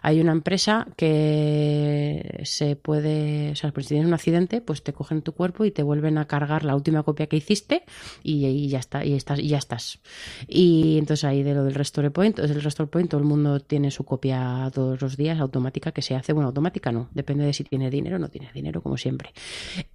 hay 0.00 0.20
una 0.20 0.30
empresa 0.30 0.86
que 0.96 2.42
se 2.44 2.76
puede, 2.76 3.50
o 3.50 3.56
sea, 3.56 3.72
pues 3.72 3.86
si 3.86 3.94
tienes 3.94 4.06
un 4.06 4.14
accidente, 4.14 4.60
pues 4.60 4.84
te 4.84 4.92
cogen 4.92 5.22
tu 5.22 5.32
cuerpo 5.32 5.64
y 5.64 5.72
te 5.72 5.82
vuelven 5.82 6.18
a 6.18 6.26
cargar 6.26 6.64
la 6.64 6.76
última 6.76 7.02
copia 7.02 7.26
que 7.26 7.36
hiciste 7.36 7.82
y, 8.22 8.68
ya 8.68 8.78
está, 8.78 9.04
y 9.04 9.14
estás, 9.14 9.40
y 9.40 9.48
ya 9.48 9.58
estás. 9.58 9.98
Y 10.46 10.98
entonces 10.98 11.24
ahí 11.24 11.42
de 11.42 11.54
lo 11.54 11.64
del 11.64 11.74
Restore 11.74 12.12
Point, 12.12 12.38
el 12.38 12.62
Restore 12.62 12.88
Point 12.88 13.10
todo 13.10 13.20
el 13.20 13.26
mundo 13.26 13.58
tiene 13.58 13.90
su 13.90 14.04
copia 14.04 14.70
todos 14.72 15.02
los 15.02 15.16
días 15.16 15.31
automática 15.40 15.92
que 15.92 16.02
se 16.02 16.14
hace, 16.14 16.32
bueno, 16.32 16.48
automática 16.48 16.92
no, 16.92 17.08
depende 17.12 17.44
de 17.44 17.52
si 17.52 17.64
tiene 17.64 17.90
dinero 17.90 18.16
o 18.16 18.18
no 18.18 18.28
tiene 18.28 18.50
dinero, 18.52 18.82
como 18.82 18.96
siempre. 18.96 19.32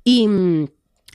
Y 0.04 0.28
mm, 0.28 0.68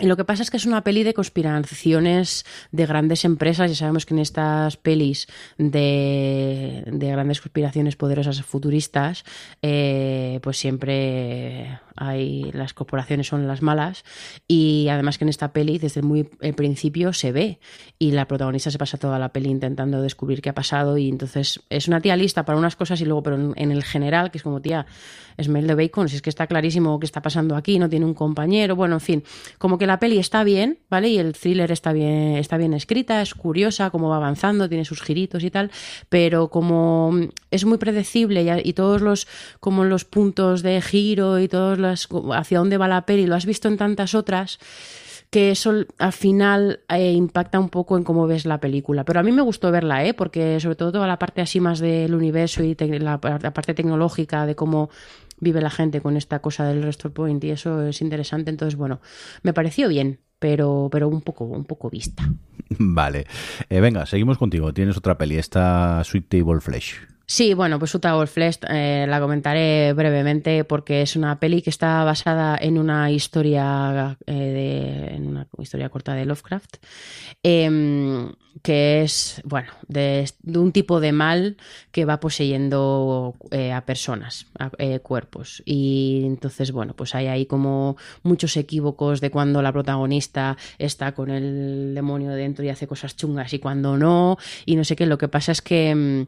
lo 0.09 0.17
que 0.17 0.25
pasa 0.25 0.43
es 0.43 0.51
que 0.51 0.57
es 0.57 0.67
una 0.67 0.83
peli 0.85 1.03
de 1.03 1.15
conspiraciones 1.15 2.45
de 2.71 2.87
grandes 2.87 3.25
empresas. 3.25 3.71
Ya 3.71 3.77
sabemos 3.77 4.07
que 4.07 4.15
en 4.15 4.21
estas 4.21 4.77
pelis 4.77 5.29
de, 5.59 6.85
grandes 6.87 7.41
conspiraciones 7.41 7.97
poderosas 7.97 8.43
futuristas, 8.43 9.25
eh, 9.63 10.41
pues 10.43 10.59
siempre 10.59 11.79
hay 11.97 12.51
las 12.53 12.75
corporaciones 12.75 13.27
son 13.27 13.47
las 13.47 13.63
malas. 13.63 14.05
Y 14.49 14.89
además 14.89 15.19
que 15.19 15.25
en 15.25 15.29
esta 15.29 15.53
peli, 15.53 15.79
desde 15.79 16.03
muy 16.03 16.29
el 16.41 16.55
principio, 16.55 17.13
se 17.13 17.33
ve. 17.33 17.61
Y 17.99 18.13
la 18.13 18.27
protagonista 18.27 18.71
se 18.71 18.79
pasa 18.79 18.99
toda 18.99 19.19
la 19.19 19.33
peli 19.33 19.51
intentando 19.51 20.03
descubrir 20.03 20.43
qué 20.43 20.51
ha 20.51 20.55
pasado. 20.55 20.99
Y 20.99 21.09
entonces 21.09 21.61
es 21.71 21.89
una 21.89 22.01
tía 22.01 22.17
lista 22.17 22.45
para 22.45 22.59
unas 22.59 22.77
cosas 22.77 23.01
y 23.01 23.05
luego, 23.05 23.23
pero 23.23 23.55
en, 23.55 23.71
el 23.71 23.85
general, 23.85 24.31
que 24.31 24.39
es 24.39 24.45
como 24.45 24.61
tía, 24.61 24.87
Smell 25.41 25.67
de 25.67 25.75
Bacon, 25.75 26.09
si 26.09 26.17
es 26.17 26.23
que 26.23 26.31
está 26.31 26.47
clarísimo 26.47 26.99
qué 26.99 27.07
está 27.07 27.23
pasando 27.23 27.57
aquí, 27.57 27.79
no 27.79 27.89
tiene 27.89 28.05
un 28.05 28.15
compañero. 28.15 28.77
Bueno, 28.77 28.97
en 28.97 29.01
fin, 29.01 29.25
como 29.59 29.79
que 29.79 29.87
la 29.87 29.99
peli 29.99 30.19
está 30.19 30.45
bien, 30.45 30.79
¿vale? 30.91 31.09
Y 31.09 31.19
el 31.19 31.33
thriller 31.35 31.71
está 31.71 31.93
bien, 31.93 32.37
está 32.37 32.57
bien 32.57 32.75
escrita, 32.75 33.23
es 33.23 33.35
curiosa, 33.35 33.91
cómo 33.91 34.09
va 34.09 34.17
avanzando, 34.17 34.69
tiene 34.69 34.85
sus 34.85 35.03
giritos 35.03 35.45
y 35.45 35.51
tal, 35.51 35.71
pero 36.09 36.49
como 36.49 37.13
es 37.51 37.65
muy 37.65 37.79
predecible 37.79 38.61
y, 38.65 38.73
todos 38.73 39.03
los, 39.03 39.27
como 39.61 39.85
los 39.85 40.05
puntos 40.05 40.63
de 40.63 40.81
giro 40.81 41.39
y 41.39 41.49
todos 41.49 41.79
los, 41.79 42.09
hacia 42.35 42.59
dónde 42.59 42.79
va 42.79 42.89
la 42.89 43.07
peli, 43.07 43.27
lo 43.27 43.35
has 43.35 43.47
visto 43.47 43.69
en 43.69 43.77
tantas 43.77 44.15
otras, 44.15 44.59
que 45.33 45.51
eso 45.51 45.73
al 45.97 46.13
final 46.13 46.81
eh, 46.91 47.13
impacta 47.13 47.59
un 47.59 47.71
poco 47.71 47.97
en 47.97 48.05
cómo 48.05 48.27
ves 48.27 48.45
la 48.45 48.61
película. 48.61 49.05
Pero 49.05 49.19
a 49.19 49.23
mí 49.23 49.33
me 49.33 49.41
gustó 49.41 49.71
verla, 49.71 50.05
¿eh? 50.05 50.13
porque 50.13 50.61
sobre 50.61 50.77
todo 50.77 50.93
toda 50.93 51.07
la 51.07 51.19
parte 51.19 51.41
así 51.41 51.59
más 51.59 51.81
del 51.81 52.15
universo 52.15 52.63
y 52.63 52.75
la, 52.75 53.19
parte 53.19 53.73
tecnológica 53.73 54.45
de 54.45 54.55
cómo 54.55 54.91
vive 55.43 55.61
la 55.61 55.71
gente 55.71 56.01
con 56.01 56.17
esta 56.17 56.39
cosa 56.39 56.65
del 56.65 56.83
Restore 56.83 57.13
Point 57.13 57.43
y 57.45 57.51
eso 57.51 57.83
es 57.83 58.01
interesante. 58.01 58.51
Entonces, 58.51 58.77
bueno, 58.77 59.01
me 59.43 59.53
pareció 59.53 59.89
bien, 59.89 60.21
pero, 60.39 60.89
pero 60.91 61.09
un 61.09 61.21
poco, 61.21 61.45
un 61.45 61.65
poco 61.65 61.91
vista. 61.91 62.23
Vale. 62.79 63.27
Eh, 63.69 63.81
venga, 63.81 64.07
seguimos 64.07 64.39
contigo. 64.39 64.73
Tienes 64.73 64.97
otra 64.97 65.19
peli, 65.19 65.37
esta 65.37 66.03
Sweet 66.05 66.29
Table 66.29 66.61
Flesh. 66.61 67.01
Sí, 67.35 67.55
bueno, 67.55 67.79
pues 67.79 67.95
Utah 67.95 68.27
Flesh 68.27 68.59
eh, 68.69 69.07
la 69.09 69.19
comentaré 69.19 69.95
brevemente 69.95 70.65
porque 70.65 71.01
es 71.01 71.17
una 71.17 71.41
peli 71.41 71.63
que 71.63 71.71
está 71.71 72.05
basada 72.05 72.59
en 72.61 72.77
una 72.77 73.11
historia 73.11 74.19
eh, 74.27 75.15
de, 75.17 75.27
una 75.27 75.49
historia 75.59 75.89
corta 75.89 76.13
de 76.13 76.27
Lovecraft 76.27 76.77
em, 77.43 78.33
que 78.61 79.03
es, 79.03 79.41
bueno, 79.45 79.73
de, 79.89 80.29
un 80.55 80.73
tipo 80.73 81.01
de 81.01 81.13
mal 81.13 81.57
que 81.91 82.05
va 82.05 82.21
poseyendo 82.21 83.35
eh, 83.51 83.73
a 83.73 83.87
personas, 83.87 84.47
a 84.59 84.71
eh, 84.79 85.01
cuerpos. 85.01 85.63
Y 85.65 86.23
entonces, 86.25 86.71
bueno, 86.71 86.95
pues 86.95 87.15
hay 87.15 87.29
ahí 87.29 87.47
como 87.47 87.97
muchos 88.23 88.57
equívocos 88.57 89.21
de 89.21 89.31
cuando 89.31 89.63
la 89.63 89.73
protagonista 89.73 90.57
está 90.79 91.13
con 91.13 91.31
el 91.31 91.95
demonio 91.95 92.33
dentro 92.33 92.65
y 92.65 92.69
hace 92.69 92.87
cosas 92.87 93.17
chungas 93.17 93.53
y 93.55 93.59
cuando 93.59 93.97
no, 93.97 94.37
y 94.67 94.77
no 94.77 94.85
sé 94.85 94.97
qué. 94.97 95.07
Lo 95.07 95.19
que 95.19 95.29
pasa 95.29 95.53
es 95.53 95.63
que 95.63 95.95
mm, 95.95 96.27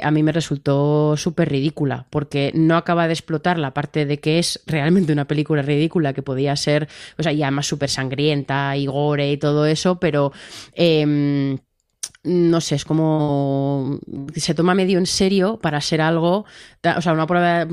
eh, 0.00 0.06
a 0.06 0.10
mí 0.10 0.22
me 0.22 0.32
resultó 0.32 1.16
súper 1.16 1.50
ridícula, 1.50 2.06
porque 2.10 2.52
no 2.54 2.76
acaba 2.76 3.06
de 3.06 3.12
explotar 3.12 3.58
la 3.58 3.74
parte 3.74 4.06
de 4.06 4.18
que 4.18 4.38
es 4.38 4.60
realmente 4.66 5.12
una 5.12 5.26
película 5.26 5.62
ridícula, 5.62 6.12
que 6.12 6.22
podía 6.22 6.56
ser, 6.56 6.88
o 7.18 7.22
sea, 7.22 7.32
ya 7.32 7.50
más 7.50 7.66
súper 7.66 7.90
sangrienta 7.90 8.76
y 8.76 8.86
gore 8.86 9.32
y 9.32 9.36
todo 9.36 9.66
eso, 9.66 9.98
pero... 10.00 10.32
Mm, 10.76 11.54
no 12.22 12.60
sé, 12.60 12.74
es 12.74 12.84
como 12.84 13.98
se 14.34 14.54
toma 14.54 14.74
medio 14.74 14.98
en 14.98 15.06
serio 15.06 15.58
para 15.58 15.80
ser 15.80 16.02
algo, 16.02 16.44
o 16.96 17.00
sea, 17.00 17.14
no, 17.14 17.22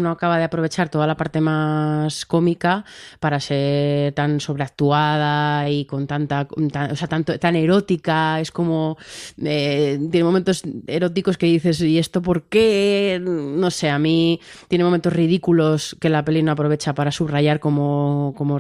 acaba 0.10 0.38
de 0.38 0.44
aprovechar 0.46 0.88
toda 0.90 1.06
la 1.06 1.18
parte 1.18 1.42
más 1.42 2.26
cómica 2.26 2.86
para 3.20 3.42
ser 3.42 4.14
tan 4.14 4.40
sobreactuada 4.40 5.70
y 5.70 5.84
con 5.84 6.08
tanta, 6.08 6.48
o 6.50 6.96
sea, 6.96 7.08
tanto, 7.10 7.38
tan 7.40 7.58
erótica, 7.58 8.40
es 8.40 8.52
como, 8.52 8.98
eh, 9.44 10.00
tiene 10.12 10.24
momentos 10.24 10.64
eróticos 10.88 11.38
que 11.38 11.48
dices, 11.48 11.82
¿y 11.82 12.00
esto 12.00 12.22
por 12.22 12.44
qué? 12.44 13.20
No 13.22 13.70
sé, 13.70 13.90
a 13.90 14.00
mí 14.00 14.40
tiene 14.70 14.86
momentos 14.86 15.12
ridículos 15.12 15.98
que 16.00 16.10
la 16.10 16.24
peli 16.24 16.42
no 16.42 16.54
aprovecha 16.54 16.94
para 16.94 17.12
subrayar 17.12 17.60
como, 17.60 18.34
como 18.38 18.60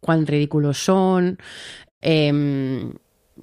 cuán 0.00 0.26
ridículos 0.26 0.78
son. 0.78 1.38
Em, 2.00 2.92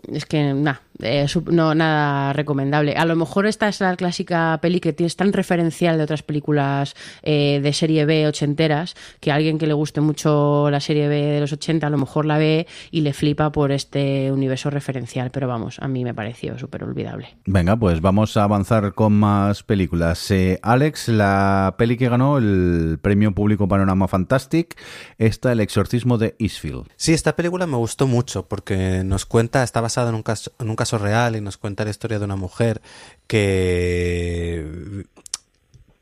es 0.07 0.26
que 0.26 0.53
nada, 0.53 0.81
eh, 1.01 1.26
no, 1.45 1.76
nada 1.76 2.34
recomendable. 2.34 2.95
A 2.95 3.05
lo 3.05 3.15
mejor 3.15 3.45
esta 3.45 3.67
es 3.67 3.80
la 3.80 3.95
clásica 3.95 4.57
peli 4.61 4.80
que 4.80 4.95
es 4.97 5.15
tan 5.15 5.34
referencial 5.34 5.97
de 5.97 6.03
otras 6.03 6.23
películas 6.23 6.95
eh, 7.23 7.59
de 7.61 7.73
serie 7.73 8.05
B 8.05 8.27
ochenteras 8.27 8.95
que 9.19 9.31
alguien 9.31 9.57
que 9.57 9.67
le 9.67 9.73
guste 9.73 10.01
mucho 10.01 10.69
la 10.69 10.80
serie 10.80 11.07
B 11.07 11.15
de 11.15 11.39
los 11.39 11.53
80 11.53 11.88
a 11.88 11.89
lo 11.89 11.97
mejor 11.97 12.26
la 12.26 12.38
ve 12.38 12.67
y 12.91 13.01
le 13.01 13.13
flipa 13.13 13.51
por 13.51 13.71
este 13.71 14.31
universo 14.31 14.69
referencial. 14.69 15.31
Pero 15.31 15.47
vamos, 15.47 15.80
a 15.80 15.88
mí 15.88 16.03
me 16.03 16.13
pareció 16.13 16.57
súper 16.57 16.84
olvidable. 16.84 17.38
Venga, 17.45 17.76
pues 17.77 18.01
vamos 18.01 18.35
a 18.38 18.43
avanzar 18.43 18.93
con 18.93 19.13
más 19.13 19.63
películas. 19.63 20.30
Eh, 20.31 20.59
Alex, 20.61 21.07
la 21.09 21.76
peli 21.77 21.97
que 21.97 22.09
ganó 22.09 22.38
el 22.38 22.99
premio 23.01 23.34
público 23.34 23.67
Panorama 23.67 24.07
Fantastic, 24.07 24.76
está 25.17 25.51
El 25.51 25.59
exorcismo 25.59 26.17
de 26.17 26.35
Eastfield. 26.39 26.88
Sí, 26.95 27.13
esta 27.13 27.35
película 27.35 27.67
me 27.67 27.77
gustó 27.77 28.07
mucho 28.07 28.47
porque 28.47 29.03
nos 29.05 29.26
cuenta, 29.26 29.63
está 29.63 29.81
basada 29.81 30.09
en 30.09 30.15
un 30.15 30.23
caso, 30.23 30.51
en 30.59 30.69
un 30.69 30.76
caso 30.76 30.88
real 30.97 31.35
y 31.35 31.41
nos 31.41 31.57
cuenta 31.57 31.83
la 31.83 31.91
historia 31.91 32.19
de 32.19 32.25
una 32.25 32.35
mujer 32.35 32.81
que 33.27 35.05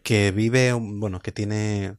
que 0.04 0.32
vive, 0.32 0.72
bueno, 0.72 1.20
que 1.20 1.34
tiene 1.34 1.98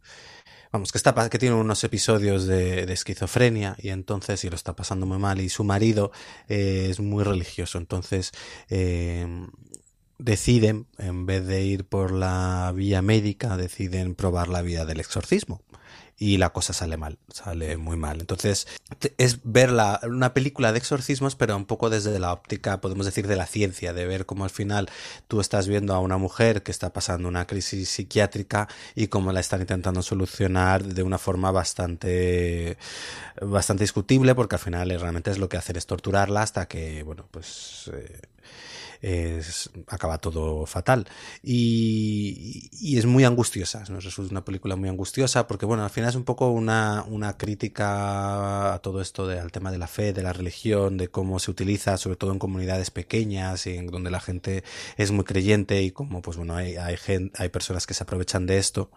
vamos, 0.72 0.92
que 0.92 0.98
está 0.98 1.28
que 1.28 1.38
tiene 1.38 1.56
unos 1.56 1.84
episodios 1.84 2.46
de, 2.46 2.90
esquizofrenia 2.92 3.76
y 3.78 3.90
entonces 3.90 4.44
y 4.44 4.50
lo 4.50 4.56
está 4.56 4.74
pasando 4.74 5.06
muy 5.06 5.18
mal 5.18 5.40
y 5.40 5.48
su 5.48 5.64
marido 5.64 6.10
eh, 6.48 6.88
es 6.90 7.00
muy 7.00 7.24
religioso, 7.24 7.76
entonces 7.76 8.32
eh, 8.70 9.26
deciden 10.18 10.86
en 10.96 11.26
vez 11.26 11.46
de 11.46 11.64
ir 11.64 11.84
por 11.84 12.12
la 12.12 12.72
vía 12.74 13.02
médica 13.02 13.56
deciden 13.56 14.14
probar 14.14 14.48
la 14.48 14.62
vía 14.62 14.84
del 14.84 15.00
exorcismo 15.00 15.60
y 16.18 16.36
la 16.38 16.50
cosa 16.50 16.72
sale 16.72 16.96
mal, 16.96 17.18
sale 17.32 17.76
muy 17.76 17.96
mal. 17.96 18.20
Entonces, 18.20 18.66
es 19.18 19.38
ver 19.44 19.70
la, 19.70 20.00
una 20.02 20.34
película 20.34 20.72
de 20.72 20.78
exorcismos, 20.78 21.36
pero 21.36 21.56
un 21.56 21.64
poco 21.64 21.90
desde 21.90 22.18
la 22.18 22.32
óptica, 22.32 22.80
podemos 22.80 23.06
decir, 23.06 23.28
de 23.28 23.36
la 23.36 23.46
ciencia, 23.46 23.92
de 23.92 24.04
ver 24.04 24.26
cómo 24.26 24.42
al 24.42 24.50
final 24.50 24.90
tú 25.28 25.40
estás 25.40 25.68
viendo 25.68 25.94
a 25.94 26.00
una 26.00 26.18
mujer 26.18 26.64
que 26.64 26.72
está 26.72 26.92
pasando 26.92 27.28
una 27.28 27.46
crisis 27.46 27.88
psiquiátrica 27.88 28.68
y 28.96 29.06
cómo 29.06 29.32
la 29.32 29.40
están 29.40 29.60
intentando 29.60 30.02
solucionar 30.02 30.82
de 30.84 31.02
una 31.04 31.18
forma 31.18 31.52
bastante, 31.52 32.78
bastante 33.40 33.84
discutible, 33.84 34.34
porque 34.34 34.56
al 34.56 34.60
final 34.60 34.90
realmente 34.98 35.30
es 35.30 35.38
lo 35.38 35.48
que 35.48 35.56
hacen 35.56 35.76
es 35.76 35.86
torturarla 35.86 36.42
hasta 36.42 36.66
que, 36.66 37.04
bueno, 37.04 37.28
pues... 37.30 37.90
Eh, 37.94 38.20
es, 39.00 39.70
acaba 39.86 40.18
todo 40.18 40.66
fatal. 40.66 41.06
Y, 41.42 42.70
es 42.98 43.06
muy 43.06 43.24
angustiosa, 43.24 43.84
nos 43.90 44.04
resulta 44.04 44.32
una 44.32 44.44
película 44.44 44.74
muy 44.76 44.88
angustiosa 44.88 45.46
porque, 45.46 45.66
bueno, 45.66 45.84
al 45.84 45.90
final 45.90 46.10
es 46.10 46.16
un 46.16 46.24
poco 46.24 46.50
una, 46.50 47.04
una 47.06 47.36
crítica 47.36 48.74
a 48.74 48.78
todo 48.80 49.00
esto 49.00 49.26
de, 49.26 49.38
al 49.38 49.52
tema 49.52 49.70
de 49.70 49.78
la 49.78 49.86
fe, 49.86 50.12
de 50.12 50.22
la 50.22 50.32
religión, 50.32 50.96
de 50.96 51.08
cómo 51.08 51.38
se 51.38 51.50
utiliza, 51.50 51.96
sobre 51.96 52.16
todo 52.16 52.32
en 52.32 52.38
comunidades 52.38 52.90
pequeñas 52.90 53.66
y 53.66 53.76
en 53.76 53.86
donde 53.86 54.10
la 54.10 54.20
gente 54.20 54.64
es 54.96 55.12
muy 55.12 55.24
creyente 55.24 55.82
y 55.82 55.90
como 55.92 56.22
pues 56.22 56.36
bueno, 56.36 56.56
hay, 56.56 56.76
hay, 56.76 56.96
gente, 56.96 57.32
hay 57.40 57.50
personas 57.50 57.86
que 57.86 57.94
se 57.94 58.02
aprovechan 58.02 58.46
de 58.46 58.58
esto 58.58 58.90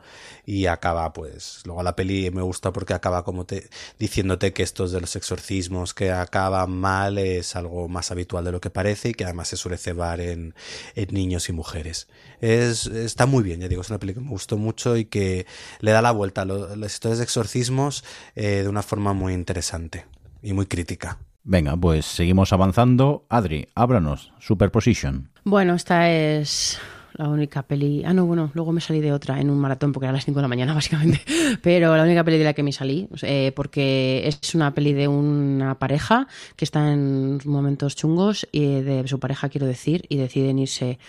y 0.45 0.65
acaba 0.65 1.14
pues, 1.14 1.61
luego 1.65 1.84
la 1.84 1.95
peli 1.95 2.32
me 2.32 2.41
gusta 2.41 2.72
porque 2.73 2.94
acaba 2.94 3.23
como 3.23 3.45
te, 3.45 3.69
diciéndote 3.99 4.53
que 4.53 4.64
estos 4.64 4.91
de 4.91 5.02
los 5.02 5.15
exorcismos 5.15 5.94
que 5.94 6.11
acaban 6.11 6.72
mal 6.72 7.18
es 7.18 7.56
algo 7.56 7.88
más 7.88 8.11
habitual 8.11 8.45
de 8.45 8.52
lo 8.52 8.61
que 8.61 8.69
parece 8.69 9.10
y 9.10 9.14
que 9.14 9.26
además 9.26 9.49
se 9.49 9.57
suele 9.57 9.78
cebar 9.91 10.22
en, 10.22 10.55
en 10.95 11.07
niños 11.13 11.49
y 11.49 11.53
mujeres. 11.53 12.07
Es, 12.39 12.88
está 12.88 13.26
muy 13.26 13.43
bien, 13.43 13.59
ya 13.59 13.68
digo, 13.68 13.81
es 13.81 13.89
una 13.89 13.99
peli 13.99 14.13
que 14.13 14.22
me 14.22 14.30
gustó 14.30 14.57
mucho 14.57 14.95
y 14.95 15.05
que 15.05 15.45
le 15.80 15.91
da 15.91 16.01
la 16.01 16.11
vuelta 16.11 16.41
a 16.41 16.45
lo, 16.45 16.76
las 16.76 16.93
historias 16.93 17.18
de 17.19 17.26
exorcismos 17.26 18.03
eh, 18.35 18.63
de 18.63 18.69
una 18.69 18.84
forma 18.84 19.13
muy 19.13 19.34
interesante 19.34 20.05
y 20.41 20.53
muy 20.53 20.65
crítica. 20.65 21.19
Venga, 21.43 21.76
pues 21.76 22.05
seguimos 22.05 22.53
avanzando. 22.53 23.26
Adri, 23.30 23.68
ábranos, 23.76 24.31
Superposition. 24.39 25.31
Bueno, 25.43 25.73
esta 25.76 26.09
es 26.11 26.80
la 27.14 27.30
única 27.30 27.64
peli. 27.64 28.04
Ah, 28.06 28.14
no, 28.14 28.26
bueno, 28.26 28.52
luego 28.54 28.72
me 28.72 28.82
salí 28.82 29.02
de 29.02 29.12
otra 29.12 29.40
en 29.40 29.50
un 29.50 29.60
maratón 29.60 29.92
porque 29.92 30.06
era 30.06 30.12
a 30.12 30.14
las 30.14 30.26
5 30.26 30.38
de 30.40 30.42
la 30.42 30.48
mañana, 30.48 30.74
básicamente. 30.82 31.22
Pero 31.62 31.96
la 31.96 32.04
única 32.04 32.24
peli 32.24 32.38
de 32.38 32.44
la 32.44 32.54
que 32.54 32.64
me 32.64 32.72
salí, 32.72 33.08
eh, 33.22 33.52
porque 33.56 34.28
es 34.28 34.56
una 34.56 34.74
peli 34.74 34.94
de 34.94 35.08
una 35.08 35.76
pareja 35.76 36.28
que 36.56 36.66
está 36.66 36.92
en 36.92 37.40
momentos 37.46 37.96
chungos, 37.96 38.48
y 38.52 38.82
de 38.82 39.08
su 39.08 39.20
pareja, 39.20 39.50
quiero 39.50 39.68
decir, 39.68 40.06
y 40.10 40.18
deciden 40.18 40.60
irse 40.60 41.00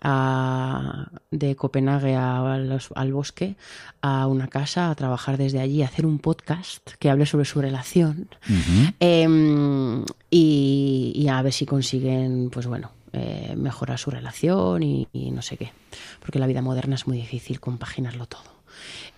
a, 0.00 1.08
de 1.30 1.56
Copenhague 1.56 2.14
a, 2.14 2.56
los, 2.58 2.90
al 2.94 3.12
bosque 3.12 3.56
a 4.00 4.26
una 4.26 4.46
casa 4.48 4.90
a 4.90 4.94
trabajar 4.94 5.36
desde 5.36 5.60
allí, 5.60 5.82
a 5.82 5.86
hacer 5.86 6.06
un 6.06 6.18
podcast 6.18 6.88
que 6.98 7.10
hable 7.10 7.26
sobre 7.26 7.44
su 7.44 7.60
relación 7.60 8.28
Uh 8.48 8.52
-huh. 8.52 8.94
eh, 9.00 10.04
y, 10.30 11.12
y, 11.14 11.28
a 11.28 11.42
ver 11.42 11.52
si 11.52 11.66
consiguen, 11.66 12.50
pues 12.50 12.66
bueno, 12.66 12.90
eh, 13.12 13.54
mejorar 13.56 13.98
su 13.98 14.10
relación 14.10 14.82
y, 14.82 15.08
y 15.12 15.30
no 15.30 15.42
sé 15.42 15.56
qué, 15.56 15.72
porque 16.20 16.38
la 16.38 16.46
vida 16.46 16.62
moderna 16.62 16.94
es 16.94 17.06
muy 17.06 17.16
difícil 17.16 17.60
compaginarlo 17.60 18.26
todo. 18.26 18.58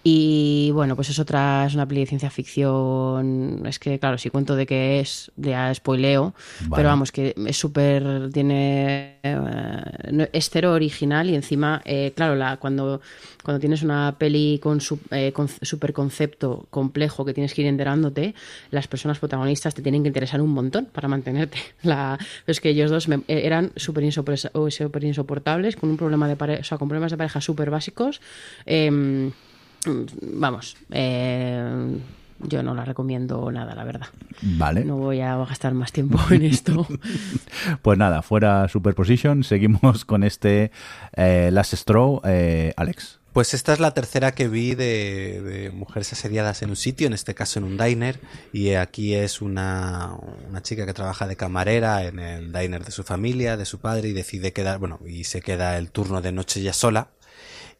Y 0.02 0.70
bueno, 0.72 0.96
pues 0.96 1.10
es 1.10 1.18
otra, 1.18 1.66
es 1.66 1.74
una 1.74 1.86
peli 1.86 2.00
de 2.00 2.06
ciencia 2.06 2.30
ficción. 2.30 3.62
Es 3.66 3.78
que, 3.78 3.98
claro, 3.98 4.16
si 4.16 4.30
cuento 4.30 4.56
de 4.56 4.64
qué 4.64 5.00
es, 5.00 5.30
ya 5.36 5.74
spoileo. 5.74 6.32
Vale. 6.60 6.72
Pero 6.76 6.88
vamos, 6.88 7.12
que 7.12 7.34
es 7.46 7.56
súper. 7.56 8.30
Tiene. 8.32 9.18
Eh, 9.22 10.28
es 10.32 10.48
cero 10.48 10.72
original 10.72 11.28
y 11.28 11.34
encima, 11.34 11.82
eh, 11.84 12.12
claro, 12.16 12.34
la, 12.34 12.56
cuando, 12.56 13.02
cuando 13.44 13.60
tienes 13.60 13.82
una 13.82 14.16
peli 14.16 14.58
con, 14.62 14.80
su, 14.80 14.98
eh, 15.10 15.32
con 15.32 15.48
super 15.48 15.92
concepto 15.92 16.66
complejo 16.70 17.26
que 17.26 17.34
tienes 17.34 17.52
que 17.52 17.60
ir 17.60 17.68
enterándote, 17.68 18.34
las 18.70 18.88
personas 18.88 19.18
protagonistas 19.18 19.74
te 19.74 19.82
tienen 19.82 20.02
que 20.02 20.08
interesar 20.08 20.40
un 20.40 20.50
montón 20.50 20.86
para 20.86 21.08
mantenerte. 21.08 21.58
La, 21.82 22.18
es 22.46 22.60
que 22.60 22.70
ellos 22.70 22.90
dos 22.90 23.08
me, 23.08 23.20
eran 23.28 23.72
súper 23.76 24.04
insopor 24.04 24.38
insoportables, 25.02 25.76
con 25.76 25.90
un 25.90 25.98
problema 25.98 26.26
de 26.26 26.36
pareja, 26.36 26.60
o 26.62 26.64
sea, 26.64 26.78
con 26.78 26.88
problemas 26.88 27.10
de 27.10 27.18
pareja 27.18 27.42
súper 27.42 27.68
básicos. 27.68 28.22
Eh, 28.64 29.30
vamos, 29.86 30.76
eh, 30.90 31.98
yo 32.42 32.62
no 32.62 32.74
la 32.74 32.84
recomiendo 32.84 33.50
nada, 33.52 33.74
la 33.74 33.84
verdad. 33.84 34.08
Vale. 34.42 34.84
No 34.84 34.96
voy 34.96 35.20
a 35.20 35.36
gastar 35.36 35.74
más 35.74 35.92
tiempo 35.92 36.18
en 36.30 36.42
esto. 36.42 36.86
pues 37.82 37.98
nada, 37.98 38.22
fuera 38.22 38.68
Superposition, 38.68 39.44
seguimos 39.44 40.04
con 40.04 40.22
este 40.24 40.70
eh, 41.16 41.50
Last 41.52 41.74
Straw, 41.74 42.22
eh, 42.24 42.72
Alex. 42.76 43.18
Pues 43.32 43.54
esta 43.54 43.72
es 43.72 43.78
la 43.78 43.94
tercera 43.94 44.32
que 44.32 44.48
vi 44.48 44.74
de, 44.74 45.40
de, 45.40 45.70
mujeres 45.70 46.12
asediadas 46.12 46.62
en 46.62 46.70
un 46.70 46.76
sitio, 46.76 47.06
en 47.06 47.12
este 47.12 47.32
caso 47.32 47.60
en 47.60 47.64
un 47.64 47.78
diner, 47.78 48.18
y 48.52 48.72
aquí 48.72 49.14
es 49.14 49.40
una, 49.40 50.16
una 50.48 50.62
chica 50.62 50.84
que 50.84 50.94
trabaja 50.94 51.28
de 51.28 51.36
camarera 51.36 52.04
en 52.06 52.18
el 52.18 52.52
diner 52.52 52.84
de 52.84 52.90
su 52.90 53.04
familia, 53.04 53.56
de 53.56 53.66
su 53.66 53.78
padre, 53.78 54.08
y 54.08 54.12
decide 54.14 54.52
quedar, 54.52 54.80
bueno, 54.80 54.98
y 55.06 55.24
se 55.24 55.42
queda 55.42 55.78
el 55.78 55.92
turno 55.92 56.20
de 56.22 56.32
noche 56.32 56.60
ya 56.60 56.72
sola, 56.72 57.10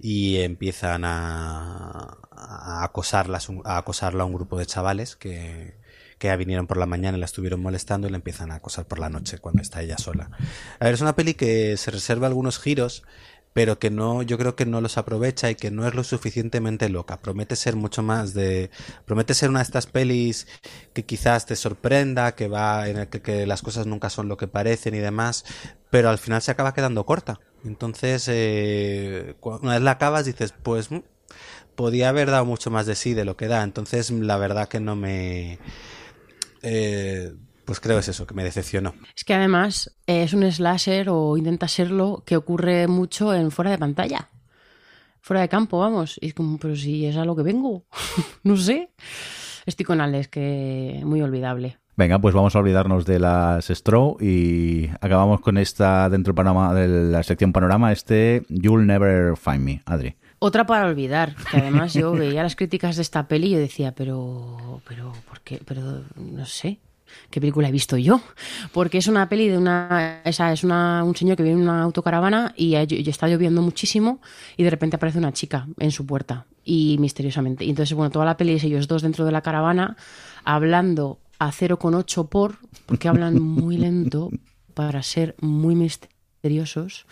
y 0.01 0.39
empiezan 0.39 1.05
a, 1.05 2.19
a, 2.31 2.85
acosarla, 2.85 3.39
a 3.65 3.79
acosarla 3.79 4.23
a 4.23 4.27
un 4.27 4.33
grupo 4.33 4.59
de 4.59 4.67
chavales 4.67 5.17
que, 5.17 5.75
que 6.19 6.29
ya 6.29 6.37
vinieron 6.37 6.67
por 6.67 6.77
la 6.77 6.87
mañana 6.87 7.17
y 7.17 7.21
la 7.21 7.27
estuvieron 7.27 7.61
molestando 7.61 8.07
y 8.07 8.11
la 8.11 8.17
empiezan 8.17 8.51
a 8.51 8.57
acosar 8.57 8.87
por 8.87 8.99
la 8.99 9.09
noche 9.09 9.39
cuando 9.39 9.63
está 9.63 9.83
ella 9.83 9.99
sola. 9.99 10.31
A 10.79 10.85
ver, 10.85 10.95
es 10.95 11.01
una 11.01 11.17
peli 11.17 11.35
que 11.35 11.77
se 11.77 11.91
reserva 11.91 12.27
algunos 12.27 12.59
giros, 12.59 13.05
pero 13.53 13.79
que 13.79 13.91
no, 13.91 14.23
yo 14.23 14.39
creo 14.39 14.55
que 14.55 14.67
no 14.67 14.81
los 14.81 14.99
aprovecha 14.99 15.51
y 15.51 15.55
que 15.55 15.71
no 15.71 15.89
es 15.89 15.95
lo 15.95 16.05
suficientemente 16.05 16.89
loca. 16.89 17.21
Promete 17.21 17.57
ser 17.57 17.75
mucho 17.75 18.03
más 18.03 18.35
de, 18.35 18.71
promete 19.07 19.35
ser 19.35 19.51
una 19.51 19.61
de 19.61 19.65
estas 19.65 19.87
pelis 19.87 20.47
que 20.93 21.05
quizás 21.05 21.47
te 21.47 21.57
sorprenda, 21.57 22.35
que 22.35 22.49
va 22.49 22.89
en 22.89 22.99
el 22.99 23.09
que, 23.09 23.23
que 23.23 23.47
las 23.47 23.63
cosas 23.63 23.87
nunca 23.87 24.11
son 24.11 24.29
lo 24.29 24.37
que 24.37 24.47
parecen 24.47 24.95
y 24.95 24.99
demás, 24.99 25.45
pero 25.91 26.11
al 26.11 26.19
final 26.19 26.43
se 26.43 26.51
acaba 26.51 26.75
quedando 26.75 27.05
corta. 27.07 27.41
Entonces, 27.65 28.27
eh, 28.29 29.37
una 29.43 29.75
vez 29.75 29.83
la 29.83 29.93
acabas 29.93 30.25
dices, 30.25 30.55
pues 30.63 30.89
podía 31.75 32.09
haber 32.09 32.31
dado 32.31 32.45
mucho 32.45 32.71
más 32.71 32.87
de 32.87 32.95
sí 32.95 33.15
de 33.15 33.25
lo 33.25 33.37
que 33.37 33.49
da. 33.49 33.63
Entonces, 33.63 34.11
la 34.11 34.37
verdad 34.37 34.69
que 34.69 34.81
no 34.81 34.97
me... 34.97 35.59
Eh, 36.63 37.33
pues 37.65 37.81
creo 37.81 37.99
es 37.99 38.09
eso, 38.09 38.27
que 38.27 38.35
me 38.35 38.45
decepcionó. 38.45 38.95
Es 39.17 39.25
que 39.25 39.33
además 39.33 39.95
eh, 40.07 40.25
es 40.25 40.33
un 40.33 40.51
slasher 40.51 41.09
o 41.09 41.37
intenta 41.37 41.69
serlo 41.69 42.23
que 42.27 42.37
ocurre 42.37 42.89
mucho 42.89 43.33
en 43.33 43.51
fuera 43.51 43.71
de 43.71 43.79
pantalla. 43.79 44.29
Fuera 45.21 45.43
de 45.43 45.49
campo, 45.49 45.79
vamos. 45.79 46.19
Y 46.21 46.29
es 46.29 46.35
como, 46.35 46.59
pero 46.59 46.77
si 46.77 47.07
es 47.07 47.17
a 47.17 47.25
lo 47.25 47.37
que 47.37 47.43
vengo. 47.43 47.85
no 48.43 48.57
sé. 48.57 48.91
Estoy 49.67 49.85
con 49.85 50.01
Alex, 50.01 50.29
que 50.29 51.01
muy 51.05 51.23
olvidable. 51.23 51.80
Venga, 52.01 52.19
pues 52.19 52.35
vamos 52.35 52.57
a 52.57 52.61
olvidarnos 52.61 53.05
de 53.05 53.19
las 53.19 53.69
Straw 53.69 54.17
y 54.23 54.89
acabamos 55.03 55.43
con 55.43 55.59
esta 55.59 56.09
dentro 56.09 56.31
del 56.33 56.37
panorama 56.37 56.73
de 56.73 56.89
la 56.89 57.23
sección 57.23 57.53
panorama, 57.53 57.93
este 57.93 58.43
You'll 58.49 58.87
Never 58.87 59.37
Find 59.37 59.61
Me, 59.61 59.83
Adri. 59.85 60.17
Otra 60.39 60.65
para 60.65 60.87
olvidar, 60.87 61.35
que 61.51 61.59
además 61.59 61.93
yo 61.93 62.13
veía 62.13 62.43
las 62.43 62.57
críticas 62.57 62.97
de 62.97 63.03
esta 63.03 63.29
peli 63.29 63.49
y 63.49 63.51
yo 63.51 63.59
decía, 63.59 63.93
pero, 63.95 64.81
pero, 64.89 65.13
¿por 65.29 65.43
qué? 65.43 65.61
Pero, 65.63 66.05
no 66.17 66.47
sé, 66.47 66.79
¿qué 67.31 67.39
película 67.39 67.69
he 67.69 67.71
visto 67.71 67.99
yo? 67.99 68.23
Porque 68.73 68.97
es 68.97 69.07
una 69.07 69.29
peli 69.29 69.49
de 69.49 69.59
una, 69.59 70.23
esa 70.25 70.55
es 70.55 70.65
una, 70.65 71.05
un 71.05 71.15
señor 71.15 71.37
que 71.37 71.43
vive 71.43 71.57
en 71.57 71.61
una 71.61 71.83
autocaravana 71.83 72.55
y, 72.57 72.77
y 72.77 73.11
está 73.11 73.29
lloviendo 73.29 73.61
muchísimo 73.61 74.23
y 74.57 74.65
de 74.65 74.71
repente 74.71 74.97
aparece 74.97 75.19
una 75.19 75.35
chica 75.35 75.67
en 75.79 75.91
su 75.91 76.07
puerta 76.07 76.47
y 76.65 76.97
misteriosamente. 76.99 77.67
Y 77.67 77.69
entonces, 77.69 77.95
bueno, 77.95 78.11
toda 78.11 78.25
la 78.25 78.39
peli 78.39 78.55
es 78.55 78.65
ellos 78.65 78.89
dos 78.89 79.03
dentro 79.03 79.27
de 79.27 79.33
la 79.33 79.43
caravana 79.43 79.99
hablando 80.45 81.19
a 81.41 81.51
0,8 81.51 82.29
por, 82.29 82.59
porque 82.87 83.09
hablan 83.09 83.43
muy 83.43 83.79
lento 83.79 84.31
para 84.75 85.03
ser 85.03 85.35
muy 85.41 85.75
misteriosos 85.75 87.07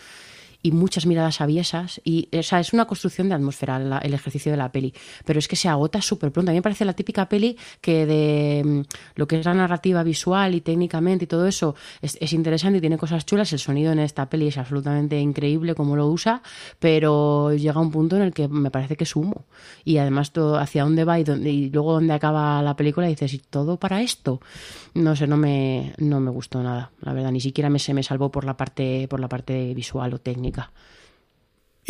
y 0.61 0.71
muchas 0.71 1.05
miradas 1.05 1.41
aviesas 1.41 2.01
y 2.03 2.27
o 2.37 2.43
sea, 2.43 2.59
es 2.59 2.73
una 2.73 2.85
construcción 2.85 3.29
de 3.29 3.35
atmósfera 3.35 3.79
la, 3.79 3.97
el 3.99 4.13
ejercicio 4.13 4.51
de 4.51 4.57
la 4.57 4.71
peli. 4.71 4.93
Pero 5.25 5.39
es 5.39 5.47
que 5.47 5.55
se 5.55 5.69
agota 5.69 6.01
súper 6.01 6.31
pronto 6.31 6.51
a 6.51 6.53
mí 6.53 6.57
me 6.57 6.61
parece 6.61 6.85
la 6.85 6.93
típica 6.93 7.29
peli 7.29 7.57
que 7.81 8.05
de 8.05 8.85
lo 9.15 9.27
que 9.27 9.39
es 9.39 9.45
la 9.45 9.53
narrativa 9.53 10.03
visual 10.03 10.55
y 10.55 10.61
técnicamente 10.61 11.25
y 11.25 11.27
todo 11.27 11.47
eso 11.47 11.75
es, 12.01 12.17
es 12.19 12.33
interesante 12.33 12.79
y 12.79 12.81
tiene 12.81 12.97
cosas 12.97 13.25
chulas. 13.25 13.53
El 13.53 13.59
sonido 13.59 13.91
en 13.91 13.99
esta 13.99 14.29
peli 14.29 14.47
es 14.47 14.57
absolutamente 14.57 15.19
increíble 15.19 15.75
como 15.75 15.95
lo 15.95 16.07
usa 16.07 16.41
pero 16.79 17.53
llega 17.53 17.79
un 17.79 17.91
punto 17.91 18.15
en 18.15 18.23
el 18.23 18.33
que 18.33 18.47
me 18.47 18.71
parece 18.71 18.95
que 18.95 19.03
es 19.03 19.15
humo. 19.15 19.45
Y 19.85 19.97
además 19.97 20.31
todo 20.31 20.57
hacia 20.57 20.83
dónde 20.83 21.05
va 21.05 21.19
y, 21.19 21.23
dónde, 21.23 21.51
y 21.51 21.69
luego 21.69 21.93
dónde 21.93 22.13
acaba 22.13 22.61
la 22.61 22.75
película 22.75 23.07
y 23.07 23.11
dices 23.11 23.33
¿y 23.33 23.39
todo 23.39 23.77
para 23.77 24.01
esto? 24.01 24.41
no 24.93 25.15
sé, 25.15 25.27
no 25.27 25.37
me, 25.37 25.93
no 25.97 26.19
me 26.19 26.31
gustó 26.31 26.61
nada 26.61 26.91
la 27.01 27.13
verdad, 27.13 27.31
ni 27.31 27.39
siquiera 27.39 27.69
me, 27.69 27.79
se 27.79 27.93
me 27.93 28.03
salvó 28.03 28.31
por 28.31 28.43
la 28.43 28.57
parte, 28.57 29.07
por 29.07 29.19
la 29.19 29.29
parte 29.29 29.73
visual 29.73 30.13
o 30.13 30.19
técnica 30.19 30.48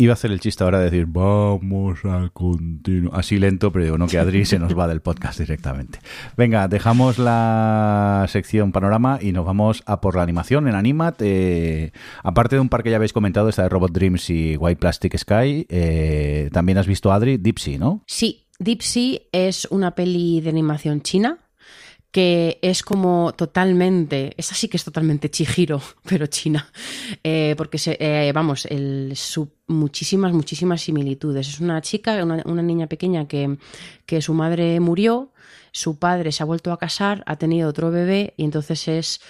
Iba 0.00 0.12
a 0.12 0.14
hacer 0.14 0.32
el 0.32 0.40
chiste 0.40 0.64
ahora 0.64 0.78
de 0.78 0.84
decir, 0.84 1.04
vamos 1.06 1.98
a 2.06 2.30
continuar. 2.32 3.20
Así 3.20 3.38
lento, 3.38 3.70
pero 3.70 3.84
digo, 3.84 3.98
no, 3.98 4.06
que 4.06 4.18
Adri 4.18 4.46
se 4.46 4.58
nos 4.58 4.78
va 4.78 4.88
del 4.88 5.02
podcast 5.02 5.38
directamente. 5.38 5.98
Venga, 6.38 6.68
dejamos 6.68 7.18
la 7.18 8.24
sección 8.30 8.72
panorama 8.72 9.18
y 9.20 9.32
nos 9.32 9.44
vamos 9.44 9.82
a 9.84 10.00
por 10.00 10.16
la 10.16 10.22
animación 10.22 10.68
en 10.68 10.74
Animat. 10.74 11.20
Eh, 11.20 11.92
aparte 12.22 12.56
de 12.56 12.60
un 12.60 12.70
par 12.70 12.82
que 12.82 12.88
ya 12.88 12.96
habéis 12.96 13.12
comentado, 13.12 13.50
esta 13.50 13.64
de 13.64 13.68
Robot 13.68 13.92
Dreams 13.92 14.30
y 14.30 14.56
White 14.56 14.80
Plastic 14.80 15.18
Sky, 15.18 15.66
eh, 15.68 16.48
también 16.50 16.78
has 16.78 16.86
visto, 16.86 17.12
Adri, 17.12 17.36
Deep 17.36 17.58
Sea, 17.58 17.78
¿no? 17.78 18.02
Sí, 18.06 18.46
Deep 18.58 18.80
Sea 18.80 19.18
es 19.32 19.66
una 19.70 19.94
peli 19.94 20.40
de 20.40 20.48
animación 20.48 21.02
china 21.02 21.36
que 22.10 22.58
es 22.62 22.82
como 22.82 23.32
totalmente, 23.36 24.34
esa 24.36 24.54
sí 24.54 24.68
que 24.68 24.76
es 24.76 24.84
totalmente 24.84 25.30
Chihiro, 25.30 25.80
pero 26.08 26.26
china, 26.26 26.70
eh, 27.22 27.54
porque 27.56 27.78
se, 27.78 27.96
eh, 28.00 28.32
vamos, 28.32 28.66
el, 28.66 29.12
su, 29.14 29.52
muchísimas, 29.68 30.32
muchísimas 30.32 30.82
similitudes. 30.82 31.48
Es 31.48 31.60
una 31.60 31.80
chica, 31.80 32.22
una, 32.24 32.42
una 32.46 32.62
niña 32.62 32.86
pequeña 32.86 33.28
que, 33.28 33.58
que 34.06 34.20
su 34.20 34.34
madre 34.34 34.80
murió, 34.80 35.32
su 35.72 35.98
padre 35.98 36.32
se 36.32 36.42
ha 36.42 36.46
vuelto 36.46 36.72
a 36.72 36.78
casar, 36.78 37.22
ha 37.26 37.36
tenido 37.36 37.68
otro 37.68 37.90
bebé 37.90 38.34
y 38.36 38.44
entonces 38.44 38.88
es 38.88 39.20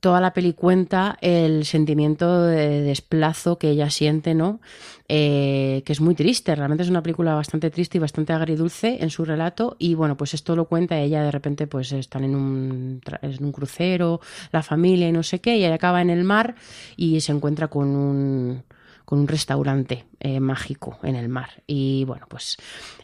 toda 0.00 0.20
la 0.20 0.32
peli 0.32 0.54
cuenta 0.54 1.18
el 1.20 1.64
sentimiento 1.64 2.42
de 2.44 2.80
desplazo 2.80 3.58
que 3.58 3.70
ella 3.70 3.90
siente, 3.90 4.34
¿no? 4.34 4.60
Eh, 5.08 5.82
que 5.84 5.92
es 5.92 6.00
muy 6.00 6.14
triste, 6.14 6.54
realmente 6.54 6.84
es 6.84 6.90
una 6.90 7.02
película 7.02 7.34
bastante 7.34 7.70
triste 7.70 7.98
y 7.98 8.00
bastante 8.00 8.32
agridulce 8.32 8.98
en 9.00 9.10
su 9.10 9.24
relato 9.24 9.76
y 9.78 9.94
bueno, 9.94 10.16
pues 10.16 10.34
esto 10.34 10.54
lo 10.54 10.66
cuenta 10.66 10.98
ella 10.98 11.22
de 11.22 11.30
repente 11.30 11.66
pues 11.66 11.92
están 11.92 12.24
en 12.24 12.36
un, 12.36 13.00
en 13.20 13.44
un 13.44 13.52
crucero, 13.52 14.20
la 14.52 14.62
familia 14.62 15.08
y 15.08 15.12
no 15.12 15.22
sé 15.22 15.40
qué, 15.40 15.56
y 15.56 15.64
ella 15.64 15.74
acaba 15.74 16.00
en 16.00 16.10
el 16.10 16.24
mar 16.24 16.54
y 16.96 17.20
se 17.20 17.32
encuentra 17.32 17.68
con 17.68 17.88
un 17.88 18.62
con 19.10 19.18
un 19.18 19.26
restaurante 19.26 20.04
eh, 20.20 20.38
mágico 20.38 21.00
en 21.02 21.16
el 21.16 21.28
mar. 21.28 21.64
Y 21.66 22.04
bueno, 22.04 22.26
pues 22.28 22.56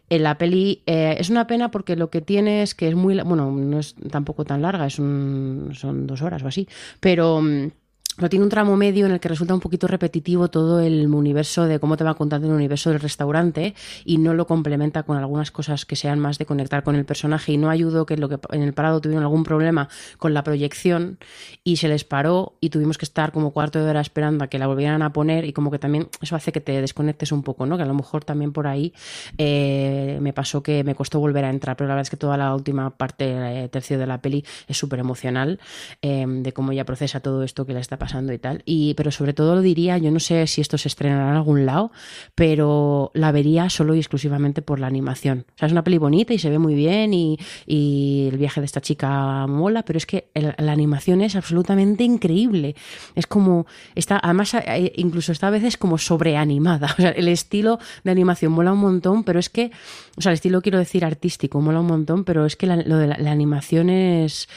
en 0.08 0.22
la 0.22 0.38
peli 0.38 0.84
eh, 0.86 1.16
es 1.18 1.30
una 1.30 1.48
pena 1.48 1.72
porque 1.72 1.96
lo 1.96 2.10
que 2.10 2.20
tiene 2.20 2.62
es 2.62 2.76
que 2.76 2.86
es 2.86 2.94
muy, 2.94 3.20
bueno, 3.22 3.50
no 3.50 3.80
es 3.80 3.96
tampoco 4.08 4.44
tan 4.44 4.62
larga, 4.62 4.86
es 4.86 5.00
un, 5.00 5.72
son 5.74 6.06
dos 6.06 6.22
horas 6.22 6.44
o 6.44 6.46
así, 6.46 6.68
pero 7.00 7.42
mm, 7.42 7.70
pero 8.16 8.30
tiene 8.30 8.44
un 8.44 8.50
tramo 8.50 8.76
medio 8.76 9.06
en 9.06 9.12
el 9.12 9.20
que 9.20 9.28
resulta 9.28 9.54
un 9.54 9.60
poquito 9.60 9.86
repetitivo 9.86 10.48
todo 10.48 10.80
el 10.80 11.06
universo 11.12 11.66
de 11.66 11.78
cómo 11.78 11.96
te 11.96 12.04
va 12.04 12.14
contando 12.14 12.48
el 12.48 12.54
universo 12.54 12.90
del 12.90 13.00
restaurante 13.00 13.74
y 14.04 14.18
no 14.18 14.34
lo 14.34 14.46
complementa 14.46 15.02
con 15.02 15.18
algunas 15.18 15.50
cosas 15.50 15.84
que 15.84 15.96
sean 15.96 16.18
más 16.18 16.38
de 16.38 16.46
conectar 16.46 16.82
con 16.82 16.96
el 16.96 17.04
personaje 17.04 17.52
y 17.52 17.58
no 17.58 17.68
ayudó 17.68 18.06
que 18.06 18.16
lo 18.16 18.28
que 18.28 18.38
en 18.52 18.62
el 18.62 18.72
parado 18.72 19.00
tuvieron 19.00 19.22
algún 19.22 19.44
problema 19.44 19.88
con 20.16 20.32
la 20.32 20.42
proyección 20.42 21.18
y 21.62 21.76
se 21.76 21.88
les 21.88 22.04
paró 22.04 22.54
y 22.60 22.70
tuvimos 22.70 22.96
que 22.96 23.04
estar 23.04 23.32
como 23.32 23.50
cuarto 23.50 23.82
de 23.82 23.90
hora 23.90 24.00
esperando 24.00 24.44
a 24.44 24.48
que 24.48 24.58
la 24.58 24.66
volvieran 24.66 25.02
a 25.02 25.12
poner 25.12 25.44
y 25.44 25.52
como 25.52 25.70
que 25.70 25.78
también 25.78 26.08
eso 26.22 26.36
hace 26.36 26.52
que 26.52 26.60
te 26.60 26.80
desconectes 26.80 27.32
un 27.32 27.42
poco, 27.42 27.66
¿no? 27.66 27.76
Que 27.76 27.82
a 27.82 27.86
lo 27.86 27.94
mejor 27.94 28.24
también 28.24 28.52
por 28.52 28.66
ahí 28.66 28.94
eh, 29.36 30.18
me 30.22 30.32
pasó 30.32 30.62
que 30.62 30.84
me 30.84 30.94
costó 30.94 31.20
volver 31.20 31.44
a 31.44 31.50
entrar, 31.50 31.76
pero 31.76 31.88
la 31.88 31.94
verdad 31.94 32.06
es 32.06 32.10
que 32.10 32.16
toda 32.16 32.36
la 32.36 32.54
última 32.54 32.96
parte, 32.96 33.64
eh, 33.64 33.68
tercio 33.68 33.98
de 33.98 34.06
la 34.06 34.22
peli 34.22 34.44
es 34.68 34.78
súper 34.78 35.00
emocional 35.00 35.60
eh, 36.00 36.24
de 36.26 36.52
cómo 36.52 36.72
ella 36.72 36.84
procesa 36.84 37.20
todo 37.20 37.42
esto 37.42 37.66
que 37.66 37.74
le 37.74 37.80
está 37.80 37.98
pasando 37.98 38.05
pasando 38.06 38.32
y 38.32 38.38
tal. 38.38 38.62
Y, 38.64 38.94
pero 38.94 39.10
sobre 39.10 39.32
todo 39.32 39.56
lo 39.56 39.60
diría, 39.60 39.98
yo 39.98 40.12
no 40.12 40.20
sé 40.20 40.46
si 40.46 40.60
esto 40.60 40.78
se 40.78 40.86
estrenará 40.86 41.30
en 41.30 41.36
algún 41.36 41.66
lado, 41.66 41.90
pero 42.36 43.10
la 43.14 43.32
vería 43.32 43.68
solo 43.68 43.94
y 43.96 43.98
exclusivamente 43.98 44.62
por 44.62 44.78
la 44.78 44.86
animación. 44.86 45.44
O 45.54 45.58
sea, 45.58 45.66
es 45.66 45.72
una 45.72 45.82
peli 45.82 45.98
bonita 45.98 46.32
y 46.32 46.38
se 46.38 46.48
ve 46.48 46.58
muy 46.58 46.74
bien 46.74 47.12
y, 47.12 47.36
y 47.66 48.28
el 48.30 48.38
viaje 48.38 48.60
de 48.60 48.66
esta 48.66 48.80
chica 48.80 49.46
mola, 49.48 49.82
pero 49.82 49.96
es 49.96 50.06
que 50.06 50.28
la 50.34 50.72
animación 50.72 51.20
es 51.20 51.34
absolutamente 51.34 52.04
increíble. 52.04 52.76
Es 53.16 53.26
como, 53.26 53.66
está, 53.96 54.20
además, 54.22 54.54
eh, 54.54 54.92
incluso 54.96 55.32
está 55.32 55.48
a 55.48 55.50
veces 55.50 55.76
como 55.76 55.98
sobreanimada. 55.98 56.86
O 56.96 57.02
sea, 57.02 57.10
el 57.10 57.28
estilo 57.28 57.78
de 58.04 58.10
animación 58.10 58.52
mola 58.52 58.72
un 58.72 58.78
montón, 58.78 59.22
pero 59.22 59.38
es 59.38 59.50
que, 59.50 59.70
o 60.16 60.22
sea, 60.22 60.32
el 60.32 60.34
estilo 60.34 60.62
quiero 60.62 60.78
decir 60.78 61.04
artístico 61.04 61.60
mola 61.60 61.80
un 61.80 61.86
montón, 61.86 62.24
pero 62.24 62.46
es 62.46 62.56
que 62.56 62.66
lo 62.66 62.96
de 62.96 63.06
la, 63.06 63.30
animación 63.30 63.90
es, 63.90 64.48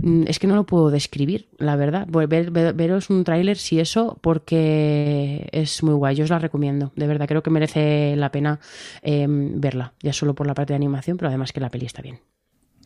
mm, 0.00 0.24
es 0.26 0.38
que 0.38 0.46
no 0.46 0.54
lo 0.54 0.64
puedo 0.64 0.90
describir, 0.90 1.48
la 1.58 1.76
verdad. 1.76 2.06
Ver, 2.08 2.50
ver, 2.50 2.72
ver 2.72 2.91
veros 2.92 3.10
un 3.10 3.24
tráiler 3.24 3.56
si 3.56 3.80
eso, 3.80 4.18
porque 4.20 5.48
es 5.52 5.82
muy 5.82 5.94
guay. 5.94 6.16
Yo 6.16 6.24
os 6.24 6.30
la 6.30 6.38
recomiendo. 6.38 6.92
De 6.96 7.06
verdad, 7.06 7.26
creo 7.26 7.42
que 7.42 7.50
merece 7.50 8.14
la 8.16 8.30
pena 8.30 8.60
eh, 9.02 9.26
verla. 9.28 9.94
Ya 10.00 10.12
solo 10.12 10.34
por 10.34 10.46
la 10.46 10.54
parte 10.54 10.72
de 10.72 10.76
animación, 10.76 11.16
pero 11.16 11.28
además 11.28 11.52
que 11.52 11.60
la 11.60 11.70
peli 11.70 11.86
está 11.86 12.02
bien. 12.02 12.20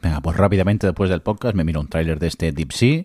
Venga, 0.02 0.20
pues 0.20 0.36
rápidamente 0.36 0.86
después 0.86 1.08
del 1.10 1.22
podcast 1.22 1.54
me 1.56 1.64
miro 1.64 1.80
un 1.80 1.88
tráiler 1.88 2.18
de 2.18 2.26
este 2.28 2.52
Deep 2.52 2.72
Sea. 2.72 3.04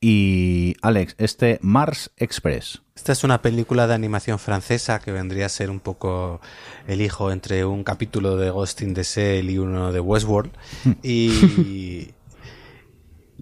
Y 0.00 0.74
Alex, 0.82 1.14
este 1.18 1.58
Mars 1.62 2.10
Express. 2.16 2.82
Esta 2.94 3.12
es 3.12 3.24
una 3.24 3.40
película 3.40 3.86
de 3.86 3.94
animación 3.94 4.38
francesa 4.38 5.00
que 5.00 5.12
vendría 5.12 5.46
a 5.46 5.48
ser 5.48 5.70
un 5.70 5.80
poco 5.80 6.40
el 6.86 7.00
hijo 7.00 7.32
entre 7.32 7.64
un 7.64 7.84
capítulo 7.84 8.36
de 8.36 8.50
Ghost 8.50 8.82
in 8.82 8.94
the 8.94 9.02
Shell 9.02 9.50
y 9.50 9.58
uno 9.58 9.92
de 9.92 10.00
Westworld. 10.00 10.52
y, 11.02 12.10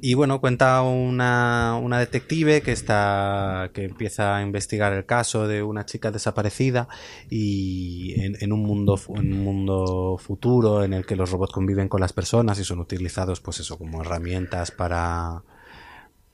y 0.04 0.14
bueno, 0.14 0.40
cuenta 0.40 0.82
una, 0.82 1.78
una, 1.80 2.00
detective 2.00 2.60
que 2.60 2.72
está. 2.72 3.70
que 3.72 3.84
empieza 3.84 4.36
a 4.36 4.42
investigar 4.42 4.92
el 4.92 5.06
caso 5.06 5.46
de 5.46 5.62
una 5.62 5.86
chica 5.86 6.10
desaparecida 6.10 6.88
y 7.30 8.20
en, 8.20 8.36
en, 8.40 8.52
un 8.52 8.64
mundo 8.64 8.98
en 9.14 9.32
un 9.32 9.44
mundo 9.44 10.18
futuro 10.18 10.82
en 10.82 10.92
el 10.92 11.06
que 11.06 11.14
los 11.14 11.30
robots 11.30 11.52
conviven 11.52 11.88
con 11.88 12.00
las 12.00 12.12
personas 12.12 12.58
y 12.58 12.64
son 12.64 12.80
utilizados, 12.80 13.40
pues 13.40 13.60
eso, 13.60 13.78
como 13.78 14.02
herramientas 14.02 14.72
para 14.72 15.44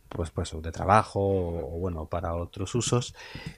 pues, 0.09 0.31
pues 0.31 0.51
de 0.63 0.73
trabajo 0.73 1.21
o, 1.21 1.79
bueno 1.79 2.07
para 2.07 2.35
otros 2.35 2.75
usos. 2.75 3.15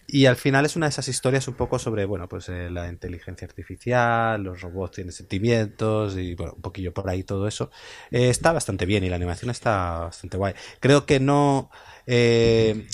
Y 0.07 0.27
al 0.27 0.37
final 0.37 0.65
es 0.67 0.77
una 0.77 0.87
de 0.87 0.91
esas 0.91 1.09
historias 1.09 1.49
un 1.49 1.55
poco 1.55 1.79
sobre 1.79 2.05
bueno 2.05 2.29
pues 2.29 2.49
eh, 2.49 2.71
la 2.71 2.89
inteligencia 2.89 3.47
artificial 3.47 4.43
los 4.43 4.61
robots 4.61 4.97
tienen 4.97 5.13
sentimientos 5.13 6.17
y 6.17 6.35
bueno 6.35 6.55
un 6.55 6.63
poquillo 6.63 6.93
por 6.93 7.09
ahí 7.09 7.23
todo 7.23 7.47
eso. 7.47 7.71
Eh, 8.11 8.31
está 8.31 8.53
bastante 8.53 8.87
bien 8.87 9.05
y 9.05 9.11
la 9.11 9.17
animación 9.17 9.51
está 9.51 10.01
bastante 10.01 10.37
guay. 10.37 10.55
Creo 10.81 11.07
que 11.07 11.21
no 11.21 11.71
eh, 12.07 12.87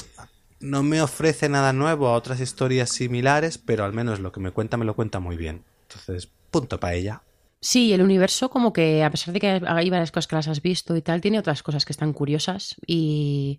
no 0.60 0.82
me 0.82 1.02
ofrece 1.02 1.48
nada 1.48 1.72
nuevo 1.72 2.08
a 2.08 2.12
otras 2.12 2.40
historias 2.40 2.90
similares 2.90 3.58
pero 3.58 3.84
al 3.84 3.92
menos 3.92 4.20
lo 4.20 4.32
que 4.32 4.40
me 4.40 4.50
cuenta 4.50 4.76
me 4.76 4.84
lo 4.84 4.94
cuenta 4.94 5.20
muy 5.20 5.36
bien. 5.36 5.64
Entonces 5.88 6.28
punto 6.50 6.80
para 6.80 6.94
ella 6.94 7.22
Sí, 7.66 7.92
el 7.92 8.00
universo 8.00 8.48
como 8.48 8.72
que 8.72 9.02
a 9.02 9.10
pesar 9.10 9.34
de 9.34 9.40
que 9.40 9.60
hay 9.66 9.90
varias 9.90 10.12
cosas 10.12 10.28
que 10.28 10.36
las 10.36 10.46
has 10.46 10.62
visto 10.62 10.96
y 10.96 11.02
tal, 11.02 11.20
tiene 11.20 11.40
otras 11.40 11.64
cosas 11.64 11.84
que 11.84 11.92
están 11.92 12.12
curiosas 12.12 12.76
y 12.86 13.58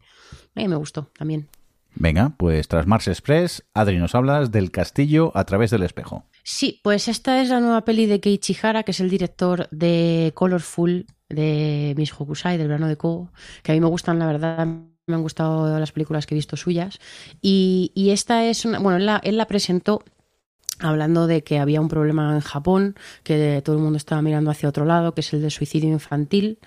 a 0.55 0.61
mí 0.61 0.69
me 0.69 0.77
gustó 0.77 1.11
también. 1.17 1.49
Venga, 1.93 2.33
pues 2.37 2.69
tras 2.69 2.87
Mars 2.87 3.09
Express, 3.09 3.65
Adri, 3.73 3.97
nos 3.97 4.15
hablas 4.15 4.49
del 4.49 4.71
castillo 4.71 5.33
a 5.35 5.43
través 5.43 5.71
del 5.71 5.83
espejo. 5.83 6.23
Sí, 6.41 6.79
pues 6.85 7.09
esta 7.09 7.41
es 7.41 7.49
la 7.49 7.59
nueva 7.59 7.83
peli 7.83 8.05
de 8.05 8.21
Keiichi 8.21 8.55
Hara, 8.61 8.83
que 8.83 8.91
es 8.91 9.01
el 9.01 9.09
director 9.09 9.67
de 9.71 10.31
Colorful, 10.35 11.05
de 11.27 11.93
Miss 11.97 12.13
Hokusai, 12.17 12.57
del 12.57 12.69
verano 12.69 12.87
de 12.87 12.95
Ko, 12.95 13.29
que 13.61 13.73
a 13.73 13.75
mí 13.75 13.81
me 13.81 13.87
gustan, 13.87 14.19
la 14.19 14.27
verdad, 14.27 14.65
me 14.65 15.15
han 15.15 15.21
gustado 15.21 15.77
las 15.77 15.91
películas 15.91 16.25
que 16.25 16.33
he 16.33 16.37
visto 16.37 16.55
suyas. 16.55 16.99
Y, 17.41 17.91
y 17.93 18.11
esta 18.11 18.45
es 18.45 18.63
una, 18.63 18.79
bueno, 18.79 18.99
él 18.99 19.05
la, 19.05 19.19
él 19.21 19.35
la 19.35 19.47
presentó 19.47 20.01
hablando 20.79 21.27
de 21.27 21.43
que 21.43 21.59
había 21.59 21.81
un 21.81 21.87
problema 21.87 22.33
en 22.33 22.41
Japón, 22.41 22.95
que 23.23 23.61
todo 23.63 23.75
el 23.75 23.81
mundo 23.81 23.97
estaba 23.97 24.21
mirando 24.21 24.51
hacia 24.51 24.69
otro 24.69 24.85
lado, 24.85 25.13
que 25.13 25.21
es 25.21 25.33
el 25.33 25.41
de 25.41 25.49
suicidio 25.49 25.89
infantil, 25.89 26.59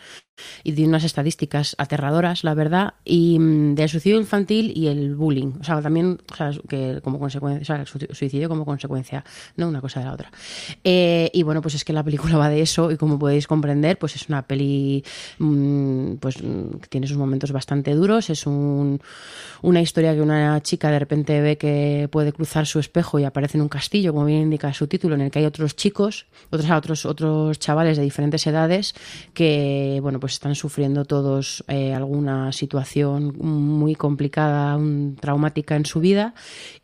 y 0.65 0.73
de 0.73 0.84
unas 0.84 1.05
estadísticas 1.05 1.75
aterradoras, 1.78 2.44
la 2.44 2.55
verdad, 2.55 2.94
y 3.05 3.39
mm, 3.39 3.75
del 3.75 3.89
suicidio 3.89 4.18
infantil 4.18 4.73
y 4.75 4.89
el 4.89 5.15
bullying, 5.15 5.52
o 5.60 5.65
sea, 5.65 5.81
también 5.81 6.18
o 6.31 6.36
sea, 6.36 6.50
que 6.68 7.00
como 7.02 7.18
consecuencia, 7.18 7.62
o 7.62 7.65
sea, 7.65 7.76
el 7.76 8.15
suicidio 8.15 8.49
como 8.49 8.65
consecuencia, 8.65 9.25
no 9.57 9.68
una 9.68 9.81
cosa 9.81 10.00
de 10.00 10.07
la 10.07 10.12
otra. 10.12 10.31
Eh, 10.84 11.31
y 11.33 11.42
bueno, 11.42 11.62
pues 11.62 11.75
es 11.75 11.84
que 11.84 11.92
la 11.92 12.02
película 12.02 12.36
va 12.36 12.49
de 12.49 12.60
eso 12.60 12.91
y 12.91 12.97
como 12.97 13.18
podéis 13.18 13.47
comprender, 13.47 13.99
pues 13.99 14.17
es 14.17 14.28
una 14.28 14.42
peli 14.42 15.05
mmm, 15.39 16.15
pues 16.15 16.36
que 16.36 16.89
tiene 16.89 17.07
sus 17.07 17.17
momentos 17.17 17.52
bastante 17.52 17.94
duros, 17.94 18.31
es 18.31 18.47
un, 18.47 19.00
una 19.62 19.81
historia 19.81 20.15
que 20.15 20.20
una 20.20 20.60
chica 20.62 20.91
de 20.91 20.99
repente 20.99 21.41
ve 21.41 21.57
que 21.57 22.09
puede 22.10 22.33
cruzar 22.33 22.67
su 22.67 22.78
espejo 22.78 23.18
y 23.18 23.25
aparece 23.25 23.59
en 23.59 23.62
un 23.62 23.68
castillo, 23.68 24.12
como 24.12 24.26
bien 24.26 24.42
indica 24.42 24.73
su 24.73 24.86
título, 24.86 25.15
en 25.15 25.23
el 25.23 25.31
que 25.31 25.41
hay 25.41 25.44
otros 25.44 25.76
chicos, 25.76 26.26
otros 26.50 26.70
otros 26.70 27.07
otros 27.07 27.59
chavales 27.59 27.97
de 27.97 28.05
diferentes 28.05 28.47
edades 28.47 28.94
que 29.34 29.99
bueno, 30.02 30.19
pues 30.20 30.34
están 30.34 30.55
sufriendo 30.55 31.05
todos 31.05 31.65
eh, 31.68 31.94
alguna 31.94 32.52
situación 32.52 33.34
muy 33.39 33.94
complicada, 33.94 34.76
un, 34.76 35.16
traumática 35.20 35.76
en 35.76 35.86
su 35.86 36.00
vida. 36.00 36.34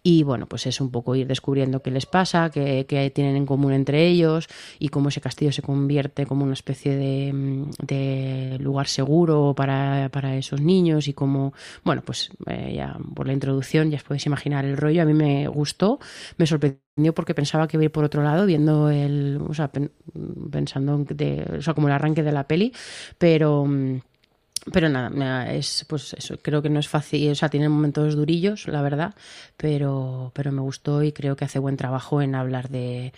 Y 0.02 0.22
bueno, 0.22 0.46
pues 0.46 0.66
es 0.66 0.80
un 0.80 0.90
poco 0.90 1.14
ir 1.14 1.26
descubriendo 1.26 1.82
qué 1.82 1.90
les 1.90 2.06
pasa, 2.06 2.50
qué, 2.50 2.86
qué, 2.88 3.10
tienen 3.10 3.36
en 3.36 3.46
común 3.46 3.72
entre 3.72 4.06
ellos 4.06 4.48
y 4.78 4.88
cómo 4.88 5.10
ese 5.10 5.20
castillo 5.20 5.52
se 5.52 5.62
convierte 5.62 6.26
como 6.26 6.44
una 6.44 6.54
especie 6.54 6.96
de, 6.96 7.66
de 7.82 8.58
lugar 8.58 8.88
seguro 8.88 9.54
para, 9.56 10.08
para, 10.10 10.36
esos 10.36 10.60
niños 10.60 11.08
y 11.08 11.14
cómo, 11.14 11.52
bueno, 11.84 12.02
pues 12.04 12.30
eh, 12.46 12.74
ya 12.76 12.98
por 13.14 13.26
la 13.26 13.32
introducción 13.32 13.90
ya 13.90 13.98
os 13.98 14.04
podéis 14.04 14.26
imaginar 14.26 14.64
el 14.64 14.76
rollo, 14.76 15.02
a 15.02 15.04
mí 15.04 15.14
me 15.14 15.48
gustó, 15.48 15.98
me 16.36 16.46
sorprendió 16.46 16.85
porque 17.14 17.34
pensaba 17.34 17.68
que 17.68 17.76
iba 17.76 17.82
a 17.82 17.84
ir 17.84 17.92
por 17.92 18.04
otro 18.04 18.22
lado 18.22 18.46
viendo 18.46 18.90
el 18.90 19.40
o 19.46 19.54
sea 19.54 19.70
pensando 20.50 21.04
o 21.04 21.62
sea 21.62 21.74
como 21.74 21.88
el 21.88 21.94
arranque 21.94 22.22
de 22.22 22.32
la 22.32 22.44
peli 22.44 22.72
pero 23.18 23.66
pero 24.72 24.88
nada, 24.88 25.52
es 25.52 25.84
pues 25.88 26.12
eso, 26.14 26.38
creo 26.42 26.60
que 26.60 26.68
no 26.68 26.80
es 26.80 26.88
fácil, 26.88 27.30
o 27.30 27.34
sea, 27.36 27.48
tiene 27.48 27.68
momentos 27.68 28.16
durillos, 28.16 28.66
la 28.66 28.82
verdad, 28.82 29.14
pero, 29.56 30.32
pero 30.34 30.50
me 30.50 30.60
gustó 30.60 31.04
y 31.04 31.12
creo 31.12 31.36
que 31.36 31.44
hace 31.44 31.60
buen 31.60 31.76
trabajo 31.76 32.20
en 32.20 32.34
hablar 32.34 32.68
de 32.68 33.12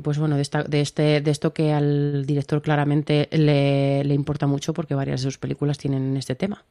pues 0.00 0.18
bueno, 0.18 0.36
de 0.36 0.42
esta, 0.42 0.62
de 0.62 0.80
este, 0.80 1.20
de 1.20 1.30
esto 1.30 1.52
que 1.52 1.72
al 1.72 2.24
director 2.24 2.62
claramente 2.62 3.28
le, 3.32 4.04
le 4.04 4.14
importa 4.14 4.46
mucho 4.46 4.72
porque 4.74 4.94
varias 4.94 5.22
de 5.22 5.24
sus 5.24 5.38
películas 5.38 5.78
tienen 5.78 6.16
este 6.16 6.36
tema. 6.36 6.64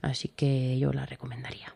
Así 0.00 0.28
que 0.28 0.78
yo 0.78 0.92
la 0.92 1.04
recomendaría. 1.04 1.74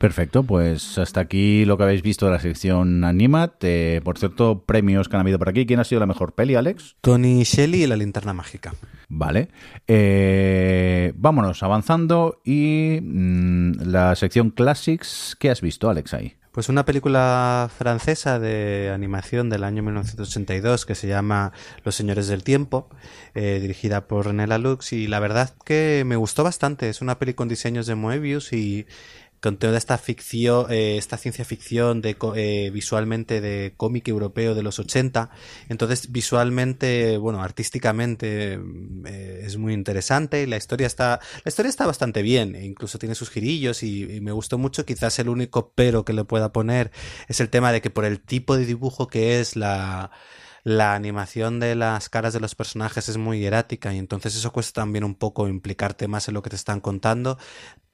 Perfecto, 0.00 0.44
pues 0.44 0.96
hasta 0.96 1.20
aquí 1.20 1.66
lo 1.66 1.76
que 1.76 1.82
habéis 1.82 2.00
visto 2.00 2.24
de 2.24 2.32
la 2.32 2.40
sección 2.40 3.04
Animat. 3.04 3.62
Eh, 3.64 4.00
por 4.02 4.16
cierto, 4.16 4.64
premios 4.64 5.10
que 5.10 5.16
han 5.16 5.20
habido 5.20 5.38
por 5.38 5.50
aquí. 5.50 5.66
¿Quién 5.66 5.78
ha 5.78 5.84
sido 5.84 6.00
la 6.00 6.06
mejor 6.06 6.32
peli, 6.32 6.54
Alex? 6.54 6.96
Tony 7.02 7.42
Shelley 7.42 7.82
y 7.82 7.86
La 7.86 7.96
Linterna 7.96 8.32
Mágica. 8.32 8.72
Vale. 9.10 9.50
Eh, 9.86 11.12
vámonos 11.16 11.62
avanzando 11.62 12.40
y 12.46 12.98
mmm, 13.02 13.72
la 13.82 14.14
sección 14.16 14.48
Classics. 14.48 15.36
¿Qué 15.38 15.50
has 15.50 15.60
visto, 15.60 15.90
Alex, 15.90 16.14
ahí? 16.14 16.34
Pues 16.50 16.70
una 16.70 16.86
película 16.86 17.70
francesa 17.76 18.40
de 18.40 18.90
animación 18.92 19.50
del 19.50 19.64
año 19.64 19.82
1982 19.82 20.84
que 20.84 20.96
se 20.96 21.06
llama 21.08 21.52
Los 21.84 21.94
Señores 21.94 22.26
del 22.26 22.42
Tiempo, 22.42 22.88
eh, 23.34 23.58
dirigida 23.60 24.08
por 24.08 24.26
René 24.26 24.48
Laloux 24.48 24.92
y 24.92 25.06
la 25.06 25.20
verdad 25.20 25.54
que 25.64 26.02
me 26.04 26.16
gustó 26.16 26.42
bastante. 26.42 26.88
Es 26.88 27.02
una 27.02 27.18
peli 27.20 27.34
con 27.34 27.48
diseños 27.48 27.86
de 27.86 27.94
Moebius 27.94 28.52
y 28.52 28.86
con 29.40 29.56
toda 29.56 29.78
esta 29.78 29.96
ficción, 29.96 30.70
eh, 30.70 30.96
esta 30.98 31.16
ciencia 31.16 31.44
ficción 31.44 32.02
de 32.02 32.16
eh, 32.36 32.70
visualmente 32.72 33.40
de 33.40 33.72
cómic 33.76 34.06
europeo 34.08 34.54
de 34.54 34.62
los 34.62 34.78
80. 34.78 35.30
Entonces, 35.68 36.12
visualmente, 36.12 37.16
bueno, 37.16 37.42
artísticamente 37.42 38.60
eh, 39.06 39.42
es 39.44 39.56
muy 39.56 39.72
interesante 39.72 40.42
y 40.42 40.46
la 40.46 40.58
historia 40.58 40.86
está, 40.86 41.20
la 41.44 41.48
historia 41.48 41.70
está 41.70 41.86
bastante 41.86 42.22
bien, 42.22 42.54
e 42.54 42.64
incluso 42.66 42.98
tiene 42.98 43.14
sus 43.14 43.30
girillos 43.30 43.82
y, 43.82 44.20
me 44.20 44.32
gustó 44.32 44.58
mucho. 44.58 44.84
Quizás 44.84 45.18
el 45.18 45.28
único 45.28 45.72
pero 45.74 46.04
que 46.04 46.12
le 46.12 46.24
pueda 46.24 46.52
poner 46.52 46.90
es 47.28 47.40
el 47.40 47.48
tema 47.48 47.72
de 47.72 47.80
que 47.80 47.90
por 47.90 48.04
el 48.04 48.20
tipo 48.20 48.56
de 48.56 48.66
dibujo 48.66 49.08
que 49.08 49.40
es 49.40 49.56
la 49.56 50.10
la 50.64 50.94
animación 50.94 51.60
de 51.60 51.74
las 51.74 52.08
caras 52.08 52.32
de 52.32 52.40
los 52.40 52.54
personajes 52.54 53.08
es 53.08 53.16
muy 53.16 53.40
hierática 53.40 53.92
y 53.94 53.98
entonces 53.98 54.36
eso 54.36 54.52
cuesta 54.52 54.82
también 54.82 55.04
un 55.04 55.14
poco 55.14 55.48
implicarte 55.48 56.08
más 56.08 56.28
en 56.28 56.34
lo 56.34 56.42
que 56.42 56.50
te 56.50 56.56
están 56.56 56.80
contando, 56.80 57.38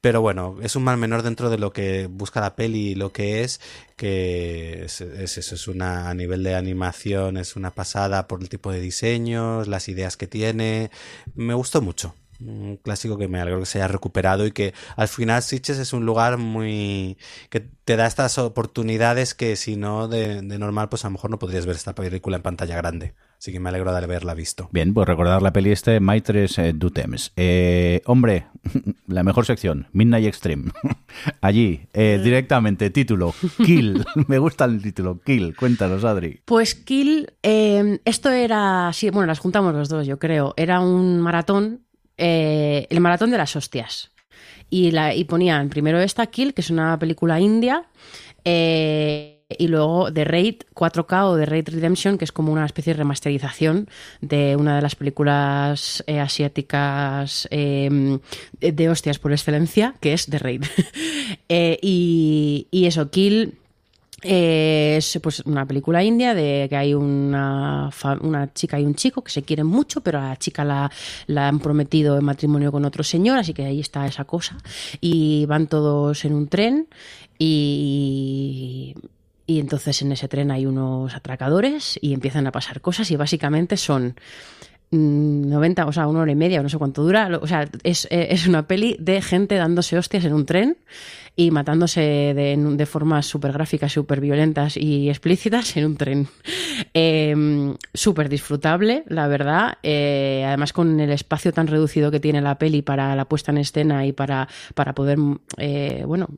pero 0.01 0.21
bueno, 0.21 0.57
es 0.63 0.77
un 0.77 0.85
mal 0.85 0.99
menor 0.99 1.23
dentro 1.23 1.51
de 1.51 1.59
lo 1.59 1.73
que 1.73 2.07
busca 2.07 2.41
la 2.41 2.55
peli 2.55 2.91
y 2.91 2.95
lo 2.95 3.13
que 3.13 3.43
es, 3.43 3.61
que 3.97 4.85
es, 4.85 5.01
es 5.01 5.39
eso, 5.39 5.55
es 5.55 5.69
una, 5.69 6.09
a 6.09 6.15
nivel 6.15 6.43
de 6.45 6.55
animación, 6.55 7.37
es 7.37 7.57
una 7.57 7.73
pasada 7.73 8.29
por 8.29 8.41
el 8.41 8.49
tipo 8.49 8.71
de 8.71 8.81
diseños, 8.81 9.67
las 9.67 9.89
ideas 9.89 10.17
que 10.17 10.29
tiene. 10.29 10.91
Me 11.35 11.55
gustó 11.55 11.83
mucho. 11.83 12.15
Un 12.41 12.77
clásico 12.77 13.19
que 13.19 13.29
me 13.29 13.41
alegro 13.41 13.61
que 13.61 13.67
se 13.67 13.79
haya 13.79 13.89
recuperado 13.89 14.47
y 14.47 14.53
que 14.53 14.75
al 14.97 15.09
final 15.09 15.43
Sitges 15.43 15.79
es 15.79 15.93
un 15.93 16.07
lugar 16.07 16.37
muy 16.39 17.17
que 17.51 17.61
te 17.61 17.97
da 17.97 18.07
estas 18.07 18.39
oportunidades 18.39 19.35
que 19.35 19.57
si 19.57 19.77
no 19.77 20.09
de, 20.09 20.43
de 20.43 20.59
normal 20.59 20.89
pues 20.89 21.05
a 21.05 21.09
lo 21.09 21.13
mejor 21.13 21.31
no 21.31 21.39
podrías 21.39 21.67
ver 21.67 21.77
esta 21.77 21.95
película 21.95 22.37
en 22.37 22.43
pantalla 22.43 22.77
grande. 22.77 23.15
Así 23.39 23.53
que 23.53 23.61
me 23.61 23.69
alegro 23.69 23.93
de 23.93 23.99
haberla 23.99 24.35
visto. 24.35 24.69
Bien, 24.73 24.95
pues 24.95 25.07
recordar 25.07 25.43
la 25.43 25.53
peli 25.53 25.71
este 25.71 26.01
Maitres 26.01 26.59
eh, 26.59 26.73
du 26.73 26.91
Temps. 26.91 27.33
Eh, 27.37 28.01
hombre, 28.07 28.47
la 29.07 29.23
mejor 29.23 29.45
sección, 29.45 29.89
Midnight 29.93 30.27
Extreme. 30.27 30.73
Allí, 31.43 31.87
eh, 31.93 32.21
directamente, 32.23 32.91
título, 32.91 33.35
Kill. 33.65 34.05
Me 34.27 34.39
gusta 34.39 34.65
el 34.65 34.81
título, 34.81 35.21
Kill. 35.21 35.55
Cuéntanos, 35.55 36.05
Adri. 36.05 36.41
Pues 36.45 36.75
Kill, 36.75 37.33
eh, 37.43 38.01
esto 38.05 38.31
era, 38.31 38.91
sí, 38.93 39.11
bueno, 39.11 39.27
las 39.27 39.39
juntamos 39.39 39.75
los 39.75 39.89
dos, 39.89 40.07
yo 40.07 40.19
creo. 40.19 40.55
Era 40.57 40.81
un 40.81 41.21
maratón, 41.21 41.83
eh, 42.19 42.87
el 42.91 43.01
maratón 43.01 43.31
de 43.31 43.39
las 43.39 43.57
hostias. 43.57 44.11
Y, 44.69 44.91
la, 44.91 45.15
y 45.15 45.25
ponían 45.25 45.69
primero 45.69 46.01
esta, 46.01 46.27
Kill, 46.27 46.53
que 46.53 46.61
es 46.61 46.71
una 46.71 46.99
película 46.99 47.41
india. 47.41 47.85
Eh, 48.45 49.37
y 49.59 49.69
luego 49.69 50.13
The 50.13 50.25
Raid 50.25 50.63
4K 50.75 51.25
o 51.25 51.37
The 51.37 51.47
Raid 51.47 51.69
Redemption, 51.69 52.19
que 52.19 52.25
es 52.25 52.33
como 52.33 52.53
una 52.53 52.67
especie 52.67 52.95
de 52.95 52.99
remasterización 52.99 53.89
de 54.21 54.57
una 54.57 54.77
de 54.77 54.83
las 54.83 54.97
películas 54.97 56.03
eh, 56.07 56.19
asiáticas 56.19 57.47
eh, 57.51 58.19
de 58.61 58.89
hostias 58.89 59.19
por 59.19 59.33
excelencia, 59.33 59.95
que 60.01 60.13
es 60.13 60.27
The 60.27 60.39
Raid. 60.39 60.65
y, 61.49 62.67
y, 62.71 62.87
eso, 62.87 63.11
Kill. 63.11 63.59
Eh, 64.29 64.97
es 64.97 65.21
pues 65.23 65.41
una 65.41 65.65
película 65.65 66.03
india 66.03 66.35
de 66.35 66.67
que 66.69 66.77
hay 66.77 66.95
una, 66.95 67.91
una, 68.23 68.53
chica 68.53 68.81
y 68.81 68.85
un 68.85 68.97
chico 68.97 69.23
que 69.23 69.31
se 69.31 69.43
quieren 69.43 69.67
mucho, 69.67 70.01
pero 70.01 70.19
a 70.19 70.31
la 70.31 70.37
chica 70.37 70.65
la, 70.65 70.91
han 71.49 71.61
prometido 71.61 72.19
en 72.19 72.25
matrimonio 72.25 72.73
con 72.73 72.85
otro 72.85 73.05
señor, 73.05 73.39
así 73.39 73.55
que 73.55 73.65
ahí 73.65 73.79
está 73.79 74.05
esa 74.07 74.25
cosa. 74.25 74.59
Y 75.01 75.47
van 75.47 75.69
todos 75.69 76.25
en 76.25 76.35
un 76.35 76.49
tren 76.49 76.89
y 77.39 78.95
y 79.47 79.61
entonces 79.61 80.03
en 80.03 80.11
ese 80.11 80.27
tren 80.27 80.51
hay 80.51 80.67
unos 80.67 81.15
atracadores 81.15 81.99
y 82.03 82.13
empiezan 82.15 82.49
a 82.49 82.53
pasar 82.53 82.81
cosas 82.81 83.11
y 83.13 83.17
básicamente 83.17 83.77
son 83.77 84.17
90, 84.91 85.87
o 85.87 85.93
sea, 85.93 86.07
una 86.07 86.21
hora 86.21 86.33
y 86.33 86.37
media, 86.37 86.61
o 86.61 86.63
no 86.63 86.69
sé 86.69 86.79
cuánto 86.79 87.03
dura. 87.03 87.39
O 87.41 87.47
sea, 87.47 87.69
es, 87.83 88.07
es 88.11 88.47
una 88.47 88.67
peli 88.67 88.97
de 88.99 89.21
gente 89.23 89.57
dándose 89.57 89.99
hostias 89.99 90.25
en 90.25 90.33
un 90.33 90.47
tren 90.47 90.77
y 91.39 91.51
matándose 91.51 92.01
de, 92.01 92.87
formas 92.87 93.27
súper 93.27 93.53
gráficas, 93.53 93.93
súper 93.93 94.21
violentas 94.21 94.79
y 94.79 95.11
explícitas 95.11 95.77
en 95.77 95.85
un 95.87 95.97
tren. 95.97 96.29
Eh, 96.99 97.35
súper 97.93 98.29
disfrutable, 98.29 99.05
la 99.07 99.29
verdad. 99.29 99.79
Eh, 99.83 100.45
además, 100.47 100.73
con 100.73 101.01
el 101.01 101.11
espacio 101.11 101.53
tan 101.53 101.67
reducido 101.67 102.11
que 102.11 102.21
tiene 102.21 102.41
la 102.41 102.59
peli 102.59 102.83
para 102.83 103.15
la 103.17 103.27
puesta 103.27 103.51
en 103.51 103.59
escena 103.59 104.07
y 104.07 104.13
para, 104.13 104.49
para 104.75 104.95
poder, 104.95 105.19
eh, 105.59 106.05
bueno, 106.07 106.29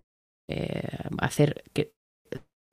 hacer 1.18 1.64
que 1.72 1.97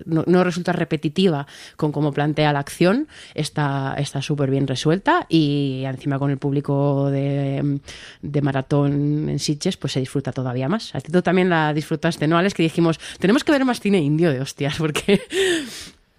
no, 0.03 0.43
resulta 0.43 0.73
repetitiva 0.73 1.47
con 1.77 1.91
cómo 1.91 2.11
plantea 2.11 2.51
la 2.51 2.59
acción, 2.59 3.07
está 3.33 3.95
súper 4.21 4.49
bien 4.49 4.67
resuelta 4.67 5.25
y 5.29 5.83
encima 5.85 6.19
con 6.19 6.31
el 6.31 6.37
público 6.37 7.09
de, 7.09 7.79
de 8.21 8.41
maratón 8.41 9.29
en 9.29 9.39
Sitges 9.39 9.77
pues 9.77 9.93
se 9.93 9.99
disfruta 9.99 10.31
todavía 10.31 10.67
más. 10.67 10.93
A 10.95 11.01
ti 11.01 11.11
tú 11.11 11.21
también 11.21 11.49
la 11.49 11.73
disfrutaste, 11.73 12.27
¿no, 12.27 12.37
Alex? 12.37 12.53
Que 12.53 12.63
dijimos, 12.63 12.99
tenemos 13.19 13.43
que 13.43 13.51
ver 13.51 13.63
más 13.63 13.79
cine 13.79 13.99
indio 13.99 14.31
de 14.31 14.41
hostias, 14.41 14.75
porque... 14.77 15.21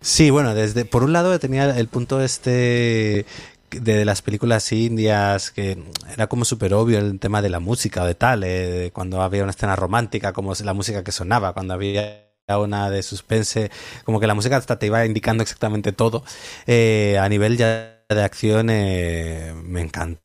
Sí, 0.01 0.31
bueno, 0.31 0.55
desde 0.55 0.85
por 0.85 1.03
un 1.03 1.13
lado 1.13 1.39
tenía 1.39 1.77
el 1.77 1.89
punto 1.89 2.21
este 2.21 3.27
de 3.71 4.05
las 4.05 4.23
películas 4.23 4.71
indias 4.73 5.51
que 5.51 5.77
era 6.13 6.29
como 6.29 6.45
súper 6.45 6.73
obvio 6.73 6.99
el 6.99 7.19
tema 7.19 7.43
de 7.43 7.51
la 7.51 7.59
música 7.59 8.05
o 8.05 8.07
de 8.07 8.15
tal, 8.15 8.45
eh, 8.45 8.91
cuando 8.93 9.21
había 9.21 9.43
una 9.43 9.51
escena 9.51 9.77
romántica, 9.77 10.33
como 10.33 10.53
la 10.65 10.73
música 10.73 11.03
que 11.03 11.13
sonaba, 11.13 11.53
cuando 11.53 11.75
había 11.75 12.26
una 12.49 12.91
de 12.91 13.03
suspense, 13.03 13.71
como 14.05 14.21
que 14.21 14.27
la 14.29 14.35
música 14.35 14.57
hasta 14.57 14.79
te 14.79 14.87
iba 14.87 15.05
indicando 15.05 15.43
exactamente 15.43 15.93
todo. 15.93 16.23
Eh, 16.67 17.19
a 17.21 17.29
nivel 17.29 17.57
ya 17.57 18.05
de 18.09 18.23
acción 18.23 18.69
eh, 18.71 19.53
me 19.65 19.81
encantó 19.81 20.21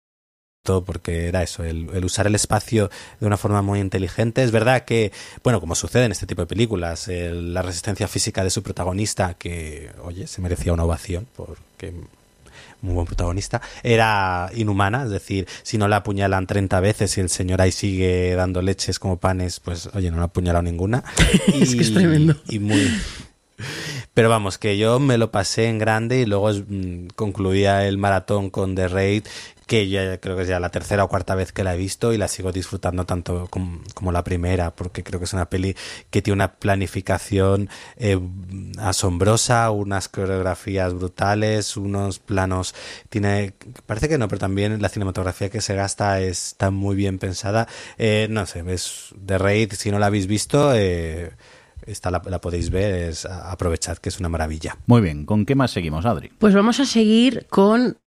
porque 0.85 1.27
era 1.27 1.41
eso, 1.41 1.63
el, 1.63 1.89
el, 1.91 2.05
usar 2.05 2.27
el 2.27 2.35
espacio 2.35 2.91
de 3.19 3.25
una 3.25 3.37
forma 3.37 3.63
muy 3.63 3.79
inteligente. 3.79 4.43
Es 4.43 4.51
verdad 4.51 4.85
que, 4.85 5.11
bueno, 5.43 5.59
como 5.59 5.73
sucede 5.73 6.05
en 6.05 6.11
este 6.11 6.27
tipo 6.27 6.43
de 6.43 6.47
películas, 6.47 7.07
el, 7.07 7.55
la 7.55 7.63
resistencia 7.63 8.07
física 8.07 8.43
de 8.43 8.51
su 8.51 8.61
protagonista, 8.61 9.33
que, 9.33 9.91
oye, 10.03 10.27
se 10.27 10.41
merecía 10.41 10.73
una 10.73 10.83
ovación, 10.83 11.27
porque 11.35 11.93
muy 12.81 12.93
buen 12.95 13.05
protagonista, 13.05 13.61
era 13.83 14.49
inhumana, 14.55 15.03
es 15.03 15.09
decir, 15.09 15.47
si 15.63 15.77
no 15.77 15.87
la 15.87 15.97
apuñalan 15.97 16.47
30 16.47 16.79
veces 16.79 17.17
y 17.17 17.21
el 17.21 17.29
señor 17.29 17.61
ahí 17.61 17.71
sigue 17.71 18.33
dando 18.35 18.61
leches 18.61 18.99
como 18.99 19.17
panes, 19.17 19.59
pues 19.59 19.89
oye, 19.93 20.11
no 20.11 20.17
la 20.17 20.25
apuñalado 20.25 20.63
ninguna. 20.63 21.03
Y, 21.53 21.61
es 21.63 21.75
que 21.75 21.81
es 21.81 21.93
tremendo. 21.93 22.35
Y 22.49 22.59
muy... 22.59 22.91
Pero 24.13 24.27
vamos, 24.29 24.57
que 24.57 24.77
yo 24.77 24.99
me 24.99 25.17
lo 25.17 25.31
pasé 25.31 25.67
en 25.67 25.77
grande 25.79 26.19
y 26.19 26.25
luego 26.25 26.51
mmm, 26.51 27.07
concluía 27.15 27.87
el 27.87 27.97
maratón 27.97 28.49
con 28.49 28.75
The 28.75 28.87
Raid 28.87 29.23
que 29.71 29.87
ya 29.87 30.19
creo 30.19 30.35
que 30.35 30.41
es 30.41 30.49
ya 30.49 30.59
la 30.59 30.67
tercera 30.67 31.05
o 31.05 31.07
cuarta 31.07 31.33
vez 31.33 31.53
que 31.53 31.63
la 31.63 31.73
he 31.73 31.77
visto 31.77 32.11
y 32.11 32.17
la 32.17 32.27
sigo 32.27 32.51
disfrutando 32.51 33.05
tanto 33.05 33.47
como, 33.49 33.79
como 33.93 34.11
la 34.11 34.21
primera, 34.21 34.75
porque 34.75 35.01
creo 35.01 35.17
que 35.17 35.23
es 35.23 35.31
una 35.31 35.49
peli 35.49 35.77
que 36.09 36.21
tiene 36.21 36.35
una 36.35 36.55
planificación 36.55 37.69
eh, 37.95 38.19
asombrosa, 38.79 39.71
unas 39.71 40.09
coreografías 40.09 40.93
brutales, 40.93 41.77
unos 41.77 42.19
planos, 42.19 42.75
tiene, 43.07 43.53
parece 43.85 44.09
que 44.09 44.17
no, 44.17 44.27
pero 44.27 44.39
también 44.39 44.81
la 44.81 44.89
cinematografía 44.89 45.49
que 45.49 45.61
se 45.61 45.73
gasta 45.73 46.19
está 46.19 46.69
muy 46.69 46.97
bien 46.97 47.17
pensada. 47.17 47.69
Eh, 47.97 48.27
no 48.29 48.45
sé, 48.47 48.65
es 48.67 49.15
de 49.15 49.37
Raid, 49.37 49.71
si 49.71 49.89
no 49.89 49.99
la 49.99 50.07
habéis 50.07 50.27
visto, 50.27 50.75
eh, 50.75 51.31
esta 51.85 52.11
la, 52.11 52.21
la, 52.25 52.41
podéis 52.41 52.71
ver, 52.71 53.09
es 53.09 53.25
aprovechad 53.25 53.99
que 53.99 54.09
es 54.09 54.19
una 54.19 54.27
maravilla. 54.27 54.75
Muy 54.85 54.99
bien, 54.99 55.25
¿con 55.25 55.45
qué 55.45 55.55
más 55.55 55.71
seguimos, 55.71 56.05
Adri? 56.05 56.29
Pues 56.39 56.53
vamos 56.53 56.81
a 56.81 56.85
seguir 56.85 57.47
con 57.49 58.00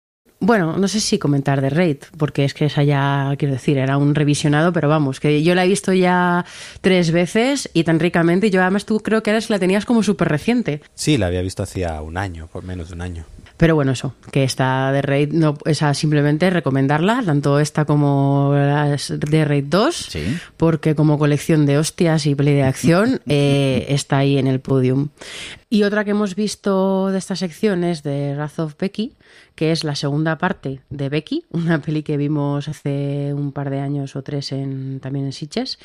bueno, 0.43 0.77
no 0.77 0.89
sé 0.89 0.99
si 0.99 1.21
comentar 1.21 1.61
de 1.61 1.71
Raid, 1.71 1.99
porque 2.19 2.45
es 2.45 2.53
que 2.53 2.65
esa 2.65 2.83
ya, 2.83 3.33
quiero 3.39 3.55
decir, 3.55 3.79
era 3.79 3.97
un 3.97 4.17
revisionado, 4.17 4.73
pero 4.73 4.89
vamos, 4.89 5.21
que 5.21 5.45
yo 5.45 5.55
la 5.55 5.65
he 5.65 5.69
visto 5.69 5.93
ya 5.93 6.45
tres 6.81 7.12
veces 7.12 7.71
y 7.73 7.85
tan 7.85 8.01
ricamente. 8.01 8.51
Yo 8.51 8.61
además 8.61 8.85
tú 8.85 8.99
creo 8.99 9.23
que 9.23 9.31
eres, 9.31 9.51
la 9.51 9.61
tenías 9.61 9.87
como 9.87 10.03
súper 10.03 10.29
reciente. 10.29 10.83
Sí, 10.95 11.17
la 11.17 11.29
había 11.29 11.43
visto 11.43 11.62
hacía 11.62 12.03
un 12.03 12.17
año, 12.17 12.49
por 12.49 12.65
menos 12.65 12.89
de 12.89 12.95
un 12.95 13.03
año. 13.03 13.25
Pero 13.63 13.77
bueno, 13.77 13.93
eso, 13.93 14.17
que 14.33 14.43
esta 14.43 14.91
de 14.91 15.03
Raid, 15.03 15.33
no, 15.35 15.57
esa 15.67 15.95
simplemente 15.95 16.51
recomendarla, 16.51 17.23
tanto 17.25 17.61
esta 17.61 17.85
como 17.85 18.51
la 18.57 18.97
de 19.09 19.45
Raid 19.45 19.67
2, 19.69 19.95
¿Sí? 19.95 20.37
porque 20.57 20.97
como 20.97 21.17
colección 21.17 21.65
de 21.65 21.79
hostias 21.79 22.27
y 22.27 22.35
play 22.35 22.57
de 22.57 22.65
acción 22.65 23.21
eh, 23.27 23.87
está 23.91 24.19
ahí 24.19 24.37
en 24.37 24.49
el 24.49 24.59
podium. 24.59 25.11
Y 25.71 25.85
otra 25.85 26.05
que 26.05 26.11
hemos 26.11 26.35
visto 26.35 27.13
de 27.13 27.19
esta 27.19 27.37
sección 27.37 27.85
es 27.85 28.03
de 28.03 28.35
Wrath 28.35 28.59
of 28.59 28.75
Becky, 28.77 29.15
que 29.55 29.71
es 29.71 29.85
la 29.85 29.95
segunda 29.95 30.39
parte 30.39 30.81
de 30.91 31.09
Becky, 31.09 31.45
una 31.51 31.81
peli 31.81 32.03
que 32.03 32.17
vimos 32.17 32.67
hace 32.67 33.33
un 33.33 33.53
par 33.53 33.71
de 33.71 33.79
años 33.79 34.17
o 34.17 34.23
tres 34.23 34.51
en, 34.51 34.99
también 34.99 35.27
en 35.27 35.33
Sitges. 35.33 35.79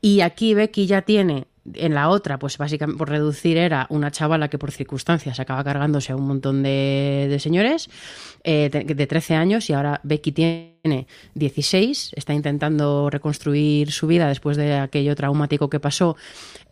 Y 0.00 0.22
aquí 0.22 0.54
Becky 0.54 0.86
ya 0.86 1.02
tiene 1.02 1.48
en 1.74 1.94
la 1.94 2.08
otra, 2.08 2.38
pues 2.38 2.58
básicamente 2.58 2.98
por 2.98 3.08
reducir, 3.08 3.56
era 3.56 3.86
una 3.90 4.10
chavala 4.10 4.48
que 4.48 4.58
por 4.58 4.72
circunstancias 4.72 5.40
acaba 5.40 5.62
cargándose 5.64 6.12
a 6.12 6.16
un 6.16 6.26
montón 6.26 6.62
de, 6.62 7.26
de 7.28 7.38
señores 7.38 7.90
eh, 8.44 8.70
de, 8.70 8.94
de 8.94 9.06
13 9.06 9.34
años 9.34 9.68
y 9.68 9.74
ahora 9.74 10.00
Becky 10.02 10.32
tiene 10.32 11.06
16, 11.34 12.12
está 12.16 12.32
intentando 12.32 13.10
reconstruir 13.10 13.92
su 13.92 14.06
vida 14.06 14.28
después 14.28 14.56
de 14.56 14.74
aquello 14.74 15.14
traumático 15.14 15.68
que 15.68 15.80
pasó, 15.80 16.16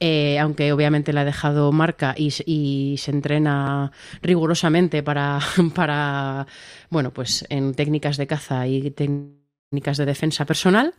eh, 0.01 0.39
aunque 0.39 0.73
obviamente 0.73 1.13
le 1.13 1.21
ha 1.21 1.25
dejado 1.25 1.71
marca 1.73 2.15
y, 2.17 2.33
y 2.47 2.97
se 2.99 3.11
entrena 3.11 3.93
rigurosamente 4.23 5.03
para, 5.03 5.41
para, 5.75 6.47
bueno, 6.89 7.13
pues 7.13 7.45
en 7.51 7.75
técnicas 7.75 8.17
de 8.17 8.27
caza 8.27 8.67
y 8.67 8.91
técnicas 8.91 9.38
de 9.71 10.07
defensa 10.07 10.47
personal. 10.47 10.95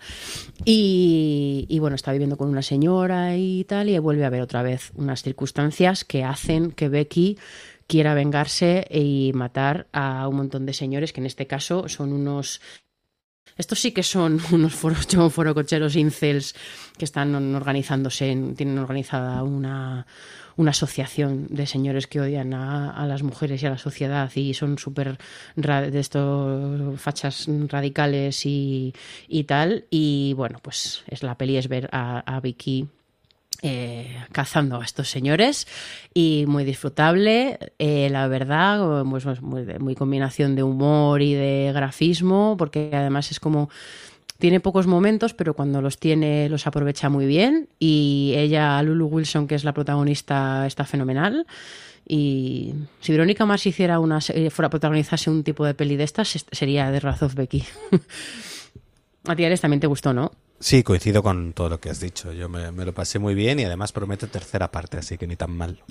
Y, 0.64 1.77
bueno, 1.80 1.95
está 1.95 2.11
viviendo 2.11 2.38
con 2.38 2.49
una 2.49 2.61
señora 2.61 3.35
y 3.35 3.64
tal, 3.64 3.89
y 3.89 3.98
vuelve 3.98 4.25
a 4.25 4.30
ver 4.30 4.41
otra 4.41 4.61
vez 4.61 4.91
unas 4.95 5.23
circunstancias 5.23 6.06
que 6.06 6.23
hacen 6.23 6.72
que 6.72 6.88
Becky 6.88 7.38
quiera 7.88 8.14
vengarse 8.14 8.85
y 8.91 9.31
matar 9.33 9.88
a 9.91 10.27
un 10.27 10.35
montón 10.35 10.67
de 10.67 10.73
señores, 10.73 11.14
que 11.14 11.22
en 11.22 11.25
este 11.25 11.48
caso 11.48 11.89
son 11.89 12.14
unos... 12.14 12.61
Estos 13.57 13.80
sí 13.80 13.91
que 13.91 14.03
son 14.03 14.39
unos 14.51 14.75
foros, 14.75 15.07
forococheros 15.33 15.95
incels 15.95 16.53
que 16.98 17.06
están 17.06 17.56
organizándose, 17.56 18.30
en- 18.30 18.56
tienen 18.56 18.77
organizada 18.77 19.41
una, 19.41 20.06
una 20.59 20.71
asociación 20.71 21.47
de 21.49 21.65
señores 21.65 22.05
que 22.07 22.19
odian 22.19 22.53
a, 22.53 23.05
las 23.07 23.23
mujeres 23.23 23.63
y 23.63 23.65
a 23.65 23.69
la 23.69 23.77
sociedad 23.77 24.29
y 24.35 24.53
son 24.53 24.77
súper 24.77 25.17
de 25.55 25.99
estos 25.99 26.99
fachas 26.99 27.47
radicales 27.69 28.45
y, 28.45 28.93
y 29.29 29.45
tal. 29.45 29.85
Y 29.89 30.33
bueno, 30.35 30.59
pues 30.61 31.03
es 31.07 31.23
la 31.23 31.35
peli 31.35 31.55
es 31.55 31.69
ver 31.69 31.88
a, 31.93 32.38
Vicky 32.43 32.88
eh, 33.61 34.17
cazando 34.33 34.81
a 34.81 34.83
estos 34.83 35.09
señores 35.09 35.65
y 36.13 36.43
muy 36.47 36.65
disfrutable 36.65 37.57
eh, 37.77 38.09
la 38.09 38.27
verdad 38.27 39.03
pues, 39.09 39.25
pues, 39.25 39.41
muy 39.41 39.95
combinación 39.95 40.55
de 40.55 40.63
humor 40.63 41.21
y 41.21 41.33
de 41.33 41.71
grafismo 41.73 42.55
porque 42.57 42.89
además 42.93 43.31
es 43.31 43.39
como 43.41 43.69
tiene 44.40 44.59
pocos 44.59 44.88
momentos, 44.88 45.34
pero 45.35 45.53
cuando 45.53 45.82
los 45.82 45.98
tiene 46.00 46.50
los 46.50 46.66
aprovecha 46.66 47.09
muy 47.09 47.26
bien. 47.27 47.69
Y 47.77 48.34
ella, 48.35 48.82
Lulu 48.82 49.06
Wilson, 49.08 49.48
que 49.48 49.56
es 49.56 49.64
la 49.64 49.74
protagonista, 49.74 50.66
está 50.66 50.85
fenomenal. 50.85 51.45
Y 52.08 52.74
si 53.01 53.11
Verónica 53.11 53.45
Mars 53.45 53.68
hiciera 53.68 54.00
una, 54.00 54.19
se- 54.22 54.50
fuera 54.50 54.69
protagonizase 54.69 55.30
un 55.30 55.43
tipo 55.43 55.64
de 55.66 55.76
peli 55.76 55.95
de 55.95 56.06
estas, 56.06 56.35
es- 56.35 56.45
sería 56.51 56.90
de 56.90 57.00
of 57.22 57.35
Becky. 57.35 57.64
A 59.26 59.35
ti, 59.35 59.45
Ares, 59.45 59.61
también 59.61 59.80
te 59.82 59.88
gustó, 59.88 60.14
¿no? 60.14 60.32
Sí, 60.59 60.82
coincido 60.84 61.22
con 61.22 61.53
todo 61.53 61.69
lo 61.69 61.80
que 61.80 61.90
has 61.90 62.00
dicho. 62.00 62.32
Yo 62.34 62.50
me, 62.50 62.72
me 62.72 62.85
lo 62.85 62.93
pasé 62.93 63.19
muy 63.19 63.35
bien 63.35 63.59
y 63.59 63.66
además 63.66 63.92
prometo 63.92 64.27
tercera 64.27 64.72
parte, 64.72 64.98
así 64.98 65.18
que 65.18 65.27
ni 65.27 65.35
tan 65.35 65.51
mal. 65.51 65.84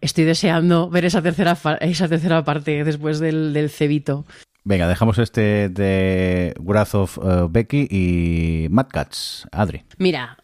Estoy 0.00 0.24
deseando 0.24 0.88
ver 0.88 1.04
esa 1.04 1.20
tercera, 1.20 1.58
esa 1.80 2.08
tercera 2.08 2.42
parte 2.44 2.84
después 2.84 3.18
del, 3.18 3.52
del 3.52 3.68
cebito. 3.70 4.24
Venga, 4.70 4.86
dejamos 4.86 5.18
este 5.18 5.68
de 5.68 6.54
Wrath 6.60 6.94
of 6.94 7.18
eh, 7.18 7.48
Becky 7.50 7.88
y 7.90 8.68
Mad 8.70 8.86
Cats. 8.86 9.48
Adri. 9.50 9.82
Mira, 9.98 10.38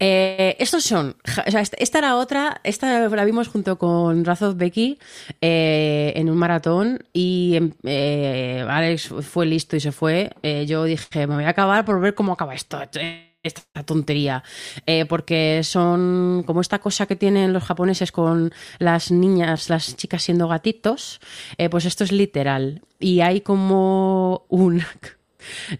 eh, 0.00 0.56
estos 0.58 0.82
son. 0.82 1.14
o 1.46 1.50
sea, 1.50 1.60
esta, 1.60 1.98
era 1.98 2.16
otra. 2.16 2.62
Esta 2.64 3.06
la 3.06 3.24
vimos 3.26 3.48
junto 3.48 3.76
con 3.76 4.26
of 4.26 4.56
Becky 4.56 4.98
eh, 5.42 6.14
en 6.16 6.30
un 6.30 6.38
maratón. 6.38 7.04
Y 7.12 7.56
em, 7.56 7.72
eh, 7.82 8.64
Alex 8.66 9.08
fue 9.08 9.44
listo 9.44 9.76
y 9.76 9.80
se 9.80 9.92
fue. 9.92 10.32
Yo 10.66 10.84
dije, 10.84 11.26
me 11.26 11.34
voy 11.34 11.44
a 11.44 11.50
acabar 11.50 11.84
por 11.84 12.00
ver 12.00 12.14
cómo 12.14 12.32
acaba 12.32 12.54
esto. 12.54 12.80
Esta 13.46 13.84
tontería. 13.84 14.42
Eh, 14.86 15.04
porque 15.06 15.60
son 15.62 16.42
como 16.46 16.60
esta 16.60 16.80
cosa 16.80 17.06
que 17.06 17.14
tienen 17.14 17.52
los 17.52 17.62
japoneses 17.62 18.10
con 18.10 18.52
las 18.78 19.12
niñas, 19.12 19.70
las 19.70 19.96
chicas 19.96 20.24
siendo 20.24 20.48
gatitos. 20.48 21.20
eh, 21.58 21.68
pues 21.68 21.84
esto 21.84 22.02
es 22.02 22.10
literal. 22.10 22.82
Y 22.98 23.20
hay 23.20 23.40
como 23.42 24.44
un. 24.48 24.82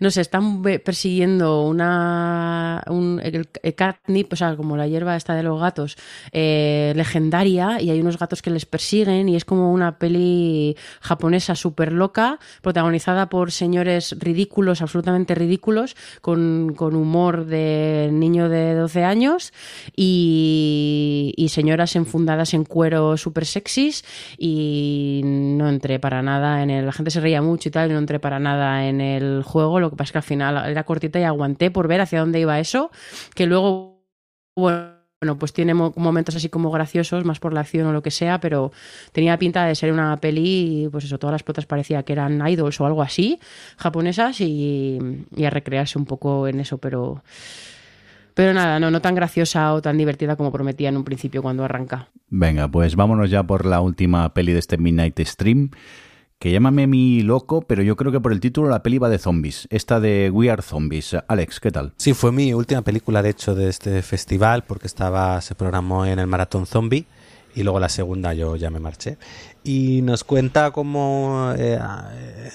No 0.01 0.11
sé, 0.11 0.21
están 0.21 0.63
persiguiendo 0.63 1.63
una. 1.63 2.83
Un, 2.89 3.21
el, 3.23 3.49
catnip, 3.75 4.33
o 4.33 4.37
sea, 4.37 4.57
como 4.57 4.77
la 4.77 4.87
hierba 4.87 5.17
esta 5.17 5.35
de 5.35 5.43
los 5.43 5.61
gatos, 5.61 5.97
eh, 6.33 6.93
legendaria, 6.97 7.81
y 7.81 7.91
hay 7.91 8.01
unos 8.01 8.19
gatos 8.19 8.43
que 8.43 8.51
les 8.51 8.67
persiguen, 8.67 9.29
y 9.29 9.37
es 9.37 9.45
como 9.45 9.73
una 9.73 9.99
peli 9.99 10.77
japonesa 11.01 11.55
súper 11.55 11.93
loca, 11.93 12.39
protagonizada 12.63 13.29
por 13.29 13.53
señores 13.53 14.17
ridículos, 14.19 14.83
absolutamente 14.83 15.35
ridículos, 15.35 15.97
con, 16.21 16.75
con 16.77 16.97
humor 16.97 17.47
de 17.47 18.11
niño 18.13 18.49
de 18.49 18.75
12 18.75 19.05
años, 19.05 19.53
y, 19.95 21.35
y 21.37 21.49
señoras 21.49 21.97
enfundadas 21.97 22.55
en 22.55 22.65
cuero 22.65 23.17
súper 23.17 23.47
sexys, 23.47 24.05
y 24.39 25.21
no 25.25 25.69
entré 25.69 25.99
para 25.99 26.23
nada 26.23 26.63
en 26.63 26.71
el. 26.71 26.87
La 26.87 26.93
gente 26.93 27.11
se 27.11 27.21
reía 27.21 27.43
mucho 27.43 27.69
y 27.69 27.73
tal, 27.73 27.91
y 27.91 27.93
no 27.93 27.99
entré 27.99 28.21
para 28.21 28.39
nada 28.39 28.87
en 28.87 29.01
el. 29.01 29.43
Lo 29.81 29.91
que 29.91 29.97
pasa 29.97 30.09
es 30.09 30.13
que 30.13 30.19
al 30.19 30.25
final 30.25 30.71
era 30.71 30.85
cortita 30.85 31.19
y 31.19 31.25
aguanté 31.25 31.71
por 31.71 31.89
ver 31.89 32.01
hacia 32.01 32.21
dónde 32.21 32.41
iba 32.41 32.59
eso, 32.61 32.91
que 33.35 33.47
luego, 33.47 34.03
bueno, 34.57 34.95
pues 35.39 35.53
tiene 35.53 35.75
mo- 35.75 35.93
momentos 35.97 36.37
así 36.37 36.49
como 36.49 36.71
graciosos, 36.71 37.25
más 37.25 37.41
por 37.41 37.53
la 37.53 37.61
acción 37.61 37.87
o 37.87 37.93
lo 37.93 38.03
que 38.03 38.11
sea, 38.11 38.39
pero 38.39 38.71
tenía 39.13 39.39
pinta 39.39 39.65
de 39.65 39.75
ser 39.75 39.93
una 39.93 40.17
peli, 40.19 40.85
y, 40.85 40.89
pues 40.89 41.05
eso, 41.05 41.19
todas 41.19 41.33
las 41.33 41.43
protas 41.43 41.67
parecía 41.67 42.03
que 42.03 42.13
eran 42.13 42.47
idols 42.47 42.81
o 42.81 42.87
algo 42.87 43.03
así, 43.03 43.41
japonesas, 43.79 44.41
y, 44.41 44.99
y 45.35 45.45
a 45.45 45.51
recrearse 45.51 45.99
un 45.99 46.05
poco 46.07 46.47
en 46.49 46.61
eso, 46.61 46.79
pero. 46.79 47.23
Pero 48.35 48.53
nada, 48.53 48.79
no, 48.79 48.91
no 48.91 49.01
tan 49.01 49.15
graciosa 49.15 49.73
o 49.73 49.81
tan 49.81 49.97
divertida 49.97 50.37
como 50.37 50.53
prometía 50.53 50.91
en 50.91 50.99
un 50.99 51.05
principio 51.05 51.41
cuando 51.41 51.65
arranca. 51.65 52.09
Venga, 52.29 52.69
pues 52.69 52.95
vámonos 52.95 53.31
ya 53.31 53.43
por 53.43 53.65
la 53.65 53.81
última 53.81 54.35
peli 54.35 54.53
de 54.53 54.59
este 54.59 54.77
Midnight 54.77 55.19
Stream. 55.21 55.71
Que 56.39 56.53
llámame 56.53 56.87
mi 56.87 57.23
loco, 57.23 57.63
pero 57.63 57.83
yo 57.83 57.97
creo 57.97 58.13
que 58.13 58.21
por 58.21 58.31
el 58.31 58.41
título 58.41 58.69
la 58.69 58.83
peli 58.83 58.99
va 58.99 59.09
de 59.09 59.19
zombies. 59.19 59.67
Esta 59.71 60.01
de 60.01 60.31
We 60.31 60.51
Are 60.51 60.61
Zombies. 60.61 61.17
Alex, 61.29 61.61
¿qué 61.61 61.71
tal? 61.71 61.95
Sí, 61.97 62.13
fue 62.13 62.31
mi 62.31 62.53
última 62.53 62.83
película, 62.83 63.23
de 63.23 63.31
hecho, 63.31 63.55
de 63.55 63.71
este 63.71 64.03
festival, 64.03 64.63
porque 64.65 64.87
estaba, 64.87 65.41
se 65.41 65.55
programó 65.55 66.05
en 66.05 66.19
el 66.19 66.27
Maratón 66.27 66.67
Zombie 66.67 67.07
y 67.55 67.63
luego 67.63 67.81
la 67.81 67.89
segunda 67.89 68.35
yo 68.35 68.55
ya 68.57 68.69
me 68.69 68.81
marché. 68.81 69.17
Y 69.65 70.03
nos 70.03 70.25
cuenta 70.25 70.73
cómo 70.73 71.55
eh, 71.57 71.81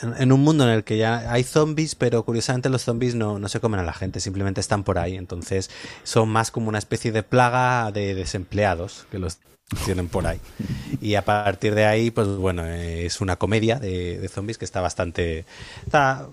en, 0.04 0.14
en 0.16 0.32
un 0.32 0.44
mundo 0.44 0.64
en 0.64 0.70
el 0.70 0.84
que 0.84 0.98
ya 1.00 1.32
hay 1.32 1.42
zombies, 1.42 1.96
pero 1.96 2.24
curiosamente 2.24 2.70
los 2.70 2.84
zombies 2.84 3.16
no, 3.16 3.40
no 3.40 3.50
se 3.50 3.60
comen 3.60 3.80
a 3.80 3.84
la 3.84 3.94
gente, 3.94 4.20
simplemente 4.20 4.62
están 4.62 4.84
por 4.84 5.00
ahí. 5.00 5.16
Entonces 5.16 5.72
son 6.04 6.30
más 6.30 6.52
como 6.52 6.70
una 6.70 6.78
especie 6.78 7.12
de 7.12 7.24
plaga 7.24 7.92
de 7.92 8.14
desempleados 8.14 9.08
que 9.10 9.18
los 9.18 9.40
tienen 9.86 10.08
por 10.08 10.28
ahí. 10.28 10.40
Y 11.02 11.16
a 11.16 11.24
partir 11.26 11.76
de 11.76 11.86
ahí, 11.86 12.12
pues 12.12 12.28
bueno, 12.28 12.66
eh, 12.66 13.06
es 13.06 13.22
una 13.22 13.36
comedia 13.38 13.80
de, 13.80 14.20
de 14.20 14.28
zombies 14.28 14.58
que 14.58 14.66
está 14.66 14.82
bastante... 14.82 15.46
Está, 15.86 16.28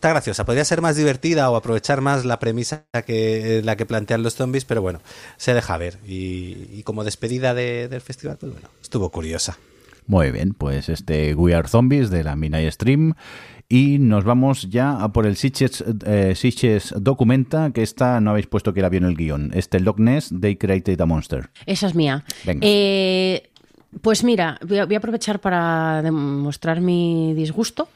graciosa. 0.00 0.44
Podría 0.44 0.66
ser 0.66 0.82
más 0.82 0.96
divertida 0.96 1.50
o 1.50 1.56
aprovechar 1.56 2.02
más 2.02 2.26
la 2.26 2.38
premisa 2.38 2.84
que 3.06 3.62
la 3.64 3.76
que 3.76 3.86
plantean 3.86 4.22
los 4.22 4.34
zombies, 4.34 4.66
pero 4.66 4.82
bueno, 4.82 5.00
se 5.38 5.54
deja 5.54 5.78
ver. 5.78 5.98
Y, 6.06 6.82
como 6.82 7.04
despedida 7.04 7.54
de- 7.54 7.88
del 7.88 8.02
festival, 8.02 8.36
pues 8.38 8.52
bueno, 8.52 8.68
estuvo 8.82 9.08
curiosa. 9.10 9.56
Muy 10.06 10.30
bien, 10.30 10.52
pues 10.52 10.90
este 10.90 11.34
We 11.34 11.54
Are 11.54 11.66
Zombies 11.66 12.10
de 12.10 12.22
la 12.22 12.36
Midnight 12.36 12.70
Stream. 12.72 13.14
Y 13.74 13.98
nos 13.98 14.22
vamos 14.22 14.70
ya 14.70 15.02
a 15.02 15.12
por 15.12 15.26
el 15.26 15.34
Sitches, 15.34 15.82
eh, 16.06 16.80
Documenta, 16.94 17.72
que 17.72 17.82
esta 17.82 18.20
no 18.20 18.30
habéis 18.30 18.46
puesto 18.46 18.72
que 18.72 18.80
la 18.80 18.88
vio 18.88 18.98
en 18.98 19.06
el 19.06 19.16
guion. 19.16 19.50
Este 19.52 19.80
Loch 19.80 19.98
Ness, 19.98 20.32
They 20.40 20.54
Created 20.54 21.00
a 21.00 21.06
Monster. 21.06 21.50
Esa 21.66 21.88
es 21.88 21.96
mía. 21.96 22.22
Venga. 22.44 22.60
Eh, 22.62 23.50
pues 24.00 24.22
mira, 24.22 24.60
voy 24.64 24.78
a, 24.78 24.84
voy 24.84 24.94
a 24.94 24.98
aprovechar 24.98 25.40
para 25.40 26.02
demostrar 26.02 26.80
mi 26.80 27.34
disgusto 27.34 27.88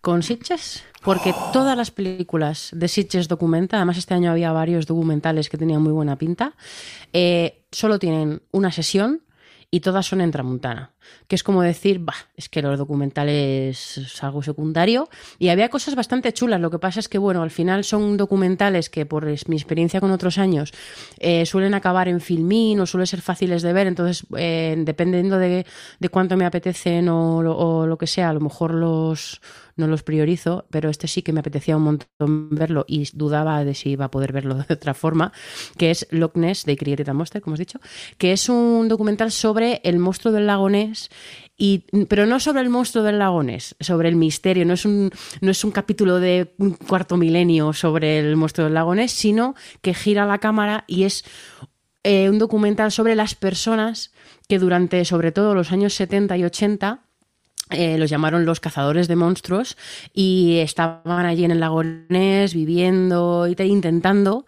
con 0.00 0.22
Sitges, 0.22 0.84
porque 1.02 1.34
todas 1.52 1.76
las 1.76 1.90
películas 1.90 2.70
de 2.72 2.88
Sitges 2.88 3.28
Documenta, 3.28 3.76
además 3.76 3.98
este 3.98 4.14
año 4.14 4.30
había 4.30 4.52
varios 4.52 4.86
documentales 4.86 5.50
que 5.50 5.58
tenían 5.58 5.82
muy 5.82 5.92
buena 5.92 6.16
pinta, 6.16 6.54
eh, 7.12 7.60
solo 7.70 7.98
tienen 7.98 8.40
una 8.52 8.72
sesión 8.72 9.20
y 9.70 9.80
todas 9.80 10.06
son 10.06 10.22
en 10.22 10.30
Tramuntana. 10.30 10.92
Que 11.28 11.36
es 11.36 11.42
como 11.42 11.62
decir, 11.62 11.98
bah, 12.00 12.14
es 12.36 12.48
que 12.48 12.62
los 12.62 12.78
documentales 12.78 13.98
es 13.98 14.22
algo 14.22 14.42
secundario. 14.42 15.08
Y 15.38 15.48
había 15.48 15.68
cosas 15.68 15.94
bastante 15.94 16.32
chulas. 16.32 16.60
Lo 16.60 16.70
que 16.70 16.78
pasa 16.78 17.00
es 17.00 17.08
que, 17.08 17.18
bueno, 17.18 17.42
al 17.42 17.50
final 17.50 17.84
son 17.84 18.16
documentales 18.16 18.90
que, 18.90 19.06
por 19.06 19.26
mi 19.48 19.56
experiencia 19.56 20.00
con 20.00 20.10
otros 20.10 20.38
años, 20.38 20.72
eh, 21.18 21.46
suelen 21.46 21.74
acabar 21.74 22.08
en 22.08 22.20
filmín 22.20 22.80
o 22.80 22.86
suelen 22.86 23.06
ser 23.06 23.20
fáciles 23.20 23.62
de 23.62 23.72
ver. 23.72 23.86
Entonces, 23.86 24.26
eh, 24.36 24.74
dependiendo 24.78 25.38
de, 25.38 25.66
de 25.98 26.08
cuánto 26.08 26.36
me 26.36 26.44
apetecen 26.44 27.08
o, 27.08 27.38
o 27.38 27.86
lo 27.86 27.98
que 27.98 28.06
sea, 28.06 28.30
a 28.30 28.32
lo 28.32 28.40
mejor 28.40 28.74
los 28.74 29.40
no 29.80 29.88
los 29.88 30.04
priorizo, 30.04 30.66
pero 30.70 30.88
este 30.90 31.08
sí 31.08 31.22
que 31.22 31.32
me 31.32 31.40
apetecía 31.40 31.76
un 31.76 31.82
montón 31.82 32.50
verlo 32.50 32.84
y 32.86 33.08
dudaba 33.12 33.64
de 33.64 33.74
si 33.74 33.90
iba 33.90 34.04
a 34.04 34.10
poder 34.10 34.32
verlo 34.32 34.54
de 34.68 34.74
otra 34.74 34.94
forma, 34.94 35.32
que 35.76 35.90
es 35.90 36.06
Loch 36.10 36.36
Ness 36.36 36.64
de 36.64 36.76
Created 36.76 37.08
a 37.08 37.14
Monster, 37.14 37.42
como 37.42 37.54
has 37.54 37.60
dicho, 37.60 37.80
que 38.18 38.32
es 38.32 38.48
un 38.48 38.88
documental 38.88 39.32
sobre 39.32 39.80
el 39.82 39.98
monstruo 39.98 40.32
del 40.32 40.46
lago 40.46 40.70
Ness, 40.70 40.89
y, 41.56 41.84
pero 42.08 42.26
no 42.26 42.40
sobre 42.40 42.62
el 42.62 42.70
monstruo 42.70 43.04
del 43.04 43.18
lago 43.18 43.42
Ness, 43.42 43.76
sobre 43.80 44.08
el 44.08 44.16
misterio, 44.16 44.64
no 44.64 44.74
es 44.74 44.84
un, 44.84 45.10
no 45.40 45.50
es 45.50 45.62
un 45.64 45.70
capítulo 45.70 46.20
de 46.20 46.54
un 46.58 46.72
cuarto 46.74 47.16
milenio 47.16 47.72
sobre 47.72 48.18
el 48.18 48.36
monstruo 48.36 48.64
del 48.66 48.74
lago 48.74 48.94
Ness, 48.94 49.12
sino 49.12 49.54
que 49.82 49.94
gira 49.94 50.26
la 50.26 50.38
cámara 50.38 50.84
y 50.86 51.04
es 51.04 51.24
eh, 52.02 52.30
un 52.30 52.38
documental 52.38 52.90
sobre 52.92 53.14
las 53.14 53.34
personas 53.34 54.12
que 54.48 54.58
durante, 54.58 55.04
sobre 55.04 55.32
todo, 55.32 55.54
los 55.54 55.70
años 55.72 55.94
70 55.94 56.36
y 56.38 56.44
80, 56.44 57.00
eh, 57.70 57.98
los 57.98 58.10
llamaron 58.10 58.44
los 58.46 58.58
cazadores 58.58 59.06
de 59.06 59.14
monstruos 59.14 59.76
y 60.12 60.58
estaban 60.58 61.24
allí 61.26 61.44
en 61.44 61.52
el 61.52 61.60
lago 61.60 61.84
Ness 61.84 62.52
viviendo 62.52 63.46
y 63.46 63.54
te- 63.54 63.66
intentando 63.66 64.44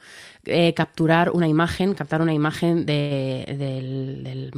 eh, 0.46 0.74
capturar 0.74 1.30
una 1.30 1.46
imagen, 1.48 1.94
captar 1.94 2.20
una 2.22 2.32
imagen 2.34 2.84
de, 2.86 3.44
del, 3.58 4.24
del- 4.24 4.50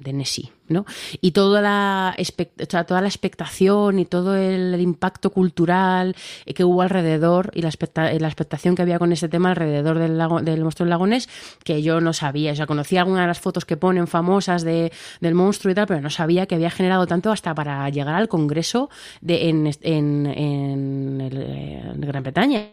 de 0.00 0.12
Nessie, 0.12 0.50
¿no? 0.68 0.84
Y 1.20 1.32
toda 1.32 1.60
la, 1.60 2.16
o 2.18 2.64
sea, 2.68 2.84
toda 2.84 3.00
la 3.00 3.08
expectación 3.08 3.98
y 3.98 4.06
todo 4.06 4.36
el, 4.36 4.80
impacto 4.80 5.30
cultural 5.30 6.14
eh, 6.46 6.54
que 6.54 6.64
hubo 6.64 6.82
alrededor 6.82 7.50
y 7.54 7.62
la, 7.62 7.68
eh, 7.70 8.20
la 8.20 8.28
expectación 8.28 8.74
que 8.74 8.82
había 8.82 8.98
con 8.98 9.12
ese 9.12 9.28
tema 9.28 9.50
alrededor 9.50 9.98
del, 9.98 10.16
lago, 10.18 10.40
del 10.40 10.62
monstruo 10.62 10.84
del 10.84 10.90
lago 10.90 11.06
Ness, 11.06 11.28
que 11.64 11.82
yo 11.82 12.00
no 12.00 12.12
sabía. 12.12 12.52
O 12.52 12.56
sea, 12.56 12.66
conocía 12.66 13.00
algunas 13.00 13.22
de 13.24 13.28
las 13.28 13.40
fotos 13.40 13.64
que 13.64 13.76
ponen 13.76 14.06
famosas 14.06 14.62
de, 14.62 14.92
del 15.20 15.34
monstruo 15.34 15.72
y 15.72 15.74
tal, 15.74 15.86
pero 15.86 16.00
no 16.00 16.10
sabía 16.10 16.46
que 16.46 16.54
había 16.54 16.70
generado 16.70 17.06
tanto 17.06 17.30
hasta 17.32 17.54
para 17.54 17.88
llegar 17.90 18.14
al 18.14 18.28
Congreso 18.28 18.90
de, 19.20 19.48
en, 19.48 19.70
en, 19.82 21.20
el- 21.20 21.42
en 21.42 22.00
Gran 22.00 22.22
Bretaña. 22.22 22.72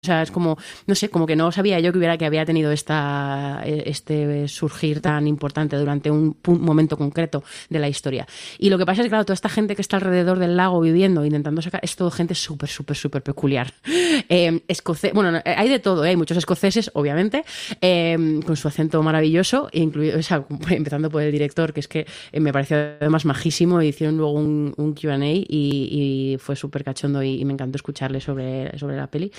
O 0.00 0.06
sea, 0.06 0.22
es 0.22 0.30
como, 0.30 0.56
no 0.86 0.94
sé, 0.94 1.10
como 1.10 1.26
que 1.26 1.34
no 1.34 1.50
sabía 1.50 1.80
yo 1.80 1.90
que 1.90 1.98
hubiera 1.98 2.16
que 2.16 2.24
había 2.24 2.44
tenido 2.44 2.70
esta, 2.70 3.62
este 3.64 4.46
surgir 4.46 5.00
tan 5.00 5.26
importante 5.26 5.76
durante 5.76 6.08
un 6.08 6.36
momento 6.46 6.96
concreto 6.96 7.42
de 7.68 7.80
la 7.80 7.88
historia. 7.88 8.24
Y 8.58 8.70
lo 8.70 8.78
que 8.78 8.86
pasa 8.86 9.02
es 9.02 9.06
que, 9.06 9.08
claro, 9.08 9.24
toda 9.24 9.34
esta 9.34 9.48
gente 9.48 9.74
que 9.74 9.82
está 9.82 9.96
alrededor 9.96 10.38
del 10.38 10.56
lago 10.56 10.80
viviendo, 10.80 11.24
intentando 11.24 11.62
sacar, 11.62 11.80
es 11.82 11.96
todo 11.96 12.12
gente 12.12 12.36
súper, 12.36 12.68
súper, 12.68 12.96
súper 12.96 13.22
peculiar. 13.22 13.72
Eh, 14.30 14.60
bueno, 15.14 15.32
no, 15.32 15.40
hay 15.44 15.68
de 15.68 15.78
todo, 15.78 16.04
¿eh? 16.04 16.10
hay 16.10 16.16
muchos 16.16 16.36
escoceses, 16.36 16.90
obviamente, 16.94 17.44
eh, 17.80 18.40
con 18.44 18.56
su 18.56 18.68
acento 18.68 19.02
maravilloso, 19.02 19.68
incluido, 19.72 20.18
o 20.18 20.46
empezando 20.70 21.08
por 21.08 21.22
el 21.22 21.32
director, 21.32 21.72
que 21.72 21.80
es 21.80 21.88
que 21.88 22.06
eh, 22.32 22.40
me 22.40 22.52
pareció 22.52 22.76
además 22.76 23.24
majísimo, 23.24 23.80
y 23.80 23.88
hicieron 23.88 24.16
luego 24.16 24.32
un, 24.32 24.74
un 24.76 24.94
QA 24.94 25.18
y, 25.24 26.36
fue 26.40 26.56
súper 26.56 26.84
cachondo 26.84 27.22
y, 27.22 27.40
y 27.40 27.44
me 27.44 27.52
encantó 27.52 27.76
escucharle 27.76 28.20
sobre, 28.20 28.76
sobre 28.78 28.96
la 28.96 29.06
peli. 29.06 29.32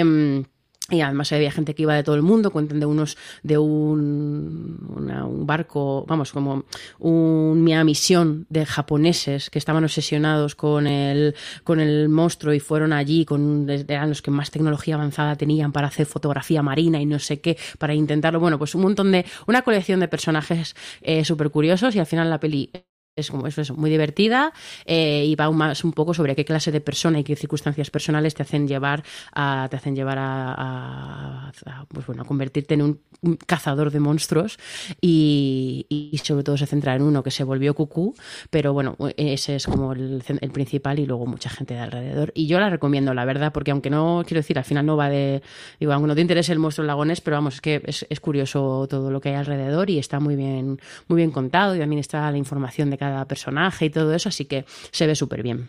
Em, 0.00 0.44
y 0.90 1.00
además 1.00 1.32
había 1.32 1.50
gente 1.50 1.74
que 1.74 1.82
iba 1.82 1.94
de 1.94 2.02
todo 2.02 2.14
el 2.14 2.20
mundo, 2.20 2.50
cuentan 2.50 2.78
de 2.78 2.84
unos, 2.84 3.16
de 3.42 3.56
un, 3.56 4.86
un 4.98 5.46
barco, 5.46 6.04
vamos, 6.06 6.30
como 6.30 6.64
una 6.98 7.84
misión 7.84 8.46
de 8.50 8.66
japoneses 8.66 9.48
que 9.48 9.58
estaban 9.58 9.82
obsesionados 9.82 10.54
con 10.54 10.86
el, 10.86 11.34
con 11.64 11.80
el 11.80 12.10
monstruo 12.10 12.52
y 12.52 12.60
fueron 12.60 12.92
allí, 12.92 13.24
con, 13.24 13.66
eran 13.70 14.10
los 14.10 14.20
que 14.20 14.30
más 14.30 14.50
tecnología 14.50 14.96
avanzada 14.96 15.36
tenían 15.36 15.72
para 15.72 15.86
hacer 15.86 16.04
fotografía 16.04 16.62
marina 16.62 17.00
y 17.00 17.06
no 17.06 17.18
sé 17.18 17.40
qué, 17.40 17.56
para 17.78 17.94
intentarlo. 17.94 18.38
Bueno, 18.38 18.58
pues 18.58 18.74
un 18.74 18.82
montón 18.82 19.10
de, 19.10 19.24
una 19.46 19.62
colección 19.62 20.00
de 20.00 20.08
personajes 20.08 20.76
eh, 21.00 21.24
súper 21.24 21.50
curiosos 21.50 21.96
y 21.96 21.98
al 21.98 22.06
final 22.06 22.28
la 22.28 22.40
peli 22.40 22.70
es 23.16 23.30
eso, 23.30 23.60
eso, 23.60 23.76
muy 23.76 23.90
divertida 23.90 24.52
eh, 24.86 25.24
y 25.24 25.36
va 25.36 25.48
más 25.52 25.84
un 25.84 25.92
poco 25.92 26.14
sobre 26.14 26.34
qué 26.34 26.44
clase 26.44 26.72
de 26.72 26.80
persona 26.80 27.20
y 27.20 27.24
qué 27.24 27.36
circunstancias 27.36 27.88
personales 27.90 28.34
te 28.34 28.42
hacen 28.42 28.66
llevar 28.66 29.04
a 29.32 29.68
te 29.70 29.76
hacen 29.76 29.94
llevar 29.94 30.18
a, 30.18 31.52
pues 31.88 32.06
bueno 32.06 32.22
a 32.22 32.24
convertirte 32.24 32.74
en 32.74 32.82
un, 32.82 33.00
cazador 33.46 33.90
de 33.90 34.00
monstruos 34.00 34.58
y, 35.00 35.86
sobre 36.22 36.42
todo 36.42 36.56
se 36.56 36.66
centra 36.66 36.94
en 36.94 37.02
uno 37.02 37.22
que 37.22 37.30
se 37.30 37.44
volvió 37.44 37.74
cucú 37.74 38.14
pero 38.50 38.72
bueno 38.72 38.96
ese 39.16 39.56
es 39.56 39.66
como 39.66 39.92
el, 39.92 40.22
el 40.40 40.50
principal 40.50 40.98
y 40.98 41.06
luego 41.06 41.26
mucha 41.26 41.48
gente 41.50 41.74
de 41.74 41.80
alrededor. 41.80 42.32
Y 42.34 42.46
yo 42.46 42.58
la 42.58 42.68
recomiendo 42.68 43.14
la 43.14 43.24
verdad 43.24 43.52
porque 43.52 43.70
aunque 43.70 43.90
no 43.90 44.24
quiero 44.26 44.40
decir 44.40 44.58
al 44.58 44.64
final 44.64 44.86
no 44.86 44.96
va 44.96 45.08
de 45.08 45.42
digo 45.78 45.92
aunque 45.92 46.08
no 46.08 46.14
te 46.14 46.20
interese 46.20 46.52
el 46.52 46.58
monstruo 46.58 46.86
lagones 46.86 47.20
pero 47.20 47.36
vamos 47.36 47.54
es 47.54 47.60
que 47.60 47.82
es, 47.86 48.06
es 48.10 48.20
curioso 48.20 48.86
todo 48.90 49.10
lo 49.10 49.20
que 49.20 49.28
hay 49.30 49.36
alrededor 49.36 49.88
y 49.88 49.98
está 49.98 50.18
muy 50.18 50.34
bien 50.34 50.80
muy 51.06 51.16
bien 51.16 51.30
contado 51.30 51.76
y 51.76 51.78
también 51.78 52.00
está 52.00 52.30
la 52.30 52.38
información 52.38 52.90
de 52.90 52.98
cada 52.98 53.03
personaje 53.28 53.86
y 53.86 53.90
todo 53.90 54.14
eso 54.14 54.28
así 54.28 54.44
que 54.44 54.64
se 54.90 55.06
ve 55.06 55.14
súper 55.14 55.42
bien 55.42 55.68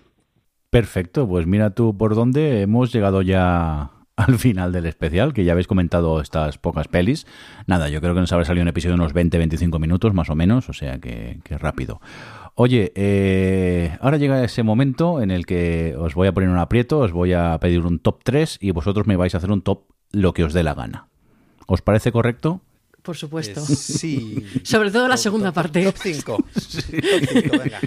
Perfecto, 0.76 1.26
pues 1.26 1.48
mira 1.48 1.70
tú 1.70 1.96
por 1.98 2.16
dónde 2.16 2.62
hemos 2.62 2.92
llegado 2.92 3.22
ya 3.22 3.92
al 4.18 4.38
final 4.40 4.74
del 4.74 4.86
especial, 4.86 5.34
que 5.34 5.46
ya 5.46 5.54
habéis 5.54 5.68
comentado 5.68 6.20
estas 6.20 6.58
pocas 6.58 6.90
pelis. 6.90 7.26
Nada, 7.66 7.88
yo 7.88 8.02
creo 8.02 8.14
que 8.14 8.20
nos 8.20 8.34
habrá 8.34 8.44
salido 8.44 8.64
un 8.64 8.68
episodio 8.68 8.98
de 8.98 9.02
unos 9.02 9.16
20-25 9.16 9.80
minutos 9.80 10.14
más 10.14 10.30
o 10.30 10.36
menos, 10.36 10.68
o 10.68 10.74
sea 10.74 11.00
que, 11.00 11.40
que 11.46 11.58
rápido. 11.58 12.02
Oye, 12.56 12.92
eh, 12.96 13.98
ahora 14.02 14.18
llega 14.18 14.44
ese 14.44 14.64
momento 14.64 15.22
en 15.22 15.32
el 15.32 15.46
que 15.46 15.96
os 15.98 16.14
voy 16.14 16.28
a 16.28 16.34
poner 16.34 16.50
un 16.50 16.58
aprieto, 16.58 17.00
os 17.00 17.14
voy 17.14 17.32
a 17.32 17.58
pedir 17.60 17.82
un 17.86 18.00
top 18.00 18.20
3 18.24 18.58
y 18.62 18.72
vosotros 18.72 19.08
me 19.08 19.16
vais 19.16 19.34
a 19.34 19.38
hacer 19.38 19.52
un 19.52 19.62
top 19.62 19.84
lo 20.12 20.34
que 20.34 20.44
os 20.44 20.52
dé 20.54 20.64
la 20.64 20.74
gana. 20.74 21.08
¿Os 21.68 21.82
parece 21.82 22.12
correcto? 22.12 22.62
Por 23.06 23.16
supuesto 23.16 23.62
Eh, 23.62 23.76
sí. 23.76 24.46
Sobre 24.64 24.92
todo 24.92 25.08
la 25.08 25.16
Top- 25.16 25.24
segunda 25.24 25.50
top- 25.50 25.56
parte. 25.56 25.84
Top 25.86 25.96
5. 25.98 26.36
Top 26.54 26.56
5, 26.62 27.58
venga. 27.58 27.80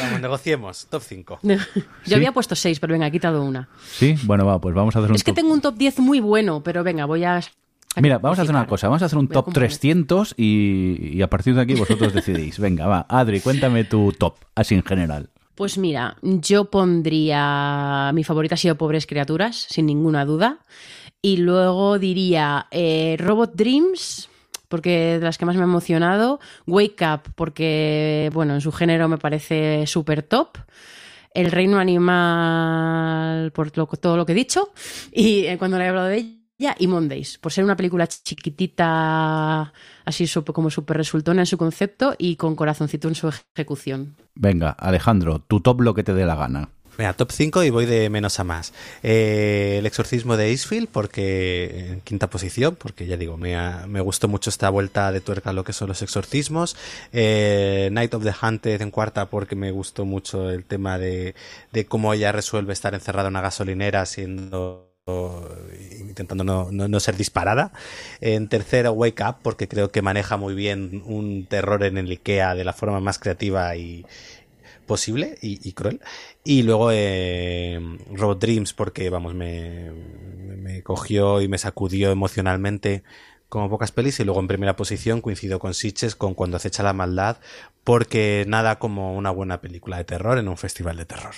Vamos, 0.00 0.20
negociemos. 0.22 0.86
Top 0.88 1.02
5. 1.06 1.40
yo 1.42 1.56
¿Sí? 2.04 2.14
había 2.14 2.32
puesto 2.32 2.54
seis 2.56 2.80
pero 2.80 2.92
venga 2.94 3.06
he 3.08 3.12
quitado 3.12 3.42
una 3.44 3.68
Sí, 3.92 4.14
bueno, 4.24 4.46
va, 4.46 4.58
pues 4.60 4.74
vamos 4.74 4.96
a 4.96 5.00
hacer 5.00 5.10
un 5.10 5.16
es 5.16 5.22
que 5.24 5.32
top. 5.32 5.36
tengo 5.36 5.52
un 5.52 5.60
top 5.60 5.76
10 5.76 5.98
muy 5.98 6.20
bueno 6.20 6.62
pero 6.62 6.82
venga 6.82 7.04
voy 7.04 7.24
a 7.24 7.40
Mira, 8.00 8.18
vamos 8.18 8.38
a 8.38 8.42
hacer 8.42 8.54
una 8.54 8.66
cosa, 8.66 8.88
vamos 8.88 9.00
a 9.02 9.06
hacer 9.06 9.18
un 9.18 9.26
top 9.28 9.46
componer. 9.46 9.70
300 9.70 10.34
y, 10.36 11.16
y 11.16 11.22
a 11.22 11.28
partir 11.30 11.54
de 11.54 11.62
aquí 11.62 11.74
vosotros 11.74 12.12
decidís. 12.12 12.58
Venga, 12.58 12.86
va, 12.86 13.06
Adri, 13.08 13.40
cuéntame 13.40 13.84
tu 13.84 14.12
top, 14.12 14.34
así 14.54 14.74
en 14.74 14.82
general. 14.82 15.30
Pues 15.54 15.78
mira, 15.78 16.18
yo 16.20 16.66
pondría. 16.70 18.10
Mi 18.12 18.22
favorita 18.22 18.54
ha 18.54 18.58
sido 18.58 18.76
Pobres 18.76 19.06
Criaturas, 19.06 19.66
sin 19.70 19.86
ninguna 19.86 20.26
duda. 20.26 20.58
Y 21.22 21.38
luego 21.38 21.98
diría 21.98 22.66
eh, 22.70 23.16
Robot 23.18 23.52
Dreams, 23.54 24.28
porque 24.68 25.18
de 25.18 25.24
las 25.24 25.38
que 25.38 25.44
más 25.46 25.56
me 25.56 25.62
ha 25.62 25.64
emocionado. 25.64 26.40
Wake 26.66 27.04
Up, 27.04 27.32
porque, 27.34 28.30
bueno, 28.32 28.54
en 28.54 28.60
su 28.60 28.72
género 28.72 29.08
me 29.08 29.18
parece 29.18 29.86
súper 29.86 30.22
top. 30.22 30.58
El 31.34 31.50
Reino 31.50 31.78
Animal, 31.78 33.52
por 33.52 33.76
lo- 33.76 33.86
todo 33.86 34.16
lo 34.16 34.24
que 34.26 34.32
he 34.32 34.34
dicho. 34.34 34.70
Y 35.12 35.46
eh, 35.46 35.58
cuando 35.58 35.78
le 35.78 35.84
he 35.84 35.88
hablado 35.88 36.06
de 36.08 36.16
ella. 36.18 36.74
Y 36.78 36.86
Mondays, 36.86 37.36
por 37.36 37.52
ser 37.52 37.64
una 37.64 37.76
película 37.76 38.06
chiquitita, 38.06 39.74
así 40.06 40.26
como 40.54 40.70
súper 40.70 40.96
resultona 40.96 41.42
en 41.42 41.46
su 41.46 41.58
concepto 41.58 42.14
y 42.16 42.36
con 42.36 42.56
corazoncito 42.56 43.08
en 43.08 43.14
su 43.14 43.30
ejecución. 43.54 44.16
Venga, 44.34 44.70
Alejandro, 44.70 45.40
tu 45.40 45.60
top 45.60 45.82
lo 45.82 45.92
que 45.94 46.02
te 46.02 46.14
dé 46.14 46.24
la 46.24 46.34
gana. 46.34 46.70
Top 47.16 47.30
5 47.30 47.62
y 47.62 47.70
voy 47.70 47.84
de 47.86 48.08
menos 48.10 48.40
a 48.40 48.44
más. 48.44 48.72
Eh, 49.02 49.76
el 49.78 49.86
exorcismo 49.86 50.36
de 50.36 50.52
Acefield, 50.52 50.88
porque 50.88 51.88
en 51.92 52.00
quinta 52.00 52.30
posición, 52.30 52.74
porque 52.76 53.06
ya 53.06 53.16
digo, 53.18 53.36
me, 53.36 53.54
ha- 53.56 53.86
me 53.86 54.00
gustó 54.00 54.28
mucho 54.28 54.48
esta 54.50 54.70
vuelta 54.70 55.12
de 55.12 55.20
tuerca 55.20 55.50
a 55.50 55.52
lo 55.52 55.62
que 55.64 55.72
son 55.74 55.88
los 55.88 56.00
exorcismos. 56.02 56.76
Eh, 57.12 57.90
Night 57.92 58.14
of 58.14 58.24
the 58.24 58.32
Hunted 58.40 58.80
en 58.80 58.90
cuarta, 58.90 59.28
porque 59.28 59.56
me 59.56 59.70
gustó 59.72 60.04
mucho 60.06 60.50
el 60.50 60.64
tema 60.64 60.98
de, 60.98 61.34
de 61.72 61.86
cómo 61.86 62.14
ella 62.14 62.32
resuelve 62.32 62.72
estar 62.72 62.94
encerrada 62.94 63.28
en 63.28 63.32
una 63.34 63.42
gasolinera 63.42 64.06
siendo 64.06 64.84
intentando 66.00 66.42
no, 66.44 66.68
no- 66.72 66.88
no 66.88 67.00
ser 67.00 67.16
disparada. 67.16 67.72
En 68.20 68.48
tercero, 68.48 68.92
Wake 68.92 69.22
Up, 69.22 69.36
porque 69.42 69.68
creo 69.68 69.90
que 69.90 70.02
maneja 70.02 70.36
muy 70.36 70.54
bien 70.54 71.02
un 71.06 71.46
terror 71.46 71.84
en 71.84 71.98
el 71.98 72.10
IKEA 72.10 72.54
de 72.54 72.64
la 72.64 72.72
forma 72.72 73.00
más 73.00 73.18
creativa 73.18 73.76
y 73.76 74.04
posible 74.86 75.38
y, 75.42 75.72
cruel. 75.72 76.00
Y 76.44 76.62
luego 76.62 76.90
eh, 76.92 77.78
Robot 78.12 78.40
Dreams, 78.40 78.72
porque 78.72 79.10
vamos, 79.10 79.34
me, 79.34 79.90
me 79.90 80.82
cogió 80.82 81.40
y 81.42 81.48
me 81.48 81.58
sacudió 81.58 82.10
emocionalmente 82.10 83.02
como 83.48 83.68
pocas 83.68 83.92
pelis. 83.92 84.20
Y 84.20 84.24
luego 84.24 84.40
en 84.40 84.48
primera 84.48 84.76
posición 84.76 85.20
coincido 85.20 85.58
con 85.58 85.74
Sitches 85.74 86.16
con 86.16 86.34
Cuando 86.34 86.56
acecha 86.56 86.82
la 86.82 86.92
maldad, 86.92 87.38
porque 87.84 88.44
nada 88.48 88.78
como 88.78 89.16
una 89.16 89.30
buena 89.30 89.60
película 89.60 89.98
de 89.98 90.04
terror 90.04 90.38
en 90.38 90.48
un 90.48 90.56
festival 90.56 90.96
de 90.96 91.04
terror. 91.04 91.34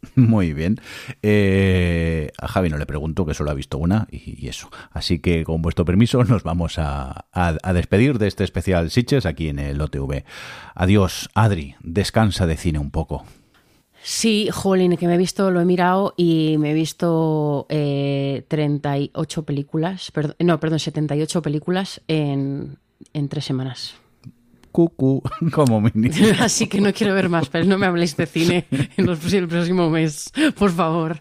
Muy 0.14 0.52
bien. 0.52 0.76
Eh, 1.22 2.30
a 2.38 2.48
Javi 2.48 2.68
no 2.68 2.78
le 2.78 2.86
pregunto, 2.86 3.26
que 3.26 3.34
solo 3.34 3.50
ha 3.50 3.54
visto 3.54 3.78
una 3.78 4.06
y, 4.10 4.46
eso. 4.48 4.70
Así 4.90 5.18
que, 5.18 5.44
con 5.44 5.60
vuestro 5.62 5.84
permiso, 5.84 6.22
nos 6.24 6.42
vamos 6.42 6.78
a, 6.78 7.26
a- 7.32 7.72
despedir 7.72 8.18
de 8.18 8.28
este 8.28 8.44
especial 8.44 8.90
Sitches 8.90 9.26
aquí 9.26 9.48
en 9.48 9.58
el 9.58 9.80
OTV. 9.80 10.24
Adiós, 10.74 11.28
Adri. 11.34 11.74
Descansa 11.80 12.46
de 12.46 12.56
cine 12.56 12.78
un 12.78 12.90
poco. 12.90 13.24
Sí, 14.00 14.48
jolín, 14.52 14.96
que 14.96 15.08
me 15.08 15.14
he 15.14 15.18
visto, 15.18 15.50
lo 15.50 15.60
he 15.60 15.64
mirado 15.64 16.14
y 16.16 16.56
me 16.58 16.70
he 16.70 16.74
visto 16.74 17.66
eh, 17.68 18.44
38 18.48 19.42
películas, 19.44 20.12
perd- 20.14 20.36
no, 20.38 20.60
perdón, 20.60 20.78
78 20.78 21.42
películas 21.42 22.00
en, 22.06 22.78
en 23.12 23.28
tres 23.28 23.44
semanas. 23.44 23.96
Cucu, 24.78 25.20
como 25.52 25.80
mínimo. 25.80 26.14
Así 26.38 26.68
que 26.68 26.80
no 26.80 26.92
quiero 26.92 27.12
ver 27.12 27.28
más, 27.28 27.48
pero 27.48 27.64
no 27.64 27.78
me 27.78 27.86
habléis 27.86 28.16
de 28.16 28.26
cine 28.26 28.64
en 28.96 29.06
los- 29.06 29.32
el 29.32 29.48
próximo 29.48 29.90
mes, 29.90 30.30
por 30.56 30.70
favor. 30.70 31.20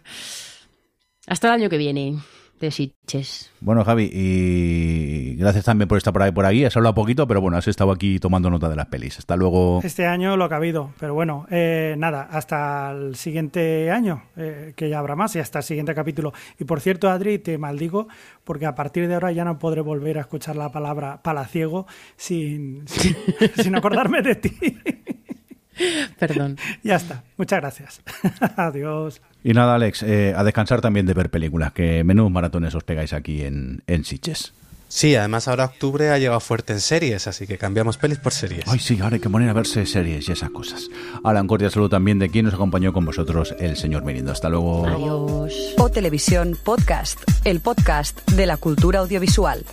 Hasta 1.26 1.48
el 1.48 1.54
año 1.62 1.70
que 1.70 1.80
viene. 1.80 2.20
De 2.60 2.72
Sitges. 2.72 3.52
Bueno, 3.60 3.84
Javi, 3.84 4.10
y 4.12 5.36
gracias 5.36 5.66
también 5.66 5.88
por 5.88 5.98
estar 5.98 6.14
por 6.14 6.24
ahí 6.24 6.32
por 6.32 6.46
aquí. 6.46 6.66
Has 6.66 6.76
hablado 6.76 6.96
poquito, 6.96 7.28
pero 7.28 7.42
bueno, 7.42 7.58
has 7.58 7.68
estado 7.68 7.92
aquí 7.92 8.20
tomando 8.20 8.50
nota 8.50 8.70
de 8.70 8.76
las 8.76 8.88
pelis. 8.88 9.18
Hasta 9.20 9.36
luego. 9.36 9.82
Este 9.84 10.06
año 10.06 10.38
lo 10.38 10.48
que 10.48 10.54
ha 10.56 10.58
habido, 10.58 10.92
pero 11.00 11.14
bueno, 11.14 11.46
eh, 11.50 11.96
nada, 11.98 12.28
hasta 12.32 12.92
el 12.92 13.16
siguiente 13.16 13.92
año, 13.92 14.24
eh, 14.36 14.74
que 14.76 14.90
ya 14.90 15.00
habrá 15.00 15.16
más, 15.16 15.36
y 15.36 15.40
hasta 15.40 15.60
el 15.60 15.64
siguiente 15.64 15.94
capítulo. 15.94 16.34
Y 16.60 16.66
por 16.66 16.82
cierto, 16.82 17.10
Adri, 17.10 17.40
te 17.40 17.58
maldigo, 17.58 18.08
porque 18.44 18.66
a 18.66 18.76
partir 18.76 19.08
de 19.08 19.14
ahora 19.14 19.32
ya 19.32 19.46
no 19.46 19.60
podré 19.60 19.82
volver 19.82 20.18
a 20.18 20.22
escuchar 20.22 20.56
la 20.56 20.72
palabra 20.72 21.22
palaciego 21.22 21.88
sin, 22.16 22.88
sin, 22.88 23.16
sin 23.56 23.76
acordarme 23.76 24.22
de 24.22 24.36
ti. 24.36 24.78
Perdón. 26.20 26.58
ya 26.84 26.96
está. 26.96 27.24
Muchas 27.38 27.60
gracias. 27.60 28.02
Adiós. 28.56 29.22
Y 29.48 29.54
nada, 29.54 29.76
Alex, 29.76 30.04
eh, 30.04 30.34
a 30.36 30.44
descansar 30.44 30.82
también 30.82 31.06
de 31.06 31.14
ver 31.14 31.30
películas, 31.30 31.72
que 31.72 32.04
menudos 32.04 32.30
maratones 32.30 32.76
os 32.76 32.84
pegáis 32.84 33.14
aquí 33.14 33.44
en, 33.44 33.82
en 33.88 34.04
Sitges. 34.04 34.52
Sí, 34.90 35.16
además 35.16 35.48
ahora 35.48 35.64
octubre 35.64 36.10
ha 36.10 36.18
llegado 36.18 36.42
fuerte 36.42 36.74
en 36.74 36.82
series, 36.82 37.28
así 37.28 37.48
que 37.48 37.58
cambiamos 37.58 37.98
pelis 37.98 38.18
por 38.18 38.34
series. 38.34 38.66
Ay, 38.68 38.80
sí, 38.80 39.00
ahora 39.02 39.16
hay 39.16 39.22
que 39.22 39.30
poner 39.30 39.48
a 39.50 39.54
verse 39.54 39.86
series 39.86 40.28
y 40.28 40.34
esas 40.34 40.50
cosas. 40.50 40.90
Ahora, 41.24 41.42
un 41.42 41.48
cordial 41.48 41.72
saludo 41.72 41.88
también 41.88 42.20
de 42.20 42.28
quien 42.28 42.44
nos 42.44 42.56
acompañó 42.56 42.92
con 42.92 43.06
vosotros, 43.06 43.56
el 43.58 43.78
señor 43.78 44.04
Merindo. 44.04 44.34
Hasta 44.34 44.50
luego. 44.50 44.86
Adiós. 44.86 45.76
O 45.78 45.90
Televisión 45.90 46.58
Podcast, 46.62 47.22
el 47.46 47.62
podcast 47.62 48.30
de 48.32 48.48
la 48.48 48.58
cultura 48.58 49.00
audiovisual. 49.00 49.64